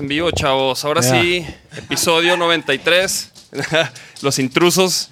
En 0.00 0.08
vivo, 0.08 0.30
chavos. 0.30 0.84
Ahora 0.84 1.02
sí, 1.02 1.46
episodio 1.76 2.36
93. 2.36 3.30
Los 4.22 4.38
intrusos. 4.38 5.10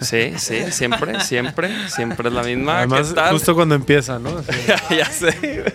Sí, 0.00 0.32
sí, 0.38 0.72
siempre, 0.72 1.20
siempre, 1.20 1.70
siempre 1.90 2.28
es 2.28 2.34
la 2.34 2.42
misma. 2.42 2.78
Además, 2.78 3.08
¿Qué 3.08 3.14
tal? 3.14 3.32
justo 3.32 3.54
cuando 3.54 3.74
empieza, 3.74 4.18
¿no? 4.18 4.42
Ya 4.90 5.04
sé. 5.04 5.36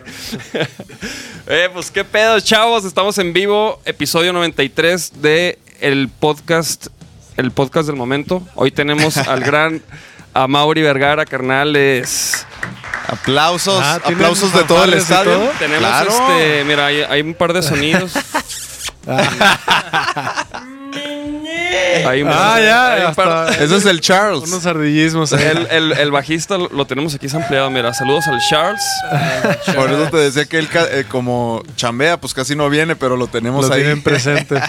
eh, 1.48 1.70
pues 1.72 1.92
qué 1.92 2.04
pedo, 2.04 2.40
chavos. 2.40 2.84
Estamos 2.84 3.18
en 3.20 3.32
vivo, 3.32 3.80
episodio 3.86 4.34
93 4.34 5.22
de 5.22 5.60
el 5.80 6.10
podcast, 6.10 6.88
el 7.38 7.52
podcast 7.52 7.88
del 7.88 7.96
momento. 7.96 8.42
Hoy 8.56 8.72
tenemos 8.72 9.18
al 9.18 9.42
gran 9.42 9.84
Amaury 10.34 10.82
Vergara, 10.82 11.26
carnales. 11.26 12.48
Aplausos, 13.08 13.80
Ah, 13.84 14.00
¿tienen 14.04 14.20
aplausos 14.24 14.54
de 14.54 14.64
todo 14.64 14.84
el 14.84 14.94
estadio. 14.94 15.32
todo? 15.34 15.50
Tenemos 15.60 15.80
Claro. 15.80 16.10
este, 16.12 16.64
mira, 16.66 16.86
hay, 16.88 17.02
hay 17.02 17.22
un 17.22 17.34
par 17.34 17.54
de 17.54 17.62
sonidos. 17.62 18.12
Hay 22.08 22.22
un- 22.22 22.30
Ah, 22.30 22.60
ya, 22.60 22.94
hay 22.94 23.06
un 23.06 23.16
par- 23.16 23.28
hasta- 23.50 23.64
Ese 23.64 23.76
es 23.78 23.86
el 23.86 24.00
Charles. 24.02 24.44
Unos 24.48 24.66
ardillismos 24.66 25.32
el, 25.34 25.68
el- 25.72 25.92
el 25.94 26.12
bajista 26.12 26.58
lo, 26.58 26.70
lo 26.70 26.86
tenemos 26.86 27.14
aquí 27.16 27.28
ampliado. 27.34 27.70
Mira, 27.70 27.94
saludos 27.94 28.28
al 28.28 28.40
Charles. 28.40 28.82
Por 29.76 29.92
eso 29.92 30.08
te 30.12 30.18
decía 30.18 30.46
que 30.46 30.60
él 30.60 30.70
eh, 30.74 31.06
como 31.10 31.64
chambea, 31.76 32.18
pues 32.20 32.34
casi 32.34 32.56
no 32.56 32.70
viene, 32.70 32.96
pero 32.96 33.18
lo 33.18 33.28
tenemos 33.28 33.68
Lo 33.68 33.74
ahí. 33.74 33.82
tienen 33.82 34.02
presente. 34.04 34.62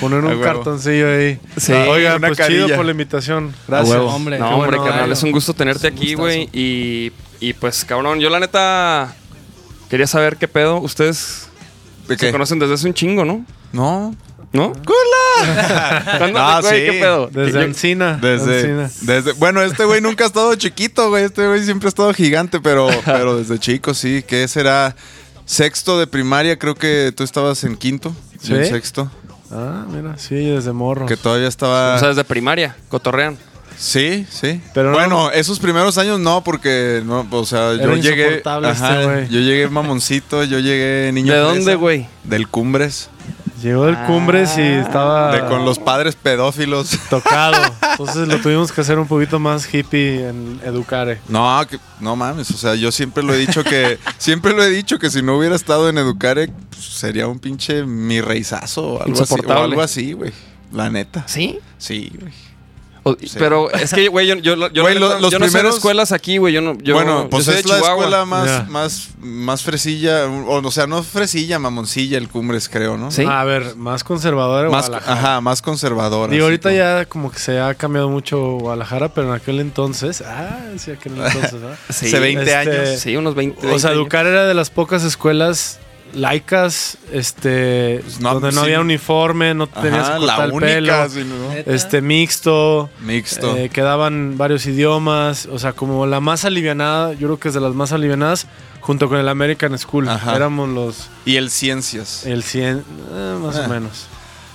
Poner 0.00 0.20
un 0.24 0.40
cartoncillo 0.42 1.08
ahí. 1.08 1.38
Sí, 1.56 1.72
Oigan, 1.72 2.16
una 2.16 2.28
pues 2.28 2.38
chido 2.38 2.60
carilla. 2.60 2.76
por 2.76 2.84
la 2.84 2.90
invitación. 2.92 3.54
Gracias. 3.66 3.96
Hombre, 3.96 4.38
no, 4.38 4.50
hombre, 4.56 4.76
bueno, 4.78 4.84
carnal, 4.84 5.12
es 5.12 5.22
un 5.22 5.32
gusto 5.32 5.54
tenerte 5.54 5.86
aquí, 5.88 6.14
güey. 6.14 6.48
Y, 6.52 7.12
y 7.48 7.52
pues, 7.54 7.84
cabrón, 7.84 8.20
yo 8.20 8.30
la 8.30 8.40
neta 8.40 9.14
quería 9.90 10.06
saber 10.06 10.36
qué 10.36 10.48
pedo. 10.48 10.78
Ustedes 10.78 11.48
¿De 12.08 12.18
se 12.18 12.32
conocen 12.32 12.58
desde 12.58 12.74
hace 12.74 12.86
un 12.86 12.94
chingo, 12.94 13.24
¿no? 13.24 13.44
No. 13.72 14.14
¿No? 14.52 14.72
¿Cuándo, 14.72 16.38
Ah, 16.38 16.60
güey? 16.62 16.86
sí. 16.86 16.92
¿Qué 16.92 16.98
pedo? 17.00 17.26
Desde 17.26 17.52
Yo- 17.52 17.60
Encina. 17.62 18.18
Desde, 18.22 18.60
Encina. 18.60 18.90
desde, 19.00 19.32
bueno, 19.32 19.62
este 19.62 19.84
güey 19.84 20.00
nunca 20.00 20.24
ha 20.24 20.26
estado 20.28 20.54
chiquito, 20.54 21.08
güey. 21.08 21.24
Este 21.24 21.46
güey 21.46 21.64
siempre 21.64 21.88
ha 21.88 21.90
estado 21.90 22.14
gigante, 22.14 22.60
pero, 22.60 22.88
pero 23.04 23.36
desde 23.36 23.58
chico 23.58 23.94
sí. 23.94 24.22
¿Qué 24.26 24.46
será? 24.46 24.94
Sexto 25.44 25.98
de 25.98 26.06
primaria, 26.06 26.58
creo 26.58 26.74
que 26.74 27.12
tú 27.14 27.24
estabas 27.24 27.64
en 27.64 27.76
quinto. 27.76 28.14
¿Sí? 28.40 28.54
En 28.54 28.64
sexto. 28.66 29.10
Ah, 29.50 29.84
mira, 29.90 30.16
sí, 30.18 30.36
desde 30.36 30.72
morro. 30.72 31.06
Que 31.06 31.16
todavía 31.16 31.48
estaba. 31.48 31.96
O 31.96 31.98
sea, 31.98 32.08
desde 32.08 32.24
primaria, 32.24 32.76
cotorrean. 32.88 33.36
Sí, 33.76 34.26
sí. 34.30 34.60
Pero 34.72 34.90
no- 34.90 34.96
bueno, 34.96 35.30
esos 35.30 35.58
primeros 35.58 35.98
años 35.98 36.20
no, 36.20 36.42
porque 36.44 37.02
no, 37.04 37.26
o 37.30 37.44
sea, 37.46 37.74
yo 37.74 37.94
llegué. 37.96 38.36
este 38.36 39.28
yo 39.30 39.40
llegué 39.40 39.68
mamoncito, 39.68 40.44
yo 40.44 40.58
llegué 40.58 41.10
niño. 41.12 41.32
¿De 41.32 41.38
dónde, 41.40 41.74
güey? 41.74 42.06
Del 42.24 42.48
Cumbres. 42.48 43.10
Llegó 43.62 43.86
del 43.86 43.96
Cumbres 44.00 44.58
y 44.58 44.60
estaba 44.60 45.32
De 45.32 45.40
con 45.46 45.64
los 45.64 45.78
padres 45.78 46.16
pedófilos. 46.16 46.98
tocado. 47.08 47.56
Entonces 47.92 48.28
lo 48.28 48.38
tuvimos 48.40 48.70
que 48.70 48.82
hacer 48.82 48.98
un 48.98 49.06
poquito 49.06 49.38
más 49.38 49.72
hippie 49.72 50.28
en 50.28 50.60
Educare. 50.64 51.20
No, 51.28 51.66
que- 51.66 51.78
no 52.00 52.14
mames, 52.14 52.50
o 52.50 52.58
sea, 52.58 52.74
yo 52.74 52.92
siempre 52.92 53.22
lo 53.22 53.32
he 53.32 53.38
dicho 53.38 53.64
que 53.64 53.98
siempre 54.18 54.52
lo 54.52 54.62
he 54.62 54.68
dicho 54.68 54.98
que 54.98 55.08
si 55.10 55.22
no 55.22 55.38
hubiera 55.38 55.56
estado 55.56 55.88
en 55.88 55.96
Educare 55.96 56.48
pues, 56.68 56.84
sería 56.84 57.26
un 57.26 57.38
pinche 57.38 57.84
mi 57.84 58.20
reizazo 58.20 58.94
o 58.94 59.02
algo 59.02 59.22
así, 59.22 59.34
o 59.46 59.52
algo 59.52 59.80
así, 59.80 60.12
güey. 60.12 60.32
La 60.70 60.90
neta. 60.90 61.24
¿Sí? 61.26 61.58
Sí, 61.78 62.12
güey. 62.20 62.32
O- 63.06 63.16
Pero 63.38 63.70
es 63.70 63.92
que, 63.92 64.08
güey, 64.08 64.26
yo, 64.26 64.36
yo, 64.36 64.56
yo, 64.70 64.82
lo- 64.82 64.88
neta, 65.08 65.20
los 65.20 65.30
yo 65.30 65.38
no 65.38 65.46
sé 65.48 65.68
escuelas 65.68 66.10
aquí, 66.10 66.38
güey. 66.38 66.54
Yo 66.54 66.62
no, 66.62 66.76
yo, 66.78 66.94
bueno, 66.94 67.28
pues 67.30 67.46
es 67.48 67.66
la 67.66 67.76
escuela 67.78 68.24
más, 68.24 68.66
más, 68.70 69.08
más 69.20 69.62
fresilla, 69.62 70.24
o, 70.26 70.66
o 70.66 70.70
sea, 70.70 70.86
no 70.86 71.02
fresilla, 71.02 71.58
mamoncilla, 71.58 72.16
el 72.16 72.28
Cumbres, 72.30 72.68
creo, 72.70 72.96
¿no? 72.96 73.10
Sí. 73.10 73.24
A 73.28 73.44
ver, 73.44 73.76
más 73.76 74.04
conservadora 74.04 74.70
Más, 74.70 74.88
Guadalajara. 74.88 75.20
ajá, 75.34 75.40
más 75.42 75.60
conservadora. 75.60 76.32
Digo, 76.32 76.44
así 76.46 76.50
ahorita 76.52 76.68
como- 76.70 76.78
ya 76.78 77.04
como 77.06 77.30
que 77.30 77.38
se 77.38 77.60
ha 77.60 77.74
cambiado 77.74 78.08
mucho 78.08 78.40
Guadalajara, 78.58 79.10
pero 79.12 79.28
en 79.28 79.34
aquel 79.34 79.60
entonces, 79.60 80.22
ah, 80.26 80.58
sí, 80.78 80.90
aquel 80.90 81.12
entonces. 81.18 81.52
Sí. 81.90 82.06
Hace 82.06 82.18
20 82.20 82.42
Este, 82.42 82.54
años. 82.56 83.00
Sí, 83.00 83.16
unos 83.16 83.34
20. 83.34 83.58
O 83.58 83.60
sea, 83.60 83.68
20 83.70 83.86
años. 83.88 83.96
Educar 83.98 84.26
era 84.26 84.46
de 84.46 84.54
las 84.54 84.70
pocas 84.70 85.04
escuelas 85.04 85.78
laicas, 86.14 86.98
este, 87.12 88.00
Pues 88.02 88.20
no, 88.20 88.34
donde 88.34 88.48
no 88.52 88.60
sí. 88.60 88.66
había 88.66 88.80
uniforme, 88.80 89.54
no 89.54 89.66
te 89.66 89.80
tenías 89.80 90.08
Ajá, 90.08 90.14
que 90.14 90.18
cortar 90.20 90.38
la 90.38 90.44
el 90.44 90.52
única, 90.52 90.68
pelo, 90.74 91.08
sí, 91.10 91.24
¿no? 91.24 91.72
este, 91.72 92.00
mixto, 92.00 92.90
Mixto. 93.00 93.56
eh, 93.56 93.68
quedaban 93.70 94.36
varios 94.38 94.66
idiomas, 94.66 95.46
o 95.46 95.58
sea, 95.58 95.72
como 95.72 96.06
la 96.06 96.20
más 96.20 96.44
alivianada, 96.44 97.12
yo 97.12 97.28
creo 97.28 97.38
que 97.38 97.48
es 97.48 97.54
de 97.54 97.60
las 97.60 97.74
más 97.74 97.92
alivianadas, 97.92 98.46
junto 98.80 99.08
con 99.08 99.18
el 99.18 99.28
American 99.28 99.78
School, 99.78 100.08
Ajá. 100.08 100.36
éramos 100.36 100.68
los, 100.68 101.08
y 101.24 101.36
el 101.36 101.50
Ciencias. 101.50 102.24
el 102.26 102.42
100, 102.42 102.78
eh, 103.12 103.38
más 103.42 103.56
Ah. 103.56 103.64
o 103.66 103.68
menos. 103.68 104.06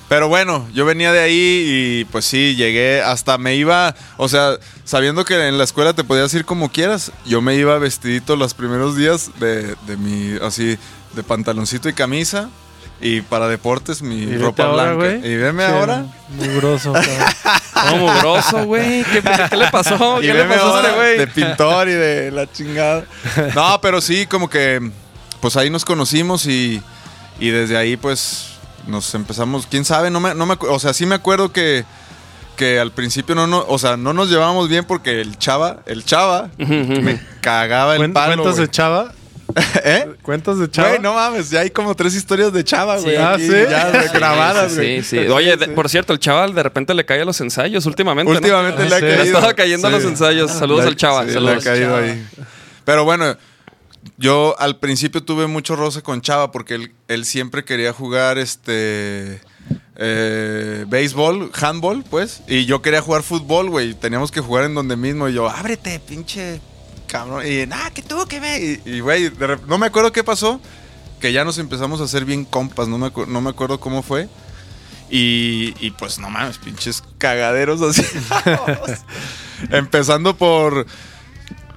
Pero 0.08 0.28
bueno, 0.28 0.68
yo 0.74 0.86
venía 0.86 1.12
de 1.14 1.20
ahí 1.20 1.66
y 2.02 2.06
pues 2.06 2.26
sí, 2.26 2.56
llegué, 2.56 3.00
hasta 3.04 3.38
me 3.38 3.56
iba, 3.56 3.94
o 4.18 4.28
sea, 4.28 4.58
sabiendo 4.84 5.24
que 5.24 5.48
en 5.48 5.60
la 5.60 5.64
escuela 5.64 5.94
te 5.94 6.04
podías 6.04 6.34
ir 6.34 6.46
como 6.46 6.72
quieras, 6.72 7.12
yo 7.28 7.42
me 7.44 7.54
iba 7.54 7.78
vestidito 7.78 8.36
los 8.36 8.56
primeros 8.56 8.96
días 8.96 9.30
de, 9.40 9.76
de 9.86 9.98
mi, 9.98 10.36
así, 10.42 10.80
de 11.14 11.24
pantaloncito 11.24 11.90
y 11.90 11.94
camisa, 11.94 12.50
Y 13.02 13.22
para 13.22 13.48
deportes, 13.48 14.02
mi 14.02 14.24
Y 14.24 14.38
ropa 14.38 14.64
ahora, 14.64 14.94
blanca. 14.94 15.28
Y 15.28 15.36
veme 15.38 15.66
Sí, 15.66 15.72
ahora. 15.72 16.06
Cabrón. 16.40 16.92
¿Cómo 17.90 18.14
grosso, 18.20 18.66
güey? 18.66 19.04
¿Qué, 19.06 19.22
qué 19.50 19.56
le 19.56 19.68
pasó? 19.72 20.22
Y 20.22 20.26
¿Qué 20.28 20.34
le 20.34 20.44
pasó 20.46 20.76
a 20.76 20.82
este 20.82 20.96
güey? 20.96 21.18
de 21.18 21.28
pintor 21.28 21.88
y 21.88 21.94
de 21.94 22.32
la 22.32 22.52
chingada. 22.52 23.06
No, 23.56 23.80
pero 23.82 24.02
sí, 24.02 24.26
como 24.26 24.50
que 24.50 24.92
pues 25.40 25.56
ahí 25.56 25.70
nos 25.70 25.86
conocimos 25.86 26.46
y, 26.46 26.82
y 27.40 27.50
desde 27.50 27.78
ahí 27.78 27.96
pues 27.96 28.48
nos 28.88 29.14
empezamos, 29.16 29.66
quién 29.68 29.86
sabe, 29.86 30.10
no 30.12 30.20
me, 30.20 30.36
no 30.36 30.46
me 30.46 30.58
o 30.60 30.80
sea, 30.80 30.94
sí 30.94 31.06
me 31.06 31.16
acuerdo 31.16 31.54
que, 31.54 31.86
que 32.58 32.80
al 32.80 32.92
principio 32.92 33.34
no, 33.36 33.48
no, 33.48 33.64
o 33.68 33.78
sea, 33.80 33.96
no 33.96 34.12
nos 34.14 34.30
llevábamos 34.30 34.68
bien 34.68 34.84
porque 34.84 35.22
el 35.22 35.38
chava, 35.38 35.78
el 35.86 36.04
chava 36.04 36.50
me 36.58 37.22
cagaba 37.40 37.96
el 37.96 38.12
palo. 38.12 38.44
¿Cuentas 38.44 38.58
de 38.58 38.70
Chava? 38.70 39.14
¿Eh? 39.84 40.08
¿Cuentas 40.22 40.60
de 40.60 40.70
Chava? 40.70 40.90
Güey, 40.90 41.02
no 41.02 41.14
mames, 41.14 41.50
ya 41.50 41.62
hay 41.62 41.70
como 41.72 41.96
tres 41.96 42.14
historias 42.16 42.54
de 42.54 42.64
chava, 42.64 42.98
güey. 43.00 43.16
Ah, 43.16 43.36
¿sí? 43.38 43.48
Ya 43.50 43.92
Sí, 44.04 44.10
grabadas, 44.14 44.76
güey. 44.76 45.02
sí, 45.04 45.18
sí. 45.22 45.28
Oye, 45.28 45.58
de- 45.58 45.70
por 45.70 45.90
cierto, 45.90 46.14
el 46.14 46.20
chaval 46.20 46.54
de 46.54 46.62
repente 46.64 46.94
le 46.94 47.06
cae 47.06 47.22
a 47.22 47.26
los 47.26 47.40
ensayos 47.42 47.86
últimamente. 47.86 48.32
¿no? 48.32 48.38
Últimamente 48.38 48.84
Ah, 48.84 48.86
le 48.86 48.96
ha 48.96 49.00
sí. 49.00 49.06
caído. 49.06 49.18
Le 49.18 49.24
estaba 49.24 49.54
cayendo 49.54 49.88
a 49.88 49.92
los 49.92 50.04
ensayos. 50.04 50.52
Saludos 50.52 50.84
Le- 50.86 50.90
al 50.90 50.96
chaval. 50.96 51.28
sí, 51.28 51.34
saludos. 51.34 51.56
le 51.66 51.70
ha 51.70 51.74
caído 51.74 51.96
Chava. 51.96 52.00
ahí. 52.08 52.28
Pero 52.86 53.06
bueno, 53.06 53.38
yo 54.18 54.56
al 54.60 54.78
principio 54.78 55.24
tuve 55.24 55.48
mucho 55.48 55.76
roce 55.76 56.02
con 56.02 56.22
Chava 56.22 56.52
porque 56.52 56.76
él, 56.76 56.92
él 57.08 57.26
siempre 57.26 57.64
quería 57.66 57.92
jugar 57.92 58.38
este 58.38 59.42
eh, 59.98 60.86
béisbol, 60.88 61.52
handball, 61.60 62.04
pues. 62.10 62.42
Y 62.48 62.66
yo 62.66 62.82
quería 62.82 63.02
jugar 63.02 63.24
fútbol, 63.24 63.70
güey. 63.70 63.94
Teníamos 63.96 64.32
que 64.32 64.42
jugar 64.42 64.66
en 64.66 64.76
donde 64.76 64.96
mismo. 64.96 65.28
Y 65.28 65.34
yo, 65.34 65.50
ábrete, 65.50 66.00
pinche 66.00 66.62
cabrón. 67.10 67.46
Y 67.46 67.66
nada, 67.66 67.92
que 67.92 68.02
tú, 68.02 68.26
que 68.28 68.40
ve. 68.40 68.82
Y, 68.86 69.00
güey, 69.02 69.32
no 69.68 69.78
me 69.78 69.88
acuerdo 69.88 70.12
qué 70.12 70.24
pasó. 70.24 70.62
Que 71.20 71.34
ya 71.34 71.44
nos 71.44 71.58
empezamos 71.58 72.00
a 72.00 72.06
hacer 72.06 72.24
bien 72.24 72.46
compas. 72.46 72.88
No 72.88 72.98
me, 72.98 73.12
no 73.28 73.42
me 73.42 73.50
acuerdo 73.50 73.80
cómo 73.80 74.02
fue. 74.02 74.30
Y, 75.10 75.74
y 75.80 75.92
pues 75.92 76.20
no 76.20 76.30
mames, 76.30 76.60
pinches 76.60 77.04
cagaderos 77.18 77.82
así. 77.82 78.04
Empezando 79.72 80.38
por 80.38 80.86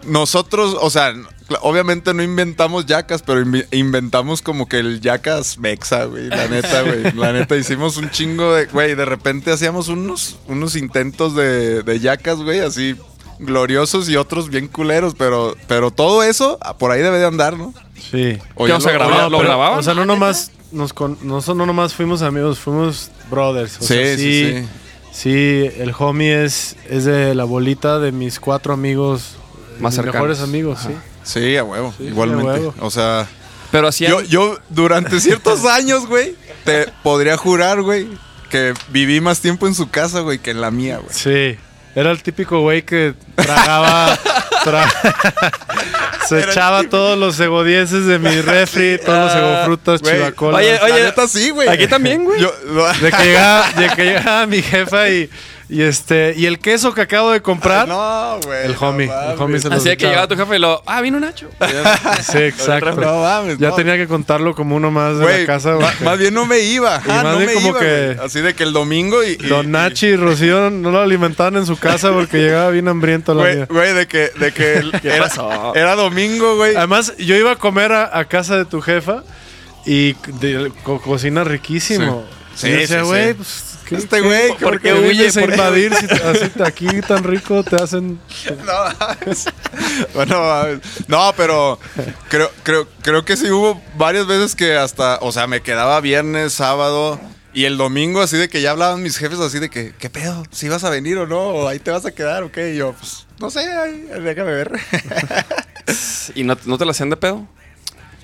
nosotros, 0.05 0.77
o 0.81 0.91
sea, 0.91 1.15
obviamente 1.63 2.13
no 2.13 2.23
inventamos 2.23 2.87
yacas, 2.87 3.23
pero 3.23 3.43
inventamos 3.71 4.43
como 4.43 4.69
que 4.69 4.79
el 4.81 5.01
yacas 5.01 5.59
mexa, 5.59 6.05
güey. 6.05 6.29
La 6.29 6.47
neta, 6.49 6.83
güey. 6.83 7.13
La 7.15 7.33
neta, 7.33 7.57
hicimos 7.57 7.97
un 7.97 8.11
chingo 8.11 8.55
de, 8.55 8.67
güey, 8.67 8.95
de 8.95 9.05
repente 9.07 9.51
hacíamos 9.51 9.89
unos, 9.89 10.39
unos 10.47 10.77
intentos 10.77 11.35
de, 11.35 11.83
de 11.83 12.01
yacas, 12.01 12.39
güey, 12.39 12.61
así 12.61 12.97
gloriosos 13.45 14.09
y 14.09 14.17
otros 14.17 14.49
bien 14.51 14.69
culeros, 14.69 15.15
pero, 15.17 15.57
pero 15.69 15.91
todo 15.91 16.23
eso 16.23 16.59
por 16.79 16.91
ahí 16.91 17.01
debe 17.03 17.19
de 17.19 17.27
andar, 17.27 17.57
¿no? 17.57 17.75
Sí. 18.11 18.39
O 18.55 18.65
¿Qué 18.65 18.73
ya 18.73 18.79
lo- 18.79 18.85
grabar? 18.85 19.13
o 19.13 19.17
ya- 19.17 19.29
¿Lo 19.29 19.39
pero, 19.39 19.49
grababan? 19.49 19.79
O 19.79 19.83
sea, 19.83 19.95
no 19.95 20.05
nomás 20.05 20.51
nos 20.73 20.93
con, 20.93 21.19
no, 21.23 21.41
nomás 21.55 21.95
fuimos 21.95 22.23
amigos, 22.23 22.59
fuimos 22.59 23.11
brothers. 23.31 23.77
O 23.79 23.81
Sí, 23.83 23.87
sea, 23.87 24.17
sí, 24.17 24.55
sí. 24.63 24.67
Sí, 25.13 25.71
el 25.79 25.93
homie 25.99 26.45
es, 26.45 26.77
es 26.89 27.05
de 27.05 27.35
la 27.35 27.45
bolita 27.45 27.99
de 27.99 28.13
mis 28.13 28.41
cuatro 28.41 28.73
amigos. 28.73 29.37
Más 29.79 29.93
mis 29.93 29.95
cercanos. 29.97 30.15
mejores 30.15 30.41
amigos, 30.41 30.79
sí. 30.87 30.95
Sí, 31.23 31.57
a 31.57 31.65
huevo, 31.65 31.93
Sí, 31.99 32.05
igualmente. 32.05 32.51
a 32.51 32.55
huevo. 32.55 32.75
O 32.81 32.91
sea, 32.91 33.29
Pero 33.71 33.89
hacían. 33.89 34.11
yo, 34.13 34.21
yo 34.23 34.59
durante 34.71 35.21
ciertos 35.21 35.65
años, 35.67 36.07
güey, 36.07 36.35
te 36.65 36.87
podría 37.03 37.37
jurar, 37.37 37.83
güey, 37.83 38.09
que 38.51 38.73
viví 38.89 39.21
más 39.21 39.41
tiempo 39.41 39.67
en 39.67 39.75
su 39.75 39.91
casa, 39.91 40.21
güey, 40.21 40.39
que 40.39 40.51
en 40.51 40.61
la 40.63 40.71
mía, 40.71 40.99
güey. 40.99 41.11
Sí. 41.15 41.59
Era 41.95 42.11
el 42.11 42.23
típico 42.23 42.61
güey 42.61 42.83
que 42.83 43.15
tragaba. 43.35 44.17
tra- 44.65 44.91
se 46.29 46.39
Era 46.41 46.53
echaba 46.53 46.83
todos 46.85 47.19
los 47.19 47.37
cegodieces 47.37 48.07
de 48.07 48.19
mi 48.19 48.41
refri, 48.41 48.99
todos 49.05 49.25
los 49.25 49.33
cegofrutas, 49.33 50.01
Güey, 50.01 50.15
chivacolas. 50.17 50.61
Oye, 50.61 50.81
oye, 50.83 51.05
neta 51.05 51.29
sí, 51.29 51.51
güey. 51.51 51.69
aquí 51.69 51.87
también, 51.87 52.25
güey. 52.25 52.41
Yo- 52.41 52.53
De 53.01 53.11
que 53.11 53.25
llegaba, 53.25 53.69
de 53.73 53.89
que 53.91 54.05
llegaba 54.07 54.47
mi 54.47 54.63
jefa 54.63 55.09
y, 55.11 55.29
y 55.73 55.83
este. 55.83 56.35
Y 56.37 56.47
el 56.47 56.59
queso 56.59 56.93
que 56.95 57.01
acabo 57.01 57.31
de 57.33 57.41
comprar. 57.41 57.89
No, 57.89 58.39
güey. 58.45 58.67
El 58.67 58.77
homie, 58.81 59.07
no 59.07 59.31
el 59.33 59.41
homie 59.41 59.59
se 59.61 59.69
lo- 59.69 59.77
Así 59.77 59.89
que 59.97 60.07
llegaba 60.07 60.29
tu 60.29 60.37
jefe 60.37 60.57
y 60.57 60.59
lo. 60.59 60.83
Ah, 60.87 61.01
vino 61.01 61.19
Nacho. 61.19 61.49
Sí, 62.23 62.39
exacto. 62.39 62.93
No 62.93 63.23
mames. 63.23 63.59
Ya 63.59 63.71
no. 63.71 63.75
tenía 63.75 63.97
que 63.97 64.07
contarlo 64.07 64.55
como 64.55 64.77
uno 64.77 64.91
más 64.91 65.17
de 65.19 65.23
Güey, 65.25 65.41
la 65.41 65.47
casa. 65.47 65.79
porque 65.79 66.05
más 66.05 66.19
bien 66.19 66.35
no 66.35 66.47
me 66.47 66.59
iba. 66.61 67.01
Y 67.05 67.09
más 67.09 67.25
no 67.25 67.37
bien 67.39 67.47
me 67.47 67.55
como 67.55 67.69
iba, 67.69 67.81
que- 67.81 68.15
güey. 68.15 68.27
Así 68.27 68.41
de 68.41 68.55
que 68.55 68.63
el 68.65 68.73
domingo 68.73 69.25
y. 69.25 69.31
y- 69.41 69.47
Don 69.49 69.71
Nachi 69.71 70.09
y 70.09 70.17
Rocío 70.17 70.71
no 70.71 70.91
lo 70.91 71.01
alimentaban 71.01 71.57
en 71.57 71.67
su 71.67 71.77
casa 71.79 72.13
porque 72.13 72.37
llegaba 72.43 72.71
bien 72.71 72.89
hambriento 72.89 73.33
y- 73.33 73.37
la 73.37 73.43
Güey, 73.43 73.57
mía. 73.57 73.67
güey, 73.71 73.93
de 73.95 74.07
que, 74.07 74.31
de 74.39 74.53
que 74.53 74.75
el- 74.79 74.93
era, 75.03 75.25
pasó? 75.25 75.75
era 75.75 75.95
domingo, 75.97 76.57
güey. 76.57 76.77
Además, 76.77 77.15
yo 77.17 77.35
iba 77.37 77.53
a 77.53 77.57
comer 77.57 77.93
a, 77.93 78.19
a 78.19 78.25
casa 78.27 78.57
de 78.59 78.65
tu 78.67 78.81
jefa 78.81 79.23
y 79.87 80.13
de- 80.41 80.71
co- 80.85 81.01
cocina 81.01 81.45
riquísimo. 81.45 82.25
Sí. 82.55 82.67
Y 82.69 82.71
Sí, 82.73 82.77
decía, 82.77 83.01
sí, 83.01 83.07
güey, 83.07 83.29
sí. 83.29 83.35
pues. 83.35 83.65
¿Qué- 83.93 84.03
Este 84.03 84.17
qué- 84.17 84.27
güey, 84.27 84.49
¿Por 84.49 84.59
qué 84.59 84.65
¿por 84.65 84.81
qué 84.81 84.93
huyes 85.09 85.37
a 85.37 85.41
huye? 85.41 85.53
invadir 85.53 85.95
si 85.95 86.07
así 86.07 86.51
aquí 86.65 86.87
tan 87.07 87.25
rico 87.25 87.63
te 87.63 87.77
hacen. 87.77 88.21
No. 88.67 89.33
Bueno, 90.15 90.81
no, 91.09 91.33
pero 91.37 91.79
creo, 92.29 92.51
creo, 92.63 92.89
creo 93.03 93.25
que 93.25 93.37
sí 93.37 93.51
hubo 93.51 93.81
varias 93.97 94.27
veces 94.27 94.55
que 94.55 94.77
hasta, 94.77 95.19
o 95.21 95.33
sea, 95.33 95.47
me 95.47 95.61
quedaba 95.63 96.01
viernes, 96.01 96.53
sábado 96.55 97.21
y 97.55 97.65
el 97.67 97.77
domingo 97.77 98.23
así 98.23 98.37
de 98.37 98.49
que 98.49 98.63
ya 98.63 98.71
hablaban 98.71 99.03
mis 99.03 99.17
jefes 99.19 99.39
así 99.41 99.59
de 99.59 99.69
que, 99.71 99.93
¿qué 99.99 100.09
pedo? 100.11 100.43
¿Si 100.51 100.69
vas 100.69 100.85
a 100.85 100.91
venir 100.91 101.19
o 101.19 101.27
no? 101.27 101.41
¿O 101.41 101.69
ahí 101.69 101.79
te 101.79 101.91
vas 101.91 102.07
a 102.07 102.13
quedar 102.13 102.43
o 102.43 102.51
qué? 102.53 102.73
Y 102.75 102.79
yo, 102.79 102.93
pues, 102.99 103.27
no 103.39 103.51
sé, 103.51 103.61
ahí, 103.61 104.09
déjame 104.23 104.53
ver. 104.53 104.73
¿Y 106.35 106.45
no, 106.45 106.57
no 106.65 106.79
te 106.79 106.85
la 106.85 106.93
hacían 106.93 107.11
de 107.11 107.17
pedo? 107.17 107.47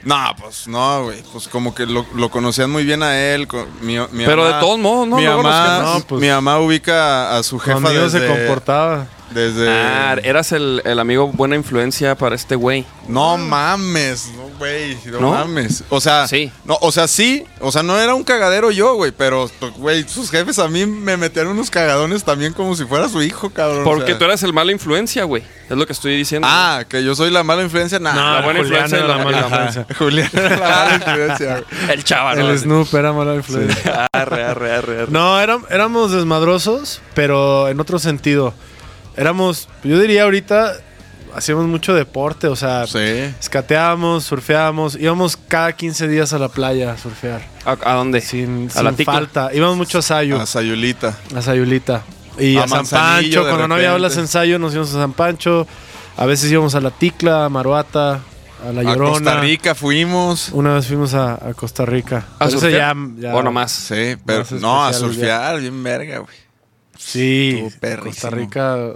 No, 0.05 0.35
pues 0.41 0.67
no, 0.69 1.05
güey. 1.05 1.23
Pues 1.33 1.49
como 1.49 1.75
que 1.75 1.87
lo, 1.87 2.07
lo 2.15 2.31
conocían 2.31 2.71
muy 2.71 2.85
bien 2.85 3.03
a 3.03 3.19
él. 3.19 3.47
con- 3.49 3.67
mi, 3.83 3.99
mi 4.13 4.25
Pero 4.25 4.43
mamá- 4.43 4.55
de 4.57 4.61
todos 4.61 4.79
modos, 4.79 5.09
¿no? 5.09 5.17
Mi 5.17 5.27
mamá, 5.27 5.81
No, 5.95 6.01
pues, 6.07 6.21
mi 6.21 6.29
mamá 6.29 6.59
ubica 6.61 7.37
a 7.37 7.43
su 7.43 7.59
jefa 7.59 7.91
desde, 7.91 8.21
se 8.21 8.27
comportaba. 8.27 9.07
Desde... 9.31 9.69
Ah, 9.69 10.17
eras 10.23 10.53
el, 10.53 10.83
el 10.85 10.99
amigo 10.99 11.29
buena 11.29 11.57
influencia 11.57 12.15
para 12.15 12.35
este 12.35 12.55
güey. 12.57 12.85
No 13.09 13.37
mames, 13.39 14.31
no, 14.37 14.49
güey, 14.59 14.97
no, 15.07 15.21
¿No? 15.21 15.31
mames. 15.33 15.83
O 15.89 16.01
sea, 16.01 16.27
Sí. 16.29 16.53
No, 16.65 16.77
o 16.81 16.93
sea, 16.93 17.09
sí. 17.09 17.45
O 17.61 17.73
sea, 17.73 17.83
no 17.83 17.99
era 17.99 18.15
un 18.15 18.23
cagadero 18.25 18.71
yo, 18.71 18.95
güey. 18.95 19.13
Pero, 19.13 19.51
güey, 19.79 20.07
sus 20.09 20.31
jefes 20.31 20.59
a 20.59 20.69
mí 20.69 20.85
me 20.85 21.17
metían 21.17 21.47
unos 21.49 21.71
cagadones 21.71 22.23
también 22.25 22.53
como 22.53 22.75
si 22.77 22.85
fuera 22.85 23.09
su 23.09 23.23
hijo, 23.23 23.51
cabrón. 23.51 23.81
o 23.81 23.85
Porque 23.85 24.09
sea. 24.09 24.19
tú 24.19 24.25
eras 24.27 24.43
el 24.43 24.53
mala 24.53 24.73
influencia, 24.73 25.25
güey. 25.25 25.43
Es 25.71 25.77
lo 25.77 25.87
que 25.87 25.93
estoy 25.93 26.17
diciendo. 26.17 26.47
Ah, 26.51 26.85
que 26.89 27.03
yo 27.05 27.15
soy 27.15 27.31
la 27.31 27.43
mala 27.43 27.63
influencia. 27.63 27.99
Nah, 27.99 28.13
No, 28.15 28.35
la 28.35 28.41
buena 28.43 28.61
Julián 28.61 28.83
influencia 28.85 28.99
era 28.99 29.09
la 29.09 29.17
la- 29.17 29.25
mala 29.25 29.39
influencia. 29.41 29.87
Julián 29.99 30.31
era 30.33 30.51
la 30.51 30.69
mala 30.69 30.95
influencia, 30.95 31.47
güey. 31.79 31.91
el 31.93 32.05
chaval. 32.05 32.39
El 32.39 32.59
Snoop 32.59 32.95
era 32.95 33.13
mala 33.13 33.35
influencia. 33.35 34.07
Arre, 34.13 34.45
arre, 34.45 34.73
arre, 34.73 35.01
arre. 35.03 35.11
No, 35.13 35.41
éram- 35.41 35.65
éramos 35.71 36.13
desmadrosos, 36.13 37.01
pero 37.15 37.69
en 37.69 37.81
otro 37.81 37.99
sentido. 37.99 38.53
Éramos, 39.19 39.69
yo 39.85 39.99
diría 39.99 40.23
ahorita, 40.23 40.75
hacíamos 41.35 41.67
mucho 41.67 41.93
deporte, 41.95 42.47
o 42.47 42.57
sea, 42.57 42.87
Sí. 42.87 42.99
escateábamos, 43.41 44.25
surfeábamos, 44.25 44.95
íbamos 44.95 45.37
cada 45.37 45.73
15 45.73 46.09
días 46.09 46.33
a 46.33 46.39
la 46.39 46.49
playa 46.49 46.93
a 46.93 46.99
surfear, 46.99 47.43
¿A, 47.65 47.77
a 47.83 47.95
dónde? 47.95 48.21
sin, 48.21 48.71
a 48.75 48.83
la 48.83 48.93
sin 48.95 49.05
falta. 49.05 49.51
Íbamos 49.53 49.77
mucho 49.77 49.99
a 49.99 50.03
Sayo, 50.03 50.41
A 50.41 50.47
Sayulita. 50.47 51.17
a 51.37 51.43
Sayulita. 51.43 52.03
Y 52.39 52.57
A 52.57 52.65
a, 52.65 52.69
San 52.69 52.87
Pancho, 52.87 53.43
cuando 53.43 53.67
no 53.69 53.75
había 53.75 53.95
olas 53.95 54.17
en 54.17 54.29
Sayo, 54.29 54.59
nos 54.61 54.73
íbamos 54.73 54.95
a 54.95 54.99
San 55.01 55.13
Pancho. 55.13 55.67
A 56.17 56.25
veces 56.27 56.51
íbamos 56.51 56.75
a 56.77 56.81
La 56.81 56.91
Ticla, 56.93 57.45
a 57.45 57.49
Maruata, 57.49 58.21
a 58.65 58.73
La 58.73 58.81
A 58.81 58.85
Llorona. 58.85 59.11
Costa 59.13 59.41
Rica 59.41 59.75
fuimos. 59.75 60.51
Una 60.53 60.75
vez 60.75 60.87
fuimos 60.87 61.15
a, 61.15 61.35
a 61.35 61.55
Costa 61.55 61.85
Rica. 61.85 62.27
¿A 62.39 62.49
surfear? 62.51 62.73
ya- 62.73 62.95
ya- 63.19 63.35
¿O 63.35 63.43
nomás? 63.43 63.73
Sí, 63.73 64.17
pero 64.25 64.41
Más 64.41 64.53
no, 64.53 64.85
a 64.85 64.93
surfear, 64.93 65.61
bien 65.61 65.83
verga, 65.83 66.19
güey. 66.19 66.37
Sí. 66.99 67.65
Costa 68.03 68.29
Rica, 68.31 68.77
de 68.77 68.95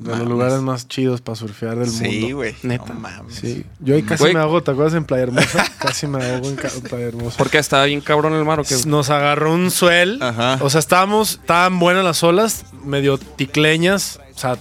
Mames. 0.00 0.18
los 0.20 0.28
lugares 0.28 0.60
más 0.62 0.88
chidos 0.88 1.20
para 1.20 1.36
surfear 1.36 1.76
del 1.76 1.90
Sí, 1.90 2.20
mundo. 2.22 2.36
güey. 2.36 2.54
Neta. 2.62 2.86
No 2.94 3.00
mames. 3.00 3.34
Sí, 3.36 3.64
yo 3.78 3.94
ahí 3.94 4.02
casi 4.02 4.24
me 4.32 4.40
ahogo, 4.40 4.62
¿te 4.62 4.70
acuerdas 4.70 4.94
en 4.94 5.04
Playa 5.04 5.24
Hermosa? 5.24 5.64
casi 5.78 6.06
me 6.06 6.24
ahogo 6.24 6.48
en 6.48 6.56
Playa 6.56 7.06
Hermosa. 7.06 7.36
Porque 7.36 7.58
estaba 7.58 7.84
bien 7.84 8.00
cabrón 8.00 8.32
el 8.32 8.44
mar 8.44 8.58
o 8.58 8.64
qué. 8.64 8.74
Nos 8.86 9.10
agarró 9.10 9.52
un 9.52 9.70
suel. 9.70 10.18
Ajá. 10.22 10.58
O 10.62 10.70
sea, 10.70 10.78
estábamos, 10.80 11.32
estaban 11.40 11.78
buenas 11.78 12.02
las 12.04 12.22
olas, 12.24 12.64
medio 12.84 13.18
ticleñas. 13.18 14.18
O 14.34 14.38
sea, 14.38 14.56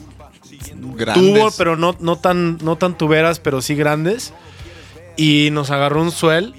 Grandes. 0.96 1.34
tubo, 1.34 1.52
pero 1.58 1.78
no, 1.78 1.96
no, 2.00 2.18
tan, 2.18 2.58
no 2.62 2.76
tan 2.76 2.98
tuberas, 2.98 3.40
pero 3.40 3.62
sí 3.62 3.74
grandes. 3.76 4.34
Y 5.18 5.50
nos 5.54 5.72
agarró 5.72 6.02
un 6.02 6.12
suel 6.12 6.54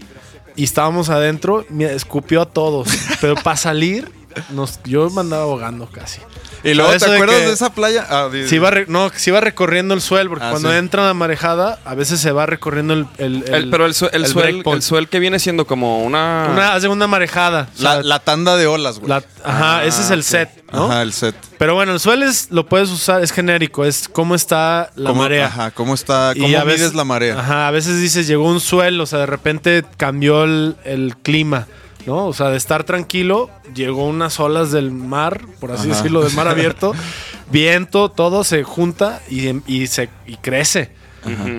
y 0.56 0.64
estábamos 0.64 1.08
adentro. 1.10 1.64
Mira, 1.68 1.92
escupió 1.92 2.40
a 2.42 2.46
todos. 2.46 2.88
pero 3.20 3.34
para 3.36 3.56
salir, 3.56 4.10
nos, 4.50 4.80
yo 4.84 5.08
me 5.10 5.20
andaba 5.20 5.42
ahogando 5.44 5.86
casi. 5.86 6.20
Y 6.64 6.74
luego, 6.74 6.92
¿te 6.92 6.98
de 7.08 7.14
acuerdas 7.16 7.40
de 7.40 7.52
esa 7.52 7.72
playa? 7.74 8.06
Ah, 8.08 8.28
di- 8.32 8.46
Se 8.46 8.54
iba, 8.54 8.70
re- 8.70 8.86
no, 8.88 9.10
se 9.14 9.30
iba 9.30 9.40
recorriendo 9.40 9.94
el 9.94 10.00
suel, 10.00 10.28
porque 10.28 10.44
Ah, 10.44 10.50
cuando 10.50 10.70
sí. 10.70 10.76
entra 10.76 11.04
la 11.04 11.12
marejada, 11.14 11.80
a 11.84 11.94
veces 11.96 12.20
se 12.20 12.30
va 12.30 12.46
recorriendo 12.46 12.94
el. 12.94 13.06
el- 13.18 13.44
El- 13.52 13.70
pero 13.70 13.84
el, 13.84 13.94
su- 13.94 14.06
el, 14.12 14.24
el 14.24 14.26
suel, 14.28 14.44
breakpoint. 14.52 14.76
el 14.76 14.82
suel 14.82 15.08
que 15.08 15.18
viene 15.18 15.40
siendo 15.40 15.66
como 15.66 16.04
una. 16.04 16.48
Una, 16.52 16.74
hace 16.74 16.86
una 16.86 17.08
marejada. 17.08 17.68
o 17.78 17.82
la, 17.82 17.92
sea, 17.94 18.02
la 18.04 18.18
tanda 18.20 18.56
de 18.56 18.68
olas, 18.68 18.98
güey. 19.00 19.08
la- 19.08 19.24
ajá, 19.44 19.84
ese 19.84 20.02
es 20.02 20.10
el 20.10 20.22
set, 20.22 20.50
¿no? 20.72 20.84
Ajá, 20.84 21.02
el 21.02 21.12
set. 21.12 21.34
Pero 21.58 21.74
bueno, 21.74 21.92
el 21.92 21.98
suel 22.00 22.22
es, 22.22 22.48
lo 22.52 22.66
puedes 22.68 22.90
usar, 22.90 23.22
es 23.24 23.32
genérico, 23.32 23.84
es 23.84 24.08
cómo 24.08 24.36
está 24.36 24.90
la 24.94 25.10
¿Cómo, 25.10 25.22
marea. 25.22 25.46
Ajá, 25.46 25.70
¿cómo 25.72 25.94
está? 25.94 26.32
¿Cómo 26.34 26.46
Y 26.48 26.54
a 26.54 26.64
mides 26.64 26.80
veces- 26.80 26.94
la 26.94 27.04
marea? 27.04 27.40
Ajá, 27.40 27.66
a 27.66 27.70
veces 27.72 28.00
dices, 28.00 28.28
llegó 28.28 28.46
un 28.48 28.60
suel, 28.60 29.00
o 29.00 29.06
sea, 29.06 29.18
de 29.18 29.26
repente 29.26 29.84
cambió 29.96 30.44
el, 30.44 30.76
el 30.84 31.16
clima. 31.16 31.66
¿No? 32.06 32.26
O 32.26 32.32
sea, 32.32 32.50
de 32.50 32.56
estar 32.56 32.84
tranquilo, 32.84 33.50
llegó 33.74 34.06
unas 34.06 34.38
olas 34.40 34.70
del 34.72 34.90
mar, 34.90 35.44
por 35.60 35.72
así 35.72 35.88
Ajá. 35.88 35.96
decirlo, 35.96 36.22
del 36.22 36.32
mar 36.34 36.48
abierto, 36.48 36.92
viento, 37.50 38.10
todo 38.10 38.44
se 38.44 38.62
junta 38.64 39.20
y, 39.30 39.62
y 39.72 39.86
se 39.86 40.08
y 40.26 40.36
crece. 40.36 40.92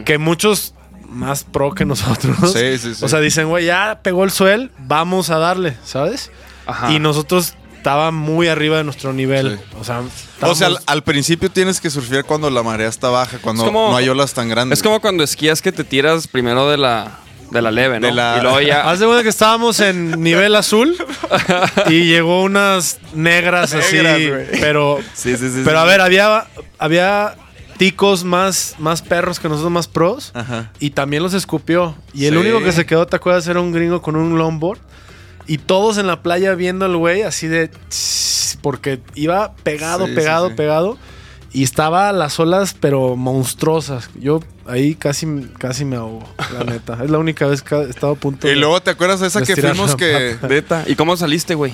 Que 0.04 0.18
muchos 0.18 0.74
más 1.08 1.46
pro 1.46 1.74
que 1.74 1.86
nosotros. 1.86 2.36
Sí, 2.54 2.78
sí, 2.78 2.96
sí. 2.96 3.06
O 3.06 3.08
sea, 3.08 3.20
dicen, 3.22 3.48
güey, 3.48 3.66
ya 3.66 4.02
pegó 4.04 4.24
el 4.26 4.32
suel, 4.32 4.72
vamos 4.80 5.30
a 5.30 5.38
darle, 5.38 5.78
¿sabes? 5.86 6.32
Ajá. 6.66 6.92
Y 6.92 7.00
nosotros 7.00 7.56
estaba 7.78 8.12
muy 8.12 8.48
arriba 8.48 8.78
de 8.78 8.84
nuestro 8.86 9.14
nivel. 9.14 9.58
Sí. 9.60 9.78
O 9.80 9.84
sea, 9.84 10.02
O 10.42 10.56
sea, 10.56 10.70
al, 10.86 11.04
principio 11.04 11.52
tienes 11.52 11.82
que 11.82 11.90
surfear 11.90 12.24
cuando 12.24 12.50
la 12.50 12.64
marea 12.64 12.88
está 12.88 13.10
baja, 13.10 13.40
cuando 13.40 13.64
Es 13.64 13.68
como- 13.68 13.92
no 13.92 13.98
hay 13.98 14.08
olas 14.10 14.34
tan 14.34 14.48
grandes. 14.50 14.80
Es 14.80 14.84
como 14.84 15.00
cuando 15.02 15.24
esquías 15.24 15.62
que 15.62 15.72
te 15.72 15.84
tiras 15.84 16.28
primero 16.28 16.70
de 16.70 16.78
la, 16.78 17.20
de 17.54 17.62
la 17.62 17.72
leve, 17.72 18.00
¿no? 18.00 18.08
De 18.08 18.14
la- 18.14 18.36
Y 18.40 18.42
luego 18.42 18.60
ya. 18.62 18.90
Haz 18.90 19.00
de 19.00 19.06
cuenta 19.06 19.24
que 19.24 19.30
estábamos 19.30 19.80
en 19.80 20.22
nivel 20.22 20.56
azul 20.56 20.96
y 21.90 22.06
llegó 22.06 22.42
unas 22.44 23.00
negras 23.14 23.74
así. 23.74 23.98
Pero 24.60 25.00
Sí, 25.14 25.38
sí, 25.38 25.50
sí, 25.50 25.62
pero 25.64 25.78
sí. 25.78 25.84
a 25.84 25.86
ver, 25.86 26.02
había, 26.02 26.46
había 26.80 27.36
ticos 27.78 28.24
más, 28.24 28.76
más 28.80 29.02
perros 29.02 29.40
que 29.40 29.48
nosotros, 29.50 29.72
más 29.72 29.88
pros. 29.88 30.32
Ajá. 30.34 30.72
Y 30.80 30.90
también 30.92 31.24
los 31.24 31.34
escupió. 31.34 31.96
Y 32.14 32.26
el 32.26 32.34
Sí. 32.34 32.40
único 32.40 32.62
que 32.64 32.72
se 32.72 32.86
quedó, 32.86 33.06
¿te 33.08 33.16
acuerdas? 33.16 33.48
Era 33.48 33.60
un 33.62 33.72
gringo 33.72 34.02
con 34.02 34.16
un 34.16 34.38
longboard. 34.38 34.80
Y 35.46 35.58
todos 35.58 35.98
en 35.98 36.08
la 36.08 36.22
playa 36.24 36.56
viendo 36.56 36.86
al 36.86 36.96
güey 36.98 37.22
así 37.24 37.48
de... 37.48 37.70
Porque 38.62 39.02
iba 39.14 39.54
pegado, 39.64 40.06
Sí, 40.06 40.12
sí, 40.12 40.16
pegado, 40.16 40.50
sí. 40.50 40.56
pegado. 40.56 40.98
Y 41.52 41.64
estaba 41.64 42.12
las 42.14 42.40
olas, 42.40 42.76
pero 42.80 43.16
monstruosas. 43.18 44.10
Yo 44.20 44.40
ahí 44.68 44.96
casi, 44.96 45.26
casi 45.58 45.86
me 45.86 45.96
ahogo, 45.96 46.28
la 46.58 46.64
neta. 46.72 46.98
Es 47.04 47.10
la 47.10 47.18
única 47.18 47.46
vez 47.48 47.62
que 47.62 47.76
he 47.76 47.90
estado 47.90 48.14
a 48.14 48.16
punto 48.16 48.48
Y 48.48 48.52
de- 48.52 48.56
luego 48.58 48.82
te 48.82 48.92
acuerdas 48.92 49.20
de 49.20 49.28
esa 49.28 49.40
de 49.42 49.46
que 49.46 49.56
fuimos 49.56 49.96
que. 49.96 50.38
Neta. 50.48 50.84
¿Y 50.88 50.96
cómo 50.96 51.16
saliste, 51.18 51.56
güey? 51.56 51.74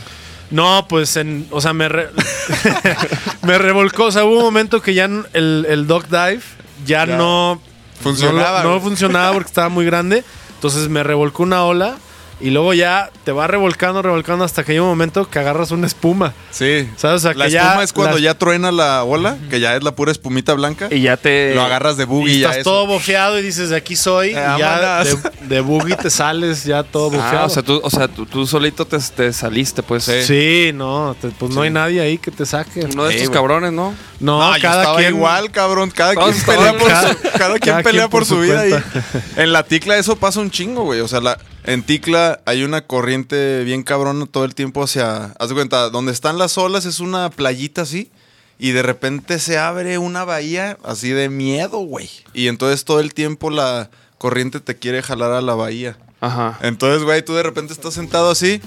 No, 0.51 0.85
pues 0.89 1.15
en. 1.17 1.47
O 1.51 1.61
sea, 1.61 1.73
me, 1.73 1.87
re- 1.89 2.09
me 3.43 3.57
revolcó. 3.57 4.05
O 4.05 4.11
sea, 4.11 4.25
hubo 4.25 4.37
un 4.37 4.43
momento 4.43 4.81
que 4.81 4.93
ya 4.93 5.05
el, 5.05 5.65
el 5.69 5.87
dog 5.87 6.07
dive 6.07 6.41
ya, 6.85 7.05
Ya. 7.05 7.17
no. 7.17 7.61
Funcionaba, 8.01 8.63
No, 8.63 8.79
funcionaba 8.79 9.33
porque 9.33 9.47
estaba 9.49 9.67
muy 9.69 9.85
grande. 9.85 10.23
Entonces 10.55 10.87
me 10.89 11.03
revolcó 11.03 11.43
una 11.43 11.63
ola. 11.65 11.97
Y 12.41 12.51
luego 12.51 12.73
ya 12.73 13.09
te 13.25 13.31
va 13.33 13.47
revolcando, 13.47 14.01
revolcando 14.01 14.45
hasta 14.45 14.63
que 14.63 14.71
hay 14.71 14.79
un 14.79 14.87
momento 14.87 15.29
que 15.29 15.39
agarras 15.39 15.71
una 15.71 15.87
espuma. 15.87 16.33
Sí. 16.51 16.87
¿Sabes? 16.95 17.17
O 17.17 17.19
sea, 17.19 17.33
la 17.33 17.45
que 17.45 17.51
ya 17.51 17.63
espuma 17.67 17.83
es 17.83 17.91
cuando 17.93 18.17
ya 18.17 18.33
truena 18.37 18.71
la 18.71 19.03
ola, 19.03 19.37
que 19.49 19.59
ya 19.59 19.75
es 19.75 19.83
la 19.83 19.91
pura 19.93 20.11
espumita 20.11 20.53
blanca. 20.53 20.87
Y 20.89 21.01
ya 21.01 21.17
te. 21.17 21.53
lo 21.53 21.61
agarras 21.63 21.97
de 21.97 22.05
boogie 22.05 22.33
Y 22.33 22.37
y 22.37 22.39
ya 22.39 22.47
estás 22.47 22.61
eso. 22.61 22.69
todo 22.69 22.87
bofeado 22.87 23.37
y 23.37 23.41
dices, 23.41 23.69
de 23.69 23.75
aquí 23.75 23.95
soy. 23.97 24.29
Eh, 24.29 24.31
y 24.55 24.59
ya 24.59 25.03
de, 25.03 25.17
de 25.47 25.59
boogie 25.61 25.95
te 25.97 26.09
sales 26.09 26.63
ya 26.63 26.83
todo 26.83 27.09
bofeado. 27.09 27.39
Ah, 27.39 27.45
o 27.45 27.49
sea, 27.49 27.61
tú, 27.63 27.81
o 27.83 27.89
sea, 27.89 28.07
tú, 28.07 28.25
tú 28.25 28.47
solito 28.47 28.85
te, 28.85 28.97
te 28.99 29.33
saliste, 29.33 29.83
pues. 29.83 30.05
sí, 30.05 30.71
no, 30.73 31.15
te- 31.19 31.29
pues 31.29 31.53
no 31.53 31.61
hay 31.63 31.69
nadie 31.71 31.99
ahí 31.99 32.17
que 32.17 32.31
te 32.31 32.45
saque. 32.45 32.85
Uno 32.93 33.03
de 33.05 33.11
Sí, 33.13 33.17
estos 33.19 33.31
cabrones, 33.35 33.73
¿no? 33.73 33.93
No, 34.21 34.39
No, 34.39 34.55
yo 34.55 34.61
cada 34.61 34.83
estaba 34.83 34.97
quien. 34.99 35.15
igual, 35.15 35.51
cabrón. 35.51 35.91
Cada 35.91 36.13
quien 36.15 36.35
pelea 36.45 36.73
por 36.77 36.89
su, 36.89 37.17
cada 37.37 37.59
quien 37.59 37.83
pelea 37.83 38.03
por 38.07 38.19
por 38.21 38.25
su 38.25 38.35
su 38.35 38.41
vida 38.41 38.61
ahí. 38.61 38.69
cuenta. 38.71 39.03
En 39.37 39.51
la 39.53 39.63
Ticla 39.63 39.97
eso 39.97 40.15
pasa 40.15 40.39
un 40.39 40.51
chingo, 40.51 40.83
güey. 40.83 40.99
O 41.01 41.07
sea, 41.07 41.19
la, 41.21 41.37
en 41.63 41.83
Ticla 41.83 42.41
hay 42.45 42.63
una 42.63 42.85
corriente 42.85 43.63
bien 43.63 43.83
cabrona 43.83 44.25
todo 44.25 44.45
el 44.45 44.55
tiempo 44.55 44.83
hacia... 44.83 45.35
Haz 45.39 45.49
de 45.49 45.55
cuenta, 45.55 45.89
donde 45.89 46.11
están 46.11 46.37
las 46.37 46.57
olas 46.57 46.85
es 46.85 46.99
una 46.99 47.29
playita 47.29 47.83
así. 47.83 48.11
Y 48.57 48.71
de 48.71 48.81
repente 48.81 49.39
se 49.39 49.57
abre 49.57 49.97
una 49.97 50.25
bahía 50.25 50.77
así 50.83 51.09
de 51.09 51.29
miedo, 51.29 51.79
güey. 51.79 52.09
Y 52.33 52.47
entonces 52.47 52.83
todo 52.83 52.99
el 52.99 53.13
tiempo 53.13 53.49
la 53.49 53.89
corriente 54.17 54.59
te 54.59 54.77
quiere 54.77 55.01
jalar 55.01 55.31
a 55.31 55.41
la 55.41 55.55
bahía. 55.55 55.97
Ajá. 56.19 56.59
Entonces, 56.61 57.03
güey, 57.03 57.23
tú 57.23 57.33
de 57.33 57.43
repente 57.43 57.71
estás 57.71 57.93
sentado 57.93 58.29
así 58.29 58.61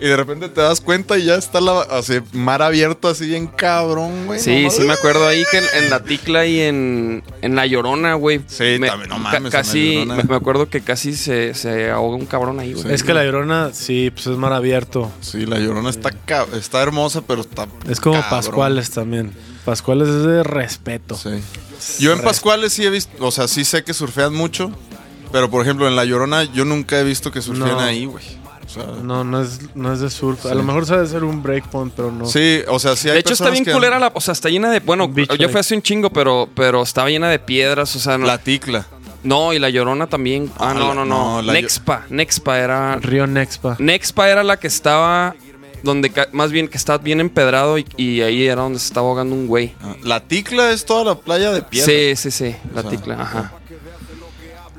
y 0.00 0.06
de 0.06 0.16
repente 0.16 0.48
te 0.48 0.60
das 0.60 0.80
cuenta 0.80 1.18
y 1.18 1.24
ya 1.24 1.34
está 1.36 1.60
la 1.60 1.80
así, 1.82 2.20
mar 2.32 2.62
abierto 2.62 3.08
así 3.08 3.26
bien 3.26 3.46
cabrón, 3.46 4.26
güey. 4.26 4.38
Sí, 4.40 4.64
no 4.64 4.70
sí 4.70 4.82
me 4.82 4.92
acuerdo 4.92 5.26
ahí 5.26 5.42
que 5.50 5.58
en, 5.58 5.64
en 5.84 5.90
la 5.90 6.02
Ticla 6.04 6.46
y 6.46 6.60
en, 6.60 7.22
en 7.42 7.54
La 7.56 7.66
Llorona, 7.66 8.14
güey. 8.14 8.40
Sí, 8.46 8.76
me- 8.78 8.88
también, 8.88 9.08
no 9.10 9.18
mames, 9.18 9.50
Casi, 9.52 10.04
me, 10.06 10.22
me 10.24 10.36
acuerdo 10.36 10.68
que 10.68 10.80
casi 10.80 11.14
se, 11.14 11.54
se 11.54 11.90
ahoga 11.90 12.16
un 12.16 12.26
cabrón 12.26 12.60
ahí, 12.60 12.74
güey. 12.74 12.92
Es 12.94 13.02
que 13.02 13.12
la 13.14 13.24
llorona, 13.24 13.70
sí, 13.72 14.10
pues 14.14 14.26
es 14.28 14.36
mar 14.36 14.52
abierto. 14.52 15.10
Sí, 15.20 15.46
la 15.46 15.58
llorona 15.58 15.90
está, 15.90 16.10
está 16.56 16.82
hermosa, 16.82 17.22
pero 17.26 17.40
está. 17.40 17.66
Es 17.88 18.00
como 18.00 18.14
cabrón. 18.20 18.30
Pascuales 18.30 18.90
también. 18.90 19.32
Pascuales 19.64 20.08
es 20.08 20.22
de 20.24 20.42
respeto. 20.44 21.16
Sí. 21.16 21.30
Yo 22.00 22.12
en 22.12 22.20
Pascuales 22.22 22.72
sí 22.72 22.84
he 22.84 22.90
visto, 22.90 23.10
o 23.24 23.30
sea, 23.30 23.46
sí 23.48 23.64
sé 23.64 23.84
que 23.84 23.94
surfean 23.94 24.34
mucho, 24.34 24.70
pero 25.30 25.50
por 25.50 25.62
ejemplo 25.62 25.86
en 25.86 25.94
la 25.96 26.04
llorona 26.04 26.44
yo 26.44 26.64
nunca 26.64 26.98
he 26.98 27.04
visto 27.04 27.30
que 27.30 27.40
surfeen 27.42 27.68
No. 27.68 27.80
ahí, 27.80 28.04
güey. 28.06 28.24
O 28.68 28.70
sea, 28.70 28.84
No, 29.02 29.24
no 29.24 29.40
es, 29.40 29.60
no 29.74 29.92
es 29.92 30.00
de 30.00 30.10
surf. 30.10 30.44
A 30.44 30.54
lo 30.54 30.62
mejor 30.62 30.84
sabe 30.84 31.06
ser 31.06 31.24
un 31.24 31.42
breakpoint, 31.42 31.92
pero 31.96 32.12
no. 32.12 32.26
sí, 32.26 32.60
o 32.68 32.78
sea, 32.78 32.94
sí 32.96 33.08
hay 33.08 33.14
de 33.14 33.20
hecho, 33.20 33.32
está 33.32 33.48
bien 33.50 33.64
que- 33.64 33.72
culera 33.72 33.98
la. 33.98 34.12
O 34.14 34.20
sea, 34.20 34.32
está 34.32 34.50
llena 34.50 34.70
de. 34.70 34.80
Bueno, 34.80 35.08
Beach 35.08 35.30
yo 35.30 35.36
break. 35.36 35.50
fui 35.52 35.60
hace 35.60 35.74
un 35.74 35.82
chingo, 35.82 36.10
pero, 36.10 36.48
pero 36.54 36.82
estaba 36.82 37.08
llena 37.08 37.28
de 37.30 37.38
piedras. 37.38 37.96
O 37.96 37.98
sea, 37.98 38.18
no. 38.18 38.26
La 38.26 38.36
ticla. 38.38 38.86
no, 39.24 39.52
y 39.54 39.58
la 39.58 39.70
llorona 39.70 40.06
también. 40.06 40.50
Ah, 40.58 40.70
Ah, 40.70 40.74
no, 40.74 40.94
no, 40.94 41.04
no. 41.06 41.36
no, 41.36 41.42
la 41.42 41.54
Nexpa. 41.54 42.04
Nexpa 42.10 42.58
era. 42.58 42.96
Río 42.96 43.26
Nexpa. 43.26 43.76
Nexpa 43.78 44.28
era 44.28 44.42
la 44.44 44.58
que 44.58 44.66
estaba. 44.66 45.34
Donde 45.82 46.12
más 46.32 46.50
bien 46.50 46.66
que 46.66 46.76
estaba 46.76 46.98
bien 46.98 47.20
empedrado 47.20 47.78
y, 47.78 47.86
y 47.96 48.20
ahí 48.20 48.46
era 48.48 48.62
donde 48.62 48.80
se 48.80 48.86
estaba 48.88 49.06
ahogando 49.08 49.34
un 49.36 49.46
güey. 49.46 49.74
Ah, 49.80 49.94
La 50.02 50.20
ticla 50.20 50.72
es 50.72 50.84
toda 50.84 51.04
la 51.04 51.14
playa 51.14 51.52
de 51.52 51.62
piedra. 51.62 51.86
Sí, 51.86 52.16
sí, 52.16 52.30
sí. 52.32 52.56
La 52.74 52.80
O 52.80 52.82
sea, 52.82 52.90
ticla, 52.90 53.14
ajá. 53.22 53.52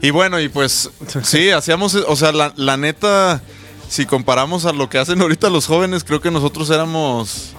Y 0.01 0.11
bueno, 0.11 0.39
y 0.39 0.49
pues 0.49 0.89
sí, 1.23 1.49
hacíamos, 1.51 1.95
o 1.95 2.15
sea, 2.15 2.31
la, 2.31 2.53
la 2.55 2.77
neta, 2.77 3.41
si 3.89 4.05
comparamos 4.05 4.65
a 4.65 4.71
lo 4.71 4.87
que 4.89 4.97
hacen 4.99 5.19
ahorita 5.21 5.49
los 5.49 5.65
jóvenes, 5.65 6.03
creo 6.05 6.21
que 6.21 6.31
nosotros 6.31 6.69
éramos, 6.69 7.53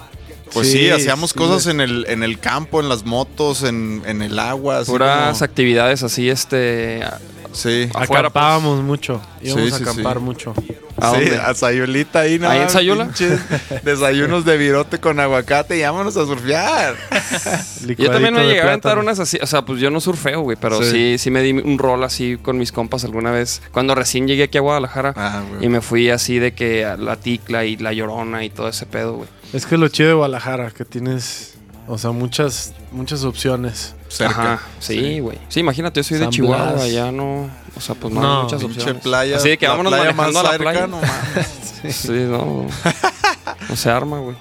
pues 0.53 0.71
sí, 0.71 0.79
Sí, 0.79 0.89
hacíamos 0.89 1.31
sí. 1.31 1.37
cosas 1.37 1.67
en 1.67 1.79
el, 1.81 2.05
en 2.09 2.23
el 2.23 2.39
campo, 2.39 2.79
en 2.79 2.89
las 2.89 3.05
motos, 3.05 3.61
en, 3.63 4.01
en 4.07 4.21
el 4.23 4.39
agua. 4.39 4.79
así 4.79 4.91
Puras 4.91 5.33
como- 5.37 5.45
actividades 5.45 6.01
así, 6.03 6.29
este. 6.29 7.01
sí. 7.53 7.89
afuera, 7.93 8.29
Acampábamos 8.29 8.81
mucho. 8.81 9.21
Íbamos 9.43 9.67
Sí, 9.69 9.73
a 9.73 9.77
sí, 9.77 9.83
acampar 9.83 10.17
sí. 10.17 10.23
mucho. 10.23 10.53
¿A 11.01 11.11
sí, 11.15 11.21
dónde? 11.25 11.37
a 11.37 11.53
Sayulita 11.53 12.19
ahí, 12.21 12.39
¿no? 12.39 12.49
¿Ahí 12.49 12.61
en 12.61 12.69
Sayula? 12.69 13.05
Pinches 13.05 13.39
Desayunos 13.83 14.45
de 14.45 14.57
virote 14.57 14.99
con 14.99 15.19
aguacate 15.19 15.77
y 15.77 15.81
vámonos 15.81 16.15
a 16.17 16.25
surfear. 16.25 16.95
Yo 17.97 18.11
también 18.11 18.33
me 18.33 18.45
llegué 18.45 18.61
a 18.61 18.65
aventar 18.67 18.97
unas 18.99 19.19
así, 19.19 19.37
o 19.41 19.47
sea, 19.47 19.63
pues 19.63 19.79
yo 19.79 19.89
no 19.89 19.99
surfeo, 19.99 20.41
güey, 20.41 20.57
pero 20.59 20.81
Sí. 20.83 20.91
sí. 20.91 21.17
sí, 21.17 21.31
me 21.31 21.41
di 21.41 21.51
un 21.51 21.77
rol 21.77 22.03
así 22.03 22.37
con 22.41 22.57
mis 22.57 22.71
compas 22.71 23.03
alguna 23.03 23.31
vez. 23.31 23.61
Cuando 23.71 23.95
recién 23.95 24.27
llegué 24.27 24.43
aquí 24.43 24.57
a 24.57 24.61
Guadalajara 24.61 25.13
Ah, 25.15 25.43
y 25.59 25.67
me 25.69 25.81
fui 25.81 26.09
así 26.09 26.39
de 26.39 26.53
que 26.53 26.85
a 26.85 26.97
la 26.97 27.15
ticla 27.17 27.65
y 27.65 27.77
la 27.77 27.93
llorona 27.93 28.43
y 28.43 28.49
todo 28.49 28.67
ese 28.69 28.85
pedo, 28.85 29.13
güey. 29.15 29.29
Es 29.53 29.65
que 29.65 29.77
lo 29.77 29.87
chido 29.87 30.09
de 30.09 30.15
Guadalajara, 30.15 30.71
que 30.71 30.85
tienes, 30.85 31.55
o 31.87 31.97
sea, 31.97 32.11
muchas, 32.11 32.73
muchas 32.91 33.23
opciones. 33.23 33.95
Cerca. 34.07 34.53
Ajá, 34.53 34.61
sí, 34.79 35.19
güey. 35.19 35.37
Sí. 35.47 35.61
imagínate, 35.61 35.99
yo 35.99 36.03
soy 36.03 36.17
de 36.19 36.29
Chihuahua, 36.29 36.73
Blas. 36.73 36.91
ya 36.91 37.11
no, 37.11 37.49
o 37.75 37.79
sea, 37.81 37.95
pues 37.95 38.13
no, 38.13 38.21
No, 38.21 38.37
hay 38.37 38.43
muchas 38.43 38.63
opciones. 38.63 39.01
playa. 39.03 39.37
Así 39.37 39.49
de 39.49 39.57
que 39.57 39.67
vámonos 39.67 39.93
playa 39.93 40.11
manejando 40.13 40.39
a 40.39 40.43
la 40.43 40.49
cerca, 40.51 40.63
playa. 40.63 40.87
no 40.87 40.97
mames. 40.97 41.95
Sí, 41.95 42.11
no. 42.11 42.65
No 43.69 43.75
se 43.75 43.89
arma, 43.89 44.19
güey. 44.19 44.35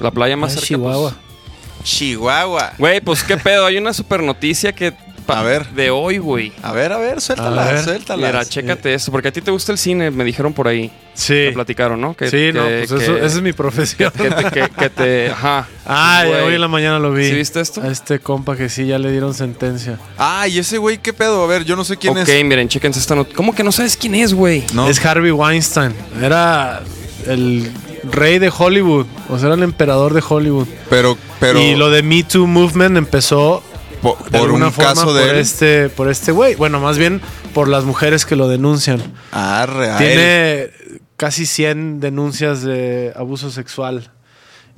La 0.00 0.10
playa 0.10 0.36
más 0.36 0.52
Ah, 0.52 0.54
cerca. 0.54 0.66
Chihuahua. 0.68 1.10
pues. 1.10 1.84
Chihuahua. 1.90 2.72
Güey, 2.78 3.00
pues 3.00 3.22
qué 3.22 3.36
pedo, 3.36 3.66
hay 3.66 3.76
una 3.78 3.92
super 3.92 4.22
noticia 4.22 4.72
que 4.72 4.94
A 5.38 5.42
ver. 5.42 5.66
de 5.70 5.90
hoy, 5.90 6.18
güey. 6.18 6.52
A 6.62 6.72
ver, 6.72 6.92
a 6.92 6.98
ver, 6.98 7.20
suéltala, 7.20 7.62
A 7.68 7.72
ver. 7.72 7.84
suéltala. 7.84 8.26
Mira, 8.26 8.44
chécate 8.44 8.94
eso, 8.94 9.10
porque 9.12 9.28
a 9.28 9.32
ti 9.32 9.40
te 9.40 9.50
gusta 9.50 9.72
el 9.72 9.78
cine, 9.78 10.10
me 10.10 10.24
dijeron 10.24 10.52
por 10.52 10.68
ahí. 10.68 10.90
Sí. 11.14 11.32
Me 11.34 11.52
platicaron, 11.52 12.00
¿no? 12.00 12.14
Que, 12.14 12.30
sí, 12.30 12.50
no, 12.52 12.66
que- 12.66 12.84
pues 12.88 13.02
eso, 13.02 13.14
que- 13.14 13.18
esa 13.26 13.36
es 13.36 13.42
mi 13.42 13.52
profesión. 13.52 14.12
que 14.16 14.30
te, 14.30 14.44
que- 14.50 14.68
que 14.70 14.90
te- 14.90 15.30
ajá. 15.32 15.66
Ah, 15.86 16.24
hoy 16.46 16.54
en 16.54 16.60
la 16.60 16.68
mañana 16.68 16.98
lo 16.98 17.12
vi. 17.12 17.26
¿Sí 17.28 17.34
viste 17.34 17.60
esto? 17.60 17.82
A 17.82 17.88
este 17.88 18.20
compa 18.20 18.56
que 18.56 18.68
sí, 18.68 18.86
ya 18.86 18.98
le 18.98 19.10
dieron 19.10 19.34
sentencia. 19.34 19.98
Ah, 20.16 20.46
y 20.48 20.58
ese 20.58 20.78
güey, 20.78 20.98
¿qué 20.98 21.12
pedo? 21.12 21.44
A 21.44 21.46
ver, 21.46 21.64
yo 21.64 21.76
no 21.76 21.84
sé 21.84 21.96
quién 21.96 22.16
ok, 22.16 22.28
es. 22.28 22.44
miren, 22.44 22.68
chéquense 22.68 22.98
esta 23.00 23.14
nota. 23.14 23.34
¿Cómo 23.34 23.54
que 23.54 23.62
no 23.64 23.72
sabes 23.72 23.96
quién 23.96 24.14
es, 24.14 24.32
güey? 24.34 24.64
No. 24.72 24.88
Es 24.88 25.04
Harvey 25.04 25.30
Weinstein. 25.32 25.92
Era 26.22 26.80
el 27.26 27.70
rey 28.10 28.38
de 28.38 28.50
Hollywood. 28.56 29.06
O 29.28 29.36
sea, 29.38 29.46
era 29.48 29.54
el 29.56 29.62
emperador 29.62 30.14
de 30.14 30.22
Hollywood. 30.26 30.66
Pero, 30.88 31.18
pero. 31.38 31.60
y 31.60 31.74
lo 31.74 31.90
de 31.90 32.02
Me 32.02 32.22
Too 32.22 32.46
Movement 32.46 32.96
empezó 32.96 33.62
po- 34.02 34.16
de 34.24 34.30
por 34.30 34.40
alguna 34.48 34.66
un 34.66 34.72
forma 34.72 34.90
caso 34.90 35.04
por 35.06 35.14
de 35.14 35.30
él. 35.30 35.36
este 35.36 35.88
por 35.88 36.08
este 36.10 36.32
güey. 36.32 36.54
Bueno, 36.54 36.80
más 36.80 36.98
bien 36.98 37.20
por 37.54 37.68
las 37.68 37.84
mujeres 37.84 38.24
que 38.26 38.36
lo 38.36 38.48
denuncian. 38.48 39.00
Ah, 39.32 39.66
real. 39.66 39.98
Tiene 39.98 40.70
casi 41.16 41.46
100 41.46 42.00
denuncias 42.00 42.62
de 42.62 43.12
abuso 43.16 43.50
sexual. 43.50 44.10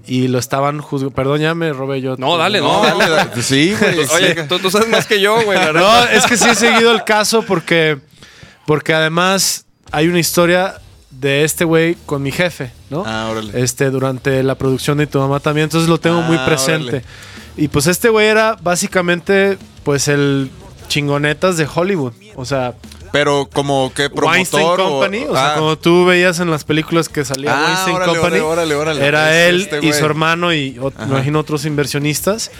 Y 0.04 0.26
lo 0.26 0.40
estaban 0.40 0.80
juzgando. 0.80 1.14
Perdón, 1.14 1.40
ya 1.40 1.54
me 1.54 1.72
robé 1.72 2.00
yo. 2.00 2.16
No, 2.16 2.36
dale, 2.36 2.60
No, 2.60 2.82
dale, 2.82 3.08
dale. 3.08 3.42
Sí, 3.42 3.72
güey. 3.80 3.98
Oye, 4.00 4.34
sí. 4.34 4.40
tú, 4.48 4.58
tú 4.58 4.68
sabes 4.70 4.88
más 4.88 5.06
que 5.06 5.20
yo, 5.20 5.40
güey. 5.44 5.58
No, 5.72 6.04
es 6.04 6.26
que 6.26 6.36
sí 6.36 6.48
he 6.48 6.54
seguido 6.56 6.90
el 6.92 7.04
caso 7.04 7.42
porque, 7.42 7.98
porque 8.66 8.94
además 8.94 9.64
hay 9.92 10.08
una 10.08 10.18
historia 10.18 10.74
de 11.10 11.44
este 11.44 11.64
güey 11.64 11.96
con 12.06 12.20
mi 12.20 12.32
jefe, 12.32 12.72
¿no? 12.90 13.04
Ah, 13.06 13.28
órale. 13.30 13.62
Este, 13.62 13.90
durante 13.90 14.42
la 14.42 14.56
producción 14.56 14.98
de 14.98 15.06
tu 15.06 15.20
mamá 15.20 15.38
también, 15.38 15.64
entonces 15.66 15.88
lo 15.88 16.00
tengo 16.00 16.20
muy 16.22 16.36
Ah, 16.36 16.46
presente. 16.46 16.88
órale. 16.88 17.04
Y 17.56 17.68
pues 17.68 17.87
este 17.87 18.09
güey 18.09 18.26
era 18.28 18.56
básicamente, 18.62 19.59
pues 19.85 20.09
el 20.09 20.50
chingonetas 20.88 21.56
de 21.56 21.66
Hollywood. 21.73 22.12
O 22.37 22.44
sea, 22.44 22.75
Pero 23.12 23.47
como 23.52 23.92
que 23.94 24.06
Weinstein 24.06 24.62
promotor 24.62 24.80
o- 24.80 24.88
Company, 25.00 25.25
o, 25.28 25.35
sea, 25.35 25.52
ah, 25.52 25.59
como 25.59 25.76
tú 25.76 26.06
veías 26.06 26.40
en 26.40 26.50
las 26.50 26.64
películas 26.64 27.09
que 27.11 27.25
salía 27.26 27.52
Ah, 27.54 27.66
Weinstein 27.66 27.97
órale, 27.97 28.12
Company, 28.18 28.38
órale, 28.40 28.75
órale. 28.75 29.04
era 29.06 29.47
él 29.47 29.62
este 29.62 29.87
y 29.87 29.92
su 29.92 30.04
hermano 30.06 30.52
y 30.54 30.78
me 30.99 31.04
imagino 31.06 31.38
otros 31.40 31.64
inversionistas. 31.66 32.50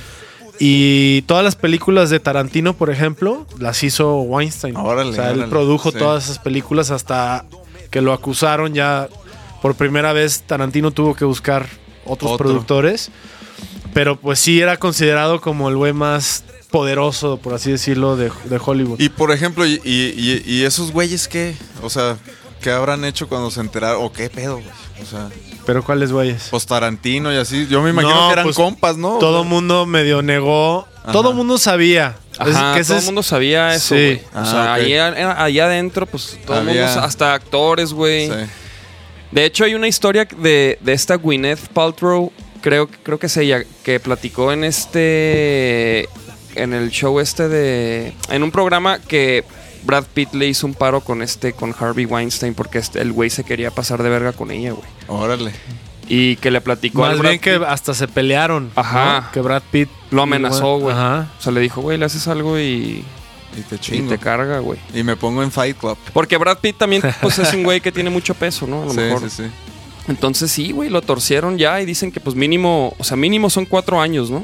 Y 0.59 1.23
todas 1.23 1.43
las 1.43 1.57
películas 1.57 2.11
de 2.11 2.21
Tarantino, 2.21 2.75
por 2.75 2.91
ejemplo, 2.91 3.47
las 3.59 3.83
hizo 3.83 4.17
Weinstein. 4.21 4.77
Órale, 4.77 5.11
o 5.11 5.13
sea, 5.15 5.31
él 5.31 5.47
produjo 5.47 5.91
Sí. 5.91 5.99
todas 5.99 6.25
esas 6.25 6.39
películas 6.39 6.91
hasta 6.91 7.47
que 7.91 8.01
lo 8.03 8.13
acusaron 8.13 8.75
ya 8.75 9.09
por 9.63 9.75
primera 9.75 10.13
vez. 10.13 10.43
Tarantino 10.43 10.91
tuvo 10.91 11.15
que 11.15 11.25
buscar 11.25 11.67
otros 12.05 12.33
Otro. 12.33 12.47
productores. 12.47 13.11
Pero 13.95 14.17
pues 14.17 14.39
sí 14.39 14.61
era 14.61 14.77
considerado 14.79 15.41
como 15.41 15.69
el 15.69 15.77
güey 15.77 15.93
más 15.93 16.45
poderoso, 16.71 17.37
por 17.37 17.55
así 17.55 17.71
decirlo, 17.71 18.17
de, 18.17 18.31
de 18.45 18.61
Hollywood. 18.65 18.99
Y 19.01 19.11
por 19.11 19.31
ejemplo, 19.33 19.67
y, 19.67 19.81
y- 19.85 20.15
y- 20.17 20.43
y 20.47 20.65
esos 20.65 20.91
güeyes 20.93 21.29
qué? 21.29 21.55
O 21.83 21.91
sea, 21.91 22.17
¿qué 22.63 22.71
habrán 22.71 23.05
hecho 23.05 23.29
cuando 23.29 23.51
se 23.51 23.61
enteraron? 23.61 24.03
¿O 24.05 24.13
qué 24.13 24.31
pedo, 24.31 24.55
güey? 24.55 24.67
O 25.03 25.05
sea, 25.07 25.29
¿Pero 25.67 25.85
cuáles 25.85 26.11
güeyes? 26.13 26.49
pues 26.51 26.65
Tarantino 26.67 27.33
y 27.33 27.37
así. 27.37 27.67
Yo 27.69 27.83
me 27.83 27.91
imagino 27.91 28.15
No, 28.15 28.27
que 28.29 28.33
eran 28.33 28.45
pues, 28.45 28.57
compas, 28.57 28.97
¿no? 28.97 29.19
Todo 29.19 29.45
mundo 29.45 29.85
medio 29.87 30.23
negó. 30.23 30.89
Todo 31.13 31.33
mundo 31.35 31.59
sabía. 31.59 32.17
Ajá, 32.39 32.75
que 32.77 32.85
todo 32.85 32.97
es- 32.97 33.03
el 33.03 33.07
mundo 33.07 33.23
sabía 33.23 33.75
eso, 33.75 33.95
Sí. 33.95 34.01
güey. 34.01 34.17
O 34.35 34.39
Ah, 34.39 34.45
sea, 34.47 34.63
ok. 34.63 34.69
allá, 34.81 35.43
allá 35.45 35.65
adentro, 35.67 36.07
pues 36.07 36.39
todo 36.47 36.59
el 36.61 36.65
mundo, 36.65 36.83
hasta 36.85 37.35
actores, 37.35 37.93
güey. 37.93 38.29
Sí. 38.29 38.35
De 39.33 39.45
hecho, 39.45 39.65
hay 39.65 39.75
una 39.75 39.89
historia 39.89 40.27
de, 40.39 40.79
de 40.81 40.93
esta 40.93 41.17
Gwyneth 41.17 41.69
Paltrow, 41.75 42.33
creo, 42.63 42.89
creo 43.03 43.19
que 43.19 43.27
es 43.27 43.37
ella, 43.37 43.63
que 43.85 44.01
platicó 44.01 44.53
en 44.53 44.65
este. 44.65 46.09
En 46.55 46.73
el 46.73 46.91
show 46.91 47.21
este 47.21 47.49
de. 47.49 48.13
En 48.31 48.43
un 48.43 48.51
programa 48.51 48.99
que 48.99 49.45
Brad 49.85 50.05
Pitt 50.13 50.33
le 50.35 50.47
hizo 50.49 50.67
un 50.67 50.75
paro 50.75 51.01
con 51.01 51.23
este, 51.23 51.53
con 51.55 51.75
Harvey 51.79 52.05
Weinstein, 52.07 52.55
porque 52.55 52.79
este- 52.79 53.01
el 53.01 53.13
güey 53.13 53.31
se 53.31 53.43
quería 53.45 53.71
pasar 53.71 54.03
de 54.03 54.09
verga 54.11 54.33
con 54.33 54.51
ella, 54.51 54.73
güey. 54.73 54.87
Órale. 55.09 55.53
Y 56.09 56.37
que 56.37 56.51
le 56.51 56.61
platicó 56.61 57.05
al 57.05 57.13
Más 57.13 57.19
Brad 57.21 57.31
bien 57.31 57.41
que 57.41 57.59
Pitt, 57.59 57.69
hasta 57.69 57.95
se 57.95 58.07
pelearon. 58.09 58.71
Ajá. 58.75 59.21
¿no? 59.23 59.33
Que 59.33 59.41
Brad 59.41 59.63
Pitt 59.71 59.89
lo 60.11 60.23
amenazó, 60.23 60.79
güey. 60.79 60.95
Ajá. 60.95 61.33
O 61.39 61.43
sea, 61.43 61.53
le 61.53 61.61
dijo, 61.61 61.81
güey, 61.81 61.97
le 61.97 62.05
haces 62.05 62.29
algo 62.29 62.59
y, 62.59 63.03
Y 63.57 63.61
te 63.69 63.77
y 63.77 63.79
chingo. 63.79 64.11
te 64.11 64.19
carga, 64.19 64.59
güey. 64.59 64.79
Y 64.93 65.05
me 65.05 65.17
pongo 65.17 65.43
en 65.43 65.51
Fight 65.51 65.79
Club. 65.79 65.97
Porque 66.13 66.37
Brad 66.37 66.59
Pitt 66.59 66.77
también, 66.77 67.03
pues, 67.23 67.39
es 67.39 67.55
un 67.55 67.63
güey 67.65 67.81
que 67.81 67.93
tiene 67.93 68.11
mucho 68.11 68.35
peso, 68.35 68.67
¿no? 68.67 68.83
A 68.83 68.87
lo 68.87 68.91
Sí, 68.93 68.97
mejor. 69.01 69.21
sí, 69.23 69.31
sí. 69.31 69.43
Entonces 70.09 70.51
sí, 70.51 70.73
güey, 70.73 70.91
lo 70.91 71.03
torcieron 71.03 71.59
ya 71.59 71.81
y 71.81 71.87
dicen 71.87 72.11
que 72.11 72.21
pues 72.21 72.35
mínimo, 72.35 72.95
o 72.99 73.05
sea, 73.05 73.17
mínimo 73.17 73.51
son 73.51 73.67
cuatro 73.67 74.01
años, 74.01 74.31
¿no? 74.31 74.43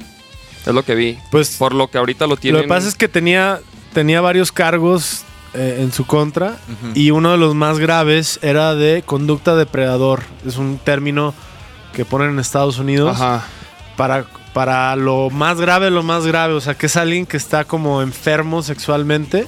Es 0.66 0.74
lo 0.74 0.84
que 0.84 0.94
vi. 0.94 1.18
Pues 1.30 1.56
Por 1.56 1.74
lo 1.74 1.88
que 1.88 1.98
ahorita 1.98 2.26
lo 2.26 2.36
tienen. 2.36 2.58
lo 2.58 2.62
que 2.62 2.68
pasa 2.68 2.88
es 2.88 2.94
que 2.94 3.08
tenía, 3.08 3.60
tenía 3.92 4.20
varios 4.20 4.52
cargos 4.52 5.24
eh, 5.54 5.78
en 5.80 5.92
su 5.92 6.04
contra 6.04 6.58
y 6.94 7.10
uno 7.10 7.32
de 7.32 7.38
los 7.38 7.54
más 7.54 7.78
graves 7.78 8.38
era 8.42 8.74
de 8.74 9.02
conducta 9.02 9.56
depredador. 9.56 10.22
Es 10.46 10.56
un 10.58 10.78
término 10.78 11.34
que 11.94 12.04
ponen 12.04 12.30
en 12.30 12.38
Estados 12.38 12.78
Unidos 12.78 13.16
Ajá. 13.20 13.46
para, 13.96 14.26
para 14.52 14.96
lo 14.96 15.30
más 15.30 15.60
grave, 15.60 15.90
lo 15.90 16.02
más 16.02 16.26
grave. 16.26 16.54
O 16.54 16.60
sea, 16.60 16.74
que 16.74 16.86
es 16.86 16.96
alguien 16.96 17.26
que 17.26 17.36
está 17.36 17.64
como 17.64 18.02
enfermo 18.02 18.62
sexualmente 18.62 19.46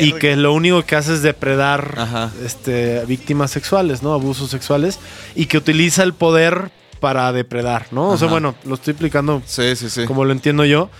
y 0.00 0.12
que 0.12 0.36
lo 0.36 0.52
único 0.52 0.82
que 0.84 0.96
hace 0.96 1.14
es 1.14 1.22
depredar 1.22 1.94
Ajá. 1.96 2.30
este, 2.44 3.04
víctimas 3.06 3.50
sexuales, 3.50 4.02
¿no? 4.02 4.12
Abusos 4.12 4.50
sexuales 4.50 4.98
y 5.34 5.46
que 5.46 5.58
utiliza 5.58 6.02
el 6.02 6.12
poder 6.14 6.70
para 7.00 7.32
depredar, 7.32 7.86
¿no? 7.92 8.08
O 8.08 8.16
sea, 8.18 8.26
bueno, 8.28 8.56
lo 8.64 8.74
estoy 8.74 8.92
explicando 8.92 9.40
Sí, 9.46 9.76
sí, 9.76 9.88
sí. 9.88 10.04
como 10.06 10.24
lo 10.24 10.32
entiendo 10.32 10.64
yo. 10.64 10.90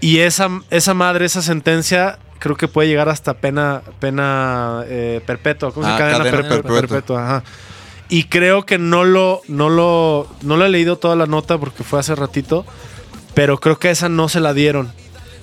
Y 0.00 0.18
esa, 0.18 0.48
esa 0.70 0.92
madre, 0.92 1.24
esa 1.24 1.40
sentencia, 1.40 2.18
creo 2.38 2.56
que 2.56 2.66
puede 2.68 2.88
llegar 2.88 3.08
hasta 3.08 3.34
pena, 3.34 3.82
pena 4.00 4.82
eh, 4.86 5.20
perpetua. 5.24 5.72
¿Cómo 5.72 5.86
se 5.86 5.92
Ah, 5.92 5.98
llama? 5.98 6.10
Cadena, 6.10 6.24
cadena 6.24 6.48
perpetua. 6.48 6.80
perpetua. 6.80 6.88
perpetua, 6.90 7.24
ajá. 7.24 7.44
Y 8.08 8.24
creo 8.24 8.64
que 8.66 8.78
no 8.78 9.04
lo, 9.04 9.42
no 9.48 9.68
lo, 9.68 10.28
no 10.42 10.56
lo 10.56 10.64
he 10.64 10.68
leído 10.68 10.96
toda 10.96 11.16
la 11.16 11.26
nota 11.26 11.58
porque 11.58 11.82
fue 11.82 11.98
hace 11.98 12.14
ratito, 12.14 12.64
pero 13.34 13.58
creo 13.58 13.78
que 13.78 13.90
esa 13.90 14.08
no 14.08 14.28
se 14.28 14.40
la 14.40 14.54
dieron. 14.54 14.92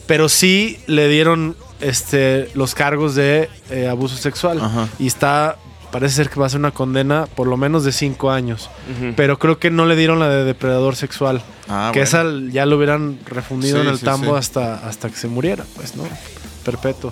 Pero 0.07 0.29
sí 0.29 0.79
le 0.87 1.07
dieron 1.07 1.55
este, 1.81 2.49
los 2.55 2.75
cargos 2.75 3.15
de 3.15 3.49
eh, 3.69 3.87
abuso 3.87 4.15
sexual. 4.17 4.59
Ajá. 4.61 4.87
Y 4.99 5.07
está, 5.07 5.57
parece 5.91 6.15
ser 6.15 6.29
que 6.29 6.39
va 6.39 6.45
a 6.45 6.49
ser 6.49 6.59
una 6.59 6.71
condena 6.71 7.25
por 7.35 7.47
lo 7.47 7.57
menos 7.57 7.83
de 7.83 7.91
cinco 7.91 8.31
años. 8.31 8.69
Pero 9.15 9.39
creo 9.39 9.59
que 9.59 9.69
no 9.69 9.85
le 9.85 9.95
dieron 9.95 10.19
la 10.19 10.29
de 10.29 10.43
depredador 10.45 10.95
sexual. 10.95 11.41
Ah, 11.69 11.91
que 11.93 11.99
bueno. 12.03 12.43
esa 12.47 12.51
ya 12.51 12.65
lo 12.65 12.77
hubieran 12.77 13.19
refundido 13.25 13.77
Sí, 13.77 13.83
en 13.83 13.89
el 13.91 13.99
sí, 13.99 14.05
tambo 14.05 14.33
sí. 14.33 14.39
hasta, 14.39 14.87
hasta 14.87 15.09
que 15.09 15.15
se 15.15 15.27
muriera, 15.27 15.65
pues, 15.75 15.95
¿no? 15.95 16.03
Perpetuo. 16.65 17.11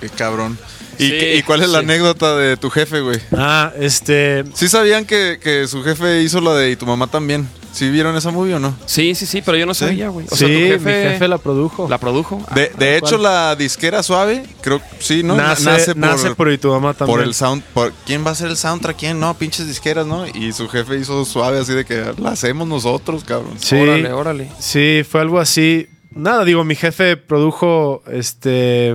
Qué 0.00 0.08
cabrón. 0.08 0.58
¿Y, 0.98 1.04
Sí, 1.04 1.10
qué- 1.10 1.36
y 1.36 1.42
cuál 1.42 1.62
es 1.62 1.68
la 1.70 1.78
sí. 1.80 1.84
anécdota 1.84 2.36
de 2.36 2.56
tu 2.56 2.70
jefe, 2.70 3.00
güey? 3.00 3.18
Ah, 3.36 3.72
este. 3.78 4.44
¿Sí 4.54 4.68
sabían 4.68 5.04
que, 5.04 5.38
que 5.42 5.66
su 5.68 5.82
jefe 5.82 6.22
hizo 6.22 6.40
la 6.40 6.54
de 6.54 6.70
y 6.70 6.76
tu 6.76 6.86
mamá 6.86 7.06
también? 7.06 7.48
¿Sí 7.72 7.90
vieron 7.90 8.16
esa 8.16 8.30
movie 8.30 8.54
o 8.54 8.60
no? 8.60 8.72
Sí, 8.86 9.16
sí, 9.16 9.26
sí, 9.26 9.42
pero 9.44 9.56
yo 9.58 9.66
no 9.66 9.74
sabía, 9.74 10.08
güey. 10.08 10.26
O 10.30 10.36
sí, 10.36 10.46
sea, 10.46 10.46
tu 10.46 10.54
jefe, 10.54 10.78
mi 11.04 11.10
jefe 11.12 11.26
la 11.26 11.38
produjo. 11.38 11.88
la 11.88 11.98
produjo. 11.98 12.40
De, 12.54 12.70
de 12.78 13.00
tal 13.00 13.08
hecho, 13.08 13.18
la 13.18 13.56
disquera 13.56 14.00
suave, 14.04 14.44
creo 14.60 14.80
sí, 15.00 15.24
¿no? 15.24 15.34
nace, 15.34 15.92
nace 15.96 16.34
por, 16.36 16.52
y 16.52 16.58
tu 16.58 16.68
mamá 16.68 16.94
también. 16.94 17.18
por 17.18 17.26
el 17.26 17.34
sound. 17.34 17.64
por- 17.74 17.92
¿Quién 18.06 18.24
va 18.24 18.28
a 18.28 18.32
hacer 18.34 18.48
el 18.48 18.56
soundtrack? 18.56 18.96
¿Quién? 18.96 19.18
No, 19.18 19.34
pinches 19.34 19.66
disqueras, 19.66 20.06
¿no? 20.06 20.24
Y 20.28 20.52
su 20.52 20.68
jefe 20.68 20.96
hizo 20.98 21.24
suave 21.24 21.58
así 21.58 21.72
de 21.72 21.84
que 21.84 22.12
la 22.18 22.30
hacemos 22.30 22.68
nosotros, 22.68 23.24
cabrón. 23.24 23.54
Sí, 23.58 23.74
Órale, 23.74 24.12
órale. 24.12 24.52
sí, 24.60 25.02
fue 25.10 25.20
algo 25.22 25.40
así. 25.40 25.88
Nada, 26.12 26.44
digo, 26.44 26.62
mi 26.62 26.76
jefe 26.76 27.16
produjo 27.16 28.04
este. 28.06 28.94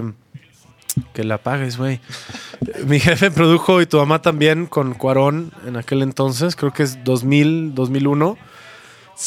Que 1.13 1.23
la 1.23 1.37
pagues, 1.37 1.77
güey. 1.77 1.99
Mi 2.85 2.99
jefe 2.99 3.31
produjo 3.31 3.81
y 3.81 3.85
tu 3.85 3.97
mamá 3.97 4.21
también 4.21 4.65
con 4.65 4.93
Cuarón 4.93 5.51
en 5.67 5.77
aquel 5.77 6.01
entonces, 6.01 6.55
creo 6.55 6.73
que 6.73 6.83
es 6.83 7.03
2000, 7.03 7.73
2001. 7.75 8.37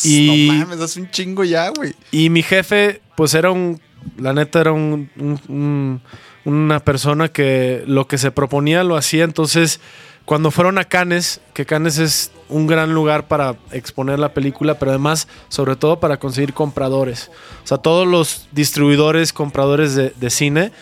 Y- 0.05 0.49
No 0.51 0.55
mames, 0.67 0.81
hace 0.81 1.01
un 1.01 1.11
chingo 1.11 1.45
ya, 1.45 1.69
güey. 1.71 1.95
Y 2.11 2.31
mi 2.31 2.43
jefe, 2.43 3.01
pues 3.17 3.35
era 3.35 3.51
un, 3.51 3.81
la 4.19 4.33
neta 4.33 4.61
era 4.61 4.73
un, 4.73 5.11
un- 5.19 5.41
un- 5.49 6.01
una 6.45 6.81
persona 6.81 7.29
que 7.29 7.85
lo 7.87 8.09
que 8.09 8.19
se 8.19 8.31
proponía 8.31 8.83
lo 8.85 8.97
hacía. 8.97 9.25
Entonces, 9.25 9.81
cuando 10.25 10.51
fueron 10.51 10.79
a 10.79 10.85
Cannes, 10.85 11.41
que 11.53 11.67
Cannes 11.67 11.99
es 11.99 12.33
un 12.49 12.67
gran 12.67 12.95
lugar 12.95 13.29
para 13.29 13.57
exponer 13.71 14.19
la 14.19 14.35
película, 14.35 14.79
pero 14.79 14.91
además, 14.93 15.29
sobre 15.49 15.77
todo 15.77 16.01
para 16.01 16.19
conseguir 16.19 16.53
compradores. 16.55 17.31
O 17.63 17.67
sea, 17.67 17.79
todos 17.79 18.07
los 18.07 18.49
distribuidores, 18.53 19.33
compradores 19.33 19.95
de, 19.95 20.11
de 20.17 20.31
cine, 20.31 20.73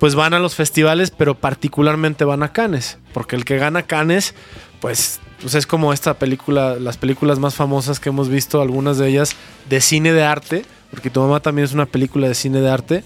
pues 0.00 0.14
van 0.14 0.34
a 0.34 0.38
los 0.38 0.54
festivales, 0.54 1.10
pero 1.10 1.34
particularmente 1.34 2.24
van 2.24 2.42
a 2.42 2.52
Cannes, 2.52 2.98
porque 3.12 3.36
el 3.36 3.44
que 3.44 3.58
gana 3.58 3.82
Cannes, 3.82 4.34
pues, 4.80 5.20
pues 5.40 5.54
es 5.54 5.66
como 5.66 5.92
esta 5.92 6.14
película, 6.14 6.76
las 6.76 6.96
películas 6.96 7.38
más 7.38 7.54
famosas 7.54 8.00
que 8.00 8.08
hemos 8.08 8.28
visto, 8.28 8.60
algunas 8.60 8.98
de 8.98 9.08
ellas 9.08 9.36
de 9.68 9.80
cine 9.80 10.12
de 10.12 10.24
arte, 10.24 10.64
porque 10.90 11.10
tu 11.10 11.20
mamá 11.20 11.40
también 11.40 11.64
es 11.64 11.72
una 11.72 11.86
película 11.86 12.28
de 12.28 12.34
cine 12.34 12.60
de 12.60 12.70
arte, 12.70 13.04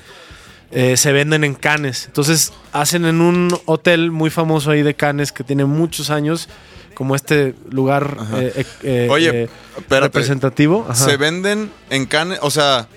eh, 0.71 0.97
se 0.97 1.13
venden 1.13 1.45
en 1.45 1.55
Cannes. 1.55 2.07
Entonces 2.07 2.53
hacen 2.73 3.05
en 3.05 3.21
un 3.21 3.57
hotel 3.65 4.11
muy 4.11 4.31
famoso 4.31 4.71
ahí 4.71 4.83
de 4.83 4.95
Cannes 4.95 5.33
que 5.33 5.45
tiene 5.45 5.65
muchos 5.65 6.11
años, 6.11 6.49
como 6.95 7.15
este 7.15 7.55
lugar 7.71 8.17
eh, 8.35 8.53
eh, 8.57 8.67
eh, 8.83 9.09
Oye, 9.09 9.45
eh, 9.45 9.49
representativo. 9.89 10.85
Ajá. 10.89 10.95
Se 10.97 11.17
venden 11.17 11.71
en 11.91 12.07
Cannes, 12.07 12.41
o 12.43 12.51
sea, 12.51 12.89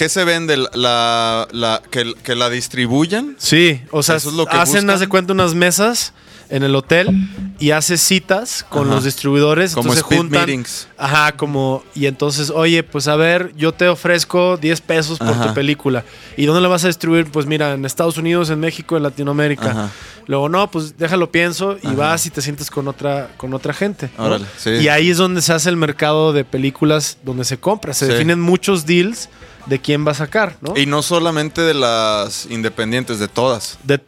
¿qué 0.00 0.08
se 0.08 0.24
vende? 0.24 0.56
La, 0.56 1.46
la, 1.52 1.82
que, 1.90 2.14
que 2.22 2.34
la 2.34 2.48
distribuyan. 2.48 3.36
Sí, 3.36 3.82
o 3.90 4.02
sea, 4.02 4.16
Eso 4.16 4.30
es 4.30 4.34
lo 4.34 4.46
que 4.46 4.56
hacen, 4.56 4.86
buscan. 4.86 4.98
de 4.98 5.08
cuenta, 5.08 5.32
unas 5.34 5.52
mesas 5.52 6.14
en 6.50 6.62
el 6.64 6.74
hotel 6.74 7.08
y 7.58 7.70
hace 7.70 7.96
citas 7.96 8.64
con 8.68 8.86
Ajá. 8.86 8.96
los 8.96 9.04
distribuidores. 9.04 9.74
Como 9.74 9.84
entonces 9.92 10.02
speed 10.04 10.18
juntan. 10.18 10.40
meetings. 10.46 10.88
Ajá, 10.98 11.32
como. 11.36 11.82
Y 11.94 12.06
entonces, 12.06 12.50
oye, 12.50 12.82
pues 12.82 13.08
a 13.08 13.16
ver, 13.16 13.52
yo 13.56 13.72
te 13.72 13.88
ofrezco 13.88 14.56
10 14.56 14.80
pesos 14.80 15.18
por 15.18 15.28
Ajá. 15.28 15.48
tu 15.48 15.54
película. 15.54 16.04
¿Y 16.36 16.46
dónde 16.46 16.60
la 16.60 16.68
vas 16.68 16.84
a 16.84 16.88
distribuir? 16.88 17.30
Pues 17.30 17.46
mira, 17.46 17.72
en 17.74 17.84
Estados 17.84 18.18
Unidos, 18.18 18.50
en 18.50 18.60
México, 18.60 18.96
en 18.96 19.02
Latinoamérica. 19.04 19.70
Ajá. 19.70 19.90
Luego, 20.26 20.48
no, 20.48 20.70
pues 20.70 20.96
déjalo 20.96 21.30
pienso 21.32 21.76
y 21.82 21.94
vas 21.94 22.26
y 22.26 22.30
te 22.30 22.40
sientes 22.42 22.70
con 22.70 22.86
otra, 22.88 23.30
con 23.36 23.52
otra 23.54 23.72
gente. 23.72 24.10
¿no? 24.18 24.24
Órale, 24.24 24.46
sí. 24.58 24.70
Y 24.70 24.88
ahí 24.88 25.10
es 25.10 25.16
donde 25.16 25.42
se 25.42 25.52
hace 25.52 25.68
el 25.70 25.76
mercado 25.76 26.32
de 26.32 26.44
películas 26.44 27.18
donde 27.24 27.44
se 27.44 27.58
compra. 27.58 27.94
Se 27.94 28.06
Sí. 28.06 28.12
definen 28.12 28.40
muchos 28.40 28.86
deals 28.86 29.28
de 29.66 29.78
quién 29.80 30.06
va 30.06 30.12
a 30.12 30.14
sacar, 30.14 30.56
¿no? 30.60 30.74
Y 30.76 30.86
no 30.86 31.02
solamente 31.02 31.60
de 31.62 31.74
las 31.74 32.46
independientes, 32.50 33.18
de 33.18 33.28
todas. 33.28 33.78
De- 33.82 34.00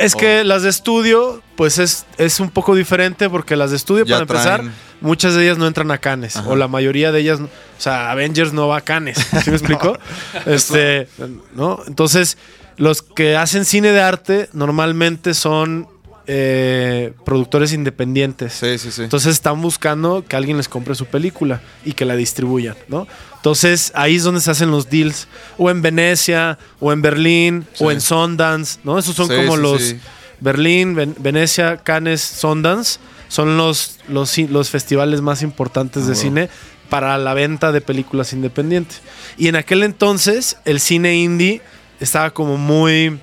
es 0.00 0.14
Oh. 0.14 0.18
que 0.18 0.44
las 0.44 0.62
de 0.62 0.68
estudio, 0.70 1.42
pues 1.56 1.78
es, 1.78 2.06
es 2.18 2.40
un 2.40 2.50
poco 2.50 2.74
diferente 2.74 3.28
porque 3.30 3.56
las 3.56 3.70
de 3.70 3.76
estudio, 3.76 4.04
Ya 4.04 4.16
para 4.16 4.22
empezar, 4.22 4.72
muchas 5.00 5.34
de 5.34 5.44
ellas 5.44 5.58
no 5.58 5.66
entran 5.66 5.90
a 5.90 5.98
Cannes. 5.98 6.36
Ajá. 6.36 6.48
O 6.48 6.56
la 6.56 6.68
mayoría 6.68 7.12
de 7.12 7.20
ellas, 7.20 7.40
o 7.40 7.48
sea, 7.78 8.10
Avengers 8.10 8.52
no 8.52 8.68
va 8.68 8.78
a 8.78 8.80
Cannes. 8.80 9.18
¿Sí 9.44 9.50
me 9.50 9.56
explico? 9.56 9.98
este, 10.46 11.08
¿no? 11.54 11.80
Entonces, 11.86 12.36
los 12.76 13.02
que 13.02 13.36
hacen 13.36 13.64
cine 13.64 13.92
de 13.92 14.00
arte 14.00 14.48
normalmente 14.52 15.34
son 15.34 15.88
eh, 16.26 17.12
productores 17.24 17.72
independientes. 17.72 18.52
Sí, 18.54 18.78
sí, 18.78 18.90
sí. 18.90 19.02
Entonces 19.04 19.32
están 19.32 19.62
buscando 19.62 20.24
que 20.26 20.34
alguien 20.36 20.56
les 20.56 20.68
compre 20.68 20.94
su 20.94 21.06
película 21.06 21.60
y 21.84 21.92
que 21.92 22.04
la 22.04 22.16
distribuyan, 22.16 22.74
¿no? 22.88 23.06
Entonces 23.46 23.92
ahí 23.94 24.16
es 24.16 24.24
donde 24.24 24.40
se 24.40 24.50
hacen 24.50 24.72
los 24.72 24.90
deals. 24.90 25.28
O 25.56 25.70
en 25.70 25.80
Venecia, 25.80 26.58
o 26.80 26.92
en 26.92 27.00
Berlín, 27.00 27.64
o 27.78 27.92
en 27.92 28.00
Sundance, 28.00 28.80
¿no? 28.82 28.98
Esos 28.98 29.14
son 29.14 29.28
Sí, 29.28 29.34
como 29.36 29.54
sí, 29.54 29.62
los. 29.62 29.94
Berlín, 30.40 30.96
Ven- 30.96 31.14
Venecia, 31.20 31.76
Cannes, 31.76 32.20
Sundance. 32.22 32.98
Son 33.28 33.56
los, 33.56 34.00
los, 34.08 34.36
los 34.38 34.68
festivales 34.70 35.20
más 35.20 35.42
importantes 35.42 36.02
Ah, 36.02 36.06
de 36.06 36.12
wow. 36.14 36.22
cine 36.22 36.50
para 36.90 37.16
la 37.18 37.34
venta 37.34 37.70
de 37.70 37.80
películas 37.80 38.32
independientes. 38.32 39.00
Y 39.38 39.46
en 39.46 39.54
aquel 39.54 39.84
entonces 39.84 40.56
el 40.64 40.80
cine 40.80 41.14
indie 41.16 41.62
estaba 42.00 42.30
como 42.30 42.56
muy... 42.56 43.20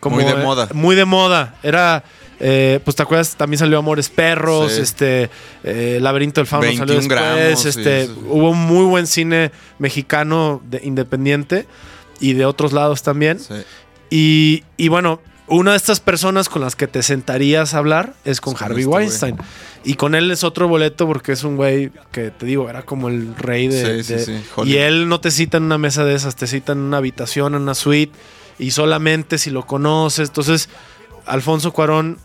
Como, 0.00 0.16
Muy 0.16 0.24
de 0.24 0.30
eh, 0.32 0.36
moda. 0.44 0.68
Muy 0.74 0.96
de 0.96 1.04
moda. 1.04 1.54
Era... 1.62 2.02
eh, 2.40 2.80
pues 2.84 2.96
te 2.96 3.02
acuerdas, 3.02 3.36
también 3.36 3.58
salió 3.58 3.78
Amores 3.78 4.08
Perros, 4.08 4.72
Sí. 4.72 4.80
este, 4.82 5.30
eh, 5.64 5.98
Laberinto 6.00 6.40
del 6.40 6.46
Fauno 6.46 6.66
salió 6.68 6.94
21 6.96 7.00
después, 7.00 7.08
gramos, 7.08 7.60
sí, 7.62 7.68
este, 7.68 8.08
hubo 8.28 8.54
muy 8.54 8.84
buen 8.86 9.06
cine 9.06 9.50
mexicano 9.78 10.62
de, 10.68 10.80
independiente 10.84 11.66
y 12.20 12.34
de 12.34 12.44
otros 12.46 12.72
lados 12.72 13.02
también. 13.02 13.38
Sí. 13.40 13.54
Y, 14.10 14.64
y 14.76 14.88
bueno, 14.88 15.20
una 15.48 15.70
de 15.72 15.76
estas 15.78 16.00
personas 16.00 16.48
con 16.48 16.60
las 16.62 16.76
que 16.76 16.86
te 16.86 17.02
sentarías 17.02 17.74
a 17.74 17.78
hablar 17.78 18.14
es 18.24 18.40
con 18.40 18.54
Harvey 18.58 18.80
este. 18.84 18.94
Weinstein. 18.94 19.36
Y 19.84 19.94
con 19.94 20.14
él 20.14 20.30
es 20.30 20.44
otro 20.44 20.68
boleto 20.68 21.06
porque 21.06 21.32
es 21.32 21.44
un 21.44 21.56
güey 21.56 21.90
que 22.12 22.30
te 22.30 22.44
digo, 22.44 22.68
era 22.68 22.82
como 22.82 23.08
el 23.08 23.34
rey 23.36 23.68
de. 23.68 24.02
Sí, 24.02 24.04
sí, 24.04 24.14
de- 24.14 24.24
sí, 24.24 24.44
y 24.64 24.76
él 24.76 25.08
no 25.08 25.20
te 25.20 25.30
cita 25.30 25.56
en 25.56 25.62
una 25.64 25.78
mesa 25.78 26.04
de 26.04 26.14
esas, 26.14 26.36
te 26.36 26.46
cita 26.46 26.72
en 26.72 26.78
una 26.80 26.98
habitación, 26.98 27.54
en 27.54 27.62
una 27.62 27.74
suite. 27.74 28.12
Y 28.58 28.72
solamente 28.72 29.38
si 29.38 29.50
lo 29.50 29.64
conoces. 29.66 30.28
Entonces, 30.28 30.68
Alfonso 31.26 31.72
Cuarón 31.72 32.18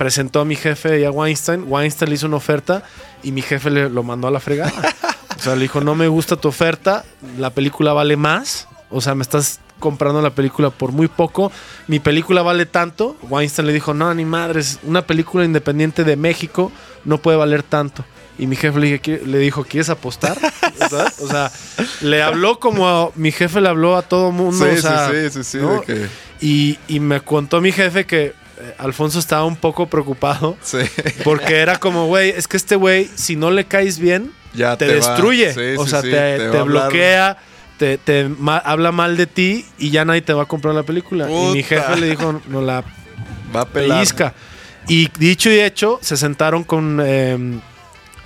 presentó 0.00 0.40
a 0.40 0.46
mi 0.46 0.56
jefe 0.56 0.98
y 0.98 1.04
a 1.04 1.10
Weinstein. 1.10 1.64
Weinstein 1.68 2.08
le 2.08 2.14
hizo 2.14 2.26
una 2.26 2.38
oferta 2.38 2.82
y 3.22 3.32
mi 3.32 3.42
jefe 3.42 3.68
le 3.70 3.90
lo 3.90 4.02
mandó 4.02 4.28
a 4.28 4.30
la 4.30 4.40
fregada. 4.40 4.72
o 5.36 5.42
sea, 5.42 5.54
le 5.56 5.60
dijo, 5.60 5.82
no 5.82 5.94
me 5.94 6.08
gusta 6.08 6.36
tu 6.36 6.48
oferta, 6.48 7.04
la 7.38 7.50
película 7.50 7.92
vale 7.92 8.16
más. 8.16 8.66
O 8.88 9.02
sea, 9.02 9.14
me 9.14 9.20
estás 9.20 9.60
comprando 9.78 10.22
la 10.22 10.30
película 10.30 10.70
por 10.70 10.92
muy 10.92 11.06
poco. 11.08 11.52
Mi 11.86 12.00
película 12.00 12.40
vale 12.40 12.64
tanto. 12.64 13.18
Weinstein 13.28 13.66
le 13.66 13.74
dijo, 13.74 13.92
no, 13.92 14.14
ni 14.14 14.24
madres, 14.24 14.78
una 14.84 15.02
película 15.06 15.44
independiente 15.44 16.02
de 16.02 16.16
México 16.16 16.72
no 17.04 17.18
puede 17.18 17.36
valer 17.36 17.62
tanto. 17.62 18.02
Y 18.38 18.46
mi 18.46 18.56
jefe 18.56 18.80
le, 18.80 18.86
dije, 18.86 19.02
"¿Qui- 19.02 19.22
le 19.26 19.36
dijo, 19.36 19.64
¿quieres 19.64 19.90
apostar? 19.90 20.38
¿Sabes? 20.88 21.20
O 21.20 21.28
sea, 21.28 21.52
le 22.00 22.22
habló 22.22 22.58
como 22.58 22.88
a- 22.88 23.10
mi 23.16 23.32
jefe 23.32 23.60
le 23.60 23.68
habló 23.68 23.98
a 23.98 24.02
todo 24.02 24.30
mundo. 24.32 24.64
Sí, 24.64 24.78
o 24.78 24.80
sea, 24.80 25.10
sí, 25.10 25.14
sí, 25.24 25.30
sí, 25.30 25.44
sí, 25.44 25.58
¿no? 25.58 25.74
de 25.74 25.80
que- 25.82 26.06
y, 26.40 26.78
y 26.88 27.00
me 27.00 27.20
contó 27.20 27.60
mi 27.60 27.70
jefe 27.70 28.06
que 28.06 28.32
Alfonso 28.78 29.18
estaba 29.18 29.44
un 29.44 29.56
poco 29.56 29.86
preocupado 29.88 30.56
sí. 30.62 30.78
porque 31.24 31.56
era 31.56 31.78
como, 31.78 32.06
güey, 32.06 32.30
es 32.30 32.48
que 32.48 32.56
este 32.56 32.76
güey, 32.76 33.08
si 33.14 33.36
no 33.36 33.50
le 33.50 33.64
caes 33.66 33.98
bien, 33.98 34.32
Ya 34.54 34.76
te, 34.76 34.86
destruye. 34.86 35.52
Sí, 35.52 35.76
o 35.78 35.84
sí, 35.84 35.90
sea, 35.90 36.02
sí, 36.02 36.10
te, 36.10 36.62
bloquea, 36.62 37.38
te, 37.78 37.98
te 37.98 38.28
ma- 38.28 38.58
habla 38.58 38.92
mal 38.92 39.16
de 39.16 39.26
ti 39.26 39.64
y 39.78 39.90
ya 39.90 40.04
nadie 40.04 40.22
te 40.22 40.32
va 40.32 40.42
a 40.42 40.46
comprar 40.46 40.74
la 40.74 40.82
película. 40.82 41.30
Y 41.30 41.52
mi 41.52 41.62
jefe 41.62 41.96
le 41.96 42.10
dijo, 42.10 42.40
no 42.48 42.60
la 42.60 42.84
Va 43.54 43.62
a 43.62 43.66
pellizca. 43.66 44.34
Y 44.88 45.08
dicho 45.18 45.50
y 45.50 45.60
hecho, 45.60 45.98
se 46.02 46.16
sentaron 46.16 46.64
con, 46.64 47.00
eh, 47.04 47.58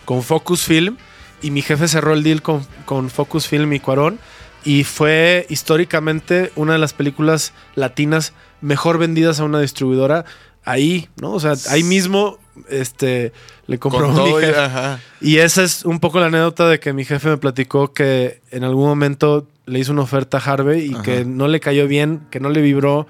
con 0.04 0.22
Focus 0.22 0.62
Film 0.64 0.96
y 1.42 1.50
mi 1.50 1.62
jefe 1.62 1.88
cerró 1.88 2.14
el 2.14 2.22
deal 2.22 2.40
con, 2.42 2.66
con 2.84 3.10
Focus 3.10 3.46
Film 3.48 3.72
y 3.74 3.80
Cuarón. 3.80 4.18
Y 4.66 4.84
fue 4.84 5.46
históricamente 5.50 6.50
una 6.56 6.72
de 6.72 6.78
las 6.78 6.94
películas 6.94 7.52
latinas 7.74 8.32
mejor 8.64 8.98
vendidas 8.98 9.38
a 9.40 9.44
una 9.44 9.60
distribuidora 9.60 10.24
ahí, 10.64 11.08
¿no? 11.20 11.32
O 11.32 11.40
sea, 11.40 11.54
ahí 11.70 11.82
mismo 11.82 12.38
este, 12.68 13.32
le 13.66 13.78
compró 13.78 14.08
mi 14.10 14.30
y- 14.30 14.40
jefe. 14.40 14.58
ajá. 14.58 15.00
Y 15.20 15.38
esa 15.38 15.62
es 15.62 15.84
un 15.84 16.00
poco 16.00 16.20
la 16.20 16.26
anécdota 16.26 16.68
de 16.68 16.80
que 16.80 16.92
mi 16.92 17.04
jefe 17.04 17.28
me 17.28 17.36
platicó 17.36 17.92
que 17.92 18.40
en 18.50 18.64
algún 18.64 18.86
momento 18.86 19.46
le 19.66 19.78
hizo 19.78 19.92
una 19.92 20.02
oferta 20.02 20.38
a 20.38 20.40
Harvey 20.40 20.86
y 20.90 20.94
Ajá. 20.94 21.02
que 21.02 21.24
no 21.24 21.48
le 21.48 21.60
cayó 21.60 21.86
bien, 21.86 22.26
que 22.30 22.40
no 22.40 22.48
le 22.50 22.60
vibró, 22.62 23.06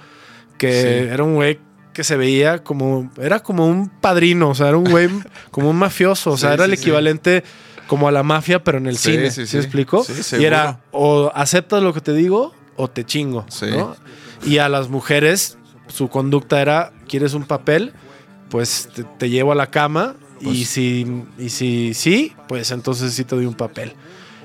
que 0.59 0.73
Sí. 0.73 1.13
era 1.13 1.23
un 1.25 1.35
güey 1.35 1.59
que 1.93 2.03
se 2.05 2.17
veía 2.17 2.65
como, 2.65 3.11
era 3.21 3.41
como 3.41 3.67
un 3.69 3.89
padrino, 3.89 4.51
o 4.51 4.55
sea, 4.55 4.69
era 4.69 4.77
un 4.77 4.85
güey 4.91 5.09
como 5.53 5.71
un 5.71 5.77
mafioso, 5.77 6.33
o 6.33 6.37
sea, 6.37 6.51
Sí, 6.51 6.55
era 6.55 6.65
el 6.65 6.77
sí, 6.77 6.83
equivalente 6.83 7.45
como 7.87 8.09
a 8.09 8.13
la 8.13 8.23
mafia, 8.25 8.65
pero 8.65 8.79
en 8.79 8.87
el 8.87 8.97
Sí, 8.97 9.13
cine, 9.13 9.31
sí. 9.31 9.47
Sí, 9.47 10.37
y 10.41 10.45
era, 10.45 10.81
o 10.91 11.31
aceptas 11.35 11.83
lo 11.83 11.93
que 11.93 12.01
te 12.01 12.13
digo 12.15 12.53
o 12.77 12.89
te 12.89 13.05
chingo, 13.05 13.45
Sí. 13.49 13.67
¿no? 13.71 13.95
Y 14.47 14.59
a 14.59 14.69
las 14.69 14.89
mujeres, 14.89 15.57
su 15.89 16.09
conducta 16.09 16.61
era, 16.61 16.93
¿quieres 17.09 17.35
un 17.35 17.45
papel? 17.45 17.93
Pues 18.51 18.89
te, 18.95 19.05
te 19.05 19.31
llevo 19.31 19.53
a 19.53 19.55
la 19.55 19.71
cama 19.71 20.15
y 20.41 20.45
Pues- 20.45 20.69
si 20.69 21.23
y 21.39 21.49
si 21.49 21.95
sí, 21.95 22.33
pues 22.49 22.71
entonces 22.71 23.13
sí 23.15 23.25
te 23.25 23.35
doy 23.37 23.47
un 23.47 23.55
papel. 23.55 23.95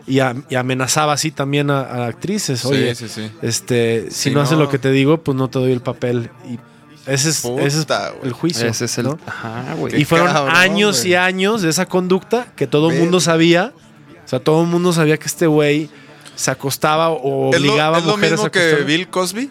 Y, 0.08 0.22
a- 0.22 0.36
y 0.50 0.56
amenazaba 0.56 1.14
así 1.14 1.30
también 1.32 1.70
a, 1.70 1.82
a 1.82 2.08
actrices, 2.08 2.66
oye, 2.66 2.96
Sí, 2.96 3.08
sí, 3.08 3.14
sí. 3.28 3.32
este, 3.44 4.08
si 4.10 4.30
Sí, 4.30 4.32
no, 4.32 4.42
haces 4.42 4.58
no. 4.58 4.64
lo 4.64 4.70
que 4.70 4.80
te 4.80 4.92
digo, 4.92 5.20
pues 5.24 5.38
no 5.38 5.50
te 5.50 5.60
doy 5.60 5.72
el 5.72 5.82
papel. 5.82 6.32
Y 6.50 6.58
ese 7.06 7.30
es, 7.30 7.42
Puta, 7.42 7.62
ese 7.64 7.80
es 7.82 7.86
güey. 7.88 8.00
el 8.24 8.32
juicio. 8.34 8.68
Ese 8.68 8.86
es 8.86 8.98
el. 8.98 9.06
¿no? 9.06 9.20
Ajá, 9.28 9.76
Y 9.96 10.06
fueron 10.06 10.28
cabrón, 10.30 10.56
años 10.56 11.06
y 11.06 11.14
años 11.16 11.62
de 11.62 11.70
esa 11.70 11.86
conducta 11.86 12.48
que 12.56 12.66
todo 12.66 12.90
el 12.90 12.98
mundo 13.00 13.20
sabía. 13.20 13.74
O 14.26 14.28
sea, 14.30 14.40
todo 14.40 14.62
el 14.64 14.68
mundo 14.68 14.94
sabía 14.94 15.18
que 15.18 15.26
este 15.28 15.46
güey 15.48 15.90
se 16.36 16.50
acostaba 16.52 17.10
o 17.10 17.54
¿Es 17.54 17.60
lo, 17.62 17.68
obligaba 17.70 17.98
es 17.98 18.04
a 18.04 18.08
lo 18.08 18.12
mujeres 18.14 18.32
mismo 18.34 18.46
a 18.48 18.52
que. 18.52 18.76
Bill 18.86 19.10
Cosby? 19.10 19.50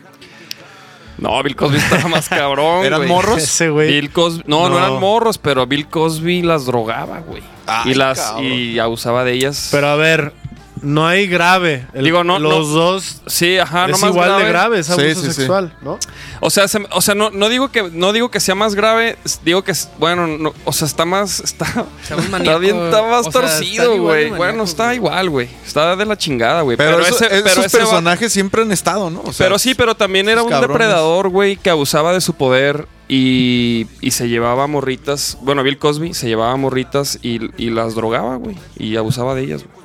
No, 1.18 1.42
Bill 1.42 1.56
Cosby 1.56 1.76
estaba 1.78 2.08
más 2.08 2.28
cabrón. 2.28 2.84
¿Eran 2.84 3.00
güey. 3.00 3.08
morros? 3.10 3.38
Ese 3.42 3.70
güey. 3.70 3.88
Bill 3.88 4.10
Cosby. 4.12 4.44
No, 4.46 4.68
no, 4.68 4.78
No. 4.78 4.78
eran 4.78 5.00
morros, 5.00 5.38
pero 5.38 5.66
Bill 5.66 5.86
Cosby 5.88 6.42
las 6.42 6.66
drogaba, 6.66 7.20
güey. 7.20 7.42
Ay, 7.66 7.90
Y 7.90 7.94
las 7.94 8.20
cabrón. 8.20 8.44
y 8.44 8.78
abusaba 8.78 9.24
de 9.24 9.32
ellas. 9.32 9.68
Pero 9.72 9.88
a 9.88 9.96
ver, 9.96 10.32
no 10.82 11.06
hay 11.06 11.26
grave. 11.26 11.86
El- 11.94 12.04
Digo, 12.04 12.24
no- 12.24 12.38
Los 12.38 12.68
no- 12.68 12.74
dos 12.74 13.22
sí, 13.26 13.58
ajá, 13.58 13.86
es 13.86 13.92
no 13.92 13.98
más 13.98 14.10
igual 14.10 14.28
grave. 14.28 14.44
de 14.44 14.48
grave, 14.50 14.78
es 14.80 14.90
abuso 14.90 15.06
sí, 15.20 15.26
sí. 15.28 15.32
sexual, 15.32 15.74
¿no? 15.82 15.98
O 16.40 16.50
sea, 16.50 16.68
se- 16.68 16.86
o 16.90 17.00
sea, 17.00 17.14
no, 17.14 17.30
no 17.30 17.48
digo 17.48 17.68
que 17.70 17.90
no 17.92 18.12
digo 18.12 18.30
que 18.30 18.40
sea 18.40 18.54
más 18.54 18.74
grave, 18.74 19.16
digo 19.44 19.62
que 19.62 19.72
bueno, 19.98 20.26
no, 20.26 20.52
o 20.64 20.72
sea, 20.72 20.86
está 20.86 21.04
más 21.04 21.40
está 21.40 21.64
Está 22.02 22.16
maníaco. 22.30 22.58
bien, 22.60 22.76
está 22.76 23.02
más 23.02 23.26
O 23.26 23.32
sea, 23.32 23.40
torcido, 23.42 23.98
güey. 24.00 24.30
Bueno, 24.30 24.62
está 24.64 24.94
igual, 24.94 25.30
güey. 25.30 25.48
Está 25.66 25.96
de 25.96 26.04
la 26.06 26.16
chingada, 26.16 26.62
güey. 26.62 26.76
Pero, 26.76 27.00
eso- 27.00 27.16
ese, 27.16 27.28
pero 27.28 27.46
esos 27.46 27.66
ese 27.66 27.78
va- 27.78 27.84
personajes 27.84 28.32
siempre 28.32 28.62
han 28.62 28.72
estado, 28.72 29.10
¿no? 29.10 29.20
O 29.24 29.32
sea, 29.32 29.46
pero 29.46 29.58
sí, 29.58 29.74
pero 29.74 29.94
también 29.96 30.28
era 30.28 30.42
un 30.42 30.48
cabrones. 30.48 30.68
depredador, 30.74 31.28
güey, 31.28 31.56
que 31.56 31.70
abusaba 31.70 32.12
de 32.12 32.20
su 32.20 32.34
poder 32.34 32.86
y, 33.08 33.86
y 34.00 34.10
se 34.10 34.28
llevaba 34.28 34.66
morritas. 34.66 35.38
Bueno, 35.40 35.62
Bill 35.62 35.78
Cosby 35.78 36.14
se 36.14 36.28
llevaba 36.28 36.54
morritas 36.56 37.18
y, 37.22 37.40
y 37.62 37.70
las 37.70 37.94
drogaba, 37.94 38.36
güey. 38.36 38.56
Y 38.78 38.96
abusaba 38.96 39.34
de 39.34 39.42
ellas, 39.44 39.64
güey. 39.64 39.77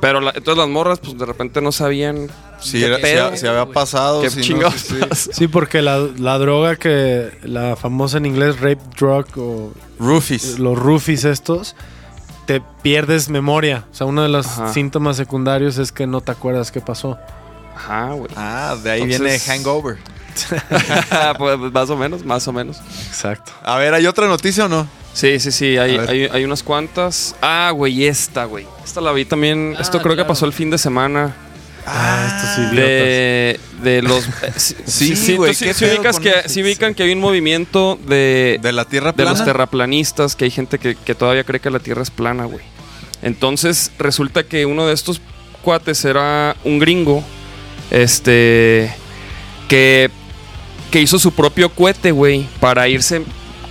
Pero 0.00 0.20
la- 0.20 0.30
entonces 0.34 0.56
las 0.56 0.68
morras, 0.68 0.98
pues 0.98 1.18
de 1.18 1.26
repente 1.26 1.60
no 1.60 1.72
sabían 1.72 2.28
si, 2.60 2.82
era- 2.82 2.98
pedo, 2.98 3.26
había 3.26 3.66
pasado. 3.66 4.22
qué 4.22 4.30
si 4.30 4.36
no, 4.38 4.42
chingados 4.42 4.74
sí, 5.14 5.30
sí. 5.32 5.48
porque 5.48 5.82
la, 5.82 5.98
la 6.18 6.38
droga 6.38 6.76
que 6.76 7.30
la 7.42 7.76
famosa 7.76 8.18
en 8.18 8.26
inglés 8.26 8.56
rape 8.60 8.78
drug 8.98 9.26
o 9.36 9.72
Roofies. 9.98 10.58
los 10.58 10.78
roofies 10.78 11.24
estos 11.24 11.76
te 12.46 12.62
pierdes 12.82 13.28
memoria. 13.28 13.84
O 13.92 13.94
sea, 13.94 14.06
uno 14.06 14.22
de 14.22 14.28
los 14.28 14.46
Ajá. 14.46 14.72
síntomas 14.72 15.16
secundarios 15.16 15.78
es 15.78 15.92
que 15.92 16.06
no 16.06 16.20
te 16.20 16.32
acuerdas 16.32 16.72
qué 16.72 16.80
pasó. 16.80 17.18
Ajá, 17.76 18.12
güey. 18.12 18.30
Ah, 18.36 18.76
de 18.82 18.90
ahí 18.90 19.02
Entonces- 19.02 19.20
viene 19.20 19.38
Hangover. 19.62 19.98
pues 21.38 21.58
más 21.72 21.90
o 21.90 21.96
menos, 21.96 22.24
más 22.24 22.46
o 22.48 22.52
menos. 22.52 22.78
Exacto. 23.08 23.52
A 23.62 23.76
ver, 23.76 23.94
¿hay 23.94 24.06
otra 24.06 24.26
noticia 24.26 24.66
o 24.66 24.68
no? 24.68 24.86
Sí, 25.12 25.40
sí, 25.40 25.50
sí, 25.50 25.76
hay, 25.76 25.96
hay, 25.98 26.28
hay 26.32 26.44
unas 26.44 26.62
cuantas. 26.62 27.34
Ah, 27.42 27.72
güey, 27.74 28.04
esta, 28.06 28.44
güey. 28.44 28.66
Esta 28.84 29.00
la 29.00 29.12
vi 29.12 29.24
también. 29.24 29.74
Ah, 29.76 29.82
Esto 29.82 29.98
creo 29.98 30.12
que 30.12 30.16
claro. 30.18 30.28
pasó 30.28 30.46
el 30.46 30.52
fin 30.52 30.70
de 30.70 30.78
semana. 30.78 31.34
Ah, 31.86 32.26
estos 32.28 32.58
idiotas. 32.58 32.76
De, 32.76 33.60
de 33.82 34.02
los. 34.02 34.24
eh, 34.42 34.52
sí, 34.56 35.16
Sí, 35.16 35.36
güey, 35.36 35.54
sí- 35.54 35.64
¿qué 35.64 35.74
sí 35.74 35.84
ubicas 35.86 36.20
que, 36.20 36.32
sí 36.46 36.62
ubican 36.62 36.94
que 36.94 37.02
hay 37.02 37.12
un 37.12 37.20
movimiento 37.20 37.98
de, 38.06 38.58
¿De 38.62 38.72
la 38.72 38.84
Tierra 38.84 39.08
de 39.12 39.14
plana? 39.14 39.30
los 39.30 39.44
terraplanistas, 39.44 40.36
que 40.36 40.44
hay 40.44 40.50
gente 40.50 40.78
que, 40.78 40.94
que 40.94 41.14
todavía 41.14 41.42
cree 41.42 41.58
que 41.60 41.70
la 41.70 41.80
Tierra 41.80 42.02
es 42.02 42.10
plana, 42.10 42.44
güey. 42.44 42.64
Entonces, 43.22 43.90
resulta 43.98 44.44
que 44.44 44.64
uno 44.66 44.86
de 44.86 44.94
estos 44.94 45.20
cuates 45.62 46.04
era 46.04 46.54
un 46.64 46.78
gringo, 46.78 47.24
este, 47.90 48.94
que, 49.68 50.10
que 50.90 51.00
hizo 51.00 51.18
su 51.18 51.32
propio 51.32 51.68
cohete, 51.70 52.10
güey, 52.12 52.46
para 52.60 52.88
irse, 52.88 53.22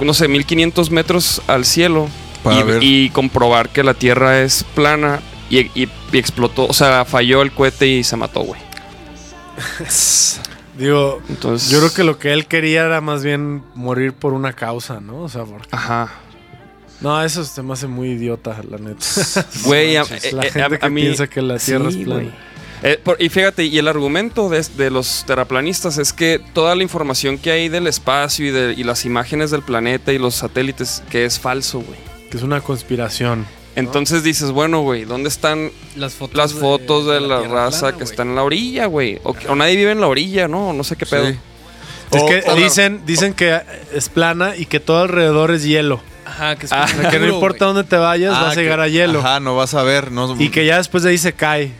no 0.02 0.14
sé, 0.14 0.28
1500 0.28 0.90
metros 0.92 1.42
al 1.48 1.66
cielo 1.66 2.08
Para 2.44 2.60
y, 2.60 2.64
ver. 2.64 2.84
y 2.84 3.10
comprobar 3.12 3.70
que 3.70 3.84
la 3.84 3.94
Tierra 3.94 4.42
es 4.42 4.64
plana 4.76 5.20
y, 5.50 5.60
y- 5.80 5.90
y 6.12 6.18
explotó, 6.18 6.66
o 6.68 6.74
sea, 6.74 7.06
falló 7.06 7.42
el 7.42 7.52
cohete 7.52 7.88
y 7.88 8.04
se 8.04 8.16
mató, 8.16 8.42
güey. 8.42 8.62
Digo, 10.78 11.22
Entonces, 11.28 11.70
yo 11.70 11.80
creo 11.80 11.94
que 11.94 12.04
lo 12.06 12.18
que 12.20 12.32
él 12.32 12.46
quería 12.46 12.86
era 12.86 13.02
más 13.02 13.22
bien 13.24 13.64
morir 13.76 14.14
por 14.14 14.32
una 14.34 14.54
causa, 14.54 15.02
¿no? 15.02 15.24
O 15.24 15.30
sea, 15.30 15.44
porque... 15.44 15.68
Ajá. 15.72 16.10
No, 17.02 17.22
eso 17.22 17.44
se 17.44 17.62
me 17.64 17.74
hace 17.74 17.88
muy 17.88 18.12
idiota, 18.12 18.62
la 18.70 18.78
neta. 18.78 19.06
Güey, 19.66 19.96
a, 19.98 20.04
la 20.04 20.44
eh, 20.44 20.52
gente 20.52 20.62
a- 20.76 20.80
que 20.80 20.86
a 20.86 20.90
mí- 20.90 21.02
piensa 21.02 21.28
que 21.28 21.42
la 21.42 21.58
Tierra 21.58 21.92
Sí, 21.92 22.00
es 22.02 22.06
plana. 22.06 22.32
Eh, 22.84 23.00
por- 23.04 23.22
y 23.22 23.30
fíjate, 23.30 23.66
y 23.66 23.78
el 23.78 23.88
argumento 23.88 24.48
de, 24.50 24.66
de 24.78 24.90
los 24.90 25.24
terraplanistas 25.28 25.98
es 25.98 26.14
que 26.14 26.40
toda 26.54 26.76
la 26.76 26.84
información 26.84 27.38
que 27.38 27.52
hay 27.52 27.68
del 27.70 27.88
espacio 27.88 28.46
y, 28.48 28.52
de, 28.52 28.74
y 28.78 28.84
las 28.84 29.04
imágenes 29.06 29.52
del 29.52 29.62
planeta 29.64 30.14
y 30.14 30.18
los 30.18 30.36
satélites, 30.36 31.04
que 31.10 31.26
es 31.26 31.40
falso, 31.40 31.80
güey. 31.82 32.00
Que 32.32 32.38
es 32.38 32.44
una 32.44 32.62
conspiración. 32.62 33.46
Entonces 33.76 34.24
dices, 34.24 34.52
bueno, 34.52 34.82
güey, 34.82 35.06
¿dónde 35.06 35.30
están 35.30 35.72
Las 35.96 36.14
fotos, 36.14 36.36
las 36.38 36.54
fotos 36.54 37.06
de, 37.08 37.20
la, 37.22 37.42
raza 37.42 37.80
plana, 37.80 37.92
que 37.98 38.04
güey. 38.04 38.12
están 38.12 38.30
en 38.30 38.36
la 38.36 38.44
orilla, 38.44 38.86
güey? 38.88 39.20
O, 39.24 39.56
nadie 39.56 39.76
vive 39.76 39.92
en 39.92 40.02
la 40.02 40.08
orilla, 40.08 40.48
¿no? 40.48 40.74
No 40.74 40.84
sé 40.84 40.96
qué 40.96 41.06
pedo. 41.06 41.28
Sí. 41.28 41.38
Es 42.12 42.22
O- 42.22 42.26
que 42.26 42.44
o- 42.48 42.56
dicen, 42.56 43.02
dicen 43.06 43.34
que 43.34 43.62
es 43.94 44.10
plana 44.10 44.56
y 44.58 44.66
que 44.66 44.80
todo 44.80 45.02
alrededor 45.02 45.52
es 45.52 45.64
hielo. 45.64 46.02
Ajá, 46.26 46.56
que 46.56 46.66
es 46.66 46.72
Ah, 46.74 46.88
Que 47.10 47.20
no 47.20 47.28
importa 47.28 47.66
dónde 47.66 47.84
te 47.84 47.96
vayas, 47.98 48.34
Ah, 48.36 48.44
vas 48.44 48.52
a 48.52 48.56
que- 48.56 48.62
llegar 48.64 48.80
a 48.80 48.88
hielo. 48.88 49.20
Ajá, 49.20 49.40
no 49.40 49.56
vas 49.56 49.74
a 49.74 49.84
ver. 49.84 50.12
No, 50.12 50.36
Y 50.42 50.50
que 50.50 50.66
ya 50.66 50.78
después 50.78 51.04
de 51.04 51.10
ahí 51.12 51.18
se 51.18 51.34
cae. 51.34 51.72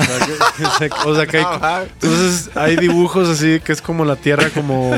O 0.00 0.04
sea, 0.04 0.52
que, 0.56 0.88
se- 0.88 1.08
o 1.08 1.14
sea, 1.14 1.26
que 1.26 1.36
hay, 1.38 1.44
entonces 2.00 2.50
hay 2.56 2.76
dibujos 2.76 3.28
así 3.28 3.60
que 3.60 3.72
es 3.72 3.82
como 3.82 4.04
la 4.04 4.16
tierra 4.16 4.50
como, 4.50 4.96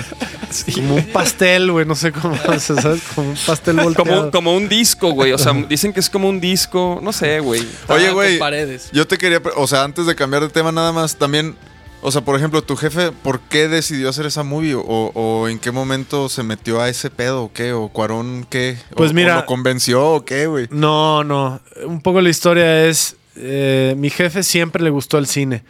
como 0.74 0.94
un 0.96 1.04
pastel, 1.12 1.70
güey, 1.72 1.86
no 1.86 1.94
sé 1.94 2.12
cómo, 2.12 2.34
o 2.48 2.58
sea, 2.60 2.76
¿sabes? 2.80 3.02
Como 3.14 3.30
un 3.30 3.36
pastel 3.46 3.76
volteado. 3.76 4.10
Como, 4.18 4.30
como 4.30 4.56
un 4.56 4.68
disco, 4.68 5.10
güey. 5.12 5.32
O 5.32 5.38
sea, 5.38 5.52
dicen 5.68 5.92
que 5.92 6.00
es 6.00 6.10
como 6.10 6.28
un 6.28 6.40
disco. 6.40 7.00
No 7.02 7.12
sé, 7.12 7.40
güey. 7.40 7.66
Oye, 7.88 8.10
güey. 8.10 8.38
paredes. 8.38 8.90
Yo 8.92 9.06
te 9.06 9.18
quería, 9.18 9.42
pre- 9.42 9.52
o 9.56 9.66
sea, 9.66 9.82
antes 9.84 10.06
de 10.06 10.14
cambiar 10.14 10.42
de 10.42 10.48
tema 10.48 10.72
nada 10.72 10.92
más, 10.92 11.16
también, 11.16 11.56
o 12.00 12.10
sea, 12.10 12.20
por 12.22 12.36
ejemplo, 12.36 12.62
tu 12.62 12.76
jefe, 12.76 13.12
¿por 13.12 13.40
qué 13.40 13.68
decidió 13.68 14.08
hacer 14.08 14.26
esa 14.26 14.42
movie? 14.42 14.74
¿O, 14.74 14.82
o 15.14 15.48
en 15.48 15.58
qué 15.58 15.70
momento 15.70 16.28
se 16.28 16.42
metió 16.42 16.80
a 16.80 16.88
ese 16.88 17.10
pedo 17.10 17.44
o 17.44 17.52
qué? 17.52 17.72
¿O 17.72 17.88
Cuarón 17.88 18.46
qué? 18.50 18.76
¿O- 18.92 18.96
Pues 18.96 19.10
o 19.12 19.14
mira- 19.14 19.36
lo 19.36 19.46
convenció 19.46 20.04
o 20.14 20.24
qué, 20.24 20.46
güey? 20.46 20.66
No, 20.70 21.22
no. 21.24 21.60
Un 21.86 22.00
poco 22.02 22.20
la 22.20 22.28
historia 22.30 22.86
es. 22.86 23.16
Eh, 23.36 23.94
mi 23.96 24.10
jefe 24.10 24.42
siempre 24.42 24.82
le 24.82 24.90
gustó 24.90 25.18
el 25.18 25.26
cine. 25.26 25.64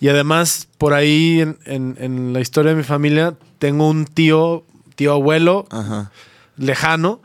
Y 0.00 0.08
además, 0.08 0.68
por 0.78 0.92
ahí 0.92 1.40
en, 1.40 1.58
en- 1.64 1.96
en 1.98 2.32
la 2.32 2.40
historia 2.40 2.72
de 2.72 2.76
mi 2.76 2.82
familia, 2.84 3.34
tengo 3.58 3.88
un 3.88 4.04
tío, 4.04 4.64
tío 4.94 5.12
abuelo, 5.12 5.66
Ajá. 5.70 6.10
lejano. 6.56 7.20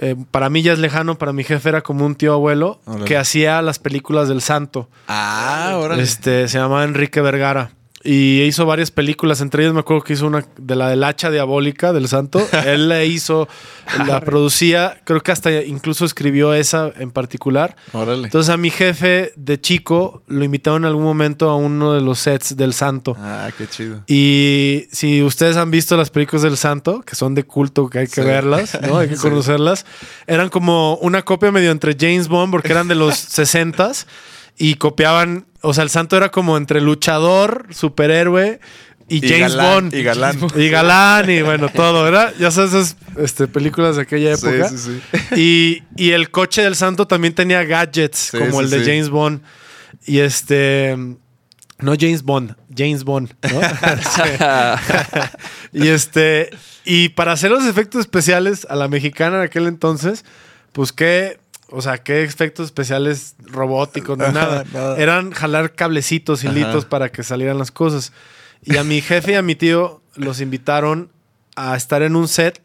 eh, 0.00 0.14
para 0.30 0.48
mí 0.48 0.62
ya 0.62 0.72
es 0.72 0.78
lejano, 0.78 1.18
para 1.18 1.32
mi 1.32 1.42
jefe 1.44 1.68
era 1.68 1.80
como 1.82 2.06
un 2.06 2.14
tío 2.14 2.32
abuelo 2.32 2.80
Órale. 2.86 3.04
que 3.04 3.16
hacía 3.16 3.60
las 3.62 3.78
películas 3.80 4.28
del 4.28 4.40
santo. 4.40 4.88
Ah, 5.08 5.72
órale. 5.76 6.02
Este, 6.02 6.46
se 6.48 6.58
llamaba 6.58 6.84
Enrique 6.84 7.20
Vergara. 7.20 7.72
Y 8.10 8.40
hizo 8.44 8.64
varias 8.64 8.90
películas, 8.90 9.42
entre 9.42 9.62
ellas 9.64 9.74
me 9.74 9.80
acuerdo 9.80 10.02
que 10.02 10.14
hizo 10.14 10.26
una 10.26 10.42
de 10.56 10.76
la 10.76 10.88
del 10.88 11.04
hacha 11.04 11.30
diabólica 11.30 11.92
del 11.92 12.08
santo. 12.08 12.40
Él 12.64 12.88
la 12.88 13.04
hizo, 13.04 13.48
la 14.06 14.20
producía, 14.22 14.98
creo 15.04 15.20
que 15.20 15.30
hasta 15.30 15.52
incluso 15.62 16.06
escribió 16.06 16.54
esa 16.54 16.90
en 16.98 17.10
particular. 17.10 17.76
Órale. 17.92 18.24
Entonces 18.24 18.48
a 18.48 18.56
mi 18.56 18.70
jefe 18.70 19.32
de 19.36 19.60
chico 19.60 20.22
lo 20.26 20.42
invitaron 20.42 20.84
en 20.84 20.86
algún 20.88 21.04
momento 21.04 21.50
a 21.50 21.56
uno 21.56 21.92
de 21.92 22.00
los 22.00 22.18
sets 22.20 22.56
del 22.56 22.72
santo. 22.72 23.14
ah, 23.18 23.50
qué 23.58 23.66
chido. 23.66 24.02
Y 24.06 24.86
si 24.90 25.22
ustedes 25.22 25.58
han 25.58 25.70
visto 25.70 25.94
las 25.98 26.08
películas 26.08 26.42
del 26.42 26.56
santo, 26.56 27.02
que 27.02 27.14
son 27.14 27.34
de 27.34 27.44
culto, 27.44 27.90
que 27.90 27.98
hay 27.98 28.06
que 28.06 28.22
Sí. 28.22 28.26
verlas, 28.26 28.78
¿no? 28.80 28.96
Hay 28.96 29.08
que 29.08 29.16
conocerlas, 29.18 29.84
eran 30.26 30.48
como 30.48 30.94
una 31.02 31.22
copia 31.22 31.52
medio 31.52 31.70
entre 31.72 31.94
James 31.98 32.28
Bond, 32.28 32.50
porque 32.52 32.72
eran 32.72 32.88
de 32.88 32.94
los 32.94 33.14
60s, 33.38 34.06
y 34.60 34.74
copiaban, 34.76 35.46
o 35.62 35.74
sea, 35.74 35.84
el 35.84 35.90
santo 35.90 36.16
era 36.16 36.30
como 36.30 36.56
entre 36.56 36.80
luchador, 36.80 37.66
superhéroe 37.70 38.60
y, 39.08 39.24
Y 39.24 39.28
James 39.28 39.54
galán, 39.54 39.74
Bond. 39.74 39.94
y 39.94 40.02
galán. 40.02 40.38
Y 40.56 40.68
galán, 40.68 41.30
y 41.30 41.42
bueno, 41.42 41.68
todo. 41.70 42.06
Era, 42.06 42.32
ya 42.38 42.50
sabes, 42.50 42.74
esas 42.74 42.96
este, 43.16 43.48
películas 43.48 43.96
de 43.96 44.02
aquella 44.02 44.36
Sí, 44.36 44.46
época. 44.46 44.68
sí, 44.68 44.78
sí. 44.78 45.00
Y, 45.36 45.82
y 45.96 46.10
el 46.12 46.30
coche 46.30 46.62
del 46.62 46.76
santo 46.76 47.06
también 47.06 47.34
tenía 47.34 47.64
gadgets, 47.64 48.30
Sí, 48.32 48.38
como 48.38 48.58
sí, 48.58 48.64
el 48.64 48.70
de 48.70 48.78
sí. 48.80 48.84
James 48.86 49.08
Bond. 49.10 49.42
Y 50.06 50.18
este. 50.20 50.96
No 51.80 51.94
James 51.98 52.22
Bond, 52.24 52.56
James 52.76 53.04
Bond, 53.04 53.32
¿no? 53.50 53.60
Sí. 53.60 54.22
y 55.72 55.88
este. 55.88 56.50
Y 56.84 57.10
para 57.10 57.32
hacer 57.32 57.50
los 57.50 57.64
efectos 57.64 58.00
especiales 58.00 58.66
a 58.68 58.76
la 58.76 58.88
mexicana 58.88 59.36
en 59.38 59.42
aquel 59.44 59.66
entonces, 59.66 60.24
pues 60.72 60.92
qué. 60.92 61.38
O 61.70 61.82
sea, 61.82 61.98
qué 61.98 62.22
efectos 62.22 62.66
especiales 62.66 63.34
robóticos, 63.40 64.16
ni 64.18 64.24
nada. 64.32 64.64
nada. 64.72 64.96
Eran 64.96 65.32
jalar 65.32 65.74
cablecitos, 65.74 66.44
hilitos 66.44 66.82
Ajá. 66.84 66.88
para 66.88 67.12
que 67.12 67.22
salieran 67.22 67.58
las 67.58 67.70
cosas. 67.70 68.12
Y 68.64 68.76
a 68.76 68.84
mi 68.84 69.00
jefe 69.00 69.32
y 69.32 69.34
a 69.34 69.42
mi 69.42 69.54
tío 69.54 70.00
los 70.16 70.40
invitaron 70.40 71.10
a 71.56 71.76
estar 71.76 72.02
en 72.02 72.16
un 72.16 72.26
set 72.28 72.62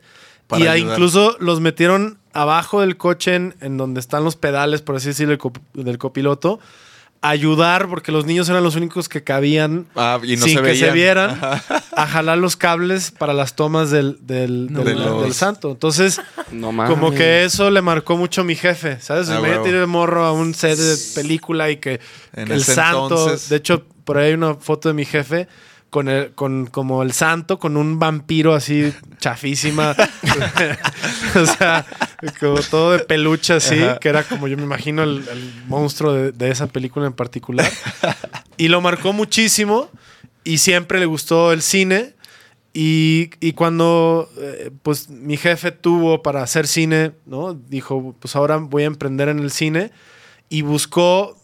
Para 0.48 0.63
y 0.63 0.68
a 0.68 0.78
incluso 0.78 1.36
los 1.39 1.60
metieron 1.62 2.18
abajo 2.34 2.82
del 2.82 2.98
coche 2.98 3.36
en, 3.36 3.56
en 3.62 3.78
donde 3.78 4.00
están 4.00 4.24
los 4.24 4.36
pedales, 4.36 4.82
por 4.82 4.96
así 4.96 5.10
decirlo, 5.10 5.32
del, 5.32 5.39
cop- 5.39 5.62
del 5.74 5.98
copiloto, 6.00 6.60
ayudar, 7.24 7.88
porque 7.88 8.12
los 8.12 8.26
niños 8.26 8.50
eran 8.50 8.64
los 8.64 8.76
únicos 8.76 9.08
que 9.10 9.24
cabían 9.24 9.88
Ah, 9.96 10.20
y 10.22 10.36
no 10.36 10.46
sin 10.46 10.58
se 10.58 10.64
que 10.64 10.76
se 10.76 10.92
vieran, 10.92 11.40
a 11.42 12.06
jalar 12.08 12.38
los 12.38 12.56
cables 12.58 13.12
para 13.12 13.34
las 13.34 13.56
tomas 13.56 13.90
del, 13.90 14.18
del, 14.22 14.72
No 14.72 14.84
del- 14.84 15.34
santo. 15.34 15.72
Entonces, 15.72 16.22
No 16.52 16.68
como 16.86 17.12
que 17.12 17.46
eso 17.46 17.72
le 17.72 17.82
marcó 17.82 18.18
mucho 18.18 18.42
a 18.42 18.44
mi 18.44 18.56
jefe, 18.56 19.00
¿sabes? 19.00 19.30
Ah, 19.30 19.40
Imagínate 19.40 19.62
huevo. 19.64 19.74
ir 19.76 19.80
de 19.80 19.86
morro 19.88 20.26
a 20.26 20.34
un 20.34 20.54
set 20.54 20.78
de 20.78 20.98
película 21.16 21.72
y 21.72 21.78
que 21.78 22.00
En 22.34 22.52
el 22.52 22.64
santo, 22.64 23.04
entonces- 23.08 23.50
de 23.50 23.56
hecho, 23.56 23.84
por 24.04 24.18
ahí 24.18 24.28
hay 24.28 24.34
una 24.34 24.56
foto 24.56 24.90
de 24.90 24.94
mi 24.94 25.06
jefe 25.06 25.48
con 25.94 26.10
el, 26.10 26.32
con 26.34 26.66
como 26.66 27.04
el 27.04 27.12
santo, 27.12 27.60
con 27.60 27.78
un 27.78 28.00
vampiro 28.00 28.56
así 28.56 28.92
chafísima. 29.20 29.96
o 31.36 31.46
sea, 31.46 31.86
como 32.40 32.60
todo 32.62 32.94
de 32.94 33.00
peluche 33.00 33.54
así, 33.54 33.80
Ajá. 33.80 34.00
que 34.00 34.10
era 34.10 34.24
como 34.24 34.48
yo 34.48 34.58
me 34.58 34.64
imagino 34.64 35.04
el, 35.04 35.24
el 35.32 35.54
monstruo 35.68 36.12
de, 36.12 36.32
de 36.32 36.50
esa 36.50 36.66
película 36.66 37.06
en 37.06 37.14
particular. 37.14 37.72
Y 38.58 38.70
lo 38.70 38.82
marcó 38.82 39.14
muchísimo 39.14 39.88
y 40.44 40.58
siempre 40.58 41.00
le 41.00 41.06
gustó 41.06 41.54
el 41.54 41.62
cine. 41.62 42.16
Y, 42.74 43.30
y 43.40 43.54
cuando 43.54 44.32
eh, 44.40 44.72
pues 44.82 45.10
mi 45.10 45.38
jefe 45.38 45.72
tuvo 45.72 46.24
para 46.24 46.42
hacer 46.42 46.66
cine, 46.66 47.12
¿no? 47.28 47.54
Dijo, 47.54 48.16
pues 48.20 48.36
ahora 48.36 48.58
voy 48.58 48.82
a 48.82 48.88
emprender 48.88 49.30
en 49.30 49.38
el 49.38 49.52
cine 49.52 49.92
y 50.50 50.64
buscó, 50.64 51.38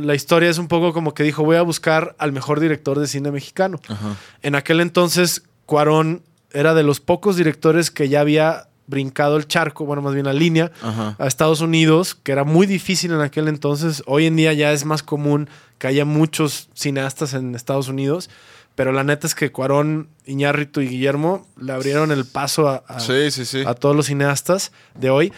la 0.00 0.14
historia 0.14 0.50
es 0.50 0.58
un 0.58 0.68
poco 0.68 0.92
como 0.92 1.14
que 1.14 1.22
dijo, 1.22 1.44
voy 1.44 1.56
a 1.56 1.62
buscar 1.62 2.14
al 2.18 2.32
mejor 2.32 2.60
director 2.60 2.98
de 2.98 3.06
cine 3.06 3.30
mexicano. 3.30 3.80
Ajá. 3.88 4.16
En 4.42 4.54
aquel 4.54 4.80
entonces, 4.80 5.42
Cuarón 5.66 6.22
era 6.52 6.74
de 6.74 6.82
los 6.82 7.00
pocos 7.00 7.36
directores 7.36 7.90
que 7.90 8.08
ya 8.08 8.20
había 8.20 8.68
brincado 8.86 9.36
el 9.36 9.46
charco, 9.46 9.86
bueno, 9.86 10.02
más 10.02 10.12
bien 10.12 10.26
la 10.26 10.32
línea, 10.34 10.70
Ajá. 10.82 11.16
a 11.18 11.26
Estados 11.26 11.60
Unidos, 11.60 12.14
que 12.14 12.32
era 12.32 12.44
muy 12.44 12.66
difícil 12.66 13.12
en 13.12 13.20
aquel 13.20 13.48
entonces. 13.48 14.02
Hoy 14.06 14.26
en 14.26 14.36
día 14.36 14.52
ya 14.52 14.72
es 14.72 14.84
más 14.84 15.02
común 15.02 15.48
que 15.78 15.86
haya 15.86 16.04
muchos 16.04 16.68
cineastas 16.74 17.32
en 17.34 17.54
Estados 17.54 17.88
Unidos, 17.88 18.28
pero 18.74 18.92
la 18.92 19.04
neta 19.04 19.26
es 19.26 19.34
que 19.34 19.52
Cuarón, 19.52 20.08
Iñárritu 20.26 20.80
y 20.80 20.88
Guillermo 20.88 21.46
le 21.60 21.72
abrieron 21.72 22.10
el 22.10 22.24
paso 22.26 22.68
a, 22.68 22.82
a- 22.88 23.00
Sí, 23.00 23.30
sí, 23.30 23.44
sí. 23.44 23.62
a 23.66 23.74
todos 23.74 23.94
los 23.96 24.06
cineastas 24.06 24.72
de 24.98 25.10
hoy. 25.10 25.32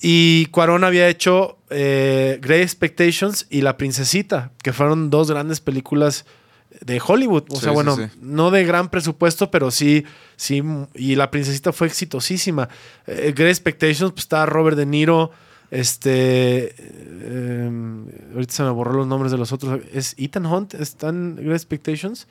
Y 0.00 0.46
Cuarón 0.46 0.84
había 0.84 1.08
hecho 1.08 1.58
eh, 1.70 2.38
Great 2.40 2.62
Expectations 2.62 3.46
y 3.50 3.62
La 3.62 3.76
Princesita, 3.76 4.52
que 4.62 4.72
fueron 4.72 5.10
dos 5.10 5.30
grandes 5.30 5.60
películas 5.60 6.24
de 6.80 7.00
Hollywood. 7.04 7.44
O 7.50 7.56
Sí, 7.56 7.62
sea, 7.62 7.72
bueno, 7.72 7.96
sí. 7.96 8.02
no 8.20 8.50
de 8.50 8.64
gran 8.64 8.90
presupuesto, 8.90 9.50
pero 9.50 9.70
sí, 9.70 10.04
sí. 10.36 10.62
Y 10.94 11.16
La 11.16 11.30
Princesita 11.30 11.72
fue 11.72 11.86
exitosísima. 11.88 12.68
Eh, 13.06 13.32
Great 13.34 13.50
Expectations, 13.50 14.12
pues 14.12 14.24
está 14.24 14.46
Robert 14.46 14.76
De 14.76 14.86
Niro. 14.86 15.30
Este. 15.70 16.74
eh, 16.78 17.70
ahorita 18.34 18.52
se 18.54 18.62
me 18.62 18.70
borró 18.70 18.92
los 18.94 19.06
nombres 19.06 19.32
de 19.32 19.38
los 19.38 19.52
otros. 19.52 19.80
¿Es 19.92 20.14
Ethan 20.18 20.46
Hunt? 20.46 20.74
¿Está 20.74 21.08
en 21.08 21.36
Great 21.36 21.52
Expectations? 21.56 22.26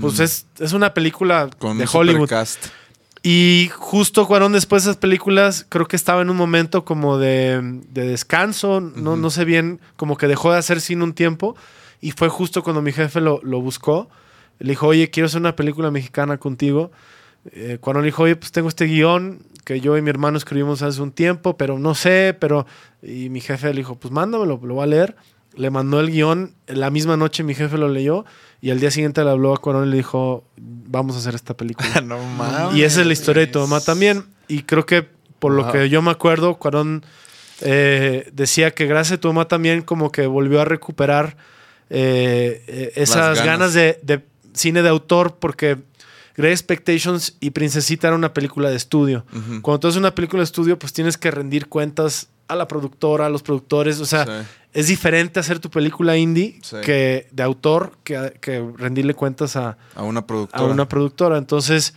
Pues 0.00 0.18
Mm. 0.18 0.22
es, 0.22 0.46
es 0.58 0.72
una 0.72 0.94
película 0.94 1.50
Con 1.58 1.76
de 1.76 1.84
un 1.84 1.90
Hollywood. 1.92 2.20
supercast. 2.22 2.66
Y 3.22 3.70
justo 3.76 4.26
Cuarón 4.26 4.52
después 4.52 4.82
de 4.82 4.90
esas 4.90 4.98
películas, 4.98 5.64
creo 5.68 5.86
que 5.86 5.94
estaba 5.94 6.22
en 6.22 6.30
un 6.30 6.36
momento 6.36 6.84
como 6.84 7.18
de, 7.18 7.60
de 7.90 8.06
descanso, 8.06 8.80
no, 8.80 9.16
no 9.16 9.30
sé 9.30 9.44
bien, 9.44 9.80
como 9.96 10.16
que 10.16 10.26
dejó 10.26 10.50
de 10.50 10.58
hacer 10.58 10.80
cine 10.80 11.04
un 11.04 11.12
tiempo. 11.12 11.54
Y 12.00 12.10
fue 12.10 12.28
justo 12.28 12.64
cuando 12.64 12.82
mi 12.82 12.90
jefe 12.92 13.20
lo, 13.20 13.40
lo 13.44 13.60
buscó. 13.60 14.08
Le 14.58 14.70
dijo, 14.70 14.88
oye, 14.88 15.10
quiero 15.10 15.28
hacer 15.28 15.40
una 15.40 15.54
película 15.54 15.92
mexicana 15.92 16.38
contigo. 16.38 16.90
Eh, 17.52 17.78
Cuarón 17.80 18.02
le 18.02 18.06
dijo, 18.06 18.24
oye, 18.24 18.34
pues 18.34 18.50
tengo 18.50 18.68
este 18.68 18.86
guion 18.86 19.46
que 19.64 19.80
yo 19.80 19.96
y 19.96 20.02
mi 20.02 20.10
hermano 20.10 20.36
escribimos 20.36 20.82
hace 20.82 21.00
un 21.00 21.12
tiempo, 21.12 21.56
pero 21.56 21.78
no 21.78 21.94
sé, 21.94 22.36
pero... 22.38 22.66
Y 23.02 23.28
mi 23.28 23.40
jefe 23.40 23.68
le 23.68 23.78
dijo, 23.78 23.94
pues 23.94 24.12
mándamelo, 24.12 24.58
lo 24.62 24.74
voy 24.74 24.82
a 24.82 24.86
leer. 24.86 25.16
Le 25.56 25.70
mandó 25.70 26.00
el 26.00 26.10
guion, 26.10 26.54
la 26.66 26.90
misma 26.90 27.16
noche 27.16 27.42
mi 27.42 27.54
jefe 27.54 27.76
lo 27.78 27.88
leyó 27.88 28.24
y 28.60 28.70
al 28.70 28.80
día 28.80 28.90
siguiente 28.90 29.22
le 29.24 29.30
habló 29.30 29.52
a 29.54 29.58
Cuarón 29.58 29.86
y 29.88 29.90
le 29.90 29.96
dijo, 29.98 30.44
vamos 30.56 31.16
a 31.16 31.18
hacer 31.18 31.34
esta 31.34 31.54
película. 31.54 32.00
no 32.04 32.18
mames. 32.18 32.76
Y 32.76 32.82
esa 32.84 33.00
es 33.02 33.06
la 33.06 33.12
historia 33.12 33.44
de 33.46 33.52
tu 33.52 33.58
mamá 33.60 33.80
también. 33.80 34.24
Y 34.48 34.62
creo 34.62 34.86
que 34.86 35.06
por 35.38 35.52
lo 35.52 35.64
Wow. 35.64 35.72
que 35.72 35.88
yo 35.88 36.00
me 36.02 36.10
acuerdo, 36.10 36.54
Cuarón 36.56 37.04
eh, 37.60 38.30
decía 38.32 38.72
que 38.72 38.86
gracias 38.86 39.18
a 39.18 39.20
tu 39.20 39.28
mamá 39.28 39.46
también 39.48 39.82
como 39.82 40.10
que 40.12 40.26
volvió 40.26 40.60
a 40.60 40.64
recuperar 40.64 41.36
eh, 41.90 42.64
eh, 42.66 42.92
esas 42.96 43.38
ganas, 43.38 43.44
ganas. 43.44 43.74
de, 43.74 43.98
de 44.02 44.24
cine 44.54 44.82
de 44.82 44.88
autor 44.88 45.36
porque 45.38 45.78
Great 46.36 46.52
Expectations 46.52 47.36
y 47.40 47.50
Princesita 47.50 48.08
era 48.08 48.16
una 48.16 48.32
película 48.32 48.70
de 48.70 48.76
estudio. 48.76 49.24
Cuando 49.60 49.80
tú 49.80 49.88
haces 49.88 49.98
una 49.98 50.14
película 50.14 50.40
de 50.40 50.44
estudio, 50.44 50.78
pues 50.78 50.92
tienes 50.92 51.18
que 51.18 51.30
rendir 51.30 51.68
cuentas 51.68 52.28
a 52.52 52.56
la 52.56 52.68
productora, 52.68 53.26
a 53.26 53.28
los 53.28 53.42
productores. 53.42 54.00
O 54.00 54.06
sea, 54.06 54.24
Sí. 54.26 54.32
es 54.74 54.86
diferente 54.88 55.40
hacer 55.40 55.58
tu 55.58 55.68
película 55.70 56.16
indie 56.16 56.58
Sí. 56.62 56.76
que 56.84 57.28
de 57.32 57.42
autor 57.42 57.92
que, 58.04 58.34
que 58.40 58.64
rendirle 58.76 59.14
cuentas 59.14 59.56
a, 59.56 59.76
A 59.94 60.02
una 60.02 60.26
productora. 60.26 60.62
a 60.62 60.66
una 60.66 60.88
productora. 60.88 61.38
Entonces, 61.38 61.94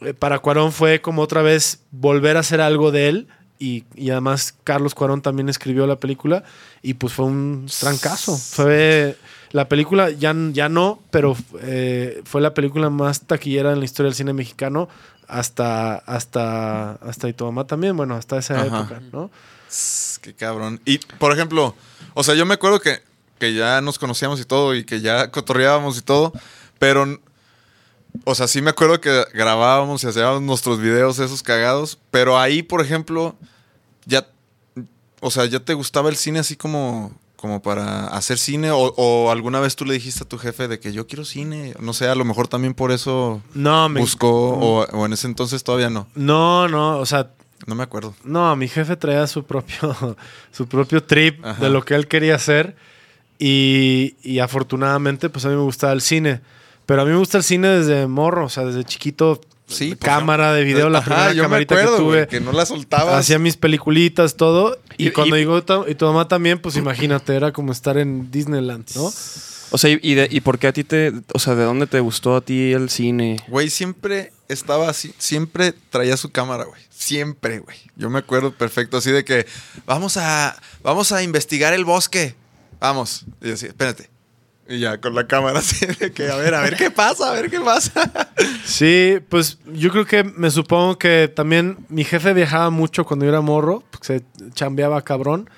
eh, 0.00 0.14
para 0.14 0.38
Cuarón 0.40 0.72
fue 0.72 1.00
como 1.00 1.22
otra 1.22 1.42
vez 1.42 1.80
volver 1.90 2.36
a 2.36 2.40
hacer 2.40 2.60
algo 2.60 2.90
de 2.90 3.08
él. 3.08 3.28
Y, 3.58 3.84
y 3.94 4.10
además 4.10 4.56
Carlos 4.64 4.92
Cuarón 4.92 5.22
también 5.22 5.48
escribió 5.48 5.86
la 5.86 5.94
película 5.96 6.42
y 6.82 6.94
pues 6.94 7.12
fue 7.12 7.26
un 7.26 7.66
trancazo. 7.80 8.36
Fue 8.36 9.16
la 9.52 9.68
película, 9.68 10.10
ya, 10.10 10.34
ya 10.52 10.68
no, 10.68 10.98
pero 11.12 11.36
eh, 11.60 12.22
fue 12.24 12.40
la 12.40 12.54
película 12.54 12.90
más 12.90 13.20
taquillera 13.20 13.70
en 13.72 13.78
la 13.78 13.84
historia 13.84 14.08
del 14.08 14.16
cine 14.16 14.32
mexicano 14.32 14.88
hasta, 15.28 15.94
hasta, 15.94 16.92
hasta 16.94 17.28
Y 17.28 17.34
tu 17.34 17.44
mamá 17.44 17.64
también, 17.66 17.96
bueno, 17.96 18.16
hasta 18.16 18.38
esa 18.38 18.54
Ajá. 18.62 18.66
época, 18.80 19.00
¿no? 19.12 19.30
Qué 20.20 20.34
cabrón. 20.34 20.80
Y, 20.84 20.98
por 20.98 21.32
ejemplo, 21.32 21.74
o 22.14 22.22
sea, 22.22 22.34
yo 22.34 22.46
me 22.46 22.54
acuerdo 22.54 22.80
que, 22.80 23.00
que 23.38 23.54
ya 23.54 23.80
nos 23.80 23.98
conocíamos 23.98 24.40
y 24.40 24.44
todo, 24.44 24.74
y 24.74 24.84
que 24.84 25.00
ya 25.00 25.30
cotorreábamos 25.30 25.98
y 25.98 26.02
todo, 26.02 26.32
pero, 26.78 27.20
o 28.24 28.34
sea, 28.34 28.48
sí 28.48 28.60
me 28.62 28.70
acuerdo 28.70 29.00
que 29.00 29.24
grabábamos 29.34 30.04
y 30.04 30.06
hacíamos 30.06 30.42
nuestros 30.42 30.78
videos 30.78 31.18
esos 31.18 31.42
cagados, 31.42 31.98
pero 32.10 32.38
ahí, 32.38 32.62
por 32.62 32.80
ejemplo, 32.80 33.34
ya, 34.04 34.26
o 35.20 35.30
sea, 35.30 35.46
ya 35.46 35.60
te 35.60 35.74
gustaba 35.74 36.10
el 36.10 36.16
cine 36.16 36.38
así 36.40 36.54
como, 36.54 37.12
como 37.36 37.62
para 37.62 38.08
hacer 38.08 38.38
cine, 38.38 38.70
o, 38.70 38.94
o 38.96 39.30
alguna 39.30 39.58
vez 39.58 39.74
tú 39.74 39.84
le 39.84 39.94
dijiste 39.94 40.24
a 40.24 40.28
tu 40.28 40.38
jefe 40.38 40.68
de 40.68 40.78
que 40.78 40.92
yo 40.92 41.06
quiero 41.06 41.24
cine, 41.24 41.74
no 41.80 41.94
sé, 41.94 42.08
a 42.08 42.14
lo 42.14 42.24
mejor 42.24 42.46
también 42.46 42.74
por 42.74 42.92
eso 42.92 43.42
No, 43.54 43.88
me, 43.88 44.00
buscó, 44.00 44.30
o, 44.30 44.84
o 44.84 45.06
en 45.06 45.14
ese 45.14 45.26
entonces 45.26 45.64
todavía 45.64 45.90
no, 45.90 46.06
no, 46.14 46.68
no, 46.68 46.98
o 46.98 47.06
sea, 47.06 47.30
no 47.66 47.74
me 47.74 47.82
acuerdo. 47.82 48.14
No, 48.24 48.54
mi 48.56 48.68
jefe 48.68 48.96
traía 48.96 49.26
su 49.26 49.44
propio, 49.44 50.16
su 50.52 50.66
propio 50.66 51.02
trip 51.02 51.44
Ajá. 51.44 51.62
de 51.62 51.70
lo 51.70 51.84
que 51.84 51.94
él 51.94 52.08
quería 52.08 52.34
hacer. 52.36 52.76
Y, 53.38 54.14
y 54.22 54.38
afortunadamente, 54.38 55.28
pues 55.28 55.44
a 55.44 55.48
mí 55.48 55.54
me 55.56 55.62
gustaba 55.62 55.92
el 55.92 56.00
cine. 56.00 56.40
Pero 56.86 57.02
a 57.02 57.04
mí 57.04 57.10
me 57.10 57.16
gusta 57.16 57.38
el 57.38 57.44
cine 57.44 57.68
desde 57.68 58.06
morro, 58.06 58.46
o 58.46 58.48
sea, 58.48 58.64
desde 58.64 58.84
chiquito. 58.84 59.40
Sí, 59.66 59.94
pues, 59.94 60.00
cámara 60.00 60.52
de 60.52 60.64
video, 60.64 60.90
la 60.90 60.98
Ajá, 60.98 61.06
primera 61.06 61.32
yo 61.32 61.42
me 61.42 61.48
camarita 61.48 61.74
acuerdo, 61.76 61.96
que 61.96 62.02
tuve. 62.02 62.26
que 62.28 62.40
no 62.40 62.52
la 62.52 62.66
soltabas. 62.66 63.14
Hacía 63.14 63.38
mis 63.38 63.56
peliculitas, 63.56 64.36
todo. 64.36 64.76
Y, 64.98 65.08
Y- 65.08 65.10
cuando 65.12 65.36
y- 65.36 65.40
digo 65.40 65.62
tu- 65.62 65.86
y 65.88 65.94
tu 65.94 66.04
mamá 66.04 66.28
también, 66.28 66.58
pues 66.58 66.76
imagínate, 66.76 67.34
era 67.34 67.52
como 67.52 67.72
estar 67.72 67.96
en 67.96 68.30
Disneyland, 68.30 68.84
¿no? 68.96 69.04
O 69.04 69.78
sea, 69.78 69.90
¿y, 69.90 69.98
y 70.02 70.14
de- 70.14 70.28
¿y 70.30 70.40
por 70.42 70.58
qué 70.58 70.66
a 70.66 70.72
ti 70.72 70.84
te... 70.84 71.12
O 71.32 71.38
sea, 71.38 71.54
¿de 71.54 71.64
dónde 71.64 71.86
te 71.86 72.00
gustó 72.00 72.36
a 72.36 72.42
ti 72.42 72.72
el 72.72 72.90
cine? 72.90 73.38
Güey, 73.48 73.70
siempre 73.70 74.32
estaba 74.52 74.88
así, 74.88 75.14
siempre 75.18 75.72
traía 75.90 76.16
su 76.16 76.30
cámara, 76.30 76.64
güey. 76.64 76.80
Siempre, 76.90 77.58
güey. 77.58 77.76
Yo 77.96 78.10
me 78.10 78.18
acuerdo 78.18 78.52
perfecto, 78.52 78.98
así 78.98 79.10
de 79.10 79.24
que 79.24 79.46
vamos 79.86 80.16
a, 80.16 80.56
vamos 80.82 81.12
a 81.12 81.22
investigar 81.22 81.72
el 81.72 81.84
bosque. 81.84 82.34
Vamos. 82.78 83.24
Y 83.40 83.52
así, 83.52 83.66
espérate. 83.66 84.10
Y 84.68 84.78
ya 84.78 85.00
con 85.00 85.14
la 85.14 85.26
cámara 85.26 85.58
así 85.60 85.86
de 85.86 86.12
que, 86.12 86.30
a 86.30 86.36
ver, 86.36 86.54
a 86.54 86.60
ver 86.60 86.76
qué 86.76 86.90
pasa, 86.90 87.30
a 87.30 87.32
ver 87.34 87.50
qué 87.50 87.60
pasa. 87.60 88.10
Sí, 88.64 89.18
pues 89.28 89.58
yo 89.72 89.90
creo 89.90 90.06
que 90.06 90.24
me 90.24 90.50
supongo 90.50 90.98
que 90.98 91.30
también 91.34 91.78
mi 91.88 92.04
jefe 92.04 92.32
viajaba 92.32 92.70
mucho 92.70 93.04
cuando 93.04 93.24
yo 93.24 93.30
era 93.30 93.40
morro, 93.40 93.84
porque 93.90 94.06
se 94.06 94.24
chambeaba 94.54 95.02
cabrón. 95.02 95.50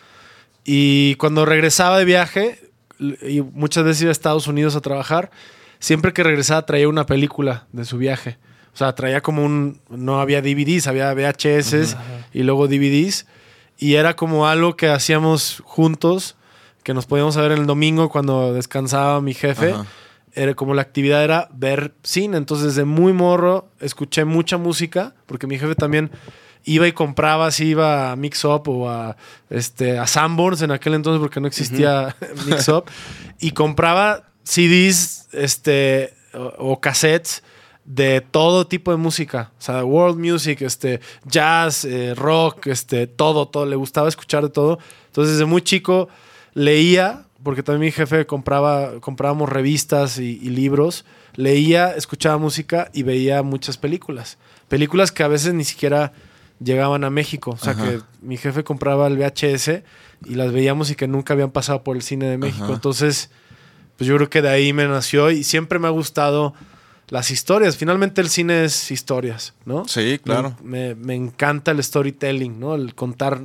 Y 0.65 1.15
cuando 1.17 1.45
regresaba 1.45 1.99
de 1.99 2.05
viaje, 2.05 2.71
y 2.99 3.43
muchas 3.43 3.85
veces 3.85 4.03
iba 4.03 4.09
a 4.09 4.13
Estados 4.13 4.47
Unidos 4.47 4.75
a 4.77 4.81
trabajar, 4.81 5.31
siempre 5.79 6.13
que 6.13 6.23
regresaba 6.23 6.67
traía 6.67 6.89
una 6.89 7.07
película 7.07 7.67
de 7.73 7.85
su 7.85 7.99
viaje. 7.99 8.39
O 8.75 8.77
sea, 8.77 8.93
traía 8.95 9.21
como 9.21 9.45
un... 9.45 9.81
No 9.89 10.21
había 10.21 10.43
DVDs, 10.43 10.89
había 10.89 11.15
VHS 11.15 11.97
y 12.33 12.43
luego 12.43 12.67
DVDs. 12.67 13.27
Y 13.79 13.95
era 13.95 14.17
como 14.17 14.49
algo 14.49 14.77
que 14.77 14.89
hacíamos 14.89 15.63
juntos, 15.65 16.35
que 16.83 16.93
nos 16.93 17.07
podíamos 17.07 17.37
ver 17.37 17.53
el 17.53 17.67
domingo 17.67 18.09
cuando 18.09 18.53
descansaba 18.53 19.21
mi 19.21 19.33
jefe 19.33 19.73
Ajá. 19.73 19.87
era 20.33 20.55
como 20.55 20.75
la 20.75 20.83
actividad 20.83 21.23
era 21.23 21.49
ver 21.53 21.95
cine. 22.03 22.37
Entonces, 22.37 22.75
desde 22.75 22.85
muy 22.85 23.13
morro 23.13 23.69
escuché 23.81 24.25
mucha 24.25 24.59
música, 24.59 25.15
porque 25.27 25.47
mi 25.47 25.57
jefe 25.57 25.77
también 25.77 26.11
iba 26.65 26.89
y 26.89 26.93
compraba, 26.93 27.47
así 27.47 27.67
iba 27.67 28.11
a 28.11 28.17
Mix 28.17 28.45
Up 28.45 28.69
o 28.69 28.91
a, 28.91 29.17
este, 29.51 29.99
a 29.99 30.09
Sanborns 30.09 30.63
en 30.63 30.73
aquel 30.73 30.95
entonces, 30.95 31.21
porque 31.21 31.41
no 31.41 31.47
existía 31.47 32.17
Mix 32.47 32.69
Up, 32.69 32.87
y 33.39 33.53
compraba 33.53 34.25
CDs 34.43 35.29
este, 35.33 36.15
o, 36.33 36.73
o 36.73 36.81
cassettes 36.81 37.45
de 37.85 38.20
todo 38.23 38.66
tipo 38.66 38.90
de 38.90 38.97
música, 38.97 39.53
o 39.59 39.62
sea, 39.62 39.85
world 39.85 40.18
music, 40.18 40.62
este, 40.62 41.01
jazz, 41.27 41.85
eh, 41.85 42.14
rock, 42.14 42.68
este, 42.68 43.07
todo, 43.07 43.47
todo, 43.49 43.66
le 43.66 43.77
gustaba 43.77 44.09
escuchar 44.09 44.42
de 44.42 44.51
todo. 44.51 44.79
Entonces, 45.07 45.35
desde 45.35 45.44
muy 45.44 45.62
chico 45.62 46.09
leía, 46.55 47.25
porque 47.42 47.62
también 47.62 47.88
mi 47.88 47.92
jefe 47.92 48.27
compraba, 48.27 49.01
comprábamos 49.01 49.49
revistas 49.51 50.18
y, 50.18 50.38
y 50.42 50.51
libros, 50.51 51.05
leía, 51.35 51.90
escuchaba 51.94 52.38
música 52.38 52.90
y 52.94 53.03
veía 53.03 53.42
muchas 53.42 53.77
películas. 53.77 54.38
Películas 54.68 55.12
que 55.12 55.23
a 55.23 55.29
veces 55.29 55.53
ni 55.53 55.64
siquiera 55.64 56.12
llegaban 56.62 57.05
a 57.05 57.11
México. 57.11 57.51
O 57.51 57.59
sea, 57.59 57.73
Ajá. 57.73 57.85
que 57.85 58.01
mi 58.23 58.37
jefe 58.37 58.64
compraba 58.64 59.07
el 59.07 59.18
VHS 59.18 59.83
y 60.25 60.35
las 60.37 60.53
veíamos 60.53 60.90
y 60.90 60.94
que 60.94 61.07
nunca 61.07 61.35
habían 61.35 61.51
pasado 61.51 61.83
por 61.83 61.97
el 61.97 62.03
cine 62.03 62.27
de 62.27 62.38
México. 62.38 62.64
Ajá. 62.64 62.75
Entonces, 62.75 63.31
pues 63.97 64.09
yo 64.09 64.16
creo 64.16 64.31
que 64.31 64.42
de 64.42 64.49
ahí 64.49 64.73
me 64.73 64.87
nació 64.87 65.31
y 65.31 65.44
siempre 65.44 65.79
me 65.79 65.87
ha 65.87 65.90
gustado 65.90 66.55
las 67.09 67.31
historias. 67.31 67.77
Finalmente 67.77 68.21
el 68.21 68.29
cine 68.29 68.64
es 68.64 68.90
historias, 68.90 69.55
¿no? 69.64 69.87
Sí, 69.87 70.19
claro. 70.23 70.57
Me, 70.62 70.95
me 70.95 71.14
encanta 71.14 71.71
el 71.71 71.83
storytelling, 71.83 72.59
¿no? 72.59 72.75
El 72.75 72.95
contar 72.95 73.43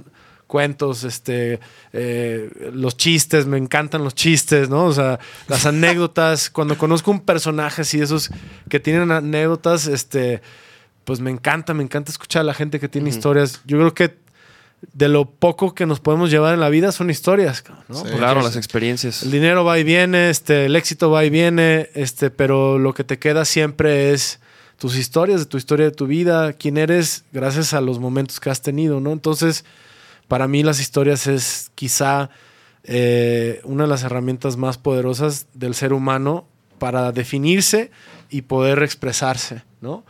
cuentos, 0.50 1.04
este, 1.04 1.60
eh, 1.94 2.72
los 2.74 2.98
chistes, 2.98 3.46
me 3.46 3.58
encantan 3.60 4.04
los 4.04 4.16
chistes, 4.16 4.68
¿no? 4.68 4.86
O 4.86 4.94
sea, 4.94 5.20
las 5.48 5.66
anécdotas. 5.68 6.50
Cuando 6.50 6.78
conozco 6.78 7.12
un 7.12 7.22
personaje 7.22 7.84
así, 7.84 8.02
esos 8.02 8.32
que 8.68 8.80
tienen 8.80 9.12
anécdotas, 9.12 9.86
este, 9.88 10.42
pues 11.06 11.20
me 11.20 11.30
encanta, 11.30 11.74
me 11.74 11.84
encanta 11.84 12.12
escuchar 12.12 12.42
a 12.42 12.46
la 12.46 12.56
gente 12.56 12.80
que 12.80 12.90
tiene 12.90 13.10
historias. 13.10 13.62
Yo 13.66 13.78
creo 13.78 13.94
que 13.94 14.18
de 14.94 15.10
lo 15.10 15.30
poco 15.30 15.76
que 15.76 15.86
nos 15.86 16.00
podemos 16.00 16.32
llevar 16.32 16.54
en 16.54 16.60
la 16.60 16.70
vida 16.70 16.92
son 16.92 17.10
historias, 17.10 17.64
¿no? 17.88 17.96
Sí. 17.96 18.12
Claro, 18.18 18.42
las 18.42 18.56
experiencias. 18.56 19.24
el 19.24 19.32
dinero 19.32 19.64
va 19.66 19.78
y 19.80 19.84
viene, 19.84 20.30
este, 20.30 20.66
el 20.66 20.76
éxito 20.76 21.12
va 21.12 21.26
y 21.26 21.30
viene, 21.30 21.90
este, 21.94 22.30
pero 22.30 22.80
lo 22.80 22.94
que 22.94 23.04
te 23.04 23.20
queda 23.20 23.46
siempre 23.46 24.12
es 24.12 24.40
tus 24.78 24.96
historias, 24.96 25.42
de 25.42 25.46
tu 25.46 25.58
historia 25.58 25.86
de 25.86 25.92
tu 25.92 26.08
vida, 26.08 26.54
quién 26.54 26.78
eres, 26.78 27.26
gracias 27.34 27.74
a 27.74 27.82
los 27.82 28.00
momentos 28.00 28.40
que 28.40 28.50
has 28.50 28.62
tenido, 28.62 29.02
¿no? 29.02 29.12
Entonces, 29.12 29.66
para 30.28 30.48
mí 30.48 30.64
las 30.64 30.80
historias 30.80 31.28
es 31.28 31.72
quizá 31.76 32.30
eh, 32.84 33.60
una 33.66 33.84
de 33.84 33.90
las 33.90 34.04
herramientas 34.04 34.56
más 34.56 34.78
poderosas 34.78 35.48
del 35.54 35.76
ser 35.76 35.92
humano 35.92 36.46
para 36.78 37.12
definirse 37.12 37.92
y 38.30 38.44
poder 38.44 38.82
expresarse, 38.84 39.64
¿no? 39.82 40.06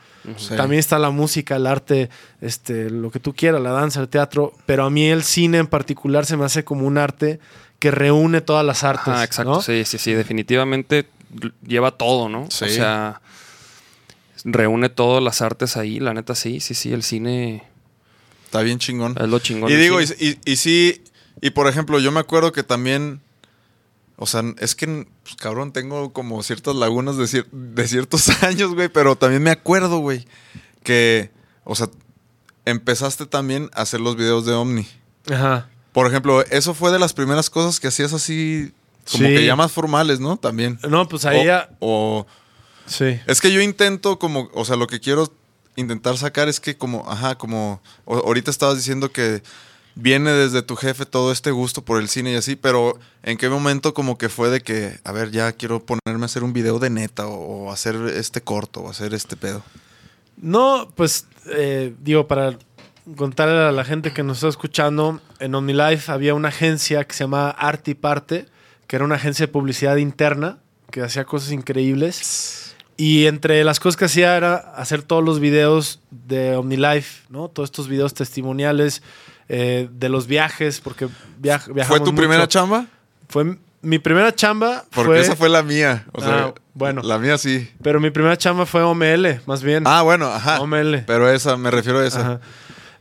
También 0.55 0.79
está 0.79 0.99
la 0.99 1.09
música, 1.11 1.55
el 1.55 1.65
arte, 1.67 2.09
este, 2.41 2.89
lo 2.89 3.09
que 3.11 3.19
tú 3.19 3.33
quieras, 3.33 3.61
la 3.61 3.71
danza, 3.71 4.01
el 4.01 4.09
teatro, 4.09 4.53
pero 4.65 4.85
a 4.85 4.89
mí 4.89 5.07
el 5.07 5.23
cine 5.23 5.57
en 5.59 5.67
particular 5.67 6.25
se 6.25 6.37
me 6.37 6.45
hace 6.45 6.63
como 6.63 6.85
un 6.85 6.97
arte 6.97 7.39
que 7.79 7.91
reúne 7.91 8.41
todas 8.41 8.65
las 8.65 8.83
artes. 8.83 9.13
Ah, 9.15 9.23
exacto. 9.23 9.51
¿no? 9.53 9.61
Sí, 9.61 9.83
sí, 9.85 9.97
sí. 9.97 10.11
Definitivamente 10.13 11.07
lleva 11.65 11.91
todo, 11.91 12.27
¿no? 12.29 12.47
Sí. 12.51 12.65
O 12.65 12.69
sea, 12.69 13.21
reúne 14.43 14.89
todas 14.89 15.23
las 15.23 15.41
artes 15.41 15.77
ahí. 15.77 15.99
La 15.99 16.13
neta, 16.13 16.35
sí, 16.35 16.59
sí, 16.59 16.73
sí. 16.73 16.91
El 16.93 17.03
cine 17.03 17.63
Está 18.45 18.61
bien 18.61 18.79
chingón. 18.79 19.15
es 19.19 19.27
lo 19.29 19.39
chingón. 19.39 19.71
Y 19.71 19.75
digo, 19.75 20.01
y, 20.01 20.07
cine. 20.07 20.37
y- 20.45 20.51
y 20.51 20.55
sí, 20.57 21.03
y 21.41 21.51
por 21.51 21.67
ejemplo, 21.67 21.99
yo 21.99 22.11
me 22.11 22.19
acuerdo 22.19 22.51
que 22.51 22.63
también, 22.63 23.21
o 24.21 24.25
sea, 24.27 24.43
es 24.59 24.75
que, 24.75 25.07
pues, 25.23 25.35
cabrón, 25.37 25.71
tengo 25.71 26.11
como 26.13 26.43
ciertas 26.43 26.75
lagunas 26.75 27.15
de, 27.17 27.23
cier- 27.23 27.49
de 27.51 27.87
ciertos 27.87 28.29
años, 28.43 28.75
güey, 28.75 28.89
pero 28.89 29.15
también 29.15 29.41
me 29.41 29.49
acuerdo, 29.51 29.99
güey, 29.99 30.27
que, 30.83 31.31
o 31.63 31.73
sea, 31.75 31.87
empezaste 32.65 33.25
también 33.25 33.69
a 33.73 33.81
hacer 33.81 33.99
los 34.01 34.15
videos 34.15 34.45
de 34.45 34.53
Omni. 34.53 34.87
Ajá. 35.31 35.69
Por 35.93 36.05
ejemplo, 36.07 36.43
eso 36.51 36.73
fue 36.73 36.91
de 36.91 36.99
las 36.99 37.13
primeras 37.13 37.49
cosas 37.49 37.79
que 37.79 37.87
hacías 37.87 38.13
así, 38.13 38.71
como 39.11 39.27
Sí. 39.27 39.33
que 39.35 39.45
ya 39.45 39.55
más 39.55 39.71
formales, 39.71 40.19
¿no? 40.19 40.37
También. 40.37 40.77
No, 40.87 41.07
pues 41.07 41.25
ahí 41.25 41.39
O- 41.41 41.45
ya. 41.45 41.69
o 41.79 42.27
Sí. 42.85 43.19
es 43.25 43.41
que 43.41 43.51
yo 43.51 43.61
intento 43.61 44.19
como, 44.19 44.49
o 44.53 44.65
sea, 44.65 44.75
lo 44.75 44.87
que 44.87 44.99
quiero 44.99 45.31
intentar 45.75 46.17
sacar 46.17 46.47
es 46.49 46.59
que 46.59 46.77
como, 46.77 47.09
ajá, 47.09 47.35
como 47.37 47.81
o- 48.05 48.17
ahorita 48.17 48.51
estabas 48.51 48.77
diciendo 48.77 49.11
que 49.11 49.41
viene 49.95 50.31
desde 50.31 50.61
tu 50.61 50.75
jefe 50.75 51.05
todo 51.05 51.31
este 51.31 51.51
gusto 51.51 51.83
por 51.83 51.99
el 51.99 52.09
cine 52.09 52.33
y 52.33 52.35
así, 52.35 52.55
pero 52.55 52.97
¿en 53.23 53.37
qué 53.37 53.49
momento 53.49 53.93
como 53.93 54.17
que 54.17 54.29
fue 54.29 54.49
de 54.49 54.61
que, 54.61 54.99
a 55.03 55.11
ver, 55.11 55.31
ya 55.31 55.51
quiero 55.51 55.83
ponerme 55.83 56.23
a 56.23 56.25
hacer 56.25 56.43
un 56.43 56.53
video 56.53 56.79
de 56.79 56.89
neta 56.89 57.27
o, 57.27 57.71
hacer 57.71 57.95
este 58.15 58.41
corto 58.41 58.81
o 58.81 58.89
hacer 58.89 59.13
este 59.13 59.35
pedo? 59.35 59.63
No, 60.37 60.91
pues 60.95 61.27
eh, 61.47 61.93
digo, 62.01 62.27
para 62.27 62.57
contarle 63.15 63.59
a 63.59 63.71
la 63.71 63.83
gente 63.83 64.13
que 64.13 64.23
nos 64.23 64.37
está 64.37 64.47
escuchando, 64.47 65.21
en 65.39 65.55
OmniLife 65.55 66.11
había 66.11 66.33
una 66.33 66.49
agencia 66.49 67.03
que 67.03 67.13
se 67.13 67.23
llamaba 67.23 67.51
Arte 67.51 67.91
y 67.91 67.95
Parte, 67.95 68.45
que 68.87 68.95
era 68.95 69.05
una 69.05 69.15
agencia 69.15 69.47
de 69.47 69.51
publicidad 69.51 69.97
interna 69.97 70.59
que 70.91 71.01
hacía 71.01 71.25
cosas 71.25 71.51
increíbles. 71.51 72.75
Y 72.97 73.27
entre 73.27 73.63
las 73.63 73.79
cosas 73.79 73.95
que 73.95 74.05
hacía 74.05 74.35
era 74.35 74.55
hacer 74.55 75.03
todos 75.03 75.23
los 75.23 75.39
videos 75.39 76.01
de 76.11 76.55
OmniLife, 76.57 77.23
¿no? 77.29 77.47
Todos 77.47 77.67
estos 77.67 77.87
videos 77.87 78.13
testimoniales, 78.13 79.01
eh, 79.49 79.89
de 79.91 80.09
los 80.09 80.27
viajes, 80.27 80.79
porque 80.79 81.07
viaj- 81.41 81.61
¿Fue 81.65 81.73
viajamos 81.73 82.03
tu 82.03 82.15
primera 82.15 82.47
chamba? 82.47 82.85
Fue 83.27 83.57
mi 83.81 83.99
primera 83.99 84.33
chamba. 84.33 84.85
Porque 84.91 85.09
fue, 85.09 85.19
esa 85.19 85.35
fue 85.35 85.49
la 85.49 85.63
mía. 85.63 86.05
O 86.13 86.21
sea, 86.21 86.45
Ah, 86.47 86.53
bueno. 86.73 87.01
La 87.03 87.17
mía 87.19 87.37
sí. 87.37 87.69
Pero 87.81 87.99
mi 87.99 88.09
primera 88.11 88.37
chamba 88.37 88.65
fue 88.65 88.81
OML, 88.83 89.41
más 89.45 89.63
bien. 89.63 89.83
Ah, 89.85 90.01
bueno, 90.03 90.27
ajá. 90.27 90.61
OML. 90.61 91.03
Pero 91.05 91.29
esa, 91.29 91.57
me 91.57 91.71
refiero 91.71 91.99
a 91.99 92.05
esa. 92.07 92.19
Ajá. 92.21 92.39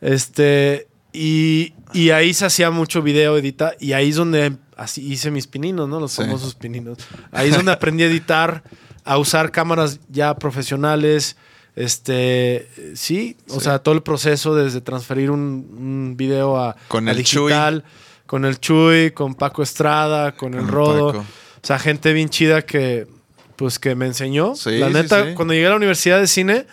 Este, 0.00 0.88
y, 1.12 1.74
y 1.92 2.10
ahí 2.10 2.32
se 2.34 2.46
hacía 2.46 2.70
mucho 2.70 3.02
video, 3.02 3.36
edita, 3.36 3.72
y 3.80 3.92
ahí 3.92 4.10
es 4.10 4.16
donde 4.16 4.56
así 4.76 5.04
hice 5.12 5.30
mis 5.30 5.46
pininos, 5.46 5.88
¿no? 5.88 5.98
Los 6.00 6.12
Sí. 6.12 6.22
famosos 6.22 6.54
pininos. 6.54 6.98
Ahí 7.32 7.48
es 7.50 7.56
donde 7.56 7.72
aprendí 7.72 8.04
a 8.04 8.06
editar, 8.06 8.62
a 9.04 9.18
usar 9.18 9.50
cámaras 9.50 9.98
ya 10.08 10.34
profesionales. 10.36 11.36
Este, 11.82 12.68
sí, 12.96 13.36
o 13.48 13.54
Sí. 13.54 13.60
sea, 13.60 13.78
todo 13.78 13.94
el 13.94 14.02
proceso 14.02 14.54
desde 14.56 14.80
transferir 14.80 15.30
un, 15.30 15.40
un 15.78 16.14
video 16.16 16.56
a, 16.58 16.74
Con 16.88 17.06
a 17.06 17.12
el 17.12 17.18
digital, 17.18 17.84
con 18.26 18.44
el 18.44 18.58
Chuy, 18.58 19.12
con 19.12 19.36
Paco 19.36 19.62
Estrada, 19.62 20.32
con 20.36 20.54
el 20.54 20.66
Rodo. 20.66 21.12
Paco. 21.12 21.20
O 21.62 21.66
sea, 21.66 21.78
gente 21.78 22.12
bien 22.12 22.30
chida 22.30 22.62
que, 22.62 23.06
pues, 23.54 23.78
que 23.78 23.94
me 23.94 24.06
enseñó. 24.06 24.56
Sí, 24.56 24.78
la 24.78 24.90
neta, 24.90 25.24
sí. 25.28 25.34
cuando 25.34 25.54
llegué 25.54 25.66
a 25.68 25.70
la 25.70 25.76
universidad 25.76 26.18
de 26.18 26.26
cine, 26.26 26.66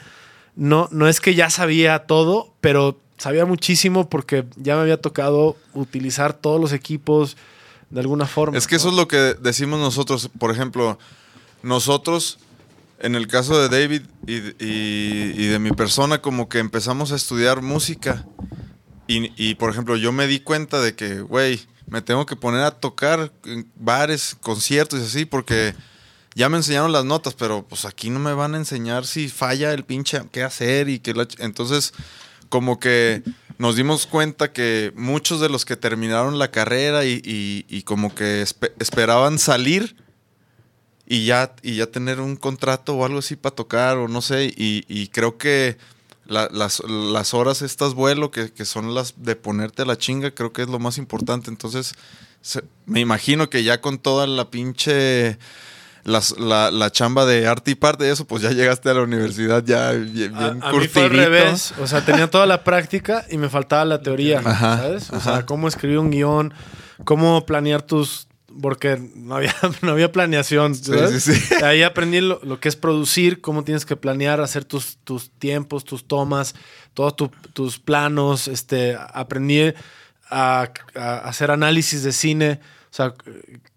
no, 0.56 0.88
no 0.92 1.08
es 1.08 1.22
que 1.22 1.36
ya 1.36 1.52
sabía 1.52 2.00
todo, 2.08 2.54
pero 2.60 3.00
sabía 3.20 3.46
muchísimo 3.46 4.10
porque 4.10 4.46
ya 4.56 4.76
me 4.76 4.82
había 4.82 5.00
tocado 5.00 5.56
utilizar 5.74 6.34
todos 6.34 6.60
los 6.60 6.74
equipos 6.74 7.38
de 7.92 8.00
alguna 8.00 8.26
forma. 8.26 8.58
Es 8.58 8.66
que 8.66 8.76
eso 8.78 8.90
es 8.90 8.96
lo 8.96 9.08
que 9.08 9.36
decimos 9.40 9.80
nosotros. 9.80 10.32
Por 10.40 10.50
ejemplo, 10.50 10.98
nosotros, 11.62 12.40
en 13.00 13.16
el 13.16 13.28
caso 13.28 13.60
de 13.60 13.70
David 13.70 14.02
y, 14.28 15.48
de 15.48 15.60
mi 15.60 15.72
persona, 15.72 16.22
como 16.22 16.50
que 16.50 16.60
empezamos 16.60 17.12
a 17.12 17.16
estudiar 17.16 17.62
música. 17.62 18.26
Y, 19.08 19.56
por 19.56 19.70
ejemplo, 19.70 19.96
yo 19.98 20.12
me 20.12 20.28
di 20.28 20.40
cuenta 20.40 20.82
de 20.82 20.96
que, 20.96 21.22
güey, 21.22 21.62
me 21.88 22.02
tengo 22.02 22.26
que 22.26 22.36
poner 22.36 22.62
a 22.62 22.72
tocar 22.72 23.32
en 23.46 23.70
bares, 23.76 24.36
conciertos 24.42 25.00
y 25.00 25.04
así, 25.04 25.26
porque 25.26 25.76
ya 26.34 26.50
me 26.50 26.58
enseñaron 26.58 26.92
las 26.92 27.06
notas, 27.06 27.36
pero 27.36 27.66
pues 27.68 27.86
aquí 27.86 28.10
no 28.10 28.20
me 28.20 28.34
van 28.34 28.56
a 28.56 28.58
enseñar 28.58 29.06
si 29.06 29.30
falla 29.30 29.74
el 29.74 29.84
pinche 29.84 30.22
qué 30.32 30.44
hacer 30.44 30.90
y 30.90 31.00
qué 31.00 31.14
Entonces, 31.38 31.94
como 32.50 32.80
que 32.80 33.22
nos 33.58 33.76
dimos 33.76 34.08
cuenta 34.08 34.52
que 34.52 34.92
muchos 34.96 35.40
de 35.40 35.50
los 35.50 35.64
que 35.66 35.76
terminaron 35.78 36.40
la 36.40 36.52
carrera 36.52 37.06
y, 37.06 37.84
como 37.86 38.14
que 38.16 38.42
espe- 38.44 38.74
esperaban 38.80 39.38
salir 39.40 39.96
y 41.08 41.26
ya, 41.26 41.54
y 41.62 41.76
ya 41.76 41.88
tener 41.88 42.20
un 42.20 42.36
contrato 42.36 42.96
o 42.96 43.06
algo 43.06 43.20
así 43.20 43.36
para 43.36 43.56
tocar 43.56 43.98
o 43.98 44.08
no 44.08 44.22
sé, 44.22 44.46
y, 44.46 44.84
y 44.88 45.08
creo 45.10 45.38
que 45.38 45.78
la- 46.26 46.50
las, 46.52 46.82
las 46.88 47.34
horas 47.34 47.62
estas 47.62 47.94
vuelo, 47.94 48.32
que, 48.32 48.52
que 48.52 48.66
son 48.66 48.94
las 48.96 49.14
de 49.18 49.36
ponerte 49.36 49.84
a 49.84 49.86
la 49.86 49.98
chinga, 49.98 50.32
creo 50.32 50.52
que 50.54 50.64
es 50.64 50.68
lo 50.70 50.80
más 50.80 50.98
importante. 50.98 51.50
Entonces, 51.52 51.94
se- 52.42 52.64
me 52.88 53.00
imagino 53.00 53.50
que 53.50 53.64
ya 53.64 53.82
con 53.82 54.00
toda 54.00 54.26
la 54.26 54.50
pinche... 54.50 55.38
las- 56.04 56.38
la, 56.40 56.70
la 56.72 56.92
chamba 56.92 57.26
de 57.26 57.48
arte 57.48 57.72
y 57.72 57.76
parte 57.76 58.04
de 58.06 58.12
eso, 58.12 58.26
pues 58.26 58.42
ya 58.44 58.52
llegaste 58.52 58.90
a 58.90 58.94
la 58.96 59.02
universidad 59.02 59.64
ya 59.64 59.92
bien, 59.92 60.36
a, 60.36 60.50
bien 60.52 60.64
a 60.64 60.72
mí 60.72 60.88
fue 60.88 61.04
al 61.04 61.10
revés. 61.12 61.74
O 61.80 61.88
sea, 61.88 62.06
tenía 62.06 62.30
toda 62.30 62.46
la 62.46 62.64
práctica 62.64 63.26
y 63.32 63.38
me 63.40 63.50
faltaba 63.50 63.86
la 63.86 64.02
teoría, 64.02 64.40
Ajá, 64.46 64.78
¿sabes? 64.78 65.10
O 65.12 65.16
ajá. 65.16 65.34
sea, 65.34 65.46
cómo 65.48 65.68
escribir 65.68 65.98
un 66.00 66.10
guion, 66.12 66.54
cómo 67.04 67.46
planear 67.46 67.82
tus... 67.84 68.28
Porque 68.62 68.98
no 69.16 69.36
había, 69.36 69.54
no 69.82 69.92
había 69.92 70.12
planeación. 70.12 70.76
¿sabes? 70.76 71.24
sí, 71.24 71.34
sí. 71.34 71.56
Ahí 71.64 71.84
aprendí 71.84 72.22
lo, 72.22 72.40
lo 72.44 72.60
que 72.60 72.70
es 72.70 72.76
producir, 72.76 73.42
cómo 73.42 73.64
tienes 73.64 73.86
que 73.86 73.96
planear, 73.96 74.40
hacer 74.42 74.64
tus, 74.66 74.98
tus 75.04 75.30
tiempos, 75.32 75.84
tus 75.84 76.06
tomas, 76.08 76.56
todos 76.94 77.16
tu- 77.16 77.32
tus 77.54 77.80
planos. 77.80 78.48
Este, 78.48 78.98
aprendí 79.14 79.74
a, 80.30 80.70
a 80.96 81.18
hacer 81.20 81.52
análisis 81.52 82.04
de 82.04 82.12
cine, 82.12 82.60
o 82.92 82.94
sea, 82.96 83.14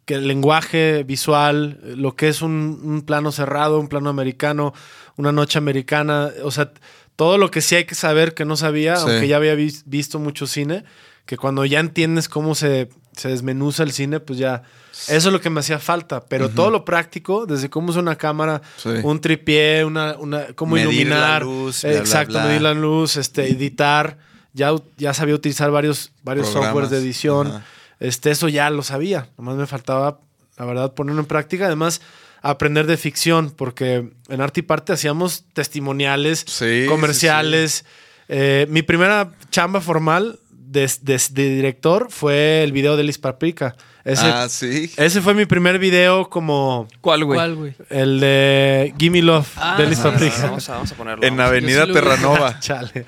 que 0.04 0.14
el 0.14 0.26
lenguaje 0.28 1.02
visual, 1.04 1.80
lo 1.96 2.14
que 2.16 2.28
es 2.28 2.40
un, 2.40 2.80
un 2.82 3.02
plano 3.02 3.32
cerrado, 3.32 3.78
un 3.80 3.88
plano 3.88 4.08
americano, 4.08 4.72
una 5.16 5.32
noche 5.32 5.58
americana, 5.58 6.30
o 6.44 6.50
sea, 6.50 6.72
todo 7.16 7.36
lo 7.36 7.50
que 7.50 7.60
sí 7.60 7.74
hay 7.74 7.84
que 7.84 7.94
saber 7.96 8.32
que 8.32 8.44
no 8.44 8.56
sabía, 8.56 8.94
aunque 8.94 9.28
ya 9.28 9.36
había 9.36 9.54
vis- 9.54 9.82
visto 9.86 10.18
mucho 10.20 10.46
cine, 10.46 10.84
que 11.26 11.36
cuando 11.36 11.64
ya 11.66 11.80
entiendes 11.80 12.28
cómo 12.28 12.54
se, 12.54 12.88
se 13.18 13.28
desmenuza 13.28 13.82
el 13.82 13.92
cine, 13.92 14.20
pues 14.20 14.38
ya, 14.38 14.62
eso 15.08 15.28
es 15.28 15.32
lo 15.32 15.40
que 15.40 15.50
me 15.50 15.60
hacía 15.60 15.78
falta, 15.78 16.20
pero 16.24 16.48
todo 16.48 16.70
lo 16.70 16.84
práctico, 16.84 17.44
desde 17.46 17.68
cómo 17.68 17.90
usar 17.90 18.02
una 18.02 18.16
cámara, 18.16 18.62
Sí. 18.76 18.88
un 19.02 19.20
tripié, 19.20 19.84
una, 19.84 20.16
una, 20.18 20.46
cómo 20.54 20.74
Medir 20.76 20.86
la 20.88 20.92
iluminar, 20.94 21.42
luz, 21.42 21.84
eh, 21.84 21.90
bla, 21.90 21.98
exacto, 21.98 22.32
bla. 22.34 22.44
medir 22.44 22.62
la 22.62 22.74
luz, 22.74 23.16
este, 23.16 23.46
editar, 23.50 24.16
ya, 24.54 24.70
ya 24.96 25.12
sabía 25.14 25.34
utilizar 25.34 25.70
varios, 25.70 26.12
varios 26.22 26.46
Programas. 26.48 26.68
softwares 26.70 26.90
de 26.90 26.98
edición, 26.98 27.62
este, 28.00 28.30
eso 28.30 28.48
ya 28.48 28.70
lo 28.70 28.82
sabía, 28.82 29.28
nomás 29.36 29.56
me 29.56 29.66
faltaba, 29.66 30.20
la 30.56 30.64
verdad, 30.64 30.94
ponerlo 30.94 31.20
en 31.20 31.26
práctica, 31.26 31.66
además 31.66 32.00
aprender 32.40 32.86
de 32.86 32.96
ficción, 32.96 33.50
porque 33.50 34.10
en 34.28 34.40
arte 34.40 34.60
y 34.60 34.62
parte 34.62 34.92
hacíamos 34.92 35.44
testimoniales, 35.54 36.44
Sí, 36.46 36.84
comerciales. 36.88 37.84
Eh, 38.28 38.66
mi 38.68 38.82
primera 38.82 39.30
chamba 39.50 39.80
formal 39.80 40.38
de, 40.70 40.90
de- 41.02 41.20
de 41.30 41.48
director 41.56 42.08
fue 42.10 42.62
el 42.62 42.72
video 42.72 42.96
de 42.96 43.02
Liz 43.04 43.18
Paprika. 43.18 43.74
Ese, 44.04 44.24
Ah, 44.26 44.48
sí. 44.48 44.90
ese 44.96 45.20
fue 45.20 45.34
mi 45.34 45.44
primer 45.44 45.78
video 45.78 46.30
como 46.30 46.88
¿Cuál, 47.00 47.24
güey? 47.24 47.36
¿Cuál, 47.36 47.54
güey? 47.56 47.74
el 47.90 48.20
de 48.20 48.94
Gimme 48.98 49.20
Love 49.22 49.48
Ah, 49.56 49.76
de 49.76 49.86
Liz 49.86 49.98
Paprika. 49.98 50.42
Vamos 50.44 50.68
a, 50.68 50.72
vamos 50.74 50.92
a 50.92 50.94
ponerlo. 50.94 51.24
En 51.26 51.36
vamos 51.36 51.50
Avenida. 51.50 51.86
Terranova. 51.86 52.58
Chale. 52.60 53.04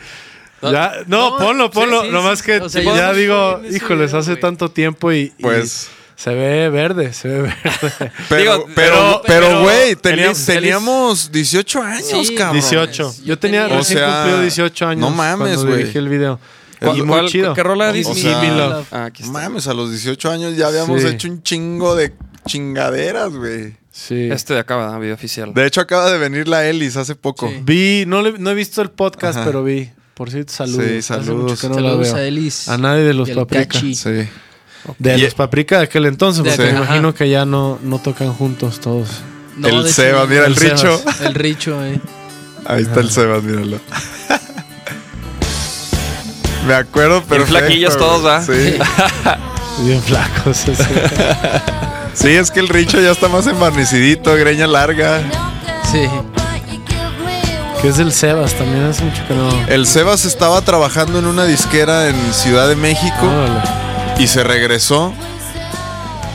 No, 0.60 0.72
Ya- 0.72 0.92
no, 1.06 1.36
ponlo, 1.38 1.70
ponlo. 1.70 2.00
sí, 2.02 2.06
sí, 2.08 2.12
Nomás 2.12 2.38
sí. 2.40 2.44
que 2.44 2.58
O 2.60 2.68
sea, 2.68 2.82
ya 2.82 3.12
digo, 3.14 3.62
híjoles, 3.70 4.10
video, 4.10 4.20
hace 4.20 4.30
güey. 4.32 4.40
tanto 4.40 4.70
tiempo 4.70 5.10
y, 5.12 5.32
y 5.38 5.42
Pues- 5.42 5.88
se 6.16 6.34
ve 6.34 6.68
verde, 6.68 7.14
se 7.14 7.28
ve 7.28 7.42
verde. 7.42 7.56
Pero, 8.28 8.66
pero, 8.74 9.22
pero- 9.26 9.62
güey, 9.62 9.96
teníamos, 9.96 10.44
teníamos 10.44 11.32
18 11.32 11.82
años, 11.82 12.26
Sí, 12.26 12.34
cabrón. 12.34 12.60
18. 12.60 13.14
Yo 13.24 13.38
tenía 13.38 13.62
tenía- 13.62 13.78
recién 13.78 13.98
O 13.98 14.00
sea, 14.02 14.14
cumplido 14.16 14.40
18 14.42 14.86
años. 14.86 15.00
no 15.00 15.16
mames, 15.16 15.54
cuando 15.56 15.64
güey. 15.66 15.78
dirigí 15.78 15.96
el 15.96 16.08
video. 16.10 16.38
¿Cuál- 16.80 16.96
Y 16.98 17.02
muy 17.02 17.08
cuál- 17.08 17.28
chido. 17.28 17.54
¿Qué 17.54 17.62
rola 17.62 17.90
O 17.90 17.94
sea, 17.94 18.14
Gimme 18.14 18.56
Love. 18.56 18.86
Ah, 18.92 19.04
aquí 19.06 19.22
está. 19.22 19.32
Mames, 19.32 19.66
a 19.68 19.74
los 19.74 19.90
18 19.90 20.30
años 20.30 20.56
ya 20.56 20.68
habíamos 20.68 21.00
Sí. 21.02 21.08
hecho 21.08 21.28
un 21.28 21.42
chingo 21.42 21.94
de 21.94 22.12
chingaderas, 22.46 23.30
güey. 23.34 23.76
Sí. 23.92 24.28
Este 24.30 24.54
de 24.54 24.60
acá, 24.60 24.76
¿verdad? 24.76 24.98
Video 24.98 25.14
oficial. 25.14 25.52
De 25.52 25.66
hecho, 25.66 25.80
acaba 25.80 26.10
de 26.10 26.16
venir 26.18 26.48
la 26.48 26.66
Elis 26.66 26.96
hace 26.96 27.14
poco. 27.16 27.48
Sí. 27.48 27.60
Vi, 27.62 28.04
no, 28.06 28.22
le- 28.22 28.38
no 28.38 28.50
he 28.50 28.54
visto 28.54 28.80
el 28.82 28.90
podcast, 28.90 29.36
Ajá. 29.38 29.46
pero 29.46 29.62
vi. 29.64 29.90
Por 30.14 30.30
cierto, 30.30 30.52
saludos. 30.52 30.84
Sí, 30.86 31.02
saludos. 31.02 31.50
mucho 31.52 31.56
que 31.60 31.68
no 31.68 31.80
lo 31.80 31.88
Saludos 31.90 32.06
veo. 32.08 32.16
a 32.16 32.22
Elis. 32.22 32.68
A 32.68 32.78
nadie 32.78 33.02
de 33.04 33.14
los 33.14 33.30
Paprika. 33.30 33.78
Sí. 33.80 33.94
De 34.98 35.18
Y- 35.18 35.22
los 35.22 35.34
Paprika 35.34 35.78
de 35.78 35.84
aquel 35.84 36.06
entonces, 36.06 36.42
porque 36.42 36.72
me 36.72 36.78
imagino 36.78 37.14
que 37.14 37.28
ya 37.28 37.44
no, 37.44 37.78
no 37.82 37.98
tocan 37.98 38.32
juntos 38.32 38.80
todos. 38.80 39.08
No, 39.56 39.68
el 39.68 39.88
Sebas, 39.88 40.28
mira 40.28 40.46
el, 40.46 40.52
el 40.52 40.56
Richo. 40.56 40.98
Sebas. 40.98 41.20
El 41.20 41.34
Richo, 41.34 41.84
eh. 41.84 42.00
Ahí 42.66 42.82
está 42.82 43.00
el 43.00 43.10
Sebas, 43.10 43.42
míralo. 43.42 43.78
Me 46.66 46.74
acuerdo, 46.74 47.22
pero. 47.28 47.46
flaquillos 47.46 47.96
todos, 47.96 48.24
¿va? 48.24 48.42
Sí. 48.42 48.78
Bien 49.84 50.02
flacos. 50.02 50.58
sí. 50.58 50.72
sí, 52.14 52.28
es 52.28 52.50
que 52.50 52.60
el 52.60 52.68
Richo 52.68 53.00
ya 53.00 53.12
está 53.12 53.28
más 53.28 53.46
embarnecidito, 53.46 54.34
greña 54.36 54.66
larga. 54.66 55.22
Sí. 55.90 56.08
que 57.80 57.88
es 57.88 57.98
el 57.98 58.12
Sebas, 58.12 58.54
también 58.54 58.84
hace 58.84 59.04
mucho 59.04 59.26
que 59.26 59.34
no. 59.34 59.48
El 59.68 59.86
Sebas 59.86 60.24
estaba 60.24 60.60
trabajando 60.62 61.18
en 61.18 61.26
una 61.26 61.44
disquera 61.44 62.08
en 62.08 62.34
Ciudad 62.34 62.68
de 62.68 62.76
México 62.76 63.26
y 64.18 64.26
se 64.26 64.44
regresó. 64.44 65.14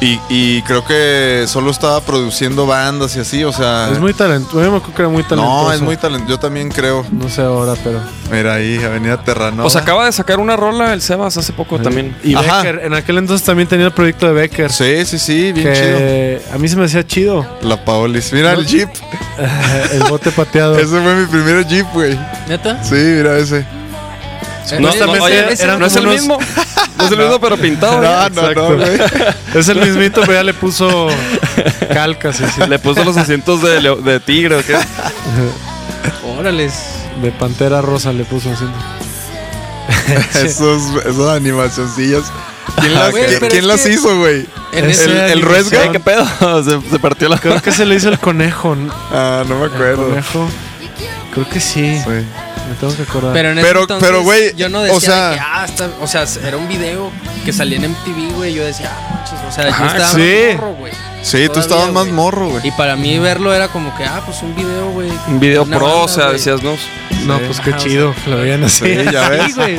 Y, 0.02 0.20
y 0.30 0.62
creo 0.64 0.84
que 0.86 1.46
solo 1.48 1.72
estaba 1.72 2.02
produciendo 2.02 2.68
bandas 2.68 3.16
y 3.16 3.20
así, 3.22 3.44
o 3.44 3.54
sea. 3.54 3.90
Es 3.92 4.00
muy 4.00 4.14
talentoso. 4.14 4.62
Yo 4.62 4.70
me 4.72 4.78
acuerdo 4.78 4.94
que 4.96 5.02
era 5.02 5.10
muy 5.10 5.24
talentoso. 5.24 5.64
no, 5.64 5.72
es 5.72 5.82
muy 5.82 5.96
talentoso. 5.98 6.30
Yo 6.32 6.38
también 6.40 6.70
creo. 6.70 7.06
No 7.12 7.30
sé 7.30 7.42
ahora, 7.42 7.74
pero. 7.84 8.02
Mira 8.30 8.56
ahí, 8.56 8.78
Avenida 8.84 9.24
Terranova. 9.24 9.64
Pues 9.64 9.76
acaba 9.76 10.06
de 10.06 10.12
sacar 10.12 10.40
una 10.40 10.56
rola 10.58 10.94
el 10.94 11.02
Sebas 11.02 11.38
hace 11.38 11.54
poco 11.54 11.80
también. 11.80 12.16
Y 12.24 12.36
Ajá. 12.36 12.58
Becker, 12.62 12.82
en 12.84 12.94
aquel 12.94 13.18
entonces 13.20 13.46
también 13.46 13.70
tenía 13.70 13.86
el 13.86 13.94
proyecto 13.94 14.28
de 14.28 14.34
Becker. 14.34 14.72
Sí, 14.72 15.06
sí, 15.06 15.18
sí, 15.18 15.52
bien 15.54 15.66
que 15.68 16.42
a 16.54 16.58
mí 16.58 16.68
se 16.68 16.76
me 16.76 16.86
hacía 16.86 17.06
chido. 17.08 17.44
chido. 17.44 17.58
La 17.70 17.84
Paolis. 17.84 18.34
Mira 18.34 18.52
el 18.54 18.66
Jeep. 18.66 18.90
el 19.94 20.04
bote 20.04 20.32
pateado. 20.32 20.78
Ese 20.78 20.88
fue 21.02 21.16
mi 21.16 21.26
primer 21.28 21.66
Jeep, 21.68 21.88
güey. 21.94 22.20
¿Neta? 22.50 22.84
Sí, 22.84 22.96
mira 22.96 23.38
ese. 23.38 23.66
No, 24.80 24.90
ese- 24.90 25.06
no, 25.06 25.12
oye, 25.24 25.54
ese- 25.54 25.68
no 25.78 25.86
es 25.86 25.96
el 25.96 26.04
unos- 26.08 26.16
mismo. 26.16 26.38
No 26.98 27.06
es 27.06 27.12
el 27.12 27.18
mismo, 27.18 27.40
pero 27.40 27.58
pintado. 27.58 28.02
No, 28.02 28.02
no, 28.02 28.30
no, 28.30 28.42
Exacto. 28.50 28.76
güey. 28.78 29.00
Es 29.54 29.68
el 29.70 29.80
mismito, 29.82 30.22
pero 30.22 30.34
ya 30.34 30.44
le 30.44 30.54
puso 30.54 31.08
calcas. 31.94 32.40
Le 32.70 32.80
puso 32.80 33.04
los 33.04 33.18
asientos 33.18 33.62
de, 33.62 33.80
de 33.82 34.20
tigre, 34.20 34.56
¿o 34.56 34.64
qué? 34.66 34.76
Órales. 36.40 36.74
De 37.22 37.32
pantera 37.32 37.82
rosa 37.82 38.12
le 38.12 38.26
puso 38.26 38.52
así. 38.52 38.66
Esos, 40.46 40.82
esas 41.06 41.28
animacioncillas. 41.30 42.24
¿Quién 42.80 42.94
las, 42.94 43.12
Güey, 43.12 43.26
¿quién- 43.28 43.40
pero 43.40 43.50
quién 43.52 43.62
es 43.64 43.68
las 43.68 43.82
que- 43.84 43.94
hizo, 43.94 44.18
güey? 44.18 44.46
¿El, 44.74 44.86
el? 44.86 45.92
¿Qué 45.94 46.00
pedo? 46.02 46.26
Se, 46.64 46.90
se 46.90 47.00
partió 47.00 47.30
la... 47.30 47.38
Creo 47.38 47.62
que 47.62 47.72
se 47.72 47.86
le 47.86 47.96
hizo 47.96 48.10
el 48.10 48.20
conejo. 48.20 48.76
¿no? 48.76 48.94
Ah, 49.12 49.44
no 49.48 49.60
me 49.60 49.66
El 49.68 49.72
acuerdo. 49.74 50.08
conejo. 50.10 50.48
Creo 51.34 51.48
que 51.50 51.60
sí. 51.62 51.98
Sí. 52.04 52.26
Me 52.70 52.76
tengo 52.76 52.96
que 52.96 53.04
acordar. 53.04 53.34
Pero 53.34 53.52
en 53.52 53.58
ese 53.60 53.68
Pero- 53.68 53.82
entonces, 53.82 54.08
pero, 54.10 54.24
güey, 54.24 54.56
yo 54.56 54.70
no 54.70 54.80
o 54.80 54.84
decía 54.84 55.00
sea- 55.02 55.30
de 55.30 55.36
que, 55.36 55.42
ah, 55.46 55.66
está- 55.66 55.90
o 56.02 56.08
sea, 56.08 56.26
era 56.48 56.58
un 56.58 56.68
video 56.68 57.12
que 57.46 57.54
salía 57.54 57.78
en 57.78 57.86
MTV, 57.86 58.34
güey. 58.34 58.54
Yo 58.54 58.64
decía, 58.66 58.92
ah, 58.94 59.14
manches, 59.16 59.40
o 59.48 59.52
sea, 59.52 59.68
Ajá, 59.70 59.84
yo 59.84 59.92
estaba 60.04 60.10
sí. 60.12 60.20
más 60.48 60.56
morro, 60.58 60.74
güey. 60.76 60.94
Sí, 61.22 61.50
tú 61.52 61.60
estabas 61.60 61.92
más 61.92 62.08
morro, 62.08 62.50
güey. 62.50 62.68
Y 62.68 62.72
para 62.72 62.96
mí 62.96 63.18
verlo 63.20 63.54
era 63.54 63.68
como 63.70 63.96
que, 63.98 64.04
ah, 64.06 64.22
pues 64.26 64.42
un 64.44 64.56
video, 64.56 64.90
güey. 64.92 65.10
Un 65.28 65.40
video 65.40 65.66
pro, 65.66 65.80
banda, 65.80 65.96
o 66.04 66.08
sea, 66.08 66.32
decías, 66.32 66.62
no. 66.64 66.76
no, 67.26 67.38
Sí. 67.40 67.44
pues 67.48 67.60
qué 67.62 67.70
Ajá, 67.72 67.80
o 67.80 67.84
chido 67.84 68.16
lo 68.28 68.38
veían 68.38 68.64
así. 68.64 68.86
Sí, 68.86 69.06
ya 69.12 69.30
ves. 69.30 69.54
Sí, 69.56 69.78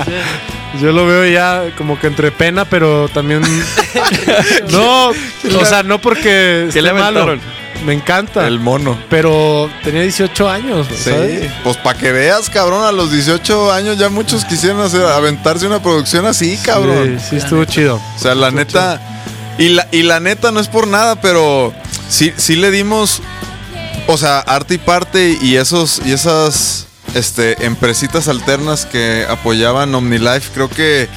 Yo 0.83 0.93
lo 0.93 1.07
veo 1.07 1.25
ya 1.27 1.71
como 1.79 1.99
que 1.99 2.09
entre 2.09 2.31
pena, 2.33 2.65
pero 2.65 3.09
también. 3.09 3.43
no, 4.71 5.09
o 5.11 5.65
sea, 5.65 5.83
no 5.83 6.01
porque 6.01 6.69
¿Qué 6.73 6.83
le 6.83 6.93
malo. 6.93 7.39
Me 7.85 7.93
encanta. 7.93 8.47
El 8.47 8.59
mono. 8.59 8.99
Pero 9.11 9.71
tenía 9.85 10.03
18 10.03 10.49
años, 10.49 10.87
Sí, 10.91 11.11
¿sabes? 11.11 11.51
pues 11.63 11.77
para 11.79 11.99
que 11.99 12.13
veas, 12.13 12.51
cabrón, 12.51 12.85
a 12.85 12.93
los 12.93 13.11
18 13.13 13.73
años 13.73 13.99
ya 13.99 14.09
muchos 14.09 14.45
quisieran 14.45 14.81
hacer, 14.81 15.03
aventarse 15.03 15.67
una 15.67 15.83
producción 15.83 16.27
así, 16.27 16.57
cabrón. 16.65 17.19
Sí, 17.21 17.27
sí 17.31 17.37
estuvo 17.37 17.65
chido. 17.65 17.97
O 18.17 18.19
sea, 18.19 18.35
la 18.35 18.51
neta. 18.51 19.01
Y 19.59 19.71
la, 19.71 19.89
y 19.93 20.03
la 20.03 20.21
neta 20.21 20.53
no 20.53 20.61
es 20.61 20.69
por 20.69 20.87
nada, 20.87 21.17
pero 21.21 21.73
sí, 22.09 22.33
sí 22.37 22.57
le 22.57 22.71
dimos. 22.71 23.21
O 24.09 24.17
sea, 24.17 24.41
arte 24.41 24.75
y 24.75 24.79
parte 24.79 25.37
y 25.41 25.57
esos. 25.57 26.01
Y 26.05 26.13
esas 26.13 26.87
este, 27.15 27.65
empresitas 27.65 28.29
alternas 28.29 28.85
que 28.87 29.25
apoyaban 29.29 29.95
OmniLife, 29.95 30.51
creo 30.53 30.69
que 30.69 31.09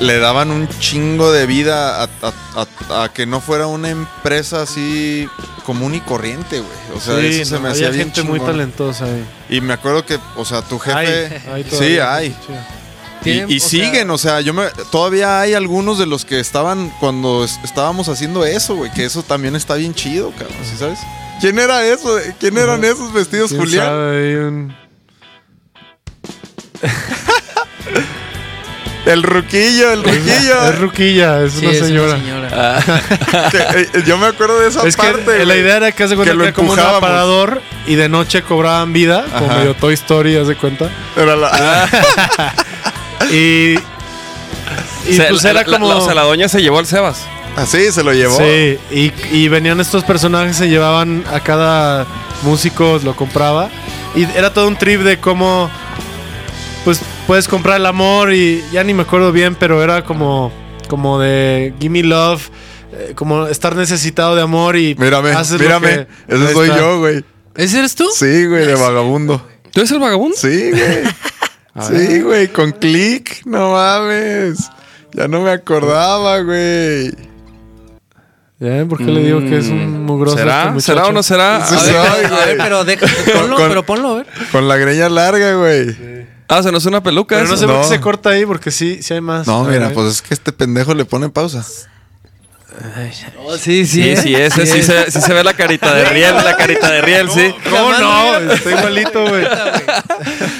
le 0.00 0.18
daban 0.18 0.50
un 0.50 0.68
chingo 0.80 1.30
de 1.32 1.46
vida 1.46 2.02
a, 2.02 2.08
a- 2.22 2.66
a- 2.90 3.04
a 3.04 3.08
que 3.12 3.26
no 3.26 3.40
fuera 3.40 3.66
una 3.66 3.90
empresa 3.90 4.62
así 4.62 5.28
común 5.64 5.94
y 5.94 6.00
corriente, 6.00 6.60
güey. 6.60 6.72
O 6.96 7.00
sea, 7.00 7.18
sí, 7.20 7.26
eso 7.40 7.44
se 7.50 7.54
no, 7.56 7.60
me 7.62 7.68
hacía 7.70 7.90
bien 7.90 8.06
gente 8.06 8.22
muy 8.22 8.40
talentosa 8.40 9.04
ahí. 9.04 9.24
Y 9.50 9.60
me 9.60 9.72
acuerdo 9.74 10.04
que, 10.06 10.18
o 10.36 10.44
sea, 10.44 10.62
tu 10.62 10.78
jefe. 10.78 10.96
Hay, 10.96 11.42
hay 11.52 11.64
sí, 11.70 11.98
hay. 11.98 12.36
Y, 13.24 13.30
y 13.54 13.56
o 13.56 13.60
sea, 13.60 13.68
siguen, 13.68 14.10
o 14.10 14.18
sea, 14.18 14.40
yo 14.40 14.54
me 14.54 14.66
todavía 14.92 15.40
hay 15.40 15.54
algunos 15.54 15.98
de 15.98 16.06
los 16.06 16.24
que 16.24 16.38
estaban 16.38 16.92
cuando 17.00 17.44
es- 17.44 17.58
estábamos 17.64 18.08
haciendo 18.08 18.44
eso, 18.44 18.76
güey, 18.76 18.92
que 18.92 19.04
eso 19.04 19.22
también 19.24 19.56
está 19.56 19.74
bien 19.74 19.94
chido, 19.94 20.30
cabrón, 20.32 20.56
¿sí 20.70 20.76
sabes? 20.78 20.98
¿Quién 21.40 21.58
era 21.58 21.84
eso? 21.84 22.18
¿Quién 22.38 22.56
eran 22.56 22.84
esos 22.84 23.12
vestidos, 23.12 23.48
¿Quién 23.50 23.60
Julián? 23.62 23.84
sabe? 23.86 24.28
Hay 24.28 24.34
un- 24.36 24.76
El 29.06 29.22
ruquillo, 29.22 29.92
el 29.92 30.02
ruquillo. 30.04 30.68
Es 30.68 30.78
Ruquilla, 30.78 31.42
es 31.44 31.52
sí, 31.54 31.64
una 31.66 31.74
es 31.74 31.82
una 31.82 32.16
señora. 32.18 32.82
Que, 33.50 33.58
eh, 33.58 33.88
yo 34.04 34.18
me 34.18 34.26
acuerdo 34.26 34.58
de 34.60 34.68
esa 34.68 34.86
Es 34.86 34.96
que 34.96 35.06
parte. 35.06 35.46
la 35.46 35.56
idea 35.56 35.76
era 35.76 35.92
que 35.92 36.02
hace 36.04 36.16
cuenta 36.16 36.34
que 36.36 36.42
era 36.42 36.52
como 36.52 36.72
un 36.72 36.80
aparador 36.80 37.62
y 37.86 37.94
de 37.94 38.08
noche 38.08 38.42
cobraban 38.42 38.92
vida, 38.92 39.24
como 39.38 39.46
medio 39.54 39.74
Toy 39.74 39.94
Story, 39.94 40.36
haz 40.36 40.48
de 40.48 40.56
cuenta. 40.56 40.90
Era 41.16 41.36
la- 41.36 41.88
Y, 43.30 43.74
y 45.08 45.14
Se- 45.16 45.24
pues 45.30 45.44
era 45.44 45.54
la- 45.60 45.64
como... 45.64 45.88
la- 45.88 45.96
o 45.96 46.04
sea, 46.04 46.14
la 46.14 46.22
doña 46.22 46.48
se 46.48 46.60
llevó 46.62 46.78
al 46.78 46.86
Sebas. 46.86 47.22
Así 47.56 47.90
se 47.92 48.02
lo 48.02 48.12
llevó. 48.12 48.36
Sí, 48.36 48.78
y, 48.90 49.12
y 49.32 49.48
venían 49.48 49.80
estos 49.80 50.04
personajes, 50.04 50.56
se 50.56 50.68
llevaban 50.68 51.24
a 51.32 51.40
cada 51.40 52.06
músico, 52.42 53.00
lo 53.02 53.16
compraba. 53.16 53.70
Y 54.14 54.24
era 54.36 54.52
todo 54.52 54.68
un 54.68 54.76
trip 54.76 55.00
de 55.00 55.18
cómo, 55.18 55.70
pues 56.84 57.00
puedes 57.26 57.48
comprar 57.48 57.76
el 57.76 57.86
amor 57.86 58.32
y 58.32 58.62
ya 58.72 58.84
ni 58.84 58.94
me 58.94 59.02
acuerdo 59.02 59.32
bien, 59.32 59.54
pero 59.54 59.82
era 59.82 60.04
como, 60.04 60.52
como 60.88 61.18
de 61.20 61.74
Gimme 61.80 62.02
Love, 62.02 62.48
eh, 62.92 63.12
como 63.14 63.46
estar 63.46 63.74
necesitado 63.76 64.34
de 64.36 64.42
amor 64.42 64.76
y 64.76 64.94
Mírame, 64.96 65.30
haces 65.30 65.52
lo 65.52 65.58
mírame. 65.58 66.06
que- 66.28 66.34
Ese 66.34 66.52
soy 66.52 66.68
está. 66.68 66.80
yo, 66.80 66.98
güey. 66.98 67.24
¿Ese 67.54 67.78
eres 67.78 67.94
tú? 67.94 68.06
Sí, 68.14 68.46
güey, 68.46 68.66
de 68.66 68.74
vagabundo. 68.74 69.46
¿Tú 69.72 69.80
eres 69.80 69.90
el 69.90 69.98
vagabundo? 69.98 70.36
Sí, 70.36 70.70
güey. 70.70 71.02
Sí, 71.86 72.22
güey, 72.22 72.48
con 72.48 72.72
click. 72.72 73.44
No 73.44 73.72
mames. 73.72 74.70
Ya 75.12 75.28
no 75.28 75.42
me 75.42 75.50
acordaba, 75.50 76.40
güey. 76.40 77.10
¿Ya 78.58 78.68
ven 78.68 78.88
por 78.88 78.96
qué 78.96 79.04
le 79.04 79.20
digo 79.22 79.40
que 79.40 79.58
es 79.58 79.66
un 79.68 80.04
mugroso 80.06 80.38
¿Será? 80.38 80.60
este 80.60 80.70
muchacho? 80.72 80.80
¿Será 80.94 81.06
o 81.08 81.12
no 81.12 81.22
será? 81.22 81.66
Sí, 81.66 81.74
A 81.74 81.78
sí. 81.80 81.92
ver. 81.92 82.32
A 82.32 82.46
ver, 82.46 82.56
pero 82.56 82.84
deja, 82.86 83.06
ponlo, 83.38 83.56
Con- 83.56 83.68
pero 83.68 83.82
ponlo, 83.84 84.08
a 84.12 84.14
ver. 84.16 84.26
Con 84.52 84.68
la 84.68 84.76
greña 84.78 85.10
larga, 85.10 85.52
güey. 85.56 85.94
Ah, 86.48 86.58
o 86.58 86.62
sea, 86.62 86.70
no 86.72 86.78
es 86.78 86.86
una 86.86 87.02
peluca. 87.02 87.36
Pero 87.36 87.48
no 87.48 87.56
sé 87.56 87.66
por 87.66 87.80
qué 87.82 87.88
se 87.88 88.00
corta 88.00 88.30
ahí, 88.30 88.46
porque 88.46 88.70
sí, 88.70 89.02
sí 89.02 89.14
hay 89.14 89.20
más. 89.20 89.46
No, 89.46 89.64
A 89.64 89.68
mira, 89.68 89.90
pues 89.90 90.06
es 90.14 90.22
que 90.22 90.32
este 90.34 90.52
pendejo 90.52 90.94
le 90.94 91.04
pone 91.04 91.28
pausa. 91.28 91.64
Oh, 93.38 93.56
sí, 93.56 93.86
sí. 93.86 94.02
Sí, 94.02 94.16
sí, 94.16 94.34
ese 94.34 94.66
sí, 94.66 94.82
se, 94.82 95.10
sí 95.10 95.20
se 95.22 95.32
ve 95.32 95.42
la 95.42 95.54
carita 95.54 95.94
de 95.94 96.04
riel, 96.10 96.34
la 96.34 96.56
carita 96.58 96.90
de 96.90 97.00
riel, 97.00 97.30
sí. 97.30 97.54
¿Cómo 97.70 97.90
Jamás 97.90 98.00
no? 98.44 98.52
Está 98.52 98.70
igualito, 98.70 99.26
güey. 99.26 99.44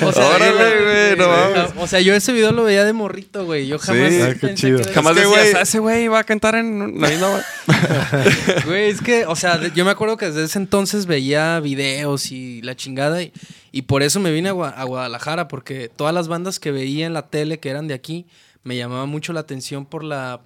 O 0.03 0.13
sea, 0.13 0.27
Órale, 0.27 0.53
güey, 0.83 1.17
no 1.19 1.29
mames. 1.29 1.73
O 1.79 1.87
sea, 1.87 2.01
yo 2.01 2.15
ese 2.15 2.33
video 2.33 2.53
lo 2.53 2.65
veía 2.65 2.85
de 2.85 2.95
morrito, 2.95 3.45
güey. 3.45 3.67
Yo 3.67 3.79
jamás. 3.79 4.11
Sí. 4.11 4.21
Ah, 4.23 4.29
qué 4.29 4.35
pensé 4.47 4.55
chido. 4.55 4.79
que 4.83 4.93
Jamás 4.95 5.15
Es 5.17 5.23
que, 5.23 5.29
decías, 5.29 5.47
güey- 5.53 5.57
"Ah, 5.59 5.61
ese 5.63 5.79
güey 5.79 6.09
va 6.09 6.21
a 6.21 6.25
cantar 6.25 6.55
en 6.55 6.99
la 7.01 7.09
misma... 7.09 7.29
Güey, 8.65 8.91
es 8.91 9.01
que, 9.03 9.27
o 9.27 9.37
sea, 9.37 9.59
de- 9.59 9.73
yo 9.75 9.85
me 9.85 9.91
acuerdo 9.91 10.17
que 10.17 10.27
desde 10.27 10.45
ese 10.45 10.59
entonces 10.59 11.05
veía 11.07 11.61
videos 11.61 12.31
y 12.33 12.63
la 12.63 12.75
chingada. 12.77 13.21
Y, 13.23 13.31
y 13.77 13.83
por 13.83 14.03
eso 14.03 14.21
me 14.21 14.31
vine 14.33 14.49
a, 14.49 14.53
Gua- 14.55 14.75
a 14.77 14.85
Guadalajara, 14.85 15.49
porque 15.49 15.89
todas 15.95 16.15
las 16.15 16.29
bandas 16.29 16.59
que 16.61 16.71
veía 16.73 17.07
en 17.07 17.13
la 17.13 17.29
tele 17.29 17.59
que 17.61 17.69
eran 17.71 17.89
de 17.89 17.95
aquí 17.95 18.27
me 18.65 18.77
llamaba 18.77 19.07
mucho 19.07 19.33
la 19.33 19.41
atención 19.41 19.85
por 19.87 20.03
la 20.05 20.41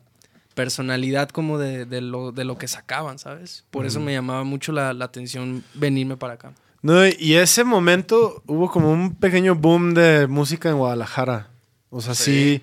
personalidad 0.54 1.28
como 1.30 1.58
de, 1.58 1.84
de 1.86 2.00
lo, 2.00 2.32
de 2.32 2.44
lo 2.44 2.58
que 2.58 2.68
sacaban, 2.68 3.18
¿sabes? 3.18 3.64
Por 3.70 3.86
eso 3.86 4.00
me 4.00 4.12
llamaba 4.12 4.44
mucho 4.44 4.72
la, 4.72 4.92
la 4.92 5.04
atención 5.06 5.64
venirme 5.74 6.16
para 6.16 6.34
acá. 6.34 6.52
No, 6.82 7.06
y 7.06 7.34
ese 7.34 7.62
momento 7.64 8.42
hubo 8.46 8.70
como 8.70 8.90
un 8.90 9.14
pequeño 9.14 9.54
boom 9.54 9.94
de 9.94 10.26
música 10.26 10.68
en 10.70 10.76
Guadalajara. 10.78 11.48
O 11.90 12.00
sea, 12.00 12.14
sí, 12.14 12.62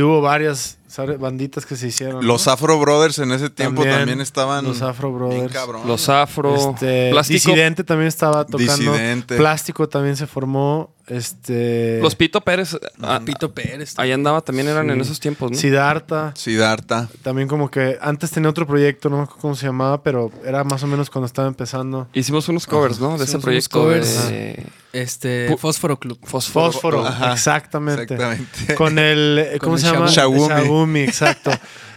hubo 0.00 0.20
varias 0.20 0.78
banditas 1.18 1.64
que 1.66 1.76
se 1.76 1.86
hicieron. 1.88 2.26
Los 2.26 2.46
¿no? 2.46 2.52
Afro 2.52 2.78
Brothers 2.80 3.18
en 3.20 3.30
ese 3.32 3.50
tiempo 3.50 3.82
también, 3.82 3.98
También, 4.00 4.20
estaban. 4.20 4.64
los 4.64 4.82
Afro 4.82 5.08
bien 5.10 5.28
Brothers. 5.30 5.52
cabrón. 5.52 5.86
Los 5.86 6.08
afro, 6.08 6.54
Este, 6.72 7.10
plástico. 7.10 7.50
Disidente 7.50 7.84
también 7.84 8.08
estaba 8.08 8.44
tocando. 8.44 8.72
Disidente. 8.74 9.36
Plástico 9.36 9.88
también 9.88 10.16
se 10.16 10.26
formó. 10.26 10.90
Este. 11.08 12.00
Los 12.02 12.14
Pito 12.14 12.40
Pérez, 12.42 12.76
ah, 13.02 13.20
Pito 13.24 13.52
Pérez. 13.52 13.94
ahí 13.98 14.12
andaba, 14.12 14.40
también 14.42 14.68
eran 14.68 14.86
Sí. 14.86 14.92
en 14.92 15.00
esos 15.00 15.20
tiempos, 15.20 15.50
¿no? 15.50 15.56
Siddhartha. 15.56 16.32
Siddhartha. 16.36 17.08
También 17.22 17.48
como 17.48 17.70
que 17.70 17.98
antes 18.00 18.30
tenía 18.30 18.50
otro 18.50 18.66
proyecto, 18.66 19.08
no 19.08 19.16
me 19.18 19.22
acuerdo 19.24 19.40
cómo 19.40 19.54
se 19.56 19.66
llamaba, 19.66 20.02
pero 20.02 20.30
era 20.44 20.64
más 20.64 20.82
o 20.82 20.86
menos 20.86 21.10
cuando 21.10 21.26
estaba 21.26 21.48
empezando. 21.48 22.08
Hicimos 22.12 22.48
unos 22.48 22.66
covers, 22.66 23.00
¿no? 23.00 23.16
De 23.18 23.24
ese 23.24 23.38
Hicimos 23.38 23.44
unos 23.44 23.44
proyecto 23.44 23.78
covers. 23.80 24.28
de 24.28 24.66
Este, 24.92 25.56
Fósforo 25.58 25.98
Club. 25.98 26.18
Fósforo. 26.24 26.72
Fósforo, 26.72 27.06
Ajá, 27.06 27.32
exactamente. 27.32 28.02
Exactamente. 28.02 28.74
Con 28.74 28.98
el, 28.98 29.58
¿cómo 29.60 29.78
se 29.78 29.86
llama? 29.90 30.06
Shagumi. 30.08 30.48
Shagumi, 30.48 31.00
exacto. 31.00 31.50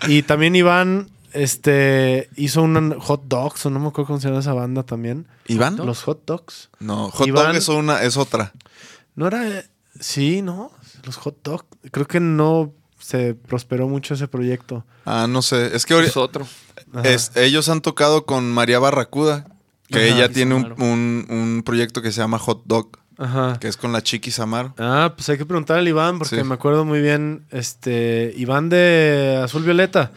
Y 0.08 0.24
también 0.24 0.56
Iván 0.56 1.10
este, 1.34 2.30
hizo 2.36 2.62
un 2.62 3.00
hot 3.00 3.24
dogs, 3.26 3.66
o 3.66 3.70
no 3.70 3.80
me 3.80 3.88
acuerdo 3.88 4.08
cómo 4.08 4.20
se 4.20 4.28
llama 4.28 4.42
esa 4.42 4.54
banda 4.54 4.84
también. 4.84 5.28
¿Iván? 5.48 5.78
Los 5.78 6.04
hot 6.04 6.24
dogs. 6.26 6.70
No, 6.80 7.10
Hot 7.10 7.28
Iván- 7.28 7.48
Dog 7.48 7.56
es, 7.56 7.68
una, 7.70 8.04
es 8.04 8.18
otra. 8.18 8.52
No 9.16 9.28
era, 9.28 9.64
sí, 10.00 10.42
¿no? 10.42 10.72
Los 11.04 11.18
hot 11.18 11.38
dogs. 11.44 11.66
Creo 11.92 12.08
que 12.08 12.20
no 12.20 12.74
se 13.00 13.34
prosperó 13.34 13.88
mucho 13.88 14.14
ese 14.14 14.28
proyecto. 14.28 14.86
Ah, 15.06 15.28
no 15.28 15.42
sé. 15.42 15.76
Es 15.76 15.86
que 15.86 16.00
Es 16.00 16.18
otro. 16.18 16.48
Es- 17.04 17.32
ellos 17.36 17.68
han 17.70 17.82
tocado 17.82 18.26
con 18.26 18.52
María 18.52 18.80
Barracuda, 18.80 19.48
que 19.88 19.98
Ajá. 20.10 20.16
ella 20.16 20.30
tiene 20.30 20.56
un, 20.56 20.74
un- 20.82 21.26
un 21.30 21.64
proyecto 21.66 22.02
que 22.02 22.12
se 22.12 22.20
llama 22.22 22.38
Hot 22.40 22.64
Dog, 22.66 22.98
Ajá. 23.22 23.58
que 23.60 23.68
es 23.68 23.78
con 23.78 23.92
la 23.94 24.02
Chiqui 24.02 24.32
Samar. 24.32 24.74
Ah, 24.80 25.14
pues 25.16 25.30
hay 25.30 25.38
que 25.38 25.46
preguntar 25.46 25.78
al 25.78 25.88
Iván, 25.88 26.18
porque 26.20 26.38
Sí. 26.38 26.44
me 26.44 26.56
acuerdo 26.56 26.84
muy 26.86 27.02
bien, 27.02 27.46
este, 27.52 28.34
Iván 28.36 28.70
de 28.70 29.40
Azul 29.44 29.64
Violeta, 29.64 30.12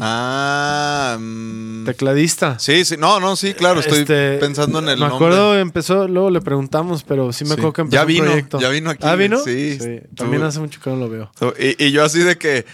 Ah, 0.00 1.16
mm, 1.20 1.84
tecladista. 1.84 2.58
sí, 2.58 2.84
sí. 2.84 2.96
No, 2.98 3.20
no, 3.20 3.36
sí, 3.36 3.54
claro. 3.54 3.80
Estoy 3.80 4.00
Este, 4.00 4.38
pensando 4.38 4.80
en 4.80 4.88
el 4.88 4.96
Me 4.98 5.06
nombre. 5.08 5.16
acuerdo, 5.28 5.58
empezó, 5.58 6.08
luego 6.08 6.30
le 6.30 6.40
preguntamos, 6.40 7.02
pero 7.04 7.32
sí 7.32 7.44
me 7.44 7.50
Sí. 7.50 7.52
acuerdo 7.54 7.72
que 7.74 7.80
empezó 7.82 7.94
Ya 7.96 8.02
un 8.02 8.08
vino, 8.08 8.24
proyecto. 8.26 8.60
ya 8.60 8.68
vino 8.68 8.90
aquí, 8.90 9.06
¿Ah, 9.06 9.14
vino? 9.14 9.38
sí. 9.44 9.78
También 10.16 10.42
Tú- 10.42 10.48
hace 10.48 10.58
mucho 10.60 10.80
que 10.80 10.90
no 10.90 10.96
lo 10.96 11.08
veo. 11.08 11.30
Y, 11.58 11.84
y 11.86 11.92
yo 11.92 12.04
así 12.04 12.18
de 12.20 12.36
que, 12.36 12.66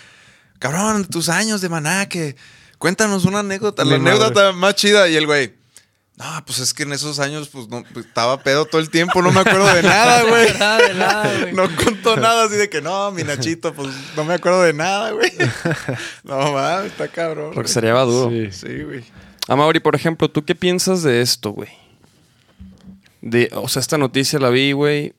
cabrón, 0.58 1.04
tus 1.04 1.28
años 1.28 1.60
de 1.60 1.68
maná, 1.68 2.08
que 2.08 2.36
cuéntanos 2.78 3.24
una 3.24 3.40
anécdota, 3.40 3.84
la 3.84 3.96
anécdota 3.96 4.52
más 4.52 4.74
chida. 4.76 5.08
Y 5.08 5.16
el 5.16 5.26
güey, 5.26 5.54
no, 6.16 6.24
pues 6.46 6.58
es 6.60 6.72
que 6.72 6.84
en 6.84 6.92
esos 6.94 7.18
años, 7.18 7.48
pues, 7.48 7.68
no, 7.68 7.82
pues, 7.92 8.06
estaba 8.06 8.42
pedo 8.42 8.64
todo 8.64 8.80
el 8.80 8.88
tiempo, 8.90 9.20
no 9.20 9.30
me 9.32 9.40
acuerdo 9.40 9.66
de 9.74 9.82
nada, 9.82 10.22
güey. 10.28 10.52
Nada 10.58 10.78
de 10.78 10.94
nada, 10.94 11.38
güey. 11.40 11.52
No 11.52 11.68
contó 11.76 12.16
nada 12.16 12.44
así 12.44 12.54
de 12.56 12.70
que 12.70 12.80
no, 12.80 13.10
mi 13.12 13.22
Nachito, 13.22 13.74
pues 13.74 13.88
no 14.16 14.24
me 14.24 14.34
acuerdo 14.34 14.62
de 14.62 14.72
nada, 14.72 15.10
güey. 15.10 15.30
No 16.24 16.52
mames, 16.52 16.92
está 16.92 17.08
cabrón. 17.08 17.50
Porque 17.54 17.68
güey. 17.68 17.74
sería 17.74 17.92
duro. 18.00 18.30
Sí. 18.30 18.48
Sí, 18.52 18.82
güey. 18.82 19.04
Amaury, 19.48 19.78
por 19.80 19.94
ejemplo, 19.94 20.28
¿tú 20.30 20.44
qué 20.44 20.54
piensas 20.54 21.02
de 21.02 21.20
esto, 21.20 21.50
güey? 21.50 21.68
De, 23.20 23.50
o 23.54 23.68
sea, 23.68 23.80
esta 23.80 23.98
noticia 23.98 24.38
la 24.38 24.50
vi, 24.50 24.72
güey. 24.72 25.14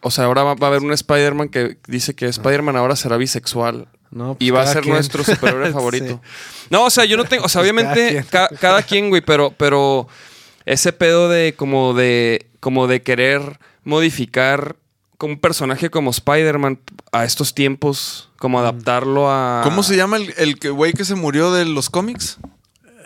O 0.00 0.10
sea, 0.10 0.24
ahora 0.24 0.42
va, 0.42 0.54
va 0.54 0.66
a 0.66 0.70
haber 0.70 0.82
un 0.82 0.92
Spider-Man 0.92 1.48
que 1.48 1.78
dice 1.86 2.14
que 2.14 2.26
Spider-Man 2.26 2.76
ahora 2.76 2.96
será 2.96 3.16
bisexual. 3.16 3.86
No, 4.10 4.34
pues 4.34 4.46
y 4.46 4.50
va 4.50 4.62
a 4.62 4.66
ser 4.66 4.82
quien. 4.82 4.94
nuestro 4.94 5.24
superhéroe 5.24 5.72
favorito. 5.72 6.20
Sí. 6.22 6.66
No, 6.70 6.84
o 6.84 6.90
sea, 6.90 7.04
yo 7.06 7.16
no 7.16 7.24
tengo, 7.24 7.44
o 7.44 7.48
sea, 7.48 7.62
Pues 7.62 7.72
cada 7.72 7.82
obviamente 7.92 8.10
quien. 8.10 8.24
ca- 8.24 8.48
cada 8.60 8.82
quien, 8.82 9.08
güey, 9.08 9.22
pero, 9.22 9.54
pero 9.56 10.06
ese 10.66 10.92
pedo 10.92 11.28
de 11.28 11.54
como 11.56 11.94
de 11.94 12.46
como 12.60 12.86
de 12.86 13.02
querer 13.02 13.58
modificar 13.84 14.76
como 15.18 15.34
un 15.34 15.40
personaje 15.40 15.90
como 15.90 16.10
Spider-Man 16.10 16.80
a 17.12 17.24
estos 17.24 17.54
tiempos, 17.54 18.30
como 18.38 18.58
adaptarlo 18.58 19.30
a... 19.30 19.60
¿Cómo 19.62 19.82
se 19.84 19.96
llama 19.96 20.16
el, 20.16 20.34
el 20.36 20.58
que 20.58 20.70
güey 20.70 20.92
que 20.94 21.04
se 21.04 21.14
murió 21.14 21.52
de 21.52 21.64
los 21.64 21.90
cómics? 21.90 22.38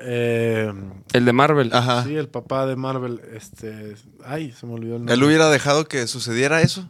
Eh, 0.00 0.72
El 1.12 1.24
de 1.24 1.32
Marvel. 1.32 1.70
Ajá. 1.72 2.04
sí, 2.04 2.14
el 2.16 2.28
papá 2.28 2.66
de 2.66 2.76
Marvel. 2.76 3.20
Este. 3.34 3.96
Ay, 4.24 4.52
se 4.52 4.66
me 4.66 4.74
olvidó 4.74 4.94
el 4.94 5.00
nombre. 5.00 5.14
Él 5.14 5.22
hubiera 5.24 5.50
dejado 5.50 5.86
que 5.86 6.06
sucediera 6.06 6.62
eso. 6.62 6.88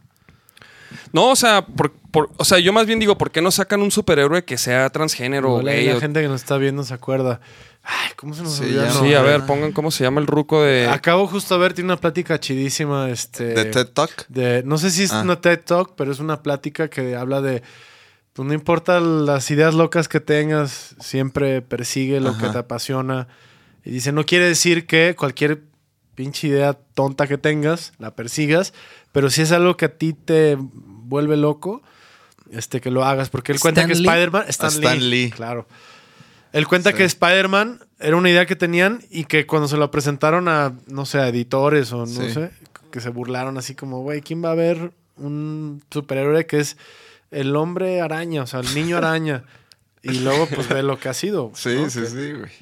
No, 1.13 1.31
o 1.31 1.37
sea, 1.37 1.67
por, 1.67 1.93
por- 2.11 2.31
o 2.37 2.45
sea, 2.45 2.59
yo 2.59 2.73
más 2.73 2.87
bien 2.87 2.99
digo, 3.01 3.17
¿por 3.19 3.31
qué 3.31 3.41
no 3.41 3.51
sacan 3.51 3.83
un 3.83 3.91
superhéroe 3.91 4.45
que 4.45 4.59
sea 4.59 4.89
transgénero 4.91 5.55
o 5.55 5.59
Igual 5.61 5.69
ahí 5.75 5.81
gay? 5.85 5.89
la 5.93 5.97
o- 5.97 6.01
gente 6.01 6.21
que 6.23 6.29
nos 6.29 6.41
está 6.43 6.57
viendo 6.59 6.83
se 6.85 6.95
acuerda. 6.95 7.41
Ay, 7.89 8.11
¿cómo 8.17 8.35
se 8.35 8.43
nos 8.43 8.55
Sí, 8.57 8.65
olvidó? 8.65 9.05
no. 9.05 9.19
A 9.19 9.23
ver, 9.23 9.47
pongan 9.47 9.71
cómo 9.71 9.93
se 9.93 10.03
llama 10.03 10.21
el 10.21 10.27
ruco 10.27 10.63
de... 10.63 10.89
Acabo 10.89 11.29
justo 11.29 11.55
de 11.55 11.61
ver, 11.61 11.73
tiene 11.73 11.87
una 11.93 12.01
plática 12.01 12.41
chidísima. 12.41 13.11
Este, 13.11 13.45
De 13.45 13.65
TED 13.67 13.87
Talk. 13.89 14.27
de- 14.29 14.63
no 14.65 14.77
sé 14.77 14.91
si 14.91 15.05
es 15.05 15.13
Ah. 15.13 15.23
una 15.23 15.41
TED 15.41 15.61
Talk, 15.61 15.95
pero 15.97 16.11
es 16.11 16.19
una 16.19 16.43
plática 16.43 16.89
que 16.91 17.15
habla 17.15 17.41
de. 17.41 17.63
Pues 18.33 18.47
no 18.47 18.53
importa 18.55 18.99
las 19.01 19.51
ideas 19.53 19.73
locas 19.75 20.09
que 20.09 20.19
tengas, 20.21 20.97
siempre 21.01 21.63
persigue 21.63 22.21
lo 22.21 22.37
que 22.37 22.49
te 22.49 22.59
apasiona. 22.59 23.29
Y 23.85 23.91
dice: 23.93 24.11
No 24.13 24.27
quiere 24.27 24.47
decir 24.49 24.87
que 24.87 25.15
cualquier 25.17 25.63
pinche 26.17 26.49
idea 26.49 26.75
tonta 26.95 27.27
que 27.29 27.39
tengas 27.39 27.93
la 27.99 28.15
persigas, 28.17 28.75
pero 29.13 29.31
si 29.31 29.43
es 29.43 29.53
algo 29.53 29.77
que 29.77 29.85
a 29.87 29.97
ti 29.97 30.13
te 30.13 30.57
vuelve 30.59 31.37
loco, 31.37 31.83
este, 32.51 32.81
que 32.81 32.91
lo 32.91 33.05
hagas. 33.05 33.31
Porque 33.31 33.53
él 33.53 33.61
cuenta 33.61 33.83
Stan 33.83 33.89
que. 33.89 33.95
Spider-Man. 33.95 34.45
Stan, 34.49 34.71
Stan 34.71 34.99
Lee, 34.99 35.09
Lee. 35.25 35.31
Claro. 35.31 35.67
Él 36.57 36.67
cuenta 36.67 36.91
Sí. 36.91 36.97
que 36.97 37.05
Spider-Man 37.05 37.81
era 37.99 38.17
una 38.17 38.31
idea 38.31 38.47
que 38.47 38.57
tenían 38.57 39.01
y 39.11 39.25
que 39.25 39.47
cuando 39.47 39.69
se 39.69 39.77
lo 39.77 39.91
presentaron 39.91 40.49
a, 40.49 40.73
no 40.87 41.05
sé, 41.05 41.19
a 41.19 41.29
editores 41.29 41.93
o 41.93 41.99
no 42.01 42.07
Sí. 42.07 42.31
sé, 42.33 42.51
que 42.91 43.01
se 43.01 43.11
burlaron 43.11 43.59
así 43.59 43.75
como, 43.75 44.01
güey, 44.01 44.23
¿quién 44.23 44.43
va 44.43 44.53
a 44.53 44.55
ver 44.55 44.93
un 45.17 45.83
superhéroe 45.91 46.47
que 46.47 46.61
es 46.61 46.77
el 47.31 47.55
hombre 47.57 48.01
araña, 48.01 48.43
o 48.43 48.47
sea, 48.47 48.61
el 48.61 48.75
niño 48.75 48.97
araña? 48.97 49.45
Y 50.03 50.21
luego, 50.21 50.47
pues, 50.47 50.69
ve 50.69 50.85
lo 50.85 51.01
que 51.01 51.09
ha 51.09 51.15
sido. 51.15 51.51
Sí, 51.57 51.75
¿no? 51.75 51.91
sí, 51.91 52.01
Que- 52.01 52.07
sí, 52.07 52.33
güey. 52.33 52.53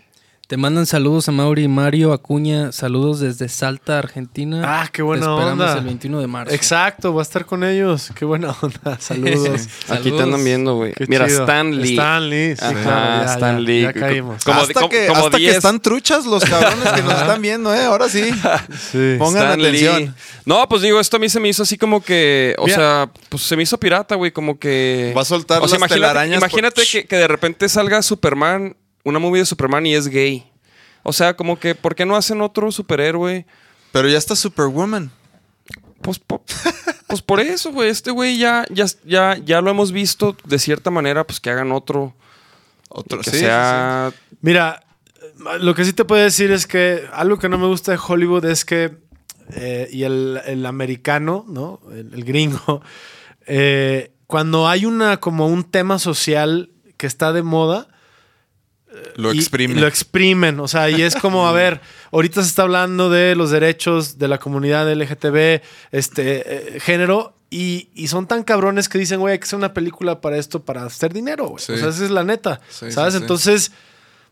Te 0.47 0.59
mandan 0.59 0.85
saludos 0.85 1.27
a 1.31 1.33
Mauri 1.33 1.63
y 1.65 1.69
Mario 1.69 2.13
Acuña. 2.13 2.71
Saludos 2.71 3.19
desde 3.19 3.49
Salta, 3.49 3.99
Argentina. 3.99 4.61
Ah, 4.83 4.89
qué 4.93 5.01
buena 5.01 5.25
Te 5.25 5.33
esperamos 5.33 5.53
onda. 5.67 5.79
el 5.79 5.85
21 5.87 6.21
de 6.21 6.27
marzo. 6.27 6.55
Exacto, 6.55 7.13
voy 7.13 7.21
a 7.21 7.23
estar 7.23 7.47
con 7.47 7.65
ellos. 7.65 8.11
Qué 8.15 8.27
buena 8.27 8.55
onda. 8.61 8.99
Saludos. 9.01 9.63
Aquí 9.89 10.11
te 10.11 10.23
andan 10.23 10.45
viendo, 10.45 10.75
güey. 10.77 10.93
Mira, 11.09 11.27
chido. 11.27 11.41
Stan 11.45 11.75
Lee. 11.81 11.93
Stan 11.93 12.29
Lee, 12.29 12.57
sí, 12.57 12.63
Ajá, 12.65 12.83
claro, 12.83 13.25
ya, 13.25 13.33
Stan 13.33 13.55
ya, 13.57 13.61
Lee. 13.61 13.81
ya 13.83 13.93
caímos. 13.95 14.45
Como- 14.45 14.61
hasta 14.61 14.75
como- 14.75 14.89
que, 14.91 15.07
como 15.07 15.25
hasta 15.25 15.37
que 15.39 15.45
10. 15.45 15.57
están 15.57 15.81
truchas 15.81 16.27
los 16.27 16.45
cabrones 16.45 16.93
que 16.93 17.03
nos 17.03 17.15
están 17.21 17.41
viendo, 17.41 17.75
¿eh? 17.75 17.85
Ahora 17.85 18.09
sí. 18.11 18.25
Sí. 18.93 19.17
Pongan 19.19 19.43
Stan 19.45 19.61
atención. 19.61 20.03
Lee. 20.03 20.11
No, 20.45 20.69
pues 20.69 20.83
digo, 20.83 21.01
esto 21.01 21.17
a 21.17 21.21
mí 21.21 21.31
se 21.31 21.41
me 21.41 21.49
hizo 21.49 21.63
así 21.63 21.79
como 21.79 22.03
que, 22.03 22.55
o 22.59 22.67
Mira. 22.67 22.77
sea, 22.77 23.11
pues 23.31 23.43
se 23.45 23.57
me 23.57 23.63
hizo 23.63 23.79
pirata, 23.81 24.15
güey, 24.15 24.31
como 24.31 24.59
que... 24.59 25.15
Va 25.17 25.23
a 25.23 25.25
soltar 25.25 25.63
o 25.63 25.69
sea, 25.69 25.79
las 25.79 25.79
imagínate, 25.79 25.95
telarañas 26.01 26.41
por- 26.41 26.49
imagínate 26.51 26.83
que, 26.91 27.07
que 27.07 27.17
de 27.17 27.29
repente 27.29 27.67
salga 27.71 28.03
Superman, 28.03 28.77
una 29.05 29.19
movie 29.19 29.41
de 29.41 29.47
Superman 29.47 29.87
y 29.87 29.95
es 29.95 30.09
gay. 30.09 30.51
O 31.03 31.13
sea, 31.13 31.37
como 31.37 31.59
que, 31.61 31.75
¿por 31.75 31.95
qué 31.95 32.07
no 32.07 32.17
hacen 32.17 32.41
otro 32.41 32.73
superhéroe? 32.73 33.47
Pero 33.93 34.09
ya 34.09 34.19
está 34.19 34.35
Superwoman. 34.35 35.11
Pues, 36.01 36.19
po- 36.19 36.43
pues 37.07 37.23
por 37.23 37.41
eso, 37.41 37.73
güey. 37.73 37.91
Este 37.91 38.11
güey 38.11 38.39
ya, 38.39 38.67
ya, 38.71 38.87
ya, 39.05 39.37
ya 39.39 39.61
lo 39.61 39.71
hemos 39.71 39.93
visto 39.93 40.37
de 40.45 40.59
cierta 40.59 40.91
manera, 40.91 41.27
pues 41.27 41.41
que 41.41 41.51
hagan 41.51 41.73
otro. 41.73 42.15
Otro, 42.89 43.19
que 43.21 43.25
sí, 43.31 43.37
sí, 43.37 43.43
sea. 43.43 44.13
Mira, 44.41 44.83
lo 45.61 45.75
que 45.75 45.85
sí 45.85 45.93
te 45.93 46.05
puedo 46.05 46.23
decir 46.23 46.51
es 46.51 46.67
que 46.67 47.05
algo 47.13 47.39
que 47.39 47.49
no 47.49 47.59
me 47.59 47.67
gusta 47.67 47.93
de 47.93 47.99
Hollywood 48.07 48.45
es 48.47 48.65
que, 48.65 48.97
eh, 49.55 49.89
y 49.93 50.05
el, 50.05 50.41
el 50.47 50.65
americano, 50.67 51.45
¿no? 51.49 51.81
El, 51.93 52.13
el 52.15 52.25
gringo, 52.25 52.83
eh, 53.47 54.13
cuando 54.27 54.69
hay 54.69 54.87
una 54.87 55.19
como 55.19 55.47
un 55.49 55.65
tema 55.65 55.99
social 55.99 56.71
que 56.97 57.07
está 57.07 57.33
de 57.33 57.43
moda. 57.43 57.89
Lo 59.17 59.31
exprimen. 59.33 59.81
lo 59.81 59.87
exprimen. 59.87 60.61
O 60.61 60.69
sea, 60.69 60.91
y 60.91 61.03
es 61.03 61.15
como, 61.17 61.47
a 61.49 61.53
ver, 61.53 61.81
ahorita 62.13 62.43
se 62.43 62.49
está 62.49 62.63
hablando 62.63 63.11
de 63.11 63.35
los 63.35 63.51
derechos 63.51 64.19
de 64.19 64.29
la 64.29 64.39
comunidad 64.39 64.91
LGTB, 64.93 65.63
este, 65.93 66.77
eh, 66.77 66.81
género, 66.81 67.35
y, 67.51 67.89
y 67.95 68.09
son 68.09 68.27
tan 68.27 68.43
cabrones 68.43 68.89
que 68.89 68.99
dicen, 68.99 69.21
güey, 69.21 69.33
hay 69.33 69.39
que 69.39 69.45
hacer 69.45 69.57
una 69.59 69.73
película 69.75 70.21
para 70.21 70.39
esto, 70.39 70.65
para 70.65 70.85
hacer 70.85 71.13
dinero, 71.13 71.47
güey. 71.49 71.63
Sí. 71.65 71.73
O 71.73 71.77
sea, 71.77 71.89
esa 71.91 72.05
es 72.05 72.11
la 72.11 72.25
neta. 72.25 72.61
Sí, 72.69 72.91
¿Sabes? 72.91 73.15
sí. 73.15 73.21
Entonces, 73.21 73.73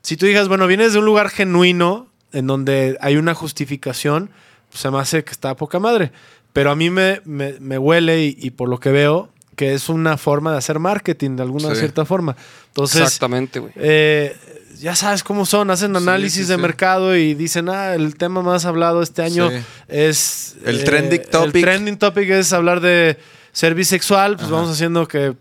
si 0.03 0.17
tú 0.17 0.27
digas, 0.27 0.49
bueno, 0.49 0.67
vienes 0.67 0.93
de 0.93 0.99
un 0.99 1.05
lugar 1.05 1.29
genuino, 1.31 2.09
en 2.33 2.47
donde 2.47 2.97
hay 3.01 3.17
una 3.17 3.35
justificación, 3.35 4.31
pues 4.71 4.81
se 4.81 4.91
me 4.91 4.99
hace 4.99 5.23
que 5.23 5.31
está 5.33 5.51
a 5.51 5.57
poca 5.57 5.79
madre. 5.79 6.11
Pero 6.53 6.71
a 6.71 6.77
mí 6.77 6.91
me, 6.91 7.21
me- 7.25 7.59
me 7.61 7.79
huele, 7.79 8.25
y, 8.25 8.37
y 8.41 8.51
por 8.51 8.69
lo 8.69 8.79
que 8.81 8.91
veo, 8.91 9.31
que 9.57 9.75
es 9.75 9.89
una 9.89 10.17
forma 10.17 10.53
de 10.53 10.59
hacer 10.59 10.79
marketing 10.79 11.37
de 11.37 11.43
alguna 11.43 11.71
Sí. 11.71 11.77
cierta 11.77 12.05
forma. 12.05 12.37
Entonces, 12.69 13.03
Exactamente, 13.03 13.59
güey. 13.61 13.73
eh, 13.77 14.35
ya 14.79 14.97
sabes 14.97 15.23
cómo 15.23 15.45
son, 15.47 15.71
hacen 15.71 15.95
análisis 15.95 16.47
sí, 16.47 16.51
de 16.51 16.57
mercado 16.57 17.15
y 17.17 17.35
dicen, 17.35 17.69
ah, 17.69 17.95
el 17.95 18.17
tema 18.17 18.43
más 18.43 18.65
hablado 18.65 19.03
este 19.03 19.23
año 19.23 19.51
es... 19.89 20.57
eh, 20.65 20.71
El 20.71 20.85
trending 20.85 21.23
topic. 21.31 21.55
El 21.57 21.63
trending 21.63 21.97
topic 21.99 22.31
es 22.31 22.53
hablar 22.53 22.81
de 22.81 23.19
ser 23.53 23.75
bisexual, 23.75 24.37
pues 24.37 24.47
Ajá. 24.47 24.55
vamos 24.57 24.71
haciendo 24.73 25.07
que 25.07 25.37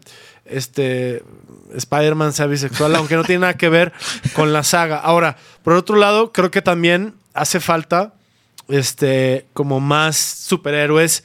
este 0.46 1.24
Spider-Man 1.74 2.34
sea 2.34 2.48
bisexual, 2.48 2.94
aunque 2.96 3.16
no 3.16 3.24
tiene 3.24 3.40
nada 3.42 3.54
que 3.56 3.70
ver 3.70 3.94
con 4.36 4.52
la 4.52 4.64
saga. 4.64 4.98
Ahora, 4.98 5.38
por 5.64 5.74
otro 5.74 5.96
lado, 5.96 6.34
creo 6.34 6.52
que 6.52 6.62
también 6.62 7.14
hace 7.34 7.62
falta 7.62 8.14
este 8.68 9.46
como 9.54 9.80
más 9.80 10.18
superhéroes. 10.18 11.24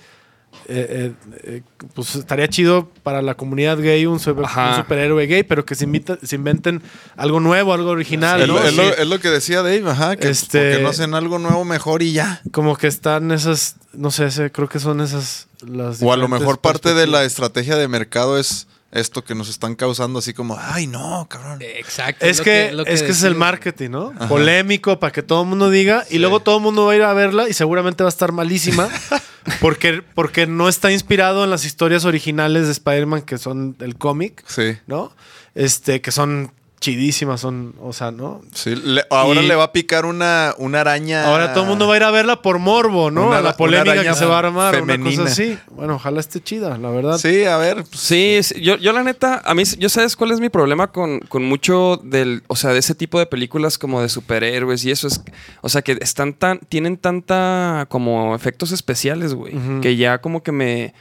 Eh, 0.68 0.86
eh, 0.88 1.12
eh, 1.44 1.62
pues 1.94 2.14
estaría 2.16 2.48
chido 2.48 2.88
para 3.02 3.22
la 3.22 3.34
comunidad 3.36 3.78
gay 3.78 4.04
un, 4.06 4.18
super- 4.20 4.44
Ajá. 4.44 4.70
un 4.70 4.76
superhéroe 4.82 5.26
gay, 5.26 5.42
pero 5.42 5.64
que 5.64 5.74
se, 5.74 5.84
invita- 5.84 6.18
se 6.22 6.36
inventen 6.36 6.82
algo 7.16 7.40
nuevo, 7.40 7.72
algo 7.72 7.90
original. 7.90 8.40
Es, 8.40 8.48
¿no? 8.48 8.54
lo, 8.54 8.62
es, 8.64 8.70
Sí. 8.70 8.76
lo, 8.76 8.82
es 8.82 9.06
lo 9.06 9.20
que 9.20 9.30
decía 9.30 9.62
Dave, 9.62 9.84
ajá, 9.88 10.16
que 10.16 10.28
Este- 10.28 10.80
no 10.80 10.88
hacen 10.88 11.14
algo 11.14 11.38
nuevo 11.38 11.64
mejor 11.64 12.02
y 12.02 12.12
ya. 12.12 12.42
Como 12.52 12.76
que 12.76 12.86
están 12.86 13.30
esas, 13.32 13.76
no 13.92 14.10
sé, 14.10 14.26
ese- 14.26 14.50
creo 14.50 14.68
que 14.68 14.78
son 14.80 15.00
esas 15.00 15.48
las 15.66 16.02
O 16.02 16.12
a 16.12 16.16
lo 16.16 16.28
mejor 16.28 16.60
parte 16.60 16.94
de 16.94 17.06
la 17.06 17.24
estrategia 17.24 17.76
de 17.76 17.88
mercado 17.88 18.38
es 18.38 18.66
esto 18.98 19.24
que 19.24 19.34
nos 19.34 19.48
están 19.48 19.74
causando 19.74 20.18
así 20.18 20.32
como, 20.32 20.58
ay 20.58 20.86
no, 20.86 21.26
cabrón. 21.28 21.58
Exacto. 21.60 22.24
Es 22.24 22.38
lo 22.38 22.44
que, 22.44 22.72
lo 22.72 22.86
es 22.86 23.02
que 23.02 23.12
es 23.12 23.22
el 23.22 23.34
marketing, 23.34 23.90
¿no? 23.90 24.12
Polémico 24.28 24.98
para 24.98 25.12
que 25.12 25.22
todo 25.22 25.42
el 25.42 25.48
mundo 25.48 25.70
diga 25.70 26.04
y 26.10 26.18
luego 26.18 26.40
todo 26.40 26.56
el 26.56 26.62
mundo 26.62 26.86
va 26.86 26.92
a 26.92 26.96
ir 26.96 27.02
a 27.02 27.12
verla 27.12 27.48
y 27.48 27.52
seguramente 27.52 28.02
va 28.02 28.08
a 28.08 28.10
estar 28.10 28.32
malísima 28.32 28.88
porque, 29.60 30.02
porque 30.14 30.46
no 30.46 30.68
está 30.68 30.92
inspirado 30.92 31.44
en 31.44 31.50
las 31.50 31.64
historias 31.64 32.04
originales 32.04 32.66
de 32.66 32.72
Spider-Man 32.72 33.22
que 33.22 33.38
son 33.38 33.76
el 33.80 33.96
cómic, 33.96 34.44
Sí, 34.46 34.76
¿no? 34.86 35.12
Este, 35.54 36.00
que 36.00 36.12
son 36.12 36.52
chidísimas, 36.80 37.40
son, 37.40 37.74
o 37.80 37.92
sea, 37.92 38.10
¿no? 38.10 38.42
sí. 38.52 38.74
Le- 38.76 39.02
ahora 39.10 39.42
Y- 39.42 39.46
le 39.48 39.54
va 39.54 39.64
a 39.64 39.72
picar 39.72 40.04
una, 40.04 40.54
una 40.58 40.80
araña. 40.82 41.24
Ahora 41.26 41.52
todo 41.52 41.64
el 41.64 41.70
mundo 41.70 41.88
va 41.88 41.94
a 41.94 41.96
ir 41.96 42.02
a 42.04 42.10
verla 42.10 42.42
por 42.42 42.58
morbo, 42.58 43.10
¿no? 43.10 43.28
Una- 43.28 43.38
a 43.38 43.40
la 43.40 43.56
polémica 43.56 44.02
que 44.02 44.14
se 44.14 44.24
va 44.26 44.36
a 44.36 44.38
armar, 44.40 44.74
femenina. 44.74 45.08
una 45.10 45.18
cosa 45.22 45.32
así. 45.32 45.58
Bueno, 45.70 45.94
ojalá 45.94 46.20
esté 46.20 46.40
chida, 46.42 46.76
la 46.78 46.90
verdad. 46.90 47.18
Sí, 47.18 47.44
a 47.44 47.56
ver. 47.56 47.76
pues, 47.84 47.88
Sí, 48.00 48.38
sí, 48.42 48.60
yo, 48.60 48.76
yo 48.76 48.92
la 48.92 49.02
neta, 49.02 49.42
a 49.44 49.54
mí, 49.54 49.62
yo 49.78 49.88
sabes 49.88 50.16
cuál 50.16 50.32
es 50.32 50.40
mi 50.40 50.48
problema 50.50 50.92
con, 50.92 51.20
con 51.20 51.44
mucho 51.44 51.98
del, 52.04 52.42
o 52.46 52.56
sea, 52.56 52.72
de 52.72 52.78
ese 52.78 52.94
tipo 52.94 53.18
de 53.18 53.26
películas 53.26 53.78
como 53.78 54.02
de 54.02 54.08
superhéroes 54.08 54.84
y 54.84 54.90
eso 54.90 55.08
es, 55.08 55.20
o 55.62 55.68
sea, 55.68 55.82
que 55.82 55.96
están 56.00 56.34
tan, 56.34 56.58
tienen 56.60 56.98
tanta 56.98 57.86
como 57.88 58.34
efectos 58.34 58.70
especiales, 58.72 59.34
güey, 59.34 59.54
que 59.80 59.96
ya 59.96 60.18
como 60.18 60.42
que 60.42 60.52
me, 60.52 60.94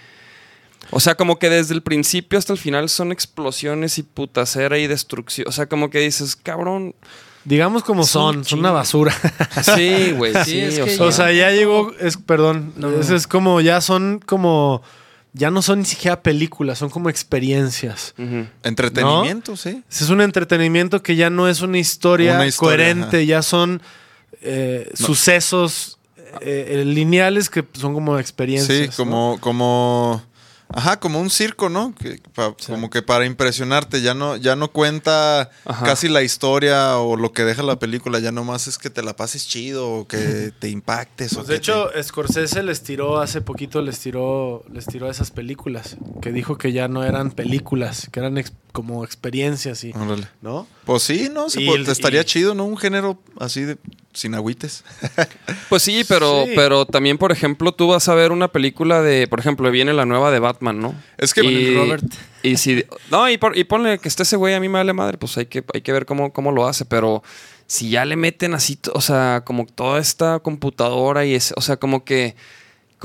o 0.92 1.00
sea, 1.00 1.16
como 1.16 1.38
que 1.40 1.50
desde 1.50 1.74
el 1.74 1.82
principio 1.82 2.38
hasta 2.40 2.54
el 2.54 2.60
final 2.60 2.90
son 2.90 3.12
explosiones 3.12 3.98
y 3.98 4.04
putacera 4.04 4.78
y 4.78 4.88
destrucción, 4.88 5.48
o 5.48 5.52
sea, 5.52 5.68
como 5.68 5.90
que 5.90 6.00
dices, 6.00 6.36
cabrón, 6.36 6.96
Digamos 7.48 7.84
como 7.84 8.04
son, 8.06 8.44
son 8.44 8.58
una 8.60 8.72
basura. 8.72 9.16
sí, 9.76 10.14
güey, 10.18 10.34
sí, 10.46 10.52
Sí, 10.52 10.60
es 10.62 10.80
o 10.80 10.86
que 10.86 10.96
sea, 10.98 11.06
o 11.06 11.12
sea, 11.12 11.32
ya 11.32 11.52
llegó, 11.52 11.92
es, 12.00 12.18
perdón, 12.18 12.74
No. 12.76 12.90
es 13.00 13.28
como, 13.28 13.62
ya 13.62 13.82
son 13.82 14.20
como, 14.26 14.82
ya 15.34 15.52
no 15.52 15.62
son 15.62 15.78
ni 15.80 15.86
siquiera 15.86 16.24
películas, 16.24 16.80
son 16.80 16.90
como 16.90 17.08
experiencias. 17.08 18.16
Entretenimiento, 18.64 19.56
sí. 19.58 19.84
Es 19.92 20.10
un 20.10 20.22
entretenimiento 20.22 21.04
que 21.04 21.16
ya 21.16 21.30
no 21.30 21.48
es 21.48 21.62
una 21.62 21.78
historia, 21.78 22.34
Una 22.36 22.48
historia, 22.48 22.78
coherente, 22.78 23.18
ajá. 23.18 23.24
ya 23.26 23.42
son 23.44 23.80
eh, 24.42 24.90
sucesos 24.96 26.00
eh, 26.42 26.80
eh, 26.82 26.86
lineales 26.86 27.50
que 27.50 27.64
son 27.74 27.94
como 27.94 28.18
experiencias. 28.18 28.78
Sí, 28.78 28.86
¿no? 28.88 28.96
como, 28.96 29.38
como, 29.40 30.24
ajá, 30.76 31.00
como 31.00 31.20
un 31.20 31.30
circo, 31.32 31.70
¿no? 31.70 31.96
Que 31.96 32.22
pa- 32.36 32.54
Como 32.68 32.90
que 32.92 33.02
para 33.02 33.26
impresionarte, 33.26 34.02
ya 34.02 34.14
no, 34.14 34.36
ya 34.36 34.56
no 34.56 34.68
cuenta 34.68 35.50
Ajá. 35.66 35.86
casi 35.86 36.08
la 36.10 36.22
historia 36.22 36.98
o 37.00 37.16
lo 37.16 37.32
que 37.32 37.44
deja 37.46 37.64
la 37.64 37.80
película, 37.80 38.20
ya 38.20 38.32
nomás 38.32 38.68
es 38.68 38.78
que 38.78 38.90
te 38.92 39.02
la 39.02 39.16
pases 39.16 39.48
chido 39.48 39.90
o 39.90 40.08
que 40.08 40.52
te 40.60 40.70
impactes. 40.70 41.34
o 41.34 41.38
Pues 41.38 41.48
de 41.48 41.54
que 41.56 41.58
hecho, 41.58 41.90
Scorsese 42.04 42.62
les 42.62 42.84
tiró 42.84 43.20
hace 43.20 43.42
poquito, 43.42 43.82
les 43.82 44.00
tiró, 44.00 44.64
les 44.72 44.86
tiró 44.86 45.10
esas 45.10 45.32
películas, 45.32 45.98
que 46.22 46.32
dijo 46.32 46.58
que 46.58 46.72
ya 46.72 46.88
no 46.88 47.04
eran 47.04 47.32
películas, 47.32 48.08
que 48.12 48.20
eran 48.20 48.38
como 48.76 49.06
experiencias 49.06 49.86
y, 49.86 49.94
te- 49.94 49.98
Órale. 49.98 50.28
¿no? 50.42 50.68
Pues 50.84 51.02
sí, 51.04 51.30
¿no? 51.34 51.50
Se 51.50 51.62
Y 51.62 51.70
estaría 51.90 52.22
y- 52.22 52.26
chido, 52.26 52.54
¿no? 52.54 52.66
Un 52.66 52.76
género 52.78 53.18
así 53.40 53.62
de 53.62 53.78
sin 54.14 54.36
agüites. 54.36 54.84
Pues 55.70 55.82
sí, 55.84 56.04
pero, 56.08 56.44
Sí. 56.46 56.52
pero 56.56 56.86
también, 56.86 57.18
por 57.18 57.32
ejemplo, 57.32 57.72
tú 57.72 57.88
vas 57.88 58.08
a 58.10 58.14
ver 58.16 58.32
una 58.34 58.50
película 58.50 59.02
de, 59.02 59.28
por 59.28 59.40
ejemplo, 59.40 59.72
viene 59.72 59.94
la 59.94 60.06
nueva 60.06 60.30
de 60.30 60.40
Batman, 60.40 60.80
¿no? 60.80 60.94
Es 61.18 61.34
que- 61.34 61.44
y, 61.44 61.74
Robert. 61.76 62.04
Y 62.44 62.58
si, 62.58 62.84
no, 63.10 63.30
y, 63.30 63.38
por- 63.38 63.58
y 63.58 63.64
ponle 63.64 63.98
que 64.00 64.08
esté 64.10 64.24
ese 64.24 64.36
güey, 64.36 64.54
a 64.54 64.60
mí 64.60 64.68
me 64.68 64.80
vale 64.80 64.92
madre, 64.94 65.18
pues 65.18 65.38
hay 65.38 65.46
que, 65.48 65.64
hay 65.74 65.82
que 65.82 65.92
ver 65.94 66.06
cómo, 66.06 66.32
cómo 66.34 66.52
lo 66.52 66.68
hace, 66.68 66.84
pero 66.86 67.24
si 67.66 67.90
ya 67.90 68.04
le 68.06 68.16
meten 68.18 68.54
así, 68.54 68.78
o 68.94 69.02
sea, 69.02 69.42
como 69.46 69.66
toda 69.66 70.00
esta 70.00 70.40
computadora 70.40 71.26
y 71.26 71.34
es, 71.34 71.54
o 71.56 71.62
sea, 71.62 71.78
como 71.78 72.04
que, 72.06 72.36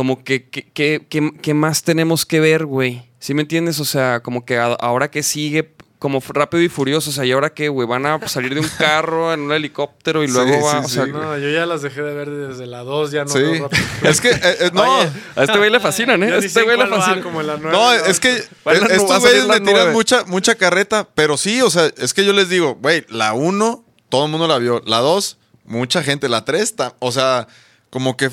como 0.01 0.25
que, 0.25 0.49
que, 0.49 0.63
que, 0.73 1.05
que- 1.11 1.33
que 1.43 1.53
más 1.53 1.83
tenemos 1.83 2.25
que 2.25 2.41
ver, 2.41 2.65
güey. 2.65 3.03
¿Sí 3.19 3.35
me 3.35 3.43
entiendes? 3.43 3.81
O 3.81 3.85
sea, 3.85 4.21
como 4.21 4.47
que 4.47 4.57
a- 4.57 4.73
ahora 4.73 5.11
que 5.11 5.23
sigue 5.23 5.75
como 5.99 6.23
rápido 6.31 6.63
y 6.63 6.71
furioso, 6.71 7.11
o 7.11 7.13
sea, 7.13 7.27
y 7.27 7.33
ahora 7.33 7.53
que, 7.53 7.69
güey, 7.69 7.87
van 7.87 8.07
a 8.07 8.27
salir 8.29 8.55
de 8.55 8.61
un 8.61 8.69
carro 8.79 9.35
en 9.35 9.41
un 9.41 9.53
helicóptero 9.53 10.25
y 10.25 10.29
Sí, 10.29 10.33
luego 10.33 10.65
va, 10.65 10.79
sí, 10.81 10.87
o 10.87 10.89
sea, 10.89 11.05
sí. 11.05 11.11
No, 11.13 11.37
yo 11.37 11.51
ya 11.51 11.67
las 11.67 11.83
dejé 11.83 12.01
de 12.01 12.15
ver 12.15 12.31
desde 12.31 12.65
la 12.67 12.79
2, 12.79 13.11
ya 13.11 13.25
no 13.25 13.31
sí. 13.31 13.41
veo 13.41 13.65
rápido. 13.65 13.83
Es 14.05 14.23
que, 14.23 14.31
eh, 14.31 14.41
eh, 14.43 14.71
no. 14.73 15.01
Oye, 15.01 15.11
a 15.37 15.43
este 15.45 15.59
güey 15.59 15.69
le 15.71 15.81
fascinan, 15.81 16.23
¿eh? 16.23 16.33
A 16.33 16.39
este 16.39 16.63
güey 16.63 16.79
le 16.79 16.87
va, 16.87 16.97
fascinan. 16.97 17.23
como 17.23 17.43
la 17.43 17.59
nueve, 17.59 17.77
No, 17.77 17.93
es 17.93 18.19
que. 18.19 18.31
Va 18.67 18.73
la- 18.73 18.79
eh, 18.79 18.83
va 18.89 18.95
estos 18.97 19.21
güeyes 19.21 19.47
le 19.47 19.61
tiran 19.61 19.93
mucha, 19.93 20.25
mucha 20.25 20.55
carreta, 20.55 21.07
pero 21.15 21.37
sí, 21.37 21.61
o 21.61 21.69
sea, 21.69 21.91
es 21.99 22.15
que 22.15 22.25
yo 22.25 22.33
les 22.33 22.49
digo, 22.49 22.77
güey, 22.81 23.05
la 23.11 23.35
1, 23.35 23.85
todo 24.09 24.25
el 24.25 24.31
mundo 24.31 24.49
la 24.49 24.57
vio. 24.57 24.83
La 24.87 25.01
2, 25.01 25.37
mucha 25.67 26.03
gente. 26.03 26.31
La 26.31 26.47
3, 26.47 26.77
o 27.01 27.13
sea, 27.13 27.47
como 27.91 28.17
que 28.17 28.31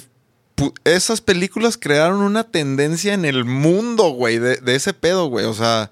esas 0.84 1.22
películas 1.22 1.78
crearon 1.78 2.22
una 2.22 2.43
tendencia 2.43 3.14
en 3.14 3.26
el 3.26 3.45
mundo, 3.45 4.10
güey, 4.10 4.39
de, 4.39 4.58
de 4.58 4.76
ese 4.76 4.93
pedo, 4.93 5.28
güey. 5.28 5.45
O 5.45 5.53
sea, 5.53 5.91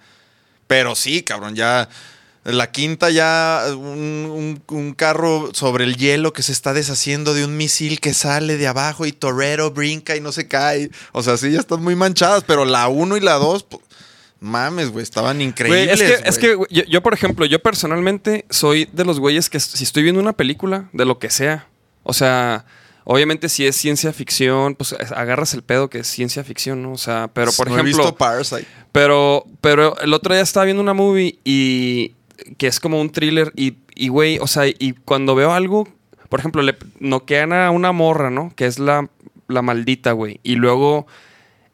pero 0.68 0.96
sí, 0.96 1.22
cabrón, 1.24 1.56
ya. 1.56 1.90
La 2.44 2.72
quinta 2.72 3.10
ya, 3.10 3.64
un, 3.72 3.80
un- 3.80 4.62
un 4.78 4.94
carro 4.94 5.50
sobre 5.54 5.84
el 5.84 5.96
hielo 5.98 6.32
que 6.32 6.44
se 6.44 6.52
está 6.52 6.74
deshaciendo 6.74 7.34
de 7.34 7.44
un 7.44 7.58
misil 7.58 8.00
que 8.00 8.14
sale 8.14 8.58
de 8.58 8.68
abajo 8.68 9.08
y 9.08 9.12
Torero 9.12 9.72
brinca 9.72 10.16
y 10.16 10.22
no 10.22 10.32
se 10.32 10.48
cae. 10.48 10.92
O 11.12 11.24
sea, 11.24 11.38
sí, 11.38 11.52
ya 11.52 11.60
están 11.60 11.82
muy 11.82 11.96
manchadas, 11.96 12.44
pero 12.46 12.64
la 12.66 12.88
uno 12.88 13.18
y 13.18 13.22
la 13.22 13.34
dos, 13.34 13.64
pues, 13.64 13.82
mames, 14.40 14.92
güey, 14.92 15.02
estaban 15.02 15.42
increíbles. 15.42 16.00
es 16.00 16.08
que, 16.22 16.30
es 16.30 16.38
güey. 16.38 16.40
que 16.40 16.54
güey, 16.56 16.68
yo, 16.72 16.84
yo, 16.84 17.02
por 17.02 17.16
ejemplo, 17.16 17.48
yo 17.48 17.64
personalmente 17.64 18.46
soy 18.52 18.88
de 18.94 19.06
los 19.06 19.20
güeyes 19.20 19.50
que 19.50 19.60
si 19.60 19.84
estoy 19.84 20.04
viendo 20.04 20.22
una 20.22 20.34
película, 20.34 20.88
de 20.94 21.06
lo 21.06 21.18
que 21.18 21.32
sea, 21.32 21.68
o 22.04 22.14
sea, 22.14 22.66
obviamente 23.06 23.48
si 23.48 23.66
es 23.66 23.76
ciencia 23.78 24.12
ficción, 24.12 24.76
pues 24.76 24.92
es- 25.00 25.12
agarras 25.14 25.54
el 25.54 25.64
pedo 25.64 25.90
que 25.90 26.00
es 26.00 26.08
ciencia 26.08 26.44
ficción, 26.44 26.84
¿no? 26.84 26.92
O 26.92 26.98
sea, 26.98 27.30
pero 27.34 27.52
por 27.54 27.68
no 27.70 27.78
he 27.78 27.80
ejemplo, 27.82 27.98
visto 28.04 28.16
Parasite. 28.18 28.66
pero, 28.92 29.46
pero 29.62 29.98
el 30.02 30.14
otro 30.14 30.34
día 30.34 30.44
estaba 30.44 30.66
viendo 30.66 30.84
una 30.84 30.94
movie 30.94 31.40
y 31.46 32.14
que 32.58 32.68
es 32.68 32.80
como 32.82 33.00
un 33.00 33.10
thriller 33.12 33.54
y, 33.56 33.78
y 33.96 34.10
güey, 34.10 34.38
o 34.40 34.48
sea, 34.48 34.68
y 34.68 34.94
cuando 35.06 35.36
veo 35.36 35.54
algo, 35.54 35.88
por 36.30 36.40
ejemplo, 36.42 36.62
le 36.62 36.76
noquean 37.00 37.54
a 37.54 37.72
una 37.72 37.92
morra, 37.94 38.30
¿no? 38.30 38.52
Que 38.56 38.66
es 38.66 38.78
la, 38.80 39.10
la 39.48 39.62
maldita, 39.62 40.12
güey. 40.12 40.40
Y 40.44 40.56
luego, 40.56 41.08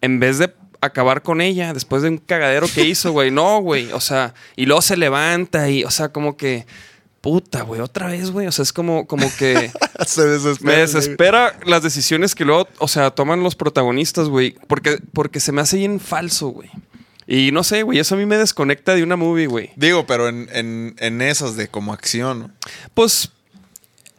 en 0.01 0.19
vez 0.19 0.37
de 0.37 0.53
acabar 0.81 1.21
con 1.23 1.41
ella, 1.41 1.73
después 1.73 2.01
de 2.03 2.09
un 2.09 2.17
cagadero 2.17 2.67
que 2.73 2.83
hizo, 2.83 3.11
güey, 3.11 3.31
no, 3.31 3.59
güey. 3.61 3.91
O 3.93 3.99
sea, 4.01 4.33
y 4.55 4.65
luego 4.65 4.81
se 4.81 4.97
levanta 4.97 5.69
y, 5.69 5.83
o 5.83 5.89
sea, 5.91 6.09
como 6.09 6.37
que, 6.37 6.65
puta, 7.21 7.61
güey, 7.61 7.79
otra 7.81 8.07
vez, 8.07 8.31
güey. 8.31 8.47
O 8.47 8.51
sea, 8.51 8.63
es 8.63 8.73
como, 8.73 9.07
como 9.07 9.31
que... 9.37 9.71
Se 10.05 10.25
desespera. 10.25 10.71
Me 10.73 10.79
desespera 10.79 11.59
las 11.65 11.83
decisiones 11.83 12.35
que 12.35 12.43
luego, 12.43 12.67
o 12.79 12.87
sea, 12.87 13.11
toman 13.11 13.43
los 13.43 13.55
protagonistas, 13.55 14.27
güey. 14.27 14.55
Porque, 14.67 14.97
porque 15.13 15.39
se 15.39 15.51
me 15.51 15.61
hace 15.61 15.77
bien 15.77 15.99
falso, 15.99 16.49
güey. 16.49 16.69
Y 17.27 17.51
no 17.51 17.63
sé, 17.63 17.83
güey, 17.83 17.99
eso 17.99 18.15
a 18.15 18.17
mí 18.17 18.25
me 18.25 18.37
desconecta 18.37 18.95
de 18.95 19.03
una 19.03 19.15
movie, 19.15 19.47
güey. 19.47 19.69
Digo, 19.75 20.05
pero 20.05 20.27
en, 20.27 20.49
en, 20.51 20.95
en 20.97 21.21
esas 21.21 21.55
de 21.55 21.67
como 21.67 21.93
acción, 21.93 22.39
¿no? 22.39 22.51
Pues, 22.93 23.31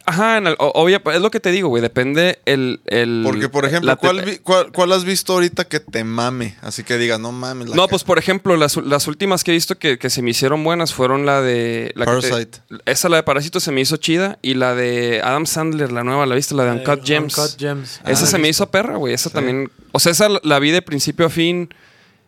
ajá, 0.05 0.37
en 0.37 0.47
el- 0.47 0.55
obvia- 0.59 1.01
es 1.13 1.21
lo 1.21 1.31
que 1.31 1.39
te 1.39 1.51
digo, 1.51 1.69
güey. 1.69 1.81
Depende 1.81 2.39
el, 2.45 2.81
el- 2.85 3.21
Porque, 3.25 3.49
por 3.49 3.65
ejemplo, 3.65 3.95
¿cuál, 3.97 4.39
cuál, 4.43 4.71
cuál 4.71 4.91
has 4.93 5.03
visto 5.05 5.33
ahorita 5.33 5.65
que 5.65 5.79
te 5.79 6.03
mame? 6.03 6.55
Así 6.61 6.83
que 6.83 6.97
digas, 6.97 7.19
no 7.19 7.31
mames. 7.31 7.69
la 7.69 7.75
No, 7.75 7.87
pues 7.87 8.03
por 8.03 8.17
ejemplo, 8.19 8.55
las, 8.57 8.77
las 8.77 9.07
últimas 9.07 9.43
que 9.43 9.51
he 9.51 9.53
visto 9.53 9.77
que, 9.77 9.97
que 9.97 10.09
se 10.09 10.21
me 10.21 10.31
hicieron 10.31 10.63
buenas 10.63 10.93
fueron 10.93 11.25
la 11.25 11.41
de. 11.41 11.91
La 11.95 12.05
que 12.05 12.11
te- 12.21 12.29
Parasite. 12.29 12.59
esa, 12.85 13.09
la 13.09 13.17
de 13.17 13.23
Parásito, 13.23 13.59
se 13.59 13.71
me 13.71 13.81
hizo 13.81 13.97
chida. 13.97 14.39
Y 14.41 14.53
la 14.55 14.75
de 14.75 15.21
Adam 15.23 15.45
Sandler, 15.45 15.91
la 15.91 16.03
nueva, 16.03 16.25
¿la 16.25 16.35
viste? 16.35 16.55
La 16.55 16.65
de 16.65 16.71
Uncut 16.71 16.99
Eh, 16.99 17.01
Gems. 17.05 17.37
Uncut 17.37 17.59
Gems. 17.59 17.99
Esa 18.05 18.23
Ah, 18.23 18.27
se 18.27 18.37
me 18.37 18.49
hizo 18.49 18.69
perra, 18.69 18.97
güey. 18.97 19.13
Esa 19.13 19.29
también. 19.29 19.71
O 19.91 19.99
sea, 19.99 20.11
esa 20.11 20.27
la 20.43 20.59
vi 20.59 20.71
de 20.71 20.81
principio 20.81 21.25
a 21.25 21.29
fin. 21.29 21.69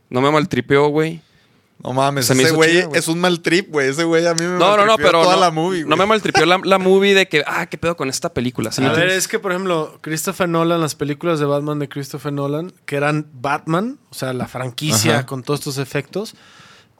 No 0.10 0.22
me 0.22 0.30
maltripeó, 0.32 0.88
güey. 0.90 1.22
No 1.84 1.94
mames, 1.94 2.26
Se 2.26 2.34
me 2.34 2.44
ese 2.44 2.52
güey 2.54 2.86
es 2.94 3.08
un 3.08 3.20
mal 3.20 3.42
trip, 3.42 3.70
güey. 3.72 3.90
Ese 3.90 4.06
güey 4.06 4.26
a 4.26 4.34
mí 4.34 4.42
me 4.42 4.58
No, 4.58 4.76
no, 4.76 4.78
no, 4.78 4.86
maltripió 4.86 5.06
pero. 5.06 5.22
toda 5.24 5.36
no, 5.36 5.42
la 5.42 5.52
movie, 5.52 5.86
no 5.86 5.98
me 5.98 6.06
maltripió 6.06 6.46
la, 6.46 6.60
la 6.64 6.80
movie 6.80 7.14
de 7.14 7.28
que, 7.28 7.44
ah, 7.46 7.68
qué 7.68 7.78
pedo 7.78 7.96
con 7.96 8.10
esta 8.10 8.34
película. 8.34 8.72
¿sí 8.72 8.82
me 8.82 8.88
A 8.88 8.94
ver, 8.94 9.10
es 9.10 9.28
que, 9.28 9.40
por 9.40 9.52
ejemplo, 9.52 10.00
Christopher 10.02 10.50
Nolan, 10.50 10.82
las 10.82 10.96
películas 10.96 11.40
de 11.40 11.46
Batman 11.46 11.80
de 11.80 11.90
Christopher 11.90 12.34
Nolan, 12.34 12.74
que 12.86 12.96
eran 12.96 13.28
Batman, 13.34 14.00
o 14.10 14.16
sea, 14.16 14.34
la 14.34 14.48
franquicia 14.48 15.16
Ajá. 15.16 15.26
con 15.26 15.44
todos 15.44 15.60
estos 15.60 15.78
efectos, 15.78 16.36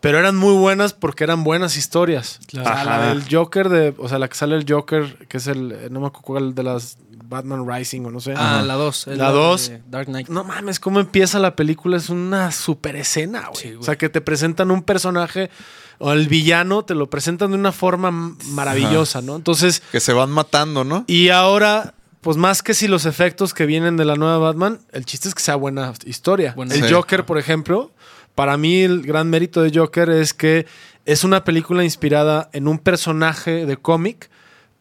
pero 0.02 0.20
eran 0.20 0.36
muy 0.36 0.54
buenas 0.54 0.94
porque 0.94 1.24
eran 1.24 1.44
buenas 1.44 1.78
historias. 1.78 2.40
Claro. 2.48 2.70
O 2.70 2.74
sea, 2.74 2.84
la 2.84 3.08
del 3.08 3.24
Joker, 3.28 3.70
de, 3.70 3.96
o 3.98 4.08
sea, 4.08 4.20
la 4.20 4.28
que 4.28 4.36
sale 4.36 4.56
el 4.56 4.66
Joker, 4.70 5.26
que 5.28 5.38
es 5.38 5.48
el, 5.48 5.92
no 5.92 6.00
me 6.00 6.08
acuerdo 6.08 6.22
cuál 6.22 6.54
de 6.54 6.62
las 6.62 6.98
Batman 7.28 7.66
Rising 7.68 8.02
o 8.06 8.12
no 8.12 8.20
sé. 8.20 8.34
Ah, 8.38 8.62
la 8.66 8.76
2. 8.76 9.08
La 9.08 9.32
dos. 9.32 9.72
Dark 9.90 10.08
Knight. 10.08 10.30
No 10.30 10.44
mames, 10.44 10.80
cómo 10.80 11.00
empieza 11.00 11.40
la 11.40 11.56
película, 11.56 11.98
es 11.98 12.10
una 12.10 12.52
super 12.52 12.96
escena, 12.96 13.48
güey. 13.50 13.62
Sí, 13.62 13.74
o 13.74 13.84
sea, 13.84 13.98
que 13.98 14.10
te 14.10 14.22
presentan 14.22 14.72
un 14.72 14.84
personaje 14.84 15.50
o 15.98 16.12
el 16.12 16.28
villano, 16.28 16.84
te 16.84 16.94
lo 16.96 17.10
presentan 17.10 17.52
de 17.52 17.58
una 17.58 17.72
forma 17.72 18.12
maravillosa, 18.50 19.22
¿no? 19.22 19.36
Entonces, 19.36 19.82
Que 19.92 20.00
se 20.00 20.14
van 20.14 20.30
matando, 20.32 20.84
¿no? 20.84 21.06
y 21.08 21.30
ahora, 21.30 21.94
pues 22.22 22.38
más 22.38 22.62
que 22.64 22.74
si 22.74 22.88
los 22.88 23.06
efectos 23.06 23.54
que 23.54 23.66
vienen 23.66 23.96
de 23.98 24.06
la 24.06 24.16
nueva 24.16 24.38
Batman, 24.40 24.80
el 24.92 25.06
chiste 25.06 25.28
es 25.30 25.36
que 25.36 25.42
sea 25.42 25.56
buena 25.56 25.94
historia. 26.06 26.54
Buena 26.56 26.76
el 26.76 26.84
Sí. 26.84 26.94
Joker, 26.94 27.26
por 27.26 27.38
ejemplo, 27.38 27.92
para 28.36 28.58
mí 28.58 28.82
el 28.82 29.04
gran 29.04 29.30
mérito 29.30 29.62
de 29.62 29.72
Joker 29.78 30.10
es 30.10 30.34
que 30.34 30.66
es 31.06 31.24
una 31.24 31.44
película 31.44 31.84
inspirada 31.84 32.50
en 32.52 32.68
un 32.68 32.80
personaje 32.80 33.66
de 33.66 33.78
cómic, 33.78 34.30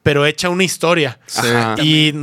pero 0.05 0.24
hecha 0.24 0.48
una 0.50 0.62
historia. 0.62 1.18
Sí. 1.26 1.40
Ajá. 1.48 1.74
Y 1.82 2.14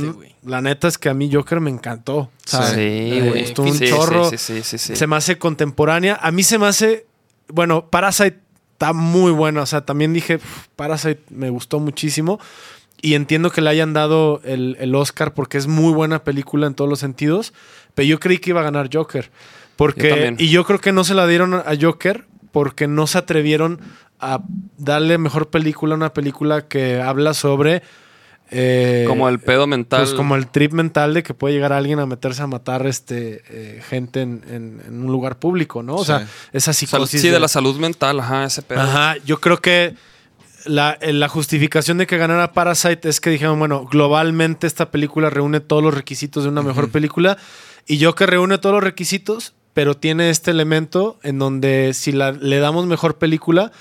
la 0.46 0.62
neta 0.62 0.88
es 0.88 0.96
que 0.96 1.10
a 1.10 1.14
mí 1.14 1.28
Joker 1.30 1.60
me 1.60 1.68
encantó. 1.68 2.30
Sea, 2.46 2.62
Sí. 2.68 2.76
Me 2.80 3.28
güey. 3.28 3.42
gustó 3.42 3.62
un 3.64 3.74
Sí, 3.74 3.88
chorro. 3.88 4.30
Sí, 4.30 4.38
sí, 4.38 4.62
sí, 4.62 4.78
sí. 4.78 4.96
Se 4.96 5.06
me 5.06 5.16
hace 5.16 5.36
contemporánea. 5.36 6.18
A 6.22 6.30
mí 6.30 6.42
se 6.42 6.58
me 6.58 6.66
hace. 6.66 7.06
Bueno, 7.48 7.88
Parasite 7.90 8.38
está 8.72 8.94
muy 8.94 9.30
buena. 9.32 9.60
O 9.62 9.66
sea, 9.66 9.84
también 9.84 10.14
dije, 10.14 10.36
"Uf, 10.36 10.68
Parasite 10.76 11.20
me 11.28 11.50
gustó 11.50 11.78
muchísimo. 11.80 12.40
Y 13.02 13.14
entiendo 13.14 13.50
que 13.50 13.60
le 13.60 13.68
hayan 13.68 13.92
dado 13.92 14.40
el, 14.44 14.76
el 14.80 14.94
Oscar 14.94 15.34
porque 15.34 15.58
es 15.58 15.66
muy 15.66 15.92
buena 15.92 16.22
película 16.24 16.66
en 16.68 16.74
todos 16.74 16.88
los 16.88 17.00
sentidos. 17.00 17.52
Pero 17.94 18.06
yo 18.06 18.20
creí 18.20 18.38
que 18.38 18.50
iba 18.50 18.60
a 18.60 18.64
ganar 18.64 18.88
Joker. 18.92 19.30
Porque, 19.74 20.08
también. 20.10 20.36
y 20.38 20.50
yo 20.50 20.64
creo 20.64 20.80
que 20.80 20.92
no 20.92 21.02
se 21.02 21.14
la 21.14 21.26
dieron 21.26 21.52
a 21.54 21.64
Joker 21.80 22.24
porque 22.52 22.86
no 22.86 23.06
se 23.06 23.18
atrevieron 23.18 23.80
a 24.20 24.40
darle 24.78 25.18
mejor 25.18 25.50
película 25.50 25.94
a 25.94 25.96
una 25.96 26.12
película 26.12 26.68
que 26.68 27.00
habla 27.02 27.34
sobre. 27.34 27.82
eh, 28.54 29.04
Como 29.08 29.28
el 29.30 29.40
pedo 29.40 29.66
mental. 29.66 30.02
pues 30.02 30.12
como 30.14 30.36
el 30.36 30.46
trip 30.46 30.72
mental 30.72 31.14
de 31.14 31.22
que 31.22 31.32
puede 31.32 31.54
llegar 31.54 31.72
alguien 31.72 31.98
a 31.98 32.06
meterse 32.06 32.42
a 32.42 32.46
matar 32.46 32.86
este 32.86 33.42
eh, 33.48 33.82
gente 33.88 34.20
en, 34.20 34.42
en- 34.48 34.82
en 34.86 35.02
un 35.04 35.10
lugar 35.10 35.38
público, 35.38 35.82
¿no? 35.82 35.94
O 35.96 36.00
Sí. 36.00 36.06
sea, 36.08 36.28
esa 36.52 36.72
psicosis. 36.74 37.20
sí, 37.22 37.28
de 37.30 37.40
la 37.40 37.48
salud 37.48 37.76
mental, 37.78 38.20
ajá, 38.20 38.44
ese 38.44 38.60
pedo. 38.62 38.80
Ajá, 38.82 39.16
yo 39.24 39.40
creo 39.40 39.56
que 39.62 39.94
la, 40.66 40.98
eh, 41.00 41.12
la 41.14 41.28
justificación 41.28 41.96
de 41.98 42.06
que 42.06 42.18
ganara 42.18 42.52
Parasite 42.52 43.08
es 43.08 43.20
que 43.20 43.30
dijeron, 43.30 43.58
bueno, 43.58 43.86
globalmente 43.90 44.66
esta 44.66 44.90
película 44.90 45.30
reúne 45.30 45.60
todos 45.60 45.82
los 45.82 45.94
requisitos 45.94 46.44
de 46.44 46.50
una 46.50 46.62
mejor 46.62 46.90
película 46.90 47.38
y 47.86 47.96
yo 47.98 48.14
que 48.14 48.26
reúne 48.26 48.58
todos 48.58 48.74
los 48.74 48.84
requisitos, 48.84 49.54
pero 49.74 49.96
tiene 49.96 50.30
este 50.30 50.50
elemento 50.50 51.18
en 51.22 51.38
donde 51.38 51.92
si 51.94 52.12
la- 52.12 52.32
le 52.32 52.58
damos 52.58 52.86
mejor 52.86 53.18
película, 53.18 53.72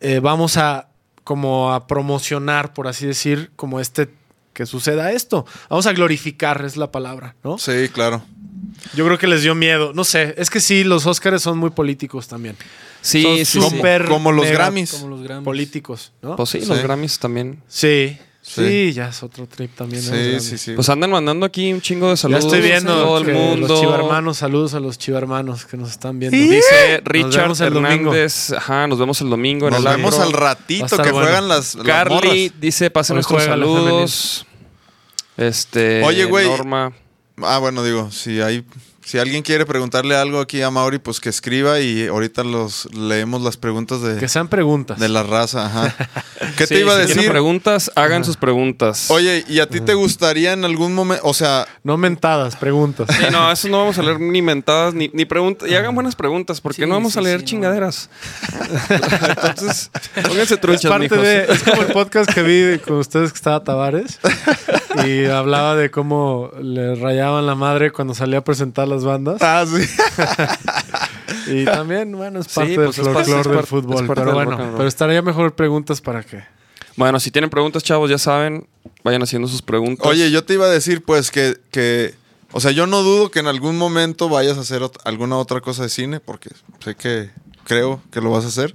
eh, 0.00 0.20
vamos 0.20 0.56
a 0.56 0.88
como 1.24 1.72
a 1.74 1.86
promocionar, 1.88 2.72
por 2.72 2.86
así 2.86 3.04
decir, 3.06 3.50
como 3.56 3.80
este 3.80 4.08
que 4.52 4.64
suceda 4.64 5.12
esto. 5.12 5.44
Vamos 5.68 5.86
a 5.86 5.92
glorificar, 5.92 6.64
es 6.64 6.76
la 6.76 6.90
palabra, 6.92 7.34
¿no? 7.44 7.58
Sí, 7.58 7.88
claro. 7.92 8.22
Yo 8.94 9.04
creo 9.04 9.18
que 9.18 9.26
les 9.26 9.42
dio 9.42 9.54
miedo. 9.54 9.92
No 9.92 10.04
sé, 10.04 10.34
es 10.38 10.48
que 10.50 10.60
sí, 10.60 10.84
los 10.84 11.04
Oscars 11.06 11.42
son 11.42 11.58
muy 11.58 11.70
políticos 11.70 12.28
también. 12.28 12.56
Sí, 13.02 13.22
Son 13.22 13.36
sí, 13.36 13.44
sí. 13.44 13.60
súper 13.60 14.06
Como 14.06 14.32
los 14.32 14.48
Grammys. 14.50 14.92
Como 14.92 15.08
los 15.08 15.22
Grammys. 15.22 15.44
Políticos, 15.44 16.12
¿no? 16.22 16.36
Pues 16.36 16.48
sí, 16.50 16.60
Sí. 16.60 16.66
los 16.66 16.82
Grammys 16.82 17.18
también. 17.18 17.60
Sí, 17.68 18.16
sí, 18.46 18.88
Sí. 18.88 18.92
ya 18.92 19.08
es 19.08 19.22
otro 19.22 19.46
trip 19.46 19.74
también. 19.74 20.02
Sí, 20.02 20.38
sí, 20.40 20.56
sí. 20.58 20.72
Pues 20.74 20.88
andan 20.88 21.10
mandando 21.10 21.44
aquí 21.46 21.72
un 21.72 21.80
chingo 21.80 22.06
de 22.06 22.12
Ya 22.12 22.16
saludos. 22.16 22.44
estoy 22.44 22.60
viendo 22.60 22.94
todo 22.94 23.18
el 23.18 23.32
mundo. 23.34 23.66
los 23.68 23.80
chivarmanos, 23.80 24.36
saludos 24.36 24.74
a 24.74 24.80
los 24.80 24.98
chivarmanos 24.98 25.66
que 25.66 25.76
nos 25.76 25.90
están 25.90 26.18
viendo. 26.18 26.36
Dice 26.36 27.00
Richard 27.04 27.42
vemos 27.42 27.60
el 27.60 27.74
domingo. 27.74 28.12
Hernández. 28.14 28.52
Ajá, 28.52 28.86
nos 28.86 28.98
vemos 28.98 29.20
el 29.20 29.30
domingo 29.30 29.68
Nos 29.68 29.80
en 29.80 29.86
el 29.88 29.96
vemos 29.96 30.18
al 30.18 30.28
a 30.32 30.36
ratito 30.38 30.86
que 30.96 31.10
bueno. 31.10 31.26
juegan 31.26 31.48
las, 31.48 31.74
las 31.74 31.84
Carly 31.86 32.14
morras. 32.14 32.60
dice, 32.60 32.90
pasen 32.90 33.14
nuestros 33.16 33.42
saludos. 33.42 34.46
Este. 35.36 36.02
Oye, 36.04 36.24
güey. 36.24 36.46
Norma. 36.48 36.92
Ah, 37.42 37.58
bueno, 37.58 37.82
digo, 37.84 38.10
si 38.10 38.40
hay 38.40 38.64
Si 39.06 39.18
alguien 39.18 39.44
quiere 39.44 39.64
preguntarle 39.66 40.16
algo 40.16 40.40
aquí 40.40 40.62
a 40.62 40.70
Mauri, 40.72 40.98
pues 40.98 41.20
que 41.20 41.28
escriba 41.28 41.78
y 41.78 42.08
ahorita 42.08 42.42
los 42.42 42.92
leemos 42.92 43.40
las 43.40 43.56
preguntas 43.56 44.02
de, 44.02 44.16
Que 44.18 44.26
sean 44.28 44.48
preguntas. 44.48 44.98
de 44.98 45.08
la 45.08 45.22
raza. 45.22 45.66
Ajá. 45.66 45.94
¿Qué 46.58 46.66
Sí, 46.66 46.74
te 46.74 46.80
iba 46.80 46.92
a 46.98 47.06
si 47.06 47.14
decir? 47.14 47.30
preguntas, 47.30 47.92
hagan 47.94 48.24
sus 48.24 48.36
preguntas. 48.36 49.08
Oye, 49.12 49.44
¿y 49.48 49.60
a 49.60 49.68
ti 49.68 49.80
te 49.80 49.94
gustaría 49.94 50.52
en 50.54 50.64
algún 50.64 50.92
momento, 50.92 51.22
o 51.24 51.34
sea, 51.34 51.68
No 51.84 51.96
mentadas, 51.96 52.56
preguntas. 52.56 53.06
Sí, 53.16 53.26
no, 53.30 53.52
eso 53.52 53.68
no 53.68 53.78
vamos 53.78 53.96
a 53.96 54.02
leer 54.02 54.18
ni 54.18 54.42
mentadas 54.42 54.92
ni, 54.92 55.08
ni 55.14 55.24
preguntas. 55.24 55.68
Y 55.70 55.74
hagan 55.76 55.94
buenas 55.94 56.16
preguntas, 56.16 56.60
porque 56.60 56.82
Sí, 56.82 56.88
no 56.88 56.94
vamos 56.96 57.12
sí, 57.12 57.20
a 57.20 57.22
leer 57.22 57.38
sí, 57.38 57.44
no. 57.44 57.48
chingaderas. 57.50 58.10
Entonces, 58.90 59.90
pónganse 60.26 60.54
Es 60.54 60.60
truchas, 60.60 60.90
parte 60.90 61.04
mijos. 61.08 61.22
de, 61.22 61.44
es 61.44 61.62
como 61.62 61.82
el 61.82 61.92
podcast 61.92 62.28
que 62.32 62.42
vi 62.42 62.78
con 62.80 62.96
ustedes 62.98 63.30
que 63.32 63.36
estaba 63.36 63.62
Tavares 63.62 64.18
y 65.06 65.26
hablaba 65.26 65.76
de 65.76 65.90
cómo 65.90 66.50
le 66.60 66.94
rayaban 66.96 67.46
la 67.46 67.54
madre 67.54 67.92
cuando 67.92 68.14
salía 68.14 68.38
a 68.38 68.44
presentar 68.44 68.88
las 68.88 68.95
bandas. 69.04 69.38
ah, 69.42 69.64
sí. 69.66 69.86
Y 71.48 71.64
también, 71.64 72.12
bueno, 72.16 72.40
es 72.40 72.48
parte 72.48 72.70
Sí, 72.72 72.76
del 72.76 72.86
pues 72.86 72.98
es 72.98 73.04
parte- 73.08 73.30
folclore 73.30 73.40
es 73.50 73.56
del 73.56 73.66
fútbol. 73.66 73.94
es 74.02 74.08
parte 74.08 74.22
Pero 74.24 74.36
del 74.38 74.46
bueno, 74.46 74.72
pero 74.76 74.88
estaría 74.88 75.22
mejor 75.22 75.54
preguntas 75.54 76.00
para 76.00 76.22
qué. 76.24 76.42
Bueno, 76.96 77.20
si 77.20 77.30
tienen 77.30 77.50
preguntas, 77.50 77.84
chavos, 77.84 78.10
ya 78.10 78.18
saben, 78.18 78.66
vayan 79.04 79.22
haciendo 79.22 79.46
sus 79.48 79.62
preguntas. 79.62 80.06
Oye, 80.06 80.30
yo 80.30 80.44
te 80.44 80.54
iba 80.54 80.66
a 80.66 80.70
decir, 80.70 81.04
pues, 81.04 81.30
que, 81.30 81.56
que, 81.70 82.14
o 82.52 82.60
sea, 82.60 82.70
yo 82.72 82.86
no 82.86 83.02
dudo 83.02 83.30
que 83.30 83.38
en 83.40 83.46
algún 83.48 83.76
momento 83.78 84.28
vayas 84.28 84.56
a 84.56 84.62
hacer 84.62 84.82
ot- 84.82 84.98
alguna 85.04 85.36
otra 85.36 85.60
cosa 85.60 85.82
de 85.84 85.88
cine, 85.88 86.20
porque 86.20 86.50
sé 86.82 86.94
que 86.94 87.30
creo 87.64 88.00
que 88.10 88.20
lo 88.20 88.30
vas 88.30 88.44
a 88.44 88.48
hacer. 88.48 88.74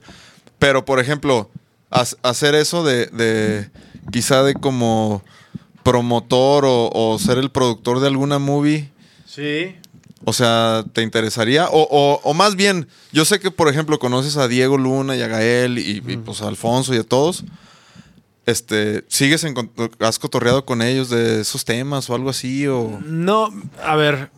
Pero, 0.59 0.86
por 0.86 0.99
ejemplo, 0.99 1.49
hacer 1.89 2.55
eso 2.55 2.84
de, 2.84 3.07
de 3.07 3.69
quizá 4.11 4.43
de 4.43 4.53
como 4.53 5.24
promotor 5.84 6.63
o, 6.65 6.89
o 6.93 7.17
ser 7.19 7.38
el 7.38 7.49
productor 7.49 7.99
de 7.99 8.07
alguna 8.07 8.39
movie, 8.39 8.91
Sí. 9.26 9.76
O 10.24 10.34
sea, 10.34 10.84
¿te 10.93 11.01
interesaría? 11.01 11.67
O, 11.69 11.82
o- 11.89 12.22
o 12.24 12.34
más 12.34 12.55
bien, 12.55 12.88
yo 13.11 13.26
sé 13.26 13.39
que, 13.39 13.51
por 13.51 13.67
ejemplo, 13.69 13.97
conoces 13.99 14.38
a 14.38 14.47
Diego 14.47 14.78
Luna 14.78 15.15
y 15.15 15.22
a 15.22 15.28
Gael 15.28 15.78
y, 15.80 16.01
y, 16.05 16.17
pues 16.17 16.41
a 16.41 16.47
Alfonso 16.47 16.93
y 16.93 16.97
a 16.97 17.03
todos. 17.03 17.43
Este, 18.45 19.03
¿sigues 19.07 19.43
en, 19.43 19.55
has 19.99 20.17
cotorreado 20.19 20.65
con 20.65 20.82
ellos 20.82 21.09
de 21.09 21.41
esos 21.41 21.63
temas 21.63 22.09
o 22.09 22.15
algo 22.15 22.30
así? 22.32 22.67
O... 22.67 22.99
No, 23.05 23.49
a 23.84 23.95
ver, 23.95 24.32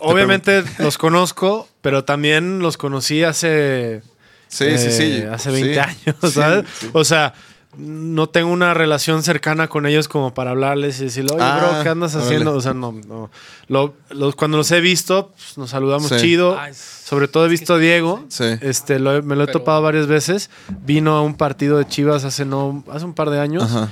obviamente 0.00 0.62
los 0.78 0.98
conozco, 0.98 1.66
pero 1.80 2.04
también 2.04 2.58
los 2.60 2.76
conocí 2.76 3.24
hace 3.24 4.02
Sí, 4.48 4.78
sí, 4.78 4.90
sí. 4.90 5.02
eh, 5.02 5.28
Hace 5.32 5.50
20 5.50 5.72
Sí. 5.74 5.78
años, 5.78 6.16
Sí, 6.22 6.30
¿sabes? 6.30 6.64
sí. 6.78 6.88
O 6.92 7.04
sea, 7.04 7.34
no 7.78 8.28
tengo 8.28 8.50
una 8.50 8.74
relación 8.74 9.22
cercana 9.22 9.68
con 9.68 9.86
ellos 9.86 10.08
como 10.08 10.34
para 10.34 10.50
hablarles 10.50 11.00
y 11.00 11.04
decirle, 11.04 11.32
oye, 11.32 11.42
Ah, 11.42 11.58
bro, 11.72 11.82
¿qué 11.82 11.88
andas 11.88 12.14
haciendo? 12.16 12.52
O 12.54 12.60
sea, 12.60 12.74
no, 12.74 12.92
no. 13.06 13.30
Lo- 13.68 13.94
los- 14.10 14.34
cuando 14.34 14.56
los 14.56 14.70
he 14.72 14.80
visto, 14.80 15.28
pues, 15.36 15.56
nos 15.56 15.70
saludamos 15.70 16.08
Sí. 16.08 16.16
chido. 16.16 16.56
Ah, 16.58 16.70
Sobre 16.74 17.28
todo 17.28 17.46
he 17.46 17.48
visto 17.48 17.74
a 17.74 17.78
Diego. 17.78 18.24
Sí. 18.28 18.44
Este, 18.60 18.98
lo 18.98 19.22
me 19.22 19.36
lo 19.36 19.44
he 19.44 19.46
Pero- 19.46 19.60
topado 19.60 19.80
varias 19.80 20.08
veces. 20.08 20.50
Vino 20.84 21.16
a 21.16 21.22
un 21.22 21.34
partido 21.36 21.78
de 21.78 21.86
Chivas 21.86 22.24
hace, 22.24 22.44
no, 22.44 22.84
hace 22.92 23.04
un 23.04 23.14
par 23.14 23.30
de 23.30 23.40
años. 23.40 23.62
Ajá. 23.62 23.88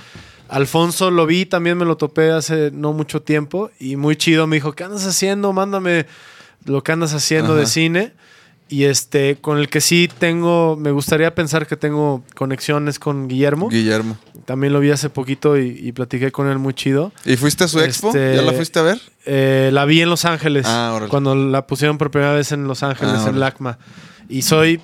Alfonso 0.48 1.10
lo 1.10 1.26
vi, 1.26 1.46
también 1.46 1.76
me 1.78 1.84
lo 1.84 1.96
topé 1.96 2.30
hace 2.30 2.70
no 2.72 2.92
mucho 2.92 3.22
tiempo 3.22 3.70
y 3.80 3.96
muy 3.96 4.16
chido. 4.16 4.46
Me 4.46 4.56
dijo, 4.56 4.72
¿qué 4.74 4.84
andas 4.84 5.06
haciendo? 5.06 5.52
Mándame 5.52 6.06
lo 6.64 6.82
que 6.84 6.92
andas 6.92 7.14
haciendo 7.14 7.54
de 7.54 7.62
Ajá. 7.62 7.70
cine. 7.70 8.12
Y 8.68 8.84
este, 8.84 9.36
con 9.36 9.58
el 9.58 9.68
que 9.68 9.80
sí 9.80 10.08
tengo, 10.18 10.76
me 10.76 10.90
gustaría 10.90 11.32
pensar 11.36 11.68
que 11.68 11.76
tengo 11.76 12.24
conexiones 12.34 12.98
con 12.98 13.28
Guillermo. 13.28 13.68
Guillermo. 13.68 14.18
También 14.44 14.72
lo 14.72 14.80
vi 14.80 14.90
hace 14.90 15.08
poquito 15.08 15.56
y, 15.56 15.78
y 15.80 15.92
platiqué 15.92 16.32
con 16.32 16.48
él 16.48 16.58
muy 16.58 16.74
chido. 16.74 17.12
¿Y 17.24 17.36
fuiste 17.36 17.62
a 17.64 17.68
su 17.68 17.78
expo? 17.80 18.08
Este- 18.08 18.34
¿Ya 18.34 18.42
la 18.42 18.52
fuiste 18.52 18.80
a 18.80 18.82
ver? 18.82 19.00
Eh, 19.24 19.70
la 19.72 19.84
vi 19.84 20.02
en 20.02 20.10
Los 20.10 20.24
Ángeles, 20.24 20.66
Ah, 20.68 21.06
cuando 21.08 21.36
la 21.36 21.66
pusieron 21.68 21.96
por 21.96 22.10
primera 22.10 22.32
vez 22.32 22.50
en 22.50 22.66
Los 22.66 22.82
Ángeles, 22.82 23.14
Ah, 23.18 23.28
en. 23.28 23.38
LACMA. 23.38 23.78
Y 24.28 24.42
soy, 24.42 24.80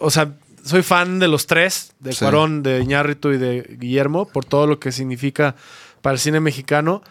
o 0.00 0.10
sea, 0.10 0.32
soy 0.64 0.82
fan 0.82 1.20
de 1.20 1.28
los 1.28 1.46
tres, 1.46 1.92
de 2.00 2.12
Sí. 2.12 2.18
Cuarón, 2.20 2.64
de 2.64 2.80
Iñárritu 2.80 3.30
y 3.30 3.38
de 3.38 3.76
Guillermo, 3.78 4.26
por 4.26 4.44
todo 4.44 4.66
lo 4.66 4.80
que 4.80 4.90
significa 4.90 5.54
para 6.00 6.14
el 6.14 6.18
cine 6.20 6.40
mexicano. 6.40 7.02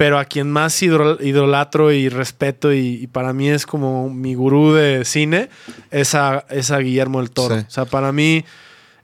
Pero 0.00 0.18
a 0.18 0.24
quien 0.24 0.50
más 0.50 0.82
idol- 0.82 1.18
idolatro 1.20 1.92
y 1.92 2.08
respeto 2.08 2.72
y, 2.72 3.02
y 3.02 3.06
para 3.06 3.34
mí 3.34 3.50
es 3.50 3.66
como 3.66 4.08
mi 4.08 4.34
gurú 4.34 4.72
de 4.72 5.04
cine 5.04 5.50
es 5.90 6.14
a, 6.14 6.46
es 6.48 6.70
a 6.70 6.78
Guillermo 6.78 7.18
del 7.20 7.30
Toro. 7.30 7.58
Sí. 7.58 7.64
O 7.68 7.70
sea, 7.70 7.84
para 7.84 8.10
mí 8.10 8.42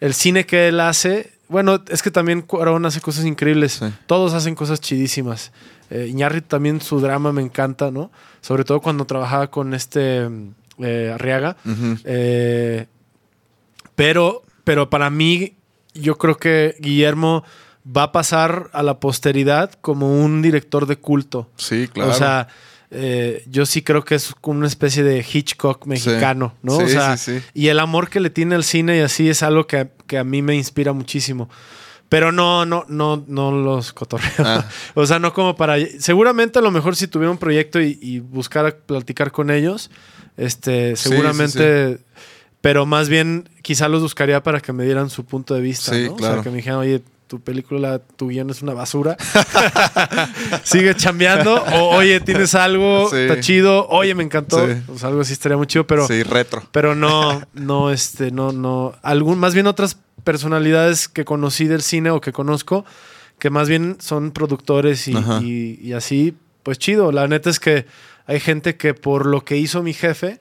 el 0.01 0.15
cine 0.15 0.47
que 0.47 0.69
él 0.69 0.81
hace, 0.81 1.33
bueno, 1.49 1.83
es 1.91 2.03
que 2.03 2.11
también 2.11 2.41
Cuarón 2.41 2.87
hace 2.87 3.03
cosas 3.03 3.27
increíbles. 3.27 3.73
Sí. 3.75 3.85
Todos 4.07 4.33
hacen 4.33 4.55
cosas 4.55 4.81
chidísimas. 4.81 5.53
Eh, 5.91 6.07
Iñárritu 6.09 6.49
también 6.49 6.81
su 6.81 6.99
drama 6.99 7.31
me 7.31 7.43
encanta, 7.43 7.91
¿no? 7.91 8.11
Sobre 8.41 8.65
todo 8.65 8.81
cuando 8.81 9.05
trabajaba 9.05 9.51
con 9.51 9.75
este 9.75 10.27
mm, 10.27 10.55
eh, 10.79 11.11
Arriaga. 11.15 11.59
Eh, 12.05 12.87
pero, 13.95 14.45
pero 14.65 14.89
para 14.89 15.11
mí, 15.11 15.57
yo 15.93 16.17
creo 16.17 16.39
que 16.39 16.75
Guillermo 16.81 17.45
va 17.87 18.05
a 18.05 18.13
pasar 18.13 18.71
a 18.73 18.83
la 18.83 19.01
posteridad 19.01 19.73
como 19.81 20.23
un 20.23 20.43
director 20.43 20.87
de 20.87 20.97
culto. 20.97 21.51
Sí, 21.57 21.89
claro. 21.89 22.11
O 22.11 22.15
sea, 22.15 22.49
eh, 22.91 23.45
yo 23.49 23.67
sí 23.67 23.83
creo 23.83 24.05
que 24.05 24.15
es 24.15 24.35
como 24.41 24.59
una 24.59 24.67
especie 24.67 25.03
de 25.03 25.25
Hitchcock 25.31 25.87
mexicano, 25.87 26.55
¿no? 26.63 26.79
Sí, 26.79 26.85
o 26.85 26.89
sea, 26.89 27.17
sí, 27.17 27.39
sí. 27.39 27.45
y 27.55 27.69
el 27.69 27.81
amor 27.81 28.09
que 28.09 28.21
le 28.21 28.31
tiene 28.31 28.55
al 28.55 28.65
cine 28.65 28.99
y 28.99 29.01
así 29.01 29.29
es 29.29 29.43
algo 29.43 29.67
que, 29.67 29.89
que 30.07 30.19
a 30.19 30.25
mí 30.25 30.43
me 30.43 30.55
inspira 30.55 30.93
muchísimo. 30.93 31.49
Pero 32.09 32.31
no, 32.31 32.65
no, 32.67 32.85
no, 32.89 33.25
no 33.27 33.51
los 33.51 33.93
cotorreo. 33.93 34.31
Ah. 34.39 34.69
O 34.95 35.07
sea, 35.07 35.19
no 35.19 35.33
como 35.33 35.57
para. 35.57 35.77
Seguramente 35.99 36.61
a 36.61 36.63
lo 36.63 36.71
mejor 36.71 36.95
si 36.95 37.09
tuviera 37.09 37.33
un 37.33 37.39
proyecto 37.39 37.81
y, 37.81 37.99
y 38.01 38.21
buscara 38.21 38.77
platicar 38.77 39.33
con 39.33 39.51
ellos, 39.51 39.91
este, 40.37 40.95
seguramente. 40.95 41.99
Pero 42.61 42.87
más 42.87 43.09
bien, 43.09 43.49
quizá 43.63 43.89
los 43.89 44.03
buscaría 44.03 44.43
para 44.43 44.61
que 44.61 44.73
me 44.73 44.85
dieran 44.85 45.11
su 45.11 45.25
punto 45.25 45.55
de 45.55 45.61
vista. 45.61 45.93
Sí, 45.93 46.05
¿no? 46.05 46.13
O 46.13 46.17
claro. 46.17 46.35
sea, 46.35 46.43
que 46.45 46.51
me 46.51 46.57
dijeran, 46.57 46.79
oye, 46.79 47.03
tu 47.27 47.41
película, 47.41 47.99
tu 47.99 48.29
guion 48.29 48.51
es 48.51 48.63
una 48.63 48.73
basura. 48.75 49.17
Sigue 50.65 50.95
chambeando. 50.95 51.63
O, 51.75 51.97
oye, 51.97 52.21
tienes 52.21 52.55
algo, 52.55 53.09
Sí. 53.11 53.17
está 53.17 53.41
chido. 53.41 53.87
Oye, 53.89 54.15
me 54.15 54.23
encantó. 54.23 54.67
Sí. 54.67 54.75
Pues 54.87 55.05
algo 55.05 55.21
así 55.21 55.33
estaría 55.33 55.57
muy 55.57 55.67
chido, 55.67 55.87
pero. 55.87 56.07
sí, 56.07 56.23
retro. 56.23 56.63
Pero 56.73 56.95
no, 56.95 57.43
no, 57.55 57.91
este, 57.91 58.31
no, 58.31 58.53
no. 58.53 58.95
Algún, 59.03 59.39
más 59.39 59.55
bien 59.55 59.67
otras 59.67 59.99
personalidades 60.25 61.09
que 61.09 61.25
conocí 61.25 61.67
del 61.67 61.83
cine 61.83 62.11
o 62.11 62.21
que 62.21 62.33
conozco, 62.33 62.85
que 63.39 63.51
más 63.51 63.69
bien 63.69 63.97
son 64.01 64.31
productores 64.33 65.07
y- 65.09 65.79
y 65.83 65.93
así, 65.93 66.35
pues 66.63 66.79
chido. 66.79 67.13
La 67.13 67.29
neta 67.29 67.51
es 67.51 67.61
que 67.61 67.87
hay 68.27 68.41
gente 68.41 68.77
que 68.77 68.95
por 68.95 69.27
lo 69.27 69.45
que 69.45 69.57
hizo 69.57 69.83
mi 69.83 69.93
jefe, 69.95 70.41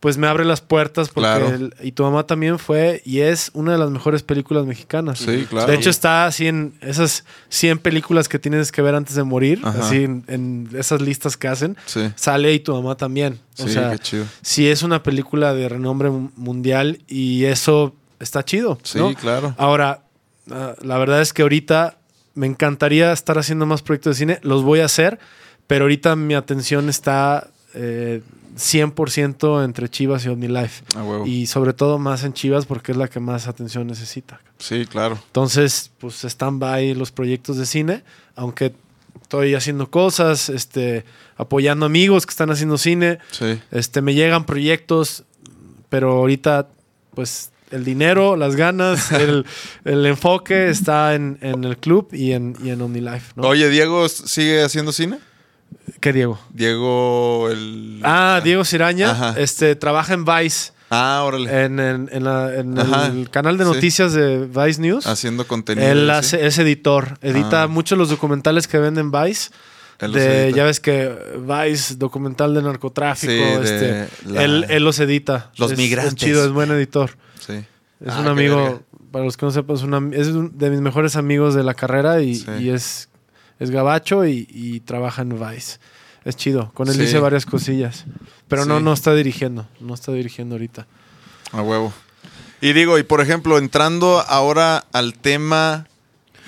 pues 0.00 0.18
me 0.18 0.26
abre 0.26 0.44
las 0.44 0.60
puertas 0.60 1.08
porque 1.08 1.26
Claro. 1.28 1.70
y 1.82 1.92
tu 1.92 2.02
mamá 2.02 2.26
también 2.26 2.58
fue 2.58 3.02
y 3.04 3.20
es 3.20 3.50
una 3.54 3.72
de 3.72 3.78
las 3.78 3.90
mejores 3.90 4.22
películas 4.22 4.66
mexicanas. 4.66 5.18
Sí, 5.18 5.46
claro. 5.48 5.66
De 5.66 5.74
hecho 5.74 5.88
está 5.90 6.26
así 6.26 6.46
en 6.46 6.74
esas 6.82 7.24
100 7.48 7.78
películas 7.78 8.28
que 8.28 8.38
tienes 8.38 8.70
que 8.72 8.82
ver 8.82 8.94
antes 8.94 9.14
de 9.16 9.24
morir, 9.24 9.60
Ajá. 9.64 9.80
así 9.86 10.04
en, 10.04 10.22
en 10.28 10.68
esas 10.76 11.00
listas 11.00 11.36
que 11.36 11.48
hacen, 11.48 11.76
Sí. 11.86 12.12
sale 12.14 12.52
y 12.52 12.60
tu 12.60 12.74
mamá 12.74 12.96
también. 12.96 13.40
O 13.58 13.66
Sí, 13.66 13.72
sea, 13.72 13.90
qué 13.92 13.98
chido. 13.98 14.24
sí 14.42 14.68
es 14.68 14.82
una 14.82 15.02
película 15.02 15.54
de 15.54 15.68
renombre 15.68 16.10
mu- 16.10 16.30
mundial 16.36 17.00
y 17.08 17.44
eso 17.44 17.94
está 18.20 18.44
chido. 18.44 18.78
Sí, 18.82 18.98
¿no? 18.98 19.14
claro. 19.14 19.54
Ahora, 19.56 20.02
ah, 20.50 20.74
la 20.82 20.98
verdad 20.98 21.22
es 21.22 21.32
que 21.32 21.40
ahorita 21.42 21.96
me 22.34 22.46
encantaría 22.46 23.12
estar 23.12 23.38
haciendo 23.38 23.64
más 23.64 23.80
proyectos 23.80 24.16
de 24.16 24.18
cine, 24.18 24.38
los 24.42 24.62
voy 24.62 24.80
a 24.80 24.84
hacer, 24.84 25.18
pero 25.66 25.84
ahorita 25.86 26.16
mi 26.16 26.34
atención 26.34 26.90
está 26.90 27.48
eh, 27.74 28.20
100% 28.56 29.64
entre 29.64 29.88
Chivas 29.88 30.24
y 30.24 30.28
OmniLife. 30.28 30.84
A 30.96 31.02
huevo. 31.02 31.26
Y 31.26 31.46
sobre 31.46 31.72
todo 31.72 31.98
más 31.98 32.24
en 32.24 32.32
Chivas 32.32 32.66
porque 32.66 32.92
es 32.92 32.98
la 32.98 33.08
que 33.08 33.20
más 33.20 33.46
atención 33.48 33.86
necesita. 33.86 34.40
Sí, 34.58 34.86
claro. 34.86 35.18
Entonces, 35.26 35.90
pues 35.98 36.24
están 36.24 36.58
by 36.58 36.94
los 36.94 37.12
proyectos 37.12 37.56
de 37.58 37.66
cine, 37.66 38.02
aunque 38.34 38.74
estoy 39.22 39.54
haciendo 39.54 39.90
cosas, 39.90 40.48
este, 40.48 41.04
apoyando 41.36 41.86
amigos 41.86 42.26
que 42.26 42.30
están 42.30 42.50
haciendo 42.50 42.78
cine, 42.78 43.18
Sí. 43.30 43.60
este, 43.70 44.00
me 44.00 44.14
llegan 44.14 44.44
proyectos, 44.46 45.24
pero 45.88 46.12
ahorita, 46.12 46.68
pues, 47.14 47.50
el 47.72 47.84
dinero, 47.84 48.36
las 48.36 48.54
ganas, 48.56 49.10
el, 49.12 49.44
el 49.84 50.06
enfoque 50.06 50.68
está 50.68 51.14
en, 51.14 51.38
en 51.40 51.64
el 51.64 51.76
club 51.78 52.08
y 52.12 52.32
en, 52.32 52.56
y 52.62 52.70
en 52.70 52.80
OmniLife, 52.80 53.32
¿no? 53.36 53.48
Oye, 53.48 53.68
¿Diego 53.68 54.08
sigue 54.08 54.62
haciendo 54.62 54.92
cine? 54.92 55.18
¿Qué 56.00 56.12
Diego? 56.12 56.38
Diego 56.50 57.48
el... 57.50 58.00
Ah, 58.04 58.40
Diego 58.44 58.64
Ciraña, 58.64 59.10
Ajá. 59.10 59.34
este, 59.38 59.76
trabaja 59.76 60.14
en 60.14 60.24
Vice, 60.24 60.72
Ah, 60.90 61.22
órale. 61.24 61.64
en, 61.64 61.80
en- 61.80 62.08
en 62.12 62.24
la- 62.24 62.54
en 62.54 62.78
Ajá, 62.78 63.06
el 63.06 63.28
canal 63.30 63.58
de 63.58 63.64
sí. 63.64 63.70
noticias 63.72 64.12
de 64.12 64.46
Vice 64.46 64.80
News. 64.80 65.06
Haciendo 65.06 65.46
contenido. 65.46 65.86
Él 65.88 66.08
es 66.10 66.32
editor, 66.58 67.18
edita 67.22 67.64
Ah. 67.64 67.66
muchos 67.66 67.98
los 67.98 68.08
documentales 68.10 68.68
que 68.68 68.78
venden 68.78 69.10
Vice. 69.10 69.50
De, 69.98 70.52
ya 70.54 70.64
ves 70.64 70.78
que 70.78 71.10
Vice, 71.38 71.94
documental 71.96 72.52
de 72.54 72.60
narcotráfico, 72.62 73.32
Sí, 73.32 73.64
este, 73.64 74.08
la- 74.26 74.44
él, 74.44 74.66
él 74.68 74.84
los 74.84 74.98
edita. 75.00 75.50
Los 75.56 75.72
Es- 75.72 75.78
migrantes. 75.78 76.12
Es 76.12 76.18
chido, 76.18 76.44
es 76.44 76.52
buen 76.52 76.70
editor. 76.70 77.12
Sí. 77.40 77.54
Es 78.04 78.12
Ah, 78.12 78.20
un 78.20 78.26
amigo, 78.28 78.82
para 79.10 79.24
los 79.24 79.38
que 79.38 79.46
no 79.46 79.50
sepan, 79.52 79.74
es, 79.76 79.82
un 79.82 79.94
am- 79.94 80.12
es 80.12 80.26
un- 80.28 80.56
de 80.58 80.68
mis 80.68 80.82
mejores 80.82 81.16
amigos 81.16 81.54
de 81.54 81.64
la 81.64 81.72
carrera 81.72 82.20
y, 82.20 82.44
y 82.60 82.68
es, 82.68 83.08
es 83.58 83.70
gabacho 83.70 84.26
y, 84.26 84.46
y 84.50 84.80
trabaja 84.80 85.22
en 85.22 85.30
Vice. 85.38 85.78
Es 86.24 86.36
chido. 86.36 86.72
Con 86.74 86.88
él 86.88 86.94
Sí. 86.94 87.02
hice 87.04 87.18
varias 87.20 87.46
cosillas. 87.46 88.04
Pero 88.48 88.64
no, 88.64 88.78
Sí. 88.78 88.84
no 88.84 88.92
está 88.92 89.14
dirigiendo. 89.14 89.66
No 89.80 89.94
está 89.94 90.12
dirigiendo 90.12 90.54
ahorita. 90.56 90.86
A 91.52 91.62
huevo. 91.62 91.92
Y 92.60 92.72
digo, 92.72 92.98
y 92.98 93.02
por 93.02 93.20
ejemplo, 93.20 93.58
entrando 93.58 94.20
ahora 94.26 94.84
al 94.92 95.14
tema 95.14 95.86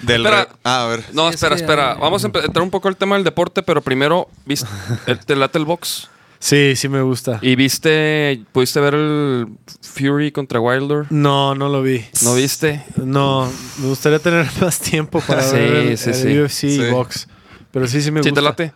del... 0.02 0.24
Espera. 0.26 0.48
Ah, 0.64 0.84
a 0.84 0.86
ver. 0.88 1.04
No, 1.12 1.28
espera, 1.28 1.54
espera. 1.54 1.94
Vamos 1.94 2.24
a 2.24 2.28
entrar 2.28 2.62
un 2.62 2.70
poco 2.70 2.88
al 2.88 2.96
tema 2.96 3.14
del 3.16 3.24
deporte, 3.24 3.62
pero 3.62 3.80
primero, 3.82 4.28
¿viste, 4.46 4.66
el- 5.06 5.18
¿te 5.24 5.36
late 5.36 5.58
el 5.58 5.64
box? 5.64 6.08
Sí, 6.40 6.74
sí 6.76 6.88
me 6.88 7.02
gusta. 7.02 7.40
¿Y 7.42 7.56
viste, 7.56 8.42
pudiste 8.52 8.78
ver 8.80 8.94
el 8.94 9.48
Fury 9.82 10.30
contra 10.30 10.60
Wilder? 10.60 11.06
No, 11.10 11.54
no 11.54 11.68
lo 11.68 11.82
vi. 11.82 12.04
¿No 12.22 12.34
viste? 12.34 12.84
No, 12.96 13.50
me 13.78 13.88
gustaría 13.88 14.18
tener 14.20 14.46
más 14.60 14.78
tiempo 14.78 15.20
para 15.20 15.42
Sí, 15.42 15.56
ver 15.56 15.74
el, 15.74 15.98
sí, 15.98 16.10
el 16.10 16.14
sí. 16.14 16.38
UFC 16.40 16.64
y 16.64 16.90
box. 16.90 17.28
Pero 17.72 17.86
sí, 17.88 18.00
sí 18.00 18.10
me 18.12 18.22
¿Sí 18.22 18.30
gusta. 18.30 18.40
te 18.40 18.44
late? 18.44 18.72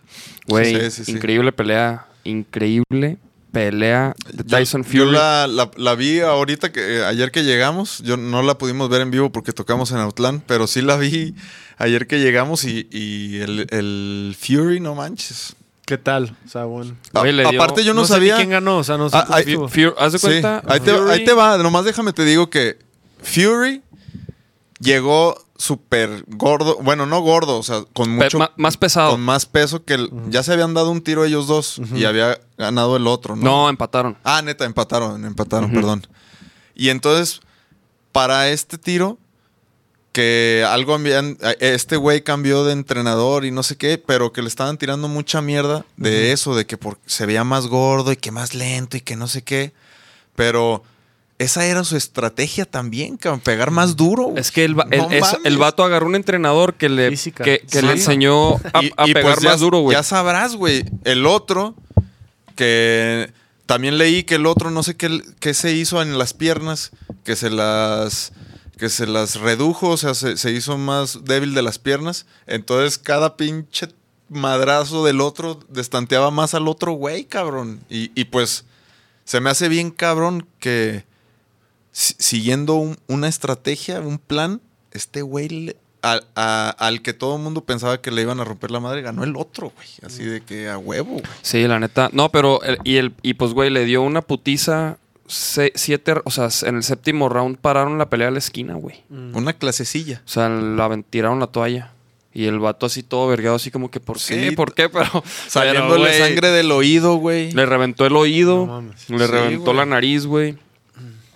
Güey, 0.47 0.75
Sí, 0.75 0.91
sí, 0.91 1.05
sí. 1.05 1.11
increíble 1.13 1.51
pelea. 1.53 2.05
Increíble 2.25 3.17
pelea 3.51 4.13
de 4.31 4.43
Yo- 4.43 4.57
Tyson 4.57 4.83
yo, 4.83 4.89
Fury. 5.05 5.11
la, 5.15 5.47
la- 5.47 5.71
la 5.77 5.95
vi 5.95 6.19
ahorita, 6.19 6.71
que 6.71 6.97
eh, 6.97 7.05
ayer 7.05 7.31
que 7.31 7.43
llegamos. 7.43 7.99
Yo 7.99 8.17
no 8.17 8.41
la 8.43 8.57
pudimos 8.57 8.89
ver 8.89 9.01
en 9.01 9.11
vivo 9.11 9.31
porque 9.31 9.53
tocamos 9.53 9.91
en 9.91 9.97
Outland, 9.99 10.41
pero 10.47 10.67
sí 10.67 10.81
la 10.81 10.97
vi 10.97 11.33
ayer 11.77 12.07
que 12.07 12.19
llegamos 12.19 12.65
y, 12.65 12.87
y 12.91 13.37
el, 13.39 13.67
el 13.69 14.35
Fury, 14.39 14.79
no 14.79 14.95
manches. 14.95 15.55
¿Qué 15.85 15.97
tal? 15.97 16.35
O 16.45 16.49
sea, 16.49 16.63
bueno. 16.65 16.95
A- 17.13 17.19
Güey, 17.19 17.33
le 17.33 17.43
dio- 17.49 17.61
aparte 17.61 17.83
yo 17.83 17.93
no, 17.93 18.05
sé 18.05 18.13
ni 18.13 18.15
sabía... 18.19 18.35
quién 18.37 18.49
ganó, 18.51 18.77
o 18.77 18.83
sea, 18.83 18.97
no 18.97 19.09
sé 19.09 19.17
Ah, 19.17 19.25
¿Haz 19.29 19.45
de 19.45 20.19
Sí, 20.19 20.25
cuenta? 20.27 20.63
ahí, 20.67 20.79
te, 20.79 20.91
ahí 20.91 21.25
te 21.25 21.33
va, 21.33 21.57
nomás 21.57 21.83
déjame 21.85 22.13
te 22.13 22.23
digo 22.23 22.49
que 22.49 22.79
Fury 23.21 23.81
llegó 24.79 25.35
súper 25.57 26.23
gordo, 26.27 26.77
bueno, 26.81 27.05
no 27.05 27.21
gordo, 27.21 27.57
o 27.57 27.63
sea, 27.63 27.83
con 27.93 28.09
mucho... 28.15 28.37
más 28.57 28.77
pesado. 28.77 29.11
Con 29.11 29.21
más 29.21 29.45
peso 29.45 29.83
que 29.83 29.93
el- 29.95 30.09
ya 30.29 30.43
se 30.43 30.53
habían 30.53 30.73
dado 30.73 30.89
un 30.91 31.01
tiro 31.01 31.25
ellos 31.25 31.47
dos 31.47 31.79
y 31.93 32.05
había 32.05 32.39
ganado 32.57 32.95
el 32.97 33.07
otro, 33.07 33.35
¿no? 33.35 33.43
No, 33.43 33.69
empataron. 33.69 34.17
Ah, 34.23 34.41
neta, 34.41 34.65
empataron, 34.65 35.23
empataron, 35.25 35.71
perdón. 35.71 36.05
Y 36.75 36.89
entonces, 36.89 37.41
para 38.11 38.49
este 38.49 38.77
tiro, 38.77 39.17
que 40.13 40.63
algo 40.65 40.93
habían, 40.93 41.37
este 41.59 41.97
güey 41.97 42.21
cambió 42.23 42.63
de 42.63 42.71
entrenador 42.73 43.43
y 43.45 43.51
no 43.51 43.61
sé 43.63 43.75
qué, 43.77 43.97
pero 43.97 44.31
que 44.31 44.41
le 44.41 44.47
estaban 44.47 44.77
tirando 44.77 45.07
mucha 45.09 45.41
mierda 45.41 45.85
de 45.97 46.31
eso, 46.31 46.55
de 46.55 46.65
que 46.65 46.77
por- 46.77 46.99
se 47.05 47.25
veía 47.25 47.43
más 47.43 47.67
gordo 47.67 48.11
y 48.11 48.15
que 48.15 48.31
más 48.31 48.53
lento 48.53 48.95
y 48.95 49.01
que 49.01 49.15
no 49.15 49.27
sé 49.27 49.41
qué. 49.41 49.73
Pero 50.35 50.83
esa 51.39 51.65
era 51.65 51.83
su 51.83 51.97
estrategia 51.97 52.65
también, 52.65 53.17
cabrón, 53.17 53.39
pegar 53.41 53.71
más 53.71 53.95
duro. 53.95 54.25
güey. 54.25 54.39
Es 54.39 54.51
que 54.51 54.63
el, 54.65 54.79
va- 54.79 54.85
No 54.85 55.07
el, 55.09 55.13
es- 55.15 55.21
mames. 55.21 55.39
el 55.45 55.57
vato 55.57 55.83
agarró 55.83 56.05
un 56.05 56.15
entrenador 56.15 56.75
que 56.75 56.89
le, 56.89 57.09
Física. 57.09 57.43
que, 57.43 57.59
que 57.69 57.79
Sí. 57.79 57.85
le 57.85 57.91
enseñó 57.93 58.53
a, 58.71 58.83
Y- 58.83 58.91
a 58.95 59.07
y 59.09 59.13
pegar 59.15 59.33
pues 59.33 59.43
ya- 59.43 59.49
más 59.49 59.59
duro, 59.61 59.79
güey. 59.79 59.97
Ya 59.97 60.03
sabrás, 60.03 60.55
güey. 60.55 60.85
El 61.05 61.25
otro, 61.25 61.75
que 62.55 63.31
también 63.65 63.97
leí 63.97 64.23
que 64.23 64.35
el 64.35 64.45
otro, 64.45 64.69
no 64.71 64.83
sé 64.83 64.95
qué, 64.95 65.21
qué 65.39 65.53
se 65.53 65.73
hizo 65.73 66.01
en 66.01 66.17
las 66.17 66.33
piernas, 66.33 66.91
que 67.23 67.35
se 67.35 67.49
las 67.49 68.31
que 68.77 68.89
se 68.89 69.05
las 69.07 69.35
redujo, 69.39 69.89
o 69.89 69.97
sea, 69.97 70.13
se, 70.13 70.35
se 70.37 70.51
hizo 70.51 70.77
más 70.77 71.23
débil 71.25 71.53
de 71.53 71.61
las 71.61 71.79
piernas. 71.79 72.25
Entonces 72.47 72.97
cada 72.97 73.37
pinche 73.37 73.87
madrazo 74.29 75.05
del 75.05 75.21
otro 75.21 75.59
destanteaba 75.69 76.31
más 76.31 76.53
al 76.53 76.67
otro 76.67 76.93
güey, 76.93 77.25
cabrón. 77.25 77.81
Y, 77.89 78.11
y 78.19 78.25
pues 78.25 78.65
se 79.25 79.39
me 79.39 79.49
hace 79.49 79.69
bien 79.69 79.91
cabrón 79.91 80.47
que 80.59 81.05
si- 81.91 82.15
siguiendo 82.17 82.75
un- 82.75 82.97
una 83.07 83.27
estrategia, 83.27 83.99
un 84.01 84.17
plan, 84.17 84.59
este 84.91 85.21
güey 85.21 85.75
al, 86.01 86.25
al 86.35 87.01
que 87.01 87.13
todo 87.13 87.37
el 87.37 87.41
mundo 87.43 87.63
pensaba 87.63 88.01
que 88.01 88.11
le 88.11 88.23
iban 88.23 88.39
a 88.41 88.43
romper 88.43 88.71
la 88.71 88.81
madre, 88.81 89.01
ganó 89.01 89.23
el 89.23 89.37
otro, 89.37 89.71
güey. 89.73 89.87
Así 90.05 90.23
de 90.25 90.41
que 90.41 90.67
a 90.69 90.77
huevo, 90.77 91.11
güey. 91.13 91.23
Sí, 91.41 91.65
la 91.67 91.79
neta. 91.79 92.09
No, 92.11 92.29
pero 92.29 92.59
y 92.83 92.97
el 92.97 93.13
y 93.21 93.35
pues 93.35 93.53
güey 93.53 93.69
le 93.69 93.85
dio 93.85 94.01
una 94.01 94.21
putiza 94.21 94.97
se- 95.33 95.71
siete, 95.75 96.13
o 96.23 96.31
sea, 96.31 96.49
en 96.67 96.75
el 96.77 96.83
séptimo 96.83 97.29
round 97.29 97.57
pararon 97.57 97.97
la 97.97 98.09
pelea 98.09 98.27
a 98.27 98.31
la 98.31 98.39
esquina, 98.39 98.73
güey. 98.75 99.03
Una 99.09 99.53
clasecilla. 99.53 100.21
O 100.25 100.29
sea, 100.29 100.49
la 100.49 101.01
tiraron 101.09 101.39
la 101.39 101.47
toalla. 101.47 101.91
Y 102.35 102.45
el 102.45 102.57
vato 102.57 102.87
así 102.87 103.03
todo 103.03 103.27
vergado, 103.27 103.57
así 103.57 103.69
como 103.69 103.91
que, 103.91 103.99
¿por 103.99 104.17
qué? 104.17 104.49
Sí. 104.49 104.55
¿Por 104.55 104.73
qué? 104.73 104.89
Pero 104.89 105.23
Saliéndole 105.47 105.87
pero, 105.87 105.99
güey, 105.99 106.17
sangre 106.17 106.49
del 106.49 106.71
oído, 106.71 107.15
güey. 107.17 107.51
Le 107.51 107.65
reventó 107.67 108.07
el 108.07 108.15
oído, 108.15 108.65
No 108.65 108.81
mames. 108.81 109.07
le 109.09 109.19
Sí, 109.19 109.31
reventó 109.31 109.63
güey. 109.65 109.77
la 109.77 109.85
nariz, 109.85 110.25
güey. 110.25 110.57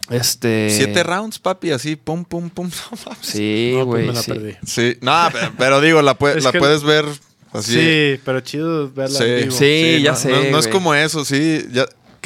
Este. 0.10 0.70
Siete 0.70 1.04
rounds, 1.04 1.38
papi, 1.38 1.72
así, 1.72 1.96
pum, 1.98 2.24
pum, 2.26 2.50
pum. 2.50 2.70
No 2.92 2.98
mames. 3.06 3.20
Sí, 3.28 3.72
No, 3.78 3.86
pues 3.86 3.88
güey. 3.88 4.08
me 4.08 4.14
la 4.14 4.22
sí. 4.22 4.32
perdí. 4.32 4.54
Sí, 4.66 4.98
no, 5.02 5.28
pero, 5.32 5.52
pero 5.58 5.82
digo, 5.82 6.02
la, 6.02 6.18
Es 6.36 6.44
la 6.44 6.52
que- 6.52 6.60
puedes 6.60 6.84
ver 6.84 7.06
así. 7.52 7.74
Sí, 7.74 8.22
pero 8.26 8.40
chido 8.40 8.92
verla 8.92 9.18
Sí. 9.20 9.24
en 9.26 9.40
vivo. 9.40 9.52
Sí, 9.52 10.02
ya 10.02 10.12
no, 10.14 10.18
sé, 10.18 10.30
No, 10.32 10.52
no 10.52 10.60
es 10.60 10.68
como 10.68 10.96
eso, 10.96 11.26
sí. 11.26 11.64
Ya, 11.72 11.86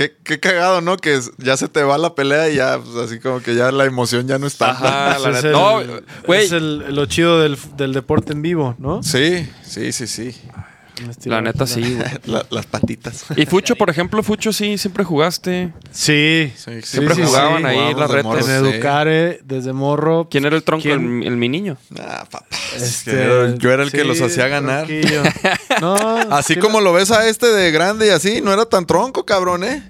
qué, 0.09 0.15
qué 0.23 0.39
cagado, 0.39 0.81
¿no? 0.81 0.97
Que 0.97 1.19
ya 1.37 1.57
se 1.57 1.67
te 1.67 1.83
va 1.83 1.97
la 1.97 2.15
pelea 2.15 2.49
y 2.49 2.55
ya, 2.55 2.79
pues, 2.79 2.95
así 2.95 3.19
como 3.19 3.39
que 3.41 3.55
ya 3.55 3.71
la 3.71 3.85
emoción 3.85 4.27
ya 4.27 4.37
no 4.39 4.47
está. 4.47 4.71
Ajá, 4.71 5.19
la 5.19 5.29
Es 5.29 5.35
neta. 5.35 5.47
el- 5.47 5.53
No, 5.53 6.01
güey. 6.25 6.45
Es 6.45 6.51
el, 6.51 6.95
lo 6.95 7.05
chido 7.05 7.39
del, 7.39 7.57
del 7.77 7.93
deporte 7.93 8.33
en 8.33 8.41
vivo, 8.41 8.75
¿no? 8.79 9.03
Sí, 9.03 9.47
sí, 9.63 9.91
sí, 9.91 10.07
sí. 10.07 10.35
La 11.25 11.41
neta 11.41 11.65
sí, 11.67 11.81
güey. 11.95 12.09
La- 12.25 12.45
las 12.49 12.65
patitas. 12.65 13.25
Y 13.35 13.45
Fucho, 13.45 13.75
por 13.75 13.89
ejemplo, 13.89 14.21
Fucho 14.23 14.51
sí, 14.53 14.77
siempre 14.77 15.03
jugaste. 15.03 15.73
Sí. 15.91 16.51
Sí, 16.55 16.81
Siempre 16.83 17.15
sí, 17.15 17.23
jugaban 17.23 17.59
sí. 17.61 17.65
ahí 17.67 17.75
Jugábamos 17.77 17.99
las 17.99 18.09
de 18.09 18.15
retas. 18.15 18.23
morros, 18.31 18.49
En 18.49 18.61
sí. 18.65 18.69
Educare, 18.69 19.39
desde 19.43 19.73
morro. 19.73 20.27
¿Quién 20.29 20.45
era 20.45 20.55
el 20.55 20.63
tronco? 20.63 20.83
¿Quién? 20.83 21.21
El, 21.23 21.27
el 21.27 21.37
mi 21.37 21.49
niño. 21.49 21.77
Ah, 21.99 22.25
papá. 22.29 22.45
Este, 22.75 23.11
Yo- 23.25 23.55
yo 23.55 23.71
era 23.71 23.83
el 23.83 23.91
que 23.91 24.01
sí, 24.01 24.07
los 24.07 24.21
hacía 24.21 24.47
ganar. 24.47 24.87
No, 25.81 25.95
Así 25.95 26.55
sí 26.55 26.59
como 26.59 26.81
lo 26.81 26.93
ves 26.93 27.11
a 27.11 27.27
este 27.27 27.47
de 27.47 27.71
grande 27.71 28.07
y 28.07 28.09
así, 28.09 28.41
no 28.41 28.51
era 28.53 28.65
tan 28.65 28.85
tronco, 28.85 29.25
cabrón, 29.25 29.63
¿eh? 29.63 29.83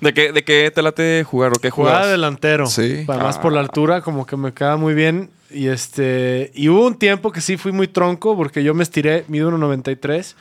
¿De 0.00 0.14
qué, 0.14 0.32
de 0.32 0.44
qué 0.44 0.70
te 0.74 0.82
late 0.82 1.24
jugar 1.24 1.52
o 1.52 1.60
qué 1.60 1.70
Jugaba 1.70 1.96
jugabas? 1.98 2.12
delantero. 2.12 2.66
Sí. 2.66 3.04
Además 3.08 3.36
Ah. 3.38 3.42
por 3.42 3.52
la 3.52 3.60
altura, 3.60 4.00
como 4.00 4.26
que 4.26 4.36
me 4.36 4.52
quedaba 4.52 4.76
muy 4.76 4.94
bien. 4.94 5.30
Y 5.50 5.66
este. 5.68 6.50
Y 6.54 6.68
hubo 6.68 6.86
un 6.86 6.94
tiempo 6.98 7.32
que 7.32 7.40
sí 7.40 7.56
fui 7.56 7.72
muy 7.72 7.88
tronco 7.88 8.36
porque 8.36 8.62
yo 8.62 8.72
me 8.74 8.82
estiré, 8.82 9.24
mido 9.28 9.50
1.93 9.50 10.34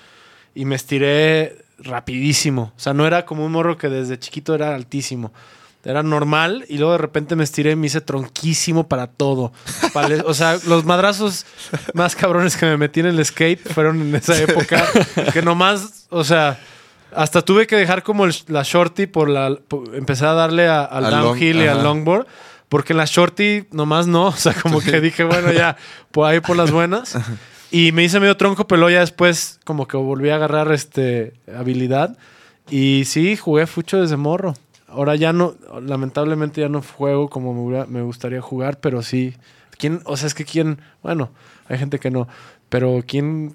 y 0.56 0.66
me 0.66 0.76
estiré 0.76 1.58
rapidísimo. 1.80 2.74
O 2.76 2.80
sea, 2.80 2.94
no 2.94 3.06
era 3.08 3.26
como 3.26 3.46
un 3.46 3.52
morro 3.52 3.78
que 3.78 3.90
desde 3.90 4.18
chiquito 4.20 4.54
era 4.56 4.76
altísimo. 4.76 5.32
Era 5.86 6.04
normal 6.04 6.66
y 6.68 6.78
luego 6.78 6.92
de 6.92 6.98
repente 6.98 7.38
me 7.38 7.44
estiré 7.46 7.72
y 7.72 7.76
me 7.78 7.88
hice 7.88 8.02
tronquísimo 8.02 8.88
para 8.90 9.08
todo. 9.08 9.54
Para 9.94 10.24
o 10.26 10.34
sea, 10.34 10.58
los 10.68 10.84
madrazos 10.84 11.46
más 11.94 12.16
cabrones 12.18 12.58
que 12.58 12.66
me 12.66 12.76
metí 12.78 13.00
en 13.00 13.06
el 13.08 13.26
skate 13.26 13.62
fueron 13.74 14.02
en 14.02 14.14
esa 14.16 14.38
época. 14.44 14.86
Que 15.34 15.42
nomás, 15.42 16.06
o 16.10 16.24
sea, 16.26 16.60
hasta 17.16 17.42
tuve 17.42 17.68
que 17.68 17.76
dejar 17.76 18.04
como 18.04 18.26
el- 18.26 18.34
la 18.48 18.64
shorty 18.64 19.08
por 19.08 19.30
la... 19.30 19.56
por- 19.68 19.96
empecé 19.96 20.26
a 20.26 20.34
darle 20.34 20.68
a- 20.68 20.84
al, 20.86 21.04
long- 21.04 21.24
downhill 21.24 21.58
y 21.62 21.68
al 21.68 21.84
longboard. 21.84 22.28
Porque 22.70 22.94
en 22.94 22.98
la 22.98 23.06
shorty 23.06 23.66
nomás 23.72 24.06
no. 24.08 24.28
O 24.28 24.32
sea, 24.32 24.54
como 24.54 24.80
que 24.80 25.02
dije, 25.02 25.24
bueno, 25.24 25.52
ya, 25.52 25.76
por 26.12 26.28
ahí 26.30 26.40
por 26.40 26.56
las 26.58 26.72
buenas. 26.72 27.18
Y 27.72 27.92
me 27.92 28.04
hice 28.04 28.20
medio 28.20 28.36
tronco, 28.36 28.66
pero 28.66 28.90
ya 28.90 29.02
después 29.02 29.60
como 29.64 29.88
que 29.88 29.96
volví 29.96 30.30
a 30.32 30.36
agarrar 30.38 30.72
este 30.72 31.34
habilidad. 31.56 32.18
Y 32.68 33.04
sí, 33.06 33.38
jugué 33.38 33.68
fucho 33.68 34.02
desde 34.02 34.18
morro. 34.18 34.56
Ahora 34.88 35.16
ya 35.16 35.34
no, 35.34 35.54
lamentablemente 35.80 36.62
ya 36.62 36.68
no 36.70 36.82
juego 36.82 37.30
como 37.30 37.54
me, 37.54 37.60
hubiera- 37.62 37.86
me 37.86 38.02
gustaría 38.02 38.42
jugar, 38.42 38.80
pero 38.80 39.04
sí. 39.04 39.36
¿Quién? 39.78 40.02
O 40.06 40.18
sea, 40.18 40.26
es 40.26 40.34
que 40.34 40.46
quién, 40.46 40.82
bueno, 41.04 41.30
hay 41.68 41.78
gente 41.78 42.00
que 42.00 42.10
no, 42.10 42.28
pero 42.70 43.04
¿quién 43.08 43.54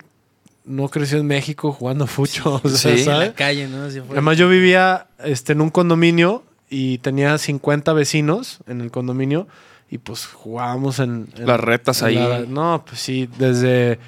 no 0.65 0.89
creció 0.89 1.19
en 1.19 1.27
México 1.27 1.73
jugando 1.73 2.07
fucho? 2.07 2.61
O 2.65 2.69
sea, 2.69 2.97
Sí. 2.97 3.03
En 3.09 3.19
la 3.19 3.33
calle, 3.35 3.69
¿no? 3.69 3.85
Además, 4.13 4.39
yo 4.39 4.49
vivía 4.49 5.07
este, 5.25 5.53
en 5.53 5.61
un 5.61 5.71
condominio 5.71 6.43
y 6.71 6.99
tenía 6.99 7.37
50 7.39 7.93
vecinos 7.93 8.59
en 8.67 8.81
el 8.81 8.91
condominio 8.91 9.47
y 9.91 9.99
pues 9.99 10.27
jugábamos 10.27 10.99
en... 10.99 11.29
en- 11.37 11.47
Las 11.47 11.61
retas 11.61 12.01
en 12.03 12.09
ahí. 12.09 12.15
la- 12.17 12.41
no, 12.41 12.85
pues 12.87 13.01
sí, 13.01 13.29
desde 13.39 13.99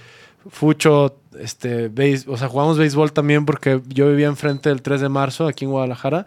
fucho, 0.51 1.17
este, 1.39 1.91
béis- 1.91 2.27
o 2.29 2.37
sea, 2.37 2.49
jugamos 2.49 2.79
béisbol 2.79 3.13
también 3.13 3.45
porque 3.45 3.81
yo 3.89 4.09
vivía 4.09 4.27
enfrente 4.27 4.69
del 4.69 4.83
3 4.83 5.01
de 5.03 5.09
marzo 5.09 5.47
aquí 5.47 5.65
en 5.65 5.71
Guadalajara, 5.73 6.27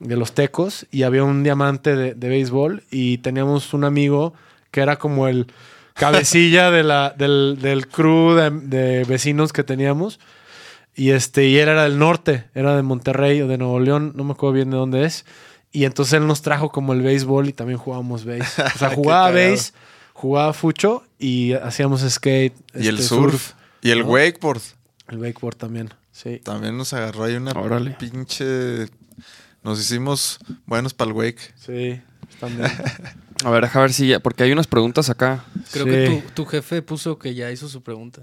de 0.00 0.16
los 0.16 0.32
Tecos, 0.32 0.86
y 0.90 1.02
había 1.04 1.24
un 1.24 1.42
diamante 1.42 1.96
de, 1.96 2.14
de 2.14 2.28
béisbol 2.28 2.82
y 2.90 3.18
teníamos 3.18 3.72
un 3.74 3.84
amigo 3.84 4.34
que 4.70 4.80
era 4.80 4.96
como 4.96 5.26
el 5.28 5.46
cabecilla 5.96 6.70
de 6.70 6.82
la, 6.82 7.10
del, 7.10 7.58
del 7.60 7.88
crew 7.88 8.34
de, 8.34 8.50
de 8.50 9.04
vecinos 9.04 9.52
que 9.52 9.64
teníamos. 9.64 10.20
Y 10.94 11.10
este, 11.10 11.46
y 11.46 11.58
él 11.58 11.68
era 11.68 11.84
del 11.84 11.98
norte, 11.98 12.44
era 12.54 12.74
de 12.74 12.82
Monterrey 12.82 13.42
o 13.42 13.48
de 13.48 13.58
Nuevo 13.58 13.78
León, 13.80 14.12
no 14.16 14.24
me 14.24 14.32
acuerdo 14.32 14.54
bien 14.54 14.70
de 14.70 14.78
dónde 14.78 15.04
es. 15.04 15.26
Y 15.70 15.84
entonces 15.84 16.14
él 16.14 16.26
nos 16.26 16.40
trajo 16.40 16.70
como 16.70 16.94
el 16.94 17.02
béisbol 17.02 17.48
y 17.48 17.52
también 17.52 17.78
jugábamos 17.78 18.24
béis. 18.24 18.58
O 18.58 18.78
sea, 18.78 18.90
jugaba 18.94 19.30
béis, 19.30 19.74
jugaba 20.14 20.54
fucho 20.54 21.04
y 21.18 21.52
hacíamos 21.52 22.00
skate. 22.00 22.54
Y 22.74 22.88
el 22.88 22.96
este, 22.96 23.08
surf. 23.08 23.52
Y 23.82 23.90
el 23.90 24.00
¿no? 24.00 24.06
wakeboard. 24.06 24.62
El 25.08 25.18
wakeboard 25.18 25.56
también, 25.56 25.92
sí. 26.12 26.40
También 26.42 26.78
nos 26.78 26.94
agarró 26.94 27.24
ahí 27.24 27.36
una 27.36 27.52
Órale. 27.52 27.90
pinche... 27.90 28.86
Nos 29.62 29.80
hicimos 29.80 30.38
buenos 30.64 30.94
para 30.94 31.10
el 31.10 31.16
wake. 31.16 31.52
Sí, 31.56 32.00
también. 32.40 32.70
A 33.44 33.50
ver, 33.50 33.62
deja 33.64 33.80
ver 33.80 33.92
si 33.92 34.08
ya, 34.08 34.20
porque 34.20 34.42
hay 34.44 34.52
unas 34.52 34.66
preguntas 34.66 35.10
acá. 35.10 35.44
Creo 35.72 35.84
Sí. 35.84 35.90
que 35.90 36.22
tu, 36.26 36.30
tu 36.32 36.44
jefe 36.46 36.82
puso 36.82 37.18
que 37.18 37.34
ya 37.34 37.50
hizo 37.50 37.68
su 37.68 37.82
pregunta. 37.82 38.22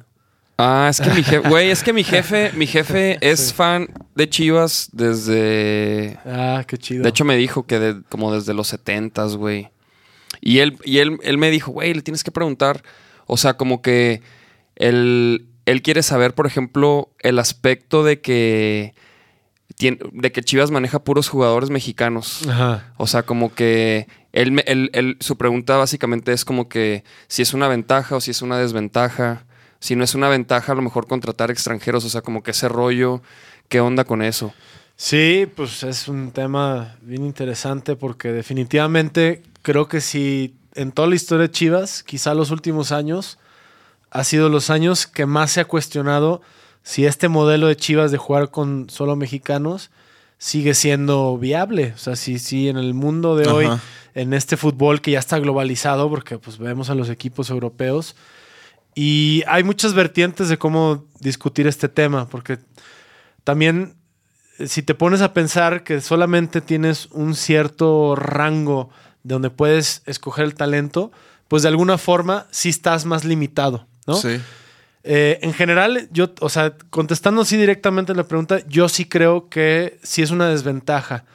Ah, 0.58 0.88
es 0.90 1.02
que 1.02 1.10
mi 1.10 1.24
jefe, 1.24 1.50
güey, 1.50 1.70
es 1.72 1.84
que 1.84 1.94
mi 1.94 2.04
jefe, 2.04 2.52
mi 2.56 2.68
jefe 2.68 3.18
es 3.22 3.54
fan 3.54 3.88
de 4.16 4.30
Chivas 4.30 4.90
desde 4.92 6.18
Ah, 6.26 6.64
qué 6.68 6.78
chido. 6.78 7.04
De 7.04 7.10
hecho, 7.10 7.26
me 7.26 7.36
dijo 7.36 7.66
que 7.66 7.80
de- 7.80 8.02
como 8.10 8.34
desde 8.34 8.54
los 8.54 8.68
setentas, 8.68 9.36
güey. 9.36 9.70
Y 10.42 10.60
él, 10.60 10.78
y 10.84 10.98
él, 11.00 11.18
él 11.24 11.38
me 11.38 11.50
dijo, 11.52 11.72
güey, 11.72 11.94
le 11.94 12.02
tienes 12.02 12.24
que 12.24 12.32
preguntar. 12.32 12.84
O 13.28 13.38
sea, 13.38 13.56
como 13.56 13.82
que 13.82 14.22
él, 14.76 15.48
él 15.66 15.82
quiere 15.82 16.04
saber, 16.04 16.34
por 16.34 16.48
ejemplo, 16.48 17.10
el 17.20 17.40
aspecto 17.40 18.04
de 18.04 18.20
que, 18.22 18.94
de 19.80 20.32
que 20.32 20.42
Chivas 20.44 20.72
maneja 20.72 21.04
puros 21.04 21.28
jugadores 21.30 21.70
mexicanos. 21.70 22.48
Ajá. 22.48 22.94
O 22.98 23.08
sea, 23.08 23.24
como 23.24 23.54
que 23.54 24.08
él, 24.32 24.62
él- 24.66 24.90
él- 24.94 25.18
su 25.20 25.38
pregunta 25.38 25.78
básicamente 25.78 26.32
es 26.34 26.46
como 26.46 26.70
que 26.70 27.04
si 27.28 27.42
es 27.42 27.54
una 27.54 27.68
ventaja 27.68 28.16
o 28.16 28.22
si 28.22 28.32
es 28.32 28.42
una 28.42 28.58
desventaja. 28.58 29.46
Si 29.80 29.98
no 29.98 30.06
es 30.06 30.16
una 30.16 30.30
ventaja, 30.30 30.72
a 30.72 30.76
lo 30.76 30.82
mejor 30.82 31.08
contratar 31.08 31.52
extranjeros. 31.52 32.06
O 32.06 32.10
sea, 32.10 32.22
como 32.22 32.42
que 32.42 32.52
ese 32.52 32.70
rollo, 32.70 33.22
¿qué 33.68 33.82
onda 33.82 34.06
con 34.06 34.22
eso? 34.22 34.54
Sí, 34.96 35.46
pues 35.56 35.84
es 35.84 36.08
un 36.08 36.32
tema 36.32 36.96
bien 37.02 37.26
interesante 37.26 37.96
porque 37.98 38.32
definitivamente 38.32 39.44
creo 39.62 39.88
que 39.90 40.00
si 40.02 40.56
en 40.76 40.92
toda 40.94 41.08
la 41.10 41.16
historia 41.16 41.48
de 41.48 41.52
Chivas, 41.52 42.04
quizá 42.04 42.34
los 42.34 42.50
últimos 42.52 42.92
años, 42.94 43.38
ha 44.12 44.24
sido 44.24 44.48
los 44.50 44.70
años 44.70 45.06
que 45.08 45.26
más 45.26 45.52
se 45.52 45.60
ha 45.62 45.66
cuestionado 45.66 46.42
si 46.84 47.06
este 47.06 47.30
modelo 47.30 47.68
de 47.68 47.76
Chivas 47.76 48.12
de 48.12 48.18
jugar 48.18 48.52
con 48.52 48.90
solo 48.90 49.16
mexicanos 49.16 49.90
sigue 50.38 50.74
siendo 50.74 51.38
viable. 51.38 51.94
O 51.96 51.98
sea, 51.98 52.16
si, 52.16 52.38
si 52.38 52.68
en 52.68 52.78
el 52.78 52.94
mundo 52.94 53.38
de 53.38 53.48
hoy, 53.48 53.70
en 54.14 54.34
este 54.34 54.58
fútbol 54.58 55.02
que 55.02 55.12
ya 55.12 55.20
está 55.20 55.40
globalizado, 55.40 56.10
porque 56.10 56.38
pues 56.38 56.58
vemos 56.58 56.90
a 56.90 56.96
los 56.96 57.10
equipos 57.10 57.50
europeos, 57.50 58.16
y 58.96 59.44
hay 59.48 59.64
muchas 59.64 59.94
vertientes 59.94 60.50
de 60.50 60.58
cómo 60.58 61.06
discutir 61.20 61.66
este 61.66 61.90
tema, 61.90 62.28
porque 62.28 62.60
también 63.44 63.96
eh, 64.60 64.68
si 64.68 64.84
te 64.84 64.94
pones 64.94 65.22
a 65.22 65.34
pensar 65.34 65.84
que 65.84 66.02
solamente 66.02 66.62
tienes 66.62 67.08
un 67.12 67.36
cierto 67.36 68.16
rango 68.16 68.90
de 69.24 69.34
donde 69.34 69.50
puedes 69.50 70.04
escoger 70.06 70.46
el 70.46 70.56
talento, 70.56 71.12
pues 71.48 71.64
de 71.64 71.70
alguna 71.70 71.98
forma 71.98 72.48
sí 72.52 72.70
estás 72.70 73.06
más 73.06 73.24
limitado, 73.24 73.88
¿no? 74.06 74.16
Sí. 74.16 74.40
Eh, 75.04 75.40
en 75.42 75.54
general, 75.54 76.08
yo, 76.12 76.32
o 76.40 76.50
sea, 76.50 76.76
contestando 76.90 77.42
así 77.42 77.58
directamente 77.58 78.16
la 78.16 78.24
pregunta, 78.24 78.60
yo 78.68 78.88
sí 78.88 79.06
creo 79.06 79.50
que 79.50 80.00
sí 80.02 80.22
es 80.22 80.32
una 80.32 80.48
desventaja, 80.48 81.26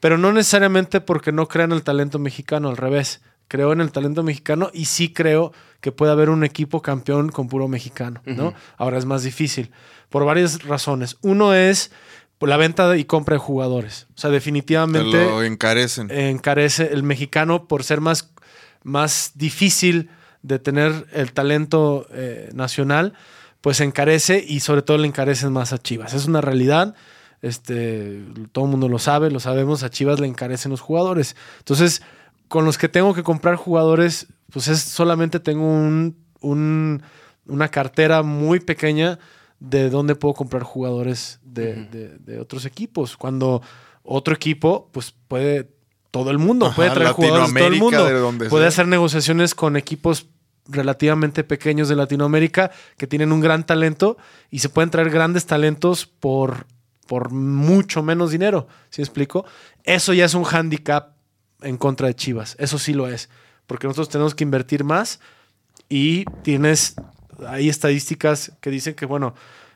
pero 0.00 0.16
no 0.16 0.32
necesariamente 0.32 1.00
porque 1.00 1.30
no 1.32 1.46
crean 1.48 1.72
el 1.72 1.82
talento 1.82 2.18
mexicano, 2.18 2.68
al 2.70 2.76
revés. 2.76 3.20
Creo 3.48 3.72
en 3.72 3.80
el 3.80 3.92
talento 3.92 4.22
mexicano 4.22 4.70
y 4.74 4.84
sí 4.84 5.12
creo 5.12 5.52
que 5.80 5.90
puede 5.90 6.12
haber 6.12 6.28
un 6.28 6.44
equipo 6.44 6.82
campeón 6.82 7.30
con 7.30 7.48
puro 7.48 7.66
mexicano, 7.66 8.20
¿no? 8.26 8.52
Ahora 8.76 8.98
es 8.98 9.06
más 9.06 9.22
difícil 9.22 9.70
por 10.10 10.24
varias 10.26 10.64
razones. 10.64 11.16
Uno 11.22 11.54
es 11.54 11.90
la 12.40 12.56
venta 12.58 12.94
y 12.96 13.04
compra 13.04 13.34
de 13.34 13.38
jugadores. 13.38 14.06
O 14.14 14.18
sea, 14.18 14.28
Te 14.28 14.34
definitivamente 14.34 15.24
lo 15.24 15.42
encarecen. 15.42 16.10
encarece 16.10 16.92
el 16.92 17.02
mexicano 17.02 17.66
por 17.68 17.84
ser 17.84 18.02
más, 18.02 18.30
más 18.84 19.32
difícil 19.34 20.10
de 20.42 20.58
tener 20.58 21.06
el 21.12 21.32
talento 21.32 22.06
eh, 22.12 22.50
nacional, 22.54 23.14
pues 23.60 23.80
encarece 23.80 24.44
y 24.46 24.60
sobre 24.60 24.82
todo 24.82 24.98
le 24.98 25.08
encarecen 25.08 25.52
más 25.52 25.72
a 25.72 25.78
Chivas. 25.78 26.14
Es 26.14 26.26
una 26.26 26.40
realidad. 26.40 26.94
Este, 27.42 28.24
todo 28.52 28.64
el 28.64 28.70
mundo 28.70 28.88
lo 28.88 28.98
sabe, 28.98 29.30
lo 29.30 29.40
sabemos, 29.40 29.82
a 29.82 29.90
Chivas 29.90 30.18
le 30.20 30.26
encarecen 30.26 30.70
los 30.70 30.80
jugadores. 30.80 31.36
Entonces, 31.58 32.02
con 32.48 32.64
los 32.64 32.78
que 32.78 32.88
tengo 32.88 33.14
que 33.14 33.22
comprar 33.22 33.56
jugadores, 33.56 34.26
pues 34.50 34.68
es 34.68 34.80
solamente 34.80 35.38
tengo 35.40 35.64
un, 35.66 36.16
un- 36.40 37.02
una 37.46 37.68
cartera 37.68 38.22
muy 38.22 38.60
pequeña 38.60 39.18
de 39.60 39.88
dónde 39.90 40.14
puedo 40.14 40.34
comprar 40.34 40.62
jugadores 40.62 41.40
de, 41.44 41.84
de- 41.86 42.18
de 42.18 42.40
otros 42.40 42.64
equipos. 42.64 43.16
Cuando 43.16 43.62
otro 44.02 44.34
equipo, 44.34 44.88
pues 44.92 45.14
puede, 45.28 45.70
todo 46.10 46.30
el 46.30 46.38
mundo 46.38 46.66
Ajá, 46.66 46.76
puede 46.76 46.90
traer 46.90 47.10
jugadores 47.12 47.52
de 47.54 47.60
todo 47.60 47.68
el 47.68 47.78
mundo. 47.78 48.04
de 48.04 48.12
donde 48.14 48.48
puede 48.48 48.62
sea. 48.64 48.68
hacer 48.68 48.88
negociaciones 48.88 49.54
con 49.54 49.76
equipos 49.76 50.26
relativamente 50.66 51.44
pequeños 51.44 51.88
de 51.88 51.96
Latinoamérica 51.96 52.70
que 52.96 53.06
tienen 53.06 53.32
un 53.32 53.40
gran 53.40 53.64
talento 53.64 54.16
y 54.50 54.58
se 54.58 54.68
pueden 54.68 54.90
traer 54.90 55.10
grandes 55.10 55.46
talentos 55.46 56.06
por, 56.06 56.66
por 57.06 57.30
mucho 57.30 58.02
menos 58.02 58.30
dinero. 58.30 58.68
¿Sí 58.90 59.00
me 59.00 59.04
explico? 59.04 59.44
Eso 59.84 60.12
ya 60.12 60.24
es 60.26 60.34
un 60.34 60.44
hándicap 60.44 61.12
en 61.62 61.76
contra 61.78 62.06
de 62.08 62.14
Chivas. 62.14 62.54
Eso 62.58 62.78
sí 62.78 62.92
lo 62.92 63.08
es. 63.08 63.28
Porque 63.66 63.86
nosotros 63.86 64.08
tenemos 64.10 64.34
que 64.34 64.44
invertir 64.44 64.84
más 64.84 65.20
y 65.88 66.24
tienes, 66.42 66.94
hay 67.46 67.68
estadísticas 67.68 68.52
que 68.60 68.70
dicen 68.70 68.94
que, 68.94 69.06
bueno, 69.06 69.34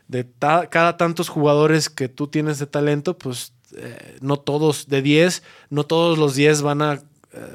de 0.09 0.25
ta- 0.25 0.69
cada 0.69 0.97
tantos 0.99 1.29
jugadores 1.31 1.89
que 1.89 2.09
tú 2.09 2.27
tienes 2.27 2.59
de 2.59 2.67
talento, 2.67 3.17
pues 3.17 3.53
eh, 3.77 4.19
no 4.21 4.39
todos 4.39 4.89
de 4.89 5.03
10, 5.03 5.43
no 5.71 5.85
todos 5.85 6.19
los 6.19 6.35
10 6.35 6.63
van 6.63 6.83
a 6.83 6.95
eh, 6.95 7.01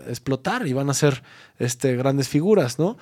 explotar 0.09 0.67
y 0.67 0.73
van 0.73 0.89
a 0.89 0.93
ser 0.93 1.23
este, 1.59 1.95
grandes 1.95 2.29
figuras, 2.29 2.79
¿no? 2.79 2.97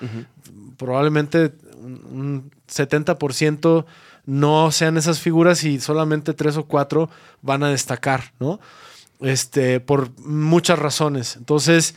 Probablemente 0.76 1.52
un, 1.78 2.04
un 2.10 2.50
70% 2.68 3.86
no 4.26 4.72
sean 4.72 4.96
esas 4.96 5.20
figuras 5.20 5.64
y 5.64 5.80
solamente 5.80 6.34
3 6.34 6.58
o 6.58 6.64
4 6.64 7.08
van 7.42 7.62
a 7.62 7.70
destacar, 7.70 8.32
¿no? 8.40 8.60
Este, 9.20 9.80
por 9.80 10.10
muchas 10.20 10.78
razones. 10.78 11.36
Entonces, 11.36 11.94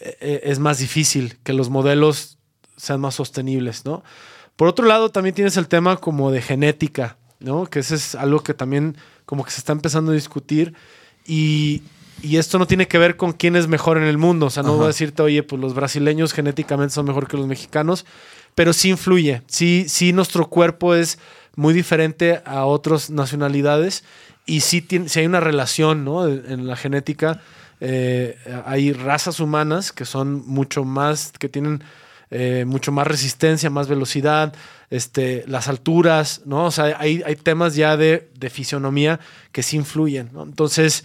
eh, 0.00 0.16
eh, 0.20 0.40
es 0.44 0.58
más 0.58 0.78
difícil 0.78 1.38
que 1.42 1.52
los 1.52 1.70
modelos 1.70 2.38
sean 2.76 3.00
más 3.00 3.14
sostenibles, 3.14 3.84
¿no? 3.84 4.02
Por 4.56 4.68
otro 4.68 4.84
lado, 4.84 5.10
también 5.10 5.34
tienes 5.34 5.56
el 5.56 5.68
tema 5.68 5.96
como 5.96 6.30
de 6.30 6.42
genética, 6.42 7.16
¿no? 7.38 7.66
Que 7.66 7.78
ese 7.78 7.94
es 7.94 8.14
algo 8.14 8.42
que 8.42 8.52
también 8.52 8.96
como 9.30 9.44
que 9.44 9.52
se 9.52 9.60
está 9.60 9.70
empezando 9.70 10.10
a 10.10 10.14
discutir 10.16 10.74
y, 11.24 11.82
y 12.20 12.38
esto 12.38 12.58
no 12.58 12.66
tiene 12.66 12.88
que 12.88 12.98
ver 12.98 13.16
con 13.16 13.32
quién 13.32 13.54
es 13.54 13.68
mejor 13.68 13.96
en 13.96 14.02
el 14.02 14.18
mundo. 14.18 14.46
O 14.46 14.50
sea, 14.50 14.64
no 14.64 14.74
voy 14.74 14.86
a 14.86 14.88
decirte, 14.88 15.22
oye, 15.22 15.44
pues 15.44 15.62
los 15.62 15.72
brasileños 15.72 16.32
genéticamente 16.32 16.92
son 16.92 17.06
mejor 17.06 17.28
que 17.28 17.36
los 17.36 17.46
mexicanos, 17.46 18.06
pero 18.56 18.72
sí 18.72 18.88
influye. 18.88 19.42
Sí, 19.46 19.84
sí 19.86 20.12
nuestro 20.12 20.48
cuerpo 20.48 20.96
es 20.96 21.20
muy 21.54 21.72
diferente 21.72 22.42
a 22.44 22.64
otras 22.64 23.08
nacionalidades 23.08 24.02
y 24.46 24.62
sí, 24.62 24.82
tiene, 24.82 25.08
sí 25.08 25.20
hay 25.20 25.26
una 25.26 25.38
relación, 25.38 26.04
¿no? 26.04 26.26
En 26.26 26.42
en 26.50 26.66
la 26.66 26.74
genética. 26.74 27.40
eh, 27.78 28.36
hay 28.66 28.92
razas 28.92 29.38
humanas 29.38 29.92
que 29.92 30.06
son 30.06 30.42
mucho 30.44 30.82
más, 30.84 31.32
que 31.38 31.48
tienen 31.48 31.84
eh, 32.30 32.64
mucho 32.66 32.92
más 32.92 33.06
resistencia, 33.06 33.70
más 33.70 33.88
velocidad, 33.88 34.54
este, 34.90 35.44
las 35.46 35.68
alturas, 35.68 36.42
¿no? 36.44 36.66
O 36.66 36.70
sea, 36.70 36.96
hay, 36.98 37.22
hay 37.24 37.36
temas 37.36 37.74
ya 37.74 37.96
de, 37.96 38.30
de 38.38 38.50
fisionomía 38.50 39.20
que 39.52 39.62
sí 39.62 39.76
influyen, 39.76 40.30
¿no? 40.32 40.42
Entonces, 40.42 41.04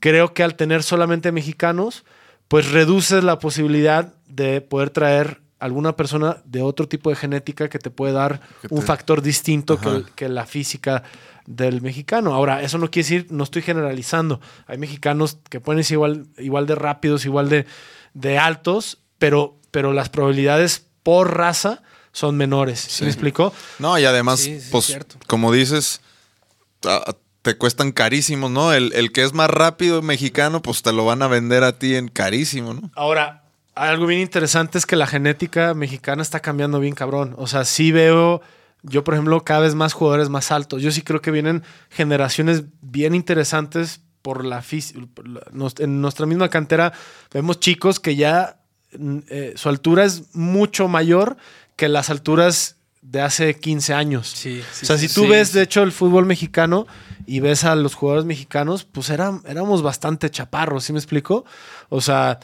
creo 0.00 0.34
que 0.34 0.42
al 0.42 0.56
tener 0.56 0.82
solamente 0.82 1.32
mexicanos, 1.32 2.04
pues 2.48 2.70
reduces 2.70 3.24
la 3.24 3.38
posibilidad 3.38 4.14
de 4.26 4.60
poder 4.60 4.90
traer 4.90 5.40
alguna 5.58 5.94
persona 5.94 6.38
de 6.44 6.60
otro 6.60 6.88
tipo 6.88 7.08
de 7.08 7.16
genética 7.16 7.68
que 7.68 7.78
te 7.78 7.88
puede 7.88 8.12
dar 8.12 8.40
un 8.68 8.82
factor 8.82 9.22
distinto 9.22 9.78
que, 9.78 10.04
que 10.16 10.28
la 10.28 10.44
física 10.44 11.04
del 11.46 11.80
mexicano. 11.80 12.34
Ahora, 12.34 12.62
eso 12.62 12.78
no 12.78 12.90
quiere 12.90 13.08
decir, 13.08 13.26
no 13.30 13.44
estoy 13.44 13.62
generalizando. 13.62 14.40
Hay 14.66 14.78
mexicanos 14.78 15.38
que 15.48 15.60
pueden 15.60 15.84
ser 15.84 15.94
igual, 15.94 16.26
igual 16.38 16.66
de 16.66 16.74
rápidos, 16.74 17.24
igual 17.24 17.48
de, 17.48 17.66
de 18.14 18.38
altos, 18.38 18.98
pero, 19.18 19.56
pero 19.72 19.92
las 19.92 20.08
probabilidades 20.08 20.86
por 21.02 21.36
raza 21.36 21.82
son 22.12 22.36
menores. 22.36 22.78
¿Sí, 22.78 22.90
Sí. 22.90 23.04
me 23.04 23.10
explicó? 23.10 23.52
No, 23.80 23.98
y 23.98 24.04
además, 24.04 24.38
Sí, 24.38 24.60
sí, 24.60 24.68
pues, 24.70 24.96
como 25.26 25.50
dices, 25.50 26.00
te 27.42 27.56
cuestan 27.56 27.90
carísimos, 27.92 28.50
¿no? 28.50 28.72
El, 28.72 28.92
el 28.92 29.10
que 29.12 29.24
es 29.24 29.32
más 29.34 29.50
rápido 29.50 30.00
mexicano, 30.02 30.62
pues 30.62 30.82
te 30.82 30.92
lo 30.92 31.04
van 31.04 31.22
a 31.22 31.26
vender 31.28 31.64
a 31.64 31.78
ti 31.78 31.96
en 31.96 32.08
carísimo, 32.08 32.74
¿no? 32.74 32.90
Ahora, 32.94 33.44
algo 33.74 34.06
bien 34.06 34.20
interesante 34.20 34.78
es 34.78 34.86
que 34.86 34.96
la 34.96 35.06
genética 35.06 35.74
mexicana 35.74 36.22
está 36.22 36.40
cambiando 36.40 36.78
bien 36.78 36.94
cabrón. 36.94 37.34
O 37.38 37.46
sea, 37.46 37.64
sí 37.64 37.90
veo, 37.90 38.42
yo 38.82 39.02
por 39.02 39.14
ejemplo, 39.14 39.42
cada 39.44 39.60
vez 39.60 39.74
más 39.74 39.92
jugadores 39.92 40.28
más 40.28 40.52
altos. 40.52 40.82
Yo 40.82 40.92
sí 40.92 41.02
creo 41.02 41.20
que 41.22 41.30
vienen 41.30 41.64
generaciones 41.90 42.64
bien 42.80 43.14
interesantes 43.14 44.00
por 44.20 44.44
la 44.44 44.62
física. 44.62 45.00
En 45.78 46.00
nuestra 46.00 46.26
misma 46.26 46.48
cantera 46.48 46.92
vemos 47.32 47.58
chicos 47.58 47.98
que 47.98 48.14
ya 48.14 48.58
eh, 49.28 49.54
su 49.56 49.68
altura 49.68 50.04
es 50.04 50.34
mucho 50.34 50.88
mayor 50.88 51.36
que 51.76 51.88
las 51.88 52.10
alturas 52.10 52.76
de 53.00 53.20
hace 53.20 53.58
15 53.58 53.94
años. 53.94 54.28
Sí, 54.28 54.62
sí, 54.72 54.84
o 54.84 54.86
sea, 54.86 54.98
sí, 54.98 55.08
si 55.08 55.14
tú 55.14 55.22
sí, 55.22 55.28
ves, 55.28 55.48
sí. 55.48 55.58
de 55.58 55.64
hecho, 55.64 55.82
el 55.82 55.92
fútbol 55.92 56.26
mexicano 56.26 56.86
y 57.26 57.40
ves 57.40 57.64
a 57.64 57.74
los 57.74 57.94
jugadores 57.94 58.24
mexicanos, 58.24 58.84
pues 58.84 59.10
eran, 59.10 59.42
éramos 59.46 59.82
bastante 59.82 60.30
chaparros, 60.30 60.84
¿sí 60.84 60.92
me 60.92 60.98
explico? 60.98 61.44
O 61.88 62.00
sea, 62.00 62.38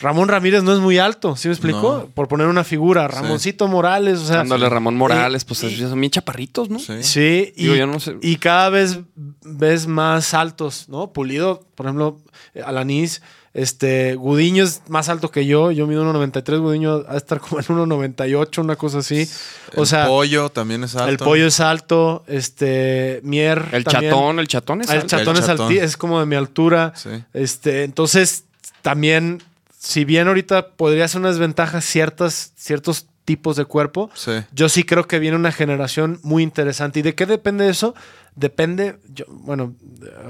Ramón 0.00 0.28
Ramírez 0.28 0.62
no 0.62 0.72
es 0.72 0.78
muy 0.78 0.98
alto, 0.98 1.36
¿sí 1.36 1.48
me 1.48 1.54
explicó? 1.54 1.98
No. 1.98 2.06
Por 2.06 2.28
poner 2.28 2.46
una 2.46 2.62
figura. 2.62 3.08
Ramoncito 3.08 3.66
Morales, 3.66 4.20
o 4.20 4.26
sea. 4.26 4.36
Dándole 4.38 4.68
Ramón 4.68 4.96
Morales, 4.96 5.42
eh, 5.42 5.44
pues 5.46 5.58
son 5.58 6.00
bien 6.00 6.10
chaparritos, 6.10 6.70
¿no? 6.70 6.78
Sí. 6.78 7.02
Sí, 7.02 7.52
y, 7.56 7.64
Digo, 7.64 7.74
yo 7.74 7.86
no 7.86 7.98
sé. 7.98 8.16
y 8.22 8.36
cada 8.36 8.70
vez 8.70 9.00
ves 9.16 9.86
más 9.86 10.34
altos, 10.34 10.88
¿no? 10.88 11.12
Pulido, 11.12 11.66
por 11.74 11.86
ejemplo, 11.86 12.20
eh, 12.54 12.62
Alanis, 12.64 13.22
este, 13.54 14.14
Gudiño 14.14 14.64
es 14.64 14.82
más 14.88 15.08
alto 15.08 15.30
que 15.30 15.46
yo, 15.46 15.70
yo 15.70 15.86
mido 15.86 16.04
1.93, 16.04 16.60
Gudiño 16.60 17.04
va 17.04 17.12
a 17.14 17.16
estar 17.16 17.40
como 17.40 17.58
en 17.60 17.66
1.98, 17.66 18.58
una 18.62 18.76
cosa 18.76 18.98
así. 18.98 19.28
O 19.76 19.82
el 19.82 19.86
sea, 19.86 20.06
pollo 20.06 20.50
también 20.50 20.84
es 20.84 20.94
alto. 20.96 21.08
el 21.10 21.18
pollo 21.18 21.46
es 21.46 21.60
alto, 21.60 22.24
este, 22.26 23.20
Mier 23.24 23.64
El 23.72 23.84
también. 23.84 24.12
chatón, 24.12 24.38
el 24.38 24.48
chatón 24.48 24.80
es 24.82 24.90
Ah, 24.90 24.94
El 24.94 24.98
alto. 25.02 25.08
chatón 25.16 25.36
El 25.36 25.40
es, 25.40 25.46
chatón. 25.46 25.66
alti- 25.72 25.78
es 25.80 25.96
como 25.96 26.20
de 26.20 26.26
mi 26.26 26.36
altura. 26.36 26.92
Sí. 26.96 27.10
Este, 27.34 27.84
entonces, 27.84 28.44
también, 28.82 29.42
si 29.78 30.04
bien 30.04 30.28
ahorita 30.28 30.68
podría 30.70 31.08
ser 31.08 31.20
una 31.20 31.28
desventaja 31.30 31.80
ciertas, 31.80 32.52
ciertos 32.56 33.06
tipos 33.28 33.56
de 33.56 33.66
cuerpo, 33.66 34.08
Sí. 34.14 34.32
yo 34.52 34.70
sí 34.70 34.84
creo 34.84 35.06
que 35.06 35.18
viene 35.18 35.36
una 35.36 35.52
generación 35.52 36.18
muy 36.22 36.42
interesante. 36.42 37.00
¿Y 37.00 37.02
de 37.02 37.14
qué 37.14 37.26
depende 37.26 37.68
eso? 37.68 37.94
Depende, 38.36 38.98
yo- 39.12 39.26
bueno, 39.28 39.74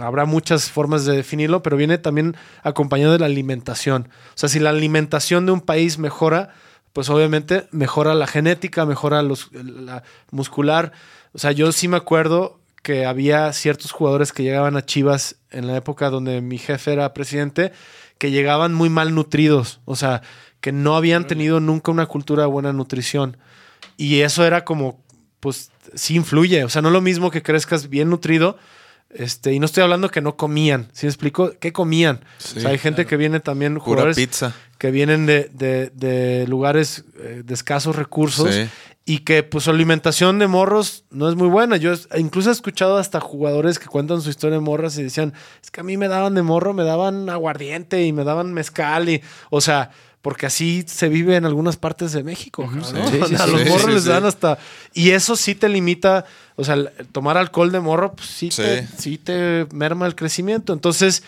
habrá 0.00 0.24
muchas 0.24 0.68
formas 0.72 1.04
de 1.04 1.14
definirlo, 1.14 1.62
pero 1.62 1.76
viene 1.76 1.98
también 1.98 2.36
acompañado 2.64 3.12
de 3.12 3.20
la 3.20 3.26
alimentación. 3.26 4.08
O 4.30 4.32
sea, 4.34 4.48
si 4.48 4.58
la 4.58 4.70
alimentación 4.70 5.46
de 5.46 5.52
un 5.52 5.60
país 5.60 5.98
mejora, 5.98 6.50
pues 6.92 7.08
obviamente 7.08 7.68
mejora 7.70 8.14
la 8.14 8.26
genética, 8.26 8.84
mejora 8.84 9.22
los, 9.22 9.50
la 9.52 10.02
muscular. 10.32 10.90
O 11.32 11.38
sea, 11.38 11.52
yo 11.52 11.70
sí 11.70 11.86
me 11.86 11.96
acuerdo 11.98 12.58
que 12.82 13.06
había 13.06 13.52
ciertos 13.52 13.92
jugadores 13.92 14.32
que 14.32 14.42
llegaban 14.42 14.76
a 14.76 14.84
Chivas 14.84 15.36
en 15.52 15.68
la 15.68 15.76
época 15.76 16.10
donde 16.10 16.40
mi 16.40 16.58
jefe 16.58 16.92
era 16.94 17.14
presidente, 17.14 17.70
que 18.18 18.32
llegaban 18.32 18.74
muy 18.74 18.88
mal 18.88 19.14
nutridos. 19.14 19.78
O 19.84 19.94
sea, 19.94 20.22
que 20.60 20.72
no 20.72 20.96
habían 20.96 21.26
tenido 21.26 21.60
nunca 21.60 21.90
una 21.90 22.06
cultura 22.06 22.42
de 22.42 22.48
buena 22.48 22.72
nutrición. 22.72 23.36
Y 23.96 24.20
eso 24.20 24.44
era 24.44 24.64
como, 24.64 25.00
pues 25.40 25.70
sí 25.94 26.14
influye. 26.16 26.64
O 26.64 26.68
sea, 26.68 26.82
no 26.82 26.88
es 26.88 26.92
lo 26.94 27.00
mismo 27.00 27.30
que 27.30 27.42
crezcas 27.42 27.88
bien 27.88 28.10
nutrido. 28.10 28.56
Este, 29.10 29.54
y 29.54 29.58
no 29.58 29.64
estoy 29.64 29.82
hablando 29.82 30.10
que 30.10 30.20
no 30.20 30.36
comían. 30.36 30.88
¿Sí 30.92 31.06
me 31.06 31.10
explico? 31.10 31.52
¿Qué 31.58 31.72
comían? 31.72 32.20
Sí, 32.38 32.58
o 32.58 32.60
sea, 32.60 32.70
hay 32.70 32.78
gente 32.78 33.06
que 33.06 33.16
viene 33.16 33.40
también, 33.40 33.74
Pura 33.74 33.84
jugadores 33.84 34.16
pizza. 34.16 34.52
que 34.76 34.90
vienen 34.90 35.24
de, 35.24 35.50
de- 35.54 35.90
de 35.94 36.46
lugares 36.46 37.04
eh, 37.18 37.42
de 37.44 37.54
escasos 37.54 37.96
recursos 37.96 38.54
Sí. 38.54 38.68
y 39.06 39.20
que 39.20 39.42
pues 39.44 39.64
su 39.64 39.70
alimentación 39.70 40.38
de 40.38 40.46
morros 40.46 41.04
no 41.10 41.26
es 41.30 41.36
muy 41.36 41.48
buena. 41.48 41.78
Yo 41.78 41.94
es- 41.94 42.06
incluso 42.18 42.50
he 42.50 42.52
escuchado 42.52 42.98
hasta 42.98 43.18
jugadores 43.18 43.78
que 43.78 43.86
cuentan 43.86 44.20
su 44.20 44.28
historia 44.28 44.58
de 44.58 44.60
morras 44.64 44.98
y 44.98 45.02
decían, 45.04 45.32
es 45.64 45.70
que 45.70 45.80
a 45.80 45.84
mí 45.84 45.96
me 45.96 46.08
daban 46.08 46.34
de 46.34 46.42
morro, 46.42 46.74
me 46.74 46.84
daban 46.84 47.30
aguardiente 47.30 48.04
y 48.04 48.12
me 48.12 48.24
daban 48.24 48.52
mezcal 48.52 49.08
y, 49.08 49.22
o 49.48 49.62
sea, 49.62 49.90
porque 50.22 50.46
así 50.46 50.84
se 50.86 51.08
vive 51.08 51.36
en 51.36 51.44
algunas 51.44 51.76
partes 51.76 52.12
de 52.12 52.22
México. 52.22 52.68
¿no? 52.72 52.84
Sí, 52.84 52.96
O 52.96 53.26
sí, 53.26 53.36
sea, 53.36 53.44
a 53.44 53.46
los 53.46 53.60
sí, 53.62 53.68
morros 53.68 53.86
sí, 53.86 53.92
les 53.92 54.02
sí. 54.02 54.08
dan 54.08 54.24
hasta... 54.24 54.58
Y 54.92 55.10
eso 55.10 55.36
sí 55.36 55.54
te 55.54 55.68
limita, 55.68 56.24
o 56.56 56.64
sea, 56.64 56.76
tomar 57.12 57.36
alcohol 57.36 57.70
de 57.72 57.80
morro, 57.80 58.14
pues 58.14 58.28
sí, 58.28 58.50
Sí. 58.50 58.62
Te, 58.62 58.86
sí 58.98 59.18
te 59.18 59.66
merma 59.72 60.06
el 60.06 60.14
crecimiento. 60.14 60.72
Entonces, 60.72 61.22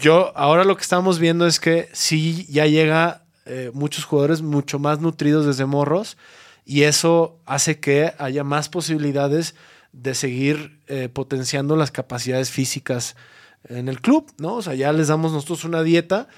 yo 0.00 0.32
ahora 0.36 0.64
lo 0.64 0.76
que 0.76 0.82
estamos 0.82 1.18
viendo 1.18 1.46
es 1.46 1.60
que 1.60 1.88
sí 1.92 2.46
ya 2.50 2.66
llega 2.66 3.22
eh, 3.46 3.70
muchos 3.74 4.04
jugadores 4.04 4.42
mucho 4.42 4.78
más 4.78 5.00
nutridos 5.00 5.46
desde 5.46 5.66
morros 5.66 6.16
y 6.64 6.82
eso 6.82 7.38
hace 7.44 7.78
que 7.78 8.14
haya 8.18 8.42
más 8.42 8.68
posibilidades 8.68 9.54
de 9.92 10.14
seguir 10.14 10.80
eh, 10.88 11.08
potenciando 11.12 11.76
las 11.76 11.90
capacidades 11.90 12.50
físicas 12.50 13.16
en 13.68 13.88
el 13.88 14.00
club, 14.00 14.32
¿no? 14.38 14.54
O 14.54 14.62
sea, 14.62 14.74
ya 14.74 14.92
les 14.92 15.08
damos 15.08 15.32
nosotros 15.32 15.64
una 15.64 15.82
dieta 15.82 16.28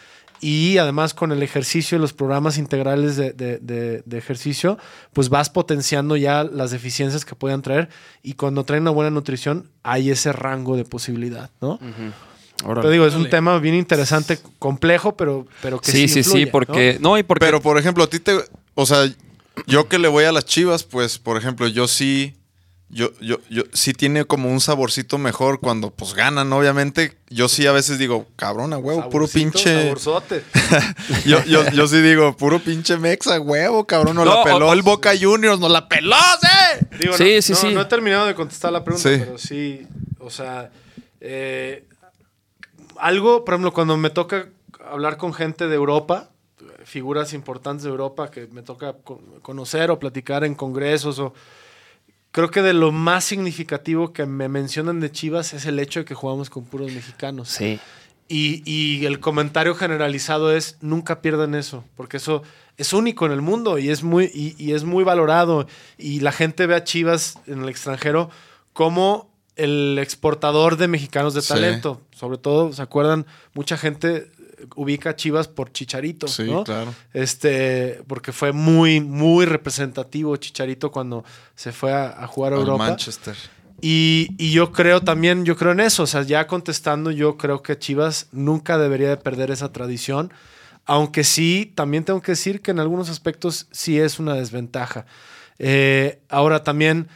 y 0.41 0.79
además 0.79 1.15
con 1.15 1.33
el 1.33 1.43
ejercicio 1.43 1.97
y 1.97 2.01
los 2.01 2.13
programas 2.13 2.59
integrales 2.59 3.17
de, 3.17 3.33
de- 3.33 3.59
de- 3.59 4.03
de 4.05 4.19
ejercicio, 4.19 4.79
pues 5.13 5.29
vas 5.29 5.51
potenciando 5.51 6.17
ya 6.17 6.45
las 6.45 6.71
deficiencias 6.71 7.25
que 7.25 7.35
puedan 7.35 7.63
traer 7.63 7.89
y 8.23 8.35
cuando 8.35 8.65
traen 8.65 8.83
una 8.83 8.91
buena 8.91 9.11
nutrición 9.11 9.71
hay 9.83 10.11
ese 10.11 10.33
rango 10.33 10.77
de 10.77 10.85
posibilidad, 10.85 11.51
¿no? 11.61 11.79
Órale. 12.65 12.81
Pero 12.81 12.91
digo, 12.91 13.07
es 13.07 13.15
un 13.15 13.29
tema 13.29 13.59
bien 13.59 13.75
interesante, 13.75 14.39
complejo, 14.59 15.17
pero, 15.17 15.47
pero 15.61 15.79
que 15.81 15.91
Sí, 15.91 16.09
sí, 16.09 16.21
influye, 16.21 16.45
sí, 16.47 16.51
porque. 16.51 16.97
¿no? 17.01 17.19
y 17.19 17.23
porque. 17.23 17.45
Pero, 17.45 17.61
por 17.61 17.77
ejemplo, 17.79 18.03
a 18.05 18.07
ti 18.09 18.19
te. 18.19 18.39
O 18.75 18.87
sea, 18.87 19.07
yo 19.67 19.89
que 19.89 19.99
le 19.99 20.09
voy 20.09 20.25
a 20.25 20.33
las 20.33 20.47
chivas, 20.47 20.83
pues, 20.83 21.19
por 21.19 21.37
ejemplo, 21.37 21.67
yo 21.69 21.87
sí. 21.87 22.35
Yo, 22.89 23.11
yo, 23.21 23.39
yo 23.51 23.65
sí 23.73 23.93
tiene 23.95 24.25
como 24.27 24.49
un 24.49 24.61
saborcito 24.61 25.19
mejor 25.19 25.59
cuando 25.59 25.91
pues 25.91 26.15
ganan, 26.15 26.53
obviamente. 26.53 27.17
Yo 27.29 27.49
sí 27.49 27.67
a 27.67 27.73
veces 27.73 27.99
digo, 27.99 28.27
cabrón, 28.37 28.73
a 28.73 28.79
huevo, 28.79 29.09
puro 29.11 29.27
pinche. 29.27 29.83
saborzote. 29.83 30.45
Yo, 31.27 31.43
yo, 31.45 31.69
yo 31.71 31.89
sí 31.89 32.01
digo, 32.01 32.37
puro 32.37 32.61
pinche 32.61 32.97
mexa, 32.97 33.41
huevo, 33.41 33.85
cabrón. 33.87 34.15
Nos 34.15 34.25
No, 34.25 34.37
la 34.37 34.45
peló 34.45 34.69
o- 34.69 34.73
el 34.73 34.83
Boca 34.83 35.11
Juniors, 35.21 35.59
nos 35.59 35.71
la 35.73 35.89
peló, 35.89 36.15
¿sí? 36.41 36.87
Digo, 37.01 37.17
Sí, 37.17 37.35
no, 37.37 37.43
sí, 37.43 37.53
no- 37.53 37.59
sí. 37.59 37.75
No 37.75 37.81
he 37.81 37.85
terminado 37.87 38.27
de 38.27 38.35
contestar 38.37 38.73
la 38.73 38.85
pregunta, 38.85 39.09
Sí. 39.09 39.17
pero 39.19 39.37
sí, 39.39 39.87
o 40.21 40.31
sea, 40.31 40.71
eh, 41.21 41.85
algo, 42.99 43.45
por 43.45 43.55
ejemplo, 43.55 43.73
cuando 43.73 43.97
me 43.97 44.11
toca 44.11 44.47
hablar 44.89 45.17
con 45.17 45.35
gente 45.35 45.67
de 45.67 45.75
Europa, 45.75 46.31
figuras 46.85 47.33
importantes 47.33 47.83
de 47.83 47.91
Europa 47.91 48.31
que 48.31 48.47
me 48.47 48.63
toca 48.63 48.93
co- 49.03 49.21
conocer 49.43 49.91
o 49.91 49.99
platicar 49.99 50.45
en 50.45 50.55
congresos 50.55 51.19
o 51.19 51.35
creo 52.37 52.51
que 52.51 52.61
de 52.61 52.75
lo 52.75 52.93
más 52.93 53.25
significativo 53.25 54.13
que 54.13 54.27
me 54.27 54.51
mencionan 54.51 55.01
de 55.01 55.11
Chivas 55.11 55.55
es 55.55 55.65
el 55.65 55.79
hecho 55.79 56.01
de 56.01 56.05
que 56.05 56.15
jugamos 56.15 56.51
con 56.51 56.65
puros 56.67 56.93
mexicanos. 56.93 57.49
Sí. 57.49 57.81
Y, 58.29 58.63
y 58.71 59.07
el 59.07 59.21
comentario 59.21 59.75
generalizado 59.75 60.53
es 60.55 60.77
nunca 60.83 61.23
pierdan 61.23 61.55
eso, 61.55 61.83
porque 61.97 62.19
eso 62.19 62.43
es 62.77 62.93
único 62.93 63.25
en 63.25 63.33
el 63.33 63.41
mundo 63.41 63.79
y 63.79 63.89
es 63.89 64.03
muy, 64.03 64.27
y, 64.35 64.55
y 64.63 64.75
es 64.75 64.85
muy 64.85 65.03
valorado. 65.03 65.67
Y 65.97 66.21
la 66.21 66.31
gente 66.31 66.67
ve 66.67 66.75
a 66.75 66.85
Chivas 66.85 67.39
en 67.47 67.63
el 67.63 67.71
extranjero 67.71 68.29
como 68.75 69.31
el 69.55 69.99
exportador 69.99 70.77
de 70.77 70.89
mexicanos 70.89 71.33
de 71.33 71.41
Sí. 71.41 71.49
talento. 71.55 72.03
Sobre 72.11 72.37
todo, 72.37 72.71
¿se 72.75 72.83
acuerdan? 72.83 73.25
Mucha 73.55 73.79
gente 73.79 74.31
ubica 74.75 75.11
a 75.11 75.17
Chivas 75.17 75.49
por 75.49 75.73
Chicharito, 75.73 76.29
Sí, 76.29 76.45
¿no? 76.45 76.65
claro. 76.65 76.95
Este, 77.13 78.03
porque 78.07 78.33
fue 78.33 78.53
muy, 78.53 79.01
muy 79.01 79.45
representativo 79.47 80.37
Chicharito 80.37 80.91
cuando 80.91 81.25
se 81.55 81.73
fue 81.73 81.93
a, 81.93 82.23
a 82.23 82.27
jugar 82.27 82.53
a 82.53 82.57
Al 82.57 82.63
Europa. 82.63 82.89
Manchester. 82.89 83.37
Y, 83.81 84.29
y 84.39 84.53
yo 84.53 84.73
creo 84.73 85.03
también, 85.03 85.45
yo 85.45 85.57
creo 85.57 85.73
en 85.73 85.81
eso. 85.81 86.05
O 86.05 86.07
sea, 86.07 86.23
ya 86.23 86.47
contestando, 86.47 87.11
yo 87.11 87.37
creo 87.37 87.63
que 87.63 87.79
Chivas 87.79 88.29
nunca 88.33 88.79
debería 88.79 89.09
de 89.11 89.17
perder 89.19 89.51
esa 89.51 89.73
tradición. 89.73 90.33
Aunque 90.87 91.25
sí, 91.25 91.73
también 91.75 92.05
tengo 92.05 92.23
que 92.23 92.33
decir 92.33 92.63
que 92.63 92.71
en 92.71 92.81
algunos 92.81 93.11
aspectos 93.11 93.67
sí 93.73 93.99
es 93.99 94.19
una 94.19 94.35
desventaja. 94.35 95.05
Eh, 95.59 96.21
ahora 96.29 96.63
también, 96.63 97.09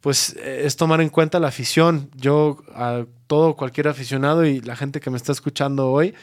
pues 0.00 0.34
es 0.36 0.76
tomar 0.76 1.00
en 1.00 1.08
cuenta 1.10 1.40
la 1.40 1.48
afición. 1.48 2.10
Yo 2.14 2.62
a 2.74 3.04
todo, 3.26 3.56
cualquier 3.56 3.88
aficionado 3.88 4.46
y 4.46 4.60
la 4.60 4.76
gente 4.76 5.00
que 5.00 5.10
me 5.10 5.16
está 5.18 5.32
escuchando 5.32 5.90
hoy, 5.90 6.14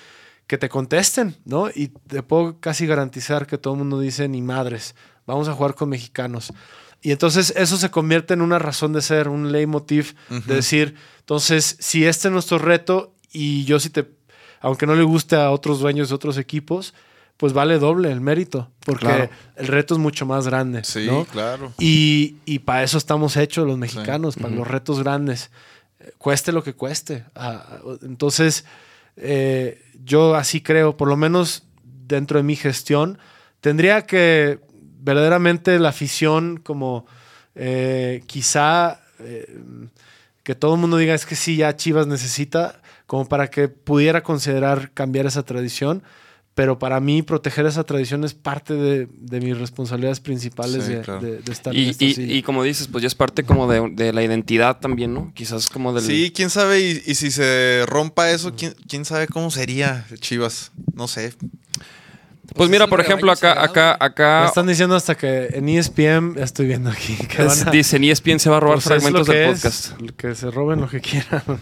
que 0.48 0.58
te 0.58 0.70
contesten, 0.70 1.36
¿no? 1.46 1.70
Y 1.70 1.88
te 2.08 2.22
puedo 2.24 2.60
casi 2.60 2.86
garantizar 2.86 3.48
que 3.48 3.58
todo 3.58 3.74
el 3.74 3.80
mundo 3.80 4.00
dice, 4.00 4.28
ni 4.28 4.42
madres, 4.42 4.96
vamos 5.26 5.48
a 5.48 5.54
jugar 5.54 5.74
con 5.76 5.90
mexicanos. 5.90 6.54
Y 7.02 7.12
entonces 7.12 7.54
eso 7.56 7.78
se 7.78 7.92
convierte 7.92 8.34
en 8.34 8.42
una 8.42 8.60
razón 8.60 8.94
de 8.94 9.02
ser, 9.02 9.28
un 9.28 9.52
leitmotiv 9.52 10.16
de 10.30 10.56
decir, 10.56 10.96
entonces, 11.20 11.78
si 11.80 12.06
este 12.06 12.28
es 12.28 12.32
nuestro 12.32 12.58
reto 12.60 13.14
y 13.32 13.64
yo 13.66 13.80
si 13.80 13.90
te, 13.90 14.08
aunque 14.60 14.86
no 14.88 14.96
le 14.96 15.04
guste 15.04 15.36
a 15.36 15.52
otros 15.52 15.80
dueños 15.80 16.10
de 16.10 16.16
otros 16.16 16.38
equipos, 16.38 16.94
pues 17.38 17.52
vale 17.54 17.80
doble 17.80 18.12
el 18.12 18.22
mérito, 18.22 18.72
porque 18.86 19.06
Claro. 19.06 19.30
el 19.58 19.68
reto 19.68 19.94
es 19.96 20.00
mucho 20.00 20.26
más 20.26 20.48
grande. 20.48 20.84
Sí, 20.84 21.06
¿no? 21.08 21.26
claro. 21.26 21.74
Y, 21.80 22.38
y 22.46 22.60
para 22.60 22.84
eso 22.84 22.98
estamos 22.98 23.36
hechos 23.36 23.68
los 23.68 23.78
mexicanos, 23.78 24.36
para 24.38 24.54
los 24.56 24.68
retos 24.68 25.00
grandes. 25.04 25.52
Eh, 26.00 26.12
Cueste 26.18 26.52
lo 26.54 26.64
que 26.64 26.74
cueste. 26.74 27.26
Ah, 27.36 27.80
entonces, 28.04 28.64
eh, 29.18 29.82
yo 30.04 30.36
así 30.36 30.62
creo, 30.62 30.98
por 30.98 31.08
lo 31.08 31.18
menos 31.18 31.64
dentro 31.84 32.38
de 32.38 32.44
mi 32.44 32.56
gestión, 32.56 33.18
tendría 33.62 34.06
que 34.06 34.60
verdaderamente 35.00 35.80
la 35.80 35.90
afición 35.90 36.58
como 36.58 37.06
eh, 37.56 38.24
quizá 38.26 39.02
eh, 39.20 39.60
que 40.44 40.56
todo 40.56 40.76
el 40.76 40.82
mundo 40.82 40.98
diga 40.98 41.14
es 41.14 41.26
que 41.26 41.36
sí, 41.36 41.58
ya 41.58 41.76
Chivas 41.76 42.08
necesita, 42.08 42.82
como 43.08 43.28
para 43.28 43.50
que 43.50 43.68
pudiera 43.68 44.24
considerar 44.24 44.92
cambiar 44.92 45.26
esa 45.26 45.44
tradición. 45.44 46.04
Pero 46.56 46.80
para 46.80 47.00
mí 47.02 47.22
proteger 47.22 47.66
esa 47.66 47.84
tradición 47.84 48.24
es 48.24 48.34
parte 48.34 48.74
de, 48.74 49.08
de 49.12 49.40
mis 49.42 49.58
responsabilidades 49.58 50.22
principales 50.22 50.86
Sí, 50.86 50.94
de, 50.94 51.02
claro. 51.02 51.20
de- 51.22 51.40
de 51.42 51.52
estar 51.52 51.76
en 51.76 51.82
Y, 51.84 51.90
esto, 51.90 52.06
y- 52.06 52.14
sí. 52.14 52.24
y 52.32 52.42
como 52.44 52.64
dices, 52.64 52.88
pues 52.88 53.02
ya 53.02 53.08
es 53.08 53.16
parte 53.16 53.44
como 53.44 53.70
de, 53.70 53.90
de 53.92 54.14
la 54.14 54.24
identidad 54.24 54.80
también, 54.80 55.14
¿no? 55.14 55.32
Quizás 55.36 55.68
como 55.70 55.94
del... 55.94 56.04
Sí, 56.06 56.32
quién 56.34 56.50
sabe, 56.50 56.80
y, 56.80 57.04
y 57.06 57.16
si 57.16 57.30
se 57.30 57.84
rompa 57.88 58.32
eso, 58.32 58.54
¿quién, 58.56 58.74
quién 58.88 59.04
sabe 59.04 59.28
cómo 59.28 59.52
sería 59.52 60.08
Chivas. 60.22 60.72
No 60.94 61.10
sé. 61.10 61.34
Pues 62.54 62.68
es 62.68 62.72
mira, 62.72 62.88
por 62.88 63.02
ejemplo, 63.02 63.32
acá, 63.32 63.50
sagrado. 63.56 63.66
acá, 63.72 63.98
acá. 64.00 64.40
Me 64.42 64.48
están 64.48 64.68
diciendo 64.68 64.96
hasta 64.96 65.16
que 65.16 65.48
en 65.54 65.68
ESPN, 65.68 66.36
ya 66.36 66.44
estoy 66.44 66.68
viendo 66.68 66.90
aquí, 66.90 67.16
que 67.30 67.40
van 67.40 67.48
es- 67.48 67.66
a- 67.66 67.72
Dicen 67.72 68.04
ESPN 68.04 68.40
se 68.40 68.50
va 68.50 68.58
a 68.58 68.60
robar 68.60 68.76
Pues 68.76 68.86
es 68.86 68.90
fragmentos 68.92 69.28
del 69.28 69.38
es, 69.50 69.62
podcast. 69.62 69.92
Que 70.18 70.36
se 70.36 70.52
roben 70.52 70.82
lo 70.82 70.88
que 70.90 71.02
quieran. 71.02 71.42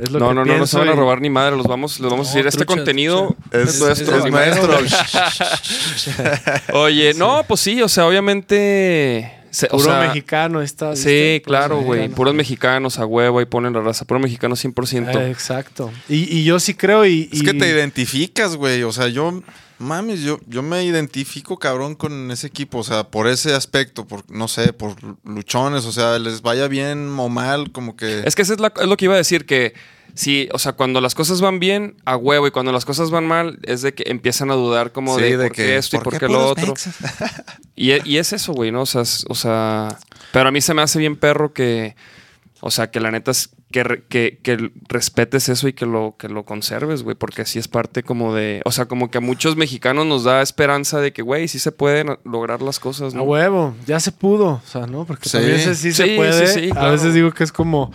Es 0.00 0.10
lo 0.10 0.18
No, 0.18 0.28
que 0.30 0.34
no, 0.34 0.44
no, 0.46 0.56
no 0.56 0.66
se 0.66 0.78
van 0.78 0.88
a 0.88 0.92
y- 0.92 0.96
robar 0.96 1.20
ni 1.20 1.28
madre, 1.28 1.54
los 1.58 1.66
vamos, 1.66 2.00
les 2.00 2.10
vamos 2.10 2.26
a 2.28 2.32
decir, 2.32 2.46
este 2.46 2.64
contenido 2.64 3.36
Es, 3.50 3.74
es, 3.74 3.80
nuestro. 3.80 4.16
es. 4.16 4.94
Oye, 6.72 7.12
no, 7.14 7.44
pues 7.46 7.60
sí, 7.60 7.82
o 7.82 7.88
sea, 7.88 8.06
obviamente. 8.06 9.30
se- 9.50 9.66
o 9.66 9.70
Puro 9.72 9.84
sea, 9.84 10.00
mexicano 10.00 10.62
está. 10.62 10.96
Sí, 10.96 11.42
claro, 11.44 11.80
güey. 11.80 12.08
Puros 12.08 12.34
mexicanos 12.34 12.98
a 12.98 13.04
huevo, 13.06 13.38
ahí 13.40 13.44
ponen 13.46 13.72
la 13.74 13.80
raza. 13.80 14.04
Puro 14.06 14.20
mexicano 14.20 14.54
100%. 14.56 15.14
Eh, 15.20 15.30
exacto. 15.30 15.90
Y, 16.08 16.34
y 16.38 16.44
yo 16.44 16.58
sí 16.60 16.74
creo 16.74 17.04
y... 17.04 17.28
Es 17.32 17.42
que 17.42 17.50
y- 17.50 17.58
te 17.58 17.68
identificas, 17.68 18.56
güey. 18.56 18.82
O 18.84 18.92
sea, 18.92 19.08
yo, 19.08 19.42
mames, 19.80 20.20
yo, 20.20 20.38
yo 20.46 20.62
me 20.62 20.84
identifico, 20.84 21.58
cabrón, 21.58 21.94
con 21.96 22.30
ese 22.30 22.46
equipo. 22.46 22.78
O 22.78 22.84
sea, 22.84 23.04
por 23.10 23.26
ese 23.26 23.54
aspecto, 23.54 24.06
por, 24.06 24.30
no 24.30 24.46
sé, 24.46 24.72
por 24.72 24.94
luchones. 25.24 25.84
O 25.86 25.92
sea, 25.92 26.18
les 26.18 26.42
vaya 26.42 26.68
bien 26.68 27.14
o 27.18 27.28
mal, 27.28 27.72
como 27.72 27.96
que. 27.96 28.22
Es 28.24 28.34
que 28.36 28.42
eso 28.42 28.52
es, 28.54 28.60
la- 28.60 28.72
es 28.80 28.86
lo 28.86 28.96
que 28.96 29.06
iba 29.06 29.14
a 29.14 29.18
decir, 29.18 29.46
que 29.46 29.74
sí, 30.14 30.48
o 30.52 30.58
sea, 30.58 30.72
cuando 30.74 31.00
las 31.00 31.14
cosas 31.14 31.40
van 31.40 31.58
bien, 31.60 31.96
a 32.04 32.16
huevo, 32.16 32.46
y 32.46 32.50
cuando 32.50 32.72
las 32.72 32.84
cosas 32.84 33.10
van 33.10 33.26
mal, 33.26 33.58
es 33.62 33.82
de 33.82 33.94
que 33.94 34.04
empiezan 34.06 34.50
a 34.50 34.54
dudar 34.54 34.92
como 34.92 35.16
Sí, 35.16 35.22
de, 35.22 35.36
de 35.36 35.46
por 35.48 35.56
qué 35.56 35.62
que, 35.64 35.76
esto 35.76 35.96
y 35.96 36.00
¿por 36.00 36.12
qué 36.12 36.18
qué 36.20 36.28
lo 36.28 36.46
otro. 36.48 36.74
Y, 37.76 37.92
y 38.08 38.18
es 38.18 38.32
eso, 38.32 38.52
güey, 38.52 38.70
¿no? 38.72 38.82
O 38.82 38.86
sea, 38.86 39.02
es- 39.02 39.24
o 39.28 39.34
sea, 39.34 39.98
pero 40.32 40.48
a 40.48 40.52
mí 40.52 40.60
se 40.60 40.74
me 40.74 40.82
hace 40.82 40.98
bien 40.98 41.16
perro 41.16 41.52
que, 41.54 41.96
o 42.60 42.70
sea, 42.70 42.90
que 42.90 43.00
la 43.00 43.10
neta 43.10 43.30
es 43.30 43.50
que, 43.72 43.84
re- 43.84 44.02
que, 44.08 44.38
que 44.42 44.72
respetes 44.88 45.48
eso 45.48 45.68
y 45.68 45.72
que 45.72 45.86
lo, 45.86 46.16
que 46.18 46.28
lo 46.28 46.44
conserves, 46.44 47.02
güey, 47.02 47.14
porque 47.16 47.42
así 47.42 47.58
es 47.58 47.68
parte 47.68 48.02
como 48.02 48.34
de, 48.34 48.62
o 48.64 48.72
sea, 48.72 48.86
como 48.86 49.10
que 49.10 49.18
a 49.18 49.20
muchos 49.20 49.56
mexicanos 49.56 50.06
nos 50.06 50.24
da 50.24 50.42
esperanza 50.42 51.00
de 51.00 51.12
que, 51.12 51.22
güey, 51.22 51.46
sí 51.48 51.58
se 51.58 51.70
pueden 51.72 52.18
lograr 52.24 52.62
las 52.62 52.80
cosas, 52.80 53.14
A 53.14 53.18
¿no? 53.18 53.22
huevo, 53.24 53.74
ya 53.86 54.00
se 54.00 54.10
pudo. 54.12 54.46
O 54.54 54.62
sea, 54.66 54.86
¿no? 54.86 55.04
Porque 55.04 55.28
Sí. 55.28 55.38
también 55.38 55.56
ese 55.60 55.74
sí, 55.76 55.92
Sí, 55.92 56.02
se 56.08 56.16
puede. 56.16 56.46
sí, 56.48 56.60
sí, 56.60 56.70
A 56.70 56.74
claro. 56.74 56.92
veces 56.92 57.14
digo 57.14 57.30
que 57.32 57.44
es 57.44 57.52
como... 57.52 57.92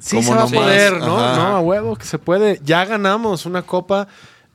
Sí 0.00 0.14
Como 0.16 0.28
se 0.28 0.34
va 0.36 0.42
a 0.44 0.46
poder, 0.46 0.98
¿no? 0.98 1.18
ajá. 1.18 1.36
No, 1.36 1.56
a 1.56 1.60
huevo, 1.60 1.96
que 1.96 2.04
se 2.04 2.18
puede. 2.20 2.60
Ya 2.64 2.84
ganamos 2.84 3.46
una 3.46 3.62
copa 3.62 4.06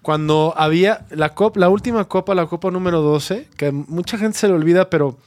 cuando 0.01 0.53
había 0.55 1.05
la 1.09 1.33
copa, 1.35 1.59
la 1.59 1.67
última 1.67 2.05
copa, 2.05 2.33
la 2.33 2.45
copa 2.45 2.71
número 2.71 3.01
12, 3.01 3.49
que 3.57 3.73
mucha 3.73 4.17
gente 4.17 4.37
se 4.37 4.47
le 4.47 4.53
olvida, 4.53 4.89
pero 4.89 5.17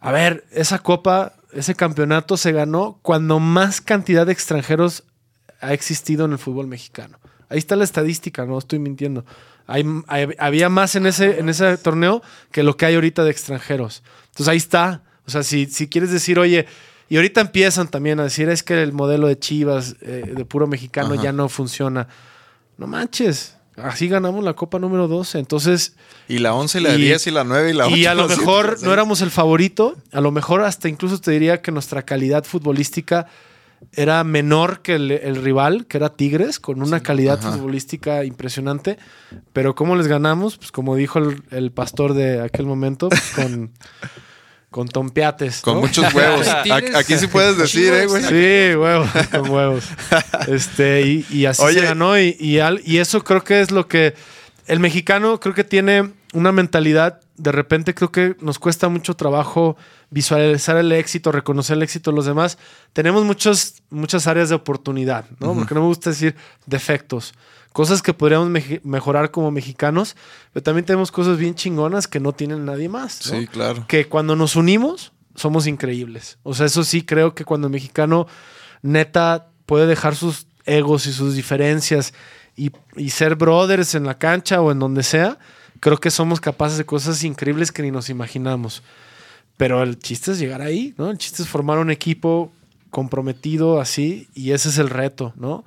a 0.00 0.12
ver, 0.12 0.44
esa 0.52 0.78
copa, 0.78 1.34
ese 1.52 1.74
campeonato 1.74 2.36
se 2.36 2.52
ganó 2.52 2.98
cuando 3.02 3.38
más 3.40 3.80
cantidad 3.80 4.26
de 4.26 4.32
extranjeros 4.32 5.04
ha 5.60 5.72
existido 5.72 6.24
en 6.26 6.32
el 6.32 6.38
fútbol 6.38 6.66
mexicano. 6.66 7.18
Ahí 7.48 7.58
está 7.58 7.76
la 7.76 7.84
estadística, 7.84 8.44
no 8.44 8.58
estoy 8.58 8.78
mintiendo. 8.78 9.24
Hay, 9.66 9.84
hay- 10.06 10.28
había 10.38 10.68
más 10.68 10.94
en 10.96 11.06
ese, 11.06 11.38
en 11.40 11.48
ese 11.48 11.76
torneo 11.78 12.22
que 12.52 12.62
lo 12.62 12.76
que 12.76 12.86
hay 12.86 12.94
ahorita 12.94 13.24
de 13.24 13.30
extranjeros. 13.30 14.02
Entonces 14.26 14.48
ahí 14.48 14.56
está. 14.58 15.02
O 15.26 15.30
sea, 15.30 15.42
si, 15.42 15.66
si 15.66 15.88
quieres 15.88 16.10
decir, 16.10 16.38
oye, 16.38 16.66
y 17.10 17.16
ahorita 17.16 17.40
empiezan 17.40 17.88
también 17.88 18.20
a 18.20 18.24
decir, 18.24 18.48
es 18.48 18.62
que 18.62 18.82
el 18.82 18.92
modelo 18.92 19.26
de 19.28 19.38
Chivas, 19.38 19.96
eh, 20.00 20.32
de 20.34 20.44
puro 20.44 20.66
mexicano, 20.66 21.14
Ajá. 21.14 21.22
ya 21.22 21.32
no 21.32 21.48
funciona. 21.48 22.08
No 22.76 22.86
manches. 22.86 23.56
Así 23.82 24.08
ganamos 24.08 24.42
la 24.44 24.54
Copa 24.54 24.78
número 24.78 25.08
12. 25.08 25.38
Entonces, 25.38 25.94
Y 26.28 26.38
la 26.38 26.54
11, 26.54 26.78
y 26.78 26.82
la 26.82 26.94
Y- 26.94 27.00
10 27.02 27.26
y 27.26 27.30
la 27.30 27.44
9 27.44 27.70
y 27.70 27.72
la 27.74 27.86
8. 27.86 27.96
y 27.96 28.06
a 28.06 28.14
lo 28.14 28.28
mejor 28.28 28.80
la 28.80 28.86
no 28.86 28.92
éramos 28.92 29.20
el 29.20 29.30
favorito, 29.30 29.96
a 30.12 30.20
lo 30.20 30.30
mejor 30.30 30.62
hasta 30.62 30.88
incluso 30.88 31.20
te 31.20 31.30
diría 31.30 31.62
que 31.62 31.70
nuestra 31.72 32.02
calidad 32.02 32.44
futbolística 32.44 33.26
era 33.92 34.24
menor 34.24 34.80
que 34.82 34.96
el, 34.96 35.10
el 35.12 35.36
rival, 35.36 35.86
que 35.86 35.98
era 35.98 36.08
Tigres, 36.16 36.58
con 36.58 36.82
una 36.82 37.00
calidad 37.00 37.38
Ajá. 37.38 37.52
futbolística 37.52 38.24
impresionante. 38.24 38.98
Pero 39.52 39.76
¿cómo 39.76 39.94
les 39.94 40.08
ganamos? 40.08 40.56
Pues 40.58 40.72
como 40.72 40.96
dijo 40.96 41.20
el, 41.20 41.42
el 41.52 41.70
pastor 41.70 42.14
de 42.14 42.40
aquel 42.42 42.66
momento, 42.66 43.08
pues, 43.08 43.22
con, 43.36 43.70
con 44.78 44.86
tompiates. 44.86 45.60
Con 45.60 45.74
¿no? 45.74 45.80
muchos 45.80 46.14
huevos. 46.14 46.46
Aquí 46.94 47.18
sí 47.18 47.26
puedes 47.26 47.58
decir, 47.58 47.92
eh, 47.92 48.06
güey. 48.06 48.22
Sí, 48.22 48.76
huevos, 48.76 49.08
con 49.32 49.50
huevos. 49.50 49.84
Este, 50.46 51.02
y, 51.02 51.26
y 51.30 51.46
así 51.46 51.60
Oye. 51.62 51.80
se 51.80 51.86
ganó. 51.86 52.16
Y, 52.16 52.36
y, 52.38 52.60
al- 52.60 52.80
y 52.84 52.98
eso 52.98 53.24
creo 53.24 53.42
que 53.42 53.60
es 53.60 53.72
lo 53.72 53.88
que. 53.88 54.14
El 54.68 54.78
mexicano 54.78 55.40
creo 55.40 55.52
que 55.52 55.64
tiene 55.64 56.12
una 56.32 56.52
mentalidad. 56.52 57.20
De 57.36 57.50
repente 57.50 57.92
creo 57.92 58.12
que 58.12 58.36
nos 58.40 58.60
cuesta 58.60 58.88
mucho 58.88 59.14
trabajo 59.14 59.76
visualizar 60.10 60.76
el 60.76 60.92
éxito, 60.92 61.32
reconocer 61.32 61.76
el 61.76 61.82
éxito 61.82 62.12
de 62.12 62.16
los 62.16 62.26
demás. 62.26 62.56
Tenemos 62.92 63.24
muchos, 63.24 63.82
muchas 63.90 64.28
áreas 64.28 64.48
de 64.48 64.54
oportunidad, 64.54 65.24
¿no? 65.40 65.54
Porque 65.54 65.74
no 65.74 65.80
me 65.80 65.86
gusta 65.88 66.10
decir 66.10 66.36
defectos. 66.66 67.34
Cosas 67.78 68.02
que 68.02 68.12
podríamos 68.12 68.50
mejorar 68.82 69.30
como 69.30 69.52
mexicanos, 69.52 70.16
pero 70.52 70.64
también 70.64 70.84
tenemos 70.84 71.12
cosas 71.12 71.38
bien 71.38 71.54
chingonas 71.54 72.08
que 72.08 72.18
no 72.18 72.32
tienen 72.32 72.64
nadie 72.64 72.88
más. 72.88 73.24
¿no? 73.30 73.38
Sí, 73.38 73.46
claro. 73.46 73.84
que 73.86 74.08
cuando 74.08 74.34
nos 74.34 74.56
unimos 74.56 75.12
somos 75.36 75.68
increíbles. 75.68 76.38
O 76.42 76.54
sea, 76.54 76.66
eso 76.66 76.82
sí 76.82 77.02
creo 77.02 77.36
que 77.36 77.44
cuando 77.44 77.68
el 77.68 77.72
mexicano 77.72 78.26
neta 78.82 79.46
puede 79.64 79.86
dejar 79.86 80.16
sus 80.16 80.48
egos 80.64 81.06
y 81.06 81.12
sus 81.12 81.36
diferencias 81.36 82.14
y, 82.56 82.72
y 82.96 83.10
ser 83.10 83.36
brothers 83.36 83.94
en 83.94 84.06
la 84.06 84.18
cancha 84.18 84.60
o 84.60 84.72
en 84.72 84.80
donde 84.80 85.04
sea, 85.04 85.38
creo 85.78 85.98
que 85.98 86.10
somos 86.10 86.40
capaces 86.40 86.78
de 86.78 86.84
cosas 86.84 87.22
increíbles 87.22 87.70
que 87.70 87.82
ni 87.82 87.92
nos 87.92 88.10
imaginamos. 88.10 88.82
Pero 89.56 89.84
el 89.84 90.00
chiste 90.00 90.32
es 90.32 90.40
llegar 90.40 90.62
ahí, 90.62 90.94
¿no? 90.98 91.10
El 91.10 91.18
chiste 91.18 91.44
es 91.44 91.48
formar 91.48 91.78
un 91.78 91.92
equipo 91.92 92.50
comprometido 92.90 93.80
así 93.80 94.26
y 94.34 94.50
ese 94.50 94.70
es 94.70 94.78
el 94.78 94.90
reto, 94.90 95.32
¿no? 95.36 95.64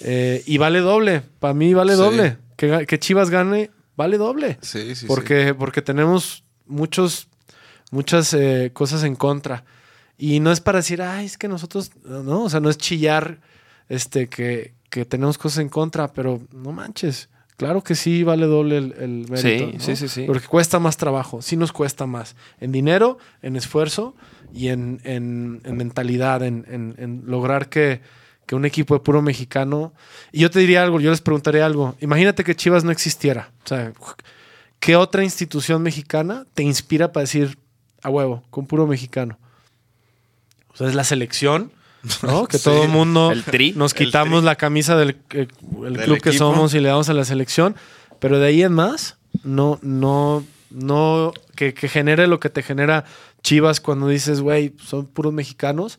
Eh, 0.00 0.42
y 0.46 0.58
vale 0.58 0.80
doble, 0.80 1.22
para 1.40 1.54
mí 1.54 1.72
vale 1.74 1.92
Sí. 1.94 1.98
doble. 1.98 2.36
Que, 2.56 2.86
que 2.86 2.98
Chivas 2.98 3.30
gane, 3.30 3.70
vale 3.96 4.18
doble. 4.18 4.58
Sí, 4.62 4.80
sí, 4.88 4.94
sí. 4.94 5.06
Porque, 5.06 5.54
porque 5.54 5.82
tenemos 5.82 6.44
muchos, 6.66 7.28
muchas 7.90 8.32
eh, 8.34 8.70
cosas 8.72 9.04
en 9.04 9.16
contra. 9.16 9.64
Y 10.18 10.40
no 10.40 10.50
es 10.52 10.60
para 10.60 10.78
decir, 10.78 11.02
ay, 11.02 11.26
es 11.26 11.36
que 11.38 11.48
nosotros, 11.48 11.90
no, 12.04 12.44
o 12.44 12.50
sea, 12.50 12.60
no 12.60 12.70
es 12.70 12.78
chillar 12.78 13.38
este, 13.88 14.28
que, 14.28 14.72
que 14.90 15.04
tenemos 15.04 15.36
cosas 15.38 15.58
en 15.58 15.68
contra, 15.68 16.12
pero 16.12 16.40
no 16.52 16.72
manches. 16.72 17.28
Claro 17.58 17.82
que 17.82 17.94
sí 17.94 18.22
vale 18.22 18.44
doble 18.46 18.76
el, 18.78 18.92
el 18.98 19.26
mérito. 19.30 19.38
Sí, 19.66 19.70
¿no? 19.74 19.80
sí, 19.80 19.96
sí, 19.96 20.08
sí. 20.08 20.24
Porque 20.26 20.46
cuesta 20.46 20.78
más 20.78 20.96
trabajo, 20.98 21.40
sí 21.40 21.56
nos 21.56 21.72
cuesta 21.72 22.06
más. 22.06 22.36
En 22.60 22.70
dinero, 22.72 23.16
en 23.42 23.56
esfuerzo 23.56 24.14
y 24.54 24.68
en, 24.68 25.00
en- 25.04 25.62
en 25.64 25.76
mentalidad, 25.76 26.42
en, 26.42 26.66
en- 26.68 26.94
en 26.98 27.22
lograr 27.26 27.68
que, 27.70 28.00
que 28.46 28.54
un 28.54 28.64
equipo 28.64 28.94
de 28.94 29.00
puro 29.00 29.22
mexicano. 29.22 29.92
Y 30.32 30.40
yo 30.40 30.50
te 30.50 30.60
diría 30.60 30.82
algo, 30.82 31.00
yo 31.00 31.10
les 31.10 31.20
preguntaría 31.20 31.66
algo. 31.66 31.96
Imagínate 32.00 32.44
que 32.44 32.54
Chivas 32.54 32.84
no 32.84 32.90
existiera. 32.92 33.50
O 33.64 33.68
sea, 33.68 33.92
¿qué 34.80 34.96
otra 34.96 35.24
institución 35.24 35.82
mexicana 35.82 36.46
te 36.54 36.62
inspira 36.62 37.12
para 37.12 37.22
decir 37.22 37.58
a 38.02 38.10
huevo, 38.10 38.44
con 38.50 38.66
puro 38.66 38.86
mexicano? 38.86 39.38
O 40.72 40.76
sea, 40.76 40.86
es 40.88 40.94
la 40.94 41.04
selección, 41.04 41.72
¿no? 42.22 42.46
Que 42.48 42.58
Sí. 42.58 42.64
todo 42.64 42.84
el 42.84 42.88
mundo 42.90 43.32
El 43.32 43.42
tri. 43.42 43.72
nos 43.72 43.92
El 43.94 44.06
quitamos 44.06 44.40
tri. 44.40 44.46
la 44.46 44.54
camisa 44.56 44.96
del 44.96 45.16
eh, 45.30 45.48
el 45.84 45.94
Del 45.94 46.04
club 46.04 46.20
que 46.20 46.32
somos 46.32 46.72
y 46.74 46.80
le 46.80 46.88
damos 46.88 47.08
a 47.08 47.14
la 47.14 47.24
selección. 47.24 47.74
Pero 48.20 48.38
de 48.38 48.46
ahí 48.46 48.62
en 48.62 48.72
más, 48.72 49.16
no, 49.42 49.78
no, 49.82 50.44
no, 50.70 51.32
que, 51.56 51.74
que 51.74 51.88
genere 51.88 52.26
lo 52.28 52.38
que 52.40 52.48
te 52.50 52.62
genera 52.62 53.04
Chivas 53.42 53.80
cuando 53.80 54.08
dices, 54.08 54.40
güey, 54.40 54.72
son 54.82 55.06
puros 55.06 55.32
mexicanos. 55.32 55.98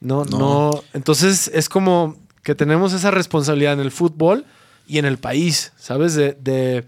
No, 0.00 0.24
no, 0.24 0.38
No. 0.38 0.84
Entonces 0.92 1.50
es 1.52 1.68
como 1.68 2.16
que 2.42 2.54
tenemos 2.54 2.92
esa 2.92 3.10
responsabilidad 3.10 3.72
en 3.72 3.80
el 3.80 3.90
fútbol 3.90 4.44
y 4.86 4.98
en 4.98 5.04
el 5.04 5.18
país, 5.18 5.72
¿sabes? 5.76 6.14
De, 6.14 6.36
de, 6.40 6.84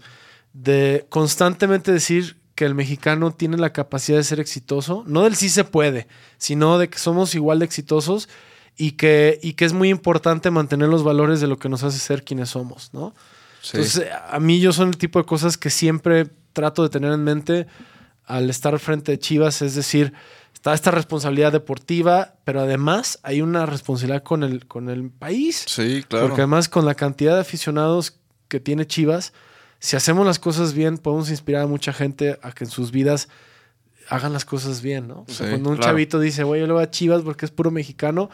de 0.53 1.05
constantemente 1.09 1.91
decir 1.91 2.37
que 2.55 2.65
el 2.65 2.75
mexicano 2.75 3.31
tiene 3.31 3.57
la 3.57 3.71
capacidad 3.71 4.17
de 4.17 4.23
ser 4.23 4.39
exitoso, 4.39 5.03
no 5.07 5.23
del 5.23 5.35
sí 5.35 5.49
se 5.49 5.63
puede, 5.63 6.07
sino 6.37 6.77
de 6.77 6.89
que 6.89 6.99
somos 6.99 7.35
igual 7.35 7.59
de 7.59 7.65
exitosos 7.65 8.27
y 8.77 8.91
que, 8.91 9.39
y 9.41 9.53
que 9.53 9.65
es 9.65 9.73
muy 9.73 9.89
importante 9.89 10.51
mantener 10.51 10.89
los 10.89 11.03
valores 11.03 11.41
de 11.41 11.47
lo 11.47 11.57
que 11.57 11.69
nos 11.69 11.83
hace 11.83 11.99
ser 11.99 12.23
quienes 12.23 12.49
somos, 12.49 12.89
¿no? 12.93 13.13
Sí. 13.61 13.77
Entonces, 13.77 14.07
a 14.29 14.39
mí 14.39 14.59
yo 14.61 14.71
son 14.71 14.89
el 14.89 14.97
tipo 14.97 15.19
de 15.19 15.25
cosas 15.25 15.57
que 15.57 15.69
siempre 15.69 16.27
trato 16.53 16.83
de 16.83 16.89
tener 16.89 17.11
en 17.11 17.23
mente 17.23 17.67
al 18.25 18.49
estar 18.49 18.77
frente 18.79 19.13
de 19.13 19.19
Chivas, 19.19 19.61
es 19.61 19.75
decir, 19.75 20.13
está 20.59 20.73
esta 20.73 20.91
responsabilidad 20.91 21.53
deportiva, 21.53 22.33
pero 22.43 22.59
además 22.59 23.19
hay 23.23 23.41
una 23.41 23.65
responsabilidad 23.65 24.23
con 24.23 24.43
el, 24.43 24.67
con 24.67 24.89
el 24.89 25.09
país. 25.09 25.63
Sí, 25.65 26.03
claro. 26.05 26.27
Porque 26.27 26.41
además 26.41 26.67
con 26.67 26.85
la 26.85 26.95
cantidad 26.95 27.35
de 27.35 27.41
aficionados 27.41 28.17
que 28.49 28.59
tiene 28.59 28.85
Chivas, 28.85 29.31
si 29.79 29.95
hacemos 29.95 30.25
las 30.25 30.37
cosas 30.37 30.73
bien, 30.73 30.97
podemos 30.97 31.29
inspirar 31.29 31.61
a 31.61 31.67
mucha 31.67 31.93
gente 31.93 32.37
a 32.41 32.51
que 32.51 32.65
en 32.65 32.69
sus 32.69 32.91
vidas 32.91 33.29
hagan 34.09 34.33
las 34.33 34.43
cosas 34.43 34.81
bien, 34.81 35.07
¿no? 35.07 35.21
O 35.21 35.31
sea, 35.31 35.45
Sí, 35.45 35.51
cuando 35.51 35.69
un 35.69 35.77
claro. 35.77 35.91
chavito 35.91 36.19
dice, 36.19 36.43
güey, 36.43 36.59
yo 36.59 36.67
le 36.67 36.73
voy 36.73 36.83
a 36.83 36.91
Chivas 36.91 37.21
porque 37.21 37.45
es 37.45 37.51
puro 37.51 37.71
mexicano, 37.71 38.29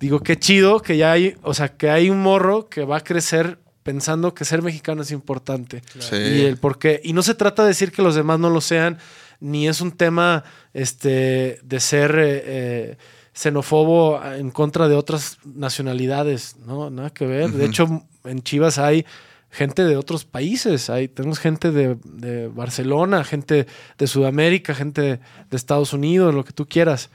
digo, 0.00 0.20
qué 0.20 0.38
chido 0.38 0.80
que 0.80 0.96
ya 0.96 1.12
hay, 1.12 1.36
o 1.42 1.52
sea, 1.52 1.76
que 1.76 1.90
hay 1.90 2.08
un 2.08 2.22
morro 2.22 2.70
que 2.70 2.84
va 2.86 2.96
a 2.98 3.00
crecer 3.04 3.58
pensando 3.82 4.32
que 4.32 4.46
ser 4.46 4.62
mexicano 4.62 5.02
es 5.02 5.10
importante. 5.10 5.82
Sí. 5.98 6.16
Y 6.16 6.40
el 6.46 6.56
por 6.56 6.78
qué. 6.78 7.02
Y 7.04 7.12
no 7.12 7.22
se 7.22 7.34
trata 7.34 7.62
de 7.62 7.68
decir 7.68 7.92
que 7.92 8.00
los 8.00 8.14
demás 8.14 8.38
no 8.38 8.48
lo 8.48 8.62
sean, 8.62 8.96
ni 9.42 9.66
es 9.68 9.80
un 9.80 9.90
tema 9.90 10.44
este, 10.72 11.58
de 11.62 11.80
ser 11.80 12.14
eh, 12.16 12.42
eh, 12.44 12.96
xenófobo 13.34 14.22
en 14.24 14.50
contra 14.50 14.88
de 14.88 14.94
otras 14.94 15.38
nacionalidades, 15.44 16.56
¿no? 16.64 16.90
Nada 16.90 17.10
que 17.10 17.26
ver. 17.26 17.50
De 17.50 17.66
hecho, 17.66 18.04
en 18.24 18.42
Chivas 18.42 18.78
hay 18.78 19.04
gente 19.50 19.84
de 19.84 19.96
otros 19.96 20.24
países. 20.24 20.88
Hay, 20.90 21.08
tenemos 21.08 21.40
gente 21.40 21.72
de, 21.72 21.96
de 22.04 22.46
Barcelona, 22.46 23.24
gente 23.24 23.66
de 23.98 24.06
Sudamérica, 24.06 24.74
gente 24.74 25.02
de 25.50 25.56
Estados 25.56 25.92
Unidos, 25.92 26.34
lo 26.34 26.44
que 26.44 26.52
tú 26.52 26.66
quieras. 26.66 27.10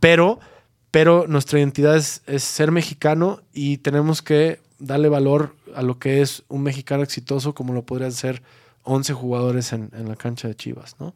Pero, 0.00 0.38
pero 0.92 1.26
nuestra 1.26 1.58
identidad 1.58 1.96
es, 1.96 2.22
es 2.26 2.44
ser 2.44 2.70
mexicano 2.70 3.40
y 3.52 3.78
tenemos 3.78 4.22
que 4.22 4.60
darle 4.78 5.08
valor 5.08 5.56
a 5.74 5.82
lo 5.82 5.98
que 5.98 6.22
es 6.22 6.44
un 6.48 6.62
mexicano 6.62 7.02
exitoso 7.02 7.52
como 7.52 7.72
lo 7.72 7.82
podrían 7.82 8.12
ser 8.12 8.42
11 8.84 9.12
jugadores 9.12 9.72
en, 9.72 9.90
en 9.92 10.08
la 10.08 10.14
cancha 10.14 10.46
de 10.46 10.54
Chivas, 10.54 10.94
¿no? 11.00 11.14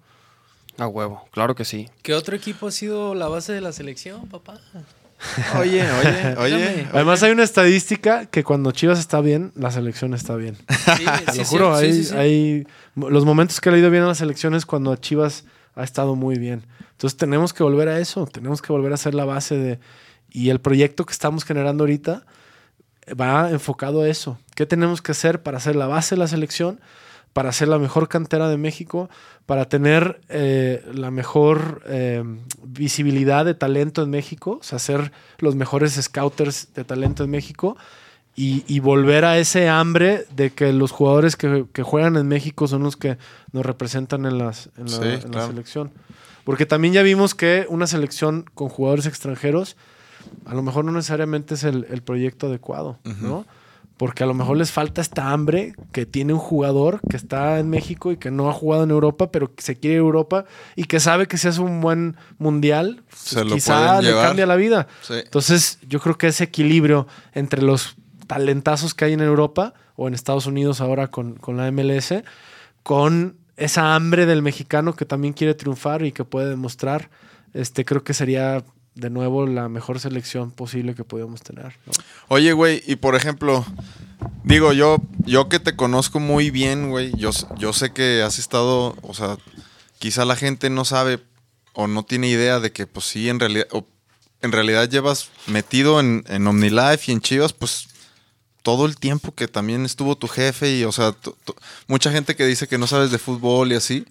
A 0.78 0.86
huevo, 0.86 1.24
claro 1.32 1.54
que 1.54 1.64
sí. 1.64 1.88
¿Qué 2.02 2.14
otro 2.14 2.36
equipo 2.36 2.68
ha 2.68 2.70
sido 2.70 3.14
la 3.14 3.28
base 3.28 3.52
de 3.52 3.60
la 3.60 3.72
selección, 3.72 4.28
papá? 4.28 4.60
Oye, 5.58 5.82
oye, 5.82 6.36
oye. 6.38 6.86
Además 6.92 7.22
hay 7.24 7.32
una 7.32 7.42
estadística 7.42 8.26
que 8.26 8.44
cuando 8.44 8.70
Chivas 8.70 8.98
está 9.00 9.20
bien, 9.20 9.50
la 9.56 9.70
selección 9.72 10.14
está 10.14 10.36
bien. 10.36 10.56
Sí, 10.56 11.04
Te 11.26 11.32
sí, 11.32 11.38
lo 11.38 11.44
sí, 11.44 11.50
juro, 11.50 11.78
sí, 11.78 11.84
hay, 11.84 11.92
sí, 11.92 12.04
sí. 12.04 12.14
hay- 12.16 12.66
los 12.94 13.24
momentos 13.24 13.60
que 13.60 13.70
le 13.70 13.76
ha 13.76 13.80
ido 13.80 13.90
bien 13.90 14.04
a 14.04 14.06
las 14.06 14.20
elecciones 14.20 14.64
cuando 14.66 14.94
Chivas 14.96 15.44
ha 15.74 15.82
estado 15.82 16.14
muy 16.14 16.38
bien. 16.38 16.64
Entonces 16.92 17.16
tenemos 17.16 17.52
que 17.52 17.62
volver 17.64 17.88
a 17.88 17.98
eso, 17.98 18.26
tenemos 18.26 18.62
que 18.62 18.72
volver 18.72 18.92
a 18.92 18.96
ser 18.96 19.14
la 19.14 19.24
base 19.24 19.56
de... 19.56 19.78
Y 20.30 20.50
el 20.50 20.60
proyecto 20.60 21.06
que 21.06 21.12
estamos 21.12 21.44
generando 21.44 21.82
ahorita 21.84 22.24
va 23.20 23.50
enfocado 23.50 24.02
a 24.02 24.08
eso. 24.08 24.38
¿Qué 24.54 24.66
tenemos 24.66 25.00
que 25.02 25.12
hacer 25.12 25.42
para 25.42 25.58
ser 25.60 25.74
la 25.76 25.86
base 25.86 26.14
de 26.14 26.18
la 26.20 26.28
selección? 26.28 26.80
Para 27.38 27.52
ser 27.52 27.68
la 27.68 27.78
mejor 27.78 28.08
cantera 28.08 28.48
de 28.48 28.56
México, 28.56 29.08
para 29.46 29.68
tener 29.68 30.20
eh, 30.28 30.84
la 30.92 31.12
mejor 31.12 31.82
eh, 31.86 32.24
visibilidad 32.64 33.44
de 33.44 33.54
talento 33.54 34.02
en 34.02 34.10
México, 34.10 34.58
o 34.60 34.64
sea, 34.64 34.80
ser 34.80 35.12
los 35.38 35.54
mejores 35.54 35.92
scouters 35.92 36.74
de 36.74 36.82
talento 36.82 37.22
en 37.22 37.30
México 37.30 37.76
y, 38.34 38.64
y 38.66 38.80
volver 38.80 39.24
a 39.24 39.38
ese 39.38 39.68
hambre 39.68 40.26
de 40.34 40.50
que 40.50 40.72
los 40.72 40.90
jugadores 40.90 41.36
que, 41.36 41.66
que 41.72 41.84
juegan 41.84 42.16
en 42.16 42.26
México 42.26 42.66
son 42.66 42.82
los 42.82 42.96
que 42.96 43.18
nos 43.52 43.64
representan 43.64 44.26
en, 44.26 44.36
las, 44.38 44.70
en, 44.76 44.86
la, 44.86 44.90
Sí, 44.90 45.04
en 45.04 45.12
la 45.12 45.28
claro. 45.30 45.46
selección. 45.46 45.92
Porque 46.42 46.66
también 46.66 46.92
ya 46.92 47.02
vimos 47.02 47.36
que 47.36 47.66
una 47.68 47.86
selección 47.86 48.46
con 48.52 48.68
jugadores 48.68 49.06
extranjeros 49.06 49.76
a 50.44 50.54
lo 50.54 50.62
mejor 50.62 50.84
no 50.84 50.90
necesariamente 50.90 51.54
es 51.54 51.62
el, 51.62 51.86
el 51.88 52.02
proyecto 52.02 52.48
adecuado, 52.48 52.98
¿no? 53.04 53.46
Porque 53.98 54.22
a 54.22 54.26
lo 54.26 54.32
mejor 54.32 54.56
les 54.56 54.72
falta 54.72 55.02
esta 55.02 55.32
hambre 55.32 55.74
que 55.92 56.06
tiene 56.06 56.32
un 56.32 56.38
jugador 56.38 57.00
que 57.10 57.16
está 57.16 57.58
en 57.58 57.68
México 57.68 58.12
y 58.12 58.16
que 58.16 58.30
no 58.30 58.48
ha 58.48 58.52
jugado 58.54 58.84
en 58.84 58.90
Europa, 58.90 59.30
pero 59.30 59.54
que 59.54 59.62
se 59.62 59.76
quiere 59.76 59.96
ir 59.96 59.98
a 59.98 60.04
Europa 60.04 60.44
y 60.76 60.84
que 60.84 61.00
sabe 61.00 61.26
que 61.26 61.36
si 61.36 61.48
hace 61.48 61.60
un 61.60 61.80
buen 61.80 62.16
mundial, 62.38 63.02
pues, 63.10 63.20
Se 63.20 63.44
quizá 63.44 64.00
le 64.00 64.12
cambia 64.12 64.46
la 64.46 64.56
vida. 64.56 64.86
Sí. 65.02 65.14
Entonces, 65.14 65.80
yo 65.86 66.00
creo 66.00 66.16
que 66.16 66.28
ese 66.28 66.44
equilibrio 66.44 67.06
entre 67.34 67.60
los 67.60 67.96
talentazos 68.26 68.94
que 68.94 69.04
hay 69.04 69.12
en 69.14 69.20
Europa 69.20 69.74
o 69.96 70.06
en 70.06 70.14
Estados 70.14 70.46
Unidos 70.46 70.80
ahora 70.80 71.08
con, 71.08 71.34
con 71.34 71.56
la 71.56 71.70
MLS, 71.72 72.14
con 72.84 73.36
esa 73.56 73.96
hambre 73.96 74.24
del 74.24 74.42
mexicano 74.42 74.94
que 74.94 75.04
también 75.04 75.34
quiere 75.34 75.54
triunfar 75.54 76.04
y 76.04 76.12
que 76.12 76.24
puede 76.24 76.48
demostrar, 76.48 77.10
este, 77.52 77.84
creo 77.84 78.04
que 78.04 78.14
sería 78.14 78.62
de 78.98 79.10
nuevo 79.10 79.46
la 79.46 79.68
mejor 79.68 80.00
selección 80.00 80.50
posible 80.50 80.94
que 80.94 81.04
podíamos 81.04 81.42
tener. 81.42 81.76
Oye, 82.28 82.52
güey, 82.52 82.82
y 82.86 82.96
por 82.96 83.14
ejemplo, 83.14 83.64
digo, 84.44 84.72
yo, 84.72 84.98
yo 85.24 85.48
que 85.48 85.60
te 85.60 85.76
conozco 85.76 86.20
muy 86.20 86.50
bien, 86.50 86.90
güey, 86.90 87.12
yo, 87.16 87.30
yo 87.56 87.72
sé 87.72 87.92
que 87.92 88.22
has 88.22 88.38
estado, 88.38 88.96
o 89.02 89.14
sea, 89.14 89.36
quizá 89.98 90.24
la 90.24 90.36
gente 90.36 90.68
no 90.70 90.84
sabe 90.84 91.20
o 91.74 91.86
no 91.86 92.02
tiene 92.02 92.28
idea 92.28 92.58
de 92.60 92.72
que, 92.72 92.86
pues 92.86 93.06
sí, 93.06 93.28
en 93.28 93.38
realidad, 93.40 93.66
o- 93.72 93.86
en 94.42 94.52
realidad 94.52 94.88
llevas 94.88 95.30
metido 95.46 96.00
en, 96.00 96.24
en 96.28 96.46
OmniLife 96.46 97.10
y 97.10 97.12
en 97.12 97.20
Chivas, 97.20 97.52
pues 97.52 97.88
todo 98.62 98.84
el 98.86 98.96
tiempo 98.96 99.32
que 99.34 99.46
también 99.48 99.84
estuvo 99.84 100.16
tu 100.16 100.26
jefe 100.28 100.76
y, 100.76 100.84
o 100.84 100.92
sea, 100.92 101.14
mucha 101.86 102.10
gente 102.10 102.34
que 102.36 102.44
dice 102.46 102.66
que 102.68 102.78
no 102.78 102.86
sabes 102.86 103.10
de 103.10 103.18
fútbol 103.18 103.70
y 103.72 103.76
así, 103.76 104.04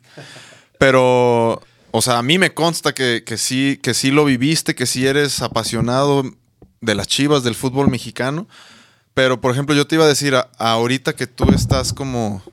pero, 0.79 1.61
o 1.97 2.01
sea, 2.03 2.19
a 2.19 2.23
mí 2.23 2.37
me 2.37 2.53
consta 2.53 2.93
que, 2.93 3.23
que 3.25 3.37
sí, 3.37 3.79
que 3.81 3.95
sí 3.95 4.11
lo 4.11 4.23
viviste, 4.23 4.75
que 4.75 4.85
sí 4.85 5.07
eres 5.07 5.41
apasionado 5.41 6.23
de 6.79 6.93
las 6.93 7.07
chivas, 7.07 7.43
del 7.43 7.55
fútbol 7.55 7.89
mexicano. 7.89 8.47
Pero, 9.15 9.41
por 9.41 9.51
ejemplo, 9.51 9.73
yo 9.73 9.87
te 9.87 9.95
iba 9.95 10.05
a 10.05 10.07
decir, 10.07 10.35
ahorita 10.59 11.15
que 11.15 11.25
tú 11.25 11.45
estás 11.55 11.93
como 11.93 12.43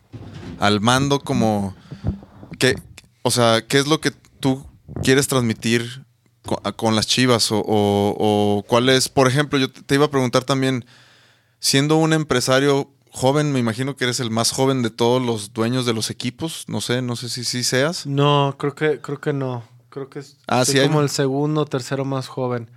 al 0.59 0.81
mando, 0.81 1.21
como, 1.21 1.77
que, 2.59 2.75
o 3.21 3.31
sea, 3.31 3.66
¿qué 3.66 3.79
es 3.79 3.87
lo 3.87 4.01
que 4.01 4.12
tú 4.41 4.66
quieres 5.03 5.29
transmitir 5.29 6.07
con, 6.77 6.97
las 6.97 7.07
chivas? 7.07 7.53
O, 7.53 7.59
o- 7.59 8.16
o 8.19 8.62
cuál 8.66 8.89
es, 8.89 9.11
por 9.11 9.29
ejemplo, 9.29 9.59
yo 9.59 9.71
te 9.71 9.95
iba 9.95 10.07
a 10.07 10.11
preguntar 10.11 10.45
también, 10.45 10.87
siendo 11.61 11.97
un 11.97 12.15
empresario 12.15 12.94
joven, 13.15 13.53
me 13.53 13.61
imagino 13.61 13.95
que 13.97 14.05
eres 14.05 14.19
el 14.20 14.31
más 14.31 14.51
joven 14.51 14.82
de 14.82 14.91
todos 14.91 15.23
los 15.23 15.53
dueños 15.53 15.86
de 15.86 15.93
los 15.95 16.11
equipos, 16.11 16.65
no 16.66 16.81
sé, 16.81 17.01
no 17.01 17.15
sé 17.15 17.28
si 17.28 17.45
sí 17.45 17.62
seas. 17.62 18.07
No, 18.07 18.57
creo 18.59 18.74
que, 18.74 19.01
creo 19.01 19.20
que 19.20 19.32
no. 19.32 19.62
Creo 19.89 20.11
que 20.11 20.19
es 20.19 20.36
Ah, 20.49 20.65
hay- 20.66 20.89
como 20.89 21.01
el 21.01 21.09
segundo 21.09 21.61
o 21.62 21.65
tercero 21.66 22.05
más 22.05 22.27
joven. 22.27 22.69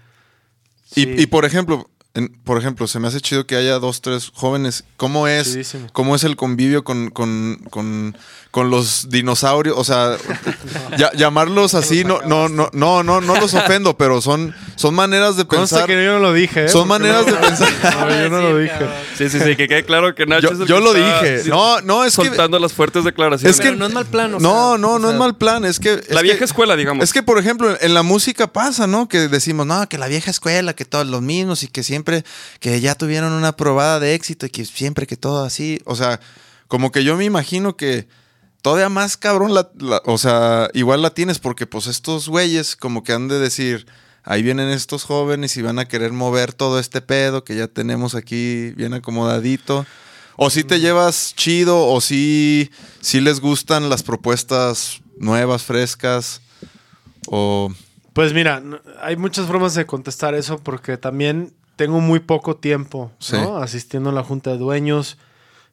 Y, 0.96 1.22
y, 1.22 1.26
por 1.26 1.44
ejemplo, 1.44 1.90
en- 2.18 2.30
por 2.44 2.58
ejemplo, 2.58 2.88
se 2.88 3.00
me 3.00 3.08
hace 3.08 3.22
chido 3.22 3.46
que 3.46 3.56
haya 3.56 3.80
dos, 3.80 4.02
tres 4.02 4.32
jóvenes. 4.34 4.84
¿Cómo 4.98 5.28
es, 5.28 5.52
Chidísimo. 5.54 5.88
cómo 5.94 6.16
es 6.16 6.24
el 6.24 6.36
convivio 6.36 6.84
con, 6.84 7.10
con, 7.12 7.62
con, 7.70 8.18
con 8.52 8.70
los 8.70 9.10
dinosaurios? 9.10 9.76
O 9.78 9.84
sea, 9.84 10.18
ya- 10.98 11.12
llamarlos 11.14 11.74
así, 11.76 12.04
no, 12.04 12.22
no, 12.26 12.50
no, 12.50 12.70
no, 12.74 13.04
no, 13.04 13.22
no 13.22 13.36
los 13.40 13.54
ofendo, 13.54 13.98
pero 13.98 14.22
son, 14.22 14.56
son 14.76 14.96
maneras 14.96 15.38
de 15.38 15.46
Consta 15.46 15.78
pensar. 15.78 15.88
que 15.88 16.04
yo 16.04 16.14
no 16.14 16.20
lo 16.20 16.34
dije. 16.34 16.66
¿eh? 16.66 16.70
Son 16.70 16.88
maneras 16.88 17.26
no- 17.28 17.34
de 17.34 17.38
pensar. 17.40 17.70
No, 17.98 18.10
yo 18.10 18.30
no 18.30 18.42
lo 18.42 18.58
dije. 18.58 18.74
Sí, 19.18 19.30
sí, 19.30 19.40
sí, 19.40 19.56
que 19.56 19.68
quede 19.68 19.84
claro 19.86 20.14
que 20.16 20.26
Nacho 20.26 20.48
Yo, 20.50 20.54
es 20.54 20.60
el 20.62 20.68
yo 20.68 20.76
que 20.78 20.82
lo 20.82 20.96
está 20.96 21.22
dije. 21.24 21.50
No, 21.50 21.82
no, 21.82 22.04
es 22.04 22.16
que. 22.16 22.26
soltando 22.28 22.60
las 22.60 22.74
fuertes 22.74 23.04
declaraciones. 23.04 23.56
Es 23.56 23.62
que 23.62 23.68
Pero 23.70 23.78
no 23.78 23.86
es 23.88 23.94
mal 23.94 24.06
plan, 24.06 24.34
o 24.34 24.40
no, 24.40 24.70
sea, 24.72 24.78
no, 24.78 24.94
o 24.94 25.00
no 25.00 25.12
es 25.12 25.16
mal 25.18 25.36
plan. 25.38 25.66
Es 25.66 25.80
que. 25.80 25.94
es 25.94 26.10
la 26.10 26.18
que- 26.22 26.24
vieja 26.24 26.46
escuela, 26.46 26.76
digamos. 26.76 27.04
Es 27.04 27.14
que, 27.14 27.22
por 27.24 27.38
ejemplo, 27.40 27.76
en 27.80 27.94
la 27.94 28.04
música 28.04 28.48
pasa, 28.48 28.88
¿no? 28.88 29.08
Que 29.08 29.28
decimos, 29.28 29.66
no, 29.68 29.88
que 29.90 29.98
la 29.98 30.08
vieja 30.08 30.32
escuela, 30.32 30.74
que 30.74 30.86
todos 30.86 31.06
los 31.08 31.22
mismos 31.22 31.64
y 31.64 31.68
que 31.68 31.84
siempre, 31.84 32.07
que 32.60 32.80
ya 32.82 32.96
tuvieron 32.96 33.34
una 33.34 33.56
probada 33.56 34.00
de 34.00 34.14
éxito 34.14 34.46
y 34.46 34.50
que 34.50 34.66
siempre 34.66 35.08
que 35.08 35.18
todo 35.18 35.44
así. 35.44 35.80
O 35.86 35.96
sea, 35.96 36.20
como 36.68 36.92
que 36.92 37.04
yo 37.04 37.16
me 37.18 37.26
imagino 37.26 37.78
que 37.78 38.08
todavía 38.62 38.90
más 38.90 39.18
cabrón, 39.18 39.54
la, 39.54 39.70
la- 39.80 40.02
o 40.06 40.18
sea, 40.18 40.70
igual 40.74 41.02
la 41.02 41.12
tienes 41.14 41.40
porque 41.40 41.66
pues 41.66 41.88
estos 41.88 42.28
güeyes 42.28 42.76
como 42.76 43.04
que 43.04 43.14
han 43.14 43.28
de 43.28 43.40
decir, 43.40 43.86
ahí 44.24 44.42
vienen 44.44 44.70
estos 44.70 45.04
jóvenes 45.04 45.56
y 45.58 45.62
van 45.62 45.80
a 45.80 45.88
querer 45.88 46.12
mover 46.12 46.54
todo 46.54 46.80
este 46.80 47.02
pedo 47.02 47.44
que 47.44 47.56
ya 47.56 47.68
tenemos 47.68 48.16
aquí 48.16 48.72
bien 48.72 48.94
acomodadito. 48.94 49.86
O 50.36 50.50
si 50.52 50.64
te 50.64 50.80
llevas 50.80 51.34
chido, 51.36 51.88
o 51.88 52.00
si, 52.00 52.70
si 53.02 53.22
les 53.22 53.40
gustan 53.40 53.90
las 53.90 54.04
propuestas 54.04 55.02
nuevas, 55.18 55.64
frescas, 55.64 56.42
o... 57.28 57.74
Pues 58.14 58.34
mira, 58.34 58.62
hay 59.02 59.16
muchas 59.16 59.48
formas 59.48 59.74
de 59.76 59.86
contestar 59.86 60.36
eso 60.36 60.60
porque 60.60 60.98
también 60.98 61.54
tengo 61.78 62.02
muy 62.02 62.20
poco 62.20 62.58
tiempo 62.58 63.12
Sí. 63.20 63.38
¿no? 63.38 63.58
asistiendo 63.58 64.10
a 64.10 64.14
la 64.14 64.24
junta 64.24 64.52
de 64.52 64.58
dueños. 64.58 65.18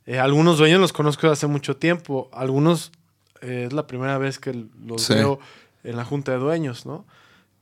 Eh, 0.06 0.18
algunos 0.20 0.58
dueños 0.58 0.80
los 0.80 0.92
conozco 0.92 1.28
hace 1.28 1.46
mucho 1.48 1.76
tiempo, 1.76 2.28
algunos 2.32 2.92
eh, 3.40 3.64
es 3.66 3.72
la 3.72 3.86
primera 3.88 4.16
vez 4.18 4.38
que 4.38 4.66
los 4.86 5.02
Sí. 5.02 5.14
veo 5.14 5.40
en 5.82 5.96
la 5.96 6.04
junta 6.04 6.30
de 6.32 6.38
dueños, 6.38 6.86
¿no? 6.86 7.04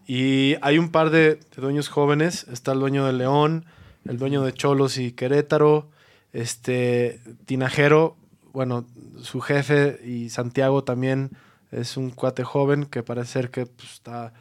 Y 0.07 0.57
hay 0.61 0.79
un 0.79 0.91
par 0.91 1.11
de, 1.11 1.37
de 1.37 1.63
dueños 1.63 1.89
jóvenes, 1.89 2.47
está 2.53 2.73
el 2.73 2.81
dueño 2.81 3.07
de 3.07 3.13
León, 3.13 3.65
el 4.05 4.19
dueño 4.19 4.43
de 4.43 4.53
Cholos 4.53 4.99
y 4.99 5.13
Querétaro, 5.13 5.89
este 6.33 7.21
Tinajero, 7.47 8.17
bueno, 8.53 8.85
su 9.23 9.41
jefe 9.41 10.01
y 10.05 10.29
Santiago 10.31 10.83
también 10.85 11.31
es 11.71 11.97
un 11.97 12.11
cuate 12.11 12.43
joven 12.45 12.85
que 12.87 13.03
parece 13.03 13.33
ser 13.33 13.51
que 13.51 13.67
pues, 13.67 13.93
está 13.93 14.33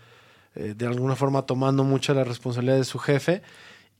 eh, 0.55 0.73
de 0.75 0.85
alguna 0.87 1.15
forma 1.15 1.43
tomando 1.43 1.83
mucha 1.83 2.13
la 2.13 2.23
responsabilidad 2.23 2.77
de 2.77 2.83
su 2.83 2.99
jefe. 2.99 3.41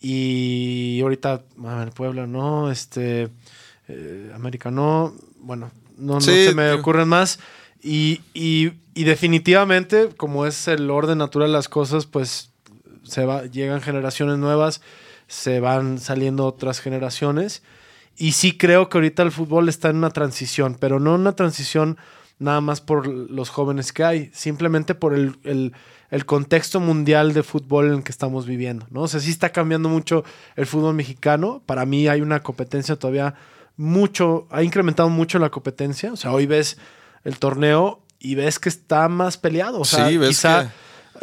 Y 0.02 1.00
ahorita, 1.02 1.44
a 1.66 1.76
ver, 1.76 1.92
Puebla 1.92 2.26
no, 2.28 2.72
este, 2.72 3.30
eh, 3.88 4.32
América 4.34 4.72
no, 4.72 5.14
bueno, 5.40 5.72
no, 5.98 6.20
se 6.50 6.56
me 6.56 6.72
ocurren 6.74 7.08
más. 7.08 7.40
Y, 7.84 8.22
y- 8.34 8.72
y 8.94 9.04
definitivamente, 9.06 10.10
como 10.18 10.46
es 10.46 10.68
el 10.68 10.90
orden 10.90 11.20
natural 11.20 11.50
de 11.50 11.54
las 11.54 11.70
cosas, 11.70 12.06
pues 12.08 12.52
se 13.04 13.26
va, 13.26 13.46
llegan 13.46 13.82
generaciones 13.82 14.38
nuevas, 14.38 14.82
se 15.28 15.60
van 15.60 16.00
saliendo 16.00 16.46
otras 16.46 16.80
generaciones. 16.82 17.62
Y 18.18 18.34
sí 18.34 18.58
creo 18.58 18.90
que 18.90 18.98
ahorita 18.98 19.24
el 19.24 19.32
fútbol 19.32 19.70
está 19.70 19.90
en 19.90 19.98
una 19.98 20.10
transición, 20.10 20.76
pero 20.80 21.00
no 21.00 21.16
una 21.16 21.36
transición 21.36 21.98
nada 22.40 22.60
más 22.60 22.82
por 22.82 23.08
los 23.08 23.50
jóvenes 23.50 23.94
que 23.94 24.04
hay, 24.04 24.30
simplemente 24.34 24.94
por 24.96 25.14
el, 25.14 25.38
el- 25.44 25.74
el 26.12 26.26
contexto 26.26 26.80
mundial 26.80 27.34
de 27.34 27.42
fútbol 27.42 27.88
en 27.88 27.94
el 27.94 28.04
que 28.04 28.12
estamos 28.12 28.46
viviendo, 28.46 28.86
¿no? 28.92 29.02
O 29.04 29.08
sea, 29.08 29.20
sí 29.20 29.32
está 29.32 29.50
cambiando 29.50 29.90
mucho 29.90 30.24
el 30.56 30.66
fútbol 30.68 30.94
mexicano. 30.94 31.64
Para 31.66 31.86
mí 31.86 32.08
hay 32.08 32.22
una 32.22 32.42
competencia 32.42 32.98
todavía 32.98 33.34
mucho, 33.78 34.46
ha 34.52 34.62
incrementado 34.62 35.10
mucho 35.10 35.40
la 35.40 35.50
competencia. 35.50 36.12
O 36.12 36.18
sea, 36.18 36.34
hoy 36.34 36.46
ves 36.46 36.78
el 37.24 37.40
torneo 37.40 38.02
y 38.20 38.36
ves 38.36 38.60
que 38.60 38.70
está 38.70 39.08
más 39.08 39.38
peleado. 39.38 39.80
O 39.80 39.86
sea, 39.86 40.10
Sí, 40.10 40.18
ves 40.18 40.30
quizá 40.30 40.72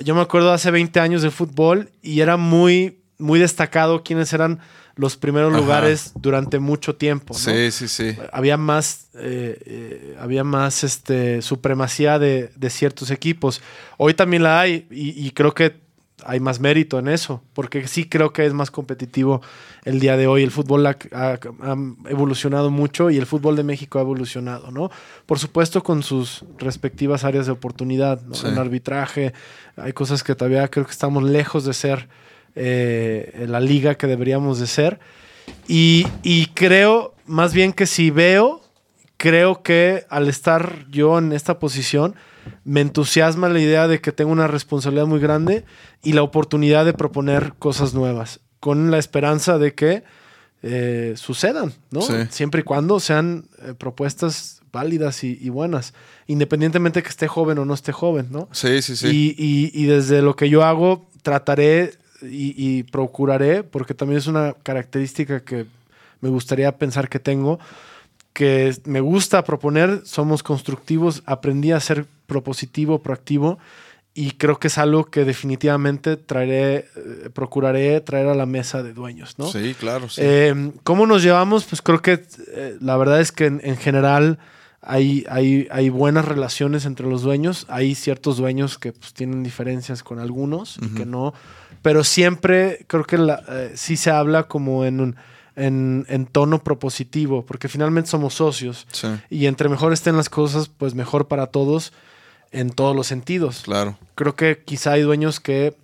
yo 0.02 0.14
me 0.14 0.20
acuerdo 0.20 0.52
hace 0.52 0.70
20 0.70 1.00
años 1.00 1.22
de 1.22 1.30
fútbol 1.30 1.90
y 2.02 2.20
era 2.20 2.36
muy, 2.36 3.00
muy 3.18 3.38
destacado 3.38 4.02
quiénes 4.02 4.32
eran 4.32 4.60
los 4.98 5.16
primeros 5.16 5.52
Ajá. 5.52 5.60
lugares 5.62 6.12
durante 6.16 6.58
mucho 6.58 6.94
tiempo. 6.96 7.32
¿no? 7.32 7.38
Sí, 7.40 7.70
sí, 7.70 7.88
sí. 7.88 8.14
había 8.32 8.56
más, 8.58 9.08
eh, 9.14 9.56
eh, 9.64 10.16
había 10.20 10.44
más 10.44 10.84
este, 10.84 11.40
supremacía 11.40 12.18
de, 12.18 12.50
de 12.56 12.68
ciertos 12.68 13.10
equipos. 13.10 13.62
Hoy 13.96 14.12
también 14.12 14.42
la 14.42 14.60
hay 14.60 14.86
y, 14.90 15.10
y 15.26 15.30
creo 15.30 15.54
que 15.54 15.86
hay 16.24 16.40
más 16.40 16.58
mérito 16.58 16.98
en 16.98 17.06
eso, 17.06 17.44
porque 17.52 17.86
sí 17.86 18.08
creo 18.08 18.32
que 18.32 18.44
es 18.44 18.52
más 18.52 18.72
competitivo 18.72 19.40
el 19.84 20.00
día 20.00 20.16
de 20.16 20.26
hoy. 20.26 20.42
El 20.42 20.50
fútbol 20.50 20.84
ha, 20.88 20.98
ha- 21.12 21.38
ha 21.62 21.76
evolucionado 22.10 22.70
mucho 22.70 23.08
y 23.08 23.16
el 23.18 23.24
fútbol 23.24 23.54
de 23.54 23.62
México 23.62 24.00
ha 24.00 24.02
evolucionado, 24.02 24.72
¿no? 24.72 24.90
Por 25.26 25.38
supuesto 25.38 25.84
con 25.84 26.02
sus 26.02 26.44
respectivas 26.58 27.22
áreas 27.22 27.46
de 27.46 27.52
oportunidad, 27.52 28.20
¿no? 28.22 28.34
Sí. 28.34 28.48
En 28.48 28.58
arbitraje, 28.58 29.32
hay 29.76 29.92
cosas 29.92 30.24
que 30.24 30.34
todavía 30.34 30.66
creo 30.66 30.84
que 30.86 30.90
estamos 30.90 31.22
lejos 31.22 31.64
de 31.64 31.72
ser 31.72 32.08
eh, 32.60 33.44
la 33.48 33.60
liga 33.60 33.94
que 33.94 34.06
deberíamos 34.08 34.58
de 34.58 34.66
ser. 34.66 34.98
Y, 35.68 36.06
y 36.22 36.46
creo, 36.54 37.14
más 37.26 37.54
bien 37.54 37.72
que 37.72 37.86
si 37.86 38.10
veo, 38.10 38.60
creo 39.16 39.62
que 39.62 40.04
al 40.10 40.28
estar 40.28 40.86
yo 40.90 41.18
en 41.18 41.32
esta 41.32 41.58
posición, 41.58 42.14
me 42.64 42.80
entusiasma 42.80 43.48
la 43.48 43.60
idea 43.60 43.86
de 43.88 44.00
que 44.00 44.12
tengo 44.12 44.32
una 44.32 44.46
responsabilidad 44.46 45.06
muy 45.06 45.20
grande 45.20 45.64
y 46.02 46.12
la 46.14 46.22
oportunidad 46.22 46.84
de 46.84 46.94
proponer 46.94 47.54
cosas 47.58 47.94
nuevas, 47.94 48.40
con 48.60 48.90
la 48.90 48.98
esperanza 48.98 49.58
de 49.58 49.74
que 49.74 50.02
eh, 50.62 51.14
sucedan, 51.16 51.72
¿no? 51.90 52.02
Sí. 52.02 52.14
Siempre 52.30 52.60
y 52.62 52.64
cuando 52.64 52.98
sean 53.00 53.46
eh, 53.62 53.74
propuestas 53.78 54.60
válidas 54.72 55.22
y, 55.24 55.38
y 55.40 55.48
buenas, 55.50 55.94
independientemente 56.26 57.02
que 57.02 57.08
esté 57.08 57.28
joven 57.28 57.58
o 57.58 57.64
no 57.64 57.74
esté 57.74 57.92
joven, 57.92 58.28
¿no? 58.30 58.48
Sí, 58.52 58.82
sí, 58.82 58.96
sí. 58.96 59.06
Y, 59.08 59.34
y- 59.38 59.70
y 59.84 59.86
desde 59.86 60.20
lo 60.22 60.34
que 60.36 60.48
yo 60.50 60.64
hago, 60.64 61.08
trataré 61.22 61.92
y, 62.22 62.54
y 62.56 62.82
procuraré, 62.84 63.62
porque 63.62 63.94
también 63.94 64.18
es 64.18 64.26
una 64.26 64.54
característica 64.62 65.40
que 65.40 65.66
me 66.20 66.28
gustaría 66.28 66.76
pensar 66.76 67.08
que 67.08 67.18
tengo, 67.18 67.58
que 68.32 68.76
me 68.84 69.00
gusta 69.00 69.44
proponer, 69.44 70.02
somos 70.04 70.42
constructivos, 70.42 71.22
aprendí 71.26 71.72
a 71.72 71.80
ser 71.80 72.06
propositivo, 72.26 73.00
proactivo, 73.00 73.58
y 74.14 74.32
creo 74.32 74.58
que 74.58 74.66
es 74.66 74.78
algo 74.78 75.04
que 75.04 75.24
definitivamente 75.24 76.16
traeré, 76.16 76.86
eh, 76.96 77.30
procuraré 77.32 78.00
traer 78.00 78.26
a 78.26 78.34
la 78.34 78.46
mesa 78.46 78.82
de 78.82 78.92
dueños, 78.92 79.38
¿no? 79.38 79.46
Sí, 79.46 79.76
claro, 79.78 80.08
sí. 80.08 80.20
Eh, 80.24 80.72
¿Cómo 80.82 81.06
nos 81.06 81.22
llevamos? 81.22 81.64
Pues 81.64 81.82
creo 81.82 82.02
que 82.02 82.24
eh, 82.48 82.76
la 82.80 82.96
verdad 82.96 83.20
es 83.20 83.30
que 83.30 83.46
en, 83.46 83.60
en 83.62 83.76
general 83.76 84.38
hay, 84.80 85.24
hay, 85.28 85.68
hay 85.70 85.88
buenas 85.88 86.24
relaciones 86.24 86.84
entre 86.84 87.06
los 87.06 87.22
dueños. 87.22 87.66
Hay 87.68 87.94
ciertos 87.94 88.38
dueños 88.38 88.78
que 88.78 88.92
pues, 88.92 89.12
tienen 89.12 89.42
diferencias 89.42 90.02
con 90.02 90.18
algunos 90.18 90.78
y 90.80 90.94
que 90.94 91.04
no. 91.04 91.34
Pero 91.82 92.04
siempre 92.04 92.84
creo 92.88 93.04
que 93.04 93.18
la- 93.18 93.42
eh, 93.48 93.72
sí 93.74 93.96
se 93.96 94.10
habla 94.10 94.44
como 94.48 94.84
en, 94.84 95.00
un, 95.00 95.16
en, 95.56 96.06
en 96.08 96.26
tono 96.26 96.62
propositivo, 96.62 97.44
porque 97.46 97.68
finalmente 97.68 98.10
somos 98.10 98.34
socios. 98.34 98.86
sí, 98.92 99.08
Y 99.30 99.46
entre 99.46 99.68
mejor 99.68 99.92
estén 99.92 100.16
las 100.16 100.28
cosas, 100.28 100.68
pues 100.68 100.94
mejor 100.94 101.28
para 101.28 101.46
todos 101.48 101.92
en 102.50 102.70
todos 102.70 102.96
los 102.96 103.06
sentidos 103.06 103.60
claro. 103.64 103.98
creo 104.14 104.34
que 104.34 104.62
quizá 104.64 104.92
hay 104.92 105.02
dueños 105.02 105.38
que 105.38 105.76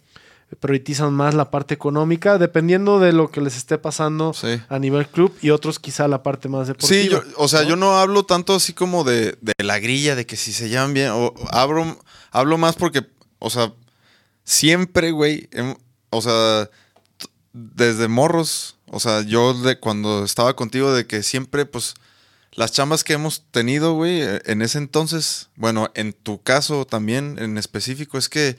priorizan 0.61 1.13
más 1.13 1.35
la 1.35 1.51
parte 1.51 1.75
económica, 1.75 2.39
dependiendo 2.39 3.01
de 3.01 3.13
lo 3.13 3.31
que 3.31 3.41
les 3.43 3.55
esté 3.57 3.77
pasando 3.77 4.33
Sí. 4.33 4.61
a 4.69 4.79
nivel 4.79 5.07
club, 5.09 5.35
y 5.43 5.51
otros 5.51 5.79
quizá 5.79 6.07
la 6.09 6.23
parte 6.23 6.49
más 6.49 6.69
deportiva. 6.69 7.03
Sí, 7.03 7.09
yo, 7.11 7.23
o 7.37 7.49
sea, 7.49 7.65
yo 7.65 7.77
no 7.77 7.99
hablo 7.99 8.25
tanto 8.25 8.55
así 8.55 8.73
como 8.73 9.03
de, 9.05 9.37
de 9.43 9.53
la 9.65 9.79
grilla, 9.81 10.15
de 10.15 10.25
que 10.27 10.37
si 10.37 10.53
se 10.55 10.69
llevan 10.71 10.95
bien, 10.95 11.11
o 11.13 11.35
hablo, 11.51 11.99
hablo 12.31 12.57
más 12.57 12.77
porque, 12.77 13.05
o 13.41 13.51
sea, 13.51 13.73
siempre, 14.45 15.11
güey, 15.11 15.49
hem- 15.51 15.77
o 16.15 16.23
sea, 16.23 16.71
desde 17.53 18.09
morros, 18.09 18.77
o 18.91 19.01
sea, 19.01 19.23
yo 19.23 19.55
de 19.55 19.79
cuando 19.79 20.25
estaba 20.25 20.57
contigo, 20.57 20.93
de 20.93 21.07
que 21.07 21.23
siempre, 21.23 21.67
pues, 21.67 21.95
las 22.53 22.73
chambas 22.73 23.05
que 23.05 23.13
hemos 23.15 23.45
tenido, 23.51 23.95
güey, 23.95 24.23
eh, 24.23 24.41
en 24.47 24.63
ese 24.63 24.79
entonces, 24.79 25.49
bueno, 25.57 25.91
en 25.95 26.13
tu 26.13 26.43
caso 26.43 26.87
también 26.87 27.37
en 27.39 27.59
específico, 27.59 28.17
es 28.19 28.29
que 28.29 28.57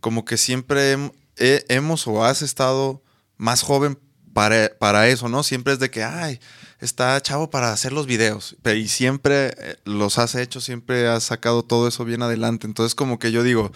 como 0.00 0.24
que 0.24 0.36
siempre 0.38 0.96
hem- 0.96 1.12
he- 1.36 1.64
hemos 1.68 2.06
o 2.06 2.24
has 2.24 2.40
estado 2.42 3.02
más 3.36 3.62
joven 3.62 3.98
para, 4.32 4.70
para 4.78 5.08
eso, 5.08 5.28
¿no? 5.28 5.42
Siempre 5.42 5.72
es 5.74 5.78
de 5.78 5.90
que, 5.90 6.02
ay, 6.04 6.40
está 6.80 7.20
chavo 7.20 7.50
para 7.50 7.72
hacer 7.72 7.92
los 7.92 8.06
videos. 8.06 8.56
Y 8.74 8.88
siempre 8.88 9.54
eh, 9.58 9.76
los 9.84 10.18
has 10.18 10.34
hecho, 10.34 10.60
siempre 10.62 11.08
has 11.08 11.24
sacado 11.24 11.62
todo 11.62 11.88
eso 11.88 12.04
bien 12.06 12.22
adelante. 12.22 12.66
Entonces 12.66 12.94
como 12.94 13.18
que 13.18 13.32
yo 13.32 13.42
digo, 13.42 13.70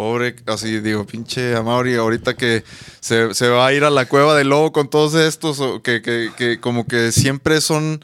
pobre, 0.00 0.34
así 0.46 0.80
digo, 0.80 1.04
pinche 1.04 1.54
Amaury, 1.54 1.96
ahorita 1.96 2.34
que 2.34 2.64
se, 3.00 3.34
se 3.34 3.48
va 3.48 3.66
a 3.66 3.72
ir 3.74 3.84
a 3.84 3.90
la 3.90 4.06
cueva 4.06 4.34
del 4.34 4.48
lobo 4.48 4.72
con 4.72 4.88
todos 4.88 5.14
estos, 5.14 5.60
o 5.60 5.82
que, 5.82 6.00
que, 6.00 6.30
que 6.38 6.58
como 6.58 6.86
que 6.86 7.12
siempre 7.12 7.60
son... 7.60 8.02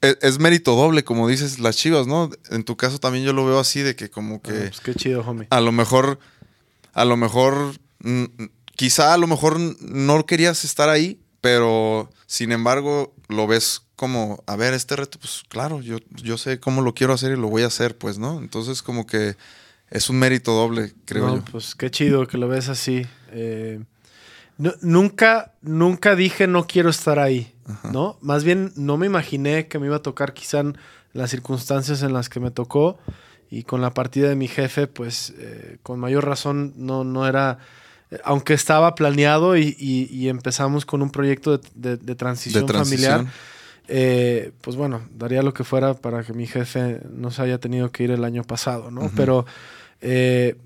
Es, 0.00 0.18
es 0.20 0.38
mérito 0.40 0.74
doble, 0.74 1.04
como 1.04 1.28
dices 1.28 1.60
las 1.60 1.76
chivas, 1.76 2.08
¿no? 2.08 2.28
En 2.50 2.64
tu 2.64 2.76
caso 2.76 2.98
también 2.98 3.24
yo 3.24 3.32
lo 3.32 3.46
veo 3.46 3.60
así, 3.60 3.82
de 3.82 3.94
que 3.94 4.10
como 4.10 4.42
que 4.42 4.50
Ah, 4.50 4.66
pues 4.68 4.80
qué 4.80 4.94
chido, 4.94 5.20
homie. 5.20 5.46
a 5.50 5.60
lo 5.60 5.70
mejor, 5.70 6.18
a 6.92 7.04
lo 7.04 7.16
mejor, 7.16 7.54
quizá 8.74 9.14
a 9.14 9.16
lo 9.16 9.28
mejor 9.28 9.60
no 9.80 10.26
querías 10.26 10.64
estar 10.64 10.88
ahí, 10.88 11.20
pero 11.40 12.10
sin 12.26 12.50
embargo 12.50 13.14
lo 13.28 13.46
ves 13.46 13.82
como, 13.94 14.42
a 14.46 14.56
ver, 14.56 14.74
este 14.74 14.96
reto, 14.96 15.18
pues 15.20 15.44
claro, 15.48 15.80
yo, 15.80 15.98
yo 16.22 16.36
sé 16.36 16.58
cómo 16.58 16.82
lo 16.82 16.92
quiero 16.94 17.12
hacer 17.14 17.30
y 17.32 17.40
lo 17.40 17.48
voy 17.48 17.62
a 17.62 17.68
hacer, 17.68 17.96
pues, 17.96 18.18
¿no? 18.18 18.38
Entonces 18.40 18.82
como 18.82 19.06
que 19.06 19.36
es 19.96 20.10
un 20.10 20.18
mérito 20.18 20.52
doble, 20.52 20.92
creo 21.04 21.26
No, 21.26 21.36
yo. 21.36 21.44
Pues 21.50 21.74
qué 21.74 21.90
chido 21.90 22.26
que 22.26 22.38
lo 22.38 22.48
ves 22.48 22.68
así. 22.68 23.06
Eh, 23.32 23.80
nu- 24.58 24.74
nunca, 24.82 25.52
nunca 25.62 26.14
dije 26.16 26.46
no 26.46 26.66
quiero 26.66 26.90
estar 26.90 27.18
ahí, 27.18 27.52
¿no? 27.92 28.16
Más 28.20 28.44
bien 28.44 28.72
no 28.76 28.96
me 28.96 29.06
imaginé 29.06 29.66
que 29.68 29.78
me 29.78 29.86
iba 29.86 29.96
a 29.96 30.02
tocar 30.02 30.32
quizá 30.34 30.60
en 30.60 30.76
las 31.12 31.30
circunstancias 31.30 32.02
en 32.02 32.12
las 32.12 32.28
que 32.28 32.40
me 32.40 32.50
tocó 32.50 32.98
y 33.50 33.62
con 33.62 33.80
la 33.80 33.94
partida 33.94 34.28
de 34.28 34.36
mi 34.36 34.48
jefe, 34.48 34.86
pues 34.86 35.32
eh, 35.38 35.78
con 35.82 35.98
mayor 36.00 36.26
razón 36.26 36.74
no, 36.76 37.04
no 37.04 37.26
era, 37.26 37.58
eh, 38.10 38.18
aunque 38.24 38.54
estaba 38.54 38.94
planeado 38.94 39.56
y, 39.56 39.74
y- 39.78 40.08
y 40.14 40.28
empezamos 40.28 40.84
con 40.84 41.00
un 41.02 41.10
proyecto 41.10 41.56
de, 41.58 41.68
de- 41.74 41.96
de 41.96 42.14
transición, 42.14 42.66
De 42.66 42.72
transición. 42.72 43.12
familiar. 43.12 43.34
eh, 43.88 44.50
pues 44.62 44.76
bueno, 44.76 45.02
daría 45.14 45.42
lo 45.42 45.54
que 45.54 45.62
fuera 45.62 45.94
para 45.94 46.24
que 46.24 46.32
mi 46.32 46.46
jefe 46.48 47.00
no 47.10 47.30
se 47.30 47.42
haya 47.42 47.58
tenido 47.58 47.92
que 47.92 48.02
ir 48.04 48.10
el 48.10 48.24
año 48.24 48.42
pasado, 48.42 48.90
¿no? 48.90 49.10
Pero 49.14 49.46
eh, 50.00 50.56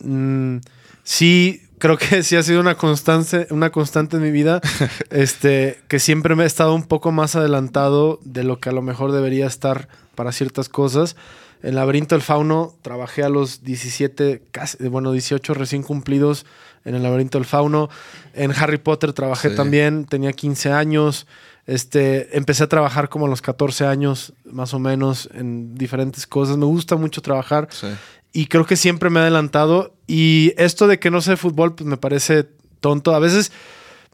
mm, 0.00 0.56
sí, 1.04 1.62
creo 1.78 1.96
que 1.98 2.22
sí 2.22 2.36
ha 2.36 2.42
sido 2.42 2.60
una 2.60 2.76
constante, 2.76 3.46
una 3.50 3.70
constante 3.70 4.16
en 4.16 4.22
mi 4.22 4.30
vida, 4.30 4.60
este, 5.10 5.80
que 5.88 5.98
siempre 5.98 6.34
me 6.34 6.44
he 6.44 6.46
estado 6.46 6.74
un 6.74 6.84
poco 6.84 7.12
más 7.12 7.36
adelantado 7.36 8.20
de 8.24 8.44
lo 8.44 8.58
que 8.60 8.68
a 8.68 8.72
lo 8.72 8.82
mejor 8.82 9.12
debería 9.12 9.46
estar 9.46 9.88
para 10.14 10.32
ciertas 10.32 10.68
cosas. 10.68 11.16
En 11.62 11.76
Laberinto 11.76 12.14
del 12.16 12.22
Fauno 12.22 12.74
trabajé 12.82 13.22
a 13.22 13.28
los 13.28 13.62
17, 13.62 14.42
casi, 14.50 14.88
bueno, 14.88 15.12
18 15.12 15.54
recién 15.54 15.82
cumplidos 15.84 16.44
en 16.84 16.96
el 16.96 17.04
Laberinto 17.04 17.38
del 17.38 17.46
Fauno. 17.46 17.88
En 18.34 18.50
Harry 18.50 18.78
Potter 18.78 19.12
trabajé 19.12 19.50
Sí. 19.50 19.56
también, 19.56 20.04
tenía 20.06 20.32
15 20.32 20.72
años. 20.72 21.28
Este, 21.64 22.36
empecé 22.36 22.64
a 22.64 22.68
trabajar 22.68 23.08
como 23.08 23.26
a 23.26 23.28
los 23.28 23.40
14 23.40 23.86
años, 23.86 24.32
más 24.44 24.74
o 24.74 24.80
menos, 24.80 25.28
en 25.34 25.76
diferentes 25.76 26.26
cosas. 26.26 26.56
Me 26.56 26.64
gusta 26.66 26.96
mucho 26.96 27.22
trabajar 27.22 27.68
Sí. 27.70 27.86
Y 28.32 28.46
creo 28.46 28.66
que 28.66 28.76
siempre 28.76 29.10
me 29.10 29.18
ha 29.20 29.22
adelantado. 29.22 29.94
Y 30.06 30.52
esto 30.56 30.86
de 30.88 30.98
que 30.98 31.10
no 31.10 31.20
sé 31.20 31.36
fútbol, 31.36 31.74
pues 31.74 31.86
me 31.86 31.96
parece 31.96 32.46
tonto. 32.80 33.14
A 33.14 33.18
veces, 33.18 33.52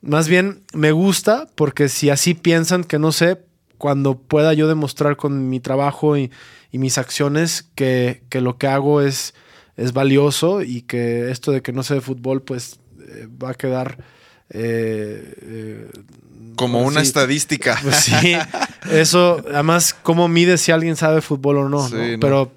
más 0.02 0.28
bien, 0.28 0.62
me 0.72 0.92
gusta 0.92 1.48
porque 1.54 1.88
si 1.88 2.10
así 2.10 2.34
piensan 2.34 2.84
que 2.84 2.98
no 2.98 3.12
sé, 3.12 3.38
cuando 3.78 4.16
pueda 4.18 4.52
yo 4.54 4.66
demostrar 4.68 5.16
con 5.16 5.48
mi 5.48 5.60
trabajo 5.60 6.16
y, 6.16 6.30
y 6.72 6.78
mis 6.78 6.98
acciones 6.98 7.68
que, 7.74 8.22
que 8.28 8.40
lo 8.40 8.58
que 8.58 8.66
hago 8.66 9.00
es, 9.00 9.34
es 9.76 9.92
valioso 9.92 10.62
y 10.62 10.82
que 10.82 11.30
esto 11.30 11.52
de 11.52 11.62
que 11.62 11.72
no 11.72 11.82
sé 11.84 11.94
de 11.94 12.00
fútbol, 12.00 12.42
pues 12.42 12.80
eh, 13.08 13.28
va 13.42 13.50
a 13.50 13.54
quedar... 13.54 13.98
eh, 14.50 15.34
eh, 15.42 15.90
Como 16.56 16.78
pues 16.82 16.92
una 16.92 17.00
sí, 17.02 17.06
estadística. 17.06 17.78
pues 17.82 17.96
sí, 17.96 18.34
eso, 18.90 19.42
además, 19.52 19.94
¿cómo 20.02 20.26
mide 20.28 20.58
si 20.58 20.72
alguien 20.72 20.96
sabe 20.96 21.20
fútbol 21.20 21.58
o 21.58 21.68
no? 21.68 21.88
Sí, 21.88 21.94
no? 22.20 22.28
no. 22.28 22.52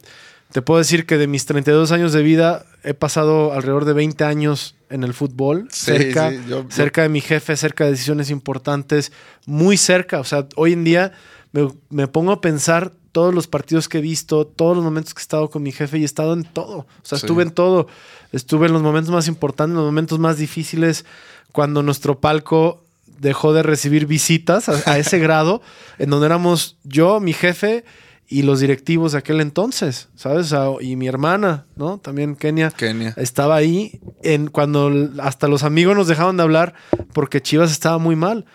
Te 0.51 0.61
puedo 0.61 0.79
decir 0.79 1.05
que 1.05 1.17
de 1.17 1.27
mis 1.27 1.45
32 1.45 1.91
años 1.91 2.11
de 2.13 2.21
vida 2.23 2.65
he 2.83 2.93
pasado 2.93 3.53
alrededor 3.53 3.85
de 3.85 3.93
20 3.93 4.23
años 4.23 4.75
en 4.89 5.03
el 5.03 5.13
fútbol, 5.13 5.67
Sí, 5.71 5.85
cerca, 5.85 6.29
sí, 6.31 6.39
yo- 6.47 6.63
yo- 6.63 6.71
cerca 6.71 7.03
de 7.03 7.09
mi 7.09 7.21
jefe, 7.21 7.55
cerca 7.55 7.85
de 7.85 7.91
decisiones 7.91 8.29
importantes, 8.29 9.11
muy 9.45 9.77
cerca. 9.77 10.19
O 10.19 10.23
sea, 10.25 10.47
hoy 10.55 10.73
en 10.73 10.83
día 10.83 11.13
me, 11.53 11.69
me 11.89 12.07
pongo 12.07 12.31
a 12.33 12.41
pensar 12.41 12.91
todos 13.13 13.33
los 13.33 13.47
partidos 13.47 13.87
que 13.89 13.97
he 13.99 14.01
visto, 14.01 14.45
todos 14.47 14.75
los 14.75 14.83
momentos 14.85 15.13
que 15.13 15.19
he 15.19 15.23
estado 15.23 15.49
con 15.49 15.63
mi 15.63 15.71
jefe 15.71 15.97
y 15.97 16.01
he 16.01 16.05
estado 16.05 16.33
en 16.33 16.43
todo. 16.43 16.79
O 16.79 16.85
sea, 17.03 17.17
Sí. 17.17 17.25
estuve 17.25 17.43
en 17.43 17.51
todo. 17.51 17.87
Estuve 18.31 18.67
en 18.67 18.73
los 18.73 18.81
momentos 18.81 19.11
más 19.13 19.27
importantes, 19.27 19.71
en 19.71 19.75
los 19.77 19.85
momentos 19.85 20.17
más 20.19 20.37
difíciles, 20.37 21.05
cuando 21.51 21.83
nuestro 21.83 22.19
palco 22.19 22.83
dejó 23.19 23.53
de 23.53 23.63
recibir 23.63 24.05
visitas 24.07 24.67
a, 24.69 24.91
a 24.91 24.97
ese 24.97 25.19
grado, 25.19 25.61
en 25.99 26.09
donde 26.09 26.25
éramos 26.25 26.77
yo, 26.83 27.19
mi 27.19 27.33
jefe 27.33 27.83
y 28.31 28.43
los 28.43 28.61
directivos 28.61 29.11
de 29.11 29.17
aquel 29.17 29.41
entonces, 29.41 30.07
¿sabes? 30.15 30.55
Y 30.79 30.95
mi 30.95 31.07
hermana, 31.07 31.65
¿no? 31.75 31.97
También 31.97 32.35
Kenia. 32.37 32.71
Kenia. 32.71 33.13
Estaba 33.17 33.57
ahí 33.57 33.99
en 34.23 34.47
cuando 34.47 34.89
hasta 35.21 35.49
los 35.49 35.63
amigos 35.63 35.97
nos 35.97 36.07
dejaban 36.07 36.37
de 36.37 36.43
hablar 36.43 36.73
porque 37.13 37.41
Chivas 37.41 37.71
estaba 37.71 37.97
muy 37.97 38.15
mal. 38.15 38.45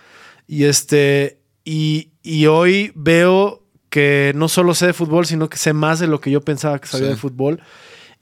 Y 0.49 0.65
este 0.65 1.41
y, 1.63 2.13
y 2.23 2.47
hoy 2.47 2.91
veo 2.95 3.65
que 3.91 4.33
no 4.35 4.49
solo 4.49 4.75
sé 4.75 4.87
de 4.87 4.93
fútbol, 4.95 5.27
sino 5.27 5.49
que 5.51 5.59
sé 5.59 5.73
más 5.75 5.99
de 5.99 6.07
lo 6.07 6.21
que 6.21 6.31
yo 6.31 6.41
pensaba 6.41 6.79
que 6.79 6.89
sabía 6.89 7.09
Sí. 7.09 7.13
de 7.13 7.17
fútbol. 7.19 7.61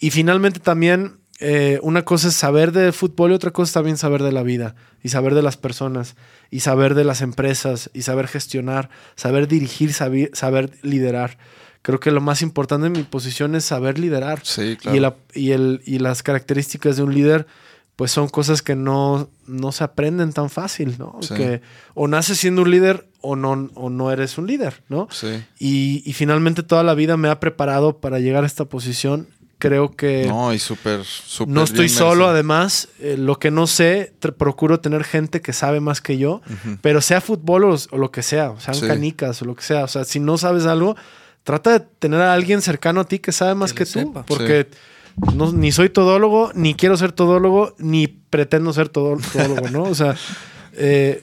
Y 0.01 0.11
finalmente 0.11 0.59
también 0.59 1.21
eh, 1.41 1.79
una 1.83 2.05
cosa 2.05 2.29
es 2.29 2.35
saber 2.35 2.73
de 2.73 2.93
fútbol 2.93 3.33
y 3.33 3.35
otra 3.35 3.51
cosa 3.51 3.69
es 3.71 3.73
también 3.73 3.97
saber 3.97 4.23
de 4.23 4.33
la 4.33 4.43
vida 4.43 4.77
y 5.03 5.09
saber 5.09 5.35
de 5.35 5.43
las 5.43 5.57
personas 5.57 6.15
y 6.51 6.61
saber 6.61 6.95
de 6.95 7.05
las 7.05 7.21
empresas 7.23 7.91
y 7.93 8.03
saber 8.03 8.29
gestionar, 8.29 8.89
saber 9.17 9.49
dirigir, 9.49 9.93
saber, 9.93 10.31
saber 10.33 10.71
liderar. 10.83 11.37
Creo 11.83 12.01
que 12.01 12.11
lo 12.13 12.21
más 12.21 12.41
importante 12.41 12.87
en 12.87 12.93
mi 12.93 13.03
posición 13.03 13.55
es 13.57 13.65
saber 13.65 13.99
liderar. 13.99 14.41
Sí, 14.43 14.77
claro. 14.81 14.95
Y, 14.95 14.99
el 14.99 15.05
ap- 15.05 15.19
y, 15.37 15.51
el, 15.51 15.83
y 15.85 15.99
las 15.99 16.23
características 16.23 16.97
de 16.97 17.03
un 17.03 17.13
líder, 17.15 17.47
pues 17.97 18.11
son 18.11 18.29
cosas 18.29 18.63
que 18.63 18.75
no, 18.75 19.29
no 19.47 19.71
se 19.71 19.85
aprenden 19.85 20.33
tan 20.33 20.49
fácil, 20.49 20.97
¿no? 20.99 21.19
Sí. 21.21 21.35
Que 21.35 21.61
o 21.95 22.09
naces 22.09 22.39
siendo 22.39 22.63
un 22.63 22.71
líder 22.71 23.07
o 23.21 23.37
no, 23.37 23.71
o 23.75 23.91
no 23.91 24.11
eres 24.11 24.39
un 24.39 24.47
líder, 24.47 24.83
¿no? 24.89 25.09
Sí. 25.11 25.43
Y, 25.59 26.03
y 26.07 26.13
finalmente 26.15 26.63
toda 26.63 26.83
la 26.85 26.95
vida 26.95 27.17
me 27.19 27.29
ha 27.29 27.39
preparado 27.39 27.99
para 27.99 28.19
llegar 28.19 28.45
a 28.45 28.47
esta 28.47 28.65
posición. 28.65 29.29
Creo 29.69 29.91
que 29.97 30.27
No, 30.27 30.53
y 30.53 30.59
súper, 30.59 31.05
súper. 31.05 31.55
no 31.55 31.63
estoy 31.63 31.87
bien 31.87 31.99
solo, 31.99 32.29
además. 32.29 32.89
eh, 33.01 33.17
lo 33.19 33.39
que 33.39 33.51
no 33.51 33.67
sé, 33.67 34.13
procuro 34.39 34.81
tener 34.81 35.05
gente 35.05 35.41
que 35.41 35.53
sabe 35.53 35.81
más 35.81 36.01
que 36.01 36.19
yo, 36.19 36.41
pero 36.83 37.01
sea 37.01 37.21
fútbol 37.21 37.65
o, 37.65 37.75
o 37.91 37.99
lo 37.99 38.11
que 38.11 38.23
sea, 38.23 38.51
o 38.51 38.61
sean 38.61 38.75
Sí. 38.75 38.87
canicas 38.87 39.41
o 39.43 39.45
lo 39.45 39.55
que 39.55 39.63
sea. 39.63 39.85
O 39.85 39.89
sea, 39.89 40.05
si 40.05 40.21
no 40.21 40.37
sabes 40.39 40.67
algo, 40.67 40.97
trata 41.45 41.79
de 41.79 41.81
tener 41.81 42.21
a 42.21 42.33
alguien 42.35 42.61
cercano 42.63 43.01
a 43.01 43.05
ti 43.05 43.19
que 43.19 43.33
sabe 43.33 43.55
más 43.55 43.73
Que 43.73 43.85
tú. 43.85 43.91
sepa. 43.93 44.25
Porque 44.27 44.69
no- 45.35 45.53
ni 45.53 45.73
soy 45.73 45.89
todólogo, 45.91 46.51
ni 46.55 46.75
quiero 46.75 46.97
ser 46.97 47.13
todólogo, 47.13 47.75
ni 47.79 48.07
pretendo 48.09 48.73
ser 48.73 48.89
todólogo, 48.89 49.69
¿no? 49.71 49.85
O 49.85 49.95
sea, 49.95 50.15
eh, 50.75 51.23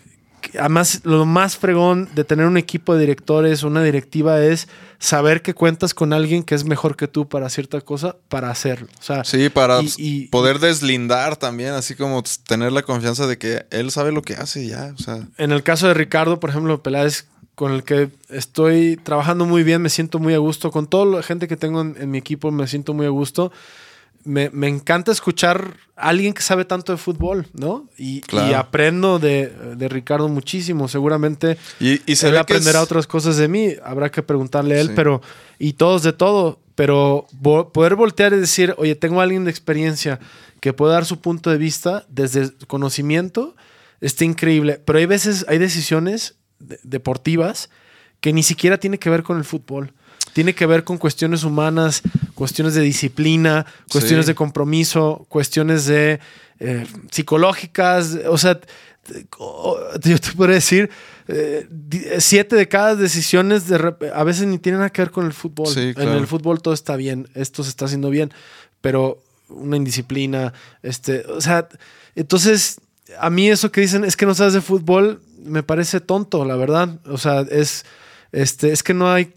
además, 0.60 1.02
lo 1.04 1.26
más 1.26 1.58
fregón 1.58 2.10
de 2.16 2.24
tener 2.24 2.46
un 2.46 2.58
equipo 2.58 2.94
de 2.94 3.02
directores, 3.02 3.64
una 3.64 3.84
directiva, 3.84 4.42
es 4.44 4.68
saber 5.00 5.42
que 5.42 5.54
cuentas 5.54 5.94
con 5.94 6.14
alguien 6.14 6.44
que 6.44 6.56
es 6.56 6.64
mejor 6.66 6.96
que 6.96 7.08
tú 7.08 7.28
para 7.28 7.50
cierta 7.50 7.82
cosa, 7.82 8.16
para 8.30 8.50
hacerlo. 8.52 8.88
O 9.00 9.04
sea, 9.04 9.24
Sí, 9.24 9.50
para 9.50 9.82
y- 9.82 9.92
y- 9.98 10.28
poder 10.28 10.60
deslindar 10.60 11.38
también, 11.38 11.72
así 11.72 11.96
como 11.96 12.24
tener 12.48 12.72
la 12.72 12.84
confianza 12.84 13.28
de 13.28 13.38
que 13.38 13.66
él 13.72 13.92
sabe 13.92 14.12
lo 14.12 14.22
que 14.22 14.36
hace 14.36 14.68
ya, 14.68 14.94
o 14.98 15.02
sea. 15.02 15.28
En 15.38 15.52
el 15.52 15.64
caso 15.64 15.88
de 15.88 15.94
Ricardo, 15.94 16.40
por 16.40 16.50
ejemplo, 16.52 16.82
Peláez, 16.84 17.26
con 17.56 17.74
el 17.74 17.84
que 17.84 18.10
estoy 18.30 18.98
trabajando 19.04 19.46
muy 19.46 19.64
bien, 19.64 19.82
me 19.82 19.90
siento 19.90 20.18
muy 20.20 20.34
a 20.34 20.38
gusto. 20.40 20.72
Con 20.72 20.88
toda 20.88 21.06
la 21.18 21.22
gente 21.24 21.48
que 21.48 21.58
tengo 21.58 21.82
en, 21.82 21.96
en 22.00 22.10
mi 22.10 22.18
equipo, 22.18 22.50
me 22.52 22.66
siento 22.68 22.94
muy 22.94 23.06
a 23.06 23.10
gusto. 23.10 23.52
Me, 24.24 24.50
me 24.52 24.68
encanta 24.68 25.12
escuchar 25.12 25.78
a 25.96 26.10
alguien 26.10 26.34
que 26.34 26.42
sabe 26.42 26.66
tanto 26.66 26.92
de 26.92 26.98
fútbol, 26.98 27.48
¿no? 27.54 27.90
Y, 27.98 28.22
Claro. 28.22 28.50
y 28.52 28.54
aprendo 28.54 29.20
de, 29.20 29.48
de 29.76 29.90
Ricardo 29.90 30.28
muchísimo. 30.30 30.88
Seguramente 30.88 31.58
Y, 31.80 32.02
y 32.12 32.16
se 32.16 32.30
él 32.30 32.38
aprenderá 32.38 32.80
es- 32.80 32.84
otras 32.86 33.08
cosas 33.08 33.38
de 33.38 33.48
mí. 33.48 33.70
Habrá 33.84 34.12
que 34.12 34.22
preguntarle 34.24 34.76
a 34.76 34.82
él, 34.82 34.88
Sí. 34.88 34.94
pero. 34.96 35.22
Y 35.60 35.74
todos 35.74 36.04
de 36.04 36.14
todo. 36.14 36.60
Pero 36.76 37.28
poder 37.74 37.96
voltear 37.96 38.34
y 38.34 38.38
decir, 38.38 38.74
oye, 38.78 38.96
tengo 38.96 39.20
a 39.20 39.24
alguien 39.24 39.44
de 39.44 39.52
experiencia 39.52 40.20
que 40.62 40.74
puede 40.74 40.94
dar 40.94 41.06
su 41.06 41.20
punto 41.20 41.50
de 41.52 41.58
vista 41.58 42.06
desde 42.10 42.52
conocimiento, 42.68 43.56
está 44.00 44.26
increíble. 44.26 44.82
Pero 44.84 44.98
hay 45.00 45.06
veces, 45.06 45.46
hay 45.48 45.58
decisiones 45.58 46.36
de- 46.60 46.80
deportivas 46.84 47.70
que 48.20 48.34
ni 48.34 48.42
siquiera 48.44 48.80
tiene 48.80 48.98
que 49.00 49.10
ver 49.10 49.22
con 49.24 49.38
el 49.38 49.44
fútbol. 49.44 49.94
Tiene 50.34 50.54
que 50.56 50.66
ver 50.66 50.84
con 50.84 50.98
cuestiones 50.98 51.44
humanas, 51.44 52.02
cuestiones 52.36 52.74
de 52.74 52.82
disciplina, 52.82 53.66
cuestiones 53.92 54.26
Sí. 54.26 54.32
de 54.32 54.36
compromiso, 54.36 55.26
cuestiones 55.30 55.86
de 55.86 56.20
eh, 56.60 56.86
psicológicas. 57.10 58.18
O 58.30 58.38
sea, 58.38 58.60
yo 60.04 60.20
te 60.20 60.32
podría 60.36 60.56
decir, 60.56 60.90
eh, 61.28 61.68
siete 62.20 62.56
de 62.56 62.68
cada 62.68 62.96
decisiones 62.96 63.68
de 63.68 63.94
a 64.14 64.24
veces 64.24 64.48
ni 64.48 64.58
tienen 64.60 64.80
nada 64.80 64.92
que 64.92 65.02
ver 65.02 65.12
con 65.12 65.26
el 65.26 65.34
fútbol. 65.34 65.68
Sí, 65.68 65.94
En 65.98 66.10
el 66.10 66.28
fútbol 66.28 66.62
todo 66.62 66.74
está 66.74 66.96
bien, 66.96 67.28
esto 67.34 67.64
se 67.64 67.70
está 67.70 67.86
haciendo 67.86 68.10
bien, 68.10 68.32
pero 68.82 69.22
una 69.50 69.76
indisciplina, 69.78 70.54
este, 70.84 71.26
o 71.28 71.42
sea, 71.42 71.68
entonces 72.16 72.80
a 73.20 73.30
mí 73.30 73.50
eso 73.50 73.72
que 73.72 73.82
dicen 73.82 74.06
es 74.06 74.16
que 74.16 74.26
no 74.26 74.36
sabes 74.36 74.54
de 74.54 74.62
fútbol 74.62 75.22
me 75.44 75.64
parece 75.64 76.00
tonto, 76.00 76.46
la 76.46 76.56
verdad. 76.56 77.00
O 77.08 77.18
sea, 77.18 77.42
es 77.42 77.84
este 78.32 78.72
es 78.72 78.84
que 78.84 78.94
no 78.94 79.12
hay 79.12 79.34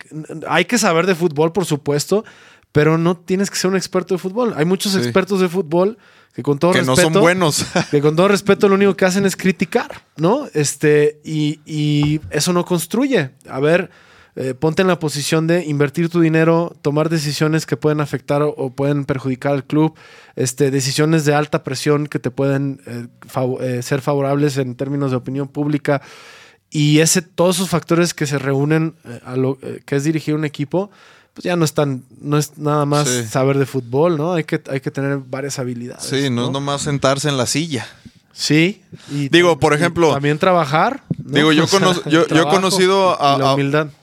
hay 0.48 0.64
que 0.66 0.78
saber 0.78 1.06
de 1.06 1.14
fútbol, 1.14 1.52
por 1.52 1.64
supuesto, 1.64 2.24
pero 2.72 2.98
no 2.98 3.16
tienes 3.16 3.50
que 3.50 3.56
ser 3.56 3.70
un 3.70 3.76
experto 3.76 4.14
de 4.14 4.18
fútbol. 4.18 4.52
Hay 4.56 4.64
muchos 4.64 4.92
Sí. 4.92 4.98
expertos 4.98 5.40
de 5.40 5.48
fútbol 5.48 5.96
que 6.34 6.42
con 6.42 6.58
todo 6.58 6.72
que 6.72 6.82
no 6.82 6.94
respeto 6.96 7.12
son 7.14 7.22
buenos. 7.22 7.64
que 7.90 8.00
con 8.00 8.16
todo 8.16 8.28
respeto 8.28 8.68
lo 8.68 8.74
único 8.74 8.96
que 8.96 9.04
hacen 9.04 9.24
es 9.26 9.36
criticar, 9.36 10.02
¿no? 10.16 10.46
Este, 10.52 11.20
y, 11.24 11.60
y 11.64 12.20
eso 12.30 12.52
no 12.52 12.64
construye. 12.64 13.30
A 13.48 13.60
ver, 13.60 13.90
eh, 14.34 14.52
ponte 14.54 14.82
en 14.82 14.88
la 14.88 14.98
posición 14.98 15.46
de 15.46 15.64
invertir 15.64 16.08
tu 16.08 16.20
dinero, 16.20 16.74
tomar 16.82 17.08
decisiones 17.08 17.66
que 17.66 17.76
pueden 17.76 18.00
afectar 18.00 18.42
o, 18.42 18.48
o 18.48 18.74
pueden 18.74 19.04
perjudicar 19.04 19.52
al 19.52 19.64
club, 19.64 19.94
este, 20.34 20.72
decisiones 20.72 21.24
de 21.24 21.34
alta 21.36 21.62
presión 21.62 22.08
que 22.08 22.18
te 22.18 22.32
pueden 22.32 22.80
eh, 22.86 23.06
fav- 23.32 23.60
eh, 23.62 23.82
ser 23.82 24.00
favorables 24.00 24.56
en 24.58 24.74
términos 24.74 25.12
de 25.12 25.16
opinión 25.18 25.46
pública. 25.46 26.02
Y 26.76 26.98
ese, 26.98 27.22
todos 27.22 27.54
esos 27.56 27.68
factores 27.70 28.14
que 28.14 28.26
se 28.26 28.36
reúnen 28.36 28.96
eh, 29.04 29.20
a 29.24 29.36
lo 29.36 29.58
eh, 29.62 29.80
que 29.86 29.94
es 29.94 30.02
dirigir 30.02 30.34
un 30.34 30.44
equipo, 30.44 30.90
pues 31.32 31.44
ya 31.44 31.54
no 31.54 31.64
están, 31.64 32.02
no 32.20 32.36
es 32.36 32.58
nada 32.58 32.84
más 32.84 33.08
Sí. 33.08 33.24
saber 33.28 33.58
de 33.58 33.64
fútbol, 33.66 34.16
¿no? 34.16 34.32
Hay 34.32 34.42
que, 34.42 34.60
hay 34.68 34.80
que 34.80 34.90
tener 34.90 35.18
varias 35.18 35.60
habilidades. 35.60 36.02
sí, 36.04 36.30
no, 36.30 36.46
es 36.46 36.50
nomás 36.50 36.82
sentarse 36.82 37.28
en 37.28 37.36
la 37.36 37.46
silla. 37.46 37.86
Sí. 38.32 38.82
y 39.12 39.28
Digo, 39.28 39.60
por 39.60 39.72
ejemplo- 39.72 40.12
también 40.12 40.38
trabajar. 40.40 41.04
¿no? 41.22 41.36
Digo, 41.36 41.52
yo, 41.52 41.62
O 41.66 41.68
sea, 41.68 41.94
yo, 42.06 42.26
yo 42.26 42.42
he 42.42 42.48
conocido 42.48 43.10
a, 43.22 43.54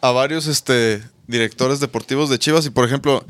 a 0.01 0.11
varios 0.11 0.47
este, 0.47 1.03
directores 1.27 1.81
deportivos 1.81 2.29
de 2.29 2.39
Chivas 2.39 2.65
y, 2.65 2.69
por 2.69 2.85
ejemplo, 2.85 3.25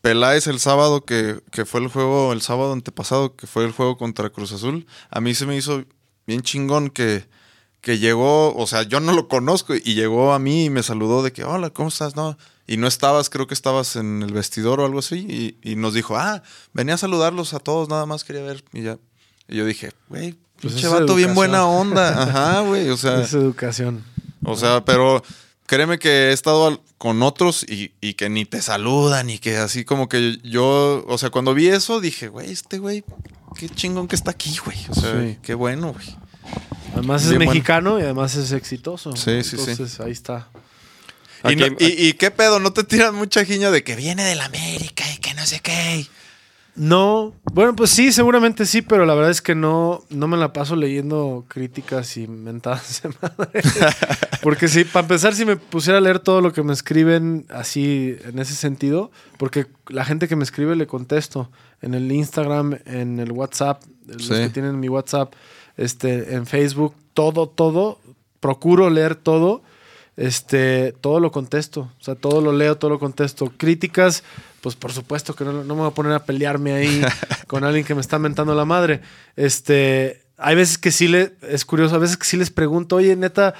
Peláez 0.00 0.48
el 0.48 0.58
sábado, 0.58 1.04
que, 1.04 1.38
que 1.52 1.64
fue 1.64 1.80
el 1.80 1.86
juego, 1.86 2.32
el 2.32 2.42
sábado 2.42 2.72
antepasado, 2.72 3.36
que 3.36 3.46
fue 3.46 3.64
el 3.64 3.70
juego 3.70 3.96
contra 3.96 4.30
Cruz 4.30 4.50
Azul, 4.50 4.86
a 5.10 5.20
mí 5.20 5.32
se 5.34 5.46
me 5.46 5.56
hizo 5.56 5.84
bien 6.26 6.42
chingón 6.42 6.90
que, 6.90 7.24
que 7.80 7.98
llegó, 7.98 8.54
o 8.54 8.66
sea, 8.66 8.82
yo 8.82 9.00
no 9.00 9.12
lo 9.12 9.26
conozco 9.28 9.74
y 9.74 9.94
llegó 9.94 10.32
a 10.32 10.38
mí 10.38 10.66
y 10.66 10.70
me 10.70 10.82
saludó 10.82 11.22
de 11.22 11.32
que, 11.32 11.44
hola, 11.44 11.70
¿cómo 11.70 11.88
estás? 11.88 12.14
No. 12.16 12.36
Y 12.66 12.76
no 12.76 12.86
estabas, 12.86 13.30
creo 13.30 13.46
que 13.46 13.54
estabas 13.54 13.96
en 13.96 14.22
el 14.22 14.32
vestidor 14.32 14.80
o 14.80 14.84
algo 14.84 14.98
así, 15.00 15.26
y, 15.62 15.70
y 15.72 15.76
nos 15.76 15.94
dijo, 15.94 16.16
ah, 16.16 16.42
venía 16.72 16.94
a 16.94 16.98
saludarlos 16.98 17.52
a 17.54 17.58
todos, 17.58 17.88
nada 17.88 18.06
más 18.06 18.22
quería 18.24 18.42
ver, 18.42 18.62
y 18.72 18.82
ya. 18.82 18.98
Y 19.48 19.56
yo 19.56 19.64
dije, 19.66 19.90
güey, 20.08 20.36
Pues 20.60 20.74
pinche 20.74 20.88
vato 20.88 21.14
bien 21.16 21.34
buena 21.34 21.66
onda. 21.66 22.22
Ajá, 22.22 22.60
güey, 22.60 22.88
o 22.90 22.96
sea. 22.96 23.22
Es 23.22 23.32
educación. 23.34 24.04
O 24.44 24.56
sea, 24.56 24.84
pero 24.84 25.22
créeme 25.66 25.98
que 25.98 26.28
he 26.28 26.32
estado 26.32 26.66
al- 26.68 26.80
con 26.98 27.22
otros 27.22 27.64
y, 27.68 27.92
y 28.00 28.14
que 28.14 28.28
ni 28.28 28.44
te 28.44 28.60
saludan 28.62 29.30
y 29.30 29.38
que 29.38 29.56
así 29.56 29.84
como 29.84 30.08
que 30.08 30.38
yo, 30.44 31.04
o 31.08 31.18
sea, 31.18 31.30
cuando 31.30 31.54
vi 31.54 31.68
eso 31.68 31.98
dije, 32.00 32.28
güey, 32.28 32.52
este 32.52 32.78
güey, 32.78 33.02
qué 33.56 33.68
chingón 33.70 34.06
que 34.06 34.14
está 34.16 34.30
aquí, 34.32 34.54
güey. 34.64 34.78
O 34.90 34.94
sea, 34.94 35.20
Sí. 35.20 35.38
qué 35.42 35.54
bueno, 35.54 35.92
güey. 35.94 36.06
Además 36.94 37.22
es 37.22 37.28
Bien 37.30 37.38
bueno. 37.40 37.52
mexicano 37.52 37.98
y 37.98 38.02
además 38.02 38.34
es 38.36 38.52
exitoso. 38.52 39.14
Sí, 39.16 39.42
sí, 39.42 39.56
sí. 39.56 39.70
Entonces 39.70 40.00
ahí 40.00 40.12
está. 40.12 40.48
Y, 41.44 41.48
Aquí- 41.48 41.56
no- 41.56 41.76
y- 41.78 42.08
y 42.08 42.12
qué 42.14 42.30
pedo, 42.30 42.60
no 42.60 42.72
te 42.72 42.84
tiran 42.84 43.14
mucha 43.14 43.44
giña 43.44 43.70
de 43.70 43.82
que 43.82 43.96
viene 43.96 44.24
de 44.24 44.34
la 44.34 44.46
América 44.46 45.04
y 45.14 45.18
que 45.18 45.32
no 45.34 45.46
sé 45.46 45.60
qué. 45.60 46.06
No, 46.76 47.34
bueno, 47.52 47.74
pues 47.74 47.90
sí, 47.90 48.12
seguramente 48.12 48.64
sí, 48.64 48.80
pero 48.80 49.04
la 49.04 49.14
verdad 49.14 49.30
es 49.32 49.42
que 49.42 49.54
no, 49.54 50.04
no 50.08 50.28
me 50.28 50.36
la 50.36 50.52
paso 50.52 50.76
leyendo 50.76 51.44
críticas 51.48 52.16
y 52.16 52.26
mentadas 52.28 53.02
de 53.02 53.10
madre. 53.20 53.60
Porque 54.42 54.68
sí, 54.68 54.84
para 54.84 55.02
empezar, 55.04 55.34
si 55.34 55.44
me 55.44 55.56
pusiera 55.56 55.98
a 55.98 56.00
leer 56.00 56.20
todo 56.20 56.40
lo 56.40 56.52
que 56.52 56.62
me 56.62 56.72
escriben 56.72 57.44
así 57.50 58.16
en 58.24 58.38
ese 58.38 58.54
sentido, 58.54 59.10
porque 59.36 59.66
la 59.88 60.04
gente 60.06 60.28
que 60.28 60.36
me 60.36 60.44
escribe 60.44 60.76
le 60.76 60.86
contesto 60.86 61.50
en 61.82 61.92
el 61.94 62.10
Instagram, 62.10 62.78
en 62.86 63.18
el 63.20 63.32
WhatsApp, 63.32 63.82
los 64.06 64.22
Sí. 64.26 64.34
que 64.34 64.48
tienen 64.48 64.80
mi 64.80 64.88
WhatsApp, 64.88 65.34
este, 65.80 66.34
en 66.34 66.46
Facebook, 66.46 66.94
todo, 67.14 67.48
todo, 67.48 67.98
procuro 68.38 68.90
leer 68.90 69.14
todo, 69.14 69.62
este, 70.18 70.92
todo 71.00 71.20
lo 71.20 71.32
contesto, 71.32 71.90
o 71.98 72.04
sea, 72.04 72.14
todo 72.14 72.42
lo 72.42 72.52
leo, 72.52 72.76
todo 72.76 72.90
lo 72.90 72.98
contesto. 72.98 73.50
Críticas, 73.56 74.22
pues 74.60 74.76
por 74.76 74.92
supuesto 74.92 75.34
que 75.34 75.44
no, 75.44 75.52
no 75.64 75.74
me 75.74 75.80
voy 75.80 75.90
a 75.90 75.94
poner 75.94 76.12
a 76.12 76.24
pelearme 76.24 76.74
ahí 76.74 77.02
con 77.46 77.64
alguien 77.64 77.86
que 77.86 77.94
me 77.94 78.02
está 78.02 78.18
mentando 78.18 78.54
la 78.54 78.66
madre. 78.66 79.00
Este, 79.36 80.20
hay 80.36 80.54
veces 80.54 80.76
que 80.76 80.90
sí 80.90 81.08
le, 81.08 81.32
es 81.48 81.64
curioso, 81.64 81.94
a 81.94 81.98
veces 81.98 82.18
que 82.18 82.26
sí 82.26 82.36
les 82.36 82.50
pregunto, 82.50 82.96
oye, 82.96 83.16
neta, 83.16 83.54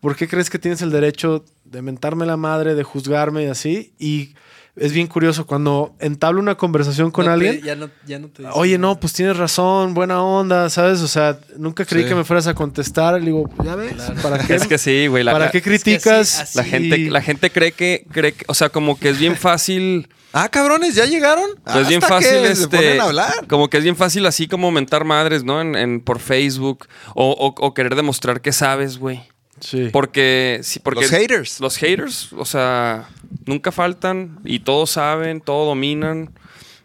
¿por 0.00 0.16
qué 0.16 0.28
crees 0.28 0.48
que 0.48 0.58
tienes 0.58 0.80
el 0.80 0.90
derecho 0.90 1.44
de 1.64 1.82
mentarme 1.82 2.24
la 2.24 2.38
madre, 2.38 2.74
de 2.74 2.84
juzgarme 2.84 3.44
y 3.44 3.48
así? 3.48 3.92
Y 3.98 4.34
es 4.76 4.92
bien 4.92 5.06
curioso 5.06 5.46
cuando 5.46 5.94
entablo 6.00 6.40
una 6.40 6.54
conversación 6.54 7.10
con 7.10 7.24
No 7.24 7.30
te- 7.30 7.34
alguien. 7.48 7.64
ya, 7.64 7.74
no, 7.76 7.88
ya 8.06 8.18
no 8.18 8.28
te 8.28 8.44
Oye, 8.52 8.76
no, 8.78 9.00
pues 9.00 9.12
tienes 9.14 9.36
razón, 9.36 9.94
buena 9.94 10.22
onda, 10.22 10.68
¿sabes? 10.70 11.00
O 11.00 11.08
sea, 11.08 11.38
nunca 11.56 11.84
creí 11.84 12.02
Sí. 12.02 12.08
que 12.10 12.14
me 12.14 12.24
fueras 12.24 12.46
a 12.46 12.54
contestar. 12.54 13.14
Le 13.14 13.26
digo, 13.26 13.48
ya 13.64 13.74
ves, 13.74 13.94
¿para 14.22 14.38
qué? 14.46 14.54
Es 14.54 14.66
que 14.66 14.78
sí, 14.78 15.06
güey. 15.06 15.24
la- 15.24 15.32
¿Para 15.32 15.46
la- 15.46 15.50
qué 15.50 15.62
que 15.62 15.70
criticas? 15.70 16.40
así- 16.40 16.42
así- 16.42 16.58
La 16.58 16.64
gente, 16.64 16.98
la 17.10 17.22
gente 17.22 17.50
cree 17.50 17.72
que, 17.72 18.06
cree 18.12 18.32
que, 18.32 18.44
o 18.48 18.54
sea, 18.54 18.68
como 18.68 18.98
que 18.98 19.08
es 19.10 19.18
bien 19.18 19.36
fácil. 19.36 20.08
Ah, 20.32 20.50
cabrones, 20.50 20.94
¿ya 20.94 21.06
llegaron? 21.06 21.48
Pues 21.64 21.76
es 21.76 21.88
bien 21.88 22.02
fácil, 22.02 22.42
que 22.42 22.54
se 22.54 22.64
este. 22.64 22.76
ponen 22.76 23.00
a 23.00 23.04
hablar. 23.04 23.46
Como 23.48 23.70
que 23.70 23.78
es 23.78 23.82
bien 23.82 23.96
fácil 23.96 24.26
así 24.26 24.46
como 24.48 24.70
mentar 24.70 25.04
madres, 25.04 25.44
¿no? 25.44 25.62
En, 25.62 25.74
en- 25.74 26.00
por 26.02 26.18
Facebook. 26.18 26.86
O, 27.14 27.30
o- 27.30 27.54
o 27.66 27.72
querer 27.72 27.94
demostrar 27.94 28.42
que 28.42 28.52
sabes, 28.52 28.98
güey. 28.98 29.22
Sí. 29.60 29.88
Porque, 29.90 30.60
sí, 30.62 30.80
porque. 30.80 31.00
Los 31.00 31.10
haters. 31.10 31.60
Los 31.60 31.78
haters, 31.78 32.30
o 32.34 32.44
sea, 32.44 33.08
nunca 33.46 33.72
faltan 33.72 34.38
y 34.44 34.60
todos 34.60 34.90
saben, 34.90 35.40
todo 35.40 35.66
dominan, 35.66 36.30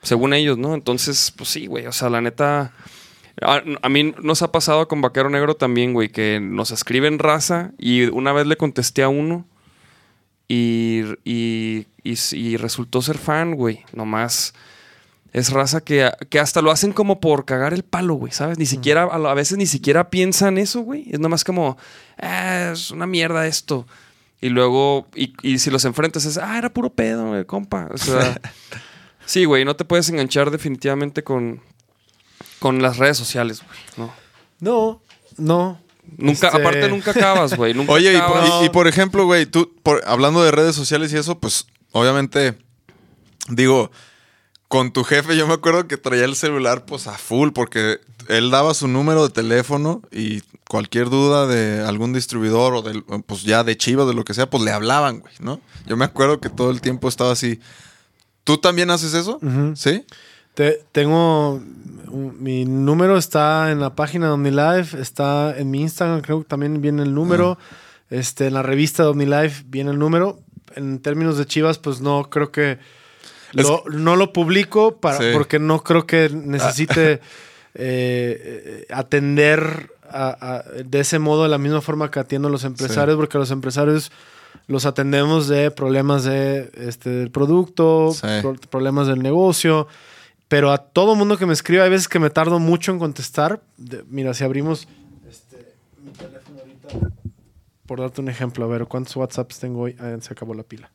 según 0.02 0.34
ellos, 0.34 0.58
¿no? 0.58 0.74
Entonces, 0.74 1.34
pues 1.36 1.50
sí, 1.50 1.68
güey. 1.68 1.88
O 1.88 1.92
sea, 1.92 2.10
la 2.10 2.22
neta. 2.22 2.74
A, 3.42 3.62
a 3.82 3.90
mí 3.90 4.14
nos 4.22 4.42
ha 4.42 4.52
pasado 4.52 4.88
con 4.88 5.02
Vaquero 5.02 5.30
Negro 5.30 5.56
también, 5.56 5.94
güey, 5.94 6.10
que 6.10 6.40
nos 6.42 6.72
escriben 6.72 7.18
raza 7.20 7.72
y 7.78 8.04
una 8.06 8.34
vez 8.34 8.46
le 8.46 8.58
contesté 8.58 9.04
a 9.04 9.10
uno 9.10 9.46
y, 10.48 11.04
y, 11.24 11.88
y, 12.04 12.16
y 12.34 12.58
resultó 12.58 13.02
ser 13.02 13.18
fan, 13.18 13.56
güey. 13.56 13.84
Nomás 13.94 14.54
es 15.34 15.50
raza 15.52 15.80
que, 15.82 16.12
que 16.30 16.40
hasta 16.40 16.62
lo 16.62 16.72
hacen 16.72 16.92
como 16.92 17.22
por 17.22 17.46
cagar 17.46 17.74
el 17.74 17.84
palo, 17.84 18.16
güey, 18.16 18.34
¿sabes? 18.34 18.58
Ni 18.60 18.66
siquiera, 18.66 19.04
a, 19.04 19.16
a 19.16 19.34
veces 19.34 19.58
ni 19.58 19.66
siquiera 19.66 20.10
piensan 20.10 20.58
eso, 20.58 20.82
güey. 20.82 21.06
Es 21.10 21.20
nomás 21.20 21.44
como, 21.46 21.78
"Ah, 22.22 22.72
es 22.74 22.92
una 22.92 23.08
mierda 23.08 23.48
esto. 23.48 23.88
Y 24.42 24.50
luego, 24.50 25.08
y, 25.16 25.34
y 25.44 25.60
si 25.60 25.70
los 25.70 25.86
enfrentas 25.86 26.26
es, 26.26 26.38
ah, 26.38 26.58
era 26.58 26.74
puro 26.74 26.90
pedo, 26.92 27.28
güey, 27.28 27.46
compa. 27.46 27.88
O 27.94 27.98
sea, 27.98 28.40
sí, 29.26 29.46
güey, 29.46 29.64
no 29.66 29.76
te 29.76 29.86
puedes 29.86 30.10
enganchar 30.10 30.50
definitivamente 30.52 31.24
con, 31.24 31.62
con 32.60 32.82
las 32.82 32.98
redes 32.98 33.18
sociales, 33.18 33.62
güey. 33.64 33.80
No. 33.98 34.14
No, 34.60 35.02
no. 35.38 35.82
Nunca, 36.18 36.48
Este- 36.48 36.60
aparte 36.60 36.90
nunca 36.90 37.12
acabas, 37.12 37.56
güey. 37.56 37.74
Nunca 37.76 37.92
Oye, 37.94 38.12
y 38.14 38.16
acabas. 38.16 38.50
por, 38.50 38.64
y- 38.64 38.66
y 38.66 38.70
por 38.70 38.88
ejemplo, 38.88 39.26
güey, 39.26 39.46
tú, 39.46 39.72
por- 39.84 40.02
hablando 40.08 40.44
de 40.44 40.52
redes 40.52 40.76
sociales 40.76 41.14
y 41.14 41.18
eso, 41.18 41.40
pues 41.40 41.68
obviamente, 41.92 42.58
digo, 43.50 43.92
con 44.68 44.92
tu 44.92 45.04
jefe 45.04 45.38
yo 45.38 45.48
me 45.48 45.54
acuerdo 45.54 45.88
que 45.88 45.98
traía 45.98 46.26
el 46.26 46.36
celular 46.36 46.86
pues 46.86 47.06
a 47.08 47.18
full 47.18 47.50
porque 47.52 48.00
él 48.28 48.50
daba 48.52 48.74
su 48.74 48.88
número 48.88 49.24
de 49.28 49.34
teléfono 49.34 50.02
y 50.12 50.42
cualquier 50.72 51.10
duda 51.10 51.48
de 51.48 51.84
algún 51.86 52.14
distribuidor 52.14 52.74
o 52.76 52.82
del, 52.82 53.04
pues 53.26 53.44
ya 53.44 53.66
de 53.66 53.76
Chivas, 53.76 54.08
de 54.08 54.14
lo 54.14 54.24
que 54.24 54.34
sea, 54.34 54.50
pues 54.50 54.64
le 54.64 54.72
hablaban, 54.72 55.20
güey, 55.20 55.34
¿no? 55.42 55.60
Yo 55.86 55.98
me 55.98 56.06
acuerdo 56.06 56.40
que 56.40 56.48
todo 56.50 56.72
el 56.72 56.80
tiempo 56.80 57.10
estaba 57.10 57.34
así. 57.34 57.60
¿Tú 58.46 58.58
también 58.58 58.90
haces 58.90 59.14
eso? 59.14 59.38
¿Sí? 59.76 60.06
Te- 60.54 60.82
tengo. 60.94 61.62
mi 62.40 62.64
número 62.64 63.18
está 63.18 63.70
en 63.72 63.82
la 63.82 63.96
página 63.96 64.28
de 64.28 64.32
OmniLife, 64.32 64.98
está 65.02 65.54
en 65.58 65.70
mi 65.72 65.82
Instagram, 65.82 66.22
creo 66.22 66.40
que 66.40 66.48
también 66.48 66.82
viene 66.82 67.04
el 67.04 67.14
número. 67.14 67.58
Este, 68.10 68.48
en 68.48 68.54
la 68.54 68.64
revista 68.64 69.04
de 69.04 69.10
OmniLife 69.10 69.64
viene 69.68 69.92
el 69.92 70.00
número. 70.00 70.40
En 70.78 71.00
términos 71.00 71.38
de 71.38 71.46
Chivas, 71.46 71.80
pues 71.80 72.00
no 72.00 72.30
creo 72.30 72.50
que. 72.52 72.80
Es- 73.54 73.68
no 73.92 74.16
lo 74.16 74.32
publico 74.32 74.98
para, 75.02 75.18
Sí. 75.18 75.26
porque 75.34 75.60
no 75.60 75.84
creo 75.84 76.06
que 76.08 76.30
necesite 76.34 77.14
eh, 77.74 77.76
eh, 77.76 78.86
atender 78.90 79.92
a- 80.14 80.38
a- 80.58 80.64
de 80.84 81.00
ese 81.00 81.20
modo 81.20 81.44
de 81.44 81.50
la 81.50 81.58
misma 81.58 81.82
forma 81.82 82.12
que 82.12 82.20
atiendo 82.20 82.48
a 82.48 82.52
los 82.52 82.64
empresarios, 82.64 83.16
porque 83.18 83.38
los 83.38 83.52
empresarios 83.52 84.12
los 84.68 84.86
atendemos 84.86 85.48
de 85.48 85.72
problemas 85.72 86.24
de, 86.24 86.72
este, 86.76 87.10
del 87.10 87.32
producto, 87.32 88.12
Sí. 88.14 88.28
pro- 88.42 88.56
problemas 88.70 89.08
del 89.08 89.22
negocio. 89.22 89.88
Pero 90.48 90.72
a 90.72 90.78
todo 90.80 91.16
mundo 91.16 91.38
que 91.38 91.46
me 91.46 91.54
escribe, 91.54 91.82
hay 91.84 91.90
veces 91.90 92.10
que 92.10 92.20
me 92.20 92.30
tardo 92.30 92.60
mucho 92.60 92.92
en 92.92 93.00
contestar. 93.00 93.62
De- 93.78 94.04
mira, 94.10 94.34
si 94.34 94.44
abrimos 94.44 94.88
este, 95.30 95.74
mi 96.04 96.12
teléfono 96.12 96.60
ahorita, 96.60 97.16
por 97.92 98.00
darte 98.00 98.22
un 98.22 98.30
ejemplo, 98.30 98.64
a 98.64 98.70
ver, 98.70 98.86
¿cuántos 98.86 99.14
WhatsApps 99.18 99.60
tengo 99.60 99.82
hoy? 99.82 99.98
Ah, 100.00 100.16
se 100.22 100.32
acabó 100.32 100.54
la 100.54 100.64
pila. 100.64 100.90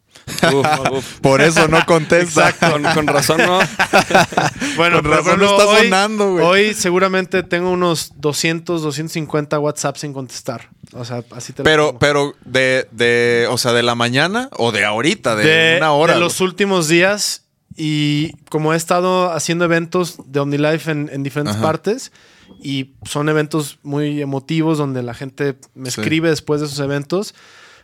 Uf, 0.50 0.66
uf. 0.92 1.20
Por 1.20 1.42
eso 1.42 1.68
no 1.68 1.84
contesta. 1.84 2.54
Con, 2.54 2.82
con 2.84 3.06
razón, 3.06 3.36
¿no? 3.36 3.58
Bueno, 4.78 5.02
Con 5.02 5.10
razón 5.10 5.26
ejemplo, 5.26 5.50
está 5.50 5.66
hoy- 5.66 5.82
sonando, 5.84 6.32
güey. 6.32 6.44
Hoy 6.46 6.72
seguramente 6.74 7.42
tengo 7.42 7.70
unos 7.70 8.12
200, 8.16 8.80
250 8.80 9.58
WhatsApps 9.58 10.00
sin 10.00 10.14
contestar. 10.14 10.70
O 10.94 11.04
sea, 11.04 11.22
así 11.32 11.52
te 11.52 11.58
lo 11.60 11.64
Pero, 11.64 11.98
pero 11.98 12.32
de, 12.46 12.88
de, 12.92 13.46
o 13.50 13.58
sea, 13.58 13.74
de 13.74 13.82
la 13.82 13.94
mañana 13.94 14.48
o 14.56 14.72
de 14.72 14.86
ahorita, 14.86 15.36
de, 15.36 15.74
una 15.76 15.92
hora. 15.92 16.14
de 16.14 16.20
los 16.20 16.40
últimos 16.40 16.88
días. 16.88 17.42
Y 17.76 18.32
como 18.48 18.72
he 18.72 18.76
estado 18.78 19.32
haciendo 19.34 19.66
eventos 19.66 20.16
de 20.24 20.40
OmniLife 20.40 20.90
en, 20.90 21.10
en 21.12 21.22
diferentes 21.22 21.56
Ajá. 21.56 21.62
partes, 21.66 22.10
y 22.62 22.94
son 23.04 23.28
eventos 23.28 23.78
muy 23.82 24.20
emotivos 24.20 24.78
donde 24.78 25.02
la 25.02 25.14
gente 25.14 25.56
me 25.74 25.90
Sí. 25.90 26.00
escribe 26.00 26.28
después 26.30 26.60
de 26.60 26.66
esos 26.66 26.78
eventos, 26.80 27.34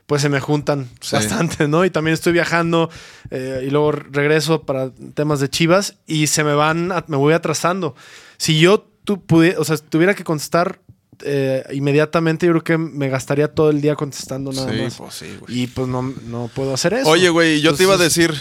pues 0.07 0.21
se 0.23 0.29
me 0.29 0.41
juntan 0.41 0.89
Sí. 1.01 1.15
bastante, 1.17 1.69
¿no? 1.69 1.85
Y 1.85 1.91
también 1.91 2.15
estoy 2.15 2.33
viajando 2.33 2.91
eh, 3.31 3.65
y 3.67 3.71
luego 3.71 3.93
regreso 3.93 4.63
para 4.63 4.91
temas 5.15 5.41
de 5.41 5.49
chivas 5.49 5.97
y 6.07 6.27
se 6.27 6.43
me 6.45 6.55
van, 6.55 6.91
a- 6.93 7.05
me 7.09 7.17
voy 7.17 7.33
atrasando. 7.35 7.95
Si 8.37 8.59
yo 8.59 8.87
tu, 9.05 9.17
pudi- 9.27 9.55
o 9.57 9.65
sea, 9.65 9.77
tuviera 9.77 10.15
que 10.15 10.25
contestar 10.25 10.81
eh, 11.25 11.63
inmediatamente, 11.73 12.47
yo 12.47 12.53
creo 12.53 12.65
que 12.65 12.79
me 12.79 13.09
gastaría 13.09 13.47
todo 13.47 13.71
el 13.71 13.81
día 13.81 13.95
contestando 13.95 14.51
nada 14.53 14.73
Sí, 14.73 14.81
más. 14.83 14.95
pues 14.97 15.15
sí. 15.15 15.27
Y 15.47 15.69
pues 15.69 15.87
no, 15.87 16.03
no 16.27 16.51
puedo 16.53 16.75
hacer 16.75 16.95
eso. 16.95 17.09
Oye, 17.09 17.29
güey, 17.29 17.61
yo 17.61 17.75
te 17.75 17.85
iba 17.85 17.95
a 17.95 17.99
decir, 17.99 18.33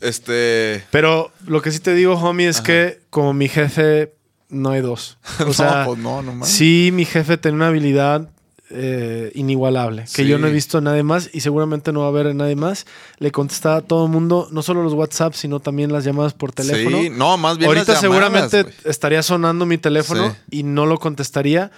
este... 0.00 0.84
Pero 0.90 1.32
lo 1.46 1.60
que 1.62 1.70
sí 1.70 1.80
te 1.80 1.94
digo, 1.94 2.14
homie, 2.14 2.48
es 2.48 2.60
que 2.60 3.00
como 3.10 3.32
mi 3.34 3.48
jefe, 3.48 4.14
no 4.52 4.70
hay 4.70 4.80
dos. 4.80 5.18
O 5.46 5.52
sea, 5.52 5.80
no, 5.80 5.86
pues 5.86 5.98
no, 5.98 6.22
no 6.22 6.44
sí, 6.46 6.90
mi 6.92 7.04
jefe 7.04 7.36
tiene 7.38 7.56
una 7.56 7.66
habilidad 7.68 8.28
eh, 8.74 9.30
inigualable 9.34 10.02
que 10.04 10.22
Sí. 10.22 10.26
yo 10.26 10.38
no 10.38 10.46
he 10.46 10.50
visto 10.50 10.78
en 10.78 10.84
nadie 10.84 11.02
más 11.02 11.28
y 11.34 11.40
seguramente 11.40 11.92
no 11.92 12.00
va 12.00 12.06
a 12.06 12.08
haber 12.08 12.28
en 12.28 12.38
nadie 12.38 12.56
más. 12.56 12.86
Le 13.18 13.30
contestaba 13.30 13.76
a 13.76 13.80
todo 13.82 14.06
el 14.06 14.10
mundo, 14.12 14.48
no 14.50 14.62
solo 14.62 14.82
los 14.82 14.94
WhatsApp, 14.94 15.34
sino 15.34 15.60
también 15.60 15.92
las 15.92 16.04
llamadas 16.04 16.32
por 16.32 16.52
teléfono. 16.52 16.96
Sí, 17.02 17.10
no, 17.10 17.36
más 17.36 17.58
bien 17.58 17.68
Ahorita 17.68 17.92
las 17.92 18.02
llamadas, 18.02 18.30
seguramente 18.30 18.74
estaría 18.84 19.22
sonando 19.22 19.66
mi 19.66 19.76
teléfono 19.76 20.30
Sí. 20.30 20.36
y 20.60 20.62
no 20.62 20.86
lo 20.86 20.98
contestaría. 20.98 21.70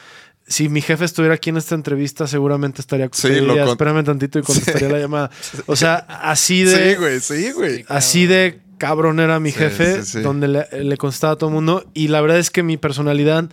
Si 0.47 0.69
mi 0.69 0.83
jefe 0.83 1.05
estuviera 1.07 1.35
aquí 1.35 1.51
en 1.51 1.57
esta 1.57 1.75
entrevista, 1.75 2.27
seguramente 2.29 2.81
estaría. 2.81 3.09
Sí, 3.13 3.29
diría, 3.29 3.63
con- 3.63 3.71
Espérame 3.71 4.05
tantito 4.05 4.39
y 4.39 4.43
contestaría 4.43 4.89
la 4.93 4.99
llamada. 5.01 5.31
O 5.67 5.75
sea, 5.75 5.95
así 5.97 6.63
de. 6.65 6.91
Sí, 6.93 6.97
güey, 7.01 7.21
sí, 7.21 7.51
güey. 7.53 7.85
Así 7.89 8.27
de 8.27 8.61
cabrón 8.79 9.21
era 9.21 9.41
mi 9.41 9.51
Sí, 9.51 9.59
jefe, 9.59 10.03
sí, 10.03 10.13
sí. 10.13 10.21
donde 10.21 10.49
le, 10.49 10.67
le 10.85 10.97
contestaba 10.97 11.35
a 11.35 11.37
todo 11.37 11.49
el 11.51 11.55
mundo. 11.55 11.85
Y 11.95 12.09
la 12.09 12.21
verdad 12.21 12.39
es 12.39 12.51
que 12.51 12.63
mi 12.63 12.77
personalidad 12.77 13.49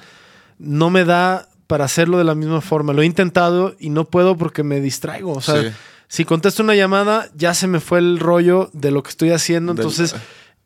no 0.59 0.89
me 0.89 1.05
da 1.05 1.47
para 1.67 1.85
hacerlo 1.85 2.17
de 2.17 2.23
la 2.23 2.35
misma 2.35 2.61
forma. 2.61 2.93
Lo 2.93 3.01
he 3.01 3.05
intentado 3.05 3.75
y 3.79 3.89
no 3.89 4.05
puedo 4.05 4.35
porque 4.37 4.63
me 4.63 4.81
distraigo. 4.81 5.31
O 5.33 5.41
sea, 5.41 5.73
si 6.07 6.25
contesto 6.25 6.61
una 6.63 6.75
llamada, 6.75 7.29
ya 7.35 7.53
se 7.53 7.67
me 7.67 7.79
fue 7.79 7.99
el 7.99 8.19
rollo 8.19 8.69
de 8.73 8.91
lo 8.91 9.01
que 9.03 9.09
estoy 9.09 9.31
haciendo. 9.31 9.73
Del- 9.73 9.81
Entonces, 9.85 10.15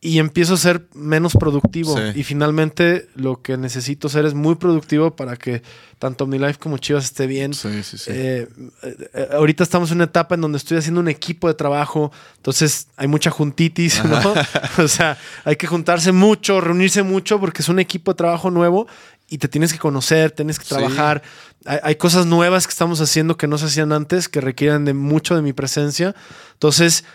y 0.05 0.19
empiezo 0.19 0.53
a 0.53 0.57
ser 0.57 0.87
menos 0.93 1.33
productivo. 1.33 1.97
Sí. 1.97 2.19
Y 2.19 2.23
finalmente, 2.23 3.09
lo 3.15 3.41
que 3.41 3.57
necesito 3.57 4.07
ser 4.07 4.25
es 4.25 4.35
muy 4.35 4.53
productivo 4.53 5.15
para 5.15 5.35
que 5.35 5.63
tanto 5.97 6.27
mi 6.27 6.37
life 6.37 6.59
como 6.59 6.77
Chivas 6.77 7.05
esté 7.05 7.25
bien. 7.25 7.55
Sí, 7.55 7.81
sí, 7.81 7.97
sí. 7.97 8.11
Eh, 8.13 8.47
eh, 8.83 9.29
ahorita 9.31 9.63
estamos 9.63 9.89
en 9.89 9.97
una 9.97 10.03
etapa 10.03 10.35
en 10.35 10.41
donde 10.41 10.59
estoy 10.59 10.77
haciendo 10.77 11.01
un 11.01 11.07
equipo 11.07 11.47
de 11.47 11.55
trabajo, 11.55 12.11
entonces 12.35 12.87
hay 12.97 13.07
mucha 13.07 13.31
juntitis, 13.31 14.05
¿no? 14.05 14.35
o 14.77 14.87
sea, 14.87 15.17
hay 15.43 15.55
que 15.55 15.65
juntarse 15.65 16.11
mucho, 16.11 16.61
reunirse 16.61 17.01
mucho 17.01 17.39
porque 17.39 17.63
es 17.63 17.69
un 17.69 17.79
equipo 17.79 18.11
de 18.11 18.17
trabajo 18.17 18.51
nuevo 18.51 18.85
y 19.27 19.39
te 19.39 19.47
tienes 19.47 19.73
que 19.73 19.79
conocer, 19.79 20.29
tienes 20.29 20.59
que 20.59 20.65
trabajar. 20.65 21.23
Hay, 21.65 21.79
hay 21.81 21.95
cosas 21.95 22.27
nuevas 22.27 22.67
que 22.67 22.71
estamos 22.71 23.01
haciendo 23.01 23.37
que 23.37 23.47
no 23.47 23.57
se 23.57 23.65
hacían 23.65 23.91
antes, 23.91 24.29
que 24.29 24.39
requieren 24.39 24.85
de 24.85 24.93
mucho 24.93 25.35
de 25.35 25.41
mi 25.41 25.51
presencia. 25.51 26.13
Entonces, 26.53 27.05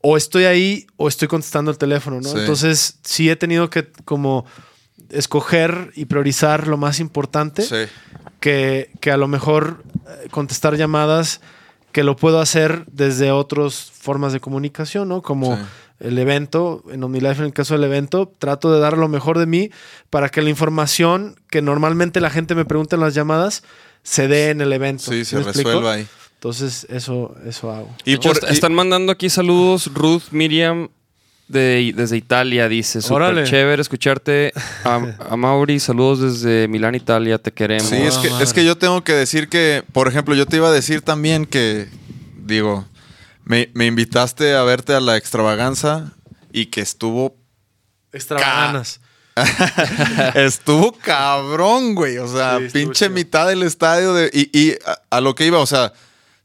o 0.00 0.16
estoy 0.16 0.44
ahí 0.44 0.86
o 0.96 1.08
estoy 1.08 1.28
contestando 1.28 1.70
el 1.70 1.78
teléfono, 1.78 2.20
¿no? 2.20 2.28
Sí. 2.30 2.38
Entonces, 2.38 2.98
sí 3.02 3.28
he 3.30 3.36
tenido 3.36 3.68
que 3.70 3.90
como 4.04 4.44
escoger 5.10 5.90
y 5.94 6.04
priorizar 6.04 6.66
lo 6.68 6.76
más 6.76 7.00
importante 7.00 7.62
Sí. 7.62 7.90
que, 8.40 8.90
que 9.00 9.10
a 9.10 9.16
lo 9.16 9.28
mejor 9.28 9.82
eh, 10.06 10.28
contestar 10.30 10.76
llamadas 10.76 11.40
que 11.92 12.04
lo 12.04 12.16
puedo 12.16 12.40
hacer 12.40 12.84
desde 12.92 13.30
otras 13.32 13.90
formas 13.92 14.32
de 14.32 14.40
comunicación, 14.40 15.08
¿no? 15.08 15.22
Como 15.22 15.56
Sí. 15.56 15.62
el 16.00 16.18
evento, 16.18 16.84
en 16.92 17.02
OmniLife 17.02 17.38
en 17.40 17.46
el 17.46 17.52
caso 17.52 17.74
del 17.74 17.84
evento, 17.84 18.30
trato 18.38 18.70
de 18.72 18.78
dar 18.80 18.98
lo 18.98 19.08
mejor 19.08 19.38
de 19.38 19.46
mí 19.46 19.70
para 20.10 20.28
que 20.28 20.42
la 20.42 20.50
información 20.50 21.36
que 21.50 21.62
normalmente 21.62 22.20
la 22.20 22.30
gente 22.30 22.54
me 22.54 22.64
pregunta 22.66 22.96
en 22.96 23.00
las 23.00 23.14
llamadas 23.14 23.62
se 24.02 24.28
dé 24.28 24.50
en 24.50 24.60
el 24.60 24.72
evento. 24.72 25.04
Sí, 25.10 25.24
se 25.24 25.36
explico? 25.40 25.70
resuelva 25.70 25.94
ahí. 25.94 26.06
Entonces, 26.38 26.86
eso, 26.88 27.34
eso 27.44 27.72
hago. 27.72 27.94
Y 28.04 28.10
De 28.12 28.16
hecho, 28.16 28.28
por, 28.30 28.38
est- 28.38 28.50
y- 28.50 28.52
están 28.54 28.72
mandando 28.72 29.10
aquí 29.12 29.28
saludos. 29.28 29.90
Ruth 29.92 30.24
Miriam 30.30 30.88
de, 31.48 31.92
desde 31.96 32.16
Italia 32.16 32.68
dice: 32.68 33.00
Órale. 33.12 33.40
Súper 33.40 33.50
chévere 33.50 33.82
escucharte. 33.82 34.52
A, 34.84 35.00
a 35.30 35.36
Mauri, 35.36 35.80
saludos 35.80 36.20
desde 36.20 36.68
Milán, 36.68 36.94
Italia. 36.94 37.38
Te 37.38 37.50
queremos. 37.52 37.88
Sí, 37.88 37.96
es 37.96 38.18
que, 38.18 38.28
es 38.42 38.52
que 38.52 38.64
yo 38.64 38.78
tengo 38.78 39.02
que 39.02 39.14
decir 39.14 39.48
que, 39.48 39.82
por 39.92 40.06
ejemplo, 40.06 40.34
yo 40.36 40.46
te 40.46 40.56
iba 40.56 40.68
a 40.68 40.72
decir 40.72 41.02
también 41.02 41.44
que, 41.44 41.88
digo, 42.44 42.86
me, 43.44 43.70
me 43.74 43.86
invitaste 43.86 44.54
a 44.54 44.62
verte 44.62 44.94
a 44.94 45.00
la 45.00 45.16
extravaganza 45.16 46.12
y 46.52 46.66
que 46.66 46.80
estuvo 46.82 47.34
Extravaganas. 48.12 49.00
Estuvo 50.34 50.92
cabrón, 50.92 51.94
güey. 51.94 52.18
O 52.18 52.28
sea, 52.28 52.58
Sí, 52.58 52.68
pinche 52.72 53.06
chido. 53.06 53.10
mitad 53.14 53.46
del 53.48 53.62
estadio. 53.62 54.14
De, 54.14 54.30
y 54.32 54.50
y 54.58 54.72
a, 54.84 55.16
a 55.16 55.20
lo 55.20 55.34
que 55.34 55.46
iba, 55.46 55.58
o 55.58 55.66
sea, 55.66 55.92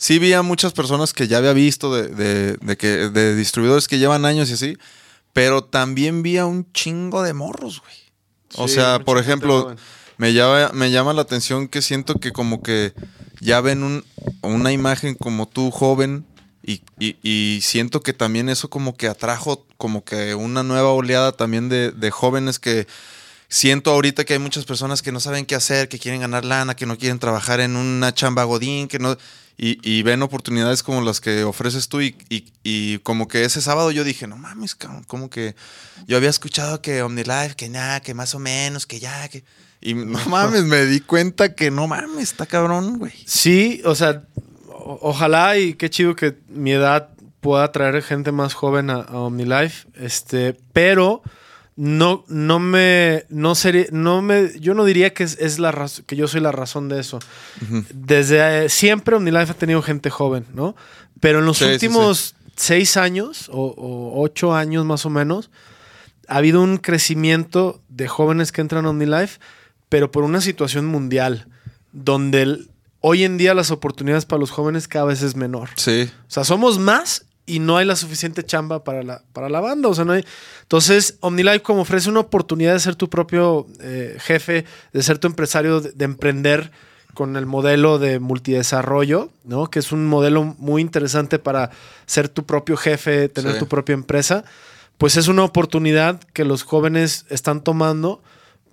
sí 0.04 0.20
vi 0.20 0.34
a 0.34 0.42
muchas 0.42 0.74
personas 0.74 1.14
que 1.14 1.30
ya 1.30 1.38
había 1.38 1.54
visto 1.54 1.94
de, 1.96 2.10
de- 2.10 2.58
de 2.60 2.76
que, 2.78 2.88
de 3.10 3.36
distribuidores 3.38 3.88
que 3.88 4.00
llevan 4.00 4.26
años 4.26 4.50
y 4.50 4.54
así. 4.54 4.78
Pero 5.32 5.64
también 5.64 6.24
vi 6.24 6.38
a 6.38 6.46
un 6.46 6.70
chingo 6.74 7.24
de 7.24 7.34
morros, 7.34 7.80
güey. 7.82 7.96
O 8.56 8.68
Sí, 8.68 8.74
sea, 8.76 9.00
por 9.00 9.18
ejemplo, 9.18 9.76
me 10.18 10.34
llama, 10.34 10.72
me 10.74 10.92
llama 10.92 11.14
la 11.14 11.22
atención 11.22 11.70
que 11.70 11.82
siento 11.82 12.16
que 12.20 12.32
como 12.34 12.62
que 12.62 12.94
ya 13.40 13.62
ven 13.62 13.82
un- 13.82 14.04
una 14.42 14.74
imagen 14.74 15.16
como 15.16 15.48
tú 15.48 15.72
joven 15.72 16.26
y, 16.62 16.82
y- 17.00 17.16
y 17.24 17.62
siento 17.62 18.02
que 18.02 18.12
también 18.14 18.50
eso 18.50 18.70
como 18.70 18.96
que 18.98 19.08
atrajo 19.08 19.66
como 19.78 20.04
que 20.04 20.36
una 20.36 20.64
nueva 20.64 20.90
oleada 20.92 21.32
también 21.32 21.70
de, 21.70 21.92
de 21.92 22.12
jóvenes 22.12 22.60
que 22.60 22.88
siento 23.50 23.92
ahorita 23.92 24.26
que 24.26 24.34
hay 24.34 24.40
muchas 24.40 24.66
personas 24.66 25.02
que 25.02 25.12
no 25.14 25.20
saben 25.22 25.46
qué 25.46 25.56
hacer, 25.56 25.88
que 25.88 25.98
quieren 26.00 26.22
ganar 26.22 26.44
lana, 26.46 26.76
que 26.76 26.86
no 26.86 26.98
quieren 26.98 27.20
trabajar 27.20 27.60
en 27.62 27.76
una 27.78 28.14
chamba 28.14 28.44
godín, 28.44 28.88
que 28.90 29.00
no... 29.00 29.18
Y, 29.58 29.78
y 29.88 30.02
ven 30.02 30.24
oportunidades 30.24 30.82
como 30.82 31.02
las 31.02 31.22
que 31.22 31.44
ofreces 31.44 31.88
tú 31.88 32.02
y, 32.02 32.16
y- 32.30 32.52
y 32.64 32.98
como 33.00 33.28
que 33.28 33.46
ese 33.46 33.62
sábado 33.62 33.92
yo 33.92 34.04
dije, 34.04 34.26
no 34.28 34.36
mames, 34.36 34.74
cabrón, 34.76 35.04
como 35.04 35.30
que 35.30 35.56
yo 36.08 36.18
había 36.18 36.30
escuchado 36.32 36.82
que 36.82 37.04
OmniLife, 37.04 37.56
que 37.56 37.70
nada, 37.70 38.00
que 38.02 38.14
más 38.16 38.34
o 38.34 38.40
menos, 38.40 38.86
que 38.88 39.00
ya, 39.00 39.28
que... 39.30 39.44
Y 39.80 39.94
no 39.94 40.18
mames, 40.28 40.64
me 40.64 40.86
di 40.86 41.02
cuenta 41.02 41.54
que 41.56 41.70
no 41.70 41.88
mames, 41.88 42.24
está 42.32 42.46
cabrón, 42.48 42.98
güey. 42.98 43.14
Sí, 43.28 43.82
o 43.86 43.94
sea, 43.96 44.24
o- 44.70 45.00
ojalá 45.04 45.58
y 45.58 45.76
qué 45.76 45.90
chido 45.90 46.16
que 46.16 46.36
mi 46.50 46.72
edad 46.72 47.10
pueda 47.40 47.72
traer 47.72 48.02
gente 48.02 48.32
más 48.32 48.54
joven 48.56 48.90
a, 48.90 48.96
a 49.02 49.20
OmniLife, 49.20 49.88
este, 49.96 50.58
pero 50.74 51.22
no, 51.76 52.24
no 52.28 52.60
me, 52.60 53.26
no 53.30 53.56
sería, 53.56 53.86
no 53.92 54.22
me, 54.22 54.52
yo 54.60 54.74
no 54.74 54.86
diría 54.86 55.14
que 55.14 55.24
es, 55.24 55.38
es 55.40 55.58
la 55.60 55.72
raz- 55.72 56.04
que 56.06 56.16
yo 56.16 56.28
soy 56.28 56.42
la 56.42 56.52
razón 56.52 56.88
de 56.90 57.00
eso. 57.00 57.20
Desde 57.94 58.66
eh, 58.66 58.70
siempre 58.70 59.16
OmniLife 59.16 59.52
ha 59.52 59.56
tenido 59.56 59.82
gente 59.82 60.10
joven, 60.10 60.46
¿no? 60.54 60.76
Pero 61.20 61.40
en 61.40 61.46
los 61.46 61.58
Sí, 61.58 61.66
sí, 61.66 61.72
últimos 61.72 62.36
seis 62.56 62.98
años 62.98 63.50
o, 63.52 63.68
o 63.78 64.22
ocho 64.22 64.54
años 64.56 64.86
más 64.86 65.06
o 65.06 65.10
menos, 65.10 65.50
ha 66.28 66.38
habido 66.38 66.62
un 66.62 66.78
crecimiento 66.78 67.82
de 67.90 68.08
jóvenes 68.08 68.52
que 68.52 68.62
entran 68.62 68.86
a 68.86 68.90
OmniLife, 68.92 69.40
pero 69.90 70.12
por 70.12 70.24
una 70.24 70.42
situación 70.42 70.86
mundial, 70.86 71.48
donde 71.92 72.42
el- 72.44 72.70
hoy 73.00 73.24
en 73.24 73.38
día 73.38 73.54
las 73.54 73.72
oportunidades 73.72 74.26
para 74.26 74.40
los 74.40 74.52
jóvenes 74.52 74.88
cada 74.88 75.06
vez 75.06 75.22
es 75.24 75.36
menor. 75.36 75.70
Sí, 75.76 76.10
O 76.28 76.32
sea, 76.32 76.44
somos 76.44 76.78
más 76.80 77.26
y 77.46 77.60
no 77.60 77.78
hay 77.78 77.86
la 77.86 77.96
suficiente 77.96 78.44
chamba 78.44 78.84
para 78.84 79.04
la, 79.04 79.22
para 79.34 79.50
la 79.50 79.60
banda. 79.60 79.90
O 79.90 79.94
sea, 79.94 80.06
no 80.06 80.14
hay... 80.14 80.24
Entonces, 80.62 81.18
OmniLife 81.20 81.62
como 81.62 81.82
ofrece 81.82 82.10
una 82.10 82.22
oportunidad 82.22 82.74
de 82.74 82.80
ser 82.80 82.96
tu 82.96 83.10
propio 83.10 83.68
eh, 83.82 84.18
jefe, 84.20 84.66
de 84.94 85.04
ser 85.04 85.18
tu 85.20 85.28
empresario, 85.28 85.82
de, 85.82 85.92
de 85.92 86.06
emprender 86.06 86.72
con 87.14 87.36
el 87.36 87.46
modelo 87.46 88.00
de 88.00 88.20
multidesarrollo, 88.20 89.30
¿no? 89.44 89.70
Que 89.70 89.80
es 89.80 89.92
un 89.92 90.08
modelo 90.08 90.56
muy 90.58 90.82
interesante 90.82 91.38
para 91.38 91.70
ser 92.06 92.30
tu 92.30 92.46
propio 92.46 92.78
jefe, 92.78 93.30
tener 93.30 93.54
Sí. 93.54 93.60
tu 93.60 93.68
propia 93.68 93.94
empresa. 93.94 94.44
Pues 94.98 95.18
es 95.18 95.28
una 95.28 95.44
oportunidad 95.44 96.20
que 96.34 96.46
los 96.46 96.64
jóvenes 96.64 97.26
están 97.30 97.62
tomando 97.64 98.24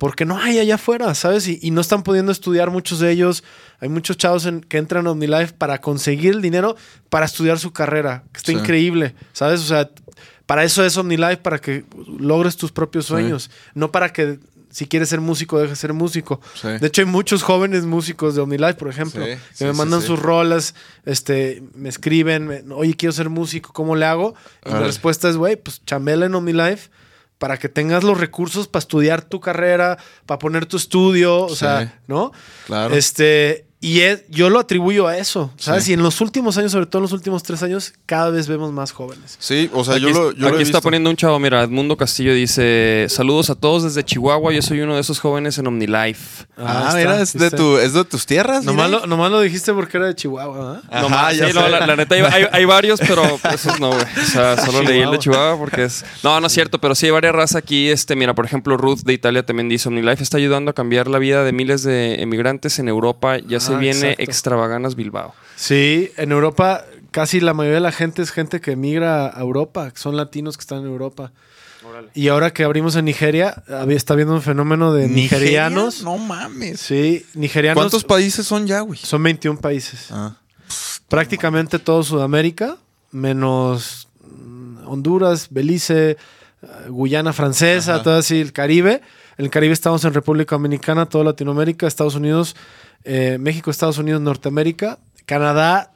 porque 0.01 0.25
no 0.25 0.39
hay 0.39 0.59
allá 0.59 0.77
afuera, 0.77 1.15
¿sabes? 1.15 1.47
Y, 1.47 1.59
y 1.61 1.71
no 1.73 1.83
están 1.83 2.03
pudiendo 2.03 2.33
estudiar 2.33 2.71
muchos 2.71 3.01
de 3.01 3.11
ellos. 3.13 3.45
Hay 3.81 3.91
muchos 3.91 4.17
chavos 4.17 4.47
en- 4.47 4.63
que 4.63 4.79
entran 4.79 5.07
a 5.07 5.11
OmniLife 5.11 5.53
para 5.53 5.79
conseguir 5.83 6.33
el 6.33 6.41
dinero 6.41 6.75
para 7.11 7.27
estudiar 7.27 7.59
su 7.59 7.73
carrera, 7.73 8.25
que 8.33 8.39
está 8.39 8.53
Sí. 8.53 8.59
increíble, 8.59 9.15
¿sabes? 9.35 9.61
O 9.61 9.65
sea, 9.65 9.91
para 10.47 10.65
eso 10.65 10.83
es 10.87 10.97
OmniLife, 10.97 11.37
para 11.37 11.59
que 11.59 11.85
logres 12.19 12.57
tus 12.57 12.73
propios 12.73 13.05
sueños, 13.05 13.51
no 13.75 13.93
para 13.93 14.11
que 14.11 14.39
si 14.71 14.87
quieres 14.87 15.11
ser 15.11 15.21
músico, 15.21 15.59
dejes 15.59 15.73
de 15.73 15.77
ser 15.77 15.93
músico. 15.93 16.41
Sí. 16.55 16.69
De 16.81 16.87
hecho, 16.87 17.03
hay 17.03 17.07
muchos 17.07 17.43
jóvenes 17.43 17.85
músicos 17.85 18.35
de 18.35 18.41
OmniLife, 18.41 18.75
por 18.75 18.89
ejemplo, 18.89 19.23
que 19.25 19.65
me 19.67 19.73
mandan 19.75 20.01
sus 20.01 20.19
rolas, 20.19 20.75
este, 21.05 21.63
me 21.75 21.91
escriben, 21.91 22.47
me- 22.47 22.63
oye, 22.73 22.95
quiero 22.95 23.13
ser 23.13 23.29
músico, 23.29 23.73
¿cómo 23.75 23.97
le 23.97 24.07
hago? 24.07 24.35
Y 24.65 24.71
Órale. 24.71 24.87
respuesta 24.87 25.29
es, 25.29 25.37
güey, 25.37 25.57
pues 25.57 25.83
chambela 25.85 26.25
en 26.25 26.35
OmniLife 26.35 26.89
para 27.41 27.57
que 27.59 27.71
tengas 27.71 28.05
los 28.05 28.21
recursos 28.21 28.69
para 28.69 28.81
estudiar 28.81 29.23
tu 29.23 29.41
carrera, 29.41 29.97
para 30.27 30.39
poner 30.39 30.67
tu 30.67 30.77
estudio, 30.77 31.47
o 31.47 31.49
Sí. 31.49 31.57
sea, 31.57 31.99
¿no? 32.07 32.33
Claro. 32.67 32.95
Este, 32.95 33.67
y 33.83 34.01
es- 34.01 34.25
yo 34.29 34.51
lo 34.51 34.59
atribuyo 34.59 35.07
a 35.07 35.17
eso, 35.17 35.51
¿sabes? 35.57 35.85
Sí. 35.85 35.91
Y 35.93 35.95
en 35.95 36.03
los 36.03 36.21
últimos 36.21 36.59
años, 36.59 36.73
sobre 36.73 36.85
todo 36.87 36.99
en 36.99 37.05
los 37.05 37.13
últimos 37.13 37.43
tres 37.43 37.63
años, 37.63 37.95
cada 38.05 38.29
vez 38.31 38.47
vemos 38.47 38.73
más 38.73 38.93
jóvenes. 38.93 39.37
sí, 39.39 39.71
o 39.73 39.85
sea, 39.85 39.95
Aquí, 39.95 40.03
yo 40.03 40.11
lo, 40.11 40.33
yo 40.33 40.39
lo 40.39 40.49
aquí 40.49 40.59
he 40.59 40.63
está 40.63 40.79
visto. 40.79 40.83
poniendo 40.83 41.09
un 41.09 41.17
chavo, 41.17 41.39
mira, 41.39 41.63
Edmundo 41.63 41.97
Castillo 41.97 42.35
dice, 42.35 43.07
saludos 43.09 43.49
a 43.49 43.55
todos 43.55 43.83
desde 43.85 44.05
Chihuahua, 44.05 44.53
yo 44.53 44.61
soy 44.61 44.81
uno 44.81 44.95
de 44.97 45.01
esos 45.01 45.19
jóvenes 45.19 45.57
en 45.59 45.67
OmniLife. 45.67 46.45
Ah, 46.59 46.91
Ahí 46.93 46.97
mira, 47.05 47.23
es 47.23 47.33
de, 47.33 47.51
tu, 47.51 47.79
es 47.79 47.95
de 47.95 48.05
tus 48.05 48.27
tierras. 48.27 48.65
Nomás 48.65 48.91
lo, 48.91 49.07
nomás 49.07 49.31
lo 49.31 49.41
dijiste 49.41 49.73
porque 49.73 49.97
era 49.97 50.07
de 50.09 50.15
Chihuahua, 50.15 50.83
¿ah? 50.85 50.89
Ajá, 50.91 51.03
Nomás, 51.03 51.37
ya 51.39 51.47
sí, 51.49 51.53
no, 51.55 51.63
sé. 51.63 51.71
la, 51.71 51.87
la 51.87 51.97
neta, 51.97 52.15
hay, 52.17 52.21
hay- 52.21 52.47
hay 52.53 52.65
varios, 52.67 53.01
pero 53.01 53.23
esos 53.55 53.81
no, 53.81 53.89
güey. 53.93 54.03
O 54.23 54.27
sea, 54.27 54.57
solo 54.59 54.83
leí 54.83 55.01
el 55.01 55.11
de 55.11 55.19
Chihuahua 55.19 55.57
porque 55.59 55.85
es... 55.85 56.05
No, 56.23 56.39
no 56.41 56.49
es 56.49 56.53
cierto, 56.53 56.79
pero 56.81 56.95
sí 56.95 57.07
hay 57.07 57.13
varias 57.13 57.35
razas 57.35 57.57
aquí. 57.57 57.89
Este, 57.89 58.15
mira, 58.15 58.35
por 58.35 58.45
ejemplo, 58.45 58.77
Ruth 58.77 59.01
de 59.05 59.15
Italia 59.15 59.47
también 59.47 59.69
dice, 59.71 59.89
OmniLife 59.89 60.23
está 60.23 60.37
ayudando 60.37 60.71
a 60.71 60.75
cambiar 60.75 61.09
la 61.09 61.19
vida 61.19 61.45
de 61.45 61.53
miles 61.53 61.83
de 61.83 62.21
emigrantes 62.23 62.79
en 62.79 62.89
Europa. 62.89 63.39
Ya 63.39 63.59
se 63.71 63.77
Ah, 63.77 63.79
viene 63.79 63.99
exacto. 64.11 64.23
Extravaganas 64.23 64.95
Bilbao. 64.97 65.35
Sí, 65.57 66.11
en 66.17 66.33
Europa 66.33 66.85
casi 67.11 67.41
la 67.41 67.55
mayoría 67.55 67.77
de 67.77 67.81
la 67.81 67.93
gente 67.93 68.23
es 68.23 68.31
gente 68.31 68.61
que 68.61 68.77
migra 68.77 69.27
a 69.37 69.41
Europa, 69.41 69.91
que 69.91 69.99
son 69.99 70.17
latinos 70.17 70.57
que 70.57 70.61
están 70.63 70.79
en 70.81 70.87
Europa. 70.87 71.33
Y 72.15 72.29
ahora 72.29 72.53
que 72.53 72.63
abrimos 72.63 72.95
en 72.97 73.07
Nigeria, 73.07 73.63
había- 73.69 73.97
está 73.97 74.13
habiendo 74.13 74.35
un 74.35 74.43
fenómeno 74.43 74.93
de 74.93 75.09
¿Nigeria? 75.09 75.69
nigerianos. 75.69 76.03
No 76.03 76.19
mames. 76.19 76.79
Sí, 76.79 77.25
nigerianos. 77.35 77.81
¿Cuántos 77.83 78.05
países 78.05 78.47
son 78.47 78.67
ya, 78.67 78.81
güey? 78.81 78.99
Son 79.03 79.23
21 79.23 79.59
países. 79.59 80.07
Ah, 80.11 80.37
Prácticamente 81.09 81.79
todo 81.79 82.03
Sudamérica, 82.05 82.77
menos 83.11 84.09
mm, 84.23 84.87
Honduras, 84.87 85.49
Belice, 85.51 86.11
eh, 86.11 86.17
Guyana 86.89 87.33
Francesa, 87.33 87.95
Ajá. 87.97 88.03
todo 88.05 88.19
así, 88.19 88.41
el 88.41 88.53
Caribe. 88.53 89.01
En 89.41 89.45
el 89.47 89.51
Caribe 89.51 89.73
estamos 89.73 90.05
en 90.05 90.13
República 90.13 90.55
Dominicana, 90.57 91.07
toda 91.07 91.25
Latinoamérica, 91.25 91.87
Estados 91.87 92.15
Unidos, 92.15 92.55
eh, 93.05 93.39
México, 93.41 93.71
Estados 93.71 93.97
Unidos, 93.97 94.21
Norteamérica. 94.21 94.99
Canadá, 95.25 95.95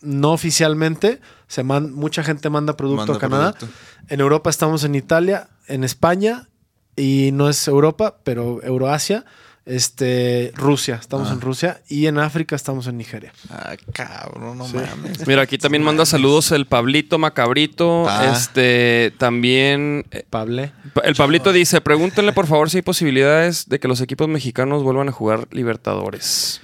no 0.00 0.32
oficialmente, 0.32 1.20
se 1.46 1.62
man- 1.62 1.92
mucha 1.94 2.24
gente 2.24 2.50
manda 2.50 2.76
producto 2.76 3.12
Manda 3.12 3.14
a 3.14 3.18
Canadá. 3.20 3.52
producto. 3.52 3.78
En 4.08 4.18
Europa 4.18 4.50
estamos 4.50 4.82
en 4.82 4.96
Italia, 4.96 5.50
en 5.68 5.84
España, 5.84 6.48
y 6.96 7.30
no 7.32 7.48
es 7.48 7.68
Europa, 7.68 8.18
pero 8.24 8.60
Euroasia. 8.64 9.24
Este, 9.66 10.52
Rusia, 10.56 10.96
estamos 11.00 11.28
Ah. 11.30 11.34
en 11.34 11.40
Rusia. 11.40 11.80
Y 11.88 12.06
en 12.06 12.18
África 12.18 12.56
estamos 12.56 12.86
en 12.86 12.96
Nigeria. 12.96 13.32
ah, 13.50 13.76
cabrón, 13.92 14.58
no 14.58 14.66
Sí. 14.66 14.76
mames. 14.76 15.26
Mira, 15.26 15.42
aquí 15.42 15.58
también 15.58 15.82
manda 15.84 16.06
saludos 16.06 16.50
el 16.52 16.66
Pablito 16.66 17.18
Macabrito. 17.18 18.08
Ah. 18.08 18.32
Este, 18.32 19.12
también... 19.18 20.06
eh, 20.10 20.24
Pable. 20.28 20.72
El 21.04 21.14
Pablito 21.14 21.52
dice, 21.52 21.80
pregúntenle 21.80 22.32
por 22.32 22.46
favor 22.46 22.70
si 22.70 22.78
hay 22.78 22.82
posibilidades 22.82 23.68
de 23.68 23.78
que 23.78 23.86
los 23.88 24.00
equipos 24.00 24.28
mexicanos 24.28 24.82
vuelvan 24.82 25.08
a 25.08 25.12
jugar 25.12 25.46
Libertadores. 25.52 26.60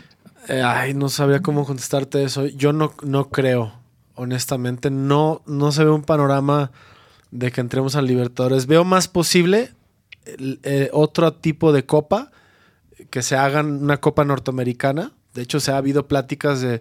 Eh, 0.49 0.63
ay, 0.65 0.95
no 0.95 1.09
sabía 1.09 1.41
cómo 1.43 1.65
contestarte 1.67 2.23
eso. 2.25 2.47
Yo 2.47 2.73
no, 2.73 2.95
no 3.03 3.29
creo, 3.31 3.73
honestamente. 4.15 4.91
No, 4.91 5.43
no 5.47 5.71
se 5.73 5.85
ve 5.85 5.91
un 5.91 6.03
panorama 6.03 6.71
de 7.31 7.53
que 7.53 7.61
entremos 7.61 7.95
al 7.97 8.07
Libertadores. 8.07 8.67
Veo 8.67 8.85
más 8.85 9.07
posible 9.09 9.71
el- 10.25 10.61
eh, 10.63 10.89
otro 10.93 11.33
tipo 11.35 11.73
de 11.73 11.85
copa, 11.85 12.31
que 13.11 13.23
se 13.23 13.37
hagan 13.37 13.83
una 13.83 13.99
copa 13.99 14.25
norteamericana. 14.25 15.13
De 15.35 15.43
hecho, 15.43 15.61
se 15.61 15.73
ha 15.73 15.77
habido 15.77 16.07
pláticas 16.07 16.61
de, 16.61 16.81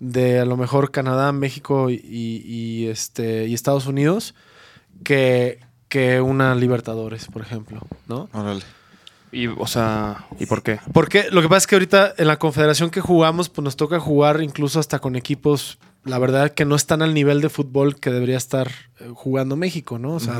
de 0.00 0.40
a 0.40 0.44
lo 0.44 0.56
mejor 0.56 0.90
Canadá, 0.90 1.32
México 1.32 1.90
y, 1.90 2.00
y, 2.04 2.88
este, 2.88 3.46
y 3.46 3.54
Estados 3.54 3.86
Unidos 3.86 4.34
que, 5.04 5.60
que 5.88 6.20
una 6.20 6.54
Libertadores, 6.54 7.26
por 7.26 7.42
ejemplo, 7.42 7.80
¿no? 8.06 8.28
Órale. 8.32 8.62
Y, 9.30 9.46
o 9.46 9.66
sea, 9.66 10.26
¿y 10.38 10.46
por 10.46 10.62
qué? 10.62 10.78
Porque 10.92 11.26
lo 11.30 11.40
que 11.40 11.48
pasa 11.48 11.58
es 11.58 11.66
que 11.66 11.74
ahorita 11.76 12.14
en 12.18 12.26
la 12.26 12.38
confederación 12.38 12.90
que 12.90 13.00
jugamos, 13.00 13.48
pues 13.48 13.64
nos 13.64 13.76
toca 13.76 13.98
jugar 13.98 14.42
incluso 14.42 14.78
hasta 14.78 14.98
con 14.98 15.16
equipos, 15.16 15.78
la 16.04 16.18
verdad, 16.18 16.50
que 16.50 16.66
no 16.66 16.74
están 16.74 17.00
al 17.00 17.14
nivel 17.14 17.40
de 17.40 17.48
fútbol 17.48 17.98
que 17.98 18.10
debería 18.10 18.36
estar 18.36 18.70
eh, 19.00 19.10
jugando 19.14 19.56
México, 19.56 19.98
¿no? 19.98 20.14
O 20.14 20.20
sea. 20.20 20.38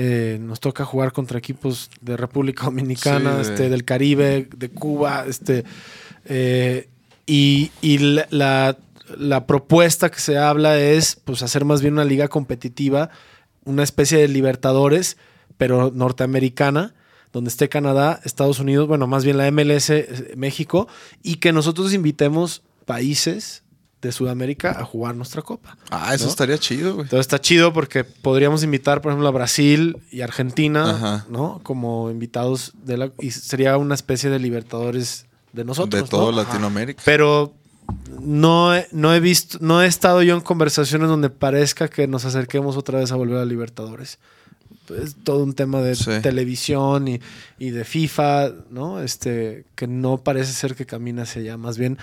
Eh, 0.00 0.38
nos 0.40 0.60
toca 0.60 0.84
jugar 0.84 1.10
contra 1.12 1.38
equipos 1.38 1.90
de 2.00 2.16
República 2.16 2.66
Dominicana, 2.66 3.42
Sí, 3.42 3.50
este, 3.50 3.68
del 3.68 3.84
Caribe, 3.84 4.48
de 4.56 4.68
Cuba, 4.68 5.24
este. 5.26 5.64
eh, 6.26 6.88
y 7.26 7.70
y 7.82 7.98
la, 7.98 8.26
la- 8.30 8.78
la 9.16 9.46
propuesta 9.46 10.10
que 10.10 10.20
se 10.20 10.36
habla 10.36 10.78
es 10.78 11.16
pues 11.24 11.42
hacer 11.42 11.64
más 11.64 11.80
bien 11.80 11.94
una 11.94 12.04
liga 12.04 12.28
competitiva, 12.28 13.08
una 13.64 13.82
especie 13.82 14.18
de 14.18 14.28
Libertadores, 14.28 15.16
pero 15.56 15.90
norteamericana, 15.94 16.94
donde 17.32 17.48
esté 17.48 17.68
Canadá, 17.70 18.20
Estados 18.24 18.60
Unidos, 18.60 18.86
bueno, 18.86 19.06
más 19.06 19.24
bien 19.24 19.38
la 19.38 19.50
MLS, 19.50 19.88
eh, 19.90 20.34
México, 20.36 20.88
y 21.22 21.36
que 21.36 21.52
nosotros 21.52 21.94
invitemos 21.94 22.62
países 22.84 23.62
de 24.00 24.12
Sudamérica 24.12 24.70
a 24.78 24.84
jugar 24.84 25.14
nuestra 25.16 25.42
copa. 25.42 25.76
Ah, 25.90 26.14
eso 26.14 26.24
¿no? 26.24 26.30
estaría 26.30 26.56
chido, 26.58 26.94
güey. 26.94 27.04
Entonces 27.04 27.20
está 27.20 27.40
chido 27.40 27.72
porque 27.72 28.04
podríamos 28.04 28.62
invitar, 28.62 29.00
por 29.02 29.10
ejemplo, 29.10 29.26
a 29.28 29.32
Brasil 29.32 29.96
y 30.10 30.20
Argentina, 30.20 30.90
Ajá. 30.90 31.26
¿no? 31.28 31.60
Como 31.62 32.10
invitados 32.10 32.72
de 32.84 32.96
la... 32.96 33.12
Y 33.20 33.30
sería 33.32 33.76
una 33.76 33.94
especie 33.94 34.30
de 34.30 34.38
libertadores 34.38 35.26
de 35.52 35.64
nosotros, 35.64 36.02
De 36.02 36.08
todo 36.08 36.30
¿no? 36.30 36.42
Latinoamérica. 36.42 37.02
Pero 37.04 37.54
no 38.20 38.74
he, 38.74 38.86
no 38.92 39.14
he 39.14 39.20
visto, 39.20 39.58
no 39.60 39.82
he 39.82 39.86
estado 39.86 40.22
yo 40.22 40.34
en 40.34 40.42
conversaciones 40.42 41.08
donde 41.08 41.30
parezca 41.30 41.88
que 41.88 42.06
nos 42.06 42.24
acerquemos 42.24 42.76
otra 42.76 43.00
vez 43.00 43.10
a 43.12 43.16
volver 43.16 43.38
a 43.38 43.44
Libertadores. 43.44 44.18
Es 45.02 45.16
todo 45.22 45.42
un 45.44 45.54
tema 45.54 45.80
de 45.82 45.94
Sí. 45.96 46.10
televisión 46.22 47.08
y, 47.08 47.20
y 47.58 47.70
de 47.70 47.84
FIFA, 47.84 48.52
¿no? 48.70 49.00
Este, 49.00 49.64
que 49.74 49.86
no 49.86 50.18
parece 50.18 50.52
ser 50.52 50.74
que 50.74 50.86
camina 50.86 51.22
hacia 51.22 51.42
allá. 51.42 51.56
Más 51.58 51.76
bien 51.78 51.98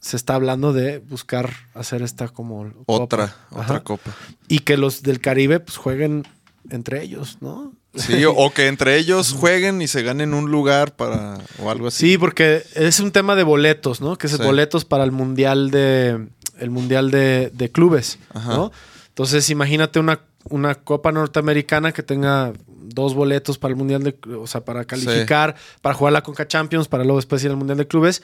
se 0.00 0.16
está 0.16 0.34
hablando 0.34 0.72
de 0.72 0.98
buscar 0.98 1.50
hacer 1.74 2.02
esta 2.02 2.28
como 2.28 2.72
Otra, 2.86 3.34
copa. 3.50 3.62
otra 3.62 3.80
copa. 3.80 4.10
Y 4.48 4.60
que 4.60 4.76
los 4.76 5.02
del 5.02 5.20
Caribe 5.20 5.60
pues 5.60 5.76
jueguen 5.76 6.26
entre 6.70 7.02
ellos, 7.02 7.38
¿no? 7.40 7.72
Sí, 7.94 8.24
o, 8.24 8.50
que 8.54 8.68
entre 8.68 8.96
ellos 8.98 9.32
jueguen 9.32 9.82
y 9.82 9.88
se 9.88 10.02
ganen 10.02 10.32
un 10.32 10.50
lugar 10.50 10.94
para 10.94 11.38
o 11.58 11.70
algo 11.70 11.88
así. 11.88 12.10
Sí, 12.12 12.18
porque 12.18 12.62
es 12.74 13.00
un 13.00 13.10
tema 13.10 13.34
de 13.34 13.42
boletos, 13.42 14.00
¿no? 14.00 14.16
Que 14.16 14.28
es 14.28 14.32
Sí. 14.34 14.42
boletos 14.42 14.84
para 14.84 15.02
el 15.04 15.10
mundial 15.12 15.70
de 15.70 16.28
el 16.58 16.70
mundial 16.70 17.10
de, 17.10 17.50
de 17.52 17.70
clubes, 17.72 18.18
Ajá. 18.32 18.54
¿no? 18.54 18.72
Entonces 19.08 19.50
imagínate 19.50 19.98
una, 19.98 20.20
una 20.44 20.74
copa 20.76 21.10
norteamericana 21.10 21.92
que 21.92 22.02
tenga 22.02 22.52
dos 22.66 23.14
boletos 23.14 23.58
para 23.58 23.72
el 23.72 23.76
mundial 23.76 24.02
de, 24.04 24.16
o 24.38 24.46
sea, 24.46 24.64
para 24.64 24.84
calificar, 24.84 25.56
para 25.82 25.94
jugar 25.94 26.12
la 26.12 26.22
Conca 26.22 26.46
Champions, 26.46 26.86
para 26.86 27.02
luego 27.04 27.18
después 27.18 27.42
ir 27.44 27.50
al 27.50 27.56
mundial 27.56 27.78
de 27.78 27.86
clubes. 27.88 28.22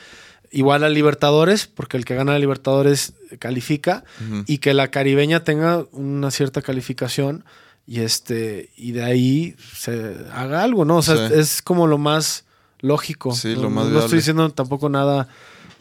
Igual 0.51 0.85
a 0.85 0.89
Libertadores, 0.89 1.67
porque 1.67 1.97
el 1.97 2.05
que 2.05 2.15
gana 2.15 2.35
a 2.35 2.39
Libertadores 2.39 3.15
califica 3.39 4.05
y 4.47 4.59
que 4.59 4.75
la 4.75 4.89
caribeña 4.91 5.45
tenga 5.45 5.85
una 5.93 6.31
cierta 6.31 6.63
calificación 6.63 7.45
y 7.87 8.01
este 8.01 8.71
y 8.77 8.93
de 8.93 9.05
ahí 9.05 9.55
se 9.75 10.15
haga 10.33 10.63
algo, 10.63 10.85
¿no? 10.85 10.97
O 10.99 11.03
sea, 11.03 11.29
Sí. 11.29 11.35
es 11.35 11.63
como 11.63 11.87
lo 11.87 11.99
más 11.99 12.45
lógico. 12.81 13.33
Sí, 13.35 13.55
no, 13.57 13.63
lo 13.63 13.71
más 13.71 13.85
no 13.85 13.91
viable. 13.91 14.05
estoy 14.07 14.19
diciendo 14.19 14.49
tampoco 14.51 14.89
nada 14.89 15.29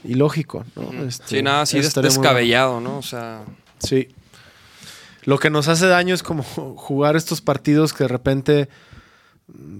ilógico, 0.03 0.65
¿no? 0.75 0.91
Este, 1.07 1.23
Sí, 1.37 1.41
nada 1.41 1.61
así 1.61 1.77
muy 1.77 1.85
descabellado, 2.03 2.79
¿no? 2.81 2.97
O 2.97 3.01
sea. 3.03 3.43
Sí. 3.79 4.09
Lo 5.23 5.39
que 5.39 5.49
nos 5.49 5.67
hace 5.67 5.87
daño 5.87 6.13
es 6.13 6.21
como 6.23 6.43
jugar 6.43 7.15
estos 7.15 7.41
partidos 7.41 7.93
que 7.93 8.03
de 8.03 8.07
repente 8.09 8.69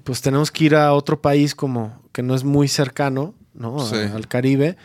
pues 0.04 0.22
tenemos 0.22 0.52
que 0.52 0.66
ir 0.66 0.76
a 0.76 0.94
otro 0.94 1.22
país 1.22 1.56
como 1.56 2.02
que 2.12 2.22
no 2.24 2.36
es 2.36 2.44
muy 2.44 2.68
cercano, 2.68 3.34
¿no? 3.58 3.80
A- 3.82 4.16
al 4.16 4.28
Caribe. 4.28 4.78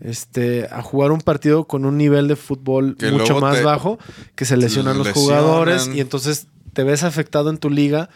Este, 0.00 0.68
a 0.70 0.80
jugar 0.80 1.10
un 1.10 1.20
partido 1.20 1.64
con 1.64 1.84
un 1.84 1.98
nivel 1.98 2.28
de 2.28 2.36
fútbol 2.36 2.96
Que 2.96 3.10
mucho 3.10 3.40
más 3.40 3.56
te- 3.56 3.64
bajo, 3.64 3.98
que 4.36 4.44
se 4.44 4.56
lesionan 4.56 4.96
los 4.96 5.08
lesionan. 5.08 5.40
jugadores 5.42 5.90
y 5.92 6.00
entonces 6.00 6.46
te 6.72 6.84
ves 6.84 7.02
afectado 7.02 7.50
en 7.50 7.58
tu 7.58 7.68
liga 7.68 8.08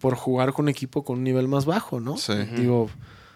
por 0.00 0.14
jugar 0.14 0.54
con 0.54 0.64
un 0.64 0.68
equipo 0.70 1.04
con 1.04 1.18
un 1.18 1.24
nivel 1.24 1.46
más 1.46 1.66
bajo, 1.66 2.00
¿no? 2.00 2.16
Sí. 2.16 2.32
Digo, 2.56 2.88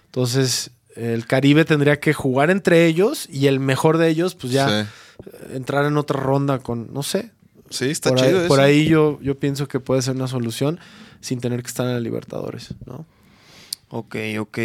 entonces 0.07 0.70
el 0.97 1.27
Caribe 1.27 1.66
tendría 1.66 2.01
que 2.01 2.15
jugar 2.15 2.51
entre 2.51 2.86
ellos 2.86 3.28
y 3.31 3.48
el 3.48 3.61
mejor 3.61 3.98
de 3.98 4.09
ellos, 4.09 4.35
pues 4.35 4.51
ya 4.52 4.85
Sí. 5.23 5.31
entrar 5.52 5.85
en 5.85 5.98
otra 5.98 6.19
ronda 6.20 6.59
con, 6.59 6.93
no 6.94 7.02
sé. 7.02 7.32
Sí, 7.69 7.90
está 7.90 8.09
por 8.11 8.19
chido 8.20 8.31
ahí, 8.31 8.36
eso. 8.39 8.48
por 8.48 8.61
ahí 8.61 8.86
yo, 8.89 9.19
yo 9.20 9.39
pienso 9.39 9.69
que 9.69 9.78
puede 9.78 10.01
ser 10.01 10.16
una 10.16 10.27
solución 10.27 10.81
sin 11.20 11.39
tener 11.40 11.62
que 11.62 11.69
estar 11.69 11.86
en 11.86 11.93
la 11.93 12.01
Libertadores, 12.01 12.74
¿no? 12.86 13.05
Ok, 13.90 14.16
ok. 14.40 14.58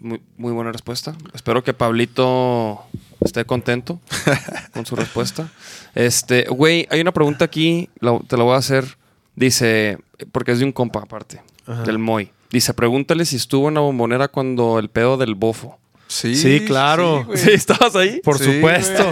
Muy, 0.00 0.20
muy 0.36 0.52
buena 0.52 0.70
respuesta. 0.72 1.14
Espero 1.32 1.62
que 1.64 1.72
Pablito 1.74 2.82
esté 3.24 3.44
contento 3.44 4.00
con 4.74 4.84
su 4.86 4.96
respuesta. 4.96 5.48
Este, 5.94 6.44
güey, 6.44 6.86
hay 6.90 7.00
una 7.00 7.12
pregunta 7.12 7.44
aquí, 7.44 7.88
la- 8.00 8.18
te 8.26 8.36
la 8.36 8.44
voy 8.44 8.54
a 8.54 8.58
hacer. 8.58 8.98
Dice, 9.36 9.98
porque 10.30 10.52
es 10.52 10.58
de 10.60 10.64
un 10.64 10.72
compa 10.72 11.00
aparte, 11.00 11.42
Ajá. 11.66 11.82
del 11.82 11.98
Moy. 11.98 12.30
Dice, 12.50 12.72
pregúntale 12.74 13.24
si 13.24 13.34
estuvo 13.36 13.66
en 13.68 13.74
la 13.74 13.80
bombonera 13.80 14.28
cuando 14.28 14.78
el 14.78 14.88
pedo 14.88 15.16
del 15.16 15.34
bofo. 15.34 15.78
Sí, 16.06 16.36
Sí, 16.36 16.64
claro. 16.64 17.26
¿Sí? 17.34 17.50
¿Estabas 17.52 17.96
ahí? 17.96 18.20
Por 18.22 18.38
Sí, 18.38 18.44
supuesto. 18.44 19.10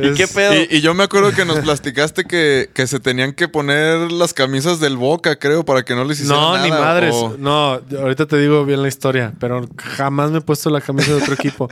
¿Y 0.00 0.06
Es- 0.08 0.16
qué 0.16 0.28
pedo? 0.28 0.54
Y, 0.54 0.68
y 0.76 0.80
yo 0.80 0.94
me 0.94 1.02
acuerdo 1.04 1.32
que 1.32 1.44
nos 1.44 1.58
platicaste 1.60 2.24
que, 2.24 2.70
que 2.72 2.86
se 2.86 3.00
tenían 3.00 3.32
que 3.32 3.48
poner 3.48 4.12
las 4.12 4.32
camisas 4.34 4.80
del 4.80 4.96
Boca, 4.96 5.36
creo, 5.38 5.64
para 5.64 5.84
que 5.84 5.94
no 5.94 6.04
les 6.04 6.20
hicieran 6.20 6.40
No, 6.40 6.52
nada. 6.54 6.64
ni 6.64 6.70
madres. 6.70 7.14
o- 7.14 7.36
No, 7.38 7.80
ahorita 7.98 8.26
te 8.26 8.38
digo 8.38 8.64
bien 8.64 8.82
la 8.82 8.88
historia, 8.88 9.32
pero 9.40 9.68
jamás 9.78 10.30
me 10.30 10.38
he 10.38 10.42
puesto 10.42 10.70
la 10.70 10.80
camisa 10.80 11.10
de 11.14 11.22
otro 11.22 11.34
equipo. 11.34 11.68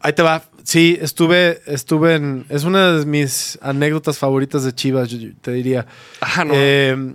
Ahí 0.00 0.12
te 0.12 0.22
va. 0.22 0.44
Sí, 0.62 0.96
estuve, 1.00 1.60
estuve 1.66 2.14
en. 2.14 2.46
Es 2.48 2.64
una 2.64 2.92
de 2.92 3.04
mis 3.06 3.58
anécdotas 3.60 4.16
favoritas 4.18 4.64
de 4.64 4.74
Chivas, 4.74 5.08
yo- 5.10 5.18
yo 5.18 5.28
te 5.40 5.52
diría. 5.52 5.86
Ah, 6.20 6.44
no. 6.44 6.52
Eh, 6.56 7.14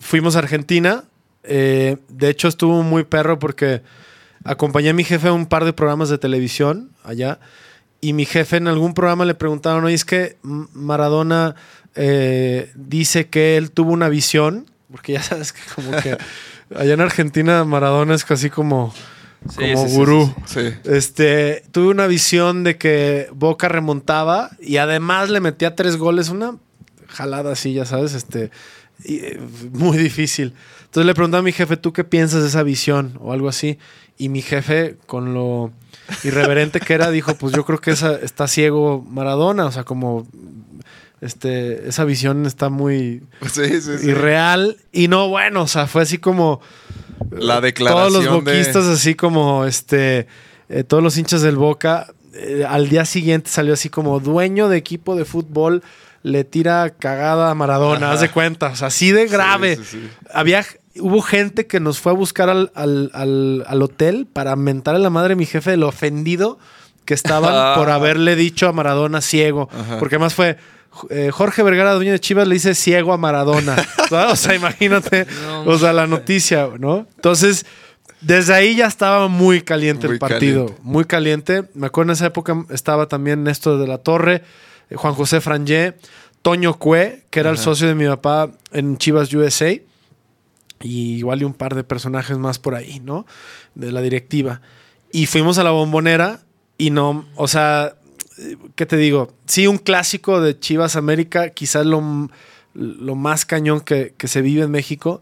fuimos 0.00 0.36
a 0.36 0.40
Argentina. 0.40 1.04
eh, 1.44 1.96
de 2.08 2.28
hecho, 2.30 2.46
estuvo 2.46 2.82
muy 2.84 3.02
perro 3.04 3.38
porque 3.40 3.82
acompañé 4.44 4.90
a 4.90 4.92
mi 4.94 5.02
jefe 5.04 5.26
a 5.28 5.32
un 5.32 5.46
par 5.46 5.64
de 5.64 5.72
programas 5.72 6.08
de 6.08 6.16
televisión 6.18 6.90
allá. 7.04 7.40
Y 8.02 8.12
mi 8.14 8.26
jefe 8.26 8.56
en 8.56 8.66
algún 8.66 8.94
programa 8.94 9.24
le 9.24 9.34
preguntaron, 9.34 9.84
oye, 9.84 9.94
es 9.94 10.04
que 10.04 10.36
Maradona 10.42 11.54
eh, 11.94 12.70
dice 12.74 13.28
que 13.28 13.56
él 13.56 13.70
tuvo 13.70 13.92
una 13.92 14.08
visión, 14.08 14.66
porque 14.90 15.12
ya 15.12 15.22
sabes 15.22 15.52
que 15.52 15.60
como 15.74 15.92
que 16.02 16.18
allá 16.76 16.94
en 16.94 17.00
Argentina 17.00 17.64
Maradona 17.64 18.14
es 18.16 18.24
casi 18.24 18.50
como, 18.50 18.92
Sí, 19.48 19.72
como 19.72 19.88
sí, 19.88 19.94
gurú. 19.94 20.34
sí, 20.46 20.60
Sí. 20.60 20.74
Este, 20.90 21.62
tuve 21.70 21.88
una 21.90 22.08
visión 22.08 22.64
de 22.64 22.76
que 22.76 23.28
Boca 23.34 23.68
remontaba 23.68 24.50
y 24.60 24.78
además 24.78 25.30
le 25.30 25.38
metía 25.40 25.76
tres 25.76 25.96
goles, 25.96 26.28
una 26.28 26.56
jalada 27.08 27.52
así, 27.52 27.72
ya 27.72 27.84
sabes, 27.84 28.14
este, 28.14 28.50
y, 29.04 29.16
eh, 29.16 29.40
muy 29.72 29.98
difícil. 29.98 30.54
Entonces 30.84 31.06
le 31.06 31.14
preguntaba 31.14 31.40
a 31.40 31.44
mi 31.44 31.52
jefe, 31.52 31.76
¿tú 31.76 31.92
qué 31.92 32.04
piensas 32.04 32.42
de 32.42 32.48
esa 32.48 32.62
visión? 32.62 33.18
O 33.20 33.32
algo 33.32 33.48
así. 33.48 33.78
Y 34.18 34.28
mi 34.28 34.42
jefe, 34.42 34.96
con 35.06 35.34
lo 35.34 35.72
irreverente 36.24 36.80
que 36.80 36.94
era, 36.94 37.10
dijo, 37.10 37.34
pues 37.36 37.54
yo 37.54 37.64
creo 37.64 37.80
que 37.80 37.92
esa, 37.92 38.14
está 38.16 38.46
ciego 38.46 39.04
Maradona, 39.08 39.66
o 39.66 39.72
sea, 39.72 39.84
como 39.84 40.26
este, 41.20 41.88
esa 41.88 42.04
visión 42.04 42.46
está 42.46 42.68
muy 42.68 43.22
Sí, 43.50 43.80
sí, 43.80 43.98
sí. 43.98 44.10
irreal. 44.10 44.76
Y 44.92 45.08
no, 45.08 45.28
bueno, 45.28 45.62
o 45.62 45.68
sea, 45.68 45.86
fue 45.86 46.02
así 46.02 46.18
como 46.18 46.60
La 47.30 47.54
todos 47.54 47.62
declaración 47.62 48.24
los 48.24 48.34
boquistas 48.34 48.86
de... 48.86 48.92
así 48.92 49.14
como 49.14 49.64
este 49.64 50.26
eh, 50.68 50.84
todos 50.84 51.02
los 51.02 51.16
hinchas 51.16 51.42
del 51.42 51.56
Boca 51.56 52.12
eh, 52.34 52.64
al 52.66 52.88
día 52.88 53.04
siguiente 53.04 53.50
salió 53.50 53.74
así 53.74 53.88
como 53.88 54.18
dueño 54.18 54.68
de 54.68 54.78
equipo 54.78 55.16
de 55.16 55.24
fútbol 55.24 55.82
le 56.22 56.44
tira 56.44 56.90
cagada 56.90 57.50
a 57.50 57.54
Maradona, 57.54 58.06
Ajá. 58.06 58.12
haz 58.14 58.20
de 58.20 58.30
cuenta, 58.30 58.68
o 58.68 58.76
sea, 58.76 58.88
así 58.88 59.10
de 59.12 59.26
grave. 59.26 59.76
sí, 59.76 59.82
sí. 59.84 60.10
Había 60.32 60.64
hubo 61.00 61.22
gente 61.22 61.66
que 61.66 61.80
nos 61.80 61.98
fue 62.00 62.12
a 62.12 62.14
buscar 62.14 62.48
al, 62.50 62.70
al- 62.74 63.10
al- 63.14 63.64
al 63.66 63.82
hotel 63.82 64.26
para 64.30 64.54
mentar 64.56 64.94
a 64.94 64.98
la 64.98 65.08
madre 65.10 65.30
de 65.30 65.36
mi 65.36 65.46
jefe 65.46 65.70
de 65.70 65.76
lo 65.78 65.88
ofendido 65.88 66.58
que 67.06 67.14
estaban 67.14 67.74
por 67.78 67.90
haberle 67.90 68.36
dicho 68.36 68.68
a 68.68 68.72
Maradona 68.72 69.20
ciego, 69.20 69.68
Ajá. 69.72 69.98
porque 69.98 70.16
además 70.16 70.34
fue 70.34 70.58
eh, 71.08 71.30
Jorge 71.32 71.62
Vergara, 71.62 71.94
dueño 71.94 72.12
de 72.12 72.20
Chivas, 72.20 72.46
le 72.46 72.54
dice 72.54 72.74
ciego 72.74 73.12
a 73.12 73.16
Maradona. 73.16 73.74
O 74.30 74.36
sea, 74.36 74.54
imagínate, 74.54 75.26
No, 75.46 75.62
o 75.64 75.78
sea, 75.78 75.94
la 75.94 76.06
noticia, 76.06 76.68
¿no? 76.78 77.06
Entonces, 77.16 77.64
desde 78.20 78.52
ahí 78.52 78.76
ya 78.76 78.86
estaba 78.86 79.26
muy 79.28 79.62
caliente 79.62 80.06
Muy 80.06 80.14
el 80.16 80.18
partido, 80.20 80.60
caliente. 80.66 80.82
muy 80.84 81.04
caliente. 81.06 81.64
Me 81.72 81.86
acuerdo 81.86 82.12
en 82.12 82.16
esa 82.16 82.26
época 82.26 82.64
estaba 82.68 83.06
también 83.06 83.42
Néstor 83.42 83.80
de 83.80 83.86
la 83.86 83.96
Torre, 83.98 84.42
Juan 84.96 85.14
José 85.14 85.40
Frangé, 85.40 85.94
Toño 86.42 86.78
Cue, 86.78 87.24
que 87.30 87.40
era 87.40 87.50
el 87.50 87.58
socio 87.58 87.86
de 87.86 87.94
mi 87.94 88.06
papá 88.06 88.50
en 88.72 88.98
Chivas 88.98 89.32
USA, 89.32 89.72
y 90.80 91.14
igual 91.14 91.42
y 91.42 91.44
un 91.44 91.54
par 91.54 91.74
de 91.74 91.84
personajes 91.84 92.38
más 92.38 92.58
por 92.58 92.74
ahí, 92.74 93.00
¿no? 93.00 93.26
De 93.74 93.92
la 93.92 94.00
directiva. 94.02 94.60
Y 95.12 95.26
fuimos 95.26 95.58
a 95.58 95.64
la 95.64 95.70
bombonera 95.70 96.40
y 96.78 96.90
no, 96.90 97.26
o 97.36 97.46
sea, 97.46 97.94
eh, 98.38 98.56
¿qué 98.74 98.86
te 98.86 98.96
digo? 98.96 99.32
Sí, 99.46 99.66
un 99.66 99.78
clásico 99.78 100.40
de 100.40 100.58
Chivas 100.58 100.96
América, 100.96 101.50
quizás 101.50 101.86
lo, 101.86 102.28
lo 102.74 103.14
más 103.14 103.44
cañón 103.44 103.80
que, 103.80 104.14
que 104.16 104.26
se 104.26 104.42
vive 104.42 104.62
en 104.62 104.70
México. 104.70 105.20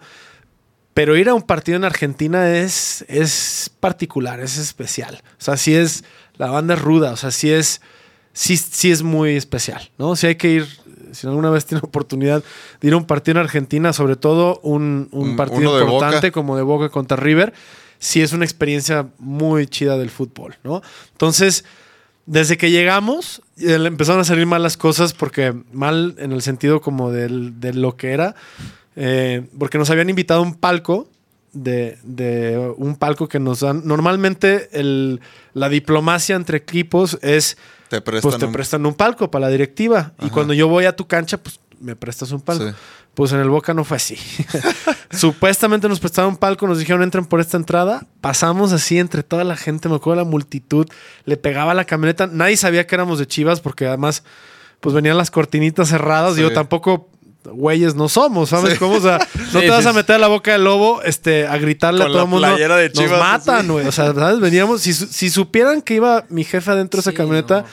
Pero 0.95 1.17
ir 1.17 1.29
a 1.29 1.35
un 1.35 1.43
partido 1.43 1.77
en 1.77 1.85
Argentina 1.85 2.51
es, 2.57 3.05
es 3.09 3.71
particular, 3.81 4.41
es 4.41 4.59
especial. 4.59 5.23
O 5.39 5.43
sea, 5.43 5.57
sí 5.57 5.75
es, 5.75 6.05
la 6.37 6.51
banda 6.51 6.75
es 6.75 6.81
ruda, 6.83 7.13
o 7.13 7.17
sea, 7.17 7.31
sí 7.31 7.51
es, 7.53 7.81
sí, 8.32 8.57
sí 8.57 8.90
es 8.90 9.02
muy 9.02 9.36
especial, 9.36 9.90
¿no? 9.98 10.16
Si 10.16 10.27
hay 10.27 10.36
que 10.36 10.51
ir, 10.51 10.66
si 11.12 11.27
alguna 11.27 11.51
vez 11.51 11.66
tiene 11.66 11.81
oportunidad 11.85 12.43
de 12.81 12.89
ir 12.89 12.94
a 12.94 12.97
un 12.97 13.05
partido 13.07 13.39
en 13.39 13.44
Argentina, 13.44 13.93
sobre 13.93 14.16
todo 14.16 14.61
un, 14.62 15.09
un 15.12 15.36
partido 15.36 15.77
de 15.77 15.82
importante 15.85 16.28
Boca. 16.28 16.31
como 16.32 16.57
de 16.57 16.62
Boca 16.62 16.89
contra 16.89 17.16
River, 17.16 17.52
sí 17.98 18.23
es 18.23 18.32
una 18.32 18.44
experiencia 18.44 19.09
muy 19.19 19.66
chida 19.66 19.98
del 19.98 20.11
fútbol, 20.11 20.57
¿no? 20.65 20.82
Entonces, 21.12 21.65
desde 22.27 22.57
que 22.57 22.70
llegamos, 22.70 23.43
eh, 23.59 23.74
empezaron 23.74 24.20
a 24.20 24.24
salir 24.24 24.47
mal 24.47 24.62
las 24.62 24.77
cosas, 24.77 25.12
porque 25.12 25.52
mal 25.73 26.15
en 26.19 26.32
el 26.32 26.43
sentido 26.43 26.81
como 26.81 27.11
del- 27.11 27.59
de 27.61 27.74
lo 27.74 27.97
que 27.97 28.12
era, 28.12 28.35
eh, 28.97 29.47
porque 29.59 29.78
nos 29.78 29.90
habían 29.90 30.09
invitado 30.11 30.40
a 30.40 30.43
un 30.44 30.55
palco 30.55 31.09
de, 31.52 31.98
de 32.05 32.73
un 32.77 32.94
palco 32.97 33.28
que 33.28 33.40
nos 33.40 33.61
dan. 33.61 33.82
Normalmente 33.85 34.69
el, 34.78 35.20
la 35.55 35.69
diplomacia 35.69 36.36
entre 36.36 36.59
equipos 36.59 37.19
es, 37.23 37.57
Te 37.91 38.01
prestan 38.01 38.31
pues 38.31 38.39
te 38.41 38.47
un- 38.47 38.53
prestan 38.53 38.87
un 38.87 38.95
palco 38.95 39.31
para 39.31 39.47
la 39.47 39.51
directiva. 39.53 40.12
Y 40.23 40.31
cuando 40.31 40.55
yo 40.55 40.69
voy 40.69 40.87
a 40.87 40.97
tu 40.97 41.07
cancha, 41.07 41.37
pues 41.37 41.61
me 41.81 41.95
prestas 41.97 42.31
un 42.33 42.41
palco. 42.41 42.67
Sí. 42.69 42.75
Pues 43.15 43.33
en 43.33 43.41
el 43.41 43.49
Boca 43.51 43.75
no 43.75 43.85
fue 43.85 43.97
así. 43.99 44.17
Supuestamente 45.11 45.89
nos 45.89 45.99
prestaron 46.01 46.31
un 46.33 46.37
palco, 46.37 46.67
nos 46.67 46.79
dijeron 46.79 47.03
entren 47.03 47.27
por 47.27 47.41
esta 47.41 47.57
entrada. 47.57 48.07
Pasamos 48.21 48.73
así 48.73 48.99
entre 48.99 49.23
toda 49.23 49.45
la 49.45 49.57
gente, 49.57 49.89
me 49.89 49.97
acuerdo 49.97 50.23
la 50.23 50.29
multitud. 50.29 50.87
Le 51.25 51.37
pegaba 51.37 51.75
la 51.75 51.85
camioneta. 51.85 52.27
Nadie 52.29 52.57
sabía 52.57 52.87
que 52.87 52.95
éramos 52.95 53.19
de 53.19 53.27
Chivas 53.27 53.61
porque 53.61 53.87
además 53.87 54.23
pues 54.81 54.95
venían 54.95 55.19
las 55.19 55.31
cortinitas 55.31 55.89
cerradas. 55.89 56.37
Sí. 56.37 56.43
Yo 56.43 56.53
tampoco 56.53 57.10
güeyes 57.45 57.95
no 57.95 58.09
somos, 58.09 58.51
¿sabes 58.51 58.75
Sí. 58.75 58.79
cómo? 58.79 58.97
O 58.97 59.01
sea, 59.01 59.19
no 59.53 59.61
Sí, 59.61 59.67
te 59.67 59.71
vas 59.71 59.87
a 59.87 59.93
meter 59.93 60.17
a 60.17 60.19
la 60.19 60.29
boca 60.29 60.53
del 60.53 60.65
lobo 60.65 61.03
este, 61.03 61.47
a 61.47 61.57
gritarle 61.59 62.01
Con 62.01 62.09
a 62.11 62.12
todo 62.12 62.23
el 62.25 62.29
mundo. 62.29 62.47
playera 62.49 62.77
de 62.77 62.89
Nos 62.89 62.99
Chivas, 62.99 63.19
matan, 63.21 63.59
así. 63.61 63.69
güey. 63.69 63.87
O 63.87 63.93
sea, 63.93 64.12
¿sabes? 64.15 64.41
Veníamos, 64.41 64.81
si, 64.83 64.93
su- 64.93 65.07
si 65.07 65.31
supieran 65.31 65.83
que 65.83 65.95
iba 65.95 66.25
mi 66.29 66.45
jefe 66.45 66.71
adentro 66.71 66.99
de 66.99 67.03
esa 67.03 67.12
camioneta, 67.17 67.65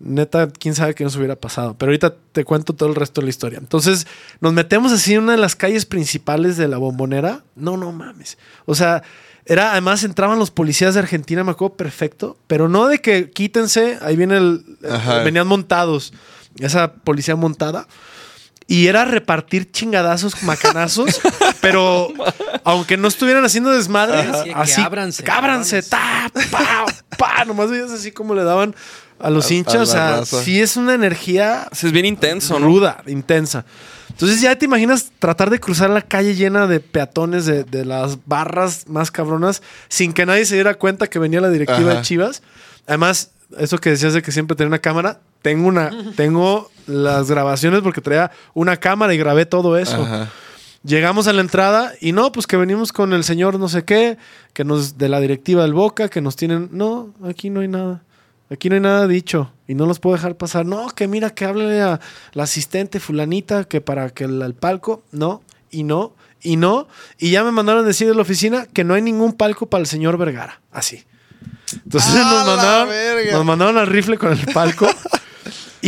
no. 0.00 0.14
neta, 0.14 0.48
quién 0.48 0.74
sabe 0.74 0.94
qué 0.94 1.04
nos 1.04 1.16
hubiera 1.16 1.36
pasado. 1.36 1.74
Pero 1.78 1.90
ahorita 1.90 2.14
te 2.32 2.44
cuento 2.44 2.72
todo 2.74 2.88
el 2.88 2.94
resto 2.94 3.20
de 3.20 3.26
la 3.26 3.30
historia. 3.30 3.58
Entonces, 3.58 4.06
nos 4.40 4.52
metemos 4.52 4.92
así 4.92 5.14
en 5.14 5.22
una 5.24 5.32
de 5.32 5.38
las 5.38 5.56
calles 5.56 5.86
principales 5.86 6.56
de 6.56 6.68
la 6.68 6.76
bombonera. 6.78 7.42
No, 7.56 7.76
no 7.76 7.92
mames. 7.92 8.38
O 8.66 8.74
sea, 8.74 9.02
era, 9.48 9.72
además 9.72 10.02
entraban 10.04 10.38
los 10.38 10.50
policías 10.50 10.94
de 10.94 11.00
Argentina, 11.00 11.44
me 11.44 11.52
acuerdo 11.52 11.76
perfecto, 11.76 12.36
pero 12.46 12.68
no 12.68 12.88
de 12.88 12.98
que 13.00 13.30
quítense, 13.30 13.96
ahí 14.02 14.16
viene 14.16 14.36
el. 14.36 14.64
Venían 15.24 15.46
montados, 15.46 16.12
esa 16.58 16.92
policía 16.94 17.36
montada. 17.36 17.86
Y 18.68 18.88
era 18.88 19.04
repartir 19.04 19.70
chingadazos, 19.70 20.42
macanazos, 20.42 21.20
pero 21.60 22.08
aunque 22.64 22.96
no 22.96 23.06
estuvieran 23.06 23.44
haciendo 23.44 23.70
desmadre, 23.70 24.18
Ajá. 24.18 24.42
Sí, 24.42 24.48
que 24.50 24.54
así, 24.54 24.80
ábranse, 24.80 25.22
cábranse, 25.22 25.82
ta, 25.82 26.30
pa, 26.50 26.84
pa, 27.16 27.44
nomás 27.44 27.70
veías 27.70 27.92
así 27.92 28.10
como 28.10 28.34
le 28.34 28.42
daban 28.42 28.74
a 29.20 29.30
los 29.30 29.48
A- 29.50 29.54
hinchas, 29.54 29.76
a 29.76 29.82
o 29.82 29.86
sea, 29.86 30.16
raza. 30.18 30.42
sí 30.42 30.60
es 30.60 30.76
una 30.76 30.94
energía 30.94 31.68
Es 31.70 31.92
bien 31.92 32.06
intenso, 32.06 32.58
¿no? 32.58 32.66
ruda, 32.66 33.02
intensa. 33.06 33.64
Entonces 34.10 34.40
ya 34.40 34.56
te 34.56 34.64
imaginas 34.64 35.12
tratar 35.18 35.50
de 35.50 35.60
cruzar 35.60 35.90
la 35.90 36.02
calle 36.02 36.34
llena 36.34 36.66
de 36.66 36.80
peatones 36.80 37.44
de, 37.46 37.64
de 37.64 37.84
las 37.84 38.18
barras 38.26 38.88
más 38.88 39.10
cabronas 39.10 39.62
sin 39.88 40.12
que 40.12 40.26
nadie 40.26 40.44
se 40.44 40.54
diera 40.54 40.74
cuenta 40.74 41.06
que 41.06 41.18
venía 41.18 41.40
la 41.40 41.50
directiva 41.50 41.90
Ajá. 41.90 41.98
de 42.00 42.02
Chivas. 42.02 42.42
Además, 42.86 43.30
eso 43.58 43.78
que 43.78 43.90
decías 43.90 44.12
de 44.14 44.22
que 44.22 44.32
siempre 44.32 44.56
tenía 44.56 44.68
una 44.68 44.78
cámara, 44.80 45.20
tengo 45.46 45.68
una, 45.68 45.92
tengo 46.16 46.72
las 46.88 47.30
grabaciones 47.30 47.80
porque 47.80 48.00
traía 48.00 48.32
una 48.52 48.78
cámara 48.78 49.14
y 49.14 49.16
grabé 49.16 49.46
todo 49.46 49.78
eso. 49.78 50.02
Ajá. 50.02 50.28
Llegamos 50.82 51.28
a 51.28 51.32
la 51.32 51.40
entrada 51.40 51.92
y 52.00 52.10
no, 52.10 52.32
pues 52.32 52.48
que 52.48 52.56
venimos 52.56 52.92
con 52.92 53.12
el 53.12 53.22
señor 53.22 53.56
no 53.56 53.68
sé 53.68 53.84
qué, 53.84 54.18
que 54.52 54.64
nos 54.64 54.98
de 54.98 55.08
la 55.08 55.20
directiva 55.20 55.62
del 55.62 55.72
Boca, 55.72 56.08
que 56.08 56.20
nos 56.20 56.34
tienen, 56.34 56.68
no, 56.72 57.14
aquí 57.24 57.48
no 57.48 57.60
hay 57.60 57.68
nada. 57.68 58.02
Aquí 58.50 58.68
no 58.68 58.74
hay 58.74 58.80
nada 58.80 59.06
dicho 59.06 59.52
y 59.68 59.74
no 59.74 59.86
los 59.86 60.00
puedo 60.00 60.16
dejar 60.16 60.36
pasar. 60.36 60.66
No, 60.66 60.88
que 60.88 61.06
mira, 61.06 61.30
que 61.30 61.44
háblele 61.44 61.80
a 61.80 62.00
la 62.32 62.42
asistente 62.42 62.98
fulanita 62.98 63.64
que 63.64 63.80
para 63.80 64.10
que 64.10 64.24
el, 64.24 64.42
el 64.42 64.54
palco, 64.54 65.04
no, 65.12 65.42
y 65.70 65.84
no, 65.84 66.12
y 66.42 66.56
no. 66.56 66.88
Y 67.18 67.30
ya 67.30 67.44
me 67.44 67.52
mandaron 67.52 67.86
decir 67.86 68.08
de 68.08 68.16
la 68.16 68.22
oficina 68.22 68.66
que 68.66 68.82
no 68.82 68.94
hay 68.94 69.02
ningún 69.02 69.32
palco 69.32 69.66
para 69.66 69.82
el 69.82 69.86
señor 69.86 70.18
Vergara. 70.18 70.60
Así. 70.72 71.04
Entonces 71.72 72.14
¡A 72.14 72.32
nos 72.32 72.46
mandaron, 72.46 72.88
nos 73.32 73.44
mandaron 73.44 73.78
al 73.78 73.86
rifle 73.86 74.18
con 74.18 74.32
el 74.32 74.44
palco 74.52 74.88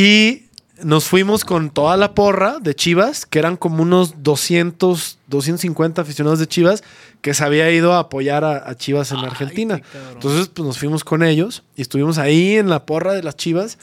y 0.01 0.45
nos 0.83 1.07
fuimos 1.07 1.45
con 1.45 1.70
toda 1.70 1.97
la 1.97 2.15
porra 2.15 2.59
de 2.61 2.75
Chivas, 2.75 3.27
que 3.27 3.41
eran 3.41 3.57
como 3.57 3.83
unos 3.83 4.23
200, 4.23 5.19
250 5.27 6.03
aficionados 6.03 6.39
de 6.39 6.47
Chivas, 6.47 6.85
que 7.20 7.35
se 7.35 7.43
había 7.45 7.69
ido 7.73 7.95
a 7.95 7.99
apoyar 7.99 8.45
a, 8.45 8.69
a 8.70 8.77
Chivas 8.77 9.11
en 9.11 9.19
Argentina. 9.19 9.79
qué 9.79 9.83
cabrón. 9.93 10.12
Entonces, 10.15 10.49
pues 10.49 10.65
nos 10.66 10.79
fuimos 10.79 11.03
con 11.03 11.25
ellos 11.25 11.65
y 11.75 11.83
estuvimos 11.83 12.19
ahí 12.19 12.57
en 12.57 12.69
la 12.69 12.87
porra 12.87 13.12
de 13.12 13.23
las 13.25 13.37
Chivas. 13.37 13.77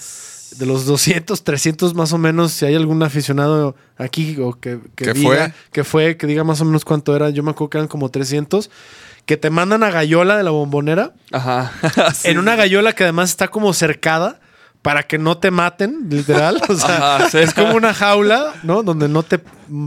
De 0.58 0.66
los 0.66 0.86
200, 0.86 1.44
300 1.44 1.96
más 1.96 2.14
o 2.14 2.18
menos, 2.18 2.54
si 2.54 2.66
hay 2.66 2.76
algún 2.76 3.04
aficionado 3.04 3.76
aquí 3.98 4.38
o 4.40 4.54
que, 4.54 4.80
que 4.96 5.04
¿Que 5.06 5.14
diga 5.14 5.28
fue? 5.30 5.54
que 5.74 5.84
fue, 5.84 6.18
que 6.18 6.28
diga 6.28 6.46
más 6.46 6.62
o 6.62 6.66
menos 6.66 6.86
cuánto 6.86 7.14
era, 7.14 7.30
yo 7.30 7.44
me 7.44 7.52
acuerdo 7.52 7.72
que 7.72 7.78
eran 7.80 7.88
como 7.90 8.10
300, 8.10 8.70
que 9.26 9.36
te 9.36 9.50
mandan 9.50 9.84
a 9.84 9.90
Gallola 9.92 10.38
de 10.38 10.44
la 10.44 10.52
bombonera 10.52 11.14
Ajá. 11.34 11.74
Sí. 12.14 12.30
en 12.30 12.38
una 12.38 12.56
gallola 12.56 12.94
que 12.94 13.04
además 13.04 13.32
está 13.32 13.50
como 13.50 13.74
cercada 13.74 14.40
para 14.86 15.02
que 15.02 15.18
no 15.18 15.40
te 15.40 15.50
maten, 15.50 16.06
literal. 16.12 16.62
O 16.70 16.76
sea, 16.76 17.16
Ajá, 17.16 17.30
sí. 17.32 17.40
es 17.40 17.56
como 17.56 17.74
una 17.76 17.92
jaula, 17.92 18.54
¿no? 18.62 18.84
Donde 18.84 19.10
no 19.10 19.24
te 19.24 19.40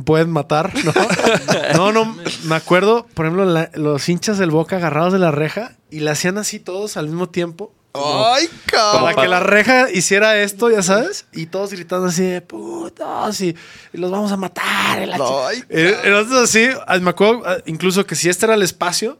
pueden 0.04 0.28
matar, 0.30 0.72
¿no? 0.84 0.92
No, 1.76 1.92
no, 1.92 2.16
me 2.44 2.56
acuerdo, 2.56 3.06
por 3.14 3.26
ejemplo, 3.26 3.44
la- 3.44 3.70
los 3.74 4.08
hinchas 4.08 4.38
del 4.38 4.50
Boca 4.50 4.76
agarrados 4.76 5.12
de 5.12 5.20
la 5.20 5.30
reja 5.30 5.76
y 5.88 6.00
la 6.00 6.10
hacían 6.12 6.36
así 6.36 6.58
todos 6.58 6.96
al 6.96 7.06
mismo 7.06 7.28
tiempo. 7.28 7.72
como- 7.92 8.26
¡Ay, 8.26 8.48
cabrón! 8.66 9.04
para 9.04 9.22
que 9.22 9.28
la 9.28 9.38
reja 9.40 9.88
hiciera 9.90 10.36
esto, 10.42 10.68
ya 10.68 10.82
sabes, 10.82 11.26
y 11.32 11.46
todos 11.46 11.70
gritando 11.70 12.08
así 12.08 12.22
de 12.24 12.40
putos 12.42 13.40
y, 13.40 13.54
y 13.92 13.98
los 13.98 14.10
vamos 14.10 14.32
a 14.32 14.36
matar. 14.36 14.98
Ay, 14.98 15.62
Eh, 15.68 15.96
Entonces 16.04 16.38
así, 16.38 16.68
ah, 16.88 16.98
me 16.98 17.10
acuerdo 17.10 17.42
ah, 17.46 17.58
incluso 17.66 18.04
que 18.04 18.16
si 18.16 18.28
este 18.28 18.46
era 18.46 18.54
el 18.56 18.62
espacio, 18.62 19.18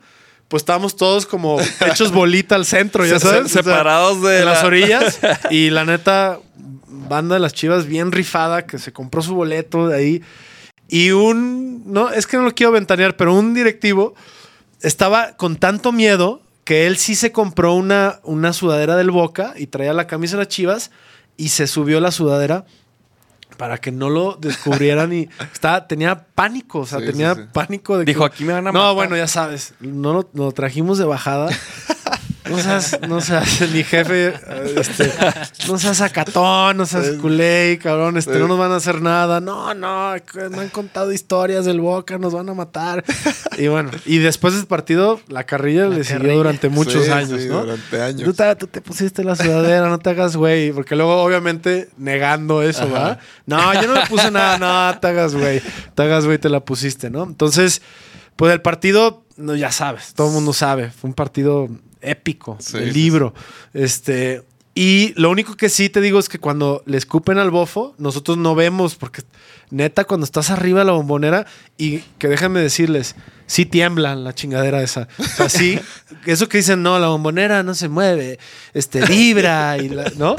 pues 0.49 0.62
estábamos 0.62 0.97
todos 0.97 1.27
como 1.27 1.59
hechos 1.87 2.11
bolita 2.12 2.55
al 2.55 2.65
centro, 2.66 3.05
ya 3.07 3.15
Se- 3.20 3.27
sabes. 3.27 3.45
O 3.45 3.49
sea, 3.49 3.62
separados 3.62 4.23
de 4.23 4.41
en 4.41 4.45
las 4.47 4.62
la- 4.62 4.66
orillas. 4.66 5.20
Y 5.51 5.70
la 5.70 5.85
neta, 5.85 6.39
banda 6.87 7.35
de 7.35 7.41
las 7.41 7.53
chivas 7.53 7.87
bien 7.87 8.12
rifada, 8.12 8.66
que 8.66 8.79
se 8.79 8.93
compró 8.93 9.23
su 9.23 9.35
boleto 9.35 9.89
de 9.89 9.97
ahí. 9.97 10.23
Y 10.89 11.11
un, 11.11 11.83
no, 11.93 12.11
es 12.11 12.27
que 12.27 12.37
no 12.39 12.45
lo 12.45 12.55
quiero 12.55 12.73
ventanear, 12.73 13.16
pero 13.16 13.35
un 13.35 13.53
directivo 13.55 14.15
estaba 14.81 15.37
con 15.37 15.57
tanto 15.57 15.93
miedo 15.93 16.41
que 16.65 16.87
él 16.87 16.97
sí 16.99 17.15
se 17.15 17.33
compró 17.33 17.75
una, 17.75 18.20
una 18.25 18.53
sudadera 18.53 18.97
del 18.97 19.11
Boca 19.11 19.55
y 19.57 19.66
traía 19.69 19.93
la 19.93 20.07
camisa 20.07 20.37
de 20.37 20.45
las 20.45 20.49
chivas 20.49 20.91
y 21.37 21.49
se 21.49 21.66
subió 21.66 22.01
la 22.01 22.11
sudadera 22.11 22.65
para 23.59 23.77
que 23.77 23.93
no 23.93 24.09
lo 24.09 24.37
descubrieran 24.41 25.13
y 25.13 25.29
estaba, 25.53 25.87
tenía 25.87 26.25
pánico, 26.35 26.79
o 26.81 26.87
sea, 26.87 27.01
Sí, 27.01 27.07
tenía 27.07 27.35
sí, 27.35 27.43
sí. 27.43 27.49
pánico 27.53 27.99
de 27.99 28.07
Dijo, 28.07 28.25
"Aquí 28.25 28.45
me 28.45 28.55
van 28.55 28.67
a 28.69 28.73
No, 28.73 28.79
matar". 28.81 28.95
bueno, 28.95 29.17
ya 29.19 29.27
sabes, 29.29 29.75
no 29.81 30.15
lo, 30.15 30.31
lo 30.33 30.53
trajimos 30.53 30.97
de 30.97 31.05
bajada. 31.05 31.51
No 32.49 32.59
seas, 32.59 32.99
no 33.09 33.20
seas 33.20 33.61
mi 33.73 33.85
jefe, 33.85 34.35
este, 34.77 35.12
no 35.69 35.79
seas 35.79 36.01
acatón, 36.01 36.77
no 36.77 36.87
seas 36.87 37.11
culé, 37.20 37.79
cabrón, 37.83 38.16
este, 38.16 38.39
no 38.39 38.49
nos 38.49 38.59
van 38.59 38.73
a 38.73 38.77
hacer 38.77 39.01
nada. 39.03 39.41
No, 39.41 39.75
no, 39.75 40.15
me 40.51 40.59
han 40.59 40.69
contado 40.70 41.12
historias 41.12 41.65
del 41.65 41.81
Boca, 41.81 42.19
nos 42.19 42.33
van 42.33 42.49
a 42.49 42.55
matar. 42.55 43.05
Y 43.59 43.69
bueno, 43.69 43.91
y 44.07 44.19
después 44.19 44.55
del 44.55 44.66
partido, 44.66 45.20
la 45.29 45.45
carrilla 45.45 45.87
le 45.87 46.05
siguió 46.05 46.19
carrilla. 46.19 46.37
durante 46.37 46.69
muchos 46.69 47.05
Sí, 47.05 47.11
años, 47.11 47.41
sí, 47.43 47.49
¿no? 47.49 47.61
durante 47.62 48.03
años. 48.03 48.25
Tú 48.25 48.33
te, 48.35 48.57
tú 48.57 48.66
te 48.66 48.81
pusiste 48.81 49.25
la 49.25 49.37
sudadera, 49.37 49.89
no 49.89 49.99
te 49.99 50.11
hagas 50.11 50.37
güey, 50.37 50.73
porque 50.73 50.97
luego 50.97 51.23
obviamente 51.23 51.89
negando 51.97 52.62
eso, 52.62 52.91
¿va? 52.91 53.19
No, 53.47 53.75
yo 53.75 53.87
no 53.87 53.95
le 53.95 54.07
puse 54.07 54.31
nada, 54.31 54.59
no, 54.59 54.99
te 55.01 55.07
hagas 55.09 55.35
güey, 55.35 55.62
te 55.95 56.03
hagas 56.03 56.25
güey, 56.25 56.39
te 56.39 56.49
la 56.49 56.61
pusiste, 56.61 57.11
¿no? 57.11 57.25
Entonces, 57.25 57.83
pues 58.37 58.53
el 58.53 58.61
partido, 58.62 59.25
no, 59.37 59.55
ya 59.55 59.70
sabes, 59.73 60.15
todo 60.15 60.29
el 60.29 60.35
mundo 60.35 60.53
sabe, 60.53 60.91
fue 60.91 61.09
un 61.09 61.15
partido 61.15 61.69
épico, 62.01 62.57
Sí, 62.61 62.79
sí, 62.79 62.91
libro, 62.93 63.35
este, 63.75 64.43
y 64.75 65.12
lo 65.16 65.31
único 65.31 65.57
que 65.57 65.69
sí 65.69 65.89
te 65.89 66.01
digo 66.01 66.20
es 66.20 66.29
que 66.29 66.39
cuando 66.39 66.83
le 66.87 66.99
escupen 66.99 67.39
al 67.39 67.51
bofo, 67.51 67.95
nosotros 67.99 68.39
no 68.39 68.55
vemos, 68.55 68.95
porque 68.95 69.23
neta, 69.70 70.05
cuando 70.05 70.25
estás 70.25 70.51
arriba 70.51 70.81
de 70.81 70.85
la 70.87 70.93
bombonera, 70.93 71.47
y 71.77 71.99
que 72.19 72.29
déjenme 72.29 72.61
decirles, 72.61 73.16
sí 73.47 73.66
tiembla 73.66 74.15
la 74.15 74.35
chingadera 74.35 74.81
esa. 74.83 75.09
O 75.19 75.25
sea, 75.25 75.49
sí, 75.49 75.81
eso 76.27 76.49
que 76.49 76.59
dicen, 76.59 76.83
no, 76.83 76.99
la 77.01 77.09
bombonera 77.09 77.65
no 77.65 77.75
se 77.75 77.89
mueve, 77.89 78.39
este, 78.73 79.05
vibra, 79.05 79.77
y 79.79 79.89
la- 79.89 80.12
¿no? 80.16 80.37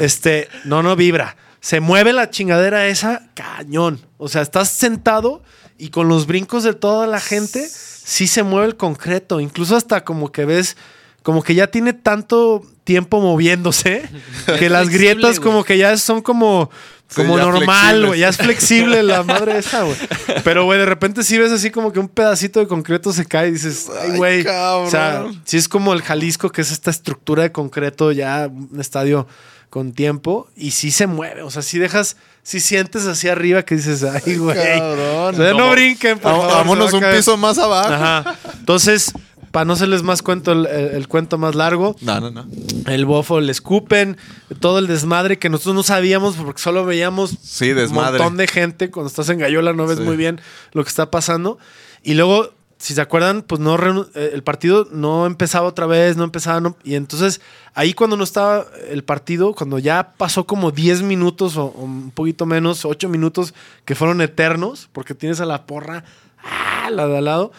Este, 0.00 0.48
no, 0.64 0.82
no 0.82 0.96
vibra. 0.96 1.36
Se 1.60 1.80
mueve 1.80 2.12
la 2.14 2.30
chingadera 2.30 2.86
esa, 2.88 3.28
cañón. 3.34 4.00
O 4.16 4.28
sea, 4.28 4.40
estás 4.42 4.70
sentado 4.70 5.42
y 5.78 5.90
con 5.90 6.08
los 6.08 6.26
brincos 6.26 6.64
de 6.64 6.72
toda 6.72 7.06
la 7.06 7.20
gente, 7.20 7.68
sí 7.68 8.26
se 8.26 8.42
mueve 8.42 8.66
el 8.68 8.76
concreto. 8.76 9.38
Incluso 9.38 9.76
hasta 9.76 10.02
como 10.02 10.32
que 10.32 10.44
ves, 10.44 10.76
como 11.22 11.42
que 11.42 11.54
ya 11.54 11.66
tiene 11.68 11.92
tanto 11.92 12.62
tiempo 12.84 13.20
moviéndose, 13.20 14.02
que 14.58 14.68
las 14.68 14.88
Flexible, 14.88 15.14
grietas 15.14 15.40
como 15.40 15.64
que 15.64 15.78
ya 15.78 15.96
son 15.96 16.20
como, 16.22 16.70
Sí, 17.08 17.16
como 17.16 17.36
ya 17.36 17.44
normal, 17.44 18.06
güey. 18.06 18.20
Ya 18.20 18.30
es 18.30 18.38
flexible 18.38 19.02
la 19.02 19.22
madre 19.24 19.58
esa, 19.58 19.82
güey. 19.82 19.96
Pero, 20.44 20.64
güey, 20.64 20.78
de 20.78 20.86
repente 20.86 21.22
sí 21.22 21.36
ves 21.36 21.52
así 21.52 21.70
como 21.70 21.92
que 21.92 22.00
un 22.00 22.08
pedacito 22.08 22.58
de 22.58 22.66
concreto 22.66 23.12
se 23.12 23.26
cae 23.26 23.48
y 23.48 23.52
dices, 23.52 23.90
ay, 24.00 24.16
güey. 24.16 24.42
cabrón. 24.44 24.86
O 24.86 24.90
sea, 24.90 25.26
sí 25.44 25.58
es 25.58 25.68
como 25.68 25.92
el 25.92 26.00
Jalisco, 26.00 26.48
que 26.50 26.62
es 26.62 26.72
esta 26.72 26.90
estructura 26.90 27.42
de 27.42 27.52
concreto, 27.52 28.12
ya 28.12 28.48
un 28.50 28.80
estadio 28.80 29.26
con 29.68 29.92
tiempo, 29.92 30.48
y 30.56 30.70
sí 30.70 30.90
se 30.90 31.06
mueve. 31.06 31.42
O 31.42 31.50
sea, 31.50 31.60
si 31.62 31.78
dejas, 31.78 32.16
si 32.42 32.60
sientes 32.60 33.06
hacia 33.06 33.32
arriba 33.32 33.62
que 33.62 33.76
dices, 33.76 34.02
ay, 34.04 34.36
güey. 34.38 34.56
cabrón. 34.56 35.34
O 35.34 35.36
sea, 35.36 35.50
no 35.52 35.58
Como- 35.58 35.72
brinquen, 35.72 36.18
por 36.18 36.32
favor, 36.32 36.48
Vámonos 36.48 36.92
un 36.94 37.02
piso 37.14 37.36
más 37.36 37.58
abajo. 37.58 37.92
Ajá. 37.92 38.36
Entonces, 38.58 39.12
para 39.52 39.64
no 39.66 39.74
hacerles 39.74 40.02
más 40.02 40.22
cuento, 40.22 40.50
el, 40.52 40.66
el- 40.66 40.94
el 40.96 41.08
cuento 41.08 41.38
más 41.38 41.54
largo, 41.54 41.94
No, 42.00 42.18
no, 42.20 42.30
no. 42.30 42.46
el 42.86 43.04
bofo 43.04 43.40
le 43.40 43.52
escupen, 43.52 44.16
todo 44.58 44.78
el 44.80 44.86
desmadre 44.88 45.38
que 45.38 45.48
nosotros 45.48 45.74
no 45.76 45.82
sabíamos 45.84 46.34
porque 46.36 46.60
solo 46.60 46.84
veíamos 46.84 47.36
Sí, 47.42 47.70
un 47.70 47.92
montón 47.92 48.36
de 48.36 48.48
gente. 48.48 48.90
Cuando 48.90 49.08
estás 49.08 49.28
en 49.28 49.38
Gallola 49.38 49.72
no 49.72 49.86
ves 49.86 49.98
Sí. 49.98 50.04
muy 50.04 50.16
bien 50.16 50.40
lo 50.72 50.82
que 50.82 50.88
está 50.88 51.10
pasando. 51.10 51.58
Y 52.02 52.14
luego 52.14 52.50
si 52.78 52.94
se 52.94 53.00
acuerdan, 53.00 53.42
pues 53.42 53.60
no 53.60 53.76
eh, 54.16 54.30
el 54.34 54.42
partido 54.42 54.88
no 54.90 55.24
empezaba 55.26 55.68
otra 55.68 55.86
vez, 55.86 56.16
no 56.16 56.24
empezaba, 56.24 56.60
no- 56.60 56.76
y 56.82 56.96
entonces 56.96 57.40
ahí 57.74 57.92
cuando 57.94 58.16
no 58.16 58.24
estaba 58.24 58.66
el 58.90 59.04
partido, 59.04 59.54
cuando 59.54 59.78
ya 59.78 60.14
pasó 60.16 60.46
como 60.48 60.72
10 60.72 61.02
minutos 61.02 61.56
o, 61.56 61.66
o 61.66 61.82
un 61.84 62.10
poquito 62.10 62.44
menos, 62.44 62.84
8 62.84 63.08
minutos 63.08 63.54
que 63.84 63.94
fueron 63.94 64.20
eternos, 64.20 64.88
porque 64.92 65.14
tienes 65.14 65.40
a 65.40 65.46
la 65.46 65.64
porra, 65.64 66.02
ah, 66.42 66.90
la 66.90 67.06
de 67.06 67.18
al 67.18 67.24
lado, 67.26 67.52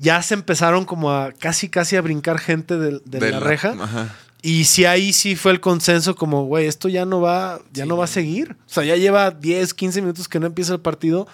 ya 0.00 0.20
se 0.22 0.34
empezaron 0.34 0.84
como 0.84 1.12
a 1.12 1.30
casi 1.32 1.68
casi 1.68 1.94
a 1.94 2.00
brincar 2.00 2.38
gente 2.40 2.76
de, 2.76 3.00
de 3.04 3.18
De 3.20 3.30
la, 3.30 3.38
la- 3.38 3.46
reja. 3.46 3.74
ajá. 3.80 4.16
Y 4.42 4.64
sí, 4.64 4.86
ahí 4.86 5.12
sí 5.12 5.36
fue 5.36 5.52
el 5.52 5.60
consenso 5.60 6.16
como, 6.16 6.46
güey, 6.46 6.66
esto 6.66 6.88
ya 6.88 7.04
no 7.04 7.20
va, 7.20 7.60
ya 7.74 7.84
no 7.84 7.98
va 7.98 8.04
a 8.06 8.08
seguir. 8.08 8.56
O 8.66 8.72
sea, 8.72 8.82
ya 8.84 8.96
lleva 8.96 9.30
10, 9.30 9.74
15 9.74 10.00
minutos 10.00 10.28
que 10.28 10.40
no 10.40 10.46
empieza 10.46 10.72
el 10.72 10.80
partido. 10.80 11.28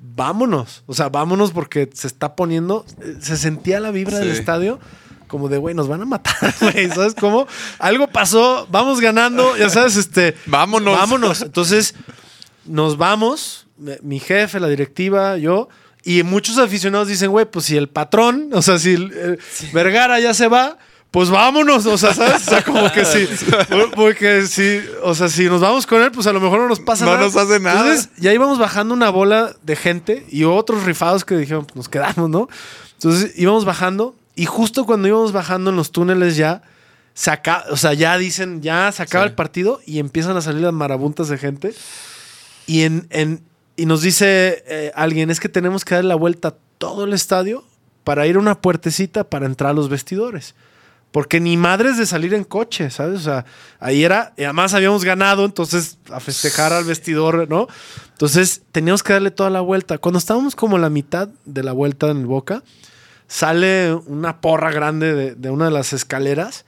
Vámonos. 0.00 0.82
O 0.86 0.94
sea, 0.94 1.08
vámonos 1.08 1.52
porque 1.52 1.88
se 1.92 2.06
está 2.08 2.34
poniendo, 2.36 2.84
eh, 3.00 3.16
se 3.20 3.36
sentía 3.36 3.78
la 3.80 3.90
vibra 3.92 4.18
del 4.18 4.30
estadio 4.30 4.78
como 5.28 5.48
de, 5.48 5.58
güey, 5.58 5.74
nos 5.74 5.88
van 5.88 6.02
a 6.02 6.04
matar, 6.04 6.54
güey. 6.60 6.88
¿Sabes 6.88 7.14
cómo? 7.14 7.46
Algo 7.78 8.08
pasó, 8.08 8.66
vamos 8.70 9.00
ganando, 9.00 9.56
ya 9.56 9.68
sabes, 9.70 9.96
este... 9.96 10.34
Vámonos. 10.46 10.96
Vámonos. 10.98 11.42
Entonces, 11.42 11.94
nos 12.64 12.96
vamos, 12.96 13.66
mi 14.02 14.18
jefe, 14.20 14.58
la 14.58 14.68
directiva, 14.68 15.36
yo, 15.36 15.68
y 16.04 16.22
muchos 16.22 16.58
aficionados 16.58 17.08
dicen, 17.08 17.30
güey, 17.30 17.46
pues 17.50 17.66
si 17.66 17.76
el 17.76 17.88
patrón, 17.88 18.50
o 18.52 18.62
sea, 18.62 18.78
si 18.78 18.94
el 18.94 19.38
Vergara 19.72 20.18
ya 20.20 20.32
se 20.34 20.48
va, 20.48 20.78
pues 21.10 21.30
vámonos, 21.30 21.86
o 21.86 21.96
sea, 21.98 22.12
¿sabes? 22.14 22.46
O 22.46 22.50
sea, 22.50 22.62
como 22.62 22.92
que 22.92 23.04
sí, 23.04 23.26
porque 23.94 24.46
si, 24.46 24.80
o 25.02 25.14
sea, 25.14 25.28
si 25.28 25.44
nos 25.46 25.60
vamos 25.60 25.86
con 25.86 26.02
él, 26.02 26.10
pues 26.12 26.26
a 26.26 26.32
lo 26.32 26.40
mejor 26.40 26.60
no 26.60 26.68
nos 26.68 26.80
pasa 26.80 27.04
No 27.06 27.12
nada. 27.14 27.24
nos 27.24 27.36
hace 27.36 27.60
nada. 27.60 27.80
Entonces, 27.80 28.10
ya 28.18 28.32
íbamos 28.32 28.58
bajando 28.58 28.94
una 28.94 29.08
bola 29.10 29.54
de 29.62 29.74
gente 29.76 30.26
y 30.30 30.44
otros 30.44 30.84
rifados 30.84 31.24
que 31.24 31.36
dijeron, 31.36 31.64
pues 31.64 31.76
nos 31.76 31.88
quedamos, 31.88 32.28
¿no? 32.28 32.48
Entonces 32.94 33.32
íbamos 33.36 33.64
bajando 33.64 34.14
y 34.34 34.44
justo 34.46 34.84
cuando 34.86 35.08
íbamos 35.08 35.32
bajando 35.32 35.70
en 35.70 35.76
los 35.76 35.92
túneles 35.92 36.36
ya, 36.36 36.62
se 37.14 37.30
acaba, 37.32 37.64
o 37.70 37.76
sea, 37.76 37.94
ya 37.94 38.16
dicen, 38.18 38.60
ya 38.62 38.92
se 38.92 39.02
acaba 39.02 39.24
Sí. 39.24 39.30
el 39.30 39.34
partido 39.34 39.80
y 39.86 39.98
empiezan 39.98 40.36
a 40.36 40.40
salir 40.40 40.60
las 40.62 40.72
marabuntas 40.72 41.28
de 41.28 41.38
gente. 41.38 41.74
Y, 42.66 42.82
en, 42.82 43.06
en- 43.10 43.42
y 43.78 43.86
nos 43.86 44.02
dice 44.02 44.64
eh, 44.66 44.90
alguien, 44.96 45.30
es 45.30 45.38
que 45.38 45.48
tenemos 45.48 45.84
que 45.84 45.94
dar 45.94 46.04
la 46.04 46.16
vuelta 46.16 46.48
a 46.48 46.54
todo 46.78 47.04
el 47.04 47.12
estadio 47.12 47.64
para 48.02 48.26
ir 48.26 48.34
a 48.34 48.40
una 48.40 48.60
puertecita 48.60 49.22
para 49.22 49.46
entrar 49.46 49.70
a 49.70 49.72
los 49.72 49.88
vestidores. 49.88 50.56
Porque 51.12 51.38
ni 51.38 51.56
madres 51.56 51.96
de 51.96 52.04
salir 52.04 52.34
en 52.34 52.42
coche, 52.42 52.90
¿sabes? 52.90 53.20
O 53.20 53.22
sea, 53.22 53.44
ahí 53.78 54.02
era, 54.02 54.34
y 54.36 54.42
además 54.42 54.74
habíamos 54.74 55.04
ganado, 55.04 55.44
entonces 55.44 55.96
a 56.10 56.18
festejar 56.18 56.72
al 56.72 56.84
vestidor, 56.84 57.48
¿no? 57.48 57.68
Entonces 58.10 58.62
teníamos 58.72 59.04
que 59.04 59.12
darle 59.12 59.30
toda 59.30 59.48
la 59.48 59.60
vuelta. 59.60 59.98
Cuando 59.98 60.18
estábamos 60.18 60.56
como 60.56 60.74
a 60.74 60.80
la 60.80 60.90
mitad 60.90 61.28
de 61.44 61.62
la 61.62 61.70
vuelta 61.70 62.10
en 62.10 62.16
el 62.16 62.26
Boca, 62.26 62.64
sale 63.28 63.94
una 63.94 64.40
porra 64.40 64.72
grande 64.72 65.14
de, 65.14 65.34
de 65.36 65.50
una 65.50 65.66
de 65.66 65.70
las 65.70 65.92
escaleras 65.92 66.64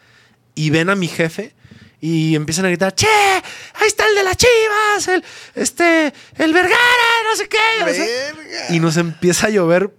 y 0.55 0.71
ven 0.71 0.89
a 0.89 0.95
mi 0.95 1.09
jefe 1.09 1.57
y 2.01 2.35
empiezan 2.35 2.65
a 2.65 2.69
gritar, 2.69 2.95
che, 2.95 3.07
ahí 3.07 3.87
está 3.87 4.07
el 4.09 4.15
de 4.15 4.23
las 4.25 4.37
chivas, 4.37 5.09
el, 5.09 5.25
este, 5.55 6.13
el 6.39 6.53
Vergara, 6.53 6.77
no 7.29 7.37
sé 7.37 7.49
qué. 7.49 7.59
o 7.85 7.95
sea, 7.95 8.07
y 8.75 8.81
nos 8.81 8.97
empieza 8.97 9.49
a 9.49 9.51
llover, 9.51 9.91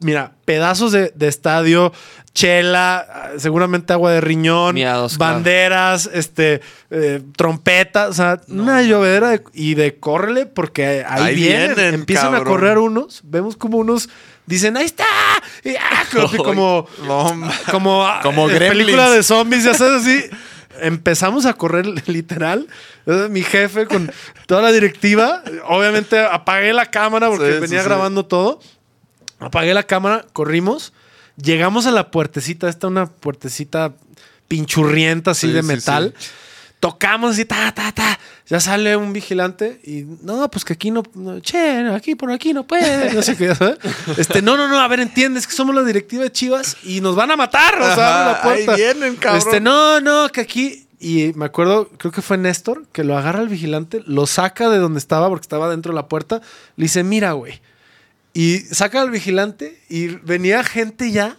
mira, 0.00 0.32
pedazos 0.44 0.92
de, 0.92 1.12
de 1.14 1.28
estadio, 1.28 1.92
chela, 2.32 3.32
seguramente 3.38 3.92
agua 3.92 4.12
de 4.12 4.20
riñón, 4.20 4.74
Miados, 4.74 5.16
claro. 5.16 5.34
banderas, 5.34 6.08
este, 6.12 6.60
eh, 6.90 7.20
trompetas, 7.36 8.10
o 8.10 8.12
sea, 8.12 8.40
una 8.48 8.82
llovedera 8.82 9.30
de- 9.30 9.42
y 9.54 9.74
de 9.74 9.98
córrele 9.98 10.46
porque 10.46 11.04
ahí, 11.08 11.22
Ahí 11.30 11.34
vienen, 11.34 11.74
vienen, 11.74 11.94
empiezan 11.94 12.34
a 12.36 12.44
correr 12.44 12.78
unos, 12.78 13.22
vemos 13.24 13.56
como 13.56 13.78
unos 13.78 14.08
dicen, 14.46 14.76
ahí 14.76 14.86
está, 14.86 15.04
y, 15.64 15.74
ah, 15.74 16.04
como, 16.36 16.86
No, 17.04 17.50
como, 17.72 18.06
ah, 18.06 18.20
Como 18.22 18.48
en 18.48 18.54
gremlins. 18.54 18.84
película 18.84 19.10
de 19.10 19.22
zombies, 19.24 19.64
ya 19.64 19.74
sabes, 19.74 20.02
así. 20.02 20.24
Empezamos 20.80 21.46
a 21.46 21.54
correr 21.54 21.86
literal. 22.08 22.66
Mi 23.30 23.42
jefe 23.42 23.86
con 23.86 24.10
toda 24.46 24.62
la 24.62 24.72
directiva, 24.72 25.42
obviamente 25.66 26.18
apagué 26.18 26.72
la 26.72 26.86
cámara 26.86 27.28
porque 27.28 27.54
Sí, 27.54 27.60
venía 27.60 27.80
sí. 27.80 27.86
grabando 27.86 28.26
todo. 28.26 28.60
Apagué 29.40 29.72
la 29.72 29.84
cámara, 29.84 30.24
corrimos, 30.32 30.92
llegamos 31.36 31.86
a 31.86 31.92
la 31.92 32.10
puertecita, 32.10 32.68
esta 32.68 32.88
una 32.88 33.06
puertecita 33.06 33.94
pinchurrienta 34.48 35.30
así 35.30 35.46
Sí, 35.48 35.52
de 35.52 35.62
sí, 35.62 35.68
metal. 35.68 36.14
Tocamos 36.80 37.32
así, 37.32 37.44
ta, 37.44 37.72
ta, 37.72 37.90
ta. 37.92 38.18
Ya 38.46 38.60
sale 38.60 38.96
un 38.96 39.12
vigilante 39.12 39.80
y 39.84 40.04
no, 40.22 40.48
pues 40.48 40.64
que 40.64 40.74
aquí 40.74 40.90
no, 40.90 41.02
no, 41.14 41.40
che, 41.40 41.82
no, 41.82 41.94
aquí 41.94 42.14
por 42.14 42.30
aquí 42.30 42.52
no 42.52 42.66
puede, 42.66 43.12
no 43.14 43.22
sé 43.22 43.36
qué, 43.36 43.54
¿sabes? 43.54 43.78
Este, 44.16 44.42
no, 44.42 44.56
no, 44.56 44.68
no, 44.68 44.78
a 44.78 44.86
ver, 44.86 45.00
entiendes 45.00 45.46
que 45.46 45.54
somos 45.54 45.74
la 45.74 45.82
directiva 45.82 46.22
de 46.22 46.32
Chivas 46.32 46.76
y 46.84 47.00
nos 47.00 47.16
van 47.16 47.30
a 47.32 47.36
matar, 47.36 47.80
o 47.80 47.94
sea, 47.94 48.26
la 48.26 48.42
puerta. 48.42 48.72
ahí 48.72 48.80
vienen, 48.80 49.16
cabrón. 49.16 49.38
Este, 49.38 49.60
no, 49.60 50.00
no, 50.00 50.28
que 50.28 50.40
aquí 50.40 50.86
y 51.00 51.32
me 51.34 51.44
acuerdo, 51.44 51.88
creo 51.96 52.12
que 52.12 52.22
fue 52.22 52.38
Néstor 52.38 52.86
que 52.92 53.04
lo 53.04 53.16
agarra 53.16 53.40
al 53.40 53.48
vigilante, 53.48 54.02
lo 54.06 54.26
saca 54.26 54.68
de 54.68 54.78
donde 54.78 54.98
estaba 54.98 55.28
porque 55.28 55.42
estaba 55.42 55.68
dentro 55.70 55.92
de 55.92 55.96
la 55.96 56.08
puerta, 56.08 56.40
le 56.76 56.84
dice, 56.84 57.04
"Mira, 57.04 57.32
güey." 57.32 57.60
Y 58.34 58.58
saca 58.58 59.00
al 59.00 59.10
vigilante 59.10 59.80
y 59.88 60.08
venía 60.08 60.62
gente 60.64 61.10
ya 61.10 61.36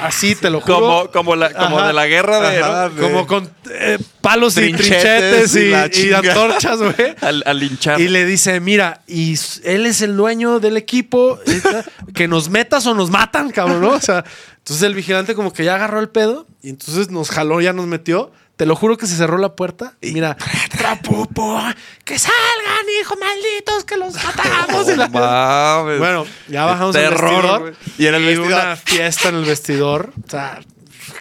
así, 0.00 0.34
te 0.34 0.50
lo 0.50 0.60
juro. 0.60 0.74
Como, 0.76 1.10
como, 1.10 1.36
la, 1.36 1.52
como 1.52 1.78
Ajá. 1.78 1.88
de 1.88 1.92
la 1.92 2.06
guerra 2.06 2.40
de, 2.50 2.58
Ajá, 2.58 2.90
Como 2.98 3.26
con 3.26 3.50
eh, 3.70 3.98
palos 4.20 4.56
y 4.56 4.72
Trinchetes 4.72 5.52
trinchetes 5.52 5.56
y 5.56 5.58
y, 5.60 5.70
la 5.70 5.86
y 5.86 5.90
chinga. 5.90 6.18
antorchas, 6.18 6.78
güey. 6.78 7.14
al, 7.20 7.42
al 7.46 7.58
linchar. 7.58 8.00
Y 8.00 8.08
le 8.08 8.24
dice, 8.24 8.60
mira, 8.60 9.02
y 9.06 9.36
él 9.64 9.86
es 9.86 10.02
el 10.02 10.16
dueño 10.16 10.60
del 10.60 10.76
equipo, 10.76 11.38
y 11.46 12.12
que 12.12 12.28
nos 12.28 12.48
metas 12.48 12.86
o 12.86 12.94
nos 12.94 13.10
matan, 13.10 13.50
cabrón, 13.50 13.80
¿no? 13.80 13.90
O 13.90 14.00
sea, 14.00 14.24
entonces 14.58 14.82
el 14.82 14.94
vigilante 14.94 15.34
como 15.34 15.52
que 15.52 15.64
ya 15.64 15.74
agarró 15.74 16.00
el 16.00 16.08
pedo 16.08 16.46
y 16.62 16.68
entonces 16.70 17.10
nos 17.10 17.30
jaló, 17.30 17.60
ya 17.60 17.72
nos 17.72 17.86
metió. 17.86 18.30
Te 18.60 18.66
lo 18.66 18.76
juro 18.76 18.98
que 18.98 19.06
se 19.06 19.16
cerró 19.16 19.38
la 19.38 19.56
puerta 19.56 19.94
y 20.02 20.12
mira, 20.12 20.36
trapupo, 20.70 21.58
que 22.04 22.18
salgan, 22.18 22.84
hijos 23.00 23.16
malditos, 23.18 23.84
que 23.84 23.96
los 23.96 24.12
matamos. 24.22 24.86
Y 24.92 24.96
la- 24.96 25.08
Mames. 25.08 25.98
Bueno, 25.98 26.26
ya 26.46 26.66
bajamos 26.66 26.92
terror, 26.94 27.62
vestidor. 27.64 27.74
Y 27.96 28.06
en 28.06 28.14
el 28.16 28.22
vestidor. 28.26 28.46
una 28.62 28.76
fiesta 28.76 29.30
en 29.30 29.36
el 29.36 29.44
vestidor. 29.46 30.12
O 30.26 30.30
sea, 30.30 30.60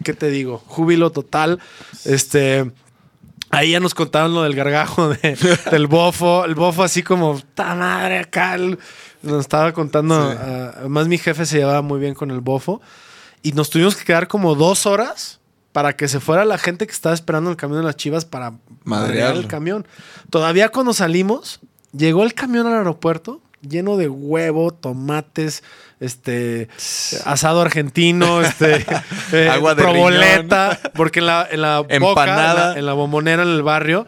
¿qué 0.04 0.14
te 0.14 0.30
digo? 0.30 0.62
Júbilo 0.68 1.14
total. 1.14 1.62
Este. 2.04 2.70
Ahí 3.52 3.72
ya 3.72 3.80
nos 3.80 3.96
contaban 3.96 4.34
lo 4.34 4.44
del 4.44 4.54
gargajo 4.54 5.08
de- 5.08 5.38
del 5.72 5.88
bofo. 5.88 6.44
El 6.44 6.56
bofo 6.56 6.84
así 6.84 7.04
como, 7.04 7.42
¡ta 7.56 7.74
madre 7.74 8.20
acá! 8.20 8.56
el- 8.56 8.78
nos 9.22 9.40
estaba 9.40 9.72
contando. 9.72 10.30
Sí. 10.34 10.38
ah, 10.42 10.72
además, 10.80 11.08
mi 11.08 11.18
jefe 11.18 11.46
se 11.46 11.60
llevaba 11.60 11.82
muy 11.82 12.02
bien 12.02 12.16
con 12.16 12.32
el 12.32 12.42
bofo. 12.42 12.82
Y 13.44 13.54
nos 13.54 13.70
tuvimos 13.70 13.96
que 13.96 14.04
quedar 14.04 14.28
como 14.28 14.56
dos 14.56 14.86
horas 14.86 15.39
para 15.72 15.96
que 15.96 16.08
se 16.08 16.20
fuera 16.20 16.46
la 16.46 16.58
gente 16.58 16.88
que 16.88 16.94
estaba 16.94 17.14
esperando 17.16 17.50
el 17.50 17.58
camión 17.58 17.82
de 17.82 17.86
las 17.86 17.96
chivas 17.96 18.26
para 18.26 18.54
madrear 18.84 19.36
el 19.36 19.48
camión. 19.48 19.88
Todavía 20.30 20.70
cuando 20.70 20.94
salimos, 20.94 21.60
llegó 21.92 22.24
el 22.24 22.34
camión 22.34 22.68
al 22.68 22.74
aeropuerto 22.74 23.42
lleno 23.68 23.98
de 23.98 24.10
huevo, 24.10 24.72
tomates, 24.72 25.64
este 26.00 26.70
asado 27.26 27.62
argentino, 27.62 28.42
este 28.42 28.86
eh, 29.32 29.50
Agua 29.50 29.76
de 29.76 29.84
proboleta, 29.84 30.80
porque 30.96 31.20
en 31.20 31.26
la, 31.26 31.48
en 31.50 31.62
la 31.62 31.80
boca, 31.80 31.94
en 31.96 32.04
Empanada. 32.04 32.70
la, 32.70 32.80
en 32.80 32.86
la 32.86 32.94
bombonera 32.94 33.44
en 33.44 33.50
el 33.50 33.64
barrio, 33.64 34.08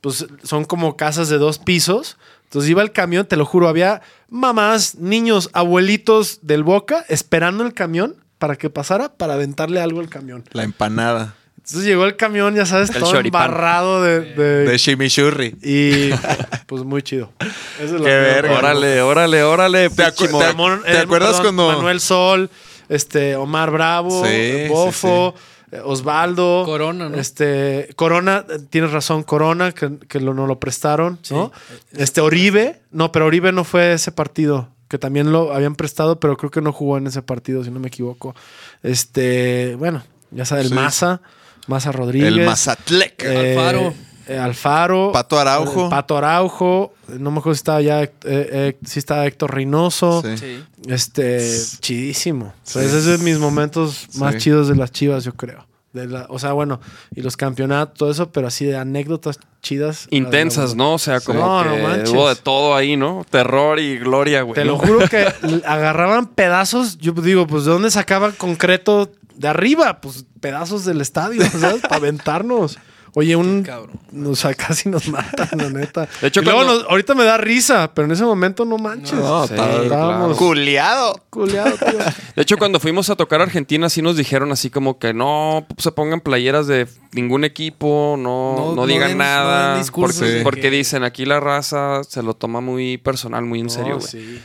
pues 0.00 0.26
son 0.42 0.64
como 0.64 0.96
casas 0.96 1.28
de 1.28 1.38
dos 1.38 1.58
pisos. 1.58 2.16
Entonces 2.44 2.70
iba 2.70 2.82
el 2.82 2.92
camión, 2.92 3.26
te 3.26 3.36
lo 3.36 3.44
juro, 3.44 3.68
había 3.68 4.00
mamás, 4.30 4.94
niños, 4.94 5.50
abuelitos 5.52 6.40
del 6.42 6.62
Boca 6.64 7.04
esperando 7.08 7.64
el 7.64 7.74
camión 7.74 8.16
para 8.38 8.56
que 8.56 8.70
pasara 8.70 9.08
para 9.14 9.34
aventarle 9.34 9.80
algo 9.80 10.00
al 10.00 10.08
camión. 10.08 10.44
La 10.52 10.62
empanada 10.62 11.34
Entonces 11.56 11.84
llegó 11.84 12.04
el 12.06 12.16
camión, 12.16 12.54
ya 12.54 12.64
sabes, 12.66 12.88
El 12.90 13.00
todo 13.00 13.12
choripán. 13.12 13.46
embarrado 13.46 14.02
de, 14.02 14.20
de- 14.20 14.64
de 14.64 14.78
chimichurri. 14.78 15.56
y 15.62 16.10
pues 16.66 16.84
muy 16.84 17.02
chido. 17.02 17.32
Eso 17.78 17.84
es 17.84 17.90
lo 17.92 17.98
Qué 17.98 18.04
que- 18.04 18.10
verga. 18.16 18.58
Órale, 18.58 19.02
órale, 19.02 19.42
órale. 19.42 19.90
¿Te 19.90 20.02
acu- 20.04 20.16
pinche 20.18 20.26
te- 20.28 20.32
morro. 20.32 20.46
Ramón- 20.76 20.82
¿Te 20.84 20.98
acuerdas 20.98 21.40
cuando- 21.40 21.66
Manuel 21.68 22.00
Sol, 22.00 22.48
este, 22.88 23.36
Omar 23.36 23.70
Bravo, 23.70 24.24
Sí, 24.24 24.30
eh, 24.32 24.68
Bofo, 24.70 25.34
eh, 25.72 25.80
Osvaldo. 25.84 26.62
Corona, 26.64 27.10
¿no? 27.10 27.16
Este, 27.18 27.90
Corona, 27.96 28.46
eh, 28.48 28.58
tienes 28.70 28.92
razón, 28.92 29.22
Corona, 29.22 29.72
que, 29.72 29.98
que 30.08 30.20
lo, 30.20 30.32
no 30.32 30.46
lo 30.46 30.58
prestaron, 30.58 31.18
¿no? 31.30 31.52
Este, 31.92 32.22
Oribe, 32.22 32.80
no, 32.92 33.12
pero 33.12 33.26
Oribe 33.26 33.52
no 33.52 33.64
fue 33.64 33.92
ese 33.92 34.10
partido, 34.10 34.70
que 34.88 34.98
también 34.98 35.30
lo 35.32 35.52
habían 35.54 35.74
prestado, 35.74 36.18
pero 36.18 36.36
creo 36.36 36.50
que 36.50 36.60
no 36.62 36.72
jugó 36.72 36.98
en 36.98 37.06
ese 37.06 37.22
partido, 37.22 37.62
si 37.64 37.70
no 37.70 37.78
me 37.80 37.88
equivoco. 37.88 38.34
Este, 38.82 39.74
bueno, 39.76 40.02
ya 40.30 40.44
sabes, 40.44 40.64
el 40.64 40.70
Sí. 40.70 40.74
Maza, 40.74 41.20
Maza 41.66 41.92
Rodríguez. 41.92 42.28
El 42.28 42.46
Mazatlec. 42.46 43.22
Eh, 43.24 43.56
Alfaro. 43.58 43.94
eh, 44.26 44.38
Alfaro. 44.38 45.12
Pato 45.12 45.38
Araujo. 45.38 45.86
eh, 45.86 45.90
Pato 45.90 46.16
Araujo. 46.18 46.94
No 47.08 47.30
me 47.30 47.38
acuerdo 47.38 47.54
si 47.54 47.58
estaba 47.60 47.80
ya. 47.82 48.02
eh, 48.02 48.12
eh, 48.24 48.76
si 48.84 48.98
estaba 48.98 49.26
Héctor 49.26 49.54
Reynoso. 49.54 50.22
Sí. 50.22 50.36
Sí. 50.38 50.64
Este. 50.86 51.50
Chidísimo. 51.80 52.46
O 52.46 52.52
sea, 52.62 52.82
ese 52.82 52.98
es 52.98 53.04
de 53.04 53.18
mis 53.18 53.38
momentos 53.38 54.06
más 54.16 54.34
Sí. 54.34 54.40
chidos 54.40 54.68
de 54.68 54.76
las 54.76 54.90
chivas, 54.92 55.24
yo 55.24 55.34
creo. 55.34 55.66
De 55.92 56.06
la, 56.06 56.26
o 56.28 56.38
sea, 56.38 56.52
bueno, 56.52 56.80
y 57.14 57.22
los 57.22 57.36
campeonatos, 57.36 57.96
todo 57.98 58.10
eso, 58.10 58.30
pero 58.30 58.46
así 58.46 58.66
de 58.66 58.76
anécdotas 58.76 59.40
chidas. 59.62 60.06
Intensas, 60.10 60.74
¿no? 60.74 60.94
O 60.94 60.98
sea, 60.98 61.20
como 61.20 61.40
No, 61.40 61.64
no 61.64 61.74
que 61.76 61.82
manches. 61.82 62.10
hubo 62.10 62.28
de 62.28 62.36
todo 62.36 62.74
ahí, 62.76 62.96
¿no? 62.96 63.24
Terror 63.28 63.80
y 63.80 63.98
gloria, 63.98 64.42
güey. 64.42 64.54
Te 64.54 64.64
¿no? 64.64 64.72
lo 64.72 64.78
juro 64.78 65.08
que 65.08 65.26
agarraban 65.66 66.26
pedazos. 66.26 66.98
Yo 66.98 67.12
digo, 67.12 67.46
pues 67.46 67.64
¿de 67.64 67.70
dónde 67.72 67.90
sacaban 67.90 68.32
concreto 68.32 69.10
de 69.34 69.48
arriba? 69.48 70.00
Pues 70.00 70.26
pedazos 70.40 70.84
del 70.84 71.00
estadio, 71.00 71.42
¿sabes? 71.58 71.80
Para 71.82 71.96
aventarnos. 71.96 72.78
Oye, 73.18 73.34
un. 73.34 73.62
cabrón. 73.64 73.98
O 74.26 74.36
sea, 74.36 74.54
casi 74.54 74.88
nos 74.88 75.08
matan, 75.08 75.48
la 75.54 75.70
neta. 75.70 76.08
De 76.20 76.28
hecho, 76.28 76.40
Y 76.40 76.44
luego 76.44 76.60
cuando- 76.60 76.82
nos- 76.82 76.90
ahorita 76.90 77.14
me 77.14 77.24
da 77.24 77.36
risa, 77.36 77.90
pero 77.94 78.06
en 78.06 78.12
ese 78.12 78.24
momento 78.24 78.64
no 78.64 78.78
manches. 78.78 79.14
No, 79.14 79.46
Sí, 79.46 79.54
estábamos- 79.54 80.36
Culeado. 80.36 81.20
Culeado, 81.30 81.72
tío. 81.76 81.98
De 82.36 82.42
hecho, 82.42 82.56
cuando 82.58 82.78
fuimos 82.78 83.10
a 83.10 83.16
tocar 83.16 83.40
Argentina, 83.40 83.88
sí 83.88 84.02
nos 84.02 84.16
dijeron 84.16 84.52
así 84.52 84.70
como 84.70 84.98
que 84.98 85.12
no 85.14 85.66
se 85.78 85.90
pongan 85.92 86.20
playeras 86.20 86.66
de 86.68 86.86
ningún 87.12 87.44
equipo, 87.44 88.14
no, 88.18 88.54
No- 88.56 88.66
no, 88.70 88.74
no 88.76 88.86
digan 88.86 89.08
den- 89.08 89.18
nada. 89.18 89.74
den 89.76 89.84
porque, 89.92 90.40
porque 90.44 90.60
que- 90.62 90.70
dicen 90.70 91.02
aquí 91.02 91.24
la 91.24 91.40
raza 91.40 92.04
se 92.04 92.22
lo 92.22 92.34
toma 92.34 92.60
muy 92.60 92.98
personal, 92.98 93.44
muy 93.44 93.60
en 93.60 93.70
serio, 93.70 93.94
No, 93.94 93.98
güey. 93.98 94.10
sí. 94.10 94.40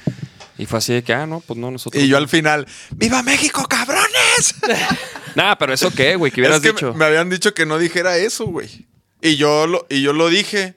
Y 0.57 0.65
fue 0.65 0.77
así 0.79 0.93
de 0.93 1.03
que, 1.03 1.13
ah, 1.13 1.25
no, 1.25 1.39
pues 1.39 1.57
no, 1.57 1.71
nosotros. 1.71 2.03
Y 2.03 2.07
yo 2.07 2.17
al 2.17 2.27
final, 2.29 2.67
¡Viva 2.91 3.21
México, 3.23 3.65
cabrones! 3.67 4.55
Nah, 5.35 5.55
pero 5.55 5.73
eso 5.73 5.89
qué, 5.89 6.15
güey, 6.15 6.31
que 6.31 6.41
hubieras 6.41 6.57
es 6.57 6.63
que 6.63 6.71
dicho. 6.73 6.93
Me, 6.93 7.05
habían 7.05 7.27
dicho 7.27 7.55
que 7.55 7.65
no 7.65 7.79
dijera 7.79 8.17
eso, 8.17 8.45
güey. 8.45 8.85
Y 9.19 9.35
yo 9.35 9.65
lo, 9.65 9.87
y 9.89 10.03
yo 10.03 10.13
lo 10.13 10.29
dije. 10.29 10.75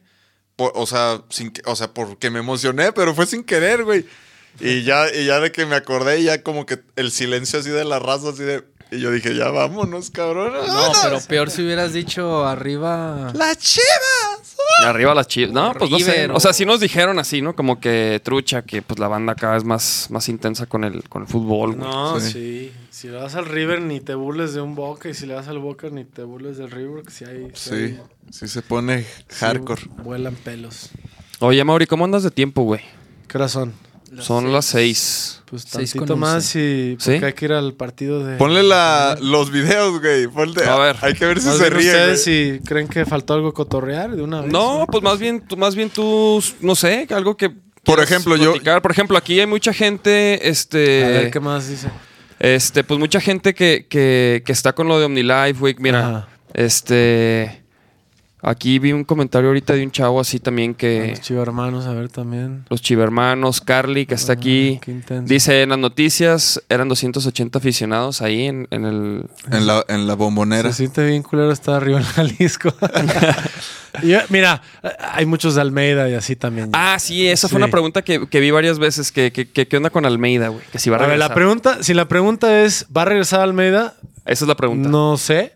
por- 0.56 0.72
o 0.74 0.86
sea, 0.86 1.20
sin 1.28 1.52
o 1.66 1.76
sea, 1.76 1.92
porque 1.92 2.30
me 2.30 2.38
emocioné, 2.38 2.90
pero 2.92 3.14
fue 3.14 3.26
sin 3.26 3.44
querer, 3.44 3.84
güey. 3.84 4.06
Y 4.58 4.82
ya, 4.84 5.12
y 5.14 5.26
ya 5.26 5.40
de 5.40 5.52
que 5.52 5.66
me 5.66 5.76
acordé, 5.76 6.22
ya 6.22 6.42
como 6.42 6.64
que 6.64 6.78
el 6.96 7.10
silencio 7.12 7.58
así 7.60 7.68
de 7.68 7.84
la 7.84 7.98
raza, 7.98 8.30
así 8.30 8.44
de. 8.44 8.64
Y 8.96 9.00
yo 9.00 9.10
dije, 9.10 9.34
ya 9.36 9.50
vámonos, 9.50 10.10
cabrón. 10.10 10.52
No, 10.66 10.92
pero 11.02 11.18
peor 11.28 11.50
si 11.50 11.62
hubieras 11.62 11.92
dicho 11.92 12.46
arriba. 12.46 13.30
¡Las 13.34 13.58
chivas! 13.58 14.56
Arriba 14.84 15.14
las 15.14 15.26
chivas. 15.28 15.52
No, 15.52 15.72
pues 15.74 15.90
no 15.90 15.98
sé. 15.98 16.28
O 16.32 16.40
sea, 16.40 16.52
sí 16.52 16.64
nos 16.66 16.80
dijeron 16.80 17.18
así, 17.18 17.40
¿no? 17.40 17.54
Como 17.54 17.78
que 17.80 18.20
trucha, 18.24 18.62
que 18.62 18.82
pues 18.82 18.98
la 18.98 19.08
banda 19.08 19.34
cada 19.34 19.54
vez 19.54 19.64
más, 19.64 20.08
más 20.10 20.28
intensa 20.28 20.66
con 20.66 20.84
el, 20.84 21.08
con 21.08 21.22
el 21.22 21.28
fútbol, 21.28 21.76
güey. 21.76 21.88
No, 21.88 22.20
Sí. 22.20 22.32
sí. 22.32 22.72
Si 22.90 23.08
le 23.08 23.18
vas 23.18 23.34
al 23.34 23.44
River, 23.46 23.82
ni 23.82 24.00
te 24.00 24.14
burles 24.14 24.54
de 24.54 24.60
un 24.62 24.74
Boca. 24.74 25.08
Y 25.08 25.14
si 25.14 25.26
le 25.26 25.34
vas 25.34 25.48
al 25.48 25.58
Boca, 25.58 25.88
ni 25.90 26.04
te 26.04 26.22
burles 26.22 26.56
del 26.56 26.70
River. 26.70 27.04
Que 27.04 27.10
si 27.10 27.24
hay. 27.24 27.50
si 27.54 27.68
Sí, 27.70 27.74
hay- 27.74 28.00
sí 28.30 28.48
se 28.48 28.62
pone 28.62 29.02
sí 29.02 29.06
hardcore. 29.40 29.82
vuelan 30.02 30.34
pelos. 30.34 30.90
Oye, 31.40 31.62
Mauri, 31.62 31.86
¿cómo 31.86 32.04
andas 32.06 32.22
de 32.22 32.30
tiempo, 32.30 32.62
güey? 32.62 32.80
¿Qué 33.28 33.36
hora 33.38 33.48
son? 33.48 33.72
Son 34.22 34.52
las 34.52 34.64
seis. 34.66 35.42
Pues 35.46 35.62
Seis 35.62 35.92
tantito 35.92 36.12
con 36.14 36.20
más 36.20 36.56
y 36.56 36.96
porque 36.98 37.18
¿Sí? 37.20 37.24
hay 37.24 37.32
que 37.34 37.44
ir 37.44 37.52
al 37.52 37.74
partido 37.74 38.24
de... 38.24 38.36
Ponle 38.36 38.62
la, 38.64 39.16
los 39.20 39.50
videos, 39.52 40.00
güey. 40.00 40.26
Ponle, 40.26 40.64
A 40.64 40.76
ver. 40.76 40.96
Hay 41.02 41.14
que 41.14 41.24
ver 41.24 41.40
si 41.40 41.48
se 41.50 41.58
bien 41.58 41.72
ríe. 41.74 41.86
ustedes 41.90 42.24
güey. 42.24 42.58
si 42.58 42.64
creen 42.64 42.88
que 42.88 43.04
faltó 43.06 43.34
algo 43.34 43.52
cotorrear 43.54 44.16
de 44.16 44.22
una 44.22 44.40
vez. 44.40 44.50
No, 44.52 44.86
pues 44.90 45.02
más 45.04 45.18
bien, 45.20 45.40
tú- 45.46 45.56
más 45.56 45.76
bien 45.76 45.88
tú, 45.90 46.42
no 46.60 46.74
sé, 46.74 47.06
algo 47.10 47.36
que. 47.36 47.50
Por 47.84 48.00
ejemplo, 48.00 48.36
yo- 48.36 48.50
platicar. 48.52 48.82
Por 48.82 48.90
ejemplo, 48.90 49.16
aquí 49.16 49.38
hay 49.38 49.46
mucha 49.46 49.72
gente, 49.72 50.40
A 50.42 50.46
este. 50.48 50.78
ver, 50.78 51.30
¿qué 51.30 51.38
más 51.38 51.68
dice? 51.68 51.88
Este, 52.40 52.82
pues 52.82 52.98
mucha 52.98 53.20
gente 53.20 53.54
que, 53.54 53.86
que, 53.88 54.42
que 54.44 54.52
está 54.52 54.72
con 54.74 54.88
lo 54.88 54.98
de 54.98 55.04
OmniLife, 55.06 55.52
güey. 55.60 55.76
Mira, 55.78 56.00
Ajá. 56.08 56.28
este. 56.54 57.62
Aquí 58.48 58.78
vi 58.78 58.92
un 58.92 59.02
comentario 59.02 59.48
ahorita 59.48 59.72
de 59.72 59.82
un 59.82 59.90
chavo 59.90 60.20
así 60.20 60.38
también 60.38 60.72
que. 60.74 61.08
Los 61.10 61.20
chivo 61.20 61.42
hermanos, 61.42 61.84
a 61.86 61.92
ver 61.92 62.08
también. 62.08 62.64
Los 62.70 62.80
chivermanos, 62.80 63.60
Carly, 63.60 64.06
que 64.06 64.14
está 64.14 64.34
Ah, 64.34 64.36
aquí. 64.36 64.78
qué 64.82 64.92
intenso. 64.92 65.28
Dice 65.32 65.62
en 65.62 65.70
las 65.70 65.78
noticias 65.78 66.62
eran 66.68 66.88
280 66.88 67.58
aficionados 67.58 68.22
ahí 68.22 68.44
en, 68.46 68.68
en 68.70 68.84
el. 68.84 69.24
En 69.50 69.66
la, 69.66 69.84
en 69.88 70.06
la 70.06 70.14
bombonera. 70.14 70.70
Se 70.70 70.76
siente 70.78 71.04
bien 71.04 71.24
culero 71.24 71.50
estar 71.50 71.74
arriba 71.74 71.98
en 71.98 72.04
Jalisco. 72.04 72.72
Yo- 74.02 74.18
mira, 74.28 74.62
hay 75.12 75.26
muchos 75.26 75.54
de 75.54 75.62
Almeida 75.62 76.08
y 76.08 76.14
así 76.14 76.36
también. 76.36 76.70
Ah, 76.72 76.98
sí, 77.00 77.26
esa 77.26 77.48
fue 77.48 77.56
Sí. 77.58 77.62
una 77.64 77.70
pregunta 77.70 78.02
que, 78.02 78.28
que 78.28 78.40
vi 78.40 78.50
varias 78.50 78.78
veces. 78.78 79.10
Que, 79.10 79.32
que, 79.32 79.50
que- 79.50 79.66
¿Qué 79.66 79.76
onda 79.76 79.90
con 79.90 80.04
Almeida, 80.06 80.48
güey? 80.48 80.62
Que 80.70 80.78
si 80.78 80.90
va 80.90 80.96
a 80.96 80.98
a 80.98 81.02
ver, 81.02 81.10
regresar. 81.10 81.30
la 81.30 81.34
pregunta, 81.34 81.82
si 81.82 81.94
la 81.94 82.06
pregunta 82.06 82.62
es, 82.62 82.86
¿va 82.96 83.02
a 83.02 83.06
regresar 83.06 83.40
a 83.40 83.42
Almeida? 83.44 83.94
Esa 84.26 84.44
es 84.44 84.48
la 84.48 84.56
pregunta. 84.56 84.88
No 84.88 85.16
sé. 85.16 85.54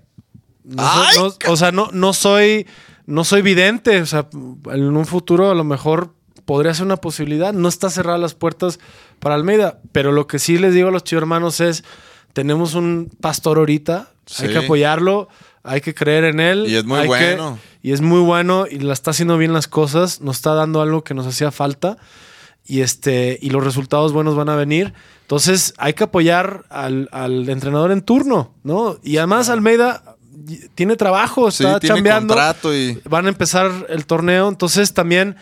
No 0.76 0.82
soy- 0.82 1.06
¡Ay, 1.08 1.16
no- 1.46 1.52
o 1.52 1.56
sea, 1.56 1.72
no, 1.72 1.88
no 1.92 2.12
soy 2.12 2.66
no 3.06 3.24
soy 3.24 3.42
vidente. 3.42 4.00
O 4.00 4.06
sea, 4.06 4.28
en 4.72 4.96
un 4.96 5.06
futuro 5.06 5.50
a 5.50 5.54
lo 5.54 5.64
mejor 5.64 6.14
podría 6.44 6.72
ser 6.74 6.86
una 6.86 6.96
posibilidad. 6.98 7.52
No 7.52 7.68
está 7.68 7.90
cerradas 7.90 8.20
las 8.20 8.34
puertas 8.34 8.78
para 9.18 9.34
Almeida. 9.34 9.80
Pero 9.92 10.12
lo 10.12 10.26
que 10.26 10.38
sí 10.38 10.58
les 10.58 10.74
digo 10.74 10.88
a 10.88 10.92
los 10.92 11.02
chicos 11.04 11.22
hermanos 11.22 11.60
es: 11.60 11.82
tenemos 12.32 12.74
un 12.74 13.10
pastor 13.20 13.58
ahorita, 13.58 14.10
hay 14.38 14.48
que 14.48 14.58
apoyarlo, 14.58 15.28
hay 15.64 15.80
que 15.80 15.92
creer 15.94 16.24
en 16.24 16.38
él. 16.40 16.66
Y 16.68 16.76
es 16.76 16.84
muy 16.84 17.00
que- 17.00 17.06
bueno. 17.06 17.58
y 17.82 17.92
es 17.92 18.00
muy 18.00 18.20
bueno 18.20 18.66
y 18.70 18.78
la 18.78 18.92
está 18.92 19.10
haciendo 19.10 19.36
bien 19.38 19.52
las 19.52 19.66
cosas. 19.66 20.20
Nos 20.20 20.36
está 20.36 20.54
dando 20.54 20.80
algo 20.80 21.02
que 21.02 21.14
nos 21.14 21.26
hacía 21.26 21.50
falta. 21.50 21.96
Y 22.64 22.82
este, 22.82 23.38
y 23.42 23.50
los 23.50 23.64
resultados 23.64 24.12
buenos 24.12 24.36
van 24.36 24.48
a 24.50 24.54
venir. 24.54 24.92
Entonces, 25.22 25.74
hay 25.78 25.94
que 25.94 26.04
apoyar 26.04 26.64
al, 26.68 27.08
al 27.10 27.48
entrenador 27.48 27.90
en 27.90 28.02
turno, 28.02 28.54
¿no? 28.62 28.98
Y 29.02 29.16
además, 29.16 29.48
Almeida 29.48 30.16
tiene 30.74 30.96
trabajo, 30.96 31.50
Sí, 31.50 31.64
está 31.64 31.80
tiene 31.80 31.96
chambeando. 31.96 32.34
contrato 32.34 32.74
y... 32.74 33.00
Van 33.08 33.26
a 33.26 33.28
empezar 33.28 33.70
el 33.88 34.06
torneo. 34.06 34.48
Entonces, 34.48 34.94
también, 34.94 35.36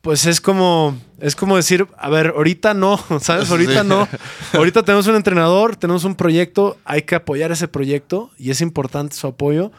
pues 0.00 0.26
es 0.26 0.40
como, 0.40 0.96
es 1.20 1.34
como 1.36 1.56
decir, 1.56 1.86
a 1.98 2.08
ver, 2.10 2.32
ahorita 2.36 2.74
no, 2.74 2.98
¿sabes? 3.20 3.50
Ahorita 3.50 3.82
Sí. 3.82 3.88
no. 3.88 4.08
Ahorita 4.52 4.82
tenemos 4.82 5.06
un 5.06 5.16
entrenador, 5.16 5.76
tenemos 5.76 6.04
un 6.04 6.14
proyecto, 6.14 6.76
hay 6.84 7.02
que 7.02 7.14
apoyar 7.14 7.52
ese 7.52 7.68
proyecto 7.68 8.30
y 8.38 8.50
es 8.50 8.60
importante 8.60 9.16
su 9.16 9.26
apoyo. 9.26 9.72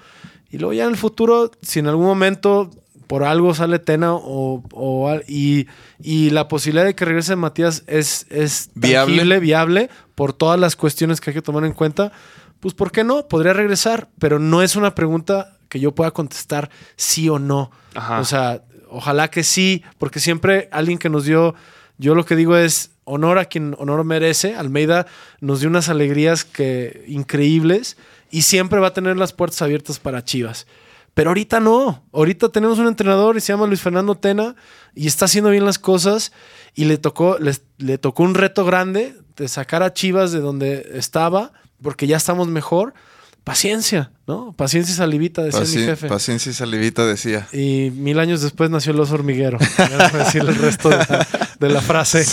Y 0.50 0.58
luego 0.58 0.74
ya 0.74 0.84
en 0.86 0.92
el 0.92 0.98
futuro, 0.98 1.52
si 1.62 1.80
en 1.80 1.88
algún 1.88 2.06
momento 2.06 2.70
por 3.08 3.24
algo 3.24 3.54
sale 3.54 3.80
Tena 3.80 4.14
o, 4.14 4.64
o 4.72 5.20
y, 5.28 5.68
y 6.02 6.30
la 6.30 6.48
posibilidad 6.48 6.86
de 6.86 6.96
que 6.96 7.06
regrese 7.06 7.36
Matías 7.36 7.84
es, 7.88 8.26
es 8.30 8.70
Viable. 8.76 9.14
tangible, 9.18 9.40
viable, 9.40 9.90
por 10.16 10.32
todas 10.34 10.60
las 10.60 10.76
cuestiones 10.76 11.20
que 11.22 11.30
hay 11.32 11.34
que 11.36 11.42
tomar 11.42 11.66
en 11.66 11.74
cuenta, 11.74 12.12
pues 12.64 12.74
¿por 12.74 12.94
qué 12.94 13.04
no? 13.04 13.28
Podría 13.28 13.52
regresar, 13.52 14.08
pero 14.20 14.40
no 14.40 14.62
es 14.62 14.78
una 14.78 14.96
pregunta 14.96 15.58
que 15.68 15.82
yo 15.82 15.94
pueda 15.94 16.12
contestar 16.12 16.70
sí 16.96 17.28
o 17.28 17.38
no. 17.38 17.72
Ajá. 17.94 18.22
O 18.22 18.24
sea, 18.24 18.64
ojalá 18.88 19.30
que 19.30 19.44
sí, 19.44 19.84
porque 19.98 20.22
siempre 20.22 20.70
alguien 20.72 20.98
que 20.98 21.10
nos 21.10 21.26
dio, 21.26 21.56
yo 21.98 22.16
lo 22.16 22.26
que 22.26 22.38
digo 22.38 22.56
es 22.56 22.92
honor 23.04 23.38
a 23.38 23.44
quien 23.44 23.76
honor 23.80 24.06
merece. 24.06 24.56
Almeida 24.56 25.08
nos 25.42 25.60
dio 25.60 25.68
unas 25.68 25.90
alegrías 25.90 26.46
que 26.46 27.04
increíbles 27.10 27.98
y 28.32 28.44
siempre 28.44 28.80
va 28.80 28.88
a 28.88 28.94
tener 28.94 29.18
las 29.18 29.34
puertas 29.34 29.62
abiertas 29.62 30.00
para 30.00 30.24
Chivas. 30.24 30.66
Pero 31.14 31.32
ahorita 31.32 31.60
no. 31.60 32.06
Ahorita 32.14 32.48
tenemos 32.48 32.80
un 32.80 32.88
entrenador 32.88 33.36
y 33.36 33.42
se 33.42 33.52
llama 33.52 33.68
Luis 33.68 33.82
Fernando 33.82 34.16
Tena 34.16 34.56
y 34.96 35.08
está 35.08 35.26
haciendo 35.26 35.50
bien 35.50 35.66
las 35.66 35.80
cosas 35.80 36.32
y 36.76 36.86
le 36.86 36.98
tocó, 36.98 37.38
le 37.40 37.98
tocó 37.98 38.24
un 38.24 38.36
reto 38.36 38.64
grande 38.64 39.18
de 39.36 39.50
sacar 39.50 39.84
a 39.84 39.92
Chivas 39.92 40.32
de 40.32 40.40
donde 40.40 40.92
estaba 40.94 41.52
porque 41.84 42.08
ya 42.08 42.18
estamos 42.18 42.48
mejor. 42.48 42.94
Paciencia, 43.44 44.10
¿no? 44.26 44.54
Paciencia 44.58 44.94
y 44.94 44.96
salivita, 44.96 45.42
decía 45.44 45.60
mi 45.82 45.86
jefe. 45.86 46.08
paciencia 46.08 46.50
y 46.50 46.54
salivita 46.54 47.06
decía. 47.06 47.46
Y 47.52 47.92
mil 47.94 48.18
años 48.20 48.42
después 48.42 48.70
nació 48.70 48.94
el 48.94 49.02
oso 49.02 49.16
hormiguero. 49.16 49.58
Voy 49.60 49.88
a 50.00 50.10
decir 50.24 50.40
el 50.42 50.56
resto 50.56 50.88
de 50.88 50.96
la, 50.98 51.28
de 51.60 51.70
la 51.70 51.82
frase. 51.82 52.24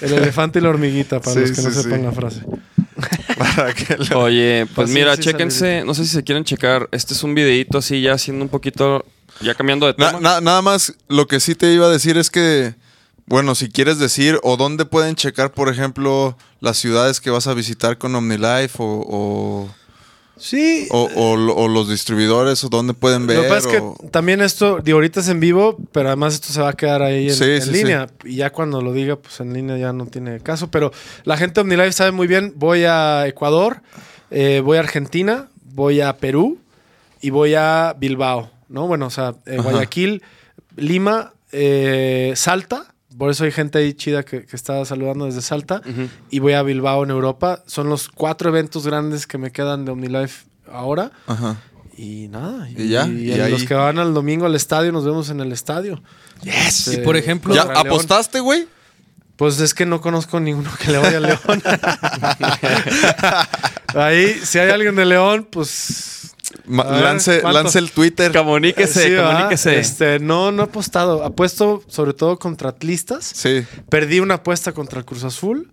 El 0.00 0.12
elefante 0.12 0.58
y 0.58 0.62
la 0.62 0.68
hormiguita, 0.68 1.20
para 1.20 1.34
Sí, 1.34 1.40
los 1.40 1.50
que 1.52 1.62
no 1.62 1.70
sí, 1.70 1.82
sepan 1.82 1.98
sí. 2.00 2.04
la 2.04 2.12
frase. 2.12 2.40
Para 3.36 3.74
que 3.74 3.96
lo- 3.96 4.18
Oye, 4.20 4.66
pues 4.74 4.88
Paciencia 4.90 4.94
mira, 4.94 5.16
chéquense, 5.16 5.58
salivita. 5.58 5.84
no 5.86 5.94
sé 5.94 6.04
si 6.04 6.10
se 6.10 6.22
quieren 6.24 6.44
checar. 6.44 6.88
Este 6.92 7.14
es 7.14 7.22
un 7.22 7.34
videito 7.34 7.78
así 7.78 8.00
ya 8.00 8.12
haciendo 8.12 8.44
un 8.44 8.48
poquito, 8.48 9.04
ya 9.40 9.54
cambiando 9.54 9.86
de 9.86 9.94
Na- 9.98 10.08
tema. 10.08 10.20
na- 10.20 10.40
nada 10.40 10.62
más, 10.62 10.94
lo 11.08 11.26
que 11.26 11.40
sí 11.40 11.54
te 11.54 11.72
iba 11.72 11.86
a 11.86 11.90
decir 11.90 12.16
es 12.16 12.30
que, 12.30 12.74
bueno, 13.26 13.54
si 13.54 13.68
quieres 13.70 13.98
decir, 13.98 14.38
o 14.42 14.56
dónde 14.56 14.84
pueden 14.84 15.14
checar, 15.16 15.52
por 15.52 15.68
ejemplo, 15.68 16.36
las 16.60 16.76
ciudades 16.78 17.20
que 17.20 17.30
vas 17.30 17.46
a 17.46 17.54
visitar 17.54 17.98
con 17.98 18.14
OmniLife, 18.14 18.76
o, 18.78 19.04
o, 19.08 19.70
Sí. 20.38 20.88
o- 20.90 21.08
o 21.14 21.32
o 21.54 21.68
los 21.68 21.88
distribuidores, 21.88 22.64
o 22.64 22.68
dónde 22.68 22.94
pueden 22.94 23.26
ver. 23.28 23.36
Lo 23.36 23.42
que 23.44 23.48
pasa 23.48 23.68
es 23.68 23.74
que 23.76 24.08
también 24.10 24.40
esto, 24.40 24.80
digo, 24.82 24.96
ahorita 24.96 25.20
es 25.20 25.28
en 25.28 25.38
vivo, 25.38 25.76
pero 25.92 26.08
además 26.08 26.34
esto 26.34 26.48
se 26.52 26.60
va 26.60 26.70
a 26.70 26.72
quedar 26.72 27.00
ahí 27.02 27.28
en, 27.28 27.34
Sí, 27.34 27.44
en 27.44 27.62
sí, 27.62 27.70
línea. 27.70 28.08
Y 28.24 28.36
ya 28.36 28.50
cuando 28.50 28.82
lo 28.82 28.92
diga, 28.92 29.14
pues 29.16 29.38
en 29.40 29.52
línea 29.52 29.76
ya 29.76 29.92
no 29.92 30.06
tiene 30.06 30.40
caso. 30.40 30.68
Pero 30.70 30.90
la 31.24 31.36
gente 31.36 31.54
de 31.54 31.60
OmniLife 31.60 31.92
sabe 31.92 32.10
muy 32.10 32.26
bien. 32.26 32.54
Voy 32.56 32.84
a 32.84 33.26
Ecuador, 33.28 33.82
eh, 34.32 34.60
voy 34.64 34.78
a 34.78 34.80
Argentina, 34.80 35.48
voy 35.74 36.00
a 36.00 36.16
Perú 36.16 36.58
y 37.20 37.30
voy 37.30 37.54
a 37.54 37.94
Bilbao, 37.96 38.50
¿no? 38.68 38.88
Bueno, 38.88 39.06
o 39.06 39.10
sea, 39.10 39.34
eh. 39.46 39.58
Guayaquil, 39.62 40.22
Lima, 40.76 41.34
eh, 41.52 42.32
Salta. 42.34 42.91
Por 43.18 43.30
eso 43.30 43.44
hay 43.44 43.52
gente 43.52 43.78
ahí 43.78 43.92
chida 43.94 44.22
que, 44.24 44.44
que 44.46 44.56
está 44.56 44.84
saludando 44.84 45.26
desde 45.26 45.42
Salta. 45.42 45.80
Y 46.30 46.38
voy 46.38 46.52
a 46.54 46.62
Bilbao 46.62 47.04
en 47.04 47.10
Europa. 47.10 47.62
Son 47.66 47.88
los 47.88 48.08
cuatro 48.08 48.48
eventos 48.50 48.86
grandes 48.86 49.26
que 49.26 49.38
me 49.38 49.50
quedan 49.52 49.84
de 49.84 49.92
OmniLife 49.92 50.44
ahora. 50.72 51.12
Ajá. 51.26 51.56
Y 51.96 52.28
nada. 52.28 52.68
Y 52.70 52.88
ya, 52.88 53.06
y 53.06 53.32
ahí- 53.32 53.50
los 53.50 53.64
que 53.64 53.74
van 53.74 53.98
al 53.98 54.14
domingo 54.14 54.46
al 54.46 54.54
estadio, 54.54 54.92
nos 54.92 55.04
vemos 55.04 55.28
en 55.30 55.40
el 55.40 55.52
estadio. 55.52 56.02
Yes. 56.42 56.88
Este, 56.88 57.00
Y 57.00 57.04
por 57.04 57.16
ejemplo, 57.16 57.54
¿Ya 57.54 57.62
apostaste, 57.62 58.40
güey? 58.40 58.66
Pues 59.36 59.60
es 59.60 59.74
que 59.74 59.86
no 59.86 60.00
conozco 60.00 60.40
ninguno 60.40 60.70
que 60.80 60.90
le 60.92 60.98
vaya 60.98 61.16
a 61.16 61.20
León. 61.20 61.38
Ahí, 63.94 64.32
si 64.44 64.58
hay 64.58 64.70
alguien 64.70 64.94
de 64.96 65.04
León, 65.04 65.46
pues. 65.50 66.34
Ma- 66.66 66.82
A 66.84 66.90
ver, 66.92 67.02
lance, 67.04 67.42
lance 67.42 67.78
el 67.78 67.90
Twitter. 67.90 68.32
Comuníquese, 68.32 69.08
sí, 69.08 69.16
comuníquese. 69.16 69.78
Este, 69.78 70.18
no, 70.18 70.52
no 70.52 70.62
he 70.62 70.66
apostado. 70.66 71.24
Apuesto 71.24 71.82
sobre 71.88 72.12
todo 72.14 72.38
contra 72.38 72.70
atlistas. 72.70 73.24
Sí. 73.34 73.64
Perdí 73.88 74.20
una 74.20 74.34
apuesta 74.34 74.72
contra 74.72 74.98
el 75.00 75.04
Cruz 75.04 75.24
Azul. 75.24 75.70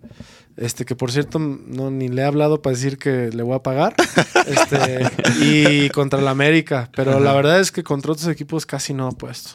Este, 0.56 0.84
que 0.84 0.94
por 0.94 1.10
cierto, 1.10 1.38
no 1.38 1.90
ni 1.90 2.08
le 2.08 2.22
he 2.22 2.24
hablado 2.24 2.60
para 2.60 2.76
decir 2.76 2.98
que 2.98 3.30
le 3.32 3.42
voy 3.42 3.54
a 3.56 3.60
pagar. 3.62 3.94
Este, 4.46 5.08
y 5.40 5.88
contra 5.90 6.18
el 6.18 6.26
América. 6.28 6.90
Pero 6.96 7.20
la 7.20 7.32
verdad 7.32 7.60
es 7.60 7.70
que 7.70 7.82
contra 7.82 8.12
otros 8.12 8.26
equipos 8.28 8.66
casi 8.66 8.92
no 8.94 9.06
apuesto. 9.06 9.52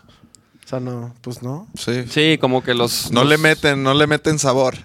O 0.64 0.68
sea, 0.68 0.80
no, 0.80 1.14
pues 1.22 1.43
no. 1.43 1.68
Sí. 1.77 2.06
Sí, 2.10 2.38
como 2.39 2.64
que 2.64 2.73
los... 2.73 3.11
No 3.11 3.22
los- 3.22 3.30
le 3.30 3.38
meten, 3.38 3.84
no 3.84 3.93
le 3.93 4.07
meten 4.07 4.39
sabor. 4.39 4.76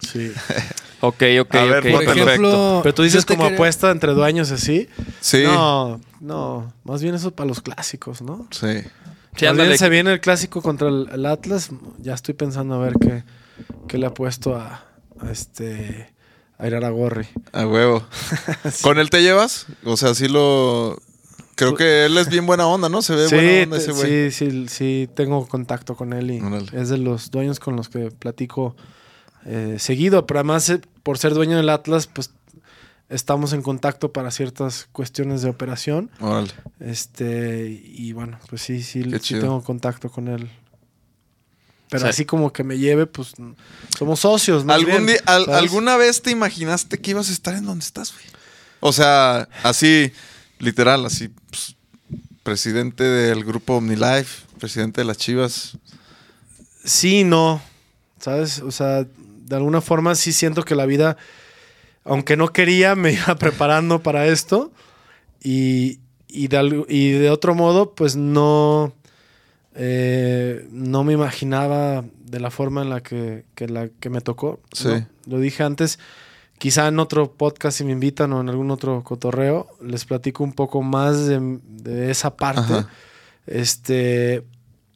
Sí. 0.00 0.30
Ok, 1.00 1.22
ok, 1.40 1.54
A 1.54 1.64
ver, 1.64 1.78
ok. 1.86 1.90
Por 1.92 2.04
Perfecto. 2.04 2.28
ejemplo, 2.28 2.80
Pero 2.82 2.94
tú 2.94 3.02
dices 3.02 3.24
como 3.26 3.42
quería- 3.44 3.56
apuesta 3.56 3.90
entre 3.90 4.12
dueños 4.12 4.50
así. 4.50 4.88
Sí. 5.20 5.42
No, 5.44 6.00
no. 6.20 6.72
Más 6.84 7.02
bien 7.02 7.14
eso 7.14 7.30
para 7.32 7.48
los 7.48 7.60
clásicos, 7.60 8.22
¿no? 8.22 8.46
Sí. 8.50 8.80
Sí, 9.36 9.46
bien 9.52 9.76
se 9.78 9.88
viene 9.90 10.12
el 10.14 10.20
clásico 10.20 10.62
contra 10.62 10.88
el, 10.88 11.08
el 11.12 11.26
Atlas. 11.26 11.70
Ya 11.98 12.14
estoy 12.14 12.32
pensando 12.34 12.74
a 12.76 12.78
ver 12.78 12.94
qué, 12.98 13.24
qué 13.86 13.98
le 13.98 14.06
ha 14.06 14.14
puesto 14.14 14.56
a, 14.56 14.86
a 15.20 15.30
este 15.30 16.14
a 16.58 16.66
Iraragorri. 16.66 17.26
A 17.52 17.66
huevo. 17.66 18.02
¿Con 18.82 18.98
él 18.98 19.10
te 19.10 19.22
llevas? 19.22 19.66
O 19.84 19.98
sea, 19.98 20.14
sí 20.14 20.26
lo. 20.28 20.96
Creo 21.54 21.74
que 21.74 22.06
él 22.06 22.16
es 22.18 22.28
bien 22.30 22.46
buena 22.46 22.66
onda, 22.66 22.88
¿no? 22.88 23.02
Se 23.02 23.14
ve 23.14 23.28
buena 23.28 23.42
Sí, 23.50 23.62
onda 23.64 23.76
ese 23.78 23.92
güey. 23.92 24.30
sí, 24.30 24.50
sí, 24.50 24.66
sí, 24.68 25.08
tengo 25.14 25.46
contacto 25.46 25.94
con 25.96 26.12
él 26.14 26.30
y 26.30 26.40
Órale. 26.40 26.66
es 26.72 26.88
de 26.90 26.98
los 26.98 27.30
dueños 27.30 27.60
con 27.60 27.76
los 27.76 27.88
que 27.90 28.10
platico 28.10 28.74
eh, 29.46 29.76
seguido. 29.78 30.26
Pero 30.26 30.40
además, 30.40 30.68
eh, 30.68 30.80
por 31.02 31.16
ser 31.18 31.32
dueño 31.34 31.56
del 31.56 31.68
Atlas, 31.70 32.06
pues 32.06 32.30
estamos 33.08 33.52
en 33.52 33.62
contacto 33.62 34.12
para 34.12 34.30
ciertas 34.30 34.88
cuestiones 34.92 35.40
de 35.42 35.48
operación. 35.50 36.10
Órale. 36.20 36.50
Este, 36.80 37.68
y 37.84 38.12
bueno, 38.12 38.38
pues 38.50 38.62
sí, 38.62 38.82
sí, 38.82 39.04
sí 39.22 39.34
tengo 39.40 39.62
contacto 39.62 40.10
con 40.10 40.28
él. 40.28 40.50
Pero 41.88 42.02
Sí. 42.04 42.08
así 42.10 42.24
como 42.24 42.52
que 42.52 42.64
me 42.64 42.78
lleve, 42.78 43.06
pues 43.06 43.34
somos 43.96 44.18
socios, 44.20 44.64
más 44.64 44.74
¿Algún 44.76 44.90
bien, 44.92 45.06
día- 45.06 45.22
al- 45.26 45.44
¿sabes? 45.44 45.60
¿Alguna 45.60 45.96
vez 45.96 46.20
te 46.20 46.32
imaginaste 46.32 46.98
que 46.98 47.12
ibas 47.12 47.28
a 47.28 47.32
estar 47.32 47.54
en 47.54 47.64
donde 47.64 47.84
estás, 47.84 48.12
güey? 48.12 48.24
O 48.80 48.92
sea, 48.92 49.48
así, 49.62 50.10
literal, 50.58 51.06
así, 51.06 51.28
pues, 51.50 51.76
presidente 52.42 53.04
del 53.04 53.44
grupo 53.44 53.74
OmniLife, 53.76 54.46
presidente 54.58 55.00
de 55.00 55.04
las 55.04 55.16
Chivas. 55.16 55.78
Sí, 56.84 57.22
no. 57.22 57.62
¿Sabes? 58.20 58.58
O 58.60 58.72
sea, 58.72 59.06
de 59.46 59.56
alguna 59.56 59.80
forma 59.80 60.14
sí 60.14 60.32
siento 60.32 60.62
que 60.64 60.74
la 60.74 60.86
vida, 60.86 61.16
aunque 62.04 62.36
no 62.36 62.48
quería, 62.52 62.94
me 62.94 63.12
iba 63.14 63.34
preparando 63.36 64.02
para 64.02 64.26
esto. 64.26 64.72
Y, 65.42 66.00
y, 66.28 66.48
de, 66.48 66.56
al- 66.56 66.86
y 66.88 67.10
de 67.12 67.30
otro 67.30 67.54
modo, 67.54 67.94
pues 67.94 68.16
no. 68.16 68.92
eh, 69.74 70.66
no 70.72 71.04
me 71.04 71.12
imaginaba 71.12 72.04
de 72.24 72.40
la 72.40 72.50
forma 72.50 72.82
en 72.82 72.90
la 72.90 73.02
que, 73.02 73.44
que 73.54 73.68
la 73.68 73.88
que 74.00 74.10
me 74.10 74.20
tocó. 74.20 74.60
Sí. 74.72 74.88
¿no? 74.88 75.06
Lo 75.26 75.38
dije 75.40 75.62
antes. 75.62 75.98
Quizá 76.58 76.88
en 76.88 76.98
otro 77.00 77.32
podcast, 77.32 77.76
si 77.76 77.84
me 77.84 77.92
invitan 77.92 78.32
o 78.32 78.40
en 78.40 78.48
algún 78.48 78.70
otro 78.70 79.04
cotorreo, 79.04 79.68
les 79.82 80.06
platico 80.06 80.42
un 80.42 80.54
poco 80.54 80.80
más 80.82 81.26
de, 81.26 81.58
de 81.68 82.10
esa 82.10 82.34
parte. 82.34 82.72
Ajá. 82.72 82.88
Este, 83.46 84.42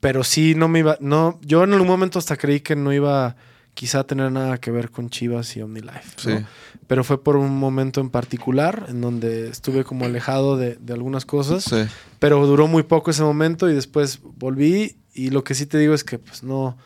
pero 0.01 0.25
sí, 0.25 0.55
no 0.55 0.69
me 0.69 0.79
iba, 0.79 0.97
no, 1.01 1.39
yo 1.43 1.63
en 1.65 1.75
algún 1.75 1.87
momento 1.87 2.19
hasta 2.19 2.39
creí 2.39 2.61
que 2.61 2.77
no 2.77 2.95
iba 2.95 3.37
quizá 3.75 4.05
tener 4.05 4.31
nada 4.33 4.59
que 4.59 4.71
ver 4.71 4.91
con 4.91 5.09
Chivas 5.11 5.57
y 5.57 5.63
OmniLife. 5.63 6.31
¿no? 6.31 6.39
Sí. 6.39 6.45
Pero 6.87 7.05
fue 7.05 7.23
por 7.23 7.37
un 7.37 7.57
momento 7.59 8.01
en 8.01 8.11
particular 8.11 8.87
en 8.89 9.01
donde 9.01 9.49
estuve 9.49 9.85
como 9.85 10.05
alejado 10.05 10.57
de, 10.57 10.77
de 10.77 10.93
algunas 10.93 11.25
cosas, 11.25 11.65
Sí. 11.65 11.77
pero 12.19 12.45
duró 12.47 12.67
muy 12.67 12.83
poco 12.83 13.11
ese 13.11 13.23
momento 13.23 13.71
y 13.71 13.75
después 13.75 14.21
volví 14.23 14.97
y 15.15 15.31
lo 15.31 15.45
que 15.45 15.55
sí 15.55 15.67
te 15.67 15.79
digo 15.79 15.95
es 15.95 16.05
que 16.05 16.19
pues 16.19 16.43
no, 16.43 16.77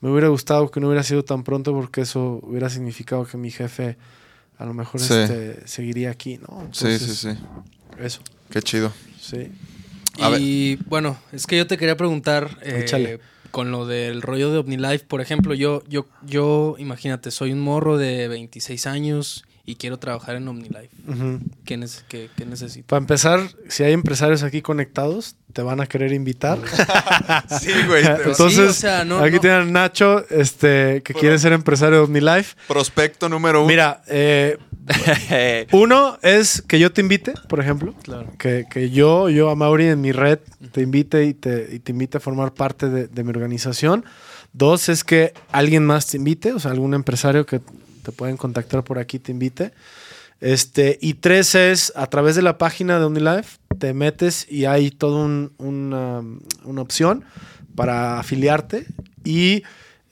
me 0.00 0.10
hubiera 0.10 0.28
gustado 0.28 0.70
que 0.70 0.80
no 0.80 0.86
hubiera 0.88 1.02
sido 1.02 1.24
tan 1.24 1.42
pronto 1.44 1.72
porque 1.72 2.02
eso 2.02 2.40
hubiera 2.42 2.70
significado 2.70 3.24
que 3.26 3.36
mi 3.36 3.50
jefe 3.50 3.96
a 4.58 4.64
lo 4.64 4.74
mejor 4.74 5.00
Sí. 5.00 5.14
este, 5.14 5.66
seguiría 5.66 6.10
aquí, 6.10 6.38
¿no? 6.38 6.68
Sí, 6.72 6.98
sí, 6.98 7.14
sí. 7.14 7.28
Eso, 7.98 8.20
Qué 8.50 8.62
chido. 8.62 8.92
sí. 9.20 9.50
A 10.20 10.36
Y 10.38 10.76
bueno, 10.88 11.16
es 11.30 11.46
que 11.46 11.56
yo 11.56 11.66
te 11.68 11.76
quería 11.78 11.96
preguntar 11.96 12.58
eh, 12.62 12.80
Échale. 12.82 13.20
Con 13.58 13.72
lo 13.72 13.86
del 13.86 14.22
rollo 14.22 14.52
de 14.52 14.58
OmniLife, 14.58 15.04
por 15.06 15.20
ejemplo, 15.20 15.52
yo, 15.52 15.82
yo, 15.88 16.06
yo, 16.24 16.76
imagínate, 16.78 17.32
soy 17.32 17.50
un 17.52 17.58
morro 17.58 17.98
de 17.98 18.28
26 18.28 18.86
años 18.86 19.44
y 19.66 19.74
quiero 19.74 19.96
trabajar 19.98 20.36
en 20.36 20.46
OmniLife. 20.46 20.90
¿Qué, 21.64 21.76
nece- 21.76 22.02
qué- 22.08 22.30
qué 22.36 22.46
necesito? 22.46 22.86
Para 22.86 23.00
empezar, 23.00 23.40
si 23.68 23.82
hay 23.82 23.94
empresarios 23.94 24.44
aquí 24.44 24.62
conectados, 24.62 25.34
te 25.52 25.62
van 25.62 25.80
a 25.80 25.86
querer 25.86 26.12
invitar. 26.12 26.56
Sí, 27.60 27.72
güey. 27.88 28.04
Entonces, 28.24 28.54
Sí, 28.54 28.60
o 28.60 28.72
sea, 28.72 29.04
no- 29.04 29.18
aquí 29.18 29.34
no. 29.34 29.40
tienen 29.40 29.60
a 29.62 29.64
Nacho, 29.64 30.24
este, 30.30 31.02
que 31.02 31.14
quiere 31.14 31.36
ser 31.40 31.52
empresario 31.52 31.96
de 31.98 32.04
OmniLife. 32.04 32.54
Prospecto 32.68 33.28
número 33.28 33.58
uno. 33.62 33.66
Mira, 33.68 34.02
eh, 34.06 34.56
uno 35.72 36.18
es 36.22 36.62
que 36.62 36.78
yo 36.78 36.92
te 36.92 37.00
invite, 37.00 37.34
por 37.48 37.60
ejemplo. 37.60 37.94
Claro. 38.02 38.32
Que, 38.38 38.66
que 38.70 38.90
yo, 38.90 39.28
yo 39.28 39.50
a 39.50 39.54
Mauri 39.54 39.86
en 39.86 40.00
mi 40.00 40.12
red, 40.12 40.38
te 40.72 40.80
invite 40.82 41.24
y 41.24 41.34
te, 41.34 41.68
y 41.74 41.78
te 41.78 41.92
invite 41.92 42.18
a 42.18 42.20
formar 42.20 42.54
parte 42.54 42.88
de, 42.88 43.06
de 43.08 43.24
mi 43.24 43.30
organización. 43.30 44.04
Dos 44.52 44.88
es 44.88 45.04
que 45.04 45.34
alguien 45.52 45.84
más 45.84 46.06
te 46.06 46.16
invite, 46.16 46.52
o 46.52 46.58
sea, 46.58 46.70
algún 46.70 46.94
empresario 46.94 47.44
que 47.46 47.60
te 48.02 48.12
pueden 48.12 48.36
contactar 48.36 48.82
por 48.84 48.98
aquí 48.98 49.18
te 49.18 49.32
invite. 49.32 49.72
Este, 50.40 50.98
y 51.00 51.14
tres 51.14 51.54
es 51.54 51.92
a 51.96 52.06
través 52.06 52.36
de 52.36 52.42
la 52.42 52.58
página 52.58 52.98
de 52.98 53.04
OmniLife, 53.04 53.58
te 53.78 53.92
metes 53.92 54.46
y 54.50 54.64
hay 54.66 54.90
toda 54.90 55.24
un- 55.24 55.52
una, 55.58 56.22
una 56.64 56.80
opción 56.80 57.24
para 57.74 58.18
afiliarte. 58.20 58.86
Y 59.24 59.64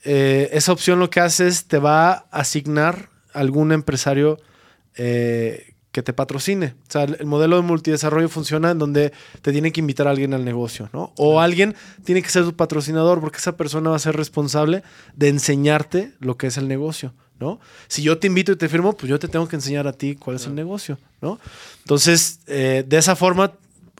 eh, 0.03 0.49
esa 0.51 0.71
opción 0.73 0.99
lo 0.99 1.09
que 1.09 1.19
hace 1.21 1.47
es 1.47 1.65
te 1.65 1.79
va 1.79 2.11
a 2.11 2.25
asignar 2.31 3.09
algún 3.33 3.71
empresario 3.71 4.37
eh, 4.97 5.73
que 5.91 6.03
te 6.03 6.13
patrocine. 6.13 6.75
O 6.87 6.91
sea, 6.91 7.03
el, 7.03 7.17
el 7.19 7.25
modelo 7.25 7.55
de 7.55 7.63
multidesarrollo 7.63 8.29
funciona 8.29 8.71
en 8.71 8.77
donde 8.77 9.13
te 9.41 9.51
tiene 9.51 9.71
que 9.71 9.79
invitar 9.79 10.07
a 10.07 10.11
alguien 10.11 10.33
al 10.33 10.45
negocio, 10.45 10.89
¿no? 10.93 11.13
O 11.17 11.39
alguien 11.39 11.75
tiene 12.03 12.21
que 12.21 12.29
ser 12.29 12.43
tu 12.43 12.55
patrocinador 12.55 13.19
porque 13.19 13.37
esa 13.37 13.57
persona 13.57 13.89
va 13.89 13.95
a 13.95 13.99
ser 13.99 14.15
responsable 14.15 14.83
de 15.15 15.29
enseñarte 15.29 16.13
lo 16.19 16.37
que 16.37 16.47
es 16.47 16.57
el 16.57 16.67
negocio, 16.67 17.13
¿no? 17.39 17.59
Si 17.87 18.03
yo 18.03 18.19
te 18.19 18.27
invito 18.27 18.51
y 18.51 18.57
te 18.57 18.69
firmo, 18.69 18.93
pues 18.93 19.09
yo 19.09 19.17
te 19.17 19.27
tengo 19.27 19.47
que 19.47 19.55
enseñar 19.55 19.87
a 19.87 19.93
ti 19.93 20.15
cuál 20.15 20.35
es 20.35 20.45
el 20.45 20.55
negocio, 20.55 20.99
¿no? 21.21 21.39
Entonces, 21.79 22.41
eh, 22.47 22.83
de 22.87 22.97
esa 22.97 23.15
forma 23.15 23.53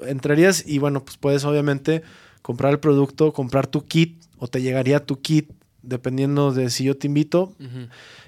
entrarías 0.06 0.64
y 0.68 0.78
bueno, 0.78 1.04
pues 1.04 1.18
puedes 1.18 1.46
obviamente 1.46 2.04
comprar 2.42 2.72
el 2.72 2.80
producto, 2.80 3.34
comprar 3.34 3.68
tu 3.68 3.86
kit 3.86 4.24
o 4.38 4.48
te 4.48 4.62
llegaría 4.62 5.06
tu 5.06 5.20
kit 5.22 5.52
dependiendo 5.82 6.52
de 6.52 6.70
si 6.70 6.84
yo 6.84 6.98
te 6.98 7.08
invito. 7.08 7.56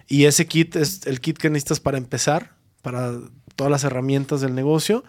Y 0.08 0.26
ese 0.26 0.48
kit 0.48 0.76
es 0.76 1.06
el 1.06 1.22
kit 1.22 1.38
que 1.38 1.50
necesitas 1.50 1.80
para 1.80 1.98
empezar, 1.98 2.54
para 2.81 3.11
todas 3.56 3.72
las 3.72 3.84
herramientas 3.84 4.41
del 4.41 4.56
negocio 4.56 5.03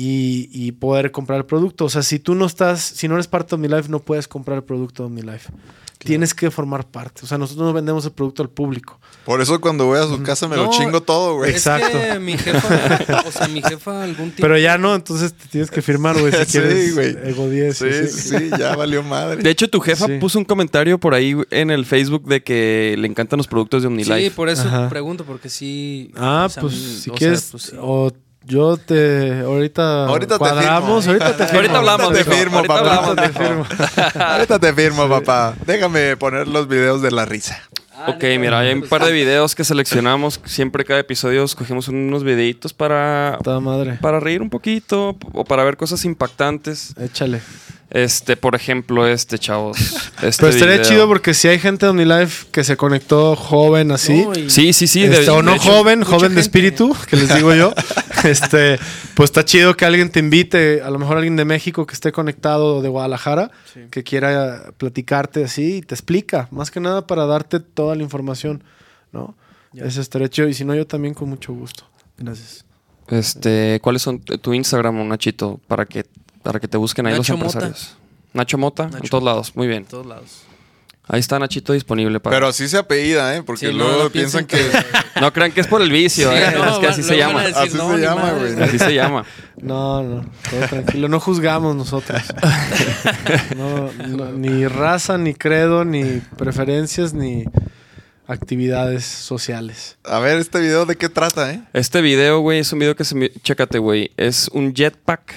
y, 0.00 0.48
y 0.52 0.70
poder 0.72 1.10
comprar 1.10 1.38
el 1.40 1.44
producto. 1.44 1.86
O 1.86 1.88
sea, 1.88 2.02
si 2.02 2.20
tú 2.20 2.36
no 2.36 2.46
estás, 2.46 2.80
si 2.80 3.08
no 3.08 3.14
eres 3.14 3.26
parte 3.26 3.50
de 3.50 3.54
OmniLife, 3.56 3.88
no 3.88 3.98
puedes 3.98 4.28
comprar 4.28 4.58
el 4.58 4.62
producto 4.64 5.02
de 5.02 5.06
OmniLife. 5.08 5.50
Tienes 5.98 6.32
que 6.32 6.48
formar 6.52 6.86
parte. 6.86 7.22
O 7.24 7.26
sea, 7.26 7.36
nosotros 7.38 7.66
no 7.66 7.72
vendemos 7.72 8.04
el 8.04 8.12
producto 8.12 8.40
al 8.44 8.48
público. 8.48 9.00
Por 9.24 9.40
eso 9.40 9.60
cuando 9.60 9.86
voy 9.86 9.98
a 9.98 10.04
su 10.04 10.22
casa 10.22 10.46
me 10.46 10.54
lo 10.56 10.70
chingo 10.70 11.02
todo, 11.02 11.34
güey. 11.38 11.50
Exacto. 11.50 11.98
Es 11.98 12.12
que 12.12 12.18
mi 12.20 12.38
jefa, 12.38 13.24
o 13.26 13.32
sea, 13.32 13.48
mi 13.48 13.60
jefa 13.60 14.04
algún 14.04 14.26
tiempo... 14.30 14.42
Pero 14.42 14.56
ya 14.56 14.78
no, 14.78 14.94
entonces 14.94 15.34
te 15.34 15.48
tienes 15.48 15.72
que 15.72 15.82
firmar, 15.82 16.16
güey, 16.20 16.32
si 16.32 16.38
Sí, 16.44 16.52
quieres. 16.52 16.94
güey. 16.94 17.16
Ego 17.24 17.50
10. 17.50 17.76
Sí, 17.76 17.86
sí, 18.06 18.28
sí, 18.38 18.50
ya 18.56 18.76
valió 18.76 19.02
madre. 19.02 19.42
De 19.42 19.50
hecho, 19.50 19.68
tu 19.68 19.80
jefa 19.80 20.06
Sí. 20.06 20.18
puso 20.20 20.38
un 20.38 20.44
comentario 20.44 20.98
por 21.00 21.14
ahí 21.14 21.34
en 21.50 21.72
el 21.72 21.84
Facebook 21.84 22.28
de 22.28 22.44
que 22.44 22.94
le 22.96 23.08
encantan 23.08 23.38
los 23.38 23.48
productos 23.48 23.82
de 23.82 23.88
OmniLife. 23.88 24.22
Sí, 24.22 24.30
por 24.30 24.48
eso 24.48 24.68
Ajá. 24.68 24.88
pregunto, 24.88 25.24
porque 25.24 25.48
sí... 25.48 26.12
Ah, 26.16 26.44
o 26.46 26.48
sea, 26.48 26.60
pues 26.60 26.74
mm, 26.74 26.78
si 26.78 27.10
o 27.10 27.12
sea, 27.12 27.14
quieres, 27.14 27.48
pues, 27.50 27.62
sí. 27.64 27.76
o 27.80 28.12
yo 28.48 28.76
te, 28.78 29.40
ahorita, 29.40 30.06
Ahorita 30.06 30.38
te 30.38 30.44
firmo. 30.46 30.94
ahorita 30.96 31.36
te 31.36 31.44
firmo. 31.46 31.56
Ahorita 31.58 31.78
hablamos, 31.78 32.12
te 32.12 32.24
firmo, 32.24 32.56
Ahorita 32.56 32.74
papá. 32.74 32.78
hablamos, 32.96 33.08
Ahorita 33.08 33.22
te 33.22 33.28
mijo. 33.28 33.64
firmo. 33.64 33.66
Ahorita 34.24 34.58
te 34.58 34.72
firmo, 34.72 35.08
papá. 35.08 35.54
Déjame 35.66 36.16
poner 36.16 36.48
los 36.48 36.66
videos 36.66 37.02
de 37.02 37.10
la 37.10 37.24
risa. 37.26 37.60
Ok, 38.06 38.22
mira, 38.38 38.60
hay 38.60 38.72
un 38.72 38.82
par 38.88 39.04
de 39.04 39.12
videos 39.12 39.54
que 39.54 39.64
seleccionamos. 39.64 40.40
Siempre 40.44 40.84
cada 40.84 41.00
episodio 41.00 41.42
escogemos 41.44 41.88
unos 41.88 42.22
videitos 42.24 42.72
para, 42.72 43.38
Toda 43.42 43.60
madre. 43.60 43.98
para 44.00 44.20
reír 44.20 44.40
un 44.40 44.50
poquito 44.50 45.16
o 45.32 45.44
para 45.44 45.64
ver 45.64 45.76
cosas 45.76 46.04
impactantes. 46.04 46.94
Échale. 46.98 47.40
Este, 47.90 48.36
por 48.36 48.54
ejemplo, 48.54 49.06
este, 49.06 49.38
chavos. 49.38 49.78
Este 50.22 50.38
Pero 50.42 50.48
estaría 50.52 50.74
video. 50.78 50.84
chido 50.90 51.06
porque 51.08 51.32
si 51.32 51.48
hay 51.48 51.58
gente 51.58 51.86
de 51.86 51.90
OmniLife 51.90 52.48
que 52.50 52.62
se 52.64 52.76
conectó 52.76 53.34
joven 53.36 53.92
así. 53.92 54.24
No, 54.26 54.32
y- 54.38 54.50
Sí, 54.50 54.72
sí, 54.72 54.86
sí. 54.86 55.04
este, 55.04 55.22
de- 55.22 55.30
o 55.30 55.42
no 55.42 55.52
de 55.52 55.58
joven, 55.58 56.02
joven 56.02 56.20
de 56.20 56.26
gente. 56.28 56.40
espíritu, 56.40 56.94
que 57.08 57.16
les 57.16 57.34
digo 57.34 57.54
yo. 57.54 57.72
este, 58.24 58.78
pues 59.14 59.28
está 59.30 59.44
chido 59.44 59.74
que 59.76 59.84
alguien 59.86 60.10
te 60.10 60.18
invite, 60.18 60.82
a 60.82 60.90
lo 60.90 60.98
mejor 60.98 61.16
alguien 61.16 61.36
de 61.36 61.44
México 61.46 61.86
que 61.86 61.94
esté 61.94 62.12
conectado 62.12 62.76
o 62.76 62.82
de 62.82 62.88
Guadalajara, 62.88 63.52
que 63.90 64.02
quiera 64.02 64.64
platicarte 64.76 65.44
así 65.44 65.76
y 65.76 65.80
te 65.82 65.94
explica, 65.94 66.48
más 66.50 66.70
que 66.70 66.80
nada 66.80 67.06
para 67.06 67.24
darte 67.26 67.60
toda 67.60 67.94
la 67.94 68.02
información, 68.02 68.64
¿no? 69.12 69.34
Ese 69.72 70.00
estaría 70.00 70.28
chido 70.28 70.48
y 70.48 70.54
si 70.54 70.64
no 70.64 70.74
yo 70.74 70.86
también 70.86 71.14
con 71.14 71.28
mucho 71.30 71.52
gusto. 71.54 71.84
Gracias. 72.18 72.64
Este, 73.06 73.78
¿cuáles 73.82 74.02
son 74.02 74.18
tu 74.20 74.52
Instagram, 74.52 75.06
Nachito, 75.08 75.60
para 75.68 75.86
que 75.86 76.04
para 76.42 76.60
que 76.60 76.68
te 76.68 76.76
busquen 76.76 77.06
ahí 77.06 77.14
Nacho 77.16 77.34
los 77.34 77.42
Mota. 77.42 77.58
empresarios? 77.66 77.96
Nacho 78.32 78.58
Mota, 78.58 78.84
en 79.02 79.08
todos 79.08 79.24
lados, 79.24 79.56
muy 79.56 79.66
bien. 79.66 79.80
En 79.80 79.86
todos 79.86 80.06
lados. 80.06 80.42
Ahí 81.10 81.20
está 81.20 81.38
Nachito 81.38 81.72
disponible 81.72 82.20
para. 82.20 82.36
Pero 82.36 82.48
así 82.48 82.68
se 82.68 82.76
apellida, 82.76 83.34
¿eh? 83.34 83.42
Porque 83.42 83.68
Sí, 83.68 83.72
luego 83.72 84.04
no 84.04 84.10
piensan 84.10 84.44
que... 84.44 84.58
no 85.22 85.32
crean 85.32 85.52
que 85.52 85.62
es 85.62 85.66
por 85.66 85.80
el 85.80 85.90
vicio, 85.90 86.30
Sí, 86.30 86.36
¿eh? 86.36 86.52
no, 86.54 86.70
es 86.70 86.78
que 86.80 86.86
así 86.86 87.02
se 87.02 87.16
llama. 87.16 87.40
decir, 87.44 87.56
Así 87.56 87.76
no, 87.78 87.94
se 87.94 88.00
llama, 88.02 88.32
güey. 88.32 88.62
Así 88.62 88.78
se 88.78 88.94
llama. 88.94 89.24
No, 89.56 90.02
no, 90.02 90.26
todo 90.50 90.60
tranquilo. 90.68 91.08
No 91.08 91.18
juzgamos 91.18 91.74
nosotros. 91.74 92.22
No, 93.56 93.90
no, 94.06 94.32
ni 94.32 94.66
raza, 94.66 95.16
ni 95.16 95.32
credo, 95.34 95.84
ni 95.86 96.20
preferencias, 96.36 97.14
ni 97.14 97.44
actividades 98.26 99.04
sociales. 99.04 99.96
A 100.04 100.18
ver, 100.18 100.38
este 100.38 100.60
video 100.60 100.84
de 100.84 100.96
qué 100.96 101.08
trata, 101.08 101.52
¿eh? 101.52 101.62
Este 101.72 102.02
video, 102.02 102.40
güey, 102.40 102.58
es 102.60 102.72
un 102.72 102.78
video 102.80 102.94
que 102.94 103.04
se 103.04 103.14
me... 103.14 103.30
Chécate, 103.42 103.78
güey. 103.78 104.12
Es 104.18 104.48
un 104.52 104.74
jetpack, 104.74 105.34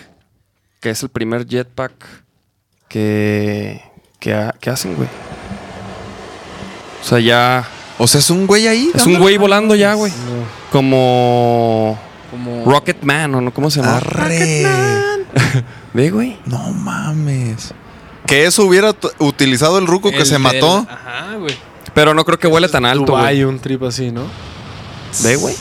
que 0.82 0.90
es 0.90 1.02
el 1.04 1.10
primer 1.10 1.48
jetpack 1.48 1.94
que... 2.90 3.82
que, 4.20 4.34
ha- 4.34 4.54
que 4.60 4.70
hacen, 4.70 4.96
güey. 4.96 5.08
O 7.02 7.08
sea, 7.08 7.20
ya... 7.20 7.66
O 7.98 8.08
sea, 8.08 8.20
es 8.20 8.30
un 8.30 8.48
güey 8.48 8.68
ahí. 8.68 8.92
Es 8.94 9.06
un 9.06 9.18
güey 9.20 9.38
volando 9.38 9.76
ya, 9.76 9.94
güey. 9.94 10.12
No. 10.12 10.44
Como... 10.72 11.98
Como 12.32 12.66
Rocket 12.66 13.04
Man, 13.04 13.36
¿o 13.36 13.42
no? 13.42 13.54
¿Cómo 13.54 13.70
se 13.70 13.82
llama? 13.82 13.98
Arre. 13.98 14.66
Ve, 15.94 16.10
güey. 16.10 16.38
No 16.46 16.58
mames. 16.72 17.74
Que 18.26 18.46
eso 18.46 18.66
hubiera 18.66 18.96
utilizado 19.20 19.78
el 19.78 19.86
ruco 19.88 20.12
que 20.12 20.26
se 20.26 20.34
del- 20.34 20.42
mató. 20.42 20.88
Ajá, 20.90 21.36
güey. 21.38 21.56
Pero 21.94 22.14
no 22.14 22.24
creo 22.26 22.40
que 22.40 22.48
huele 22.48 22.70
tan 22.70 22.86
alto, 22.86 23.14
güey. 23.18 23.44
un 23.44 23.60
trip 23.60 23.84
así, 23.84 24.12
¿no? 24.12 24.24
Ve, 25.24 25.36
güey. 25.36 25.56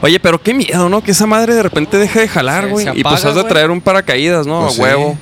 Oye, 0.00 0.20
pero 0.20 0.40
qué 0.40 0.54
miedo, 0.54 0.88
¿no? 0.88 1.02
Que 1.02 1.10
esa 1.10 1.26
madre 1.26 1.54
de 1.54 1.62
repente 1.62 1.96
deje 1.98 2.20
de 2.20 2.28
jalar, 2.28 2.68
güey. 2.68 2.86
Y 2.98 3.02
pues 3.02 3.24
has 3.24 3.34
de 3.34 3.44
traer 3.44 3.70
un 3.70 3.80
paracaídas, 3.80 4.46
¿no? 4.46 4.60
Pues 4.62 4.72
a 4.72 4.76
sí. 4.76 4.82
huevo. 4.82 5.18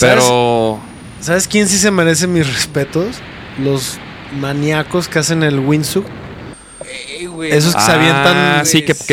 Pero... 0.00 0.80
¿Sabes 1.20 1.48
quién 1.48 1.68
sí 1.68 1.78
se 1.78 1.90
merece 1.90 2.26
mis 2.26 2.46
respetos? 2.52 3.16
Los 3.62 3.98
maníacos 4.40 5.08
que 5.08 5.18
hacen 5.18 5.42
el 5.42 5.58
windsuit. 5.58 6.04
Ey, 7.18 7.26
güey. 7.26 7.50
Esos 7.52 7.74
que 7.74 7.82
se 7.82 7.90
Ah, 7.90 7.94
avientan 7.94 8.66
sí, 8.66 8.82
que... 8.82 8.92
y 8.92 8.94
que- 8.94 9.04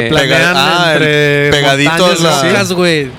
que 0.00 0.06
planean 0.10 0.54
ah, 0.56 0.90
entre 0.92 1.50
pegadito 1.50 1.90
montañas 1.92 2.20
a 2.20 2.22
la- 2.24 2.38
así. 2.38 2.48
Rocas, 2.48 2.72
güey. 2.72 3.10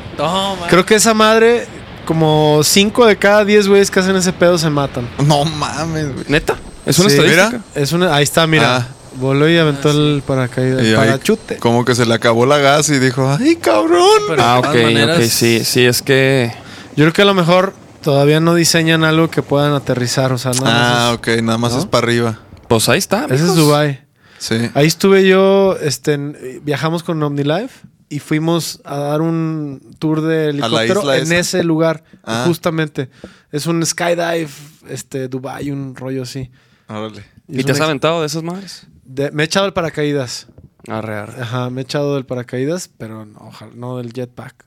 Creo 0.70 0.86
que 0.86 0.96
esa 0.96 1.14
madre, 1.14 1.66
como 2.06 2.60
5 2.64 3.06
de 3.06 3.18
cada 3.18 3.46
10 3.46 3.68
güeyes 3.70 3.90
que 3.90 4.00
hacen 4.02 4.16
ese 4.18 4.34
pedo 4.34 4.58
se 4.58 4.70
matan. 4.70 5.08
No 5.26 5.46
mames, 5.46 6.14
güey. 6.14 6.26
¿Neta? 6.28 6.56
¿Es 6.86 7.00
una 7.00 7.10
Sí, 7.10 7.16
estadística? 7.16 7.50
mira. 7.50 7.62
Es 7.76 7.92
una, 7.94 8.14
ahí 8.16 8.24
está, 8.24 8.46
mira. 8.46 8.76
Ah. 8.78 8.88
Voló 9.16 9.48
y 9.50 9.58
aventó 9.58 9.92
el 9.92 10.24
paracaídas. 10.26 10.82
El 10.84 10.96
parachute. 10.96 11.58
Como 11.58 11.86
que 11.86 11.96
se 11.96 12.06
le 12.06 12.14
acabó 12.14 12.46
la 12.46 12.58
gas 12.58 12.90
y 12.90 13.00
dijo, 13.00 13.30
¡ay, 13.40 13.56
cabrón! 13.58 14.08
Pero 14.28 14.42
Ah, 14.44 14.60
ok, 14.60 14.66
maneras- 14.66 15.18
ok, 15.20 15.24
sí, 15.26 15.64
sí, 15.64 15.86
es 15.86 16.02
que... 16.02 16.52
Yo 16.96 17.04
creo 17.06 17.14
que 17.14 17.22
a 17.22 17.26
lo 17.26 17.34
mejor 17.34 17.74
todavía 18.02 18.40
no 18.40 18.56
diseñan 18.56 19.04
algo 19.04 19.30
que 19.30 19.42
puedan 19.42 19.74
aterrizar. 19.74 20.32
O 20.34 20.38
sea, 20.38 20.52
nada 20.52 20.66
Ah, 20.68 21.10
más 21.10 21.18
ok, 21.18 21.28
nada 21.42 21.58
más 21.58 21.74
¿no? 21.74 21.80
es 21.80 21.86
para 21.86 22.06
arriba. 22.06 22.40
Pues 22.68 22.90
ahí 22.90 23.00
está. 23.00 23.26
es- 23.26 23.32
Ese 23.34 23.36
es 23.36 23.42
amigos. 23.52 23.58
Dubai. 23.68 24.02
Sí. 24.40 24.56
Ahí 24.74 24.88
estuve 24.88 25.28
yo, 25.28 25.78
este, 25.82 26.14
en- 26.14 26.38
viajamos 26.64 27.02
con 27.04 27.22
OmniLife 27.24 27.88
y 28.10 28.20
fuimos 28.20 28.82
a 28.84 28.98
dar 28.98 29.22
un 29.22 29.96
tour 30.00 30.22
de 30.22 30.50
helicóptero 30.50 31.14
en 31.14 31.24
esa? 31.24 31.36
ese 31.40 31.64
lugar, 31.64 32.04
Ah. 32.24 32.44
justamente. 32.46 33.10
Es 33.52 33.66
un 33.68 33.84
skydive, 33.86 34.50
este, 34.90 35.28
Dubai, 35.30 35.72
un 35.72 35.96
rollo 35.96 36.24
así. 36.24 36.52
Órale. 36.90 37.24
Y 37.48 37.58
¿Y 37.58 37.60
es 37.62 37.66
te 37.66 37.72
has 37.72 37.82
aventado 37.82 38.20
de 38.22 38.28
esas 38.28 38.44
madres? 38.44 38.86
De- 39.06 39.32
me 39.32 39.44
he 39.44 39.46
echado 39.46 39.66
el 39.66 39.74
paracaídas. 39.74 40.48
Arre, 40.88 41.16
arre. 41.16 41.42
Ajá, 41.42 41.70
me 41.70 41.82
he 41.82 41.84
echado 41.84 42.16
del 42.16 42.26
paracaídas, 42.26 42.90
pero 42.98 43.26
no, 43.26 43.40
ojalá, 43.48 43.72
no 43.76 43.98
del 43.98 44.12
jetpack. 44.14 44.66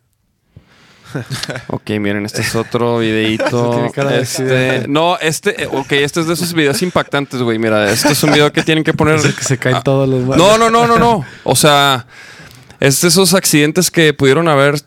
Ok, 1.68 1.90
miren, 2.00 2.26
este 2.26 2.42
es 2.42 2.54
otro 2.56 2.98
videito. 2.98 3.90
Este, 4.10 4.86
no, 4.88 5.16
este, 5.18 5.62
eh, 5.64 5.68
ok, 5.70 5.92
este 5.92 6.20
es 6.20 6.26
de 6.26 6.34
esos 6.34 6.52
videos 6.52 6.82
impactantes, 6.82 7.40
güey. 7.42 7.58
Mira, 7.58 7.90
este 7.90 8.12
es 8.12 8.22
un 8.24 8.32
video 8.32 8.52
que 8.52 8.62
tienen 8.62 8.82
que 8.84 8.92
poner. 8.94 9.16
Es 9.16 9.34
que 9.34 9.44
se 9.44 9.58
caen 9.58 9.76
Ah, 9.76 9.82
todos 9.82 10.08
los 10.08 10.24
No, 10.36 10.58
no, 10.58 10.68
no, 10.70 10.86
no, 10.86 10.98
no. 10.98 11.24
O 11.44 11.54
sea, 11.54 12.06
es 12.80 13.00
de 13.00 13.08
esos 13.08 13.34
accidentes 13.34 13.90
que 13.90 14.12
pudieron 14.14 14.48
haber 14.48 14.80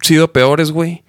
sido 0.00 0.32
peores, 0.32 0.70
güey. 0.70 1.04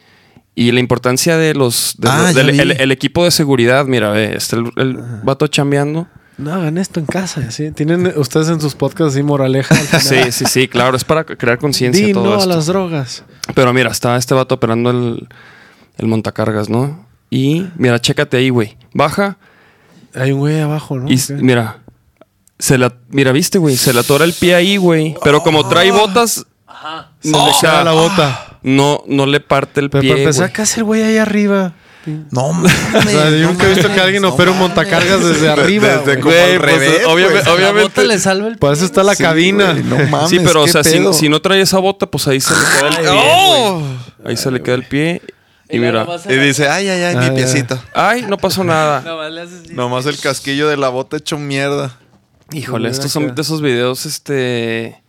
Y 0.56 0.72
la 0.72 0.80
importancia 0.80 1.38
de 1.38 1.54
los. 1.54 1.96
de 1.98 2.10
Ah, 2.10 2.18
los- 2.24 2.36
ya 2.36 2.44
del 2.44 2.52
vi. 2.52 2.60
el, 2.60 2.72
el 2.72 2.92
equipo 2.92 3.24
de 3.24 3.32
seguridad, 3.32 3.86
mira, 3.86 4.10
ve, 4.12 4.36
está 4.36 4.58
el, 4.58 4.72
el 4.78 4.98
vato 5.24 5.48
chambeando. 5.48 6.08
No, 6.38 6.54
hagan 6.54 6.78
esto 6.78 7.00
en 7.00 7.06
casa, 7.06 7.52
¿sí? 7.52 7.72
Tienen 7.72 8.14
ustedes 8.18 8.50
en 8.50 8.60
sus 8.62 8.74
podcasts 8.76 9.14
así 9.14 9.24
moraleja. 9.24 9.76
Sí, 10.00 10.32
sí, 10.32 10.46
sí, 10.46 10.68
claro, 10.68 10.98
es 10.98 11.04
para 11.04 11.24
crear 11.24 11.58
conciencia 11.60 12.12
todo 12.14 12.36
no 12.36 12.42
a 12.42 12.46
las 12.46 12.66
drogas. 12.66 13.24
Pero 13.54 13.72
mira, 13.74 13.92
está 13.92 14.18
este 14.18 14.34
vato 14.34 14.56
operando 14.56 14.90
el, 14.90 15.28
el 15.98 16.08
montacargas, 16.08 16.70
¿no? 16.70 17.06
Y 17.30 17.68
mira, 17.76 18.00
chécate 18.00 18.38
ahí, 18.38 18.50
güey. 18.50 18.78
Baja 18.94 19.38
Hay 20.16 20.32
un 20.32 20.40
güey 20.40 20.60
abajo, 20.60 20.98
¿no? 20.98 21.10
y 21.12 21.20
mira. 21.36 21.78
Se 22.60 22.78
la, 22.78 22.94
mira, 23.10 23.32
viste, 23.32 23.58
güey. 23.58 23.76
Se 23.76 23.92
le 23.92 24.02
atora 24.02 24.24
el 24.24 24.34
pie 24.34 24.54
ahí, 24.54 24.78
güey. 24.78 25.16
Pero 25.24 25.42
como 25.42 25.68
trae 25.68 25.92
botas, 25.92 26.46
no, 27.24 27.46
Le 27.46 27.52
o 27.52 27.54
sea, 27.54 27.72
queda 27.72 27.84
la 27.86 27.92
bota. 27.94 28.60
no, 28.62 29.04
no 29.08 29.26
le 29.26 29.40
parte 29.40 29.80
el 29.80 29.90
Pero 29.90 30.02
pie. 30.02 30.30
¿qué 30.54 30.62
hace 30.62 30.80
el 30.82 30.84
güey 30.84 31.02
ahí 31.02 31.18
arriba? 31.18 31.74
No 32.32 32.52
mames. 32.54 32.74
O 32.96 33.02
sea, 33.10 33.30
yo 33.30 33.48
nunca 33.48 33.66
he 33.68 33.74
visto 33.74 33.94
que 33.94 34.00
alguien 34.00 34.26
opera 34.26 34.52
un 34.52 34.58
montacargas 34.58 35.24
desde 35.24 35.50
arriba. 35.52 35.88
Desde 35.88 36.04
güey. 36.04 36.20
como 36.22 36.32
Güey, 36.34 36.54
al 36.54 36.60
pues, 36.60 36.72
revés, 36.74 37.06
obviamente-. 37.08 37.62
La 37.62 37.72
bota 37.84 38.04
le 38.04 38.20
salva 38.20 38.48
el 38.48 38.58
Para 38.58 38.74
eso 38.74 38.86
está 38.86 39.04
la 39.04 39.14
Sí, 39.16 39.24
cabina. 39.24 39.72
güey, 39.74 39.84
no 39.84 39.98
mames. 40.10 40.30
sí, 40.30 40.40
pero 40.44 40.64
o 40.64 40.68
sea, 40.68 40.84
si, 40.84 41.30
no 41.30 41.42
trae 41.42 41.62
esa 41.62 41.78
bota, 41.80 42.06
pues 42.08 42.28
ahí 42.28 42.40
se 42.42 42.54
le 42.54 42.60
queda 42.60 42.88
el 42.90 42.96
pie. 42.98 43.10
¡Oh! 43.14 43.84
Ahí 44.26 44.38
se 44.38 44.52
le 44.52 44.62
queda 44.62 44.76
el 44.76 44.84
pie. 44.84 45.22
Y 45.70 45.80
mira. 45.80 46.06
Y 46.28 46.34
dice, 46.36 46.68
ay, 46.68 46.90
ay, 46.90 47.02
ay, 47.04 47.16
Ah, 47.16 47.20
mi 47.22 47.26
ya. 47.28 47.34
piecito. 47.34 47.82
Ay, 47.94 48.26
no 48.28 48.38
pasó 48.38 48.64
nada. 48.64 49.02
Nomás 49.06 49.32
le 49.32 49.42
haces 49.42 49.62
así. 49.66 49.74
Nomás 49.74 50.06
el 50.06 50.20
casquillo 50.20 50.68
de 50.68 50.78
la 50.78 50.90
bota 50.90 51.18
hecho 51.18 51.38
mierda. 51.38 51.98
Híjole, 52.52 52.90
Mira 52.90 52.92
estos 52.92 53.12
son 53.12 53.24
acá. 53.26 53.34
de 53.36 53.42
esos 53.44 53.62
videos, 53.62 54.06
este. 54.06 55.02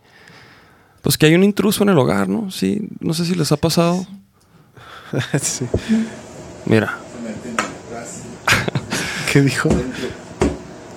Pues 1.03 1.19
que 1.19 1.27
hay 1.27 1.35
un 1.35 1.43
intruso 1.43 1.83
en 1.83 1.89
el 1.89 1.99
hogar, 1.99 2.29
¿no? 2.29 2.51
Sí, 2.53 2.89
no 3.01 3.13
sé 3.13 3.25
si 3.25 3.35
les 3.35 3.51
ha 3.51 3.57
pasado. 3.57 4.07
Sí. 5.41 5.67
Mira, 6.67 6.97
¿Qué 9.33 9.41
dijo? 9.43 9.69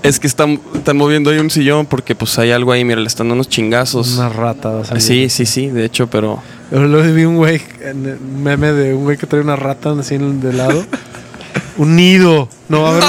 es 0.03 0.19
que 0.19 0.27
están, 0.27 0.59
están 0.75 0.97
moviendo 0.97 1.31
ahí 1.31 1.39
un 1.39 1.49
sillón 1.49 1.85
porque 1.87 2.13
pues 2.15 2.37
hay 2.37 2.51
algo 2.51 2.71
ahí, 2.71 2.85
mira, 2.85 2.99
le 3.01 3.07
están 3.07 3.25
dando 3.27 3.35
unos 3.35 3.49
chingazos. 3.49 4.15
Una 4.17 4.29
rata. 4.29 4.69
va 4.69 4.81
a 4.81 4.85
salir. 4.85 5.01
Sí, 5.01 5.29
sí, 5.29 5.45
sí, 5.45 5.67
de 5.69 5.85
hecho, 5.85 6.07
pero. 6.07 6.41
Yo 6.71 6.79
luego 6.83 7.11
vi 7.13 7.25
un 7.25 7.37
güey, 7.37 7.61
el 7.81 7.95
meme 8.19 8.71
de 8.71 8.93
un 8.93 9.03
güey 9.03 9.17
que 9.17 9.25
trae 9.27 9.41
una 9.41 9.55
rata 9.55 9.91
así 9.99 10.15
en- 10.15 10.41
de 10.41 10.53
lado. 10.53 10.85
un 11.77 11.95
nido. 11.95 12.49
No 12.69 12.81
va 12.83 12.89
a 12.89 12.91
haber. 12.91 13.03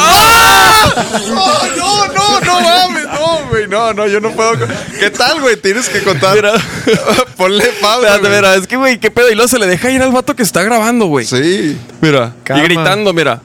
No, 1.28 1.47
no, 1.77 2.07
no, 2.15 2.41
no 2.41 2.61
mames, 2.61 3.06
güey. 3.48 3.66
No, 3.68 3.93
no, 3.93 4.06
yo 4.06 4.20
no 4.20 4.32
puedo. 4.32 4.52
¿Qué 4.98 5.10
tal, 5.10 5.40
güey? 5.40 5.56
Tienes 5.56 5.89
que 5.89 6.02
contar. 6.02 6.36
Ponle 7.36 7.66
pausa. 7.81 8.06
Espérate, 8.09 8.20
güey. 8.28 8.36
mira, 8.36 8.55
es 8.56 8.66
que, 8.66 8.77
güey, 8.77 8.98
qué 8.98 9.10
pedo. 9.10 9.31
Y 9.31 9.35
luego 9.35 9.48
se 9.48 9.59
le 9.59 9.66
deja 9.66 9.90
ir 9.90 10.02
al 10.02 10.12
vato 10.12 10.35
que 10.36 10.43
está 10.43 10.62
grabando, 10.62 11.06
güey. 11.06 11.27
Sí. 11.27 11.78
Mira, 12.01 12.35
Calma. 12.44 12.62
y 12.62 12.66
gritando, 12.66 13.12
mira. 13.12 13.40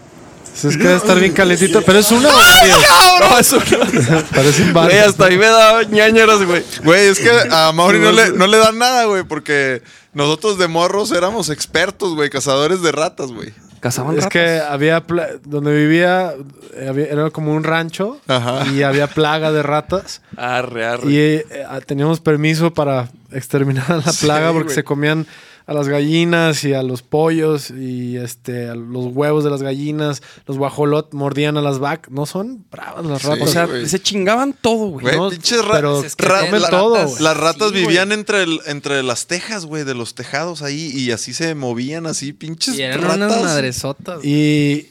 Es 0.56 0.78
que 0.78 0.84
debe 0.84 0.96
estar 0.96 1.20
bien 1.20 1.34
calentito. 1.34 1.82
Pero 1.82 2.00
es 2.00 2.12
una 2.12 2.30
varias. 2.30 2.78
No, 3.20 3.40
eso 3.40 3.60
Parece 4.36 4.64
un 4.64 4.74
Güey, 4.74 5.00
hasta 5.00 5.26
ahí 5.26 5.38
me 5.38 5.46
da 5.48 5.84
ñañeras, 5.84 6.44
güey. 6.44 6.64
Güey, 6.84 7.08
es 7.08 7.20
que 7.20 7.32
a 7.50 7.72
Mauri 7.72 8.00
no 8.00 8.12
le, 8.12 8.32
no 8.32 8.48
le 8.48 8.58
dan 8.58 8.78
nada, 8.78 9.06
güey, 9.06 9.24
porque 9.24 9.82
nosotros 10.14 10.58
de 10.58 10.68
morros 10.68 11.12
éramos 11.12 11.50
expertos, 11.50 12.16
güey, 12.16 12.30
cazadores 12.30 12.82
de 12.82 12.92
ratas, 12.92 13.32
güey. 13.32 13.54
Cazaban 13.82 14.16
Es 14.16 14.24
ratas. 14.24 14.32
que 14.32 14.60
había. 14.62 15.02
pla- 15.06 15.28
Donde 15.44 15.74
vivía. 15.76 16.34
eh, 16.76 16.88
había- 16.88 17.08
era 17.08 17.30
como 17.32 17.52
un 17.54 17.64
rancho. 17.66 18.20
Ajá. 18.28 18.66
Y 18.72 18.84
había 18.84 19.08
plaga 19.08 19.52
de 19.52 19.62
ratas. 19.64 20.22
Arre, 20.38 20.86
arre. 20.86 21.12
Y 21.12 21.18
eh, 21.18 21.46
teníamos 21.86 22.22
permiso 22.22 22.74
para 22.74 23.10
exterminar 23.32 23.92
a 23.92 23.98
la 23.98 24.12
Sí, 24.14 24.26
plaga 24.26 24.54
porque 24.54 24.74
se 24.74 24.84
comían 24.86 25.26
a 25.72 25.74
las 25.74 25.88
gallinas 25.88 26.64
y 26.64 26.74
a 26.74 26.84
los 26.84 27.02
pollos 27.02 27.72
y 27.72 28.18
este 28.18 28.68
a 28.70 28.76
los 28.76 29.06
huevos 29.08 29.44
de 29.44 29.50
las 29.50 29.64
gallinas, 29.64 30.22
los 30.46 30.58
guajolot 30.58 31.14
mordían 31.14 31.58
a 31.58 31.62
las 31.62 31.80
vacas. 31.80 32.12
No 32.12 32.26
son 32.26 32.66
bravas 32.70 33.06
las 33.06 33.22
Sí, 33.22 33.28
ratas. 33.28 33.48
o 33.48 33.52
sea, 33.52 33.66
güey. 33.66 33.88
se 33.88 34.00
chingaban 34.00 34.54
todo, 34.60 34.88
güey. 34.90 35.04
Güey, 35.06 35.18
no, 35.18 35.30
pinches 35.30 35.64
ra- 35.66 35.76
pero 35.76 36.04
es 36.04 36.16
que 36.16 36.26
ra- 36.26 36.42
comen 36.46 36.62
la- 36.62 36.70
todo, 36.70 37.08
güey. 37.08 37.24
Las 37.24 37.38
ratas 37.38 37.70
Sí, 37.72 37.76
vivían 37.78 38.12
entre, 38.12 38.44
el- 38.44 38.60
entre 38.68 39.02
las 39.02 39.28
tejas, 39.28 39.66
güey, 39.66 39.84
de 39.84 39.96
los 39.96 40.14
tejados 40.14 40.62
ahí 40.62 40.92
y 40.96 41.12
así 41.12 41.34
se 41.34 41.56
movían, 41.56 42.06
así, 42.06 42.34
pinches 42.34 42.78
Y 42.78 42.82
eran 42.82 43.02
ratas. 43.02 43.16
unas 43.18 43.42
madresotas. 43.44 44.24
Y, 44.26 44.88